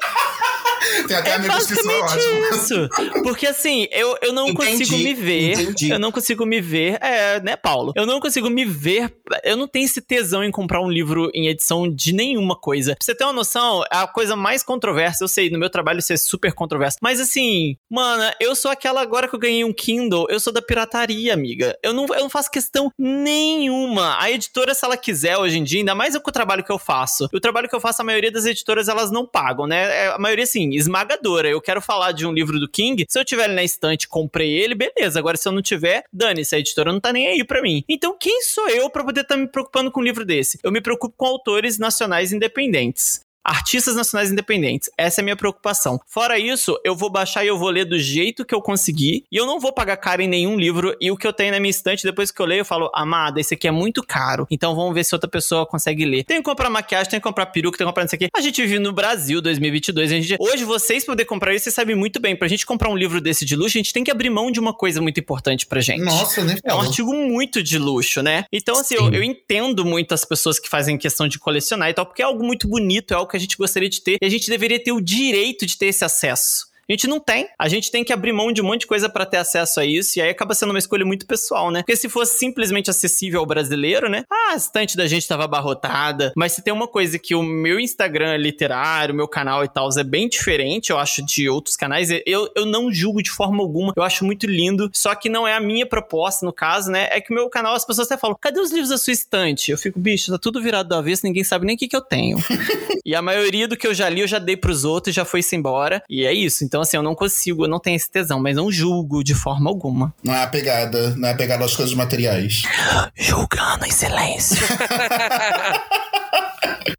Tem 1.08 1.18
até 1.18 1.30
é 1.32 1.34
amigos 1.36 1.66
que 1.68 1.76
são 1.76 2.00
basicamente 2.02 2.44
ótimos. 2.44 2.72
isso. 2.72 2.90
Porque 3.24 3.48
assim, 3.48 3.88
eu, 3.92 4.18
eu 4.22 4.34
não 4.34 4.50
Entendi, 4.50 4.78
consigo 4.80 4.98
me 4.98 5.14
ver. 5.14 5.52
entendi. 5.62 5.90
Eu 5.90 6.00
não 6.00 6.12
consigo 6.12 6.46
me 6.46 6.62
ver. 6.62 6.98
É, 7.02 7.40
né, 7.42 7.56
Paulo? 7.56 7.94
Eu 7.96 8.06
não 8.06 8.20
consigo 8.20 8.50
me 8.50 8.66
ver. 8.66 9.14
Eu 9.44 9.58
não 9.58 9.68
tenho 9.68 9.86
esse 9.86 10.02
tesão 10.02 10.44
em 10.44 10.52
comprar 10.52 10.82
um 10.82 10.90
livro 10.90 11.30
em 11.34 11.48
edição 11.48 11.90
de 11.92 12.14
nenhuma 12.14 12.56
coisa. 12.56 12.96
Pra 12.96 13.04
você 13.06 13.16
ter 13.16 13.24
uma 13.24 13.34
noção, 13.34 13.84
é 13.92 13.98
a 13.98 14.08
coisa 14.08 14.36
mais 14.36 14.64
controversa. 14.64 15.24
Eu 15.24 15.28
sei, 15.28 15.50
no 15.50 15.60
meu 15.60 15.70
trabalho 15.70 16.00
isso 16.00 16.14
é 16.14 16.18
super 16.18 16.54
controverso. 16.54 16.98
Mas 17.02 17.20
assim, 17.20 17.78
mana, 17.90 18.34
eu 18.40 18.56
sou 18.56 18.72
aquela 18.72 19.02
agora 19.02 19.28
que 19.28 19.36
eu 19.36 19.40
ganhei 19.40 19.64
um 19.64 19.74
Kindle, 19.74 20.28
eu 20.30 20.40
sou 20.40 20.52
da 20.54 20.62
pirataria, 20.62 21.34
amiga. 21.34 21.78
Eu 21.84 21.94
não, 21.94 22.06
eu 22.08 22.22
não 22.22 22.30
faço 22.30 22.50
questão 22.52 22.92
nenhuma. 22.98 24.18
A 24.20 24.32
editora, 24.32 24.74
se 24.74 24.86
ela 24.86 24.98
quiser 24.98 25.38
hoje 25.38 25.58
em 25.58 25.64
dia, 25.64 25.80
ainda 25.80 25.96
mais 25.96 26.16
com 26.18 26.30
o 26.30 26.34
trabalho 26.34 26.64
que 26.64 26.72
eu 26.72 26.80
faço. 26.80 27.28
O 27.34 27.40
trabalho 27.40 27.68
que 27.68 27.76
eu 27.76 27.80
faço, 27.82 28.02
a 28.02 28.06
maioria 28.06 28.32
das 28.32 28.46
editoras, 28.46 28.88
elas 28.88 29.12
não 29.12 29.26
pagam, 29.26 29.68
né? 29.68 30.06
É, 30.06 30.08
A 30.08 30.18
maioria, 30.18 30.44
assim, 30.44 30.75
esmagadora. 30.76 31.50
Eu 31.50 31.62
quero 31.62 31.82
falar 31.82 32.12
de 32.12 32.26
um 32.26 32.34
livro 32.34 32.60
do 32.60 32.70
King. 32.70 33.06
Se 33.08 33.20
eu 33.20 33.26
tiver 33.26 33.46
ele 33.46 33.54
na 33.54 33.64
estante, 33.64 34.08
comprei 34.08 34.52
ele, 34.52 34.76
beleza. 34.76 35.20
Agora, 35.20 35.38
se 35.38 35.48
eu 35.48 35.52
não 35.52 35.62
tiver, 35.62 36.04
dane-se, 36.12 36.56
a 36.56 36.60
editora 36.60 36.92
não 36.92 37.00
tá 37.00 37.12
nem 37.12 37.28
aí 37.28 37.44
pra 37.44 37.62
mim. 37.62 37.84
Então, 37.90 38.16
quem 38.20 38.42
sou 38.42 38.68
eu 38.70 38.90
pra 38.90 39.04
poder 39.04 39.22
estar 39.22 39.38
me 39.38 39.48
preocupando 39.48 39.92
com 39.92 40.00
um 40.00 40.04
livro 40.04 40.26
desse? 40.26 40.60
Eu 40.64 40.72
me 40.72 40.82
preocupo 40.82 41.16
com 41.18 41.26
autores 41.26 41.78
nacionais 41.78 42.32
independentes. 42.32 43.25
Artistas 43.46 43.96
nacionais 43.96 44.32
independentes. 44.32 44.90
Essa 44.98 45.22
é 45.22 45.22
a 45.22 45.24
minha 45.24 45.36
preocupação. 45.36 46.00
Fora 46.08 46.40
isso, 46.40 46.80
eu 46.84 46.96
vou 46.96 47.12
baixar 47.12 47.46
e 47.46 47.48
eu 47.48 47.60
vou 47.60 47.70
ler 47.70 47.86
do 47.86 48.00
jeito 48.00 48.44
que 48.44 48.56
eu 48.56 48.62
conseguir. 48.62 49.24
E 49.32 49.38
eu 49.38 49.46
não 49.46 49.60
vou 49.60 49.72
pagar 49.72 49.98
caro 49.98 50.24
em 50.24 50.28
nenhum 50.28 50.58
livro. 50.58 50.96
E 51.00 51.12
o 51.12 51.16
que 51.16 51.28
eu 51.28 51.32
tenho 51.32 51.52
na 51.52 51.60
minha 51.60 51.70
estante, 51.70 52.04
depois 52.04 52.32
que 52.32 52.42
eu 52.42 52.46
leio, 52.46 52.62
eu 52.62 52.66
falo, 52.66 52.90
amada, 52.92 53.40
esse 53.40 53.54
aqui 53.54 53.68
é 53.68 53.72
muito 53.72 54.02
caro. 54.02 54.48
Então 54.50 54.76
vamos 54.76 54.96
ver 54.96 55.04
se 55.04 55.14
outra 55.14 55.30
pessoa 55.30 55.64
consegue 55.64 56.06
ler. 56.06 56.24
Tem 56.24 56.38
que 56.38 56.44
comprar 56.44 56.72
maquiagem, 56.72 57.12
tem 57.12 57.20
que 57.20 57.24
comprar 57.24 57.46
peruca, 57.46 57.78
tem 57.78 57.86
que 57.86 57.90
comprar 57.90 58.04
não 58.04 58.10
sei 58.10 58.18
o 58.18 58.20
quê. 58.22 58.30
A 58.36 58.42
gente 58.42 58.60
vive 58.64 58.80
no 58.80 58.92
Brasil 58.92 59.40
2022. 59.42 60.12
A 60.12 60.16
gente... 60.16 60.36
Hoje, 60.40 60.64
vocês 60.64 61.06
poderem 61.06 61.28
comprar 61.28 61.54
isso, 61.54 61.66
vocês 61.66 61.76
sabem 61.76 61.96
muito 61.96 62.20
bem. 62.20 62.36
Pra 62.36 62.48
gente 62.48 62.66
comprar 62.66 62.90
um 62.90 62.96
livro 62.96 63.22
desse 63.22 63.46
de 63.46 63.56
luxo, 63.56 63.78
a 63.78 63.80
gente 63.80 63.94
tem 63.94 64.04
que 64.04 64.10
abrir 64.10 64.32
mão 64.32 64.50
de 64.50 64.60
uma 64.60 64.74
coisa 64.74 65.00
muito 65.02 65.20
importante 65.20 65.68
pra 65.68 65.82
gente. 65.82 66.02
Nossa, 66.02 66.44
nem 66.44 66.58
É 66.64 66.74
um 66.74 66.82
artigo 66.82 67.14
muito 67.14 67.62
de 67.62 67.78
luxo, 67.78 68.24
né? 68.24 68.46
Então, 68.52 68.80
assim, 68.80 68.96
eu, 68.96 69.12
eu 69.14 69.22
entendo 69.22 69.86
muito 69.86 70.14
as 70.14 70.26
pessoas 70.26 70.58
que 70.58 70.68
fazem 70.68 70.98
questão 70.98 71.28
de 71.28 71.38
colecionar 71.38 71.90
e 71.90 71.94
tal, 71.94 72.08
porque 72.08 72.24
é 72.24 72.26
algo 72.26 72.44
muito 72.44 72.68
bonito, 72.68 73.14
é 73.14 73.18
algo 73.18 73.30
que 73.30 73.35
a 73.36 73.40
gente 73.40 73.58
gostaria 73.58 73.90
de 73.90 74.02
ter, 74.02 74.18
e 74.22 74.26
a 74.26 74.30
gente 74.30 74.50
deveria 74.50 74.82
ter 74.82 74.92
o 74.92 75.02
direito 75.02 75.66
de 75.66 75.78
ter 75.78 75.88
esse 75.88 76.04
acesso. 76.04 76.68
A 76.88 76.94
gente 76.94 77.08
não 77.08 77.20
tem. 77.20 77.48
A 77.58 77.68
gente 77.68 77.90
tem 77.90 78.04
que 78.04 78.14
abrir 78.14 78.32
mão 78.32 78.52
de 78.52 78.62
um 78.62 78.66
monte 78.66 78.82
de 78.82 78.88
coisa 78.88 79.10
pra 79.10 79.26
ter 79.26 79.38
acesso 79.38 79.80
a 79.80 79.86
isso, 79.86 80.20
e 80.20 80.22
aí 80.22 80.30
acaba 80.30 80.54
sendo 80.54 80.70
uma 80.70 80.80
escolha 80.80 81.06
muito 81.06 81.26
pessoal, 81.26 81.72
né? 81.72 81.80
Porque 81.80 81.96
se 81.96 82.08
fosse 82.08 82.38
simplesmente 82.38 82.90
acessível 82.90 83.40
ao 83.40 83.46
brasileiro, 83.46 84.08
né? 84.08 84.24
Ah, 84.32 84.54
a 84.54 84.56
estante 84.56 84.96
da 84.96 85.08
gente 85.08 85.28
tava 85.28 85.46
abarrotada. 85.46 86.32
Mas 86.36 86.54
se 86.54 86.62
tem 86.62 86.74
uma 86.74 86.88
coisa 86.88 87.18
que 87.18 87.34
o 87.34 87.42
meu 87.42 87.80
Instagram 87.80 88.34
é 88.34 88.38
literário, 88.38 89.14
o 89.14 89.18
meu 89.18 89.28
canal 89.28 89.64
e 89.64 89.68
tal, 89.68 89.90
é 89.98 90.04
bem 90.04 90.28
diferente, 90.28 90.92
eu 90.92 90.98
acho, 90.98 91.26
de 91.26 91.50
outros 91.50 91.76
canais, 91.76 92.10
eu, 92.26 92.50
eu 92.56 92.66
não 92.66 92.92
julgo 92.92 93.24
de 93.24 93.32
forma 93.32 93.62
alguma. 93.64 93.94
Eu 93.96 94.04
acho 94.04 94.24
muito 94.24 94.46
lindo. 94.46 94.90
Só 94.94 95.16
que 95.16 95.30
não 95.30 95.48
é 95.48 95.54
a 95.54 95.60
minha 95.60 95.86
proposta, 95.86 96.46
no 96.46 96.54
caso, 96.54 96.92
né? 96.92 97.08
É 97.12 97.20
que 97.20 97.32
o 97.32 97.36
meu 97.36 97.50
canal, 97.50 97.74
as 97.74 97.86
pessoas 97.86 98.08
até 98.08 98.20
falam, 98.20 98.38
cadê 98.40 98.60
os 98.60 98.72
livros 98.72 98.90
da 98.90 98.98
sua 98.98 99.14
estante? 99.14 99.72
Eu 99.72 99.78
fico, 99.78 100.00
bicho, 100.00 100.32
tá 100.32 100.38
tudo 100.38 100.62
virado 100.62 100.90
do 100.90 100.96
avesso, 100.96 101.26
ninguém 101.26 101.44
sabe 101.44 101.66
nem 101.66 101.76
o 101.76 101.80
que, 101.80 101.88
que 101.88 101.96
eu 101.96 102.02
tenho. 102.02 102.38
e 103.06 103.16
a 103.16 103.22
maioria 103.22 103.68
do 103.68 103.78
que 103.78 103.88
eu 103.88 103.94
já 103.94 104.08
li, 104.10 104.22
eu 104.22 104.28
já 104.28 104.40
dei 104.40 104.58
pros 104.58 104.84
outros, 104.84 105.16
já 105.16 105.26
foi-se 105.26 105.56
embora. 105.56 106.04
E 106.10 106.26
é 106.26 106.34
isso. 106.34 106.64
Então, 106.76 106.82
assim, 106.82 106.98
eu 106.98 107.04
não 107.04 107.16
consigo, 107.16 107.64
eu 107.64 107.70
não 107.70 107.80
tenho 107.80 107.96
esse 107.96 108.12
tesão, 108.12 108.38
mas 108.38 108.58
não 108.58 108.70
julgo 108.70 109.24
de 109.24 109.34
forma 109.34 109.70
alguma. 109.70 110.14
Não 110.22 110.34
é 110.34 110.44
apegada, 110.44 111.16
não 111.16 111.30
é 111.30 111.32
apegada 111.32 111.64
às 111.64 111.74
coisas 111.74 111.96
materiais. 111.96 112.64
Julgando 113.16 113.86
em 113.86 113.92
silêncio. 113.92 114.58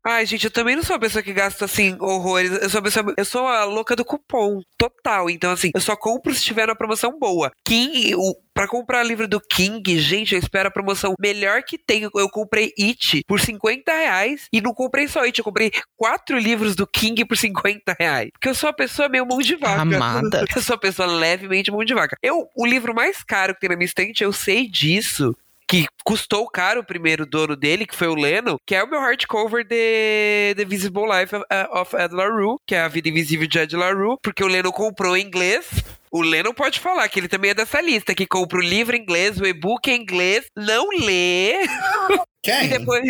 Ai, 0.05 0.25
gente, 0.27 0.45
eu 0.45 0.51
também 0.51 0.77
não 0.77 0.83
sou 0.83 0.95
uma 0.95 1.01
pessoa 1.01 1.23
que 1.23 1.33
gasta 1.33 1.65
assim 1.65 1.97
horrores. 2.01 2.51
Eu 2.51 2.71
sou, 2.71 2.83
pessoa, 2.83 3.15
eu 3.17 3.25
sou 3.25 3.47
a 3.47 3.65
louca 3.65 3.97
do 3.97 4.05
cupom 4.05 4.61
total. 4.79 5.29
Então, 5.29 5.51
assim, 5.51 5.71
eu 5.75 5.81
só 5.81 5.97
compro 5.97 6.35
se 6.35 6.43
tiver 6.43 6.69
uma 6.69 6.77
promoção 6.77 7.19
boa. 7.19 7.51
King, 7.65 8.15
o, 8.15 8.35
pra 8.55 8.69
comprar 8.69 9.03
livro 9.03 9.27
do 9.27 9.41
King, 9.41 9.99
gente, 9.99 10.35
eu 10.35 10.39
espero 10.39 10.69
a 10.69 10.71
promoção 10.71 11.15
melhor 11.21 11.63
que 11.63 11.77
tem. 11.77 12.03
Eu, 12.03 12.11
eu 12.17 12.29
comprei 12.29 12.73
It 12.79 13.23
por 13.27 13.41
50 13.41 13.93
reais 13.93 14.47
e 14.53 14.61
não 14.61 14.73
comprei 14.73 15.09
só 15.09 15.23
It, 15.23 15.39
eu 15.39 15.45
comprei 15.45 15.73
quatro 15.97 16.39
livros 16.39 16.77
do 16.77 16.87
King 16.87 17.25
por 17.25 17.37
50 17.37 17.97
reais. 17.99 18.31
Porque 18.33 18.49
eu 18.49 18.55
sou 18.55 18.69
uma 18.69 18.77
pessoa 18.77 19.09
meio 19.09 19.27
mão 19.27 19.39
de 19.39 19.57
vaca. 19.57 19.83
Amada. 19.83 20.45
Eu 20.57 20.63
sou 20.63 20.75
uma 20.75 20.81
pessoa 20.81 21.07
levemente 21.07 21.71
mão 21.71 21.85
de 21.85 21.93
vaca. 21.93 22.17
Eu, 22.23 22.49
o 22.57 22.67
livro 22.67 22.95
mais 22.95 23.23
caro 23.23 23.55
que 23.55 23.61
tem 23.61 23.71
na 23.71 23.77
minha 23.77 23.85
estante, 23.85 24.25
eu 24.25 24.33
sei 24.33 24.69
disso 24.69 25.37
que 25.69 25.87
custou 26.05 26.49
caro 26.49 26.81
o 26.81 26.85
primeiro 26.85 27.27
dono 27.27 27.57
dele, 27.57 27.87
que 27.87 27.97
foi 27.97 28.07
o 28.09 28.15
Leno, 28.15 28.59
que 28.65 28.75
é 28.75 28.83
o 28.83 28.89
meu 28.89 29.01
hardcover 29.01 29.65
de 29.65 30.55
The 30.57 30.65
Visible 30.65 31.05
Life 31.05 31.35
of, 31.73 31.97
Ed 31.97 32.15
LaRue, 32.15 32.57
que 32.67 32.75
é 32.75 32.81
a 32.81 32.89
vida 32.89 33.09
invisível 33.09 33.47
de 33.47 33.59
Ed 33.59 33.77
LaRue, 33.77 34.17
porque 34.23 34.45
o 34.45 34.49
Leno 34.49 34.73
comprou 34.73 35.17
em 35.17 35.27
inglês. 35.27 35.67
O 36.11 36.23
Leno 36.23 36.55
pode 36.55 36.79
falar 36.79 37.09
que 37.09 37.19
ele 37.19 37.29
também 37.29 37.51
é 37.51 37.55
dessa 37.55 37.81
lista, 37.81 38.15
que 38.15 38.27
compra 38.27 38.59
o 38.59 38.63
livro 38.63 38.97
em 38.97 39.01
inglês, 39.01 39.41
o 39.41 39.47
e-book 39.47 39.91
em 39.91 40.01
inglês, 40.01 40.47
não 40.57 40.89
lê, 40.91 41.55
e 42.51 42.59
Quem? 42.61 42.69
depois 42.69 43.03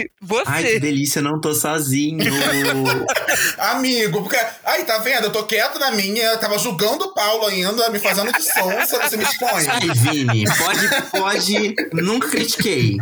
Ai, 0.46 0.62
que 0.62 0.68
você. 0.70 0.80
delícia, 0.80 1.22
não 1.22 1.40
tô 1.40 1.54
sozinho. 1.54 2.18
Amigo, 3.58 4.22
porque. 4.22 4.38
Aí, 4.64 4.84
tá 4.84 4.98
vendo? 4.98 5.24
Eu 5.24 5.32
tô 5.32 5.44
quieto 5.44 5.78
na 5.78 5.90
minha, 5.90 6.36
tava 6.38 6.58
julgando 6.58 7.04
o 7.04 7.14
Paulo 7.14 7.46
ainda, 7.46 7.90
me 7.90 7.98
fazendo 7.98 8.32
de 8.32 8.42
sonsa, 8.42 8.98
você 9.02 9.16
me 9.16 9.24
expõe. 9.24 9.66
Ai, 9.68 9.88
Vini, 9.94 10.44
pode, 10.58 11.10
pode. 11.10 11.74
Nunca 11.92 12.28
critiquei. 12.28 12.96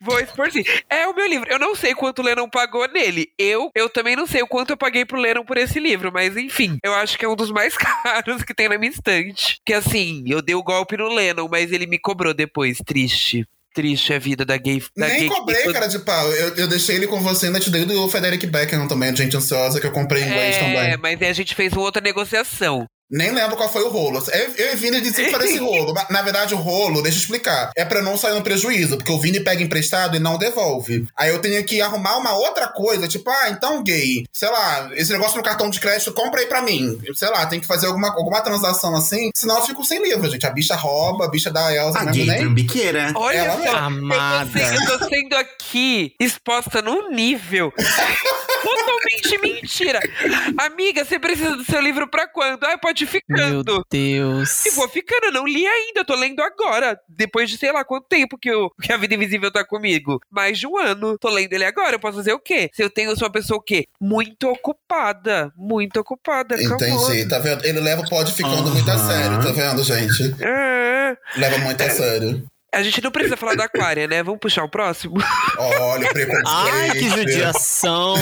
Vou 0.00 0.18
expor 0.20 0.50
sim. 0.50 0.62
É 0.88 1.06
o 1.06 1.14
meu 1.14 1.26
livro. 1.26 1.50
Eu 1.50 1.58
não 1.58 1.74
sei 1.74 1.94
quanto 1.94 2.20
o 2.20 2.24
Lennon 2.24 2.48
pagou 2.48 2.86
nele. 2.88 3.28
Eu, 3.38 3.70
eu 3.74 3.88
também 3.90 4.16
não 4.16 4.26
sei 4.26 4.42
o 4.42 4.46
quanto 4.46 4.70
eu 4.70 4.76
paguei 4.76 5.04
pro 5.04 5.20
Lennon 5.20 5.44
por 5.44 5.56
esse 5.56 5.78
livro, 5.80 6.10
mas 6.12 6.36
enfim, 6.36 6.78
eu 6.82 6.94
acho 6.94 7.18
que 7.18 7.24
é 7.24 7.28
um 7.28 7.36
dos 7.36 7.50
mais 7.50 7.76
caros 8.02 8.42
que 8.42 8.54
tem 8.54 8.68
na 8.68 8.78
minha 8.78 8.90
estante. 8.90 9.60
Que 9.66 9.74
assim, 9.74 10.24
eu 10.26 10.40
dei 10.40 10.54
o 10.54 10.62
golpe 10.62 10.96
no 10.96 11.08
Lennon, 11.08 11.48
mas 11.50 11.72
ele 11.72 11.86
me 11.86 11.98
cobrou 11.98 12.32
depois. 12.32 12.78
Triste. 12.86 13.44
Triste 13.74 14.12
a 14.12 14.18
vida 14.18 14.44
da 14.44 14.56
gay. 14.56 14.82
Da 14.96 15.06
Nem 15.08 15.20
gay 15.20 15.28
cobrei, 15.28 15.72
cara 15.72 15.86
de 15.86 15.98
pau. 16.00 16.32
Eu, 16.32 16.54
eu 16.56 16.68
deixei 16.68 16.96
ele 16.96 17.06
com 17.06 17.20
você, 17.20 17.46
ainda 17.46 17.60
te 17.60 17.70
dei 17.70 17.84
do 17.84 18.08
Frederick 18.08 18.46
Beckham 18.46 18.88
também, 18.88 19.14
Gente 19.14 19.36
Ansiosa, 19.36 19.80
que 19.80 19.86
eu 19.86 19.92
comprei 19.92 20.22
em 20.22 20.26
inglês 20.26 20.56
É, 20.56 20.58
também. 20.58 20.96
mas 20.96 21.22
aí 21.22 21.28
a 21.28 21.32
gente 21.32 21.54
fez 21.54 21.72
uma 21.72 21.82
outra 21.82 22.02
negociação. 22.02 22.86
Nem 23.10 23.32
lembro 23.32 23.56
qual 23.56 23.72
foi 23.72 23.82
o 23.82 23.88
rolo. 23.88 24.22
Eu, 24.32 24.54
eu 24.66 24.72
e 24.72 24.76
Vini 24.76 25.00
dizem 25.00 25.30
fazer 25.30 25.46
esse 25.46 25.58
rolo. 25.58 25.94
Mas, 25.94 26.08
Na 26.10 26.22
verdade, 26.22 26.54
o 26.54 26.58
rolo, 26.58 27.02
deixa 27.02 27.18
eu 27.18 27.22
explicar, 27.22 27.70
é 27.76 27.84
pra 27.84 28.02
não 28.02 28.16
sair 28.16 28.34
no 28.34 28.42
prejuízo, 28.42 28.96
porque 28.96 29.12
o 29.12 29.20
Vini 29.20 29.40
pega 29.40 29.62
emprestado 29.62 30.16
e 30.16 30.20
não 30.20 30.36
devolve. 30.36 31.06
Aí 31.16 31.30
eu 31.30 31.40
tenho 31.40 31.62
que 31.64 31.80
arrumar 31.80 32.16
uma 32.16 32.34
outra 32.34 32.68
coisa, 32.68 33.08
tipo, 33.08 33.30
ah, 33.30 33.48
então, 33.50 33.82
gay, 33.82 34.24
sei 34.32 34.50
lá, 34.50 34.90
esse 34.92 35.12
negócio 35.12 35.36
no 35.36 35.42
cartão 35.42 35.70
de 35.70 35.80
crédito, 35.80 36.12
compra 36.12 36.40
aí 36.40 36.46
pra 36.46 36.62
mim. 36.62 36.98
Sei 37.14 37.28
lá, 37.30 37.46
tem 37.46 37.60
que 37.60 37.66
fazer 37.66 37.86
alguma, 37.86 38.08
alguma 38.08 38.40
transação 38.40 38.94
assim, 38.94 39.30
senão 39.34 39.56
eu 39.58 39.66
fico 39.66 39.84
sem 39.84 40.02
livro, 40.02 40.28
gente. 40.30 40.46
A 40.46 40.50
bicha 40.50 40.74
rouba, 40.74 41.24
a 41.24 41.28
bicha 41.28 41.50
da 41.50 41.74
Elsa, 41.74 42.00
A 42.00 42.04
não 42.04 42.12
gay 42.12 42.26
trambiqueira. 42.26 43.12
Olha 43.14 43.36
Ela 43.38 43.62
só. 43.62 43.76
Amada. 43.76 44.50
Eu, 44.58 44.68
tô 44.68 44.68
sendo, 44.76 44.90
eu 44.92 44.98
tô 44.98 45.08
sendo 45.08 45.34
aqui 45.36 46.14
exposta 46.20 46.82
num 46.82 47.10
nível 47.10 47.72
totalmente 48.62 49.38
mentira. 49.38 50.00
Amiga, 50.58 51.04
você 51.04 51.18
precisa 51.18 51.56
do 51.56 51.64
seu 51.64 51.80
livro 51.80 52.08
pra 52.08 52.26
quando? 52.26 52.64
Ah, 52.64 52.78
pode 52.78 52.97
ir 53.04 53.22
Meu. 53.28 53.62
Deus. 53.90 54.66
E 54.66 54.70
vou 54.70 54.88
ficando, 54.88 55.24
eu 55.24 55.32
não 55.32 55.46
li 55.46 55.66
ainda, 55.66 56.00
eu 56.00 56.04
tô 56.04 56.14
lendo 56.14 56.40
agora. 56.40 56.98
Depois 57.08 57.50
de 57.50 57.56
sei 57.56 57.72
lá 57.72 57.84
quanto 57.84 58.06
tempo 58.06 58.38
que, 58.38 58.50
eu, 58.50 58.70
que 58.82 58.92
a 58.92 58.96
Vida 58.96 59.14
Invisível 59.14 59.50
tá 59.50 59.64
comigo. 59.64 60.20
Mais 60.30 60.58
de 60.58 60.66
um 60.66 60.78
ano. 60.78 61.18
Tô 61.18 61.28
lendo 61.28 61.52
ele 61.52 61.64
agora, 61.64 61.96
eu 61.96 62.00
posso 62.00 62.18
fazer 62.18 62.32
o 62.32 62.38
quê? 62.38 62.70
Se 62.72 62.82
eu 62.82 62.90
tenho, 62.90 63.10
eu 63.10 63.16
sou 63.16 63.26
uma 63.26 63.32
pessoa 63.32 63.58
o 63.58 63.62
quê? 63.62 63.86
Muito 64.00 64.48
ocupada. 64.48 65.52
Muito 65.56 65.98
ocupada. 66.00 66.60
Entendi, 66.60 67.28
tá 67.28 67.38
vendo? 67.38 67.64
Ele 67.64 67.80
leva 67.80 68.02
o 68.02 68.08
pod 68.08 68.32
ficando 68.32 68.70
muito 68.70 68.90
a 68.90 68.98
sério, 68.98 69.42
tá 69.42 69.52
vendo, 69.52 69.82
gente? 69.82 70.34
É. 70.42 71.16
Leva 71.36 71.58
muito 71.58 71.82
a 71.82 71.90
sério. 71.90 72.48
A 72.74 72.82
gente 72.82 73.02
não 73.02 73.10
precisa 73.10 73.34
falar 73.34 73.54
da 73.56 73.64
Aquária, 73.64 74.06
né? 74.06 74.22
Vamos 74.22 74.40
puxar 74.40 74.62
o 74.62 74.68
próximo? 74.68 75.14
Olha, 75.58 76.06
o 76.06 76.12
preconceito. 76.12 76.42
Ai, 76.46 76.90
que 76.92 77.08
judiação. 77.08 78.14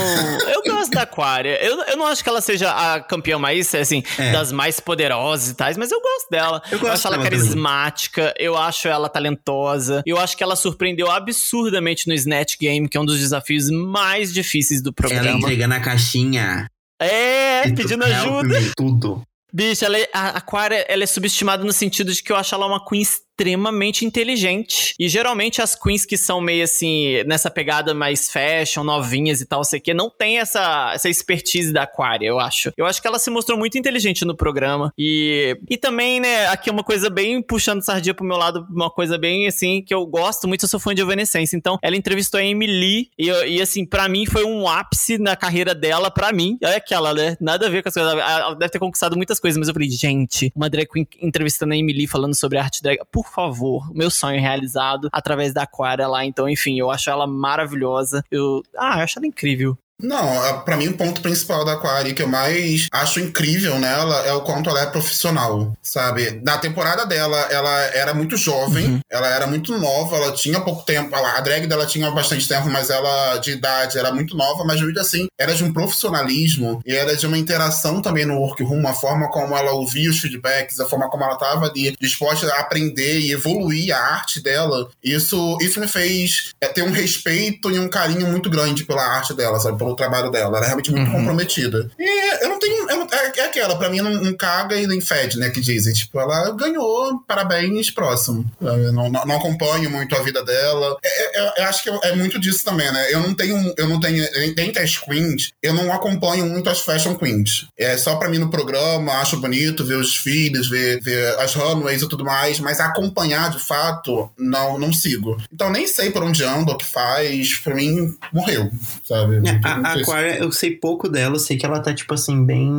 Eu 0.49 0.63
gosto 0.63 0.93
da 0.93 1.03
Aquária. 1.03 1.59
Eu, 1.61 1.83
eu 1.83 1.97
não 1.97 2.07
acho 2.07 2.23
que 2.23 2.29
ela 2.29 2.41
seja 2.41 2.71
a 2.71 3.01
campeã 3.01 3.41
mais, 3.41 3.75
assim, 3.75 4.05
É. 4.17 4.31
das 4.31 4.53
mais 4.53 4.79
poderosas 4.79 5.51
e 5.51 5.55
tais, 5.55 5.77
mas 5.77 5.91
eu 5.91 6.01
gosto 6.01 6.29
dela. 6.31 6.63
Eu 6.71 6.79
gosto 6.79 6.93
acho 6.93 7.07
ela 7.09 7.17
dela 7.17 7.29
também. 7.29 7.41
carismática, 7.41 8.35
eu 8.39 8.57
acho 8.57 8.87
ela 8.87 9.09
talentosa. 9.09 10.03
Eu 10.07 10.17
acho 10.17 10.37
que 10.37 10.45
ela 10.45 10.55
surpreendeu 10.55 11.11
absurdamente 11.11 12.07
no 12.07 12.15
Snatch 12.15 12.57
Game, 12.61 12.89
que 12.89 12.97
é 12.97 13.01
um 13.01 13.05
dos 13.05 13.19
desafios 13.19 13.69
mais 13.69 14.33
difíceis 14.33 14.81
do 14.81 14.91
Ela 14.91 14.95
programa. 15.09 15.39
entregando 15.41 15.75
a 15.75 15.81
caixinha. 15.81 16.71
É, 17.03 17.63
pedindo 17.73 18.05
ajuda. 18.05 18.61
me, 18.61 18.71
Tudo. 18.77 19.23
Bicho, 19.53 19.85
ela 19.85 19.99
é- 19.99 20.09
a 20.13 20.29
Aquária 20.39 20.85
ela 20.89 21.03
é 21.03 21.07
subestimada 21.07 21.65
no 21.65 21.73
sentido 21.73 22.13
de 22.13 22.23
que 22.23 22.31
eu 22.31 22.37
acho 22.37 22.55
ela 22.55 22.67
uma 22.67 22.85
queen 22.85 23.03
extremamente 23.37 24.05
inteligente. 24.05 24.95
E 24.99 25.09
geralmente 25.09 25.61
as 25.61 25.75
queens 25.75 26.07
que 26.07 26.17
são 26.17 26.41
meio 26.41 26.65
assim, 26.65 27.23
nessa 27.25 27.51
pegada 27.51 27.93
mais 27.93 28.31
fashion, 28.31 28.83
novinhas 28.83 29.41
e 29.43 29.47
tal, 29.47 29.63
sei 29.63 29.79
que, 29.79 29.93
não 29.93 30.09
tem 30.09 30.39
essa, 30.39 30.93
essa 30.95 31.09
expertise 31.09 31.73
da 31.73 31.83
Aquaria, 31.83 32.29
eu 32.29 32.41
acho. 32.41 32.73
Eu 32.77 32.87
acho 32.87 33.01
que 33.01 33.07
ela 33.07 33.19
se 33.19 33.31
mostrou 33.31 33.59
muito 33.59 33.77
inteligente 33.77 34.25
no 34.25 34.35
programa. 34.35 34.93
E, 34.99 35.59
e 35.69 35.77
também, 35.77 36.19
né, 36.19 36.47
aqui 36.47 36.71
é 36.71 36.73
uma 36.73 36.83
coisa 36.83 37.11
bem 37.11 37.43
puxando 37.43 37.83
sardinha 37.83 38.15
pro 38.15 38.25
meu 38.25 38.37
lado, 38.37 38.67
uma 38.71 38.91
coisa 38.91 39.19
bem 39.19 39.47
assim, 39.47 39.83
que 39.83 39.93
eu 39.93 40.07
gosto 40.07 40.49
muito, 40.49 40.65
eu 40.65 40.69
sou 40.69 40.81
fã 40.81 40.95
de 40.95 41.03
Evanescence. 41.03 41.55
Então, 41.55 41.79
ela 41.83 41.97
entrevistou 41.97 42.41
a 42.41 42.45
Emily 42.45 43.11
e, 43.19 43.29
e 43.29 43.61
assim, 43.61 43.85
para 43.85 44.09
mim 44.09 44.25
foi 44.25 44.45
um 44.45 44.67
ápice 44.67 45.19
na 45.19 45.37
carreira 45.37 45.75
dela, 45.75 46.11
para 46.11 46.33
mim. 46.33 46.57
É 46.63 46.77
aquela, 46.77 47.13
né? 47.13 47.37
Nada 47.41 47.67
a 47.67 47.71
ver 47.71 47.83
com 47.83 47.89
as 47.89 47.95
coisas. 47.95 48.13
Ela 48.13 48.55
deve 48.55 48.71
ter 48.71 48.79
conquistado 48.79 49.17
muitas 49.17 49.39
coisas, 49.39 49.59
mas 49.59 49.69
eu 49.69 49.75
falei, 49.75 49.91
gente, 49.91 50.51
uma 50.57 50.71
drag 50.71 50.89
queen 50.89 51.07
entrevistando 51.21 51.75
a 51.75 51.77
Emily 51.77 52.07
falando 52.07 52.35
sobre 52.35 52.59
arte 52.59 52.83
drag, 52.83 52.99
por 53.11 53.26
favor, 53.29 53.91
meu 53.95 54.11
sonho 54.11 54.41
realizado 54.41 55.09
através 55.13 55.53
da 55.53 55.63
Aquaria 55.63 56.07
lá. 56.07 56.25
Então, 56.25 56.49
enfim, 56.49 56.79
eu 56.79 56.91
acho 56.91 57.11
ela 57.11 57.27
maravilhosa. 57.27 58.25
Eu, 58.31 58.63
ah, 58.77 58.99
eu 58.99 59.05
acho 59.05 59.19
ela 59.19 59.27
incrível. 59.27 59.77
Não, 60.03 60.61
para 60.61 60.77
mim 60.77 60.89
o 60.89 60.97
ponto 60.97 61.23
principal 61.23 61.65
da 61.65 61.73
Aquari 61.73 62.13
que 62.13 62.23
eu 62.23 62.29
mais 62.29 62.87
acho 62.93 63.19
incrível 63.19 63.79
nela 63.79 64.27
é 64.27 64.33
o 64.33 64.43
quanto 64.43 64.69
ela 64.69 64.83
é 64.83 64.87
profissional, 64.87 65.73
sabe? 65.83 66.39
Na 66.45 66.59
temporada 66.59 67.07
dela, 67.07 67.39
ela 67.51 67.81
era 67.95 68.13
muito 68.13 68.37
jovem, 68.37 68.87
uhum. 68.87 69.01
ela 69.11 69.29
era 69.29 69.47
muito 69.47 69.77
nova, 69.79 70.17
ela 70.17 70.33
tinha 70.33 70.61
pouco 70.61 70.85
tempo, 70.85 71.15
a 71.15 71.41
drag 71.41 71.67
dela 71.67 71.87
tinha 71.87 72.11
bastante 72.11 72.47
tempo, 72.47 72.69
mas 72.69 72.91
ela 72.91 73.39
de 73.39 73.53
idade 73.53 73.99
era 73.99 74.13
muito 74.13 74.37
nova, 74.37 74.65
mas 74.65 74.83
muito 74.83 75.01
assim, 75.01 75.29
era 75.39 75.55
de 75.55 75.65
um 75.65 75.73
profissionalismo 75.73 76.83
e 76.85 76.95
era 76.95 77.17
de 77.17 77.27
uma 77.27 77.39
interação 77.39 78.03
também 78.03 78.27
no 78.27 78.39
workroom, 78.39 78.87
a 78.87 78.93
forma 78.93 79.31
como 79.31 79.57
ela 79.57 79.73
ouvia 79.73 80.11
os 80.11 80.19
feedbacks, 80.19 80.79
a 80.79 80.87
forma 80.87 81.09
como 81.09 81.25
ela 81.25 81.35
estava 81.35 81.67
ali 81.67 81.97
disposta 81.99 82.47
a 82.53 82.61
aprender 82.61 83.21
e 83.21 83.33
evoluir 83.33 83.97
a 83.97 83.99
arte 83.99 84.43
dela. 84.43 84.91
Isso, 85.03 85.57
isso 85.63 85.81
me 85.81 85.89
fez 85.89 86.53
é, 86.61 86.69
ter 86.69 86.83
um 86.83 86.91
respeito 86.91 87.71
e 87.71 87.79
um 87.79 87.89
carinho 87.89 88.27
muito 88.27 88.51
grande 88.51 88.85
pela 88.85 89.03
arte 89.03 89.33
dela, 89.33 89.59
sabe? 89.59 89.86
Pelo 89.87 89.97
trabalho 89.97 90.31
dela. 90.31 90.57
Ela 90.57 90.65
é 90.65 90.67
realmente 90.67 90.91
muito 90.91 91.07
uhum. 91.07 91.19
comprometida. 91.19 91.89
E 91.99 92.43
eu 92.43 92.49
não 92.49 92.59
tenho. 92.59 92.91
Eu 92.91 92.97
não, 92.99 93.07
é, 93.13 93.41
é, 93.41 93.45
aquela, 93.45 93.77
pra 93.77 93.89
mim 93.89 94.01
não, 94.01 94.11
não, 94.11 94.37
caga 94.37 94.77
e 94.77 94.87
nem 94.87 95.01
fede, 95.01 95.39
né? 95.39 95.51
Que 95.51 95.61
dizem. 95.61 95.93
Tipo, 95.93 96.21
ela 96.21 96.51
ganhou, 96.53 97.21
parabéns, 97.27 97.91
próximo. 97.91 98.45
Eu 98.61 98.93
não, 98.93 99.09
não, 99.09 99.25
não 99.25 99.37
acompanho 99.37 99.91
muito 99.91 100.15
a 100.17 100.21
vida 100.21 100.45
dela. 100.45 100.97
É, 101.03 101.39
é, 101.39 101.63
eu 101.63 101.65
acho 101.65 101.83
que 101.83 101.91
é 101.91 102.15
muito 102.17 102.41
disso 102.41 102.65
também, 102.65 102.91
né? 102.93 103.13
Eu 103.13 103.21
não 103.21 103.35
tenho. 103.35 103.75
Eu 103.77 103.89
não 103.89 104.01
tenho. 104.01 104.25
Dentre 104.55 104.83
as 104.83 104.99
queens, 104.99 105.53
eu 105.63 105.73
não 105.73 105.93
acompanho 105.93 106.47
muito 106.47 106.69
as 106.69 106.81
fashion 106.81 107.15
queens. 107.15 107.69
É 107.79 107.97
só 107.97 108.17
pra 108.17 108.29
mim 108.29 108.39
no 108.39 108.51
programa, 108.51 109.13
acho 109.15 109.41
bonito 109.41 109.85
ver 109.85 109.97
os 109.97 110.17
filhos, 110.17 110.69
ver, 110.69 111.01
ver 111.01 111.39
as 111.39 111.55
runways 111.55 112.03
e 112.03 112.09
tudo 112.09 112.25
mais, 112.25 112.59
mas 112.59 112.81
acompanhar 112.81 113.51
de 113.51 113.61
fato, 113.61 114.31
não, 114.39 114.79
não 114.79 114.93
sigo. 114.93 115.37
Então 115.53 115.71
nem 115.71 115.87
sei 115.87 116.11
por 116.11 116.23
onde 116.23 116.43
anda, 116.43 116.73
o 116.73 116.77
que 116.77 116.85
faz. 116.85 117.57
Pra 117.59 117.75
mim, 117.75 118.17
morreu, 118.33 118.71
sabe? 119.05 119.37
É, 119.49 119.61
a, 119.63 119.76
Aquaria, 119.85 120.39
eu 120.39 120.53
sei 120.53 120.77
pouco 120.77 121.09
dela, 121.09 121.37
eu 121.37 121.41
sei 121.41 121.57
que 121.57 121.67
ela 121.67 121.81
tá, 121.81 121.95
tipo 121.95 122.13
assim, 122.15 122.45
bem, 122.45 122.71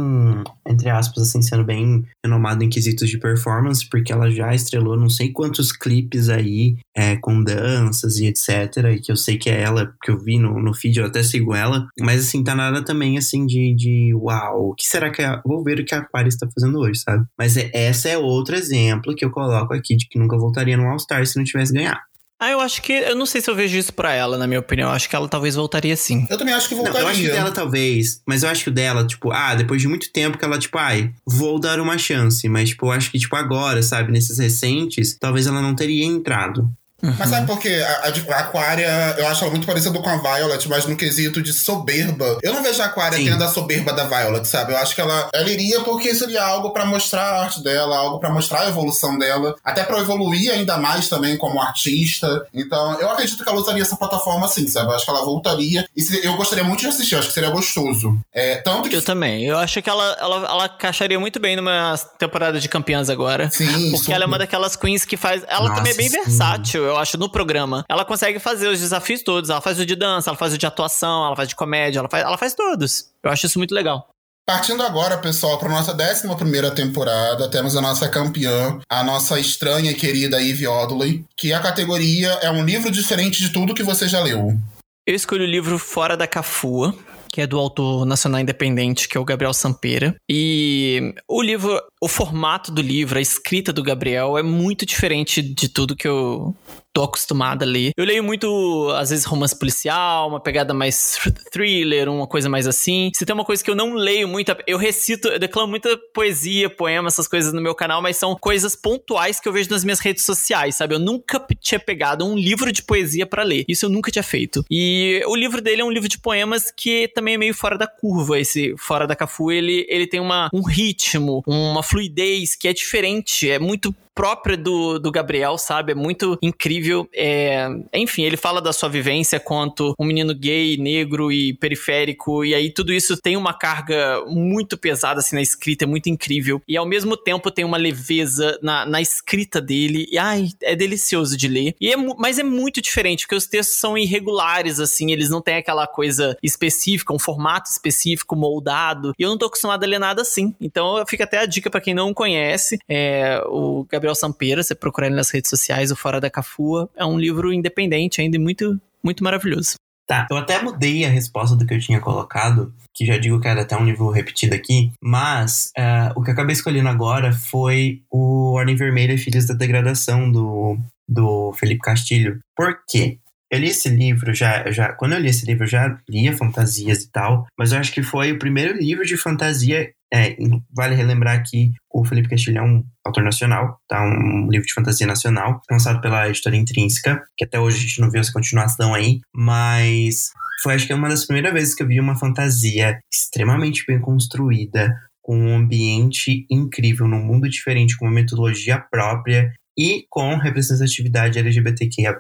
entre 0.68 0.90
aspas, 0.90 1.24
assim, 1.24 1.41
sendo 1.41 1.64
bem 1.64 2.06
renomada 2.24 2.64
em 2.64 2.69
quesitos 2.69 3.10
de 3.10 3.18
performance, 3.18 3.88
porque 3.90 4.11
ela 4.11 4.30
já 4.30 4.53
estrelou 4.53 4.98
não 4.98 5.10
sei 5.10 5.32
quantos 5.32 5.72
clipes 5.72 6.30
aí, 6.30 6.78
é, 6.95 7.15
com 7.18 7.44
danças 7.44 8.18
e 8.18 8.28
etc. 8.28 8.78
E 8.94 8.99
que 8.99 9.11
eu 9.11 9.15
sei 9.15 9.38
que 9.38 9.49
é 9.49 9.61
ela, 9.61 9.94
que 10.03 10.11
eu 10.11 10.18
vi 10.18 10.40
no, 10.40 10.60
no 10.61 10.74
feed, 10.74 10.99
eu 10.99 11.06
até 11.06 11.24
sigo 11.24 11.53
ela. 11.56 11.88
Mas, 11.99 12.22
assim, 12.22 12.44
tá 12.44 12.56
nada 12.56 12.84
também, 12.84 13.18
assim, 13.18 13.45
de, 13.45 13.74
de 13.76 14.14
uau, 14.15 14.69
o 14.69 14.76
que 14.76 14.86
será 14.86 15.11
que 15.11 15.22
a. 15.22 15.41
Vou 15.45 15.64
ver 15.64 15.80
o 15.80 15.86
que 15.86 15.95
a 15.95 15.99
Aquaria 15.99 16.30
está 16.30 16.48
fazendo 16.53 16.80
hoje, 16.80 16.99
sabe? 16.99 17.26
Mas 17.38 17.57
é, 17.57 17.69
essa 17.74 18.10
é 18.10 18.18
outro 18.18 18.56
exemplo 18.56 19.15
que 19.15 19.24
eu 19.24 19.32
coloco 19.32 19.74
aqui 19.74 19.95
de 19.95 20.07
que 20.07 20.19
nunca 20.19 20.38
voltaria 20.38 20.78
no 20.78 20.88
All-Star 20.88 21.26
se 21.26 21.38
não 21.38 21.44
tivesse 21.44 21.74
ganhado. 21.74 21.99
Ah, 22.39 22.51
eu 22.51 22.59
acho 22.59 22.81
que. 22.84 22.93
Eu 22.93 23.15
não 23.15 23.26
sei 23.26 23.41
se 23.41 23.49
eu 23.49 23.55
vejo 23.55 23.77
isso 23.77 23.91
pra 23.91 24.14
ela, 24.14 24.38
na 24.38 24.45
minha 24.45 24.59
opinião. 24.59 24.89
Eu 24.89 24.95
acho 24.95 25.09
que 25.09 25.15
ela 25.15 25.27
talvez 25.27 25.55
voltaria 25.55 25.95
sim. 25.97 26.27
Eu 26.30 26.38
também 26.38 26.53
acho 26.53 26.69
que 26.69 26.76
voltaria. 26.76 26.99
Não, 26.99 27.07
eu 27.07 27.11
acho 27.11 27.22
que 27.22 27.30
dela 27.30 27.51
talvez. 27.51 28.22
Mas 28.26 28.43
eu 28.43 28.49
acho 28.49 28.64
que 28.64 28.69
o 28.69 28.73
dela, 28.73 29.05
tipo, 29.05 29.31
ah, 29.31 29.55
depois 29.55 29.81
de 29.81 29.88
muito 29.88 30.11
tempo 30.11 30.38
que 30.38 30.45
ela, 30.45 30.59
tipo, 30.59 30.77
ai, 30.77 31.11
vou 31.26 31.59
dar 31.59 31.80
uma 31.80 31.97
chance. 31.97 32.47
Mas, 32.47 32.69
tipo, 32.69 32.85
eu 32.85 32.91
acho 32.91 33.09
que, 33.09 33.18
tipo, 33.18 33.35
agora, 33.35 33.81
sabe, 33.81 34.11
nesses 34.11 34.38
recentes, 34.38 35.18
talvez 35.18 35.47
ela 35.47 35.61
não 35.61 35.76
teria 35.76 36.05
entrado. 36.05 36.69
Uhum. 37.02 37.14
Mas 37.18 37.30
sabe 37.30 37.45
por 37.45 37.60
quê? 37.60 37.84
A, 37.86 38.07
a, 38.07 38.40
Aquária, 38.40 39.15
eu 39.18 39.28
acho 39.28 39.44
ela 39.44 39.52
muito 39.52 39.68
parecida 39.68 39.99
com 39.99 40.10
a 40.10 40.18
Violet, 40.18 40.68
mas 40.68 40.86
no 40.86 40.95
quesito 40.95 41.41
de 41.41 41.53
soberba. 41.53 42.40
Eu 42.41 42.53
não 42.53 42.64
vejo 42.64 42.82
a 42.82 42.86
Aquária 42.86 43.18
tendo 43.18 43.44
a 43.44 43.48
soberba 43.48 43.94
da 43.94 44.06
Violet, 44.06 44.48
sabe? 44.48 44.74
Eu 44.74 44.78
acho 44.78 44.95
que 44.95 45.02
ela, 45.02 45.30
ela 45.34 45.49
iria 45.49 45.82
porque 45.82 46.14
seria 46.15 46.44
algo 46.44 46.72
para 46.72 46.86
mostrar 46.86 47.22
a 47.22 47.44
arte 47.44 47.64
dela, 47.64 47.95
algo 47.98 48.19
para 48.19 48.32
mostrar 48.32 48.61
a 48.61 48.69
evolução 48.69 49.18
dela, 49.18 49.56
até 49.64 49.84
para 49.84 49.99
evoluir 49.99 50.52
ainda 50.52 50.78
mais 50.78 51.07
também 51.07 51.38
como 51.38 51.61
artista. 51.61 52.48
Então, 52.53 52.99
eu 52.99 53.11
acredito 53.11 53.44
que 53.44 53.49
ela 53.49 53.60
usaria 53.60 53.84
essa 53.84 53.95
plataforma 53.95 54.48
assim, 54.48 54.68
sabe? 54.68 54.90
Eu 54.90 54.95
acho 54.95 55.06
que 55.06 55.11
ela 55.11 55.24
voltaria. 55.24 55.88
E 55.95 56.03
eu 56.24 56.36
gostaria 56.36 56.64
muito 56.64 56.80
de 56.80 56.88
assistir, 56.88 57.14
eu 57.14 57.19
acho 57.19 57.28
que 57.28 57.34
seria 57.34 57.52
gostoso. 57.52 58.18
É, 58.34 58.56
tanto 58.56 58.90
que... 58.90 58.95
Eu 58.95 59.03
também. 59.03 59.45
Eu 59.45 59.57
acho 59.57 59.82
que 59.82 59.90
ela, 59.90 60.18
ela, 60.19 60.48
ela 60.48 60.65
encaixaria 60.65 61.19
muito 61.19 61.40
bem 61.40 61.56
numa 61.56 61.95
temporada 62.18 62.60
de 62.60 62.68
campeãs 62.68 63.10
agora. 63.10 63.52
Sim. 63.52 63.68
Porque 63.91 63.98
super. 63.98 64.14
ela 64.14 64.24
é 64.24 64.28
uma 64.28 64.40
daquelas 64.40 64.76
queens 64.76 65.06
que 65.06 65.15
faz. 65.15 65.44
Ela 65.48 65.69
Nossa, 65.69 65.76
também 65.76 65.94
é 65.94 65.95
bem 65.95 66.10
sim. 66.10 66.18
versátil 66.18 66.86
eu 66.88 66.97
acho, 66.97 67.18
no 67.18 67.30
programa. 67.30 67.84
Ela 67.89 68.05
consegue 68.05 68.39
fazer 68.39 68.68
os 68.68 68.80
desafios 68.80 69.22
todos. 69.22 69.49
Ela 69.49 69.61
faz 69.61 69.80
o 69.80 69.85
de 69.85 69.95
dança, 69.95 70.30
ela 70.30 70.38
faz 70.38 70.53
o 70.53 70.57
de 70.57 70.65
atuação, 70.65 71.26
ela 71.26 71.35
faz 71.35 71.49
de 71.49 71.55
comédia, 71.55 71.99
ela 71.99 72.09
faz, 72.09 72.23
ela 72.23 72.38
faz 72.38 72.53
todos. 72.53 73.09
Eu 73.23 73.31
acho 73.31 73.45
isso 73.45 73.59
muito 73.59 73.73
legal. 73.73 74.09
Partindo 74.47 74.81
agora, 74.81 75.18
pessoal, 75.18 75.59
para 75.59 75.68
nossa 75.68 75.91
11 75.91 76.73
temporada, 76.73 77.51
temos 77.51 77.76
a 77.76 77.81
nossa 77.81 78.07
campeã, 78.07 78.80
a 78.89 79.03
nossa 79.03 79.38
estranha 79.38 79.91
e 79.91 79.93
querida 79.93 80.41
Eve 80.41 80.65
Odley, 80.65 81.26
que 81.35 81.51
a 81.51 81.59
categoria 81.59 82.30
é 82.41 82.49
um 82.49 82.64
livro 82.64 82.89
diferente 82.89 83.41
de 83.41 83.51
tudo 83.51 83.76
que 83.76 83.84
você 83.84 84.07
já 84.07 84.22
leu. 84.22 84.57
Eu 85.05 85.15
escolhi 85.15 85.43
o 85.43 85.47
livro 85.47 85.77
Fora 85.77 86.15
da 86.15 86.26
Cafua, 86.26 86.95
que 87.31 87.41
é 87.41 87.47
do 87.47 87.59
autor 87.59 88.05
nacional 88.05 88.39
independente, 88.39 89.07
que 89.07 89.18
é 89.18 89.19
o 89.19 89.26
Gabriel 89.26 89.53
Sampeira. 89.53 90.15
E 90.30 91.14
o 91.27 91.41
livro, 91.41 91.81
o 92.02 92.07
formato 92.07 92.72
do 92.72 92.82
livro, 92.82 93.18
a 93.18 93.22
escrita 93.22 93.74
do 93.74 93.82
Gabriel 93.82 94.38
é 94.38 94.44
muito 94.44 94.86
diferente 94.86 95.41
de 95.41 95.68
tudo 95.68 95.95
que 95.95 96.07
eu 96.07 96.56
tô 96.98 97.03
acostumada 97.03 97.64
a 97.64 97.68
ler. 97.68 97.91
Eu 97.95 98.03
leio 98.03 98.24
muito, 98.24 98.90
às 98.95 99.11
vezes, 99.11 99.24
romance 99.24 99.56
policial, 99.56 100.30
uma 100.30 100.40
pegada 100.40 100.74
mais 100.74 101.19
thriller, 101.52 102.10
uma 102.10 102.26
coisa 102.26 102.49
mais 102.49 102.65
assim. 102.65 103.11
Se 103.14 103.24
tem 103.24 103.36
uma 103.36 103.45
coisa 103.45 103.64
que 103.64 103.69
eu 103.69 103.76
não 103.76 103.94
leio 103.94 104.28
muito, 104.28 104.56
eu 104.65 104.80
recito, 104.80 105.28
eu 105.28 105.38
declamo 105.38 105.68
muita 105.68 105.95
poesia, 106.11 106.72
poema, 106.72 107.07
essas 107.07 107.28
coisas 107.28 107.53
no 107.53 107.61
meu 107.61 107.76
canal, 107.76 108.02
mas 108.02 108.18
são 108.18 108.36
coisas 108.36 108.76
pontuais 108.76 109.40
que 109.40 109.48
eu 109.48 109.53
vejo 109.53 109.69
nas 109.69 109.84
minhas 109.84 109.99
redes 109.99 110.26
sociais, 110.26 110.76
sabe? 110.76 110.95
Eu 110.95 110.99
nunca 110.99 111.40
tinha 111.60 111.80
pegado 111.80 112.26
um 112.26 112.36
livro 112.36 112.72
de 112.72 112.82
poesia 112.82 113.28
para 113.28 113.44
ler. 113.44 113.64
Isso 113.68 113.86
eu 113.86 113.90
nunca 113.91 114.10
tinha 114.10 114.24
feito. 114.24 114.65
E 114.69 115.22
o 115.28 115.36
livro 115.36 115.61
dele 115.61 115.82
é 115.82 115.86
um 115.86 115.91
livro 115.91 116.10
de 116.10 116.18
poemas 116.18 116.72
que 116.76 117.07
também 117.10 117.36
é 117.36 117.38
meio 117.38 117.53
fora 117.53 117.78
da 117.78 117.86
curva. 117.86 118.40
Esse 118.40 118.74
Fora 118.76 119.06
da 119.06 119.15
Cafu, 119.15 119.52
ele, 119.52 119.86
ele 119.88 120.07
tem 120.07 120.19
uma, 120.19 120.49
um 120.52 120.64
ritmo, 120.64 121.44
uma 121.45 121.84
fluidez 121.89 122.55
que 122.55 122.68
é 122.68 122.73
diferente, 122.73 123.49
é 123.49 123.59
muito 123.59 123.95
própria 124.18 124.57
do, 124.57 124.98
do 124.98 125.11
Gabriel, 125.11 125.60
sabe? 125.60 125.91
É 125.91 125.95
muito 125.95 126.38
incrível. 126.41 127.07
É... 127.14 127.69
Enfim, 127.94 128.23
ele 128.23 128.35
fala 128.35 128.60
da 128.60 128.73
sua 128.73 128.89
vivência 128.89 129.39
quanto 129.39 129.94
um 129.99 130.03
menino 130.03 130.34
gay, 130.34 130.76
negro 130.76 131.31
e 131.31 131.53
periférico, 131.53 132.44
e 132.44 132.56
aí 132.56 132.73
tudo 132.73 132.91
isso 132.91 133.15
tem 133.22 133.38
uma 133.38 133.53
carga 133.53 134.23
muito 134.26 134.77
pesada 134.77 135.19
assim 135.19 135.35
na 135.35 135.41
escrita, 135.41 135.85
é 135.85 135.88
muito 135.88 136.10
incrível. 136.10 136.60
E 136.68 136.76
ao 136.76 136.85
mesmo 136.85 137.15
tempo 137.15 137.52
tem 137.52 137.64
uma 137.64 137.77
leveza 137.77 138.57
na, 138.61 138.85
na 138.85 139.02
escrita 139.02 139.61
dele, 139.61 140.07
e 140.11 140.18
ai, 140.18 140.49
é 140.64 140.76
delicioso 140.76 141.38
de 141.38 141.48
ler. 141.48 141.76
E 141.80 141.91
é, 141.91 141.95
mas 142.18 142.39
é 142.39 142.44
muito 142.44 142.81
diferente, 142.81 143.26
porque 143.26 143.35
os 143.35 143.45
textos 143.45 143.77
são 143.77 143.98
irregulares, 143.98 144.80
assim, 144.80 145.11
eles 145.11 145.30
não 145.30 145.41
têm 145.41 145.57
aquela 145.57 145.85
coisa 145.85 146.35
específica, 146.41 147.14
um 147.14 147.19
formato 147.19 147.69
específico, 147.69 148.35
moldado. 148.35 149.14
E 149.19 149.23
eu 149.23 149.30
não 149.30 149.38
tô 149.38 149.45
acostumado 149.45 149.84
a 149.84 149.88
ler 149.88 149.99
nada 149.99 150.22
assim. 150.22 150.56
Então 150.60 151.03
fica 151.07 151.23
até 151.23 151.38
a 151.38 151.45
dica 151.45 151.69
para 151.69 151.81
quem 151.81 151.94
não 151.94 152.14
conhece. 152.14 152.80
É, 152.89 153.41
o 153.48 153.85
Gabriel 153.89 154.07
Gabriel 154.08 154.16
Sampeira, 154.16 154.64
você 154.64 154.74
procurar 154.74 155.08
ele 155.08 155.16
nas 155.16 155.30
redes 155.30 155.50
sociais, 155.50 155.92
o 155.92 155.96
Fora 155.96 156.22
da 156.22 156.30
Cafua. 156.30 156.90
É 156.96 157.06
um 157.06 157.20
livro 157.20 157.52
independente 157.52 158.22
ainda 158.22 158.38
e 158.38 158.40
muito, 158.40 158.80
muito 159.04 159.24
maravilhoso. 159.24 159.76
Tá, 160.08 160.26
eu 160.32 160.38
até 160.38 160.62
mudei 160.62 161.04
a 161.04 161.10
resposta 161.10 161.54
do 161.58 161.66
que 161.66 161.74
eu 161.74 161.80
tinha 161.80 162.00
colocado, 162.00 162.74
que 162.96 163.06
já 163.06 163.18
digo 163.18 163.42
que 163.42 163.48
era 163.48 163.64
até 163.64 163.76
um 163.76 163.84
livro 163.84 164.10
repetido 164.10 164.56
aqui, 164.56 164.94
mas 165.04 165.74
uh, 165.78 166.18
o 166.18 166.24
que 166.24 166.30
eu 166.30 166.34
acabei 166.34 166.54
escolhendo 166.54 166.88
agora 166.88 167.34
foi 167.34 168.02
o 168.10 168.54
Ordem 168.54 168.78
Vermelha 168.78 169.12
e 169.12 169.18
Filhos 169.18 169.46
da 169.46 169.54
Degradação, 169.54 170.32
do, 170.32 170.78
do 171.10 171.52
Felipe 171.54 171.82
Castilho. 171.82 172.40
Por 172.56 172.78
quê? 172.88 173.20
Eu 173.52 173.60
li 173.60 173.68
esse 173.68 173.90
livro 173.90 174.34
já, 174.34 174.72
já. 174.72 174.94
Quando 174.94 175.14
eu 175.14 175.20
li 175.20 175.30
esse 175.30 175.46
livro, 175.46 175.66
eu 175.66 175.70
já 175.70 175.98
lia 176.08 176.36
fantasias 176.36 177.04
e 177.04 177.12
tal, 177.12 177.46
mas 177.60 177.74
eu 177.74 177.80
acho 177.80 177.92
que 177.92 178.04
foi 178.04 178.32
o 178.32 178.40
primeiro 178.40 178.78
livro 178.78 179.06
de 179.06 179.18
fantasia 179.18 179.92
é, 180.14 180.38
vale 180.74 180.96
relembrar 180.96 181.44
que 181.46 181.72
o 181.92 182.06
Felipe 182.06 182.30
Castilho 182.30 182.60
é 182.60 182.64
um 182.64 182.84
autor 183.06 183.24
nacional, 183.24 183.80
tá? 183.88 184.04
Um 184.04 184.50
livro 184.50 184.66
de 184.66 184.74
fantasia 184.74 185.06
nacional, 185.06 185.62
lançado 185.70 186.02
pela 186.02 186.30
editora 186.30 186.56
Intrínseca, 186.56 187.24
que 187.38 187.46
até 187.46 187.60
hoje 187.60 187.78
a 187.78 187.82
gente 187.82 188.02
não 188.02 188.10
viu 188.10 188.22
essa 188.22 188.32
continuação 188.32 188.94
aí, 188.94 189.20
mas 189.36 190.32
foi 190.62 190.76
acho 190.76 190.88
que 190.88 190.94
é 190.94 190.96
uma 190.96 191.10
das 191.10 191.26
primeiras 191.26 191.54
vezes 191.54 191.76
que 191.76 191.84
eu 191.84 191.88
vi 191.88 192.00
uma 192.00 192.18
fantasia 192.18 193.00
extremamente 193.12 193.84
bem 193.88 194.00
construída, 194.00 194.96
com 195.22 195.38
um 195.38 195.56
ambiente 195.56 196.46
incrível, 196.50 197.08
num 197.08 197.24
mundo 197.24 197.50
diferente, 197.50 197.98
com 197.98 198.06
uma 198.06 198.14
metodologia 198.14 198.80
própria 198.90 199.52
e 199.78 200.06
com 200.10 200.38
representatividade 200.38 201.38
LGBTQIA 201.38 202.16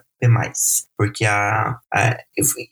porque 0.97 1.25
a, 1.25 1.77
a, 1.93 2.17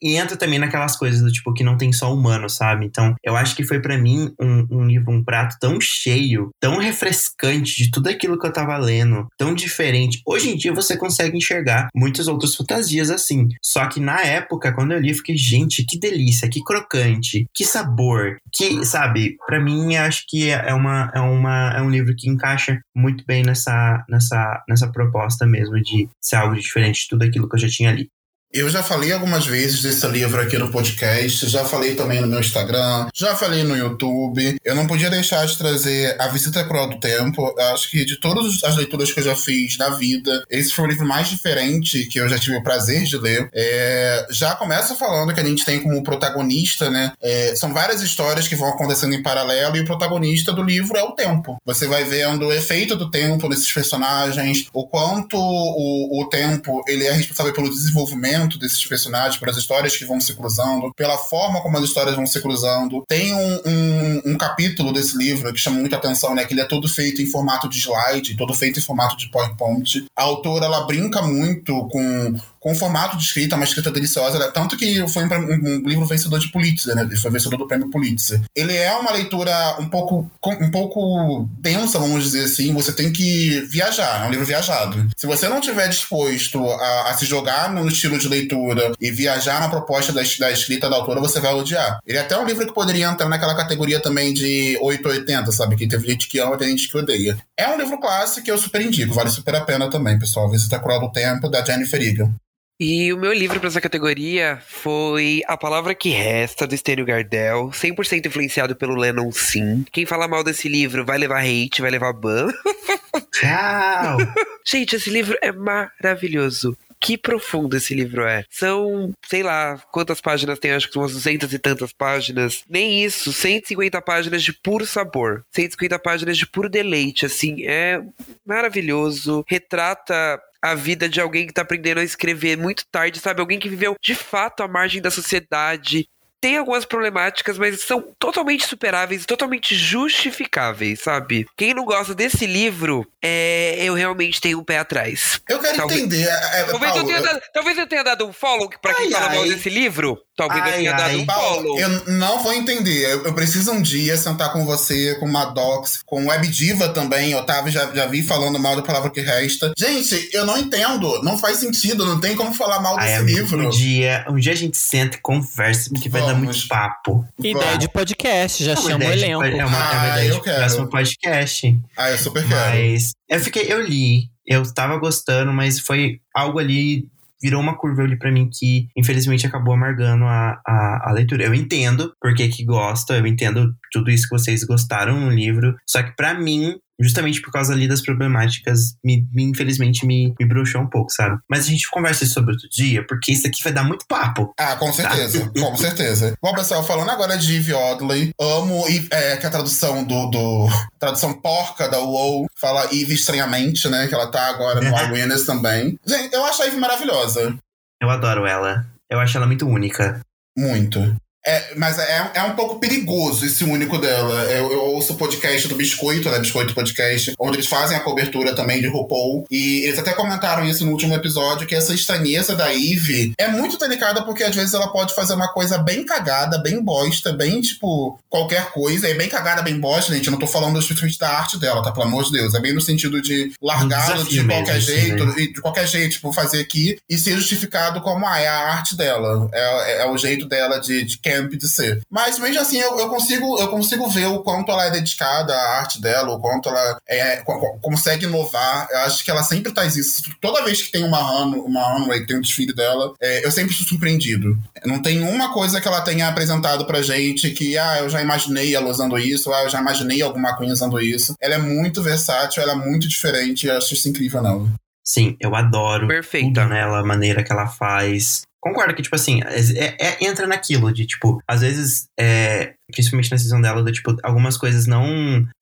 entra 0.01 0.35
também 0.35 0.57
naquelas 0.57 0.97
coisas 0.97 1.21
do 1.21 1.31
tipo 1.31 1.53
que 1.53 1.63
não 1.63 1.77
tem 1.77 1.93
só 1.93 2.11
humano, 2.13 2.49
sabe? 2.49 2.85
Então, 2.85 3.15
eu 3.23 3.35
acho 3.35 3.55
que 3.55 3.63
foi 3.63 3.79
para 3.79 3.97
mim 3.97 4.33
um, 4.39 4.67
um, 4.71 4.83
livro, 4.85 5.11
um 5.11 5.23
prato 5.23 5.55
tão 5.59 5.79
cheio, 5.79 6.49
tão 6.59 6.77
refrescante 6.77 7.83
de 7.83 7.91
tudo 7.91 8.09
aquilo 8.09 8.39
que 8.39 8.47
eu 8.47 8.53
tava 8.53 8.77
lendo, 8.77 9.27
tão 9.37 9.53
diferente. 9.53 10.21
Hoje 10.25 10.49
em 10.49 10.55
dia 10.55 10.73
você 10.73 10.97
consegue 10.97 11.37
enxergar 11.37 11.87
muitas 11.95 12.27
outras 12.27 12.55
fantasias 12.55 13.11
assim. 13.11 13.47
Só 13.61 13.85
que 13.87 13.99
na 13.99 14.21
época, 14.21 14.73
quando 14.73 14.93
eu 14.93 14.99
li, 14.99 15.09
eu 15.09 15.15
fiquei, 15.15 15.37
gente, 15.37 15.85
que 15.85 15.99
delícia, 15.99 16.49
que 16.49 16.63
crocante, 16.63 17.45
que 17.53 17.63
sabor, 17.63 18.37
que, 18.51 18.83
sabe, 18.85 19.37
para 19.45 19.59
mim 19.59 19.95
acho 19.95 20.23
que 20.27 20.49
é 20.49 20.73
uma, 20.73 21.11
é 21.13 21.19
uma 21.19 21.73
é 21.75 21.81
um 21.81 21.89
livro 21.89 22.15
que 22.15 22.29
encaixa 22.29 22.79
muito 22.95 23.23
bem 23.25 23.43
nessa 23.43 24.03
nessa 24.09 24.63
nessa 24.67 24.91
proposta 24.91 25.45
mesmo 25.45 25.75
de 25.81 26.07
ser 26.21 26.37
algo 26.37 26.55
diferente 26.55 27.01
de 27.01 27.07
tudo 27.09 27.23
aquilo 27.23 27.34
aquilo 27.35 27.49
que 27.49 27.55
eu 27.55 27.59
já 27.59 27.67
tinha 27.69 27.89
ali. 27.91 28.09
Eu 28.53 28.69
já 28.69 28.81
falei 28.81 29.11
algumas 29.11 29.45
vezes 29.45 29.81
desse 29.81 30.07
livro 30.07 30.39
aqui 30.39 30.57
no 30.57 30.71
podcast, 30.71 31.47
já 31.49 31.65
falei 31.65 31.93
também 31.93 32.21
no 32.21 32.27
meu 32.27 32.39
Instagram, 32.39 33.07
já 33.13 33.35
falei 33.35 33.63
no 33.63 33.75
YouTube. 33.75 34.57
Eu 34.63 34.75
não 34.75 34.87
podia 34.87 35.09
deixar 35.09 35.45
de 35.45 35.57
trazer 35.57 36.15
A 36.21 36.29
Visita 36.29 36.63
Cruel 36.63 36.89
do 36.89 36.99
Tempo. 36.99 37.53
Acho 37.73 37.91
que 37.91 38.05
de 38.05 38.17
todas 38.17 38.63
as 38.63 38.77
leituras 38.77 39.11
que 39.11 39.19
eu 39.19 39.23
já 39.25 39.35
fiz 39.35 39.77
na 39.77 39.89
vida, 39.89 40.43
esse 40.49 40.71
foi 40.71 40.85
o 40.85 40.87
livro 40.87 41.05
mais 41.05 41.27
diferente 41.27 42.05
que 42.05 42.17
eu 42.17 42.29
já 42.29 42.39
tive 42.39 42.55
o 42.55 42.63
prazer 42.63 43.03
de 43.03 43.17
ler. 43.17 43.49
É, 43.53 44.25
já 44.29 44.55
começa 44.55 44.95
falando 44.95 45.33
que 45.33 45.41
a 45.41 45.45
gente 45.45 45.65
tem 45.65 45.81
como 45.81 46.01
protagonista, 46.01 46.89
né? 46.89 47.11
É, 47.21 47.55
são 47.55 47.73
várias 47.73 48.01
histórias 48.01 48.47
que 48.47 48.55
vão 48.55 48.69
acontecendo 48.69 49.13
em 49.13 49.23
paralelo 49.23 49.75
e 49.75 49.81
o 49.81 49.85
protagonista 49.85 50.53
do 50.53 50.63
livro 50.63 50.95
é 50.95 51.03
o 51.03 51.11
tempo. 51.11 51.57
Você 51.65 51.87
vai 51.87 52.05
vendo 52.05 52.45
o 52.45 52.53
efeito 52.53 52.95
do 52.95 53.11
tempo 53.11 53.49
nesses 53.49 53.71
personagens, 53.73 54.67
o 54.71 54.87
quanto 54.87 55.35
o, 55.37 56.21
o 56.21 56.29
tempo 56.29 56.81
ele 56.87 57.05
é 57.05 57.11
responsável 57.11 57.51
pelo 57.51 57.69
desenvolvimento 57.69 58.34
desenvolvimento 58.35 58.59
desses 58.59 58.85
personagens, 58.85 59.37
pelas 59.37 59.57
histórias 59.57 59.95
que 59.95 60.05
vão 60.05 60.19
se 60.19 60.33
cruzando, 60.33 60.93
pela 60.95 61.17
forma 61.17 61.61
como 61.61 61.77
as 61.77 61.83
histórias 61.83 62.15
vão 62.15 62.27
se 62.27 62.41
cruzando. 62.41 63.03
Tem 63.07 63.33
um, 63.33 63.61
um, 63.65 64.21
um 64.33 64.37
capítulo 64.37 64.91
desse 64.91 65.17
livro 65.17 65.51
que 65.53 65.59
chama 65.59 65.79
muita 65.79 65.95
atenção, 65.95 66.35
né? 66.35 66.45
Que 66.45 66.53
ele 66.53 66.61
é 66.61 66.65
todo 66.65 66.87
feito 66.87 67.21
em 67.21 67.25
formato 67.25 67.69
de 67.69 67.79
slide, 67.79 68.35
todo 68.35 68.53
feito 68.53 68.79
em 68.79 68.83
formato 68.83 69.17
de 69.17 69.29
PowerPoint. 69.29 70.05
A 70.15 70.23
autora, 70.23 70.65
ela 70.65 70.85
brinca 70.85 71.21
muito 71.21 71.87
com 71.87 72.35
com 72.65 72.73
formato 72.73 73.15
de 73.15 73.23
escrita, 73.23 73.55
uma 73.55 73.63
escrita 73.63 73.91
deliciosa, 73.91 74.39
né? 74.39 74.49
tanto 74.51 74.75
que 74.75 75.07
foi 75.07 75.23
um, 75.23 75.27
um, 75.27 75.87
livro 75.87 76.03
vencedor 76.07 76.39
de 76.39 76.51
Pulitzer, 76.51 76.95
né? 76.95 77.03
Ele 77.03 77.15
foi 77.15 77.29
vencedor 77.29 77.57
do 77.57 77.67
prêmio 77.67 77.91
Pulitzer. 77.91 78.41
Ele 78.55 78.75
é 78.75 78.91
uma 78.97 79.11
leitura 79.11 79.75
um 79.79 79.87
pouco, 79.87 80.27
um 80.43 80.71
pouco 80.71 81.47
densa, 81.59 81.99
vamos 81.99 82.23
dizer 82.23 82.45
assim. 82.45 82.73
Você 82.73 82.91
tem 82.91 83.13
que 83.13 83.61
viajar, 83.69 84.23
é 84.23 84.27
um 84.27 84.31
livro 84.31 84.47
viajado. 84.47 85.07
Se 85.15 85.27
você 85.27 85.47
não 85.47 85.61
tiver 85.61 85.87
disposto 85.89 86.67
a, 86.67 87.11
a 87.11 87.13
se 87.15 87.27
jogar 87.27 87.71
no 87.71 87.87
estilo 87.87 88.17
de 88.17 88.27
leitura 88.27 88.93
e 88.99 89.11
viajar 89.11 89.59
na 89.59 89.69
proposta 89.69 90.11
da, 90.11 90.23
da 90.39 90.51
escrita 90.51 90.89
da 90.89 90.95
autora, 90.95 91.21
você 91.21 91.39
vai 91.39 91.53
odiar. 91.53 91.99
Ele 92.03 92.17
é 92.17 92.21
até 92.21 92.35
um 92.35 92.47
livro 92.47 92.65
que 92.65 92.73
poderia 92.73 93.05
entrar 93.05 93.29
naquela 93.29 93.53
categoria 93.53 93.99
também 93.99 94.33
de 94.33 94.75
880, 94.81 95.51
sabe? 95.51 95.75
Que 95.75 95.87
teve 95.87 96.07
gente 96.07 96.27
que 96.27 96.39
ama, 96.39 96.57
tem 96.57 96.69
gente 96.69 96.89
que 96.89 96.97
odeia. 96.97 97.37
É 97.55 97.69
um 97.69 97.77
livro 97.77 97.99
clássico 97.99 98.43
que 98.43 98.51
eu 98.51 98.57
super 98.57 98.81
indico, 98.81 99.13
vale 99.13 99.29
super 99.29 99.53
a 99.53 99.61
pena 99.61 99.87
também, 99.87 100.17
pessoal. 100.17 100.49
Visita 100.49 100.79
Cruel 100.79 101.01
do 101.01 101.11
Tempo, 101.11 101.47
da 101.47 101.63
Jennifer 101.63 102.01
Egan. 102.01 102.33
E 102.77 103.13
o 103.13 103.17
meu 103.17 103.31
livro 103.31 103.57
para 103.57 103.69
essa 103.69 103.79
categoria 103.79 104.61
foi 104.67 105.41
A 105.47 105.55
Palavra 105.55 105.95
que 105.95 106.09
Resta, 106.09 106.67
do 106.67 106.75
Estênio 106.75 107.05
Gardel, 107.05 107.69
100% 107.69 108.25
influenciado 108.25 108.75
pelo 108.75 108.95
Lennon 108.95 109.31
Sim. 109.31 109.85
Quem 109.93 110.05
fala 110.05 110.27
mal 110.27 110.43
desse 110.43 110.67
livro 110.67 111.05
vai 111.05 111.17
levar 111.17 111.39
hate, 111.39 111.81
vai 111.81 111.89
levar 111.89 112.11
ban. 112.11 112.47
Tchau! 113.31 114.17
Gente, 114.67 114.97
esse 114.97 115.09
livro 115.09 115.37
é 115.41 115.53
maravilhoso 115.53 116.77
que 116.99 117.17
profundo 117.17 117.77
esse 117.77 117.93
livro 117.93 118.23
é. 118.23 118.43
São, 118.49 119.13
sei 119.27 119.43
lá, 119.43 119.77
quantas 119.91 120.19
páginas 120.19 120.57
tem? 120.57 120.71
Acho 120.71 120.87
que 120.87 120.93
são 120.93 121.03
umas 121.03 121.13
200 121.13 121.53
e 121.53 121.59
tantas 121.59 121.93
páginas. 121.93 122.63
Nem 122.67 123.03
isso, 123.03 123.31
150 123.31 124.01
páginas 124.01 124.41
de 124.41 124.51
puro 124.51 124.87
sabor. 124.87 125.45
150 125.51 125.99
páginas 125.99 126.35
de 126.35 126.47
puro 126.47 126.67
deleite, 126.67 127.25
assim, 127.25 127.63
é 127.63 128.01
maravilhoso. 128.43 129.45
Retrata 129.47 130.41
a 130.65 130.75
vida 130.75 131.07
de 131.07 131.21
alguém 131.21 131.45
que 131.45 131.53
tá 131.53 131.61
aprendendo 131.61 131.99
a 131.99 132.03
escrever 132.03 132.57
muito 132.57 132.83
tarde, 132.91 133.19
sabe? 133.19 133.39
Alguém 133.39 133.59
que 133.59 133.69
viveu 133.69 133.95
de 134.01 134.15
fato 134.15 134.63
à 134.63 134.67
margem 134.67 135.01
da 135.01 135.11
sociedade, 135.11 136.07
tem 136.45 136.57
algumas 136.57 136.85
problemáticas, 136.85 137.57
mas 137.57 137.81
são 137.81 138.03
totalmente 138.19 138.67
superáveis, 138.67 139.25
totalmente 139.25 139.73
justificáveis, 139.73 141.01
sabe? 141.01 141.47
Quem 141.57 141.73
não 141.73 141.83
gosta 141.83 142.13
desse 142.13 142.45
livro, 142.45 143.03
é, 143.19 143.77
eu 143.79 143.95
realmente 143.95 144.39
tenho 144.39 144.59
um 144.59 144.63
pé 144.63 144.77
atrás. 144.77 145.41
Eu 145.49 145.57
quero 145.57 145.75
talvez, 145.75 145.99
entender. 146.01 146.27
É, 146.27 146.59
é 146.59 146.63
talvez, 146.65 146.91
Paulo, 146.91 146.97
eu 146.99 147.05
tenha 147.07 147.21
dado, 147.23 147.41
talvez 147.51 147.77
eu 147.79 147.87
tenha 147.87 148.03
dado 148.03 148.27
um 148.27 148.31
follow 148.31 148.69
pra 148.79 148.93
quem 148.93 149.07
ai, 149.07 149.11
fala 149.11 149.33
mal 149.33 149.43
desse 149.45 149.71
livro. 149.71 150.19
Talvez 150.37 150.61
ai, 150.61 150.69
eu 150.69 150.75
tenha 150.75 150.91
ai, 150.91 150.97
dado 150.97 151.17
um 151.17 151.25
Paulo, 151.25 151.61
follow. 151.63 151.79
Eu 151.79 151.89
não 152.11 152.43
vou 152.43 152.53
entender. 152.53 153.11
Eu, 153.11 153.25
eu, 153.25 153.33
preciso 153.33 153.71
um 153.71 153.81
dia 153.81 154.15
sentar 154.15 154.53
com 154.53 154.65
você, 154.65 155.15
com 155.15 155.25
uma 155.25 155.45
Docs, 155.45 156.03
com 156.05 156.27
Web 156.27 156.47
Diva 156.49 156.89
também. 156.89 157.33
Otávio 157.33 157.71
já, 157.71 157.89
já 157.91 158.05
vi 158.05 158.21
falando 158.21 158.59
mal 158.59 158.75
da 158.75 158.83
palavra 158.83 159.09
que 159.09 159.21
resta. 159.21 159.73
Gente, 159.75 160.29
eu 160.31 160.45
não 160.45 160.57
entendo. 160.57 161.23
Não 161.23 161.39
faz 161.39 161.57
sentido. 161.57 162.05
Não 162.05 162.19
tem 162.19 162.35
como 162.35 162.53
falar 162.53 162.79
mal 162.81 162.97
desse 162.97 163.23
livro. 163.23 163.65
Um 163.65 163.69
dia, 163.69 164.25
um 164.29 164.35
dia 164.35 164.51
a 164.51 164.57
gente 164.57 164.77
senta 164.77 165.17
e 165.17 165.21
conversa, 165.21 165.89
porque 165.89 166.09
vai 166.09 166.21
dar 166.21 166.34
muito 166.35 166.67
papo. 166.67 167.25
Ideia 167.39 167.77
de 167.77 167.89
podcast, 167.89 168.63
já 168.63 168.75
chama 168.75 169.05
o 169.05 169.11
elenco. 169.11 169.43
É 169.43 169.47
uma, 169.47 169.47
é 169.47 169.65
uma 169.65 169.89
ah, 169.91 170.23
ideia 170.23 170.33
de 170.33 170.41
próximo 170.41 170.89
podcast. 170.89 171.79
Ah, 171.97 172.11
eu 172.11 172.17
super 172.17 172.47
quero. 172.47 172.55
Mas 172.55 173.11
eu 173.29 173.39
fiquei, 173.39 173.71
eu 173.71 173.81
li, 173.81 174.29
eu 174.45 174.61
tava 174.73 174.97
gostando, 174.97 175.51
mas 175.51 175.79
foi 175.79 176.19
algo 176.33 176.59
ali 176.59 177.07
virou 177.41 177.61
uma 177.61 177.77
curva 177.77 178.01
ali 178.01 178.17
para 178.17 178.31
mim 178.31 178.49
que, 178.51 178.87
infelizmente, 178.97 179.45
acabou 179.45 179.73
amargando 179.73 180.25
a, 180.25 180.59
a, 180.65 181.09
a, 181.09 181.11
leitura. 181.11 181.43
Eu 181.43 181.53
entendo 181.53 182.11
porque 182.19 182.47
que 182.47 182.65
gosta, 182.65 183.15
eu 183.17 183.27
entendo 183.27 183.75
tudo 183.91 184.09
isso 184.09 184.27
que 184.27 184.35
vocês 184.35 184.63
gostaram 184.63 185.19
no 185.19 185.29
livro, 185.29 185.75
só 185.85 186.01
que 186.01 186.15
para 186.15 186.33
mim 186.33 186.75
justamente 186.99 187.41
por 187.41 187.51
causa 187.51 187.73
ali 187.73 187.87
das 187.87 188.01
problemáticas, 188.01 188.95
me, 189.03 189.27
me, 189.33 189.43
infelizmente 189.43 190.05
me, 190.05 190.33
me 190.39 190.45
bruxou 190.45 190.81
um 190.81 190.89
pouco, 190.89 191.11
sabe? 191.11 191.37
Mas 191.49 191.65
a 191.65 191.69
gente 191.69 191.89
conversa 191.89 192.23
isso 192.23 192.33
sobre 192.33 192.53
outro 192.53 192.69
dia, 192.69 193.05
porque 193.07 193.31
isso 193.31 193.47
aqui 193.47 193.63
vai 193.63 193.73
dar 193.73 193.83
muito 193.83 194.05
papo. 194.07 194.53
Ah, 194.57 194.75
com 194.75 194.91
certeza, 194.91 195.51
tá? 195.51 195.61
com 195.61 195.75
certeza. 195.75 196.33
Bom, 196.41 196.53
pessoal, 196.53 196.83
falando 196.83 197.09
agora 197.09 197.37
de 197.37 197.55
Eve 197.55 197.73
Oddly, 197.73 198.31
amo 198.39 198.85
é, 199.11 199.37
que 199.37 199.45
a 199.45 199.49
tradução 199.49 200.03
do, 200.03 200.27
do 200.27 200.67
tradução 200.99 201.33
porca 201.33 201.89
da 201.89 201.99
UOL 201.99 202.45
fala 202.57 202.85
Eve 202.85 203.13
estranhamente, 203.13 203.87
né? 203.89 204.07
Que 204.07 204.15
ela 204.15 204.27
tá 204.27 204.49
agora 204.49 204.81
no 204.81 204.95
Awareness 204.95 205.45
também. 205.45 205.97
Gente, 206.05 206.33
eu 206.33 206.45
acho 206.45 206.61
a 206.61 206.67
Eve 206.67 206.77
maravilhosa. 206.77 207.55
Eu 208.01 208.09
adoro 208.09 208.45
ela. 208.45 208.85
Eu 209.09 209.19
acho 209.19 209.37
ela 209.37 209.47
muito 209.47 209.67
única. 209.67 210.21
Muito. 210.57 210.99
É, 211.45 211.75
mas 211.75 211.99
é, 211.99 212.31
é 212.33 212.43
um 212.43 212.55
pouco 212.55 212.79
perigoso 212.79 213.45
esse 213.45 213.63
único 213.63 213.97
dela. 213.97 214.43
Eu, 214.45 214.71
eu 214.71 214.81
ouço 214.81 215.13
o 215.13 215.15
podcast 215.15 215.67
do 215.67 215.75
Biscoito, 215.75 216.29
né? 216.29 216.39
Biscoito 216.39 216.73
Podcast, 216.73 217.33
onde 217.39 217.57
eles 217.57 217.67
fazem 217.67 217.95
a 217.95 217.99
cobertura 217.99 218.55
também 218.55 218.81
de 218.81 218.87
RuPaul. 218.87 219.45
E 219.51 219.85
eles 219.85 219.99
até 219.99 220.13
comentaram 220.13 220.65
isso 220.65 220.83
no 220.85 220.91
último 220.91 221.13
episódio, 221.13 221.67
que 221.67 221.75
essa 221.75 221.93
estranheza 221.93 222.55
da 222.55 222.73
Eve 222.73 223.33
é 223.37 223.47
muito 223.47 223.77
delicada 223.77 224.23
porque 224.23 224.43
às 224.43 224.55
vezes 224.55 224.73
ela 224.73 224.87
pode 224.87 225.13
fazer 225.13 225.33
uma 225.33 225.47
coisa 225.49 225.77
bem 225.77 226.03
cagada, 226.03 226.57
bem 226.57 226.81
bosta, 226.81 227.31
bem 227.33 227.61
tipo 227.61 228.19
qualquer 228.29 228.71
coisa. 228.71 229.07
É 229.07 229.13
bem 229.13 229.29
cagada, 229.29 229.61
bem 229.61 229.79
bosta, 229.79 230.13
gente. 230.13 230.25
Eu 230.25 230.31
não 230.31 230.39
tô 230.39 230.47
falando 230.47 230.79
especificamente 230.79 231.19
da 231.19 231.29
arte 231.29 231.59
dela, 231.59 231.83
tá? 231.83 231.91
Pelo 231.91 232.05
amor 232.05 232.23
de 232.23 232.31
Deus. 232.31 232.55
É 232.55 232.59
bem 232.59 232.73
no 232.73 232.81
sentido 232.81 233.21
de 233.21 233.51
largá-la 233.61 234.23
de 234.23 234.43
qualquer 234.43 234.73
mesmo, 234.73 234.81
jeito, 234.81 235.25
né? 235.25 235.33
de 235.35 235.61
qualquer 235.61 235.87
jeito, 235.87 236.13
tipo, 236.13 236.33
fazer 236.33 236.59
aqui 236.59 236.97
e 237.09 237.17
ser 237.17 237.35
justificado 237.35 238.01
como, 238.01 238.25
ah, 238.25 238.39
é 238.39 238.47
a 238.47 238.73
arte 238.73 238.97
dela. 238.97 239.47
É, 239.53 239.91
é, 239.91 240.01
é 240.01 240.09
o 240.09 240.17
jeito 240.17 240.47
dela 240.47 240.79
de, 240.79 241.03
de 241.03 241.17
camp 241.35 241.51
de 241.53 241.67
ser. 241.67 242.01
Mas 242.09 242.39
mesmo 242.39 242.61
assim, 242.61 242.77
eu, 242.77 242.99
eu, 242.99 243.09
consigo, 243.09 243.59
eu 243.59 243.67
consigo 243.67 244.09
ver 244.09 244.27
o 244.27 244.39
quanto 244.39 244.71
ela 244.71 244.85
é 244.85 244.91
dedicada 244.91 245.53
à 245.53 245.79
arte 245.79 246.01
dela, 246.01 246.33
o 246.33 246.39
quanto 246.39 246.69
ela 246.69 246.97
é, 247.07 247.43
consegue 247.81 248.25
inovar. 248.25 248.87
Eu 248.91 248.99
acho 248.99 249.23
que 249.23 249.31
ela 249.31 249.43
sempre 249.43 249.73
traz 249.73 249.95
isso. 249.95 250.23
Toda 250.41 250.63
vez 250.63 250.81
que 250.81 250.91
tem 250.91 251.03
uma 251.03 251.19
run, 251.19 251.59
uma 251.61 251.81
runway, 251.93 252.25
tem 252.25 252.37
um 252.37 252.41
desfile 252.41 252.73
dela, 252.73 253.13
é, 253.21 253.45
eu 253.45 253.51
sempre 253.51 253.73
sou 253.73 253.85
surpreendido. 253.85 254.57
Não 254.85 255.01
tem 255.01 255.21
uma 255.21 255.53
coisa 255.53 255.81
que 255.81 255.87
ela 255.87 256.01
tenha 256.01 256.27
apresentado 256.27 256.85
pra 256.85 257.01
gente 257.01 257.51
que, 257.51 257.77
ah, 257.77 257.99
eu 257.99 258.09
já 258.09 258.21
imaginei 258.21 258.75
ela 258.75 258.89
usando 258.89 259.17
isso, 259.17 259.51
ah, 259.53 259.63
eu 259.63 259.69
já 259.69 259.79
imaginei 259.79 260.21
alguma 260.21 260.55
coisa 260.55 260.73
usando 260.73 260.99
isso. 260.99 261.33
Ela 261.41 261.55
é 261.55 261.59
muito 261.59 262.01
versátil, 262.01 262.63
ela 262.63 262.73
é 262.73 262.75
muito 262.75 263.07
diferente, 263.07 263.67
eu 263.67 263.77
acho 263.77 263.93
isso 263.93 264.09
incrível 264.09 264.41
nela. 264.41 264.67
Sim, 265.03 265.37
eu 265.39 265.55
adoro 265.55 266.07
Perfeita. 266.07 266.61
tudo 266.61 266.69
nela, 266.69 266.99
a 266.99 267.05
maneira 267.05 267.43
que 267.43 267.51
ela 267.51 267.67
faz 267.67 268.41
concordo 268.65 268.95
que, 268.95 269.03
tipo 269.03 269.15
assim, 269.15 269.41
é, 269.43 269.95
é, 269.99 270.25
entra 270.25 270.47
naquilo 270.47 270.91
de, 270.91 271.05
tipo, 271.05 271.39
às 271.47 271.61
vezes, 271.61 272.07
é, 272.19 272.73
principalmente 272.91 273.31
na 273.31 273.37
season 273.37 273.61
dela, 273.61 273.83
do, 273.83 273.91
tipo, 273.91 274.15
algumas 274.23 274.57
coisas 274.57 274.87
não. 274.87 275.05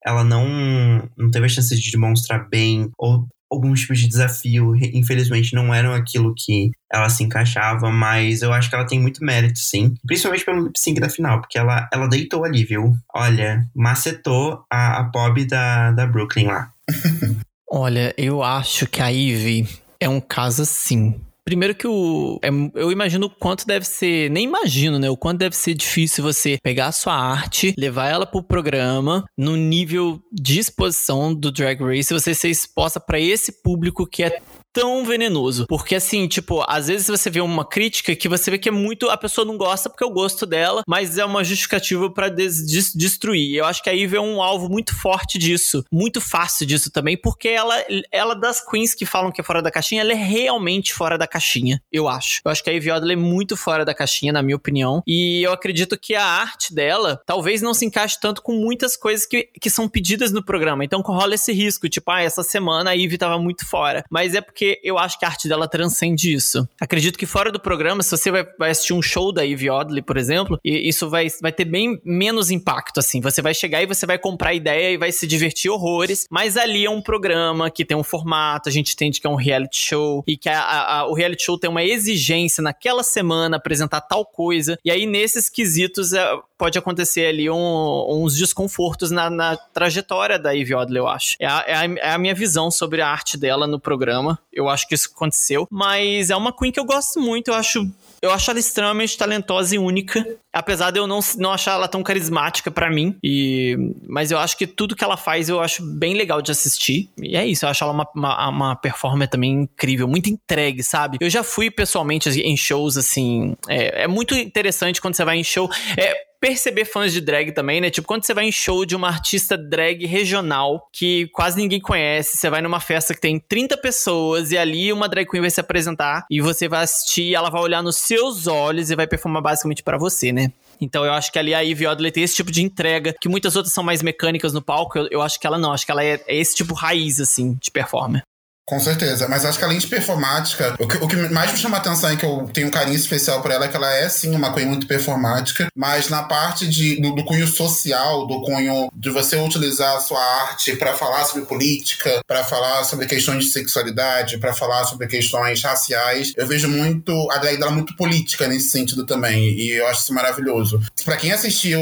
Ela 0.02 0.24
não, 0.24 1.06
não 1.16 1.30
teve 1.30 1.44
a 1.44 1.48
chance 1.48 1.78
de 1.78 1.90
demonstrar 1.90 2.48
bem, 2.48 2.90
ou 2.96 3.26
alguns 3.52 3.82
tipos 3.82 4.00
de 4.00 4.08
desafio, 4.08 4.74
infelizmente, 4.74 5.54
não 5.54 5.72
eram 5.72 5.92
aquilo 5.92 6.34
que 6.34 6.70
ela 6.90 7.08
se 7.10 7.22
encaixava, 7.22 7.90
mas 7.90 8.40
eu 8.40 8.52
acho 8.52 8.68
que 8.70 8.74
ela 8.74 8.86
tem 8.86 8.98
muito 8.98 9.22
mérito, 9.22 9.58
sim. 9.58 9.94
Principalmente 10.06 10.44
pelo 10.44 10.64
lip 10.64 10.78
sync 10.78 10.98
da 10.98 11.10
final, 11.10 11.40
porque 11.40 11.58
ela, 11.58 11.88
ela 11.92 12.08
deitou 12.08 12.44
ali, 12.44 12.64
viu? 12.64 12.96
Olha, 13.14 13.66
macetou 13.74 14.64
a, 14.72 15.00
a 15.00 15.02
Bob 15.02 15.44
da, 15.44 15.92
da 15.92 16.06
Brooklyn 16.06 16.46
lá. 16.46 16.72
Olha, 17.70 18.14
eu 18.16 18.42
acho 18.42 18.86
que 18.86 19.02
a 19.02 19.08
Ivy 19.08 19.68
é 20.00 20.08
um 20.08 20.20
caso 20.20 20.62
assim. 20.62 21.20
Primeiro 21.44 21.74
que 21.74 21.86
o. 21.86 22.38
é- 22.42 22.48
eu 22.74 22.90
imagino 22.90 23.26
o 23.26 23.30
quanto 23.30 23.66
deve 23.66 23.84
ser. 23.84 24.30
Nem 24.30 24.44
imagino, 24.44 24.98
né? 24.98 25.10
O 25.10 25.16
quanto 25.16 25.38
deve 25.38 25.54
ser 25.54 25.74
difícil 25.74 26.24
você 26.24 26.56
pegar 26.62 26.86
a 26.86 26.92
sua 26.92 27.14
arte, 27.14 27.74
levar 27.78 28.08
ela 28.08 28.24
pro 28.24 28.42
programa, 28.42 29.24
no 29.36 29.54
nível 29.56 30.20
de 30.32 30.58
exposição 30.58 31.34
do 31.34 31.52
Drag 31.52 31.82
Race, 31.82 32.12
você 32.12 32.34
ser 32.34 32.48
exposta 32.48 32.98
pra 32.98 33.20
esse 33.20 33.62
público 33.62 34.06
que 34.06 34.22
é 34.22 34.40
tão 34.74 35.04
venenoso. 35.04 35.66
Porque 35.68 35.94
assim, 35.94 36.26
tipo, 36.28 36.62
às 36.68 36.88
vezes 36.88 37.06
você 37.06 37.30
vê 37.30 37.40
uma 37.40 37.64
crítica 37.64 38.14
que 38.14 38.28
você 38.28 38.50
vê 38.50 38.58
que 38.58 38.68
é 38.68 38.72
muito. 38.72 39.08
A 39.08 39.16
pessoa 39.16 39.44
não 39.46 39.56
gosta 39.56 39.88
porque 39.88 40.04
é 40.04 40.06
o 40.06 40.10
gosto 40.10 40.44
dela, 40.44 40.82
mas 40.86 41.16
é 41.16 41.24
uma 41.24 41.42
justificativa 41.44 42.10
pra 42.10 42.28
des- 42.28 42.66
des- 42.66 42.92
destruir. 42.94 43.54
Eu 43.56 43.64
acho 43.64 43.82
que 43.82 43.88
a 43.88 43.96
Eve 43.96 44.16
é 44.16 44.20
um 44.20 44.42
alvo 44.42 44.68
muito 44.68 44.94
forte 45.00 45.38
disso. 45.38 45.84
Muito 45.92 46.20
fácil 46.20 46.66
disso 46.66 46.90
também, 46.90 47.16
porque 47.16 47.48
ela, 47.48 47.74
ela 48.10 48.34
das 48.34 48.60
queens 48.64 48.94
que 48.94 49.06
falam 49.06 49.30
que 49.30 49.40
é 49.40 49.44
fora 49.44 49.62
da 49.62 49.70
caixinha, 49.70 50.00
ela 50.00 50.12
é 50.12 50.16
realmente 50.16 50.92
fora 50.92 51.16
da 51.16 51.26
caixinha, 51.26 51.80
eu 51.92 52.08
acho. 52.08 52.40
Eu 52.44 52.50
acho 52.50 52.62
que 52.64 52.70
a 52.70 52.74
Eve 52.74 52.90
Oddly 52.90 53.12
é 53.12 53.16
muito 53.16 53.56
fora 53.56 53.84
da 53.84 53.94
caixinha, 53.94 54.32
na 54.32 54.42
minha 54.42 54.56
opinião. 54.56 55.02
E 55.06 55.42
eu 55.42 55.52
acredito 55.52 55.96
que 55.98 56.14
a 56.14 56.24
arte 56.24 56.74
dela 56.74 57.20
talvez 57.26 57.62
não 57.62 57.72
se 57.72 57.84
encaixe 57.86 58.18
tanto 58.20 58.42
com 58.42 58.52
muitas 58.54 58.96
coisas 58.96 59.24
que, 59.26 59.48
que 59.60 59.70
são 59.70 59.88
pedidas 59.88 60.32
no 60.32 60.44
programa. 60.44 60.84
Então 60.84 61.00
rola 61.00 61.34
esse 61.34 61.52
risco, 61.52 61.88
tipo, 61.88 62.10
ah, 62.10 62.22
essa 62.22 62.42
semana 62.42 62.90
a 62.90 62.96
Eve 62.96 63.16
tava 63.18 63.38
muito 63.38 63.64
fora. 63.66 64.04
Mas 64.10 64.34
é 64.34 64.40
porque 64.40 64.63
eu 64.82 64.98
acho 64.98 65.18
que 65.18 65.24
a 65.24 65.28
arte 65.28 65.48
dela 65.48 65.68
transcende 65.68 66.32
isso. 66.32 66.68
Acredito 66.80 67.18
que 67.18 67.26
fora 67.26 67.50
do 67.52 67.60
programa, 67.60 68.02
se 68.02 68.10
você 68.10 68.30
vai, 68.30 68.46
vai 68.58 68.70
assistir 68.70 68.92
um 68.92 69.02
show 69.02 69.32
da 69.32 69.46
Eve 69.46 69.68
Oddly, 69.70 70.02
por 70.02 70.16
exemplo, 70.16 70.58
isso 70.64 71.08
vai, 71.08 71.28
vai 71.40 71.52
ter 71.52 71.64
bem 71.64 72.00
menos 72.04 72.50
impacto, 72.50 72.98
assim. 73.00 73.20
Você 73.20 73.40
vai 73.42 73.54
chegar 73.54 73.82
e 73.82 73.86
você 73.86 74.06
vai 74.06 74.18
comprar 74.18 74.50
a 74.50 74.54
ideia 74.54 74.90
e 74.92 74.96
vai 74.96 75.12
se 75.12 75.26
divertir 75.26 75.70
horrores, 75.70 76.26
mas 76.30 76.56
ali 76.56 76.84
é 76.84 76.90
um 76.90 77.02
programa 77.02 77.70
que 77.70 77.84
tem 77.84 77.96
um 77.96 78.02
formato, 78.04 78.68
a 78.68 78.72
gente 78.72 78.92
entende 78.94 79.20
que 79.20 79.26
é 79.26 79.30
um 79.30 79.34
reality 79.34 79.78
show 79.78 80.22
e 80.26 80.36
que 80.36 80.48
a- 80.48 80.60
a- 80.60 80.98
a- 81.00 81.06
o 81.06 81.14
reality 81.14 81.44
show 81.44 81.58
tem 81.58 81.68
uma 81.70 81.82
exigência 81.84 82.62
naquela 82.62 83.02
semana 83.02 83.56
apresentar 83.56 84.00
tal 84.00 84.24
coisa, 84.24 84.78
e 84.84 84.90
aí 84.90 85.06
nesses 85.06 85.48
quesitos 85.48 86.12
é, 86.12 86.24
pode 86.58 86.78
acontecer 86.78 87.26
ali 87.26 87.48
um- 87.50 88.06
uns 88.22 88.36
desconfortos 88.36 89.10
na, 89.10 89.28
na 89.30 89.56
trajetória 89.56 90.38
da 90.38 90.56
Eve 90.56 90.74
Oddly, 90.74 90.98
eu 90.98 91.08
acho. 91.08 91.36
É 91.40 91.46
a, 91.46 91.64
é 91.66 91.74
a- 91.74 91.84
é 91.84 92.10
a 92.12 92.18
minha 92.18 92.34
visão 92.34 92.70
sobre 92.70 93.00
a 93.02 93.08
arte 93.08 93.36
dela 93.36 93.66
no 93.66 93.78
programa. 93.80 94.38
Eu 94.52 94.68
acho 94.68 94.86
que 94.88 94.94
isso 94.94 95.10
aconteceu. 95.14 95.66
Mas 95.70 96.30
é 96.30 96.36
uma 96.36 96.56
Queen 96.56 96.70
que 96.72 96.78
eu 96.80 96.84
gosto 96.84 97.20
muito. 97.20 97.48
Eu 97.48 97.54
acho. 97.54 97.86
Eu 98.22 98.30
acho 98.30 98.50
ela 98.50 98.58
extremamente 98.58 99.18
talentosa 99.18 99.74
e 99.74 99.78
única. 99.78 100.24
Apesar 100.50 100.90
de 100.90 100.98
eu 100.98 101.06
não, 101.06 101.20
não 101.36 101.52
achar 101.52 101.72
ela 101.72 101.86
tão 101.86 102.02
carismática 102.02 102.70
pra 102.70 102.88
mim. 102.90 103.16
E, 103.22 103.76
mas 104.08 104.30
eu 104.30 104.38
acho 104.38 104.56
que 104.56 104.66
tudo 104.66 104.96
que 104.96 105.04
ela 105.04 105.16
faz 105.16 105.48
eu 105.50 105.60
acho 105.60 105.84
bem 105.84 106.14
legal 106.14 106.40
de 106.40 106.50
assistir. 106.50 107.10
E 107.20 107.36
é 107.36 107.44
isso. 107.46 107.66
Eu 107.66 107.68
acho 107.68 107.84
ela 107.84 107.92
uma, 107.92 108.08
uma, 108.14 108.48
uma 108.48 108.76
performer 108.76 109.28
também 109.28 109.52
incrível. 109.52 110.08
Muito 110.08 110.30
entregue, 110.30 110.82
sabe? 110.82 111.18
Eu 111.20 111.28
já 111.28 111.42
fui 111.42 111.70
pessoalmente 111.70 112.30
em 112.30 112.56
shows, 112.56 112.96
assim. 112.96 113.54
É, 113.68 114.04
é 114.04 114.08
muito 114.08 114.34
interessante 114.34 115.02
quando 115.02 115.14
você 115.16 115.24
vai 115.24 115.36
em 115.36 115.44
show. 115.44 115.68
É, 115.98 116.14
perceber 116.44 116.84
fãs 116.84 117.10
de 117.10 117.22
drag 117.22 117.52
também, 117.52 117.80
né? 117.80 117.88
Tipo, 117.88 118.06
quando 118.06 118.22
você 118.22 118.34
vai 118.34 118.44
em 118.44 118.52
show 118.52 118.84
de 118.84 118.94
uma 118.94 119.08
artista 119.08 119.56
drag 119.56 120.04
regional 120.04 120.86
que 120.92 121.26
quase 121.28 121.56
ninguém 121.56 121.80
conhece, 121.80 122.36
você 122.36 122.50
vai 122.50 122.60
numa 122.60 122.80
festa 122.80 123.14
que 123.14 123.20
tem 123.20 123.40
30 123.40 123.78
pessoas 123.78 124.52
e 124.52 124.58
ali 124.58 124.92
uma 124.92 125.08
drag 125.08 125.26
queen 125.26 125.40
vai 125.40 125.48
se 125.48 125.58
apresentar 125.58 126.26
e 126.30 126.42
você 126.42 126.68
vai 126.68 126.82
assistir, 126.82 127.34
ela 127.34 127.48
vai 127.48 127.62
olhar 127.62 127.82
nos 127.82 127.96
seus 127.96 128.46
olhos 128.46 128.90
e 128.90 128.94
vai 128.94 129.06
performar 129.06 129.40
basicamente 129.40 129.82
pra 129.82 129.96
você, 129.96 130.32
né? 130.32 130.52
Então 130.78 131.02
eu 131.02 131.14
acho 131.14 131.32
que 131.32 131.38
ali 131.38 131.54
a 131.54 131.60
Ivy 131.60 131.86
Oddly 131.86 132.12
tem 132.12 132.22
esse 132.22 132.36
tipo 132.36 132.52
de 132.52 132.62
entrega, 132.62 133.14
que 133.18 133.28
muitas 133.28 133.56
outras 133.56 133.72
são 133.72 133.82
mais 133.82 134.02
mecânicas 134.02 134.52
no 134.52 134.60
palco, 134.60 134.98
eu, 134.98 135.08
eu 135.10 135.22
acho 135.22 135.40
que 135.40 135.46
ela 135.46 135.56
não, 135.56 135.72
acho 135.72 135.86
que 135.86 135.92
ela 135.92 136.04
é, 136.04 136.22
é 136.26 136.36
esse 136.36 136.54
tipo 136.54 136.74
raiz, 136.74 137.20
assim, 137.20 137.56
de 137.58 137.70
performer. 137.70 138.22
Com 138.66 138.80
certeza, 138.80 139.28
mas 139.28 139.44
acho 139.44 139.58
que 139.58 139.64
além 139.64 139.78
de 139.78 139.86
performática, 139.86 140.74
o 140.78 140.88
que, 140.88 140.96
o 140.96 141.06
que 141.06 141.16
mais 141.28 141.52
me 141.52 141.58
chama 141.58 141.76
a 141.76 141.80
atenção 141.80 142.08
é 142.08 142.16
que 142.16 142.24
eu 142.24 142.48
tenho 142.50 142.68
um 142.68 142.70
carinho 142.70 142.96
especial 142.96 143.42
por 143.42 143.50
ela, 143.50 143.66
é 143.66 143.68
que 143.68 143.76
ela 143.76 143.92
é 143.92 144.08
sim 144.08 144.34
uma 144.34 144.54
Queen 144.54 144.66
muito 144.66 144.86
performática, 144.86 145.68
mas 145.76 146.08
na 146.08 146.22
parte 146.22 146.66
de, 146.66 146.98
do, 146.98 147.14
do 147.14 147.24
cunho 147.24 147.46
social, 147.46 148.26
do 148.26 148.40
cunho 148.40 148.88
de 148.94 149.10
você 149.10 149.36
utilizar 149.36 149.96
a 149.96 150.00
sua 150.00 150.20
arte 150.46 150.76
para 150.76 150.94
falar 150.94 151.26
sobre 151.26 151.44
política, 151.44 152.22
para 152.26 152.42
falar 152.42 152.84
sobre 152.84 153.04
questões 153.04 153.44
de 153.44 153.50
sexualidade, 153.50 154.38
para 154.38 154.54
falar 154.54 154.84
sobre 154.84 155.06
questões 155.08 155.62
raciais, 155.62 156.32
eu 156.34 156.46
vejo 156.46 156.66
muito 156.66 157.12
a 157.32 157.36
drag 157.36 157.58
dela 157.58 157.70
muito 157.70 157.94
política 157.96 158.48
nesse 158.48 158.70
sentido 158.70 159.04
também, 159.04 159.58
e 159.58 159.72
eu 159.72 159.86
acho 159.88 160.00
isso 160.02 160.14
maravilhoso. 160.14 160.80
Pra 161.04 161.18
quem 161.18 161.32
assistiu, 161.32 161.80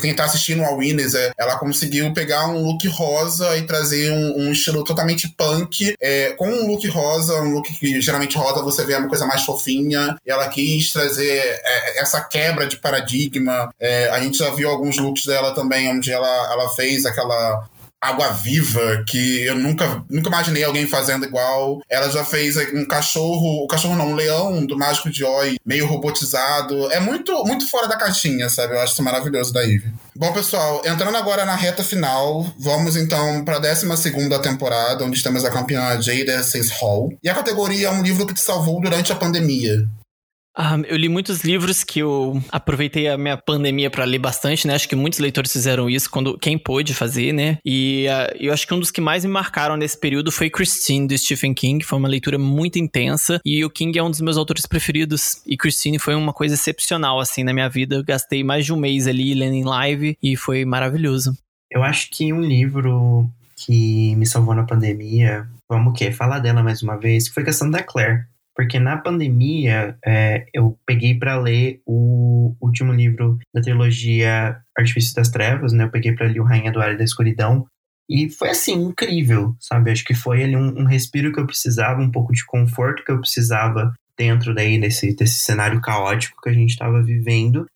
quem 0.00 0.12
tá 0.12 0.24
assistindo 0.24 0.64
ao 0.64 0.78
Winners, 0.78 1.14
é, 1.14 1.30
ela 1.38 1.56
conseguiu 1.56 2.12
pegar 2.12 2.48
um 2.48 2.64
look 2.64 2.84
rosa 2.88 3.56
e 3.56 3.62
trazer 3.62 4.10
um, 4.10 4.48
um 4.48 4.52
estilo 4.52 4.82
totalmente 4.82 5.28
punk, 5.36 5.94
é, 6.00 6.15
com 6.36 6.48
um 6.48 6.66
look 6.66 6.86
rosa, 6.88 7.40
um 7.42 7.50
look 7.50 7.72
que 7.72 8.00
geralmente 8.00 8.36
rosa 8.36 8.62
você 8.62 8.84
vê 8.84 8.94
uma 8.96 9.08
coisa 9.08 9.26
mais 9.26 9.42
fofinha, 9.42 10.16
ela 10.26 10.48
quis 10.48 10.92
trazer 10.92 11.38
é, 11.64 12.00
essa 12.00 12.20
quebra 12.20 12.66
de 12.66 12.76
paradigma. 12.78 13.70
É, 13.80 14.08
a 14.10 14.20
gente 14.20 14.38
já 14.38 14.50
viu 14.50 14.68
alguns 14.68 14.98
looks 14.98 15.24
dela 15.26 15.54
também, 15.54 15.88
onde 15.88 16.10
ela, 16.12 16.52
ela 16.52 16.68
fez 16.70 17.04
aquela 17.04 17.68
água 18.00 18.28
viva 18.32 19.04
que 19.06 19.42
eu 19.44 19.56
nunca, 19.56 20.04
nunca 20.08 20.28
imaginei 20.28 20.64
alguém 20.64 20.86
fazendo 20.86 21.24
igual. 21.24 21.80
Ela 21.88 22.10
já 22.10 22.24
fez 22.24 22.56
um 22.74 22.84
cachorro, 22.84 23.64
o 23.64 23.66
cachorro 23.66 23.96
não, 23.96 24.10
um 24.10 24.14
leão 24.14 24.64
do 24.64 24.78
Mágico 24.78 25.10
de 25.10 25.24
Oi, 25.24 25.56
meio 25.64 25.86
robotizado. 25.86 26.90
É 26.92 27.00
muito, 27.00 27.32
muito 27.44 27.68
fora 27.68 27.88
da 27.88 27.96
caixinha, 27.96 28.48
sabe? 28.48 28.74
Eu 28.74 28.80
acho 28.80 28.92
isso 28.92 29.02
maravilhoso 29.02 29.52
da 29.52 29.64
Eve. 29.64 29.92
Bom, 30.14 30.32
pessoal, 30.32 30.82
entrando 30.84 31.16
agora 31.16 31.44
na 31.44 31.54
reta 31.54 31.84
final, 31.84 32.46
vamos 32.58 32.96
então 32.96 33.44
para 33.44 33.56
a 33.56 33.60
12 33.60 33.86
temporada, 34.42 35.04
onde 35.04 35.22
temos 35.22 35.44
a 35.44 35.50
campeã 35.50 36.00
Jada 36.00 36.40
Essence 36.40 36.72
Hall. 36.80 37.12
E 37.22 37.28
a 37.28 37.34
categoria 37.34 37.88
é 37.88 37.90
um 37.90 38.02
livro 38.02 38.26
que 38.26 38.34
te 38.34 38.40
salvou 38.40 38.80
durante 38.80 39.12
a 39.12 39.16
pandemia. 39.16 39.86
Ah, 40.58 40.78
eu 40.88 40.96
li 40.96 41.06
muitos 41.06 41.42
livros 41.44 41.84
que 41.84 41.98
eu 41.98 42.42
aproveitei 42.50 43.08
a 43.08 43.18
minha 43.18 43.36
pandemia 43.36 43.90
para 43.90 44.04
ler 44.04 44.18
bastante, 44.18 44.66
né? 44.66 44.74
Acho 44.74 44.88
que 44.88 44.96
muitos 44.96 45.18
leitores 45.18 45.52
fizeram 45.52 45.90
isso 45.90 46.10
quando 46.10 46.38
quem 46.38 46.56
pôde 46.56 46.94
fazer, 46.94 47.30
né? 47.34 47.58
E 47.62 48.08
ah, 48.08 48.32
eu 48.40 48.54
acho 48.54 48.66
que 48.66 48.72
um 48.72 48.80
dos 48.80 48.90
que 48.90 49.00
mais 49.00 49.22
me 49.22 49.30
marcaram 49.30 49.76
nesse 49.76 50.00
período 50.00 50.32
foi 50.32 50.48
Christine 50.48 51.06
do 51.06 51.18
Stephen 51.18 51.52
King, 51.52 51.84
foi 51.84 51.98
uma 51.98 52.08
leitura 52.08 52.38
muito 52.38 52.78
intensa 52.78 53.38
e 53.44 53.62
o 53.66 53.68
King 53.68 53.98
é 53.98 54.02
um 54.02 54.10
dos 54.10 54.22
meus 54.22 54.38
autores 54.38 54.64
preferidos 54.64 55.42
e 55.46 55.58
Christine 55.58 55.98
foi 55.98 56.14
uma 56.14 56.32
coisa 56.32 56.54
excepcional 56.54 57.20
assim 57.20 57.44
na 57.44 57.52
minha 57.52 57.68
vida. 57.68 57.96
Eu 57.96 58.04
gastei 58.04 58.42
mais 58.42 58.64
de 58.64 58.72
um 58.72 58.76
mês 58.76 59.06
ali 59.06 59.34
lendo 59.34 59.54
em 59.54 59.64
live 59.64 60.16
e 60.22 60.36
foi 60.36 60.64
maravilhoso. 60.64 61.36
Eu 61.70 61.82
acho 61.82 62.08
que 62.10 62.32
um 62.32 62.40
livro 62.40 63.28
que 63.56 64.16
me 64.16 64.24
salvou 64.24 64.54
na 64.54 64.64
pandemia, 64.64 65.46
vamos 65.68 65.90
o 65.90 65.92
quê? 65.92 66.10
Falar 66.10 66.38
dela 66.38 66.62
mais 66.62 66.82
uma 66.82 66.96
vez, 66.96 67.28
foi 67.28 67.44
questão 67.44 67.70
da 67.70 67.82
Claire. 67.82 68.24
Porque 68.56 68.78
na 68.80 68.96
pandemia 68.96 69.98
é, 70.04 70.46
eu 70.54 70.78
peguei 70.86 71.18
para 71.18 71.38
ler 71.38 71.82
o 71.86 72.56
último 72.58 72.92
livro 72.92 73.38
da 73.54 73.60
trilogia 73.60 74.56
Artifício 74.76 75.14
das 75.14 75.28
Trevas, 75.28 75.72
né? 75.72 75.84
Eu 75.84 75.90
peguei 75.90 76.12
para 76.12 76.26
ler 76.26 76.40
o 76.40 76.44
Rainha 76.44 76.72
do 76.72 76.80
Ar 76.80 76.94
e 76.94 76.96
da 76.96 77.04
Escuridão. 77.04 77.66
E 78.08 78.30
foi 78.30 78.50
assim, 78.50 78.72
incrível, 78.72 79.54
sabe? 79.60 79.90
Acho 79.90 80.04
que 80.04 80.14
foi 80.14 80.42
ali 80.42 80.56
um, 80.56 80.80
um 80.80 80.84
respiro 80.84 81.32
que 81.32 81.40
eu 81.40 81.46
precisava, 81.46 82.00
um 82.00 82.10
pouco 82.10 82.32
de 82.32 82.46
conforto 82.46 83.04
que 83.04 83.12
eu 83.12 83.20
precisava 83.20 83.92
dentro 84.16 84.54
daí 84.54 84.80
desse, 84.80 85.14
desse 85.14 85.40
cenário 85.40 85.80
caótico 85.80 86.40
que 86.40 86.48
a 86.48 86.52
gente 86.52 86.70
estava 86.70 87.02
vivendo. 87.02 87.66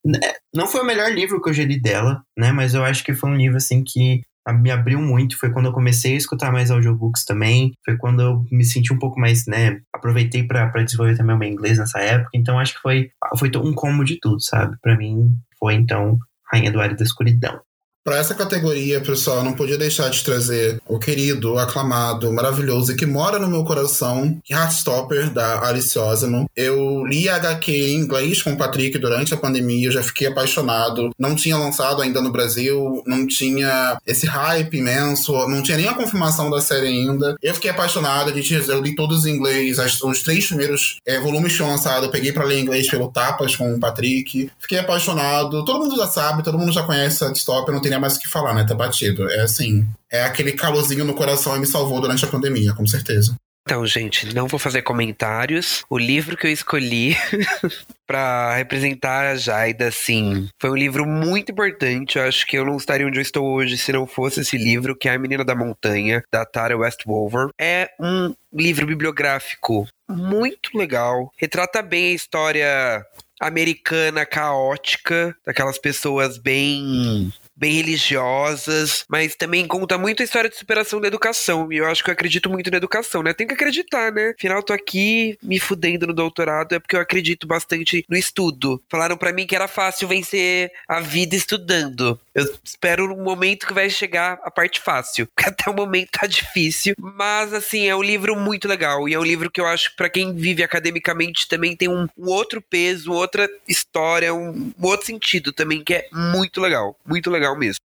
Não 0.55 0.67
foi 0.67 0.81
o 0.81 0.87
melhor 0.87 1.13
livro 1.13 1.43
que 1.43 1.51
eu 1.51 1.55
já 1.55 1.65
li 1.65 1.79
dela, 1.79 2.23
né? 2.39 2.51
Mas 2.53 2.73
eu 2.75 2.83
acho 2.83 3.05
que 3.05 3.13
foi 3.13 3.29
um 3.31 3.37
livro 3.37 3.59
assim 3.59 3.85
que 3.85 4.23
me 4.49 4.71
abriu 4.71 5.01
muito. 5.01 5.39
Foi 5.39 5.51
quando 5.51 5.67
eu 5.67 5.73
comecei 5.73 6.15
a 6.15 6.17
escutar 6.17 6.53
mais 6.53 6.71
audiobooks 6.71 7.25
também. 7.25 7.73
Foi 7.85 7.97
quando 7.97 8.23
eu 8.23 8.45
me 8.51 8.65
senti 8.65 8.93
um 8.93 8.99
pouco 8.99 9.21
mais, 9.21 9.47
né? 9.47 9.81
Aproveitei 9.95 10.43
para 10.43 10.71
desenvolver 10.83 11.17
também 11.17 11.37
o 11.37 11.39
meu 11.39 11.49
inglês 11.49 11.79
nessa 11.79 12.01
época. 12.01 12.31
Então 12.35 12.59
acho 12.59 12.75
que 12.75 12.81
foi, 12.81 13.11
foi 13.39 13.51
um 13.57 13.73
combo 13.73 14.05
de 14.05 14.19
tudo, 14.21 14.41
sabe? 14.41 14.77
Para 14.83 14.97
mim 14.97 15.35
foi 15.59 15.75
então 15.75 16.19
Rainha 16.51 16.73
do 16.73 16.81
Ar 16.81 16.91
e 16.91 16.97
da 16.97 17.05
Escuridão. 17.05 17.61
Para 18.03 18.17
essa 18.17 18.35
categoria, 18.35 18.99
pessoal, 19.03 19.45
não 19.45 19.53
podia 19.53 19.77
deixar 19.77 20.09
de 20.09 20.25
trazer 20.25 20.81
o 20.89 20.99
querido, 20.99 21.59
aclamado, 21.59 22.33
maravilhoso 22.33 22.93
e 22.93 22.97
que 22.97 23.05
mora 23.05 23.39
no 23.39 23.47
meu 23.47 23.63
coração, 23.63 24.41
Heartstopper, 24.51 25.29
da 25.31 25.69
Alice 25.69 25.99
Osman. 25.99 26.47
Eu 26.57 27.05
li 27.05 27.29
a 27.29 27.37
HQ 27.37 27.71
em 27.71 27.97
inglês 27.97 28.43
com 28.43 28.53
o 28.53 28.57
Patrick 28.57 28.97
durante 28.97 29.35
a 29.35 29.37
pandemia, 29.37 29.89
eu 29.89 29.93
já 29.93 30.03
fiquei 30.03 30.29
apaixonado. 30.29 31.11
Não 31.19 31.35
tinha 31.35 31.59
lançado 31.59 32.01
ainda 32.01 32.23
no 32.23 32.33
Brasil, 32.33 33.03
não 33.07 33.27
tinha 33.27 33.99
esse 34.07 34.27
hype 34.27 34.79
imenso, 34.79 35.33
não 35.47 35.63
tinha 35.63 35.77
nem 35.77 35.89
a 35.89 35.95
confirmação 35.95 36.49
da 36.49 36.63
série 36.63 36.87
ainda. 36.87 37.37
Eu 37.43 37.53
fiquei 37.53 37.71
apaixonado, 37.71 38.31
a 38.31 38.33
gente, 38.33 38.55
eu 38.55 38.81
li 38.81 38.95
todos 38.95 39.27
em 39.27 39.35
inglês, 39.35 39.79
as, 39.79 40.03
os 40.03 40.23
três 40.23 40.47
primeiros 40.47 40.97
é, 41.05 41.21
volumes 41.21 41.53
tinham 41.55 41.69
lançado, 41.69 42.07
eu 42.07 42.11
peguei 42.11 42.33
para 42.33 42.47
ler 42.47 42.61
em 42.61 42.63
inglês 42.63 42.89
pelo 42.89 43.13
Tapas 43.13 43.55
com 43.55 43.75
o 43.75 43.79
Patrick. 43.79 44.51
Fiquei 44.59 44.79
apaixonado, 44.79 45.67
todo 45.67 45.81
mundo 45.81 45.97
já 45.99 46.07
sabe, 46.07 46.43
todo 46.43 46.59
mundo 46.59 46.73
já 46.73 46.83
conhece 46.83 47.23
Heartstopper, 47.23 47.75
não 47.75 47.83
tem 47.83 47.90
nem 47.91 48.01
mais 48.01 48.17
o 48.17 48.21
que 48.21 48.29
falar, 48.29 48.55
né? 48.55 48.65
Tá 48.65 48.75
batido. 48.75 49.29
É 49.31 49.41
assim, 49.41 49.87
é 50.11 50.23
aquele 50.23 50.53
calorzinho 50.53 51.05
no 51.05 51.15
coração 51.15 51.57
e 51.57 51.61
me 51.61 51.67
salvou 51.67 52.01
durante 52.01 52.25
a 52.25 52.29
pandemia, 52.29 52.73
com 52.73 52.87
certeza. 52.87 53.35
Então, 53.71 53.87
gente, 53.87 54.35
não 54.35 54.49
vou 54.49 54.59
fazer 54.59 54.83
comentários. 54.83 55.85
O 55.89 55.99
livro 55.99 56.37
que 56.37 56.47
eu 56.47 56.51
escolhi 56.51 57.17
para 58.07 58.57
representar 58.57 59.27
a 59.27 59.37
Jaida, 59.37 59.87
assim, 59.87 60.49
foi 60.61 60.71
um 60.71 60.77
livro 60.77 61.07
muito 61.07 61.53
importante. 61.53 62.19
Eu 62.19 62.25
acho 62.25 62.47
que 62.47 62.59
eu 62.59 62.65
não 62.65 62.77
estaria 62.77 63.07
onde 63.07 63.19
eu 63.19 63.23
estou 63.23 63.47
hoje 63.47 63.79
se 63.79 63.93
não 63.93 64.07
fosse 64.07 64.41
esse 64.41 64.57
livro, 64.57 64.97
que 64.97 65.09
é 65.09 65.15
A 65.15 65.19
Menina 65.19 65.45
da 65.45 65.55
Montanha, 65.55 66.23
da 66.33 66.45
Tara 66.45 66.77
Westwolver. 66.77 67.51
É 67.61 67.91
um 68.01 68.35
livro 68.53 68.87
bibliográfico 68.87 69.87
muito 70.11 70.77
legal. 70.77 71.31
Retrata 71.39 71.83
bem 71.83 72.07
a 72.07 72.15
história 72.15 73.07
americana 73.41 74.27
caótica, 74.27 75.35
daquelas 75.47 75.79
pessoas 75.79 76.37
bem 76.37 77.33
bem 77.61 77.75
religiosas, 77.75 79.05
mas 79.07 79.37
também 79.37 79.67
conta 79.67 79.99
muito 79.99 80.23
a 80.23 80.25
história 80.25 80.49
de 80.49 80.57
superação 80.57 80.99
da 80.99 81.09
educação. 81.09 81.71
E 81.71 81.77
eu 81.77 81.87
acho 81.87 82.03
que 82.03 82.09
eu 82.09 82.15
acredito 82.15 82.49
muito 82.49 82.71
na 82.71 82.79
educação, 82.79 83.23
né? 83.23 83.35
Tem 83.35 83.47
que 83.47 83.53
acreditar, 83.53 84.11
né? 84.11 84.33
Afinal, 84.37 84.63
tô 84.63 84.73
aqui 84.73 85.39
me 85.43 85.61
fudendo 85.61 86.07
no 86.07 86.15
doutorado, 86.15 86.75
é 86.75 86.81
porque 86.81 86.97
eu 86.97 87.01
acredito 87.01 87.47
bastante 87.47 88.03
no 88.09 88.17
estudo. 88.17 88.83
Falaram 88.89 89.19
para 89.19 89.33
mim 89.33 89.47
que 89.47 89.55
era 89.55 89.69
fácil 89.69 90.09
vencer 90.09 90.73
a 90.89 91.01
vida 91.01 91.37
estudando. 91.37 92.19
Eu 92.35 92.45
espero 92.63 93.13
um 93.13 93.25
momento 93.25 93.67
que 93.67 93.73
vai 93.73 93.91
chegar 93.91 94.39
a 94.45 94.51
parte 94.51 94.81
fácil, 94.81 95.27
porque 95.35 95.49
até 95.49 95.71
o 95.71 95.75
momento 95.75 96.11
tá 96.13 96.27
difícil. 96.27 96.95
Mas, 96.99 97.53
assim, 97.53 97.89
é 97.89 97.97
um 97.97 98.03
livro 98.03 98.37
muito 98.37 98.69
legal. 98.69 99.09
E 99.09 99.15
é 99.15 99.19
um 99.19 99.25
livro 99.25 99.51
que 99.51 99.61
eu 99.61 99.67
acho 99.67 99.95
pra 99.97 100.09
quem 100.09 100.35
vive 100.35 100.63
academicamente 100.63 101.49
também 101.49 101.77
tem 101.77 101.89
um, 101.89 102.07
um 102.17 102.29
outro 102.29 102.63
peso, 102.63 103.13
outra 103.13 103.49
história, 103.67 104.33
um, 104.33 104.73
um 104.79 104.87
outro 104.87 105.07
sentido 105.07 105.53
também, 105.53 105.83
que 105.83 105.95
é 105.95 106.09
muito 106.13 106.61
legal. 106.61 106.97
Muito 107.05 107.31
legal 107.31 107.59
mesmo. 107.59 107.81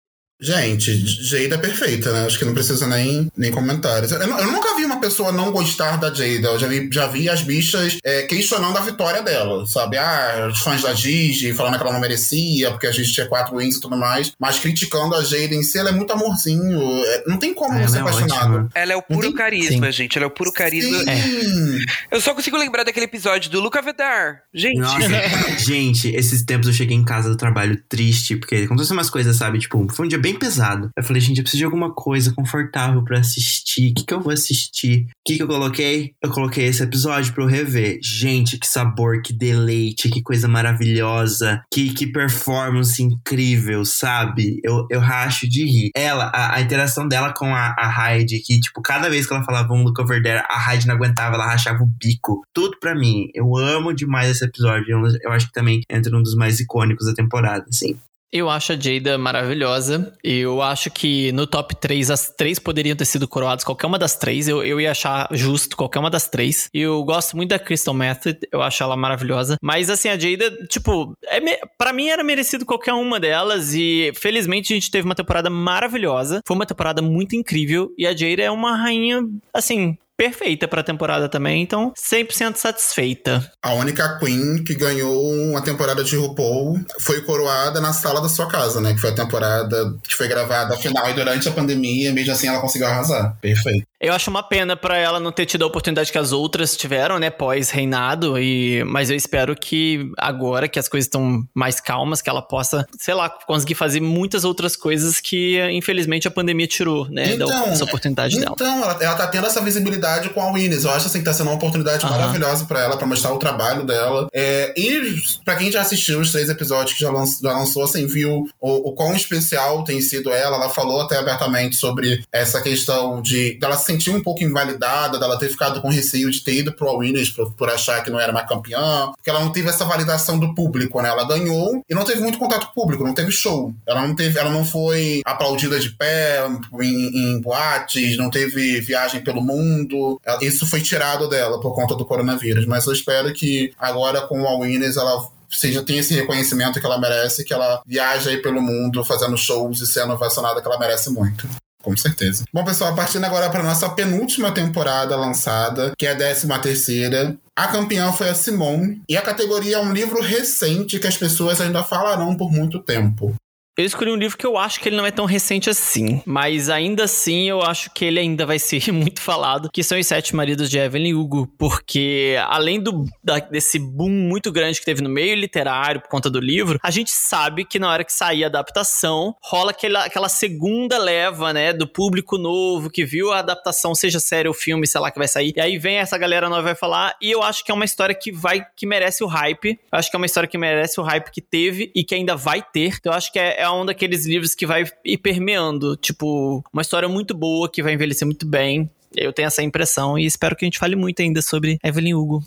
Gente, 0.43 1.07
Jada 1.07 1.55
é 1.55 1.59
perfeita, 1.59 2.13
né? 2.13 2.27
Acho 2.27 2.37
que 2.37 2.45
não 2.45 2.53
precisa 2.53 2.85
nem, 2.89 3.31
nem 3.37 3.53
comentários. 3.53 4.11
Eu, 4.11 4.21
eu, 4.21 4.51
nunca 4.51 4.75
vi 4.75 4.85
uma 4.85 5.01
pessoa 5.01 5.31
não 5.31 5.53
gostar 5.53 5.97
da 5.99 6.09
Jada. 6.09 6.49
Eu 6.49 6.59
já 6.59 6.67
vi, 6.67 6.91
já 6.93 7.07
vi 7.07 7.29
as 7.29 7.43
bichas 7.43 7.99
é, 8.03 8.23
questionando 8.23 8.77
a 8.77 8.81
vitória 8.81 9.23
dela, 9.23 9.65
sabe? 9.67 9.99
Ah, 9.99 10.49
os 10.51 10.59
fãs 10.59 10.83
da 10.83 10.93
Gigi 10.95 11.55
falando 11.55 11.77
que 11.77 11.83
ela 11.83 11.93
não 11.93 12.01
merecia, 12.01 12.73
porque 12.73 12.89
a 12.89 12.91
Gigi 12.91 13.13
tinha 13.13 13.27
quatro 13.27 13.57
wins 13.57 13.77
e 13.77 13.81
tudo 13.81 13.97
mais. 13.97 14.33
Mas 14.37 14.59
criticando 14.59 15.15
a 15.15 15.23
Jada 15.23 15.55
em 15.55 15.63
si, 15.63 15.79
ela 15.79 15.91
é 15.91 15.93
muito 15.93 16.13
amorzinho. 16.13 17.05
É, 17.05 17.23
não 17.29 17.39
tem 17.39 17.55
como 17.55 17.79
não 17.79 17.87
ser 17.87 17.99
é 17.99 18.01
apaixonado. 18.01 18.55
Ótima. 18.55 18.69
Ela 18.75 18.93
é 18.95 18.97
o 18.97 19.03
puro 19.03 19.29
tem... 19.29 19.35
carisma, 19.35 19.87
Sim. 19.87 19.93
gente. 19.93 20.19
Ela 20.19 20.25
é 20.25 20.29
o 20.29 20.31
puro 20.31 20.53
carisma. 20.53 21.05
É. 21.09 22.17
Eu 22.17 22.21
só 22.21 22.35
consigo 22.35 22.57
lembrar 22.57 22.83
daquele 22.83 23.07
episódio 23.07 23.49
do 23.49 23.61
Luca 23.61 23.81
Vedar. 23.81 24.41
Gente. 24.53 24.81
Nossa, 24.81 25.09
gente, 25.59 26.09
esses 26.09 26.43
tempos 26.43 26.67
eu 26.67 26.75
cheguei 26.75 26.97
em 26.97 27.05
casa 27.05 27.29
do 27.29 27.37
trabalho 27.37 27.81
triste, 27.89 28.35
porque 28.35 28.57
aconteceu 28.57 28.95
umas 28.95 29.09
coisas, 29.09 29.37
sabe? 29.37 29.61
Tipo, 29.61 29.87
foi 29.93 30.07
um 30.07 30.09
dia 30.09 30.19
bem 30.19 30.32
bem 30.33 30.39
pesado. 30.39 30.91
Eu 30.97 31.05
falei, 31.05 31.21
gente, 31.21 31.39
eu 31.39 31.43
preciso 31.43 31.61
de 31.61 31.65
alguma 31.65 31.93
coisa 31.95 32.33
confortável 32.35 33.05
para 33.05 33.19
assistir. 33.19 33.91
O 33.91 33.95
que, 33.95 34.05
que 34.05 34.15
eu 34.15 34.21
vou 34.21 34.33
assistir? 34.33 35.05
O 35.05 35.09
que, 35.27 35.37
que 35.37 35.43
eu 35.43 35.47
coloquei? 35.47 36.15
Eu 36.23 36.31
coloquei 36.31 36.67
esse 36.67 36.83
episódio 36.83 37.33
pra 37.33 37.45
eu 37.45 37.49
rever. 37.49 37.99
Gente, 38.03 38.59
que 38.59 38.67
sabor, 38.67 39.23
que 39.23 39.33
deleite, 39.33 40.09
que 40.09 40.23
coisa 40.23 40.49
maravilhosa. 40.49 41.63
Que, 41.73 41.93
que 41.93 42.07
performance 42.07 43.03
incrível, 43.03 43.85
sabe? 43.85 44.61
Eu, 44.65 44.87
eu 44.91 45.01
racho 45.01 45.49
de 45.49 45.65
rir. 45.65 45.91
Ela, 45.95 46.25
a, 46.35 46.57
a 46.57 46.61
interação 46.61 47.07
dela 47.07 47.33
com 47.33 47.55
a, 47.55 47.75
a 47.79 48.13
que, 48.27 48.61
tipo, 48.61 48.81
cada 48.83 49.09
vez 49.09 49.27
que 49.27 49.33
ela 49.33 49.45
falava 49.45 49.73
um 49.73 49.83
look 49.83 50.01
over 50.01 50.23
there, 50.23 50.43
a 50.49 50.59
Hyde 50.59 50.87
não 50.87 50.95
aguentava, 50.95 51.35
ela 51.35 51.47
rachava 51.47 51.83
o 51.83 51.87
bico. 51.87 52.43
Tudo 52.53 52.79
pra 52.81 52.95
mim. 52.95 53.29
Eu 53.35 53.57
amo 53.57 53.93
demais 53.93 54.31
esse 54.31 54.45
episódio. 54.45 54.87
Eu, 54.89 55.03
eu 55.23 55.33
acho 55.33 55.47
que 55.47 55.53
também 55.53 55.81
entra 55.89 56.17
um 56.17 56.23
dos 56.23 56.35
mais 56.35 56.61
icônicos 56.61 57.07
da 57.07 57.15
temporada, 57.15 57.65
assim. 57.69 57.97
Eu 58.33 58.49
acho 58.49 58.73
a 58.73 58.77
Jada 58.81 59.19
maravilhosa. 59.19 60.11
Eu 60.25 60.63
acho 60.63 60.91
que 60.91 61.31
no 61.33 61.47
top 61.47 61.77
3, 61.77 62.11
as 62.11 62.31
três 62.31 62.59
poderiam 62.59 62.97
ter 62.97 63.05
sido 63.05 63.29
coroadas, 63.29 63.63
qualquer 63.63 63.87
uma 63.87 63.99
das 63.99 64.17
três. 64.17 64.49
Eu, 64.49 64.65
eu 64.65 64.81
ia 64.81 64.91
achar 64.91 65.29
justo 65.33 65.77
qualquer 65.77 65.99
uma 65.99 66.09
das 66.09 66.29
três. 66.29 66.71
Eu 66.73 67.05
gosto 67.05 67.37
muito 67.37 67.51
da 67.51 67.59
Crystal 67.59 67.93
Method, 67.93 68.39
eu 68.51 68.63
acho 68.63 68.83
ela 68.83 68.97
maravilhosa. 68.97 69.59
Mas 69.61 69.91
assim, 69.91 70.09
a 70.09 70.19
Jada, 70.19 70.51
tipo, 70.67 71.15
é 71.25 71.41
me... 71.41 71.59
para 71.77 71.93
mim 71.93 72.09
era 72.09 72.25
merecido 72.25 72.65
qualquer 72.65 72.95
uma 72.95 73.21
delas. 73.21 73.75
E 73.75 74.13
felizmente 74.15 74.73
a 74.73 74.77
gente 74.77 74.91
teve 74.91 75.05
uma 75.05 75.15
temporada 75.15 75.51
maravilhosa. 75.51 76.41
Foi 76.47 76.57
uma 76.57 76.65
temporada 76.65 77.03
muito 77.03 77.37
incrível. 77.37 77.93
E 77.99 78.07
a 78.07 78.17
Jada 78.17 78.43
é 78.43 78.51
uma 78.51 78.75
rainha, 78.75 79.21
assim, 79.53 79.99
perfeita 80.23 80.69
pra 80.69 80.85
temporada 80.85 81.29
também, 81.29 81.63
então 81.63 81.93
100% 81.97 82.55
satisfeita. 82.55 83.51
A 83.61 83.75
única 83.75 84.21
Queen 84.21 84.63
que 84.63 84.73
ganhou 84.73 85.21
uma 85.51 85.61
temporada 85.61 86.05
de 86.05 86.15
RuPaul 86.15 86.79
foi 87.01 87.23
coroada 87.23 87.81
na 87.81 87.93
sala 87.93 88.21
da 88.21 88.29
sua 88.29 88.47
casa, 88.47 88.81
né? 88.81 88.95
Que 88.95 89.01
foi 89.01 89.11
a 89.11 89.15
temporada 89.15 89.97
que 90.07 90.15
foi 90.15 90.29
gravada 90.29 90.77
final 90.77 91.11
e 91.11 91.15
durante 91.15 91.49
a 91.49 91.53
pandemia, 91.53 92.13
mesmo 92.13 92.33
assim 92.33 92.47
ela 92.47 92.61
conseguiu 92.61 92.87
arrasar. 92.87 93.37
Perfeito. 93.41 93.85
Eu 94.03 94.13
acho 94.13 94.29
uma 94.29 94.43
pena 94.43 94.77
para 94.77 94.99
ela 94.99 95.21
não 95.21 95.31
ter 95.31 95.47
tido 95.47 95.63
a 95.63 95.67
oportunidade 95.67 96.11
que 96.11 96.19
as 96.19 96.33
outras 96.33 96.77
tiveram, 96.77 97.21
né, 97.21 97.31
pós-reinado, 97.31 98.37
e 98.37 98.83
mas 98.85 99.11
eu 99.11 99.17
espero 99.17 99.55
que 99.55 100.11
agora 100.19 100.69
que 100.69 100.79
as 100.79 100.89
coisas 100.89 101.07
estão 101.07 101.47
mais 101.55 101.81
calmas, 101.81 102.21
que 102.21 102.29
ela 102.29 102.43
possa, 102.43 102.85
sei 102.99 103.15
lá, 103.15 103.31
conseguir 103.31 103.77
fazer 103.77 104.01
muitas 104.01 104.45
outras 104.45 104.75
coisas 104.75 105.21
que 105.21 105.61
infelizmente 105.71 106.27
a 106.27 106.33
pandemia 106.33 106.67
tirou, 106.67 107.09
né, 107.09 107.35
então, 107.35 107.49
essa 107.69 107.85
oportunidade 107.85 108.37
então, 108.37 108.57
dela. 108.57 108.73
Então, 108.73 108.91
ela, 108.91 109.05
ela 109.05 109.15
tá 109.15 109.27
tendo 109.29 109.47
essa 109.47 109.61
visibilidade 109.61 110.31
com 110.31 110.41
a 110.41 110.53
Winnes. 110.53 110.85
Eu 110.85 110.91
acho 110.91 111.07
assim 111.07 111.21
que 111.21 111.25
tá 111.25 111.33
sendo 111.33 111.51
uma 111.51 111.57
oportunidade 111.57 112.05
uhum. 112.05 112.11
maravilhosa 112.11 112.65
para 112.65 112.81
ela, 112.81 112.97
para 112.97 113.07
mostrar 113.07 113.33
o 113.33 113.39
trabalho 113.39 113.85
dela. 113.85 114.27
É, 114.33 114.75
e 114.77 115.23
para 115.45 115.55
quem 115.55 115.71
já 115.71 115.81
assistiu 115.81 116.19
os 116.19 116.33
três 116.33 116.49
episódios 116.49 116.97
que 116.97 117.01
já, 117.01 117.11
lanç, 117.11 117.39
já 117.41 117.53
lançou, 117.53 117.85
assim, 117.85 118.05
viu 118.07 118.49
o, 118.61 118.91
o 118.91 118.93
quão 118.95 119.15
especial 119.15 119.85
tem 119.85 120.01
sido 120.01 120.33
ela. 120.33 120.57
Ela 120.57 120.71
falou 120.71 121.03
até 121.03 121.19
abertamente 121.19 121.77
sobre 121.77 122.25
essa 122.33 122.61
questão 122.61 123.23
de 123.23 123.59
dela 123.61 123.77
se 123.77 123.92
sentir 123.93 124.11
um 124.11 124.23
pouco 124.23 124.43
invalidada, 124.43 125.19
dela 125.19 125.39
ter 125.39 125.49
ficado 125.49 125.81
com 125.81 125.89
receio 125.89 126.31
de 126.31 126.41
ter 126.41 126.55
ido 126.55 126.73
pro 126.73 126.99
Winners 126.99 127.31
por, 127.31 127.53
por 127.53 127.69
achar 127.69 128.03
que 128.03 128.11
não 128.11 128.19
era 128.19 128.33
mais 128.33 128.49
campeã, 128.49 129.11
porque 129.15 129.31
ela 129.31 129.41
não 129.41 129.53
teve 129.53 129.69
essa 129.69 129.85
validação 129.85 130.39
do 130.39 130.55
público, 130.55 131.01
né? 131.01 131.09
Ela 131.09 131.27
ganhou 131.27 131.83
e 131.89 131.95
não 131.95 132.05
teve 132.05 132.21
muito 132.21 132.39
contato 132.39 132.73
público, 132.75 133.05
não 133.05 133.15
teve 133.15 133.31
show. 133.31 133.75
Ela 133.87 134.07
não 134.07 134.15
teve, 134.15 134.39
ela 134.39 134.51
não 134.51 134.65
foi 134.65 135.21
aplaudida 135.25 135.79
de 135.79 135.91
pé 135.91 136.47
em, 136.81 137.35
em 137.35 137.41
boates, 137.41 138.17
não 138.17 138.31
teve 138.31 138.81
viagem 138.81 139.23
pelo 139.23 139.43
mundo. 139.43 140.21
Isso 140.41 140.67
foi 140.67 140.81
tirado 140.81 141.29
dela 141.29 141.61
por 141.61 141.75
conta 141.75 141.95
do 141.95 142.05
coronavírus, 142.05 142.67
mas 142.67 142.87
eu 142.87 142.93
espero 142.93 143.33
que 143.33 143.73
agora 143.79 144.23
com 144.23 144.41
o 144.41 144.61
Winners 144.61 144.97
ela 144.97 145.23
seja 145.51 145.83
tem 145.83 145.99
esse 145.99 146.15
reconhecimento 146.15 146.81
que 146.81 146.87
ela 146.87 146.99
merece, 146.99 147.45
que 147.45 147.53
ela 147.53 147.83
viaja 147.87 148.31
aí 148.31 148.41
pelo 148.41 148.63
mundo 148.63 149.05
fazendo 149.05 149.37
shows 149.37 149.81
e 149.81 149.87
sendo 149.87 150.17
vacinada 150.17 150.61
que 150.61 150.67
ela 150.67 150.79
merece 150.79 151.11
muito. 151.11 151.47
Com 151.83 151.97
certeza. 151.97 152.45
Bom, 152.53 152.65
pessoal, 152.65 152.95
partindo 152.95 153.25
agora 153.25 153.51
para 153.51 153.63
nossa 153.63 153.91
penúltima 153.91 154.53
temporada 154.53 155.17
lançada, 155.17 155.93
que 155.99 156.07
é 156.07 156.13
a 156.13 156.15
décima 156.15 156.59
terceira. 156.61 157.37
A 157.57 157.67
campeã 157.69 158.13
foi 158.13 158.31
a 158.31 158.35
Simone, 158.35 159.03
e 159.09 159.17
a 159.17 159.21
categoria 159.21 159.77
é 159.77 159.81
um 159.81 159.93
livro 159.93 160.23
recente 160.23 160.99
que 160.99 161.07
as 161.07 161.17
pessoas 161.17 161.61
ainda 161.61 161.83
falarão 161.83 162.37
por 162.37 162.51
muito 162.51 162.79
tempo. 162.79 163.35
Eu 163.75 163.87
escolhi 163.87 164.11
um 164.11 164.17
livro 164.17 164.37
que 164.37 164.45
eu 164.45 164.59
acho 164.59 164.79
que 164.81 164.91
ele 164.91 164.97
não 164.97 165.07
é 165.07 165.11
tão 165.11 165.25
recente 165.25 165.71
assim, 165.71 166.23
mas 166.27 166.69
ainda 166.69 167.05
assim 167.05 167.49
eu 167.49 167.63
acho 167.63 167.91
que 167.95 168.05
ele 168.05 168.21
ainda 168.21 168.45
vai 168.45 168.59
ser 168.59 168.83
muito 168.93 169.19
falado, 169.19 169.71
que 169.73 169.83
são 169.83 169.99
Os 169.99 170.07
Sete 170.07 170.37
Maridos 170.37 170.69
de 170.69 170.77
Evelyn 170.77 171.15
Hugo, 171.15 171.51
porque 171.59 172.37
além 172.49 172.79
do, 172.79 173.07
da, 173.25 173.39
desse 173.39 173.79
boom 173.79 174.11
muito 174.11 174.53
grande 174.53 174.79
que 174.79 174.85
teve 174.85 175.01
no 175.01 175.09
meio 175.09 175.35
literário 175.35 176.03
por 176.03 176.11
conta 176.11 176.29
do 176.29 176.39
livro, 176.39 176.79
a 176.83 176.91
gente 176.91 177.13
sabe 177.13 177.65
que 177.65 177.79
na 177.79 177.91
hora 177.91 178.05
que 178.05 178.13
sair 178.13 178.45
a 178.45 178.49
adaptação, 178.49 179.35
rola 179.43 179.71
aquela, 179.71 180.05
aquela 180.05 180.29
segunda 180.29 180.99
leva, 180.99 181.55
né, 181.55 181.73
do 181.73 181.89
público 181.89 182.37
novo 182.37 182.91
que 182.91 183.07
viu 183.07 183.33
a 183.33 183.39
adaptação, 183.39 183.95
seja 183.95 184.21
série 184.21 184.49
ou 184.49 184.55
filme, 184.55 184.87
sei 184.87 185.01
lá, 185.01 185.11
que 185.11 185.19
vai 185.19 185.29
sair, 185.29 185.55
e 185.57 185.61
aí 185.63 185.79
vem 185.79 185.97
essa 185.97 186.19
galera 186.19 186.51
nova 186.51 186.61
vai 186.61 186.75
falar, 186.75 187.17
e 187.23 187.31
eu 187.31 187.43
acho 187.43 187.65
que 187.65 187.71
é 187.71 187.75
uma 187.75 187.87
história 187.87 188.15
que 188.15 188.31
vai, 188.31 188.63
que 188.77 188.85
merece 188.85 189.25
o 189.25 189.27
hype, 189.27 189.81
eu 189.91 189.99
acho 189.99 190.11
que 190.11 190.17
é 190.17 190.19
uma 190.19 190.27
história 190.27 190.47
que 190.47 190.59
merece 190.59 191.01
o 191.01 191.03
hype 191.03 191.31
que 191.31 191.41
teve 191.41 191.91
e 191.95 192.05
que 192.05 192.15
ainda 192.15 192.37
vai 192.37 192.61
ter, 192.61 192.97
então 192.99 193.11
eu 193.11 193.17
acho 193.17 193.33
que 193.33 193.39
é 193.39 193.62
é 193.63 193.71
um 193.71 193.87
daqueles 193.87 194.27
livros 194.27 194.55
que 194.55 194.67
vai 194.67 194.85
ir 195.05 195.19
permeando. 195.19 195.97
Tipo, 195.97 196.63
uma 196.73 196.83
história 196.83 197.09
muito 197.09 197.35
boa, 197.35 197.71
que 197.71 197.83
vai 197.83 197.95
envelhecer 197.95 198.27
muito 198.27 198.47
bem. 198.47 198.91
Eu 199.15 199.33
tenho 199.33 199.47
essa 199.47 199.63
impressão 199.63 200.19
e 200.19 200.27
espero 200.27 200.57
que 200.57 200.65
a 200.65 200.67
gente 200.67 200.79
fale 200.79 200.97
muito 200.97 201.21
ainda 201.23 201.41
sobre 201.43 201.79
Evelyn 201.83 202.15
Hugo. 202.15 202.43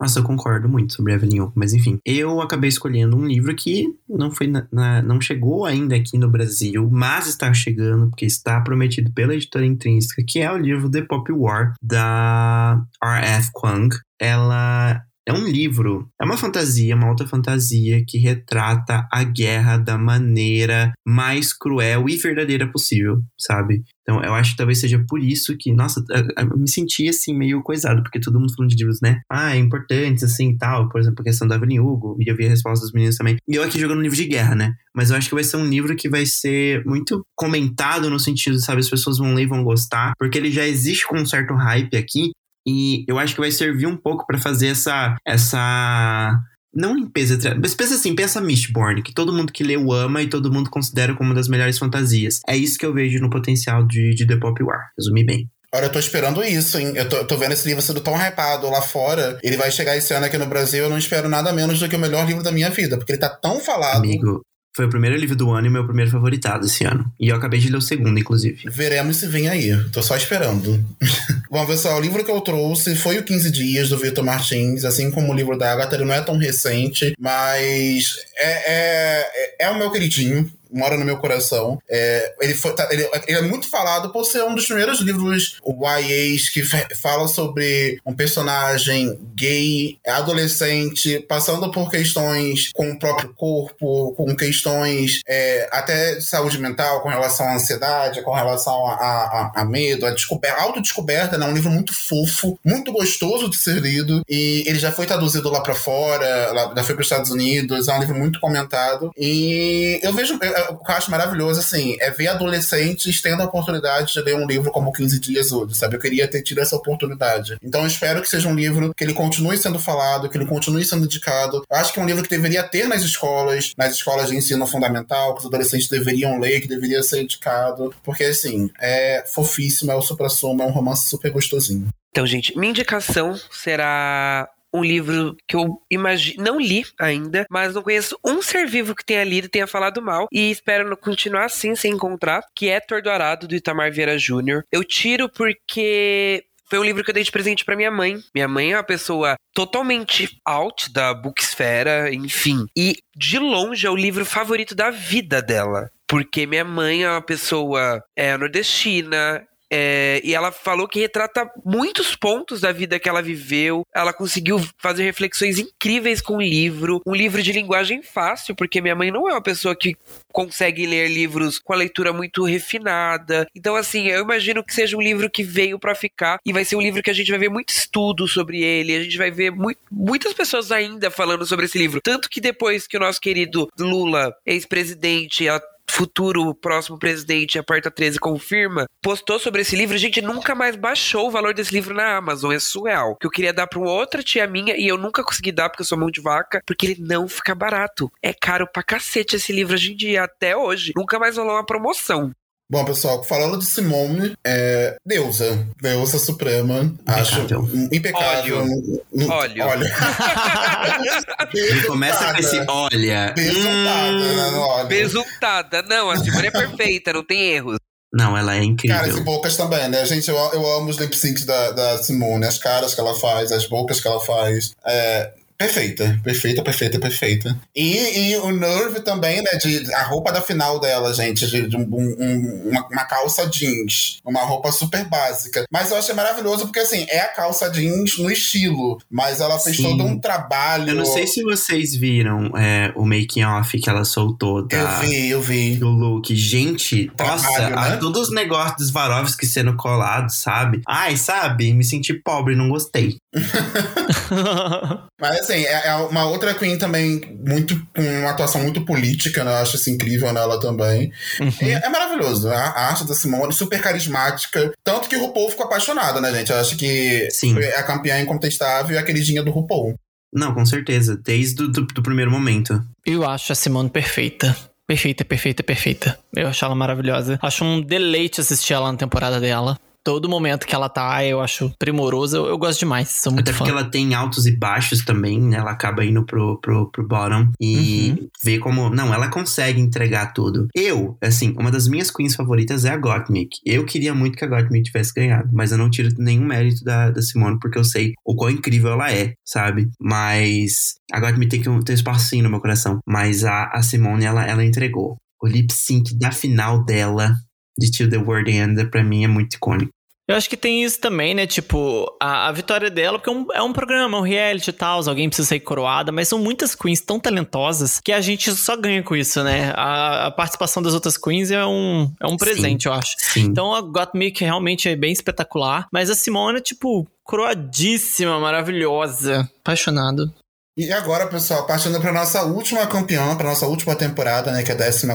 Nossa, 0.00 0.20
eu 0.20 0.24
concordo 0.24 0.68
muito 0.68 0.92
sobre 0.92 1.12
Evelyn 1.12 1.40
Hugo, 1.40 1.52
mas 1.56 1.74
enfim. 1.74 1.98
Eu 2.04 2.40
acabei 2.40 2.68
escolhendo 2.68 3.16
um 3.16 3.26
livro 3.26 3.54
que 3.56 3.86
não 4.08 4.30
foi 4.30 4.46
na, 4.46 4.66
na, 4.70 5.02
não 5.02 5.20
chegou 5.20 5.64
ainda 5.66 5.96
aqui 5.96 6.16
no 6.16 6.30
Brasil, 6.30 6.88
mas 6.90 7.26
está 7.26 7.52
chegando, 7.52 8.08
porque 8.08 8.24
está 8.24 8.60
prometido 8.60 9.12
pela 9.12 9.34
editora 9.34 9.66
intrínseca, 9.66 10.22
que 10.26 10.38
é 10.38 10.52
o 10.52 10.58
livro 10.58 10.90
The 10.90 11.02
Pop 11.02 11.32
War, 11.32 11.74
da 11.82 12.80
R.F. 13.02 13.50
Kuang. 13.52 13.88
Ela 14.20 15.02
é 15.28 15.32
um 15.32 15.46
livro, 15.46 16.08
é 16.18 16.24
uma 16.24 16.38
fantasia, 16.38 16.96
uma 16.96 17.06
alta 17.06 17.26
fantasia 17.26 18.02
que 18.06 18.16
retrata 18.16 19.06
a 19.12 19.22
guerra 19.22 19.76
da 19.76 19.98
maneira 19.98 20.92
mais 21.06 21.52
cruel 21.52 22.08
e 22.08 22.16
verdadeira 22.16 22.66
possível, 22.66 23.20
sabe? 23.38 23.84
Então, 24.08 24.24
eu 24.24 24.32
acho 24.32 24.52
que 24.52 24.56
talvez 24.56 24.78
seja 24.78 25.04
por 25.06 25.22
isso 25.22 25.54
que, 25.58 25.70
nossa, 25.70 26.02
eu 26.38 26.58
me 26.58 26.66
senti 26.66 27.06
assim 27.10 27.36
meio 27.36 27.62
coisado, 27.62 28.02
porque 28.02 28.18
todo 28.18 28.40
mundo 28.40 28.54
falando 28.56 28.70
de 28.70 28.76
livros, 28.76 29.02
né? 29.02 29.20
Ah, 29.30 29.54
é 29.54 29.58
importante, 29.58 30.24
assim, 30.24 30.56
tal. 30.56 30.88
Por 30.88 30.98
exemplo, 30.98 31.20
a 31.20 31.24
questão 31.24 31.46
da 31.46 31.56
Evelyn 31.56 31.80
Hugo, 31.80 32.16
e 32.18 32.30
eu 32.30 32.34
vi 32.34 32.46
a 32.46 32.48
resposta 32.48 32.86
dos 32.86 32.94
meninos 32.94 33.16
também. 33.16 33.36
E 33.46 33.54
eu 33.54 33.62
aqui 33.62 33.78
jogando 33.78 33.98
um 33.98 34.02
livro 34.02 34.16
de 34.16 34.24
guerra, 34.24 34.54
né? 34.54 34.72
Mas 34.94 35.10
eu 35.10 35.16
acho 35.18 35.28
que 35.28 35.34
vai 35.34 35.44
ser 35.44 35.58
um 35.58 35.68
livro 35.68 35.94
que 35.94 36.08
vai 36.08 36.24
ser 36.24 36.82
muito 36.86 37.22
comentado 37.36 38.08
no 38.08 38.18
sentido, 38.18 38.58
sabe? 38.58 38.80
As 38.80 38.88
pessoas 38.88 39.18
vão 39.18 39.34
ler 39.34 39.42
e 39.42 39.46
vão 39.46 39.62
gostar, 39.62 40.14
porque 40.18 40.38
ele 40.38 40.50
já 40.50 40.66
existe 40.66 41.06
com 41.06 41.18
um 41.18 41.26
certo 41.26 41.52
hype 41.52 41.94
aqui, 41.94 42.30
E 42.68 43.04
eu 43.08 43.18
acho 43.18 43.34
que 43.34 43.40
vai 43.40 43.50
servir 43.50 43.86
um 43.86 43.96
pouco 43.96 44.26
para 44.26 44.38
fazer 44.38 44.68
essa. 44.68 45.16
essa 45.26 46.38
não 46.74 46.94
limpeza, 46.94 47.38
mas 47.60 47.74
pensa 47.74 47.94
assim, 47.94 48.14
pensa 48.14 48.42
Mistborn, 48.42 49.02
que 49.02 49.14
todo 49.14 49.32
mundo 49.32 49.52
que 49.52 49.64
leu 49.64 49.90
ama 49.90 50.22
e 50.22 50.28
todo 50.28 50.52
mundo 50.52 50.68
considera 50.68 51.14
como 51.14 51.30
uma 51.30 51.34
das 51.34 51.48
melhores 51.48 51.78
fantasias. 51.78 52.40
É 52.46 52.54
isso 52.54 52.78
que 52.78 52.84
eu 52.84 52.92
vejo 52.92 53.18
no 53.20 53.30
potencial 53.30 53.86
de, 53.86 54.14
de 54.14 54.26
The 54.26 54.36
Pop 54.36 54.62
War. 54.62 54.90
Resumi 54.96 55.24
bem. 55.24 55.50
Olha, 55.74 55.84
eu 55.86 55.92
tô 55.92 55.98
esperando 55.98 56.42
isso, 56.44 56.78
hein? 56.78 56.92
Eu 56.94 57.08
tô, 57.08 57.24
tô, 57.24 57.36
vendo 57.36 57.52
esse 57.52 57.66
livro 57.66 57.82
sendo 57.82 58.00
tão 58.00 58.14
hypado 58.14 58.70
lá 58.70 58.80
fora. 58.80 59.38
Ele 59.42 59.56
vai 59.56 59.70
chegar 59.70 59.96
esse 59.96 60.14
ano 60.14 60.26
aqui 60.26 60.38
no 60.38 60.46
Brasil. 60.46 60.84
Eu 60.84 60.90
não 60.90 60.96
espero 60.96 61.28
nada 61.28 61.52
menos 61.52 61.78
do 61.78 61.88
que 61.88 61.96
o 61.96 61.98
melhor 61.98 62.26
livro 62.26 62.42
da 62.42 62.52
minha 62.52 62.70
vida, 62.70 62.96
porque 62.96 63.12
ele 63.12 63.20
tá 63.20 63.28
tão 63.28 63.60
falado. 63.60 63.98
Amigo, 63.98 64.42
foi 64.74 64.86
o 64.86 64.90
primeiro 64.90 65.16
livro 65.16 65.34
do 65.34 65.50
ano 65.50 65.66
e 65.66 65.70
meu 65.70 65.84
primeiro 65.84 66.10
favoritado 66.10 66.66
esse 66.66 66.84
ano. 66.84 67.10
E 67.18 67.28
eu 67.28 67.36
acabei 67.36 67.58
de 67.58 67.68
ler 67.68 67.78
o 67.78 67.82
segundo, 67.82 68.18
inclusive. 68.18 68.70
Veremos 68.70 69.16
se 69.16 69.26
vem 69.26 69.48
aí. 69.48 69.76
Tô 69.90 70.02
só 70.02 70.16
esperando. 70.16 70.84
Bom, 71.50 71.66
pessoal, 71.66 71.98
o 71.98 72.00
livro 72.00 72.24
que 72.24 72.30
eu 72.30 72.40
trouxe 72.40 72.94
foi 72.94 73.18
o 73.18 73.24
15 73.24 73.50
Dias, 73.50 73.88
do 73.88 73.98
Vitor 73.98 74.24
Martins. 74.24 74.84
Assim 74.84 75.10
como 75.10 75.32
o 75.32 75.34
livro 75.34 75.58
da 75.58 75.72
Agatha, 75.72 75.96
ele 75.96 76.04
não 76.04 76.14
é 76.14 76.20
tão 76.20 76.36
recente, 76.36 77.14
mas 77.18 78.16
é, 78.36 78.72
é, 78.72 79.66
é 79.66 79.70
o 79.70 79.78
meu 79.78 79.90
queridinho 79.90 80.50
mora 80.70 80.96
no 80.96 81.04
meu 81.04 81.18
coração. 81.18 81.80
É, 81.88 82.34
ele, 82.40 82.54
foi, 82.54 82.74
tá, 82.74 82.88
ele, 82.90 83.08
ele, 83.26 83.38
é 83.38 83.42
muito 83.42 83.68
falado 83.68 84.10
por 84.10 84.24
ser 84.24 84.42
um 84.44 84.54
dos 84.54 84.66
primeiros 84.66 85.00
livros 85.00 85.58
YAs 85.66 86.48
que 86.48 86.62
fala 86.96 87.28
sobre 87.28 88.00
um 88.04 88.14
personagem 88.14 89.18
gay, 89.34 89.98
adolescente, 90.06 91.20
passando 91.28 91.70
por 91.70 91.90
questões 91.90 92.70
com 92.72 92.90
o 92.90 92.98
próprio 92.98 93.32
corpo, 93.34 94.14
com 94.14 94.36
questões 94.36 95.20
é, 95.26 95.68
até 95.70 96.16
de 96.16 96.24
saúde 96.24 96.58
mental, 96.58 97.00
com 97.02 97.08
relação 97.08 97.46
à 97.46 97.54
ansiedade, 97.54 98.22
com 98.22 98.32
relação 98.32 98.86
a, 98.86 98.94
a, 98.94 99.52
a 99.56 99.64
medo, 99.64 100.06
a 100.06 100.10
descoberta, 100.10 100.62
autodescoberta, 100.62 101.38
né? 101.38 101.46
Um 101.46 101.54
livro 101.54 101.70
muito 101.70 101.94
fofo, 101.94 102.58
muito 102.64 102.92
gostoso 102.92 103.48
de 103.48 103.56
ser 103.56 103.80
lido 103.80 104.22
e 104.28 104.64
ele 104.66 104.78
já 104.78 104.92
foi 104.92 105.06
traduzido 105.06 105.48
lá 105.50 105.60
para 105.60 105.74
fora, 105.74 106.52
lá, 106.52 106.72
já 106.76 106.84
foi 106.84 106.94
para 106.94 107.02
os 107.02 107.06
Estados 107.06 107.30
Unidos, 107.30 107.88
é 107.88 107.94
um 107.94 108.00
livro 108.00 108.14
muito 108.14 108.40
comentado 108.40 109.10
e 109.16 110.00
eu 110.02 110.12
vejo 110.12 110.38
o 110.70 110.78
que 110.78 110.90
eu 110.90 110.96
acho 110.96 111.10
maravilhoso, 111.10 111.60
assim, 111.60 111.96
é 112.00 112.10
ver 112.10 112.28
adolescentes 112.28 113.20
tendo 113.20 113.42
a 113.42 113.46
oportunidade 113.46 114.12
de 114.12 114.20
ler 114.20 114.36
um 114.36 114.46
livro 114.46 114.70
como 114.70 114.92
15 114.92 115.20
Dias 115.20 115.52
Hoje, 115.52 115.74
sabe? 115.74 115.96
Eu 115.96 116.00
queria 116.00 116.28
ter 116.28 116.42
tido 116.42 116.60
essa 116.60 116.76
oportunidade. 116.76 117.56
Então 117.62 117.82
eu 117.82 117.86
espero 117.86 118.22
que 118.22 118.28
seja 118.28 118.48
um 118.48 118.54
livro 118.54 118.94
que 118.94 119.04
ele 119.04 119.14
continue 119.14 119.56
sendo 119.56 119.78
falado, 119.78 120.28
que 120.28 120.36
ele 120.36 120.46
continue 120.46 120.84
sendo 120.84 121.04
indicado. 121.04 121.62
Eu 121.70 121.76
acho 121.76 121.92
que 121.92 122.00
é 122.00 122.02
um 122.02 122.06
livro 122.06 122.22
que 122.22 122.30
deveria 122.30 122.62
ter 122.62 122.86
nas 122.86 123.02
escolas, 123.02 123.72
nas 123.76 123.94
escolas 123.94 124.28
de 124.28 124.36
ensino 124.36 124.66
fundamental, 124.66 125.34
que 125.34 125.40
os 125.40 125.46
adolescentes 125.46 125.88
deveriam 125.88 126.38
ler, 126.38 126.60
que 126.60 126.68
deveria 126.68 127.02
ser 127.02 127.22
indicado, 127.22 127.94
porque, 128.02 128.24
assim, 128.24 128.70
é 128.80 129.24
fofíssimo, 129.26 129.90
é 129.90 129.94
o 129.94 130.02
supra-sumo, 130.02 130.62
é 130.62 130.66
um 130.66 130.70
romance 130.70 131.08
super 131.08 131.30
gostosinho. 131.30 131.88
Então, 132.10 132.26
gente, 132.26 132.56
minha 132.58 132.70
indicação 132.70 133.38
será 133.50 134.48
um 134.72 134.82
livro 134.82 135.36
que 135.46 135.56
eu 135.56 135.80
imagino, 135.90 136.42
não 136.42 136.60
li 136.60 136.84
ainda, 136.98 137.46
mas 137.50 137.74
não 137.74 137.82
conheço 137.82 138.18
um 138.24 138.42
ser 138.42 138.66
vivo 138.66 138.94
que 138.94 139.04
tenha 139.04 139.24
lido 139.24 139.46
e 139.46 139.50
tenha 139.50 139.66
falado 139.66 140.02
mal, 140.02 140.28
e 140.32 140.50
espero 140.50 140.96
continuar 140.96 141.46
assim 141.46 141.74
sem 141.74 141.92
encontrar, 141.92 142.42
que 142.54 142.68
é 142.68 142.80
Tordoarado, 142.80 143.48
do 143.48 143.54
Itamar 143.54 143.92
Vieira 143.92 144.18
Júnior. 144.18 144.64
Eu 144.72 144.84
tiro 144.84 145.28
porque 145.28 146.44
foi 146.68 146.78
um 146.78 146.84
livro 146.84 147.02
que 147.02 147.10
eu 147.10 147.14
dei 147.14 147.24
de 147.24 147.32
presente 147.32 147.64
para 147.64 147.76
minha 147.76 147.90
mãe. 147.90 148.18
Minha 148.34 148.46
mãe 148.46 148.72
é 148.72 148.76
uma 148.76 148.84
pessoa 148.84 149.36
totalmente 149.54 150.28
out 150.44 150.92
da 150.92 151.14
booksfera, 151.14 152.12
enfim. 152.12 152.66
E 152.76 152.96
de 153.16 153.38
longe 153.38 153.86
é 153.86 153.90
o 153.90 153.96
livro 153.96 154.24
favorito 154.26 154.74
da 154.74 154.90
vida 154.90 155.40
dela. 155.40 155.90
Porque 156.06 156.46
minha 156.46 156.64
mãe 156.64 157.04
é 157.04 157.10
uma 157.10 157.22
pessoa 157.22 158.02
é, 158.14 158.36
nordestina, 158.36 159.46
é, 159.70 160.20
e 160.24 160.34
ela 160.34 160.50
falou 160.50 160.88
que 160.88 161.00
retrata 161.00 161.50
muitos 161.64 162.16
pontos 162.16 162.60
da 162.60 162.72
vida 162.72 162.98
que 162.98 163.08
ela 163.08 163.22
viveu. 163.22 163.86
Ela 163.94 164.12
conseguiu 164.12 164.60
fazer 164.78 165.04
reflexões 165.04 165.58
incríveis 165.58 166.20
com 166.20 166.36
o 166.36 166.42
livro. 166.42 167.00
Um 167.06 167.14
livro 167.14 167.42
de 167.42 167.52
linguagem 167.52 168.02
fácil, 168.02 168.54
porque 168.54 168.80
minha 168.80 168.94
mãe 168.94 169.10
não 169.10 169.28
é 169.28 169.32
uma 169.32 169.42
pessoa 169.42 169.76
que 169.76 169.96
consegue 170.32 170.86
ler 170.86 171.08
livros 171.08 171.58
com 171.58 171.72
a 171.72 171.76
leitura 171.76 172.12
muito 172.12 172.44
refinada. 172.44 173.46
Então, 173.54 173.76
assim, 173.76 174.08
eu 174.08 174.22
imagino 174.22 174.64
que 174.64 174.74
seja 174.74 174.96
um 174.96 175.02
livro 175.02 175.30
que 175.30 175.42
veio 175.42 175.78
para 175.78 175.94
ficar 175.94 176.38
e 176.44 176.52
vai 176.52 176.64
ser 176.64 176.76
um 176.76 176.80
livro 176.80 177.02
que 177.02 177.10
a 177.10 177.14
gente 177.14 177.30
vai 177.30 177.40
ver 177.40 177.50
muito 177.50 177.70
estudo 177.70 178.26
sobre 178.26 178.62
ele. 178.62 178.96
A 178.96 179.02
gente 179.02 179.18
vai 179.18 179.30
ver 179.30 179.50
muito, 179.50 179.80
muitas 179.90 180.32
pessoas 180.32 180.72
ainda 180.72 181.10
falando 181.10 181.44
sobre 181.46 181.66
esse 181.66 181.78
livro. 181.78 182.00
Tanto 182.02 182.28
que 182.28 182.40
depois 182.40 182.86
que 182.86 182.96
o 182.96 183.00
nosso 183.00 183.20
querido 183.20 183.68
Lula, 183.78 184.34
ex-presidente, 184.46 185.46
ela 185.46 185.60
futuro 185.88 186.54
próximo 186.54 186.98
presidente, 186.98 187.58
a 187.58 187.62
Porta 187.62 187.90
13 187.90 188.18
confirma, 188.18 188.86
postou 189.02 189.38
sobre 189.38 189.62
esse 189.62 189.76
livro, 189.76 189.96
gente 189.96 190.20
nunca 190.20 190.54
mais 190.54 190.76
baixou 190.76 191.26
o 191.26 191.30
valor 191.30 191.54
desse 191.54 191.72
livro 191.72 191.94
na 191.94 192.16
Amazon, 192.16 192.52
é 192.52 192.58
surreal. 192.58 193.16
Que 193.16 193.26
eu 193.26 193.30
queria 193.30 193.52
dar 193.52 193.66
para 193.66 193.80
outra 193.80 194.22
tia 194.22 194.46
minha 194.46 194.76
e 194.76 194.86
eu 194.86 194.96
nunca 194.96 195.24
consegui 195.24 195.52
dar 195.52 195.68
porque 195.68 195.82
eu 195.82 195.86
sou 195.86 195.98
mão 195.98 196.10
de 196.10 196.20
vaca, 196.20 196.60
porque 196.66 196.86
ele 196.86 196.96
não 197.00 197.28
fica 197.28 197.54
barato. 197.54 198.10
É 198.22 198.32
caro 198.32 198.68
pra 198.72 198.82
cacete 198.82 199.36
esse 199.36 199.52
livro 199.52 199.74
hoje 199.74 199.92
em 199.92 199.96
dia, 199.96 200.24
até 200.24 200.56
hoje. 200.56 200.92
Nunca 200.96 201.18
mais 201.18 201.36
rolou 201.36 201.54
uma 201.54 201.66
promoção. 201.66 202.32
Bom, 202.70 202.84
pessoal, 202.84 203.24
falando 203.24 203.58
de 203.58 203.64
Simone, 203.64 204.34
é 204.44 204.98
deusa, 205.04 205.66
deusa 205.80 206.18
suprema, 206.18 206.80
impecável. 206.80 207.62
acho 207.62 207.94
impecável. 207.94 208.58
Óleo. 208.58 209.64
Óleo. 209.64 209.86
Começa 211.88 212.34
com 212.34 212.40
esse 212.40 212.62
olha. 212.68 213.32
Besuntada, 213.34 214.12
hum, 214.12 214.76
né, 214.76 214.84
Besuntada. 214.84 215.82
Não, 215.82 216.10
a 216.10 216.18
Simone 216.18 216.48
é 216.48 216.50
perfeita, 216.50 217.14
não 217.14 217.24
tem 217.24 217.40
erros. 217.40 217.78
Não, 218.12 218.36
ela 218.36 218.54
é 218.54 218.62
incrível. 218.62 218.98
Caras 218.98 219.16
e 219.16 219.20
bocas 219.22 219.56
também, 219.56 219.88
né? 219.88 220.04
Gente, 220.04 220.28
eu, 220.28 220.36
eu 220.36 220.66
amo 220.76 220.90
os 220.90 220.98
lip 220.98 221.16
syncs 221.16 221.46
da, 221.46 221.70
da 221.72 222.02
Simone, 222.02 222.44
as 222.44 222.58
caras 222.58 222.94
que 222.94 223.00
ela 223.00 223.14
faz, 223.14 223.50
as 223.50 223.66
bocas 223.66 223.98
que 223.98 224.08
ela 224.08 224.20
faz. 224.20 224.72
É, 224.84 225.32
Perfeita, 225.58 226.20
perfeita, 226.22 226.62
perfeita, 226.62 227.00
perfeita. 227.00 227.60
E, 227.74 228.30
e 228.30 228.36
o 228.36 228.52
Nerve 228.52 229.00
também, 229.00 229.42
né? 229.42 229.50
De, 229.60 229.92
a 229.92 230.04
roupa 230.04 230.30
da 230.30 230.40
final 230.40 230.78
dela, 230.78 231.12
gente, 231.12 231.48
de, 231.48 231.66
de 231.66 231.76
um, 231.76 231.80
um, 231.80 232.68
uma, 232.68 232.86
uma, 232.86 233.04
calça 233.04 233.44
jeans. 233.48 234.20
Uma 234.24 234.42
roupa 234.42 234.70
super 234.70 235.04
básica. 235.08 235.64
Mas 235.68 235.90
eu 235.90 235.96
achei 235.96 236.14
maravilhoso 236.14 236.66
porque, 236.66 236.78
assim, 236.78 237.04
é 237.08 237.22
a 237.22 237.28
calça 237.28 237.68
jeans 237.70 238.18
no 238.18 238.30
estilo. 238.30 238.98
Mas 239.10 239.40
ela 239.40 239.58
fez 239.58 239.78
Sim. 239.78 239.82
todo 239.82 240.04
um 240.04 240.20
trabalho. 240.20 240.90
Eu 240.90 240.94
não 240.94 241.04
sei 241.04 241.26
se 241.26 241.42
vocês 241.42 241.92
viram 241.92 242.56
é, 242.56 242.92
o 242.94 243.04
making 243.04 243.42
off 243.42 243.76
que 243.80 243.90
ela 243.90 244.04
soltou 244.04 244.64
da, 244.64 244.76
Eu 244.76 245.00
vi, 245.00 245.28
eu 245.28 245.42
vi. 245.42 245.74
Do 245.74 245.88
look. 245.88 246.36
Gente, 246.36 247.10
trabalho, 247.16 247.74
nossa, 247.74 247.90
né? 247.90 247.96
todos 247.96 248.28
os 248.28 248.34
negócios 248.34 248.76
dos 248.76 248.90
Varovski 248.92 249.44
sendo 249.44 249.74
colados, 249.74 250.36
sabe? 250.36 250.82
Ai, 250.86 251.16
sabe? 251.16 251.74
Me 251.74 251.82
senti 251.82 252.14
pobre, 252.14 252.54
não 252.54 252.68
gostei. 252.68 253.16
Mas 255.20 255.40
assim, 255.40 255.64
é, 255.64 255.88
é, 255.88 255.94
uma 255.96 256.26
outra 256.26 256.54
Queen 256.54 256.78
também 256.78 257.20
muito 257.46 257.80
com 257.94 258.02
uma 258.02 258.30
atuação 258.30 258.62
muito 258.62 258.84
política, 258.84 259.44
né? 259.44 259.52
Eu 259.52 259.56
acho 259.56 259.76
isso 259.76 259.90
incrível 259.90 260.32
nela 260.32 260.60
também. 260.60 261.12
Uhum. 261.40 261.52
é 261.68 261.88
maravilhoso. 261.88 262.48
A, 262.48 262.56
a, 262.56 262.88
arte 262.88 263.06
da 263.06 263.14
Simone, 263.14 263.52
super 263.52 263.80
carismática. 263.80 264.72
Tanto 264.84 265.08
que 265.08 265.16
o 265.16 265.20
RuPaul 265.20 265.50
ficou 265.50 265.66
apaixonado, 265.66 266.20
né, 266.20 266.32
gente? 266.32 266.52
Eu 266.52 266.58
acho 266.58 266.76
que 266.76 267.28
Sim. 267.30 267.58
é 267.58 267.78
a 267.78 267.82
campeã 267.82 268.20
incontestável 268.20 268.94
e 268.94 268.98
a 268.98 269.02
queridinha 269.02 269.42
do 269.42 269.50
RuPaul. 269.50 269.94
Não, 270.32 270.54
com 270.54 270.64
certeza. 270.64 271.16
Desde 271.16 271.62
o 271.62 271.68
do, 271.68 271.86
do 271.86 272.02
primeiro 272.02 272.30
momento. 272.30 272.82
Eu 273.04 273.24
acho 273.24 273.52
a 273.52 273.54
Simone 273.54 273.90
perfeita. 273.90 274.56
Perfeita, 274.86 275.24
perfeita, 275.24 275.62
perfeita. 275.62 276.18
Eu 276.34 276.48
acho 276.48 276.64
ela 276.64 276.74
maravilhosa. 276.74 277.38
Acho 277.42 277.64
um 277.64 277.80
deleite 277.80 278.40
assistir 278.40 278.72
ela 278.72 278.90
na 278.90 278.96
temporada 278.96 279.38
dela 279.38 279.78
todo 280.04 280.28
momento 280.28 280.66
que 280.66 280.74
ela 280.74 280.88
tá, 280.88 281.24
eu 281.24 281.40
acho 281.40 281.72
primoroso. 281.78 282.36
Eu, 282.36 282.46
eu 282.46 282.58
gosto 282.58 282.80
demais, 282.80 283.08
sou 283.08 283.32
muito 283.32 283.48
Até 283.48 283.52
fã. 283.52 283.58
porque 283.58 283.70
ela 283.70 283.84
tem 283.84 284.14
altos 284.14 284.46
e 284.46 284.56
baixos 284.56 285.04
também, 285.04 285.40
né? 285.40 285.56
Ela 285.56 285.72
acaba 285.72 286.04
indo 286.04 286.24
pro, 286.24 286.58
pro, 286.60 286.90
pro 286.90 287.06
bottom 287.06 287.50
e 287.60 288.10
uhum. 288.10 288.28
vê 288.42 288.58
como... 288.58 288.90
Não, 288.90 289.12
ela 289.12 289.28
consegue 289.28 289.80
entregar 289.80 290.32
tudo. 290.32 290.68
Eu, 290.74 291.16
assim, 291.22 291.54
uma 291.58 291.70
das 291.70 291.88
minhas 291.88 292.10
queens 292.10 292.34
favoritas 292.34 292.84
é 292.84 292.90
a 292.90 292.96
Gottmik. 292.96 293.58
Eu 293.64 293.84
queria 293.84 294.14
muito 294.14 294.36
que 294.36 294.44
a 294.44 294.48
Gottmik 294.48 294.84
tivesse 294.84 295.12
ganhado, 295.12 295.48
mas 295.52 295.72
eu 295.72 295.78
não 295.78 295.90
tiro 295.90 296.08
nenhum 296.18 296.44
mérito 296.44 296.84
da, 296.84 297.10
da 297.10 297.22
Simone, 297.22 297.58
porque 297.60 297.78
eu 297.78 297.84
sei 297.84 298.12
o 298.24 298.34
quão 298.34 298.50
incrível 298.50 298.92
ela 298.92 299.12
é, 299.12 299.34
sabe? 299.44 299.88
Mas 300.00 300.94
a 301.12 301.20
Gottmik 301.20 301.50
tem 301.50 301.60
que 301.60 301.84
ter 301.84 301.92
um 301.92 301.94
espacinho 301.94 302.44
no 302.44 302.50
meu 302.50 302.60
coração. 302.60 302.98
Mas 303.06 303.44
a, 303.44 303.64
a 303.64 303.82
Simone, 303.82 304.24
ela, 304.24 304.44
ela 304.46 304.64
entregou. 304.64 305.16
O 305.40 305.46
lip 305.46 305.72
sync 305.72 306.18
da 306.18 306.32
final 306.32 306.84
dela 306.84 307.34
de 307.78 307.90
Till 307.90 308.10
the 308.10 308.18
World 308.18 308.50
End, 308.50 308.84
pra 308.90 309.04
mim, 309.04 309.24
é 309.24 309.28
muito 309.28 309.54
icônico. 309.54 309.92
Eu 310.28 310.36
acho 310.36 310.50
que 310.50 310.58
tem 310.58 310.84
isso 310.84 311.00
também, 311.00 311.32
né? 311.32 311.46
Tipo, 311.46 312.14
a, 312.20 312.48
a 312.48 312.52
vitória 312.52 312.90
dela, 312.90 313.18
porque 313.18 313.30
é 313.30 313.32
um, 313.32 313.46
é 313.54 313.62
um 313.62 313.72
programa, 313.72 314.18
é 314.18 314.20
um 314.20 314.22
reality 314.22 314.68
e 314.68 314.72
tal, 314.74 315.00
alguém 315.08 315.26
precisa 315.26 315.48
ser 315.48 315.60
coroada, 315.60 316.12
mas 316.12 316.28
são 316.28 316.38
muitas 316.38 316.74
queens 316.74 317.00
tão 317.00 317.18
talentosas 317.18 317.98
que 317.98 318.12
a 318.12 318.20
gente 318.20 318.50
só 318.52 318.76
ganha 318.76 319.02
com 319.02 319.16
isso, 319.16 319.42
né? 319.42 319.72
A, 319.74 320.26
a 320.26 320.30
participação 320.30 320.82
das 320.82 320.92
outras 320.92 321.16
queens 321.16 321.50
é 321.50 321.64
um, 321.64 322.12
é 322.20 322.26
um 322.26 322.36
presente, 322.36 322.82
sim, 322.82 322.88
eu 322.90 322.92
acho. 322.92 323.14
Sim. 323.16 323.44
Então 323.44 323.74
a 323.74 323.80
Gottmik 323.80 324.44
realmente 324.44 324.86
é 324.86 324.94
bem 324.94 325.12
espetacular, 325.12 325.88
mas 325.90 326.10
a 326.10 326.14
Simone, 326.14 326.60
tipo, 326.60 327.08
coroadíssima, 327.24 328.38
maravilhosa. 328.38 329.48
Apaixonado. 329.60 330.30
E 330.78 330.92
agora, 330.92 331.26
pessoal, 331.26 331.66
partindo 331.66 332.00
para 332.00 332.12
nossa 332.12 332.44
última 332.44 332.86
campeã, 332.86 333.36
para 333.36 333.48
nossa 333.48 333.66
última 333.66 333.96
temporada, 333.96 334.52
né, 334.52 334.62
que 334.62 334.70
é 334.70 334.74
a 334.74 334.78
14. 334.78 335.08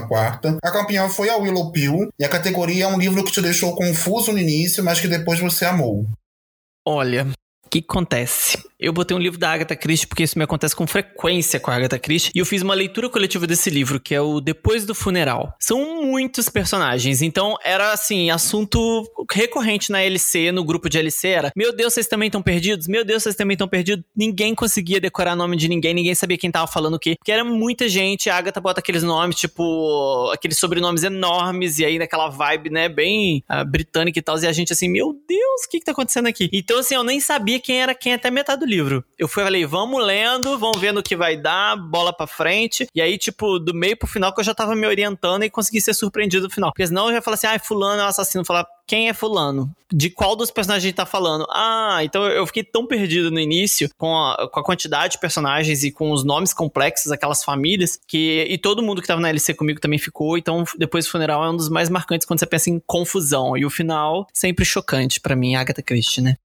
A 0.61 0.71
campeã 0.73 1.07
foi 1.07 1.29
a 1.29 1.37
Willow 1.37 1.71
Pill, 1.71 2.09
e 2.19 2.25
a 2.25 2.27
categoria 2.27 2.83
é 2.83 2.87
um 2.89 2.99
livro 2.99 3.23
que 3.23 3.31
te 3.31 3.41
deixou 3.41 3.73
confuso 3.73 4.33
no 4.33 4.39
início, 4.39 4.83
mas 4.83 4.99
que 4.99 5.07
depois 5.07 5.39
você 5.39 5.63
amou. 5.63 6.05
Olha, 6.85 7.27
que 7.73 7.79
acontece? 7.79 8.63
Eu 8.79 8.91
botei 8.91 9.15
um 9.15 9.19
livro 9.19 9.39
da 9.39 9.51
Agatha 9.51 9.75
Christie 9.75 10.05
porque 10.05 10.23
isso 10.23 10.37
me 10.37 10.43
acontece 10.43 10.75
com 10.75 10.85
frequência 10.85 11.59
com 11.59 11.71
a 11.71 11.75
Agatha 11.75 11.97
Christie 11.97 12.31
e 12.35 12.39
eu 12.39 12.45
fiz 12.45 12.61
uma 12.61 12.73
leitura 12.73 13.09
coletiva 13.09 13.47
desse 13.47 13.69
livro, 13.69 13.99
que 13.99 14.13
é 14.13 14.21
o 14.21 14.41
Depois 14.41 14.85
do 14.85 14.93
Funeral. 14.93 15.55
São 15.59 16.03
muitos 16.03 16.49
personagens, 16.49 17.21
então 17.21 17.55
era 17.63 17.93
assim, 17.93 18.29
assunto 18.29 19.09
recorrente 19.31 19.89
na 19.89 20.03
LC, 20.03 20.51
no 20.51 20.63
grupo 20.65 20.89
de 20.89 20.99
LC 20.99 21.29
era: 21.29 21.51
"Meu 21.55 21.73
Deus, 21.73 21.93
vocês 21.93 22.07
também 22.07 22.27
estão 22.27 22.43
perdidos? 22.43 22.87
Meu 22.87 23.05
Deus, 23.05 23.23
vocês 23.23 23.35
também 23.35 23.55
estão 23.55 23.67
perdidos?". 23.67 24.03
Ninguém 24.15 24.53
conseguia 24.53 24.99
decorar 24.99 25.35
nome 25.35 25.55
de 25.55 25.67
ninguém, 25.67 25.93
ninguém 25.93 26.13
sabia 26.13 26.37
quem 26.37 26.51
tava 26.51 26.67
falando 26.67 26.95
o 26.95 26.99
quê, 26.99 27.15
porque 27.17 27.31
era 27.31 27.45
muita 27.45 27.87
gente, 27.87 28.29
a 28.29 28.37
Agatha 28.37 28.59
bota 28.59 28.81
aqueles 28.81 29.01
nomes, 29.01 29.37
tipo, 29.37 30.29
aqueles 30.31 30.57
sobrenomes 30.57 31.03
enormes 31.03 31.79
e 31.79 31.85
aí 31.85 31.97
naquela 31.97 32.27
vibe, 32.29 32.69
né, 32.69 32.89
bem 32.89 33.43
uh, 33.49 33.65
britânica 33.65 34.19
e 34.19 34.21
tal, 34.21 34.37
e 34.37 34.45
a 34.45 34.51
gente 34.51 34.73
assim: 34.73 34.89
"Meu 34.89 35.13
Deus, 35.27 35.63
o 35.65 35.69
que 35.69 35.79
que 35.79 35.85
tá 35.85 35.93
acontecendo 35.93 36.27
aqui?". 36.27 36.49
Então 36.51 36.77
assim, 36.79 36.95
eu 36.95 37.03
nem 37.03 37.21
sabia 37.21 37.62
quem 37.63 37.81
era 37.81 37.95
quem 37.95 38.13
até 38.13 38.29
metade 38.29 38.59
do 38.59 38.65
livro. 38.65 39.03
Eu 39.17 39.27
fui 39.27 39.43
falei, 39.43 39.65
vamos 39.65 40.05
lendo, 40.05 40.57
vamos 40.59 40.79
vendo 40.79 40.99
o 40.99 41.03
que 41.03 41.15
vai 41.15 41.37
dar, 41.37 41.75
bola 41.75 42.13
pra 42.13 42.27
frente. 42.27 42.87
E 42.93 43.01
aí, 43.01 43.17
tipo, 43.17 43.57
do 43.57 43.73
meio 43.73 43.97
pro 43.97 44.07
final 44.07 44.33
que 44.33 44.39
eu 44.39 44.43
já 44.43 44.53
tava 44.53 44.75
me 44.75 44.85
orientando 44.85 45.43
e 45.43 45.49
consegui 45.49 45.81
ser 45.81 45.93
surpreendido 45.93 46.45
no 46.45 46.53
final. 46.53 46.71
Porque 46.71 46.85
senão 46.85 47.07
eu 47.07 47.15
já 47.15 47.21
falei 47.21 47.35
assim, 47.35 47.47
ah, 47.47 47.59
fulano 47.59 48.01
é 48.01 48.05
o 48.05 48.07
assassino. 48.07 48.45
Falar, 48.45 48.65
quem 48.85 49.09
é 49.09 49.13
fulano? 49.13 49.71
De 49.91 50.09
qual 50.09 50.35
dos 50.35 50.51
personagens 50.51 50.83
a 50.83 50.87
gente 50.87 50.95
tá 50.95 51.05
falando? 51.05 51.45
Ah, 51.49 51.99
então 52.01 52.25
eu 52.25 52.45
fiquei 52.45 52.63
tão 52.63 52.85
perdido 52.85 53.31
no 53.31 53.39
início 53.39 53.89
com 53.97 54.15
a, 54.15 54.49
com 54.51 54.59
a 54.59 54.63
quantidade 54.63 55.13
de 55.13 55.19
personagens 55.19 55.83
e 55.83 55.91
com 55.91 56.11
os 56.11 56.23
nomes 56.23 56.53
complexos, 56.53 57.11
aquelas 57.11 57.43
famílias, 57.43 57.99
que 58.07 58.45
e 58.49 58.57
todo 58.57 58.81
mundo 58.81 59.01
que 59.01 59.07
tava 59.07 59.21
na 59.21 59.29
LC 59.29 59.53
comigo 59.53 59.79
também 59.79 59.99
ficou. 59.99 60.37
Então, 60.37 60.63
depois 60.77 61.05
o 61.05 61.11
funeral 61.11 61.43
é 61.43 61.49
um 61.49 61.55
dos 61.55 61.69
mais 61.69 61.89
marcantes 61.89 62.25
quando 62.25 62.39
você 62.39 62.45
pensa 62.45 62.69
em 62.69 62.79
confusão. 62.79 63.55
E 63.55 63.65
o 63.65 63.69
final, 63.69 64.27
sempre 64.33 64.65
chocante 64.65 65.19
para 65.19 65.35
mim, 65.35 65.55
Agatha 65.55 65.81
Christie, 65.81 66.21
né? 66.21 66.35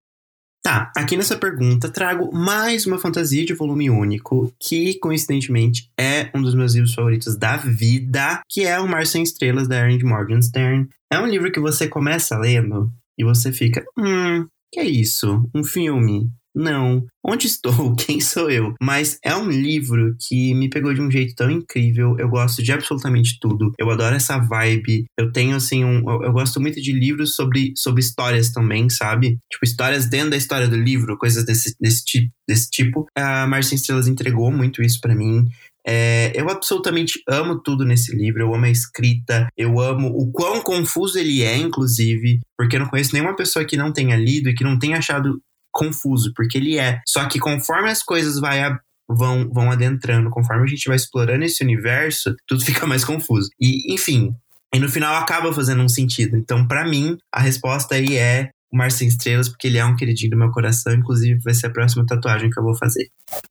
Tá, 0.63 0.93
aqui 0.97 1.17
nessa 1.17 1.37
pergunta 1.37 1.89
trago 1.89 2.35
mais 2.35 2.85
uma 2.85 2.99
fantasia 2.99 3.45
de 3.45 3.55
volume 3.55 3.89
único, 3.89 4.53
que 4.61 4.99
coincidentemente 4.99 5.91
é 5.99 6.31
um 6.35 6.43
dos 6.43 6.55
meus 6.55 6.75
livros 6.75 6.95
favoritos 6.95 7.37
da 7.37 7.57
vida, 7.57 8.43
que 8.49 8.65
é 8.65 8.79
O 8.79 8.89
Mar 8.89 9.07
Sem 9.07 9.23
Estrelas, 9.23 9.69
da 9.69 9.77
Erin 9.77 10.03
Morgenstern. 10.03 10.89
É 11.11 11.19
um 11.19 11.27
livro 11.27 11.51
que 11.51 11.61
você 11.61 11.89
começa 11.89 12.37
lendo 12.37 12.93
e 13.17 13.25
você 13.25 13.53
fica, 13.53 13.85
hum, 13.97 14.47
que 14.73 14.81
é 14.81 14.85
isso? 14.85 15.49
Um 15.55 15.65
filme? 15.65 16.31
Não. 16.59 17.07
Onde 17.25 17.47
estou? 17.47 17.95
Quem 17.95 18.21
sou 18.21 18.51
eu? 18.51 18.75
Mas 18.83 19.17
é 19.23 19.35
um 19.37 19.49
livro 19.49 20.17
que 20.19 20.53
me 20.55 20.69
pegou 20.69 20.93
de 20.93 21.01
um 21.01 21.09
jeito 21.09 21.33
tão 21.37 21.49
incrível. 21.49 22.17
Eu 22.19 22.29
gosto 22.29 22.65
de 22.65 22.73
absolutamente 22.73 23.39
tudo. 23.41 23.73
Eu 23.79 23.89
adoro 23.89 24.17
essa 24.17 24.39
vibe. 24.39 25.05
Eu 25.17 25.31
tenho, 25.31 25.55
assim, 25.55 25.85
um. 25.85 25.99
Eu, 26.11 26.25
eu 26.25 26.33
gosto 26.33 26.61
muito 26.61 26.83
de 26.83 26.93
livros 26.93 27.37
sobre, 27.37 27.73
sobre 27.77 28.01
histórias 28.01 28.51
também, 28.51 28.91
sabe? 28.91 29.39
Tipo, 29.53 29.65
histórias 29.65 30.07
dentro 30.07 30.31
da 30.31 30.37
história 30.37 30.67
do 30.67 30.77
livro, 30.77 31.17
coisas 31.17 31.45
desse, 31.45 31.77
desse, 31.81 32.05
tipo, 32.05 32.33
desse 32.49 32.69
tipo. 32.69 33.07
A 33.17 33.47
Marcia 33.47 33.77
Estrelas 33.77 34.09
entregou 34.09 34.51
muito 34.51 34.83
isso 34.83 35.01
para 35.01 35.15
mim. 35.15 35.45
É, 35.87 36.33
eu 36.35 36.51
absolutamente 36.51 37.23
amo 37.27 37.63
tudo 37.63 37.83
nesse 37.83 38.15
livro, 38.15 38.43
eu 38.43 38.55
amo 38.55 38.67
a 38.67 38.71
escrita, 38.71 39.49
eu 39.57 39.81
amo 39.81 40.09
o 40.09 40.31
quão 40.31 40.61
confuso 40.61 41.19
ele 41.19 41.43
é, 41.43 41.57
inclusive, 41.57 42.41
porque 42.59 42.77
eu 42.77 42.81
não 42.81 42.89
conheço 42.89 43.15
nenhuma 43.15 43.35
pessoa 43.35 43.65
que 43.65 43.75
não 43.75 43.91
tenha 43.91 44.15
lido 44.15 44.51
e 44.51 44.55
que 44.55 44.65
não 44.65 44.79
tenha 44.79 44.99
achado 44.99 45.41
confuso, 45.73 46.33
porque 46.35 46.59
ele 46.59 46.79
é. 46.79 47.01
Só 47.07 47.27
que 47.27 47.39
conforme 47.39 47.91
as 47.91 48.03
coisas 48.03 48.41
vai 48.41 48.63
a, 48.63 48.79
vão, 49.09 49.49
vão 49.51 49.71
adentrando, 49.71 50.31
conforme 50.31 50.65
a 50.65 50.67
gente 50.67 50.87
vai 50.87 50.97
explorando 50.97 51.45
esse 51.45 51.63
universo, 51.63 52.35
tudo 52.47 52.65
fica 52.65 52.87
mais 52.87 53.05
confuso. 53.05 53.49
E, 53.61 53.93
enfim, 53.93 54.35
e 54.75 54.79
no 54.79 54.89
final 54.89 55.17
acaba 55.17 55.53
fazendo 55.53 55.83
um 55.83 55.89
sentido. 55.89 56.37
Então, 56.37 56.67
para 56.67 56.87
mim, 56.87 57.17
a 57.33 57.41
resposta 57.41 57.95
aí 57.95 58.17
é 58.17 58.51
o 58.73 58.77
Mar 58.77 58.91
Sem 58.91 59.09
Estrelas, 59.09 59.49
porque 59.49 59.67
ele 59.67 59.79
é 59.79 59.85
um 59.85 59.97
queridinho 59.97 60.31
do 60.31 60.39
meu 60.39 60.51
coração. 60.51 60.93
Inclusive, 60.93 61.41
vai 61.43 61.55
ser 61.55 61.67
a 61.67 61.71
próxima 61.71 62.05
tatuagem 62.07 62.51
que 62.51 62.59
eu 62.59 62.65
vou 62.65 62.77
fazer. 62.77 63.09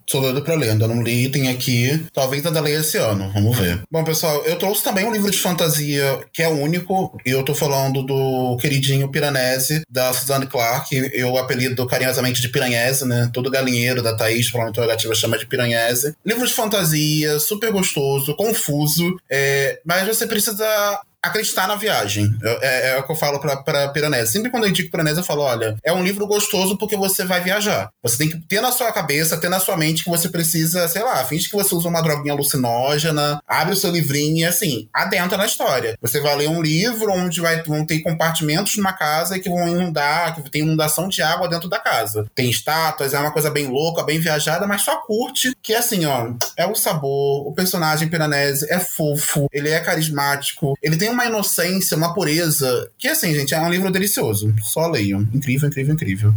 Sou 0.10 0.22
doido 0.22 0.42
pra 0.42 0.56
ler, 0.56 0.72
ainda 0.72 0.88
não 0.88 1.02
li, 1.02 1.30
tem 1.30 1.50
aqui. 1.50 2.06
Talvez 2.14 2.46
ainda 2.46 2.62
leia 2.62 2.80
esse 2.80 2.98
ano, 2.98 3.32
vamos 3.34 3.58
ver. 3.58 3.82
Bom, 3.92 4.04
pessoal, 4.04 4.44
eu 4.46 4.58
trouxe 4.58 4.84
também 4.84 5.06
um 5.06 5.12
livro 5.12 5.30
de 5.30 5.38
fantasia 5.38 6.20
que 6.32 6.42
é 6.42 6.48
único, 6.48 7.18
e 7.26 7.32
eu 7.32 7.44
tô 7.44 7.54
falando 7.54 8.04
do 8.04 8.58
queridinho 8.58 9.10
Piranese, 9.10 9.82
da 9.90 10.14
Suzanne 10.14 10.48
Clark. 10.48 10.96
Eu 11.14 11.38
apelido 11.38 11.86
carinhosamente 11.86 12.42
de 12.42 12.50
Piranhese, 12.50 13.06
né? 13.06 13.30
Todo 13.34 13.52
galinheiro 13.52 14.02
da 14.02 14.16
Thaís, 14.16 14.50
para 14.50 14.70
interrogativa, 14.70 15.14
chama 15.14 15.38
de 15.38 15.46
Piranhese. 15.46 16.16
Livro 16.26 16.48
de 16.48 16.54
fantasia, 16.54 17.40
super 17.40 17.72
gostoso, 17.72 18.36
confuso, 18.36 19.16
é, 19.30 19.80
mas 19.86 20.08
você 20.08 20.26
precisa 20.26 21.02
acreditar 21.24 21.68
na 21.68 21.76
viagem. 21.76 22.30
É, 22.62 22.92
é, 22.92 22.98
o 22.98 23.04
que 23.04 23.12
eu 23.12 23.16
falo 23.16 23.40
pra, 23.40 23.58
pra 23.58 23.90
Piranesi. 23.90 24.32
Sempre 24.32 24.52
quando 24.52 24.64
eu 24.64 24.70
indico 24.70 24.92
Piranesi, 24.92 25.18
eu 25.18 25.24
falo: 25.24 25.42
olha, 25.42 25.76
é 25.84 25.92
um 25.92 26.04
livro 26.04 26.26
gostoso 26.28 26.78
porque 26.78 26.96
você 26.96 27.26
vai 27.26 27.42
viajar. 27.42 27.90
Você 28.04 28.18
tem 28.18 28.30
que 28.30 28.40
ter 28.48 28.62
na 28.62 28.72
sua 28.72 28.92
cabeça, 28.92 29.38
ter 29.38 29.50
na 29.50 29.60
sua 29.60 29.78
mente 29.78 30.04
que 30.04 30.10
você 30.10 30.30
precisa, 30.30 30.88
sei 30.88 31.04
lá, 31.04 31.24
finge 31.26 31.50
que 31.50 31.56
você 31.56 31.74
usa 31.76 31.88
uma 31.88 32.02
droguinha 32.02 32.34
alucinógena, 32.34 33.40
abre 33.48 33.74
o 33.74 33.78
seu 33.78 33.92
livrinho 33.92 34.40
e 34.40 34.46
assim, 34.46 34.90
adentra 34.94 35.38
na 35.38 35.46
história. 35.46 35.98
Você 36.02 36.20
vai 36.20 36.36
ler 36.36 36.50
um 36.50 36.62
livro 36.62 37.12
onde 37.12 37.42
vai, 37.42 37.62
vão 37.64 37.86
ter 37.86 38.00
compartimentos 38.00 38.78
numa 38.78 38.94
casa 38.94 39.40
que 39.40 39.50
vão 39.50 39.68
inundar, 39.68 40.36
que 40.36 40.50
tem 40.50 40.62
inundação 40.62 41.08
de 41.08 41.22
água 41.22 41.48
dentro 41.48 41.70
da 41.70 41.80
casa. 41.80 42.26
Tem 42.36 42.50
estátuas, 42.50 43.14
é 43.14 43.20
uma 43.20 43.32
coisa 43.32 43.50
bem 43.50 43.68
louca, 43.68 44.04
bem 44.04 44.20
viajada, 44.20 44.68
mas 44.68 44.82
só 44.82 44.98
curte 44.98 45.54
que 45.62 45.74
assim, 45.74 46.06
ó, 46.06 46.32
é 46.56 46.66
o 46.66 46.76
sabor, 46.76 47.48
o 47.48 47.54
personagem 47.54 48.08
Piranesi 48.08 48.66
é 48.70 48.80
fofo, 48.80 49.48
ele 49.52 49.70
é 49.70 49.80
carismático, 49.80 50.74
ele 50.82 50.98
tem 50.98 51.07
uma 51.10 51.26
inocência, 51.26 51.98
uma 51.98 52.14
pureza, 52.14 52.92
que 52.98 53.08
assim, 53.08 53.34
gente, 53.34 53.54
é 53.54 53.60
um 53.60 53.70
livro 53.70 53.92
delicioso. 53.92 54.54
Só 54.62 54.88
leiam. 54.88 55.22
Incrível, 55.34 55.68
incrível, 55.68 55.94
incrível. 55.94 56.34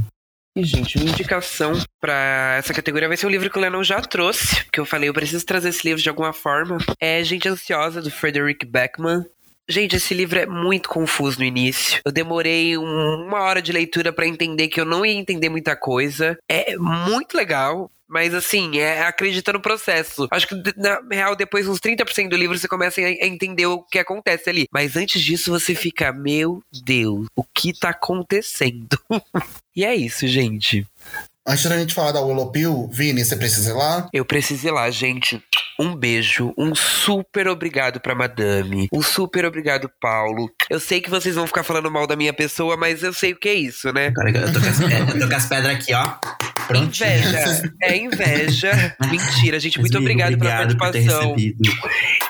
E, 0.57 0.65
gente, 0.65 0.99
uma 0.99 1.09
indicação 1.09 1.73
para 2.01 2.57
essa 2.59 2.75
categoria 2.75 3.07
vai 3.07 3.17
ser 3.17 3.27
um 3.27 3.31
livro 3.31 3.49
que 3.49 3.57
o 3.57 3.61
Lennon 3.61 3.85
já 3.85 4.01
trouxe, 4.01 4.65
que 4.73 4.81
eu 4.81 4.85
falei, 4.85 5.09
eu 5.09 5.15
preciso 5.15 5.47
trazer 5.47 5.69
esse 5.69 5.87
livro 5.87 6.03
de 6.03 6.09
alguma 6.09 6.33
forma. 6.33 6.79
É 7.01 7.23
Gente 7.23 7.49
Ansiosa, 7.49 8.03
do 8.03 8.11
Frederick 8.11 8.67
Beckman. 8.67 9.25
Gente, 9.69 9.95
esse 9.95 10.13
livro 10.13 10.37
é 10.37 10.47
muito 10.47 10.89
confuso 10.89 11.39
no 11.39 11.45
início. 11.45 12.01
Eu 12.05 12.11
demorei 12.11 12.77
um, 12.77 13.27
uma 13.27 13.43
hora 13.43 13.63
de 13.63 13.71
leitura 13.71 14.13
para 14.13 14.27
entender 14.27 14.67
que 14.67 14.81
eu 14.81 14.85
não 14.85 15.07
ia 15.07 15.15
entender 15.15 15.49
muita 15.49 15.77
coisa. 15.77 16.37
É 16.51 16.77
muito 16.77 17.37
legal. 17.37 17.89
Mas 18.11 18.35
assim, 18.35 18.79
é 18.79 19.03
acreditar 19.03 19.53
no 19.53 19.61
processo. 19.61 20.27
Acho 20.33 20.49
que, 20.49 20.55
na 20.77 21.01
real, 21.11 21.37
depois 21.37 21.69
uns 21.69 21.79
30% 21.79 22.29
do 22.29 22.37
livro 22.37 22.59
você 22.59 22.67
começa 22.67 23.01
a 23.01 23.27
entender 23.27 23.67
o 23.67 23.83
que 23.85 24.01
acontece 24.01 24.51
ali. 24.51 24.67
Mas 24.73 24.97
antes 24.97 25.23
disso, 25.23 25.51
você 25.51 25.77
fica, 25.77 26.13
meu 26.13 26.61
Deus, 26.85 27.29
o 27.37 27.45
que 27.45 27.73
tá 27.73 27.91
acontecendo? 27.91 28.99
e 29.77 29.85
é 29.85 29.95
isso, 29.95 30.27
gente. 30.27 30.85
Antes 31.47 31.65
da 31.65 31.79
gente 31.79 31.95
falar 31.95 32.13
da 32.13 32.21
Willow 32.21 32.51
Pill, 32.51 32.91
Vini, 32.93 33.25
você 33.25 33.37
precisa 33.37 33.71
ir 33.71 33.75
lá? 33.75 34.09
Eu 34.13 34.25
preciso 34.25 34.67
ir 34.67 34.71
lá, 34.73 34.91
gente. 34.91 35.43
Um 35.79 35.97
beijo, 35.97 36.53
um 36.59 36.75
super 36.75 37.49
obrigado 37.49 37.99
pra 37.99 38.15
Madame, 38.15 38.89
um 38.93 39.01
super 39.01 39.47
obrigado, 39.47 39.91
Paulo. 40.01 40.51
Eu 40.69 40.79
sei 40.79 41.01
que 41.01 41.09
vocês 41.09 41.37
vão 41.37 41.47
ficar 41.47 41.63
falando 41.63 41.91
mal 41.91 42.07
da 42.07 42.15
minha 42.15 42.33
pessoa, 42.33 42.77
mas 42.77 43.03
eu 43.03 43.15
sei 43.15 43.33
o 43.33 43.37
que 43.37 43.49
é 43.49 43.55
isso, 43.55 43.91
né? 43.93 44.13
Eu 44.35 44.53
tô 44.53 44.61
com 44.61 44.67
as, 44.67 44.81
eu 45.15 45.21
tô 45.21 45.29
com 45.29 45.35
as 45.35 45.47
pedras 45.47 45.75
aqui, 45.75 45.95
ó. 45.95 46.50
Prontinho. 46.71 47.11
Inveja. 47.11 47.73
É 47.83 47.97
inveja. 47.97 48.97
Mentira, 49.11 49.61
gente. 49.61 49.81
Muito 49.81 49.99
obrigado, 49.99 50.35
obrigado 50.35 50.77
pela 50.77 50.79
participação. 50.79 51.37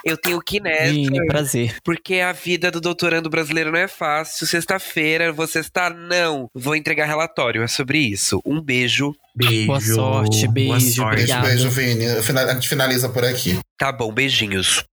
Eu 0.05 0.17
tenho 0.17 0.41
que 0.41 0.57
ir 0.57 0.61
nessa. 0.61 0.93
Sim, 0.93 1.27
prazer. 1.27 1.77
Porque 1.85 2.21
a 2.21 2.33
vida 2.33 2.71
do 2.71 2.81
doutorando 2.81 3.29
brasileiro 3.29 3.71
não 3.71 3.79
é 3.79 3.89
fácil. 3.89 4.47
Sexta-feira, 4.47 5.33
você 5.33 5.61
está. 5.61 5.91
Não. 5.91 6.49
Vou 6.55 6.75
entregar 6.75 7.07
relatório. 7.07 7.63
É 7.63 7.69
sobre 7.69 7.99
isso. 7.99 8.41
Um 8.45 8.61
beijo. 8.61 9.15
Beijo. 9.37 9.67
Boa 9.67 9.81
sorte, 9.81 10.49
beijo. 10.49 10.69
Boa 10.71 10.81
sorte. 10.81 11.27
Beijo, 11.27 11.41
beijo, 11.41 11.71
Vini. 11.71 12.07
A 12.07 12.55
gente 12.55 12.69
finaliza 12.69 13.09
por 13.09 13.25
aqui. 13.25 13.59
Tá 13.79 13.93
bom, 13.93 14.13
beijinhos. 14.13 14.85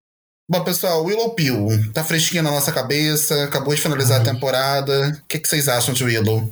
Bom, 0.50 0.64
pessoal, 0.64 1.04
Willow 1.04 1.36
Pill 1.36 1.68
tá 1.94 2.06
fresquinho 2.06 2.42
na 2.42 2.52
nossa 2.52 2.72
cabeça, 2.72 3.44
acabou 3.44 3.76
de 3.76 3.82
finalizar 3.82 4.22
Ai. 4.22 4.28
a 4.28 4.34
temporada. 4.34 5.10
O 5.22 5.28
que, 5.28 5.40
que, 5.40 5.48
vocês 5.48 5.68
acham 5.68 5.94
de 5.94 6.06
Willow? 6.06 6.50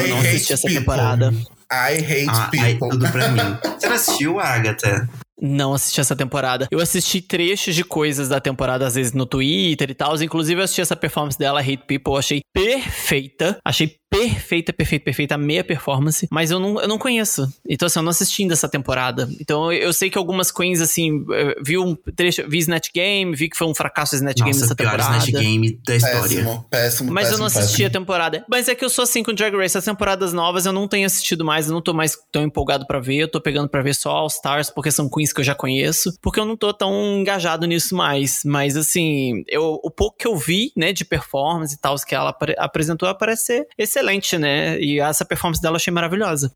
Eu 0.00 0.08
não 0.08 0.18
assisti 0.20 0.52
essa 0.52 0.66
people. 0.66 0.80
temporada. 0.80 1.34
I 1.72 1.98
hate 1.98 2.28
ah, 2.28 2.48
people. 2.50 2.88
tudo 2.90 3.10
pra 3.10 3.28
mim. 3.28 3.58
Você 3.78 3.88
não 3.88 3.94
assistiu, 3.96 4.40
Agatha? 4.40 5.08
Não 5.40 5.74
assisti 5.74 6.00
essa 6.00 6.14
temporada. 6.14 6.68
Eu 6.70 6.80
assisti 6.80 7.20
trechos 7.20 7.74
de 7.74 7.82
coisas 7.82 8.28
da 8.28 8.40
temporada, 8.40 8.86
às 8.86 8.94
vezes 8.94 9.12
no 9.12 9.26
Twitter 9.26 9.90
e 9.90 9.94
tal. 9.94 10.20
Inclusive, 10.22 10.60
eu 10.60 10.64
assisti 10.64 10.80
essa 10.80 10.94
performance 10.94 11.38
dela, 11.38 11.60
Hate 11.60 11.84
People, 11.86 12.16
achei 12.16 12.40
perfeita. 12.52 13.58
Achei 13.64 13.96
perfeita, 14.10 14.72
perfeita, 14.72 15.04
perfeita, 15.04 15.38
meia 15.38 15.64
performance, 15.64 16.26
mas 16.30 16.50
eu 16.50 16.60
não, 16.60 16.80
eu 16.80 16.86
não 16.86 16.98
conheço. 16.98 17.46
Então, 17.68 17.86
assim, 17.86 17.98
eu 17.98 18.02
não 18.02 18.10
assisti 18.10 18.42
ainda 18.42 18.54
essa 18.54 18.68
temporada. 18.68 19.28
Então, 19.40 19.72
eu 19.72 19.92
sei 19.92 20.08
que 20.08 20.16
algumas 20.16 20.52
queens, 20.52 20.80
assim, 20.80 21.24
vi 21.64 21.76
um 21.76 21.96
trecho, 22.14 22.48
vi 22.48 22.58
Snatch 22.58 22.90
Game, 22.94 23.34
vi 23.34 23.48
que 23.48 23.56
foi 23.56 23.66
um 23.66 23.74
fracasso 23.74 24.14
Snatch 24.14 24.38
Nossa, 24.38 24.50
Game 24.50 24.60
nessa 24.60 24.74
temporada. 24.76 25.16
Snatch 25.18 25.30
Game 25.32 25.80
da 25.84 25.96
história. 25.96 26.20
Péssimo, 26.20 26.66
péssimo, 26.70 27.12
Mas 27.12 27.24
péssimo, 27.24 27.34
eu 27.34 27.38
não 27.40 27.46
assisti 27.46 27.70
péssimo. 27.70 27.86
a 27.88 27.90
temporada. 27.90 28.44
Mas 28.48 28.68
é 28.68 28.74
que 28.74 28.84
eu 28.84 28.90
sou 28.90 29.02
assim 29.02 29.22
com 29.22 29.32
Drag 29.32 29.56
Race, 29.56 29.76
as 29.76 29.84
temporadas 29.84 30.32
novas 30.32 30.64
eu 30.64 30.72
não 30.72 30.86
tenho 30.86 31.06
assistido 31.06 31.44
mais, 31.44 31.66
eu 31.66 31.72
não 31.72 31.82
tô 31.82 31.92
mais 31.92 32.16
tão 32.30 32.44
empolgado 32.44 32.86
para 32.86 33.00
ver, 33.00 33.16
eu 33.16 33.28
tô 33.28 33.40
pegando 33.40 33.68
para 33.68 33.82
ver 33.82 33.94
só 33.94 34.10
All 34.10 34.26
Stars, 34.28 34.70
porque 34.70 34.92
são 34.92 35.08
queens 35.08 35.32
que 35.32 35.40
eu 35.40 35.44
já 35.44 35.54
conheço, 35.54 36.16
porque 36.22 36.38
eu 36.38 36.44
não 36.44 36.56
tô 36.56 36.72
tão 36.72 37.18
engajado 37.18 37.66
nisso 37.66 37.96
mais. 37.96 38.42
Mas, 38.44 38.76
assim, 38.76 39.42
eu, 39.48 39.80
o 39.82 39.90
pouco 39.90 40.16
que 40.16 40.26
eu 40.26 40.36
vi, 40.36 40.72
né, 40.76 40.92
de 40.92 41.04
performance 41.04 41.74
e 41.74 41.78
tal, 41.78 41.96
que 42.06 42.14
ela 42.14 42.36
apresentou, 42.58 43.12
parece 43.14 43.46
ser 43.46 43.66
excelente 43.78 43.93
excelente, 43.98 44.36
né? 44.38 44.78
E 44.80 45.00
essa 45.00 45.24
performance 45.24 45.60
dela 45.62 45.74
eu 45.74 45.76
achei 45.76 45.92
maravilhosa. 45.92 46.50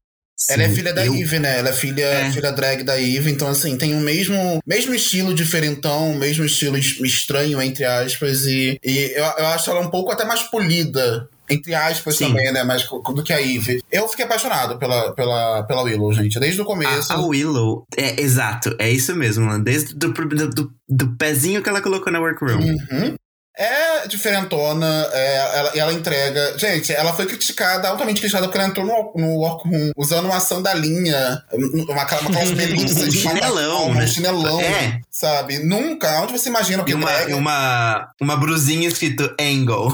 Ela 0.51 0.63
é 0.63 0.69
Sim, 0.69 0.75
filha 0.77 0.93
da 0.95 1.05
eu- 1.05 1.15
Eve, 1.17 1.39
né? 1.41 1.59
Ela 1.59 1.71
é 1.71 1.73
filha, 1.73 2.05
É. 2.05 2.31
filha 2.31 2.53
drag 2.53 2.85
da 2.85 3.01
Eve, 3.01 3.29
então 3.31 3.49
assim, 3.49 3.77
tem 3.77 3.95
o 3.97 4.01
mesmo, 4.01 4.61
mesmo 4.65 4.95
estilo 4.95 5.35
diferentão, 5.35 6.15
mesmo 6.15 6.45
estilo 6.45 6.79
es- 6.79 7.01
estranho, 7.01 7.61
entre 7.61 7.85
aspas, 7.85 8.43
e, 8.47 8.79
e 8.85 9.13
eu, 9.17 9.25
eu 9.25 9.47
acho 9.49 9.69
ela 9.69 9.81
um 9.81 9.91
pouco 9.91 10.13
até 10.13 10.25
mais 10.25 10.43
polida. 10.45 11.29
Entre 11.51 11.75
aspas 11.75 12.17
Sim. 12.17 12.29
também, 12.29 12.53
né? 12.53 12.63
Mais 12.63 12.85
do 12.87 13.23
que 13.25 13.33
a 13.33 13.41
Eve. 13.41 13.83
Eu 13.91 14.07
fiquei 14.07 14.27
apaixonado 14.27 14.79
pela, 14.79 15.15
pela, 15.15 15.63
pela 15.63 15.83
Willow, 15.83 16.13
gente. 16.13 16.39
Desde 16.39 16.61
o 16.61 16.65
começo. 16.65 17.11
A, 17.11 17.17
a 17.17 17.21
Willow, 17.27 17.87
é 17.97 18.21
exato, 18.21 18.77
é 18.79 18.91
isso 18.91 19.17
mesmo. 19.17 19.59
Desde 19.65 19.95
do, 19.95 20.13
do, 20.13 20.51
do, 20.51 20.71
do 20.87 21.17
pezinho 21.17 21.63
que 21.63 21.69
ela 21.71 21.81
colocou 21.81 22.13
na 22.13 22.21
workroom. 22.21 22.59
Uhum. 22.61 23.15
É 23.61 24.07
diferentona, 24.07 25.09
é, 25.13 25.37
ela, 25.59 25.73
ela 25.75 25.93
entrega. 25.93 26.57
Gente, 26.57 26.93
ela 26.93 27.13
foi 27.13 27.27
criticada, 27.27 27.89
altamente 27.89 28.21
criticada, 28.21 28.47
porque 28.47 28.57
ela 28.57 28.69
entrou 28.69 28.87
no, 28.87 29.13
no 29.21 29.35
workroom 29.35 29.91
usando 29.97 30.27
uma 30.27 30.39
sandalinha, 30.39 31.43
uma, 31.53 31.93
uma 31.93 32.05
calça 32.05 32.29
melissa 32.55 33.07
de 33.11 33.19
Chinelão, 33.19 33.89
um 33.89 33.95
né? 33.95 34.07
chinelão, 34.07 34.61
É. 34.61 35.01
sabe? 35.11 35.59
Nunca. 35.59 36.21
Onde 36.23 36.33
você 36.33 36.49
imagina 36.49 36.85
que 36.85 36.93
E 36.93 36.95
uma, 36.95 37.07
drag, 37.11 37.33
uma, 37.35 38.09
uma 38.21 38.37
brusinha 38.37 38.87
escrito 38.87 39.29
Angle. 39.41 39.93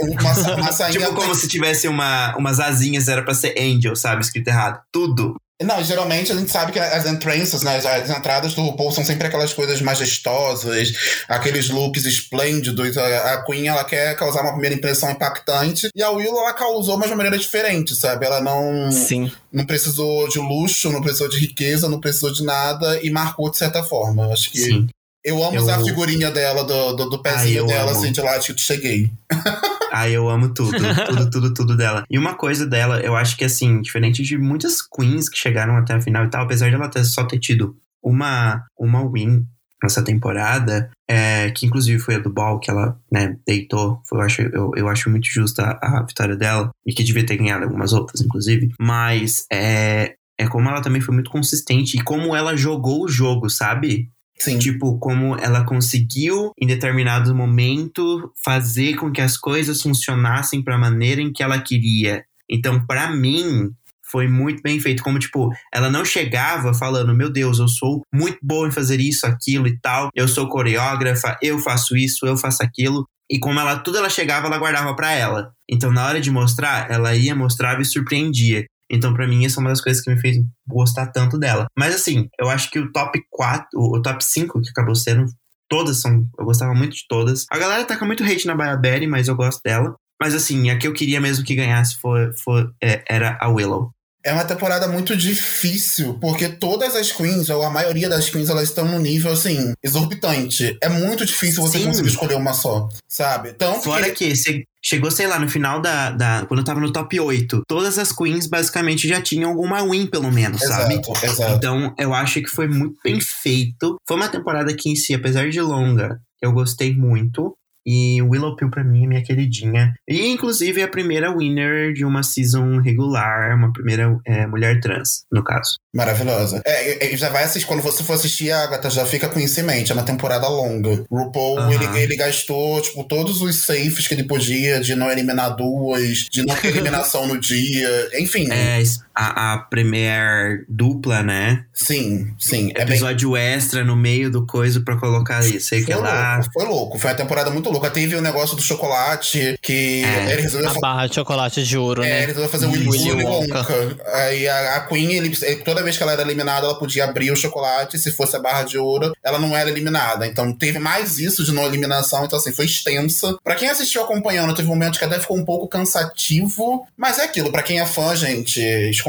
uma, 0.00 0.54
uma 0.56 0.72
sainha. 0.72 0.98
tipo 0.98 1.14
como 1.14 1.34
se 1.34 1.48
tivesse 1.48 1.86
uma, 1.86 2.34
umas 2.36 2.58
asinhas, 2.60 3.08
era 3.08 3.22
pra 3.22 3.34
ser 3.34 3.54
Angel, 3.58 3.94
sabe? 3.94 4.22
Escrito 4.22 4.48
errado. 4.48 4.80
Tudo. 4.90 5.36
Não, 5.62 5.82
geralmente 5.84 6.32
a 6.32 6.34
gente 6.34 6.50
sabe 6.50 6.72
que 6.72 6.78
as 6.78 7.04
entrances, 7.04 7.62
né, 7.62 7.76
as, 7.76 7.84
as 7.84 8.08
entradas 8.10 8.54
do 8.54 8.62
RuPaul 8.62 8.90
são 8.92 9.04
sempre 9.04 9.26
aquelas 9.26 9.52
coisas 9.52 9.80
majestosas, 9.82 10.92
aqueles 11.28 11.68
looks 11.68 12.06
esplêndidos. 12.06 12.96
A, 12.96 13.34
a 13.34 13.44
Queen, 13.44 13.68
ela 13.68 13.84
quer 13.84 14.16
causar 14.16 14.40
uma 14.42 14.52
primeira 14.52 14.74
impressão 14.74 15.10
impactante, 15.10 15.88
e 15.94 16.02
a 16.02 16.10
Willow, 16.10 16.40
ela 16.40 16.54
causou, 16.54 16.96
mas 16.96 17.08
de 17.08 17.12
uma 17.12 17.18
maneira 17.18 17.36
diferente, 17.38 17.94
sabe? 17.94 18.24
Ela 18.24 18.40
não, 18.40 18.90
Sim. 18.90 19.30
não 19.52 19.66
precisou 19.66 20.28
de 20.28 20.38
luxo, 20.38 20.90
não 20.90 21.02
precisou 21.02 21.28
de 21.28 21.38
riqueza, 21.38 21.88
não 21.88 22.00
precisou 22.00 22.32
de 22.32 22.42
nada, 22.42 22.98
e 23.02 23.10
marcou 23.10 23.50
de 23.50 23.58
certa 23.58 23.82
forma. 23.82 24.24
Eu 24.24 24.32
Acho 24.32 24.50
que 24.50 24.58
Sim. 24.60 24.88
eu 25.22 25.42
amo 25.44 25.56
Eu- 25.56 25.62
usar 25.62 25.76
a 25.76 25.84
figurinha 25.84 26.30
dela, 26.30 26.64
do, 26.64 26.92
do, 26.94 27.10
do 27.10 27.22
Ai, 27.24 27.34
pezinho 27.34 27.58
eu 27.58 27.66
dela, 27.66 27.90
amo. 27.90 28.00
assim, 28.00 28.12
de 28.12 28.20
lá, 28.22 28.38
de 28.38 28.54
que 28.54 28.60
cheguei. 28.62 29.10
Ai, 29.90 30.16
eu 30.16 30.28
amo 30.28 30.54
tudo, 30.54 30.70
tudo, 31.06 31.30
tudo, 31.30 31.54
tudo 31.54 31.76
dela. 31.76 32.04
E 32.08 32.18
uma 32.18 32.34
coisa 32.34 32.66
dela, 32.66 33.00
eu 33.00 33.16
acho 33.16 33.36
que 33.36 33.44
assim, 33.44 33.80
diferente 33.80 34.22
de 34.22 34.38
muitas 34.38 34.80
queens 34.80 35.28
que 35.28 35.36
chegaram 35.36 35.76
até 35.76 35.94
a 35.94 36.00
final 36.00 36.24
e 36.24 36.30
tal, 36.30 36.44
apesar 36.44 36.70
dela 36.70 36.88
ter 36.88 37.04
só 37.04 37.24
ter 37.24 37.38
tido 37.38 37.76
uma, 38.02 38.64
uma 38.78 39.06
win 39.10 39.44
nessa 39.82 40.04
temporada, 40.04 40.90
é, 41.08 41.50
que 41.50 41.66
inclusive 41.66 41.98
foi 41.98 42.16
a 42.16 42.18
do 42.18 42.30
Ball, 42.30 42.60
que 42.60 42.70
ela, 42.70 42.98
né, 43.10 43.36
deitou. 43.46 44.00
Foi, 44.06 44.18
eu, 44.18 44.22
acho, 44.22 44.42
eu, 44.42 44.70
eu 44.76 44.88
acho 44.88 45.10
muito 45.10 45.26
justa 45.26 45.78
a, 45.82 45.98
a 45.98 46.02
vitória 46.06 46.36
dela, 46.36 46.70
e 46.86 46.92
que 46.92 47.02
devia 47.02 47.24
ter 47.24 47.36
ganhado 47.36 47.64
algumas 47.64 47.92
outras, 47.92 48.20
inclusive. 48.20 48.70
Mas 48.78 49.46
é, 49.50 50.14
é 50.38 50.46
como 50.46 50.68
ela 50.68 50.82
também 50.82 51.00
foi 51.00 51.14
muito 51.14 51.30
consistente 51.30 51.96
e 51.96 52.02
como 52.02 52.36
ela 52.36 52.56
jogou 52.56 53.04
o 53.04 53.08
jogo, 53.08 53.48
sabe? 53.48 54.10
Sim. 54.40 54.58
Tipo, 54.58 54.98
como 54.98 55.36
ela 55.36 55.64
conseguiu, 55.64 56.52
em 56.58 56.66
determinado 56.66 57.34
momento, 57.34 58.32
fazer 58.42 58.96
com 58.96 59.12
que 59.12 59.20
as 59.20 59.36
coisas 59.36 59.82
funcionassem 59.82 60.62
para 60.62 60.76
a 60.76 60.78
maneira 60.78 61.20
em 61.20 61.30
que 61.30 61.42
ela 61.42 61.60
queria. 61.60 62.24
Então, 62.48 62.84
para 62.86 63.10
mim, 63.14 63.70
foi 64.10 64.26
muito 64.26 64.62
bem 64.62 64.80
feito. 64.80 65.02
Como, 65.02 65.18
tipo, 65.18 65.50
ela 65.72 65.90
não 65.90 66.04
chegava 66.04 66.74
falando: 66.74 67.14
Meu 67.14 67.30
Deus, 67.30 67.58
eu 67.58 67.68
sou 67.68 68.02
muito 68.12 68.38
boa 68.42 68.66
em 68.66 68.72
fazer 68.72 68.98
isso, 68.98 69.26
aquilo 69.26 69.68
e 69.68 69.78
tal. 69.78 70.08
Eu 70.14 70.26
sou 70.26 70.48
coreógrafa, 70.48 71.38
eu 71.42 71.58
faço 71.58 71.96
isso, 71.96 72.26
eu 72.26 72.36
faço 72.36 72.62
aquilo. 72.62 73.06
E 73.30 73.38
como 73.38 73.60
ela 73.60 73.78
tudo 73.78 73.98
ela 73.98 74.10
chegava, 74.10 74.48
ela 74.48 74.58
guardava 74.58 74.96
para 74.96 75.12
ela. 75.12 75.52
Então, 75.70 75.92
na 75.92 76.04
hora 76.04 76.20
de 76.20 76.30
mostrar, 76.32 76.90
ela 76.90 77.14
ia, 77.14 77.34
mostrava 77.34 77.80
e 77.80 77.84
surpreendia. 77.84 78.64
Então, 78.90 79.14
pra 79.14 79.26
mim, 79.26 79.44
essa 79.44 79.58
é 79.58 79.62
uma 79.62 79.70
das 79.70 79.80
coisas 79.80 80.02
que 80.02 80.10
me 80.10 80.20
fez 80.20 80.36
gostar 80.66 81.06
tanto 81.06 81.38
dela. 81.38 81.66
Mas, 81.78 81.94
assim, 81.94 82.28
eu 82.40 82.50
acho 82.50 82.70
que 82.70 82.78
o 82.78 82.90
top 82.90 83.22
4, 83.30 83.68
o, 83.74 84.02
top 84.02 84.24
5 84.24 84.60
que 84.60 84.70
acabou 84.70 84.96
sendo, 84.96 85.26
todas 85.68 85.98
são. 85.98 86.26
Eu 86.38 86.44
gostava 86.44 86.74
muito 86.74 86.96
de 86.96 87.06
todas. 87.08 87.46
A 87.50 87.58
galera 87.58 87.98
com 87.98 88.04
muito 88.04 88.24
hate 88.24 88.46
na 88.46 88.56
Baya 88.56 88.76
Berry, 88.76 89.06
mas 89.06 89.28
eu 89.28 89.36
gosto 89.36 89.60
dela. 89.64 89.94
Mas, 90.20 90.34
assim, 90.34 90.68
a 90.70 90.78
que 90.78 90.86
eu 90.86 90.92
queria 90.92 91.20
mesmo 91.20 91.44
que 91.44 91.54
ganhasse 91.54 91.98
foi, 92.00 92.32
foi, 92.44 92.68
é, 92.82 93.04
era 93.08 93.38
a 93.40 93.48
Willow. 93.48 93.92
É 94.24 94.32
uma 94.32 94.44
temporada 94.44 94.86
muito 94.86 95.16
difícil, 95.16 96.18
porque 96.20 96.48
todas 96.48 96.94
as 96.94 97.10
queens, 97.10 97.48
ou 97.48 97.62
a 97.62 97.70
maioria 97.70 98.08
das 98.08 98.28
queens, 98.28 98.50
elas 98.50 98.64
estão 98.68 98.86
num 98.86 98.98
nível, 98.98 99.32
assim, 99.32 99.72
exorbitante. 99.82 100.76
É 100.82 100.88
muito 100.88 101.24
difícil 101.24 101.62
você 101.62 101.78
Sim. 101.78 101.86
conseguir 101.86 102.08
escolher 102.08 102.34
uma 102.34 102.52
só, 102.52 102.88
sabe? 103.08 103.54
Tanto 103.54 103.84
Fora 103.84 104.10
que... 104.10 104.28
que 104.28 104.36
você 104.36 104.64
chegou, 104.82 105.10
sei 105.10 105.26
lá, 105.26 105.38
no 105.38 105.48
final 105.48 105.80
da, 105.80 106.10
da. 106.10 106.44
Quando 106.46 106.60
eu 106.60 106.64
tava 106.64 106.80
no 106.80 106.92
top 106.92 107.18
8, 107.18 107.62
todas 107.66 107.98
as 107.98 108.12
queens 108.12 108.46
basicamente 108.46 109.08
já 109.08 109.20
tinham 109.20 109.50
alguma 109.50 109.82
win, 109.82 110.06
pelo 110.06 110.30
menos, 110.30 110.60
sabe? 110.60 110.94
Exato, 110.94 111.24
exato. 111.24 111.54
Então, 111.54 111.94
eu 111.98 112.14
acho 112.14 112.40
que 112.40 112.48
foi 112.48 112.68
muito 112.68 112.96
bem 113.02 113.20
feito. 113.20 113.96
Foi 114.06 114.16
uma 114.16 114.28
temporada 114.28 114.74
que, 114.74 114.90
em 114.90 114.96
si, 114.96 115.14
apesar 115.14 115.48
de 115.48 115.60
longa, 115.60 116.18
eu 116.42 116.52
gostei 116.52 116.94
muito. 116.94 117.54
E 117.86 118.20
Willow 118.22 118.56
Pill, 118.56 118.70
pra 118.70 118.84
mim, 118.84 119.04
é 119.04 119.06
minha 119.06 119.22
queridinha. 119.22 119.94
E, 120.08 120.28
inclusive, 120.28 120.80
é 120.80 120.84
a 120.84 120.88
primeira 120.88 121.34
winner 121.36 121.92
de 121.92 122.04
uma 122.04 122.22
season 122.22 122.78
regular, 122.80 123.56
uma 123.56 123.72
primeira 123.72 124.18
é, 124.26 124.46
mulher 124.46 124.80
trans, 124.80 125.24
no 125.32 125.42
caso. 125.42 125.76
Maravilhosa. 125.94 126.62
É, 126.66 127.12
é, 127.12 127.16
já 127.16 127.28
vai 127.28 127.44
assistir, 127.44 127.66
quando 127.66 127.82
você 127.82 128.04
for 128.04 128.14
assistir 128.14 128.50
a 128.50 128.64
Agatha, 128.64 128.90
já 128.90 129.04
fica 129.04 129.28
com 129.28 129.40
isso 129.40 129.58
em 129.60 129.64
mente, 129.64 129.90
é 129.90 129.94
uma 129.94 130.04
temporada 130.04 130.48
longa. 130.48 131.04
RuPaul, 131.10 131.72
ele, 131.72 131.84
ele 131.98 132.16
gastou, 132.16 132.80
tipo, 132.80 133.04
todos 133.04 133.40
os 133.42 133.64
safes 133.64 134.06
que 134.06 134.14
ele 134.14 134.24
podia, 134.24 134.80
de 134.80 134.94
não 134.94 135.10
eliminar 135.10 135.56
duas, 135.56 136.26
de 136.30 136.44
não 136.44 136.54
ter 136.54 136.68
eliminação 136.76 137.26
no 137.26 137.38
dia, 137.40 138.10
enfim. 138.18 138.50
É 138.50 138.80
a, 139.20 139.54
a 139.54 139.58
premiere 139.58 140.64
dupla, 140.68 141.22
né? 141.22 141.64
Sim, 141.72 142.32
sim. 142.38 142.70
É 142.74 142.84
bem 142.84 142.94
Episódio 142.96 143.36
extra 143.36 143.84
no 143.84 143.96
meio 143.96 144.30
do 144.30 144.46
coisa 144.46 144.80
pra 144.80 144.96
colocar 144.96 145.40
isso. 145.46 145.68
Sei 145.68 145.84
que 145.84 145.92
Foi 145.92 146.02
lá. 146.02 146.36
louco, 146.36 146.50
foi 146.52 146.64
louco. 146.66 146.98
Foi 146.98 147.10
uma 147.10 147.16
temporada 147.16 147.50
muito 147.50 147.70
louca. 147.70 147.90
Teve 147.90 148.14
o 148.16 148.20
negócio 148.22 148.56
do 148.56 148.62
chocolate, 148.62 149.58
que 149.62 150.04
É. 150.04 150.32
ele 150.32 150.42
resolveu 150.42 150.68
A 150.70 150.74
fa- 150.74 150.80
barra 150.80 151.06
de 151.06 151.14
chocolate 151.14 151.62
de 151.64 151.76
ouro, 151.78 152.02
É, 152.02 152.08
né? 152.08 152.16
ele 152.18 152.26
resolveu 152.26 152.50
fazer 152.50 152.66
o 152.66 152.70
Willy, 152.70 153.24
Wonka. 153.24 153.58
Wonka. 153.60 153.96
Aí 154.14 154.48
a, 154.48 154.76
a 154.76 154.80
Queen, 154.86 155.12
ele, 155.14 155.34
toda 155.64 155.82
vez 155.82 155.96
que 155.96 156.02
ela 156.02 156.12
era 156.12 156.22
eliminada, 156.22 156.66
ela 156.66 156.78
podia 156.78 157.04
abrir 157.04 157.30
o 157.30 157.36
chocolate. 157.36 157.98
Se 157.98 158.10
fosse 158.12 158.36
a 158.36 158.40
barra 158.40 158.62
de 158.64 158.78
ouro, 158.78 159.12
ela 159.24 159.38
não 159.38 159.56
era 159.56 159.70
eliminada. 159.70 160.26
Então 160.26 160.52
teve 160.52 160.78
mais 160.78 161.18
isso 161.18 161.44
de 161.44 161.52
não 161.52 161.64
eliminação. 161.64 162.24
Então, 162.24 162.38
assim, 162.38 162.52
foi 162.52 162.64
extensa. 162.64 163.36
Pra 163.44 163.54
quem 163.54 163.68
assistiu 163.68 164.02
acompanhando, 164.02 164.54
teve 164.54 164.68
momentos 164.68 164.98
que 164.98 165.04
até 165.04 165.18
ficou 165.18 165.36
um 165.38 165.44
pouco 165.44 165.68
cansativo. 165.68 166.86
Mas 166.96 167.18
é 167.18 167.24
aquilo, 167.24 167.50
pra 167.50 167.62
quem 167.62 167.80
é 167.80 167.86
fã, 167.86 168.14
gente, 168.14 168.60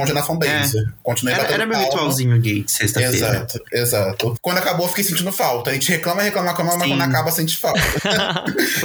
esconde 0.03 0.13
na 0.13 0.23
fanbase. 0.23 0.77
Continue 1.03 1.33
Era, 1.33 1.43
batendo 1.43 1.55
era 1.61 1.65
meu 1.65 1.77
palma. 1.77 1.91
ritualzinho 1.91 2.39
gay 2.41 2.63
de 2.63 2.71
sexta-feira. 2.71 3.15
Exato, 3.15 3.59
exato. 3.71 4.35
Quando 4.41 4.57
acabou, 4.57 4.85
eu 4.85 4.89
fiquei 4.89 5.03
sentindo 5.03 5.31
falta. 5.31 5.69
A 5.69 5.73
gente 5.73 5.89
reclama, 5.89 6.21
reclama, 6.21 6.49
reclama, 6.49 6.77
mas 6.77 6.87
quando 6.87 7.01
acaba, 7.01 7.31
sente 7.31 7.57
falta. 7.57 7.79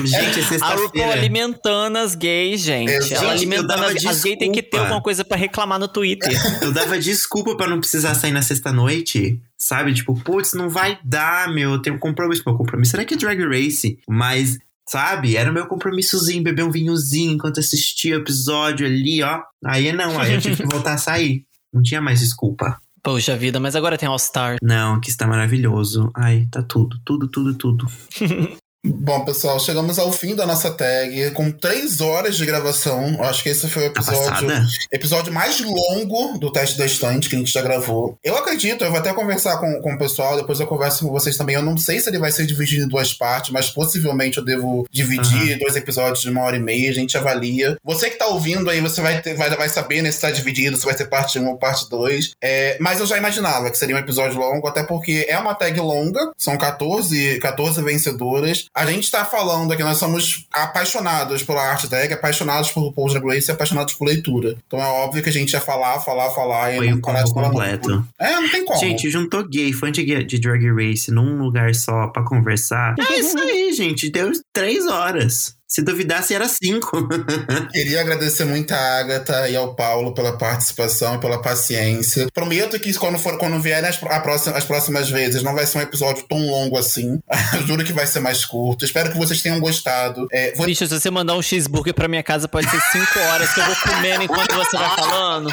Gente, 0.05 0.41
é 0.41 0.43
A 0.43 0.47
RuPaul 0.47 0.49
sexta-feira. 0.49 1.13
alimentando 1.13 1.97
as 1.99 2.15
gays, 2.15 2.61
gente. 2.61 2.91
Exato. 2.91 3.15
Ela 3.15 3.33
Gente, 3.33 3.39
alimentando 3.43 3.69
dava 3.69 3.87
as, 3.93 4.07
as 4.07 4.23
gays 4.23 4.39
tem 4.39 4.53
que 4.53 4.63
ter 4.63 4.79
alguma 4.79 5.01
coisa 5.03 5.25
pra 5.25 5.37
reclamar 5.37 5.79
no 5.79 5.89
Twitter. 5.89 6.31
Eu 6.63 6.73
dava 6.73 6.99
desculpa 6.99 7.57
pra 7.57 7.67
não 7.67 7.81
precisar 7.81 8.15
sair 8.15 8.33
na 8.33 8.43
sexta-noite. 8.43 9.41
Sabe? 9.59 9.95
Tipo, 9.95 10.15
putz, 10.23 10.53
não 10.53 10.69
vai 10.69 10.99
dar, 11.05 11.53
meu. 11.53 11.73
Eu 11.73 11.83
tenho 11.83 11.97
um 11.97 11.99
compromisso. 11.99 12.43
Meu 12.47 12.57
compromisso 12.57 12.95
era 12.95 13.05
que 13.05 13.15
é 13.15 13.17
Drag 13.17 13.43
Race. 13.47 13.99
Mas, 14.09 14.59
sabe? 14.89 15.37
Era 15.37 15.51
o 15.51 15.55
meu 15.55 15.67
compromissozinho, 15.67 16.43
beber 16.43 16.63
um 16.63 16.71
vinhozinho 16.71 17.33
enquanto 17.33 17.59
assistia 17.59 17.96
o 18.13 18.19
episódio 18.19 18.87
ali, 18.87 19.23
ó. 19.23 19.41
Aí 19.65 19.93
não, 19.93 20.19
aí 20.19 20.35
eu 20.35 20.41
tive 20.41 20.57
que 20.57 20.67
voltar 20.71 20.95
a 20.95 20.99
sair. 20.99 21.45
Não 21.73 21.83
tinha 21.83 22.01
mais 22.01 22.21
desculpa. 22.21 22.79
Poxa 23.03 23.37
vida, 23.37 23.61
mas 23.61 23.77
agora 23.77 23.97
tem 23.97 24.09
All 24.09 24.19
Star. 24.19 24.57
Não, 24.61 25.01
que 25.01 25.11
está 25.11 25.27
maravilhoso. 25.27 26.11
Ai, 26.15 26.49
tá 26.51 26.63
tudo, 26.63 26.99
tudo, 27.05 27.29
tudo, 27.29 27.55
tudo. 27.55 27.87
Bom, 28.89 29.25
pessoal, 29.25 29.59
chegamos 29.59 29.99
ao 29.99 30.13
fim 30.13 30.35
da 30.37 30.47
nossa 30.47 30.71
tag, 30.71 31.33
com 31.33 31.51
três 31.51 32.01
horas 32.01 32.37
de 32.37 32.47
gravação. 32.47 33.21
Acho 33.25 33.43
que 33.43 33.49
esse 33.49 33.69
foi 33.69 33.89
o 33.89 33.93
Tá 33.93 34.01
episódio, 34.01 34.67
episódio 34.93 35.33
mais 35.33 35.61
longo 35.61 36.39
do 36.39 36.53
teste 36.53 36.79
da 36.79 36.87
estante 36.87 37.29
que 37.29 37.35
a 37.35 37.39
gente 37.39 37.51
já 37.51 37.63
gravou. 37.63 38.17
Eu 38.23 38.37
acredito, 38.37 38.85
eu 38.85 38.91
vou 38.91 39.01
até 39.01 39.13
conversar 39.13 39.59
com, 39.59 39.81
com 39.81 39.95
o 39.95 39.99
pessoal, 39.99 40.37
depois 40.37 40.61
eu 40.61 40.67
converso 40.67 41.05
com 41.05 41.11
vocês 41.11 41.37
também. 41.37 41.57
Eu 41.57 41.63
não 41.63 41.77
sei 41.77 41.99
se 41.99 42.09
ele 42.09 42.19
vai 42.19 42.31
ser 42.31 42.47
dividido 42.47 42.85
em 42.85 42.89
duas 42.89 43.13
partes, 43.13 43.51
mas 43.51 43.71
possivelmente 43.71 44.39
eu 44.39 44.45
devo 44.45 44.87
dividir 44.91 45.59
dois 45.59 45.75
episódios 45.75 46.23
de 46.23 46.31
uma 46.31 46.43
hora 46.43 46.57
e 46.57 46.61
meia, 46.61 46.91
a 46.91 46.95
gente 46.95 47.17
avalia. 47.17 47.77
Você 47.83 48.11
que 48.11 48.19
tá 48.19 48.27
ouvindo 48.27 48.71
aí, 48.71 48.81
você 48.81 49.01
vai, 49.01 49.21
ter, 49.21 49.35
vai, 49.35 49.51
vai 49.51 49.69
saber 49.69 50.03
né, 50.03 50.13
se 50.13 50.21
tá 50.21 50.31
dividido, 50.31 50.77
se 50.77 50.85
vai 50.85 50.97
ser 50.97 51.07
parte 51.07 51.39
1 51.39 51.49
ou 51.49 51.59
parte 51.59 51.89
2. 51.91 52.33
É, 52.43 52.77
mas 52.81 53.01
eu 53.01 53.07
já 53.07 53.17
imaginava 53.17 53.71
que 53.71 53.79
seria 53.79 53.97
um 53.97 54.01
episódio 54.01 54.39
longo, 54.39 54.69
até 54.69 54.85
porque 54.85 55.27
é 55.29 55.39
uma 55.39 55.55
tag 55.55 55.79
longa, 55.81 56.31
são 56.37 56.57
14, 56.57 57.39
14 57.41 57.83
vencedoras. 57.83 58.67
A 58.77 58.85
gente 58.85 59.11
tá 59.11 59.25
falando 59.25 59.73
aqui, 59.73 59.83
nós 59.83 59.97
somos 59.97 60.47
apaixonados 60.53 61.43
pela 61.43 61.63
arte 61.63 61.89
tag, 61.89 62.13
apaixonados 62.13 62.71
por 62.71 62.83
RuPaul's 62.83 63.15
Drag 63.15 63.27
Race 63.27 63.51
e 63.51 63.53
apaixonados 63.53 63.95
por 63.95 64.07
leitura. 64.07 64.55
Então 64.67 64.79
é 64.79 64.87
óbvio 64.87 65.23
que 65.23 65.31
a 65.31 65.33
gente 65.33 65.55
ia 65.55 65.61
falar, 65.63 65.99
falar, 66.01 66.29
falar 66.33 66.75
e 66.75 66.77
Foi 66.77 66.91
não 66.91 67.01
completo. 67.01 68.07
É, 68.21 68.33
não 68.33 68.51
tem 68.51 68.67
como. 68.67 68.79
Gente, 68.79 69.09
juntou 69.09 69.49
gay, 69.49 69.73
fã 69.73 69.91
de, 69.91 70.05
de 70.25 70.39
Drag 70.39 70.63
Race 70.71 71.11
num 71.11 71.39
lugar 71.39 71.75
só 71.75 72.09
pra 72.09 72.23
conversar. 72.23 72.95
É 72.99 73.19
isso 73.19 73.39
aí, 73.39 73.66
gente. 73.77 74.11
Deu 74.11 74.33
três 74.53 74.87
horas. 74.87 75.57
Se 75.69 75.83
duvidasse, 75.83 76.33
era 76.33 76.47
cinco. 76.47 77.09
Queria 77.73 78.01
agradecer 78.01 78.45
muito 78.45 78.73
a 78.73 79.01
Agatha 79.01 79.49
e 79.49 79.57
ao 79.57 79.75
Paulo 79.75 80.15
pela 80.15 80.39
participação 80.39 81.17
e 81.17 81.19
pela 81.19 81.43
paciência. 81.43 82.29
Prometo 82.33 82.79
que 82.79 82.95
quando, 82.95 83.19
for, 83.19 83.37
quando 83.37 83.61
vierem 83.61 83.89
as, 83.89 83.97
próxima, 83.97 84.57
as 84.57 84.65
próximas 84.65 85.11
vezes, 85.11 85.43
não 85.43 85.55
vai 85.55 85.67
ser 85.67 85.79
um 85.79 85.81
episódio 85.81 86.25
tão 86.29 86.39
longo 86.39 86.79
assim. 86.79 87.19
Juro 87.67 87.85
que 87.85 87.93
vai 87.93 88.07
ser 88.07 88.21
mais 88.21 88.45
curto. 88.45 88.85
Espero 88.85 89.11
que 89.11 89.19
vocês 89.19 89.43
tenham 89.43 89.59
gostado. 89.59 90.29
É, 90.31 90.55
vou... 90.55 90.67
Bicho, 90.67 90.87
se 90.87 91.01
você 91.01 91.11
mandar 91.11 91.35
um 91.35 91.43
cheeseburger 91.43 91.93
pra 91.93 92.07
minha 92.07 92.23
casa, 92.23 92.47
pode 92.47 92.71
ser 92.71 92.81
cinco 92.93 93.19
horas 93.19 93.53
que 93.53 93.59
eu 93.59 93.65
vou 93.65 93.77
comendo 93.77 94.23
enquanto 94.23 94.55
você 94.55 94.77
vai 94.77 94.97
falando. 94.97 95.51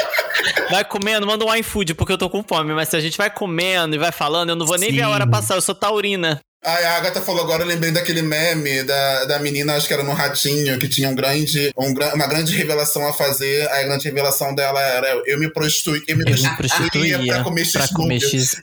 Vai 0.70 0.86
comendo, 0.86 1.26
manda 1.26 1.44
um 1.44 1.56
iFood, 1.56 1.96
porque 1.96 2.14
eu 2.14 2.18
tô 2.20 2.30
com 2.30 2.44
fome. 2.44 2.72
Mas 2.74 2.90
se 2.90 2.96
a 2.96 3.00
gente 3.00 3.18
vai 3.18 3.32
comendo 3.32 3.96
e 3.96 4.00
vai 4.00 4.12
falando, 4.12 4.50
eu 4.50 4.56
não 4.56 4.66
vou 4.66 4.78
nem 4.78 4.92
Sim. 4.92 4.98
ver 4.98 5.02
a 5.02 5.10
hora 5.10 5.28
passar. 5.28 5.56
Eu 5.56 5.62
sou 5.62 5.74
taurina. 5.74 6.40
A 6.64 6.98
Agatha 6.98 7.22
falou 7.22 7.44
agora, 7.44 7.64
eu 7.64 7.68
lembrei 7.68 7.92
daquele 7.92 8.22
meme 8.22 8.84
da, 8.84 9.26
da 9.26 9.40
menina, 9.40 9.76
acho 9.76 9.86
que 9.86 9.94
era 9.94 10.04
no 10.04 10.14
Ratinho, 10.14 10.80
que 10.80 10.88
tinha 10.88 11.10
um 11.10 11.16
grande, 11.16 11.72
um, 11.78 11.92
uma 11.92 12.28
grande 12.28 12.56
revelação 12.56 13.06
a 13.06 13.12
fazer. 13.12 13.70
A 13.70 13.84
grande 13.84 14.06
revelação 14.06 14.56
dela 14.56 14.82
era: 14.82 15.08
eu 15.26 15.38
me 15.38 15.52
prostituí, 15.52 16.02
eu 16.08 16.18
me 16.18 16.24
prostituía 16.56 17.20
pra 17.26 17.44
comer 17.44 17.66
x 17.66 17.74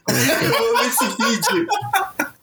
Eu 0.09 0.57
amo 0.57 0.89
esse 0.89 1.05
vídeo. 1.05 1.67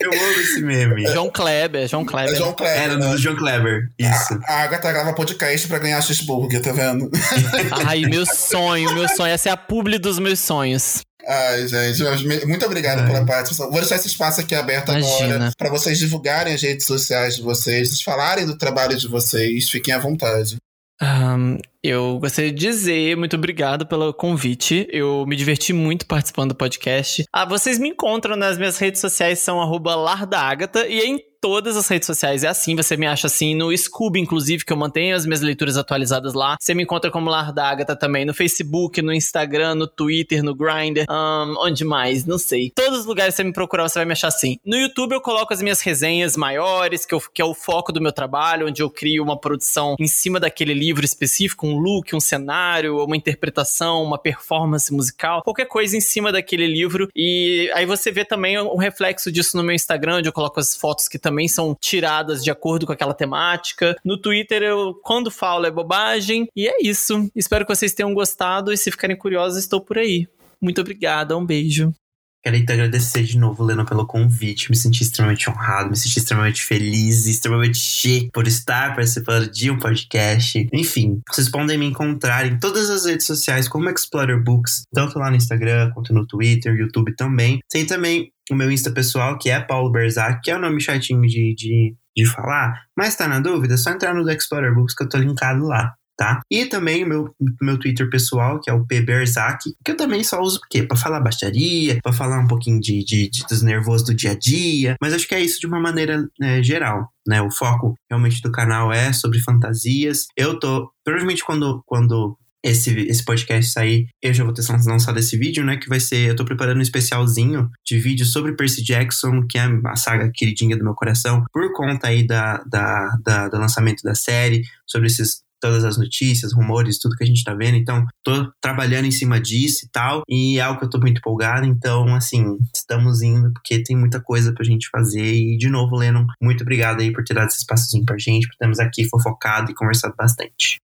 Eu 0.08 0.30
amo 0.30 0.42
esse 0.42 0.62
meme. 0.62 1.08
João 1.08 1.30
Kleber, 1.30 1.88
João 1.88 2.06
Kleber. 2.06 2.34
É 2.34 2.38
João 2.38 2.54
Kleber. 2.54 2.82
Era 2.82 2.98
do 2.98 3.18
João 3.18 3.36
Kleber, 3.36 3.90
isso. 3.98 4.40
A, 4.46 4.54
a 4.54 4.64
Agatha 4.64 4.92
grava 4.92 5.14
podcast 5.14 5.68
pra 5.68 5.80
ganhar 5.80 6.02
cheeseburger, 6.02 6.62
tá 6.62 6.72
vendo? 6.72 7.10
Ai, 7.86 8.02
meu 8.02 8.26
sonho, 8.26 8.94
meu 8.94 9.08
sonho. 9.10 9.34
Essa 9.34 9.50
é 9.50 9.52
a 9.52 9.58
publi 9.58 9.98
dos 9.98 10.20
meus 10.20 10.40
sonhos. 10.40 11.02
Ai, 11.28 11.68
gente, 11.68 12.46
muito 12.46 12.66
obrigado 12.66 13.02
Ai. 13.02 13.08
pela 13.08 13.26
participação. 13.26 13.70
Vou 13.70 13.82
deixar 13.82 13.98
esse 13.98 14.08
espaço 14.08 14.40
aqui 14.40 14.56
aberto 14.56 14.94
Imagina. 14.94 15.36
agora 15.36 15.52
para 15.58 15.70
vocês 15.70 16.00
divulgarem 16.00 16.54
as 16.54 16.62
redes 16.62 16.86
sociais 16.86 17.36
de 17.36 17.42
vocês, 17.42 18.02
falarem 18.02 18.46
do 18.46 18.58
trabalho 18.58 18.96
de 18.96 19.10
vocês. 19.10 19.70
Fiquem 19.70 19.94
à 19.94 20.00
vontade. 20.00 20.56
Um, 21.02 21.58
eu 21.84 22.20
gostaria 22.20 22.52
de 22.52 22.58
dizer 22.58 23.16
muito 23.16 23.36
obrigado 23.36 23.86
pelo 23.86 24.14
convite. 24.14 24.88
Eu 24.92 25.26
me 25.26 25.36
diverti 25.36 25.74
muito 25.74 26.06
participando 26.06 26.50
do 26.50 26.56
podcast. 26.56 27.24
Ah, 27.32 27.46
vocês 27.46 27.78
me 27.78 27.90
encontram 27.90 28.36
nas 28.36 28.58
minhas 28.58 28.78
redes 28.78 29.00
sociais, 29.00 29.40
são 29.40 29.60
lardagata, 29.96 30.88
e 30.88 31.00
em 31.00 31.20
todas 31.42 31.78
as 31.78 31.88
redes 31.88 32.06
sociais 32.06 32.44
é 32.44 32.48
assim. 32.48 32.76
Você 32.76 32.98
me 32.98 33.06
acha 33.06 33.28
assim 33.28 33.56
no 33.56 33.76
Scooby, 33.76 34.20
inclusive, 34.20 34.66
que 34.66 34.74
eu 34.74 34.78
mantenho 34.78 35.16
as 35.16 35.26
minhas 35.26 35.42
leituras 35.42 35.78
atualizadas 35.78 36.34
lá. 36.34 36.58
Você 36.60 36.74
me 36.74 36.84
encontra 36.84 37.12
como 37.12 37.30
Lar 37.30 37.54
da 37.54 37.70
Agatha 37.70 37.96
também 37.96 38.26
no 38.26 38.34
Facebook, 38.34 39.02
no 39.02 39.14
Instagram, 39.14 39.76
no 39.76 39.88
Twitter, 39.88 40.44
no 40.44 40.56
Grindr. 40.56 41.06
Um, 41.10 41.56
onde 41.60 41.86
mais? 41.86 42.26
Não 42.26 42.38
sei. 42.38 42.72
Todos 42.76 43.00
os 43.00 43.06
lugares 43.06 43.34
que 43.34 43.38
você 43.38 43.44
me 43.44 43.54
procurar, 43.54 43.88
você 43.88 44.00
vai 44.00 44.06
me 44.06 44.14
achar 44.14 44.28
assim. 44.28 44.58
No 44.66 44.76
YouTube 44.76 45.14
eu 45.14 45.22
coloco 45.22 45.54
as 45.54 45.62
minhas 45.62 45.82
resenhas 45.82 46.36
maiores, 46.36 47.06
que, 47.06 47.14
eu, 47.14 47.22
que 47.34 47.42
é 47.42 47.46
o 47.46 47.54
foco 47.54 47.92
do 47.92 48.02
meu 48.02 48.12
trabalho, 48.12 48.68
onde 48.68 48.82
eu 48.82 48.90
crio 48.90 49.24
uma 49.24 49.40
produção 49.40 49.96
em 50.00 50.08
cima 50.08 50.40
daquele 50.40 50.74
livro 50.74 51.06
específico, 51.06 51.68
um 51.68 51.78
look, 51.78 52.16
um 52.16 52.20
cenário, 52.20 53.04
uma 53.04 53.16
interpretação, 53.16 54.04
uma 54.04 54.18
performance 54.18 54.94
musical, 54.94 55.42
qualquer 55.44 55.66
coisa 55.66 55.96
em 55.96 56.02
cima 56.02 56.32
daquele 56.32 56.68
livro. 56.68 57.10
E 57.16 57.72
aí 57.74 57.86
você 57.86 58.12
vê 58.12 58.26
também 58.26 58.60
um 58.60 58.78
reflexo 58.78 59.32
disso 59.32 59.56
no 59.56 59.64
meu 59.64 59.76
Instagram, 59.76 60.18
onde 60.18 60.30
eu 60.30 60.34
coloco 60.34 60.60
as 60.60 60.76
fotos 60.76 61.08
que 61.08 61.20
também 61.20 61.27
também 61.28 61.50
são 61.50 61.76
tiradas 61.78 62.42
de 62.42 62.50
acordo 62.50 62.86
com 62.86 62.94
aquela 62.94 63.14
temática. 63.14 63.98
No 64.04 64.18
Twitter, 64.18 64.64
eu, 64.64 64.94
quando 65.04 65.30
falo, 65.30 65.66
é 65.66 65.72
bobagem. 65.72 66.48
E 66.56 66.70
é 66.70 66.78
isso. 66.82 67.30
Espero 67.36 67.66
que 67.66 67.76
vocês 67.76 67.94
tenham 67.94 68.14
gostado 68.14 68.72
e 68.72 68.78
se 68.78 68.90
ficarem 68.90 69.18
curiosos, 69.18 69.60
estou 69.60 69.82
por 69.82 69.98
aí. 69.98 70.26
Muito 70.62 70.80
obrigada, 70.80 71.38
um 71.38 71.46
beijo. 71.46 71.94
Quero 72.42 72.66
te 72.66 72.72
agradecer 72.72 73.24
de 73.24 73.38
novo, 73.38 73.62
Lena, 73.62 73.84
pelo 73.84 74.08
convite. 74.08 74.70
Me 74.70 74.78
senti 74.78 75.04
extremamente 75.04 75.50
honrado, 75.50 75.90
me 75.90 75.98
senti 75.98 76.20
extremamente 76.20 76.64
feliz, 76.64 77.26
extremamente 77.26 77.78
chique 77.78 78.30
por 78.32 78.48
estar 78.48 78.96
participando 78.96 79.52
de 79.52 79.70
um 79.70 79.78
podcast. 79.78 80.66
Enfim, 80.72 81.20
vocês 81.30 81.50
podem 81.50 81.78
me 81.78 81.88
encontrar 81.88 82.46
em 82.46 82.58
todas 82.58 82.90
as 82.90 83.06
redes 83.06 83.26
sociais 83.26 83.68
como 83.68 83.90
Explorer 83.90 84.42
Books, 84.42 84.84
tanto 84.94 85.20
lá 85.20 85.30
no 85.30 85.36
Instagram 85.36 85.92
quanto 85.92 86.14
no 86.14 86.26
Twitter, 86.26 86.74
YouTube 86.74 87.14
também. 87.18 87.60
Tem 87.70 87.86
também 87.86 88.32
o 88.54 88.56
meu 88.56 88.72
Insta 88.72 88.92
pessoal, 88.92 89.38
que 89.38 89.50
é 89.50 89.60
Paulo 89.60 89.92
Berzac, 89.92 90.42
que 90.42 90.52
é 90.52 90.56
o 90.56 90.60
nome 90.60 90.82
chatinho 90.82 91.22
de, 91.22 91.54
de, 91.56 91.96
de 92.16 92.26
falar, 92.26 92.84
mas 92.98 93.16
tá 93.16 93.28
na 93.28 93.40
dúvida, 93.40 93.76
é 93.76 93.78
só 93.78 93.92
entrar 93.92 94.14
no 94.14 94.30
Explorer 94.30 94.74
Books 94.74 94.96
que 94.96 95.04
eu 95.04 95.10
tô 95.10 95.18
linkado 95.18 95.66
lá. 95.66 95.94
Tá? 96.18 96.42
E 96.50 96.66
também 96.66 97.04
o 97.04 97.08
meu, 97.08 97.36
meu 97.62 97.78
Twitter 97.78 98.10
pessoal, 98.10 98.60
que 98.60 98.72
é 98.72 98.74
o 98.74 98.84
PBerzak, 98.88 99.72
que 99.86 99.92
eu 99.92 99.96
também 99.96 100.24
só 100.24 100.42
uso 100.42 100.58
o 100.58 100.68
quê? 100.68 100.82
Pra 100.82 100.98
falar 100.98 101.20
baixaria, 101.20 102.00
pra 102.02 102.12
falar 102.12 102.40
um 102.40 102.48
pouquinho 102.48 102.80
de, 102.80 103.04
de, 103.06 103.30
de, 103.30 103.46
dos 103.48 103.62
nervosos 103.62 104.08
do 104.08 104.16
dia 104.16 104.32
a 104.32 104.36
dia, 104.36 104.96
mas 105.00 105.14
acho 105.14 105.28
que 105.28 105.36
é 105.36 105.40
isso 105.40 105.60
de 105.60 105.68
uma 105.68 105.80
maneira 105.80 106.28
né, 106.40 106.64
geral, 106.64 107.08
né? 107.28 107.40
O 107.40 107.52
foco 107.52 107.94
realmente 108.10 108.42
do 108.42 108.52
canal 108.52 108.92
é 108.92 109.14
sobre 109.14 109.40
fantasias. 109.40 110.26
Eu 110.36 110.60
tô, 110.60 110.92
provavelmente 111.04 111.46
quando, 111.46 111.84
quando 111.86 112.36
esse, 112.70 112.92
esse 113.08 113.24
podcast 113.24 113.72
sair, 113.72 114.08
eu 114.22 114.34
já 114.34 114.44
vou 114.44 114.54
ter 114.54 114.64
lançado 114.70 115.18
esse 115.20 115.38
vídeo, 115.38 115.64
né? 115.64 115.78
Que 115.78 115.90
vai 115.90 116.00
ser. 116.00 116.30
Eu 116.30 116.36
tô 116.36 116.46
preparando 116.46 116.78
um 116.78 116.82
especialzinho 116.82 117.70
de 117.86 118.00
vídeo 118.00 118.26
sobre 118.26 118.56
Percy 118.56 118.84
Jackson, 118.84 119.46
que 119.50 119.58
é 119.58 119.68
a 119.86 119.96
saga 119.96 120.32
queridinha 120.34 120.78
do 120.78 120.84
meu 120.84 120.94
coração, 120.94 121.44
por 121.52 121.74
conta 121.74 122.08
aí 122.08 122.26
da, 122.26 122.64
da, 122.70 123.18
da 123.24 123.48
do 123.48 123.58
lançamento 123.58 124.02
da 124.04 124.16
série, 124.16 124.64
sobre 124.86 125.08
esses 125.08 125.42
todas 125.60 125.84
as 125.84 125.98
notícias, 125.98 126.54
rumores, 126.54 127.00
tudo 127.00 127.16
que 127.16 127.24
a 127.24 127.28
gente 127.28 127.44
tá 127.44 127.54
vendo. 127.54 127.78
Então, 127.78 128.06
tô 128.24 128.52
trabalhando 128.62 129.06
em 129.06 129.12
cima 129.12 129.40
disso 129.40 129.86
e 129.86 129.90
tal. 129.90 130.22
E 130.30 130.60
é 130.60 130.62
algo 130.62 130.80
que 130.80 130.86
eu 130.86 130.90
tô 130.90 131.00
muito 131.00 131.18
empolgado. 131.18 131.66
Então, 131.66 132.14
assim, 132.16 132.58
estamos 132.76 133.22
indo 133.22 133.52
porque 133.54 133.82
tem 133.82 133.98
muita 133.98 134.22
coisa 134.22 134.54
pra 134.54 134.64
gente 134.64 134.88
fazer. 134.90 135.34
E, 135.34 135.58
de 135.58 135.70
novo, 135.70 135.96
Lennon, 135.96 136.26
muito 136.42 136.62
obrigado 136.62 137.02
aí 137.02 137.12
por 137.12 137.24
ter 137.24 137.34
dado 137.34 137.48
esse 137.48 137.58
espaçozinho 137.58 138.06
pra 138.06 138.18
gente, 138.18 138.48
por 138.48 138.56
termos 138.58 138.80
aqui 138.80 139.08
fofocado 139.10 139.72
e 139.72 139.76
conversado 139.76 140.14
bastante. 140.16 140.78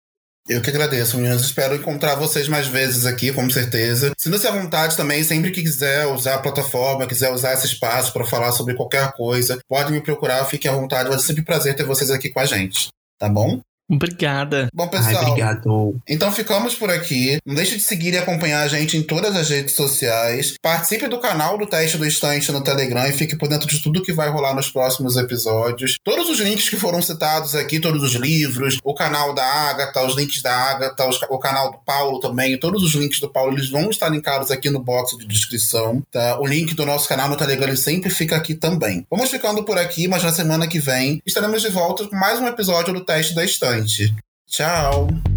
Eu 0.48 0.60
que 0.60 0.70
agradeço, 0.70 1.16
meninas. 1.16 1.42
Espero 1.42 1.76
encontrar 1.76 2.16
vocês 2.16 2.48
mais 2.48 2.66
vezes 2.66 3.06
aqui, 3.06 3.32
com 3.32 3.48
certeza. 3.48 4.12
Sinta-se 4.18 4.46
à 4.46 4.50
vontade 4.50 4.96
também, 4.96 5.22
sempre 5.22 5.52
que 5.52 5.62
quiser 5.62 6.06
usar 6.06 6.34
a 6.34 6.38
plataforma, 6.38 7.06
quiser 7.06 7.32
usar 7.32 7.54
esse 7.54 7.66
espaço 7.66 8.12
para 8.12 8.24
falar 8.24 8.52
sobre 8.52 8.74
qualquer 8.74 9.12
coisa, 9.12 9.60
pode 9.68 9.92
me 9.92 10.00
procurar, 10.00 10.44
fique 10.44 10.66
à 10.66 10.72
vontade. 10.72 11.08
Vai 11.08 11.18
ser 11.18 11.28
sempre 11.28 11.42
um 11.42 11.44
prazer 11.46 11.76
ter 11.76 11.84
vocês 11.84 12.10
aqui 12.10 12.28
com 12.28 12.40
a 12.40 12.44
gente. 12.44 12.88
Tá 13.18 13.28
bom? 13.28 13.60
Obrigada. 13.90 14.68
Bom, 14.72 14.88
pessoal. 14.88 15.16
Ai, 15.16 15.26
obrigado. 15.26 16.00
Então 16.08 16.32
ficamos 16.32 16.74
por 16.74 16.90
aqui. 16.90 17.38
Não 17.44 17.54
deixe 17.54 17.76
de 17.76 17.82
seguir 17.82 18.14
e 18.14 18.18
acompanhar 18.18 18.62
a 18.62 18.68
gente 18.68 18.96
em 18.96 19.02
todas 19.02 19.36
as 19.36 19.50
redes 19.50 19.74
sociais. 19.74 20.54
Participe 20.62 21.08
do 21.08 21.20
canal 21.20 21.58
do 21.58 21.66
Teste 21.66 21.98
do 21.98 22.06
Estante 22.06 22.50
no 22.52 22.62
Telegram 22.62 23.06
e 23.06 23.12
fique 23.12 23.36
por 23.36 23.48
dentro 23.48 23.68
de 23.68 23.82
tudo 23.82 24.02
que 24.02 24.12
vai 24.12 24.30
rolar 24.30 24.54
nos 24.54 24.70
próximos 24.70 25.16
episódios. 25.16 25.96
Todos 26.02 26.28
os 26.30 26.40
links 26.40 26.68
que 26.68 26.76
foram 26.76 27.02
citados 27.02 27.54
aqui, 27.54 27.80
todos 27.80 28.02
os 28.02 28.14
livros, 28.14 28.78
o 28.82 28.94
canal 28.94 29.34
da 29.34 29.44
Agatha, 29.44 30.06
os 30.06 30.16
links 30.16 30.42
da 30.42 30.54
Agatha, 30.54 31.08
o 31.28 31.38
canal 31.38 31.72
do 31.72 31.78
Paulo 31.78 32.20
também, 32.20 32.58
todos 32.58 32.82
os 32.82 32.94
links 32.94 33.20
do 33.20 33.28
Paulo, 33.28 33.54
eles 33.54 33.68
vão 33.68 33.90
estar 33.90 34.08
linkados 34.08 34.50
aqui 34.50 34.70
no 34.70 34.82
box 34.82 35.16
de 35.18 35.26
descrição. 35.26 36.02
Tá? 36.10 36.38
O 36.40 36.46
link 36.46 36.74
do 36.74 36.86
nosso 36.86 37.08
canal 37.08 37.28
no 37.28 37.36
Telegram 37.36 37.76
sempre 37.76 38.10
fica 38.10 38.36
aqui 38.36 38.54
também. 38.54 39.06
Vamos 39.10 39.30
ficando 39.30 39.64
por 39.64 39.78
aqui, 39.78 40.08
mas 40.08 40.22
na 40.22 40.32
semana 40.32 40.66
que 40.66 40.78
vem 40.78 41.20
estaremos 41.26 41.60
de 41.60 41.68
volta 41.68 42.06
com 42.06 42.16
mais 42.16 42.38
um 42.38 42.46
episódio 42.46 42.94
do 42.94 43.04
Teste 43.04 43.34
da 43.34 43.44
Estante. 43.44 43.71
Tchau! 44.46 45.31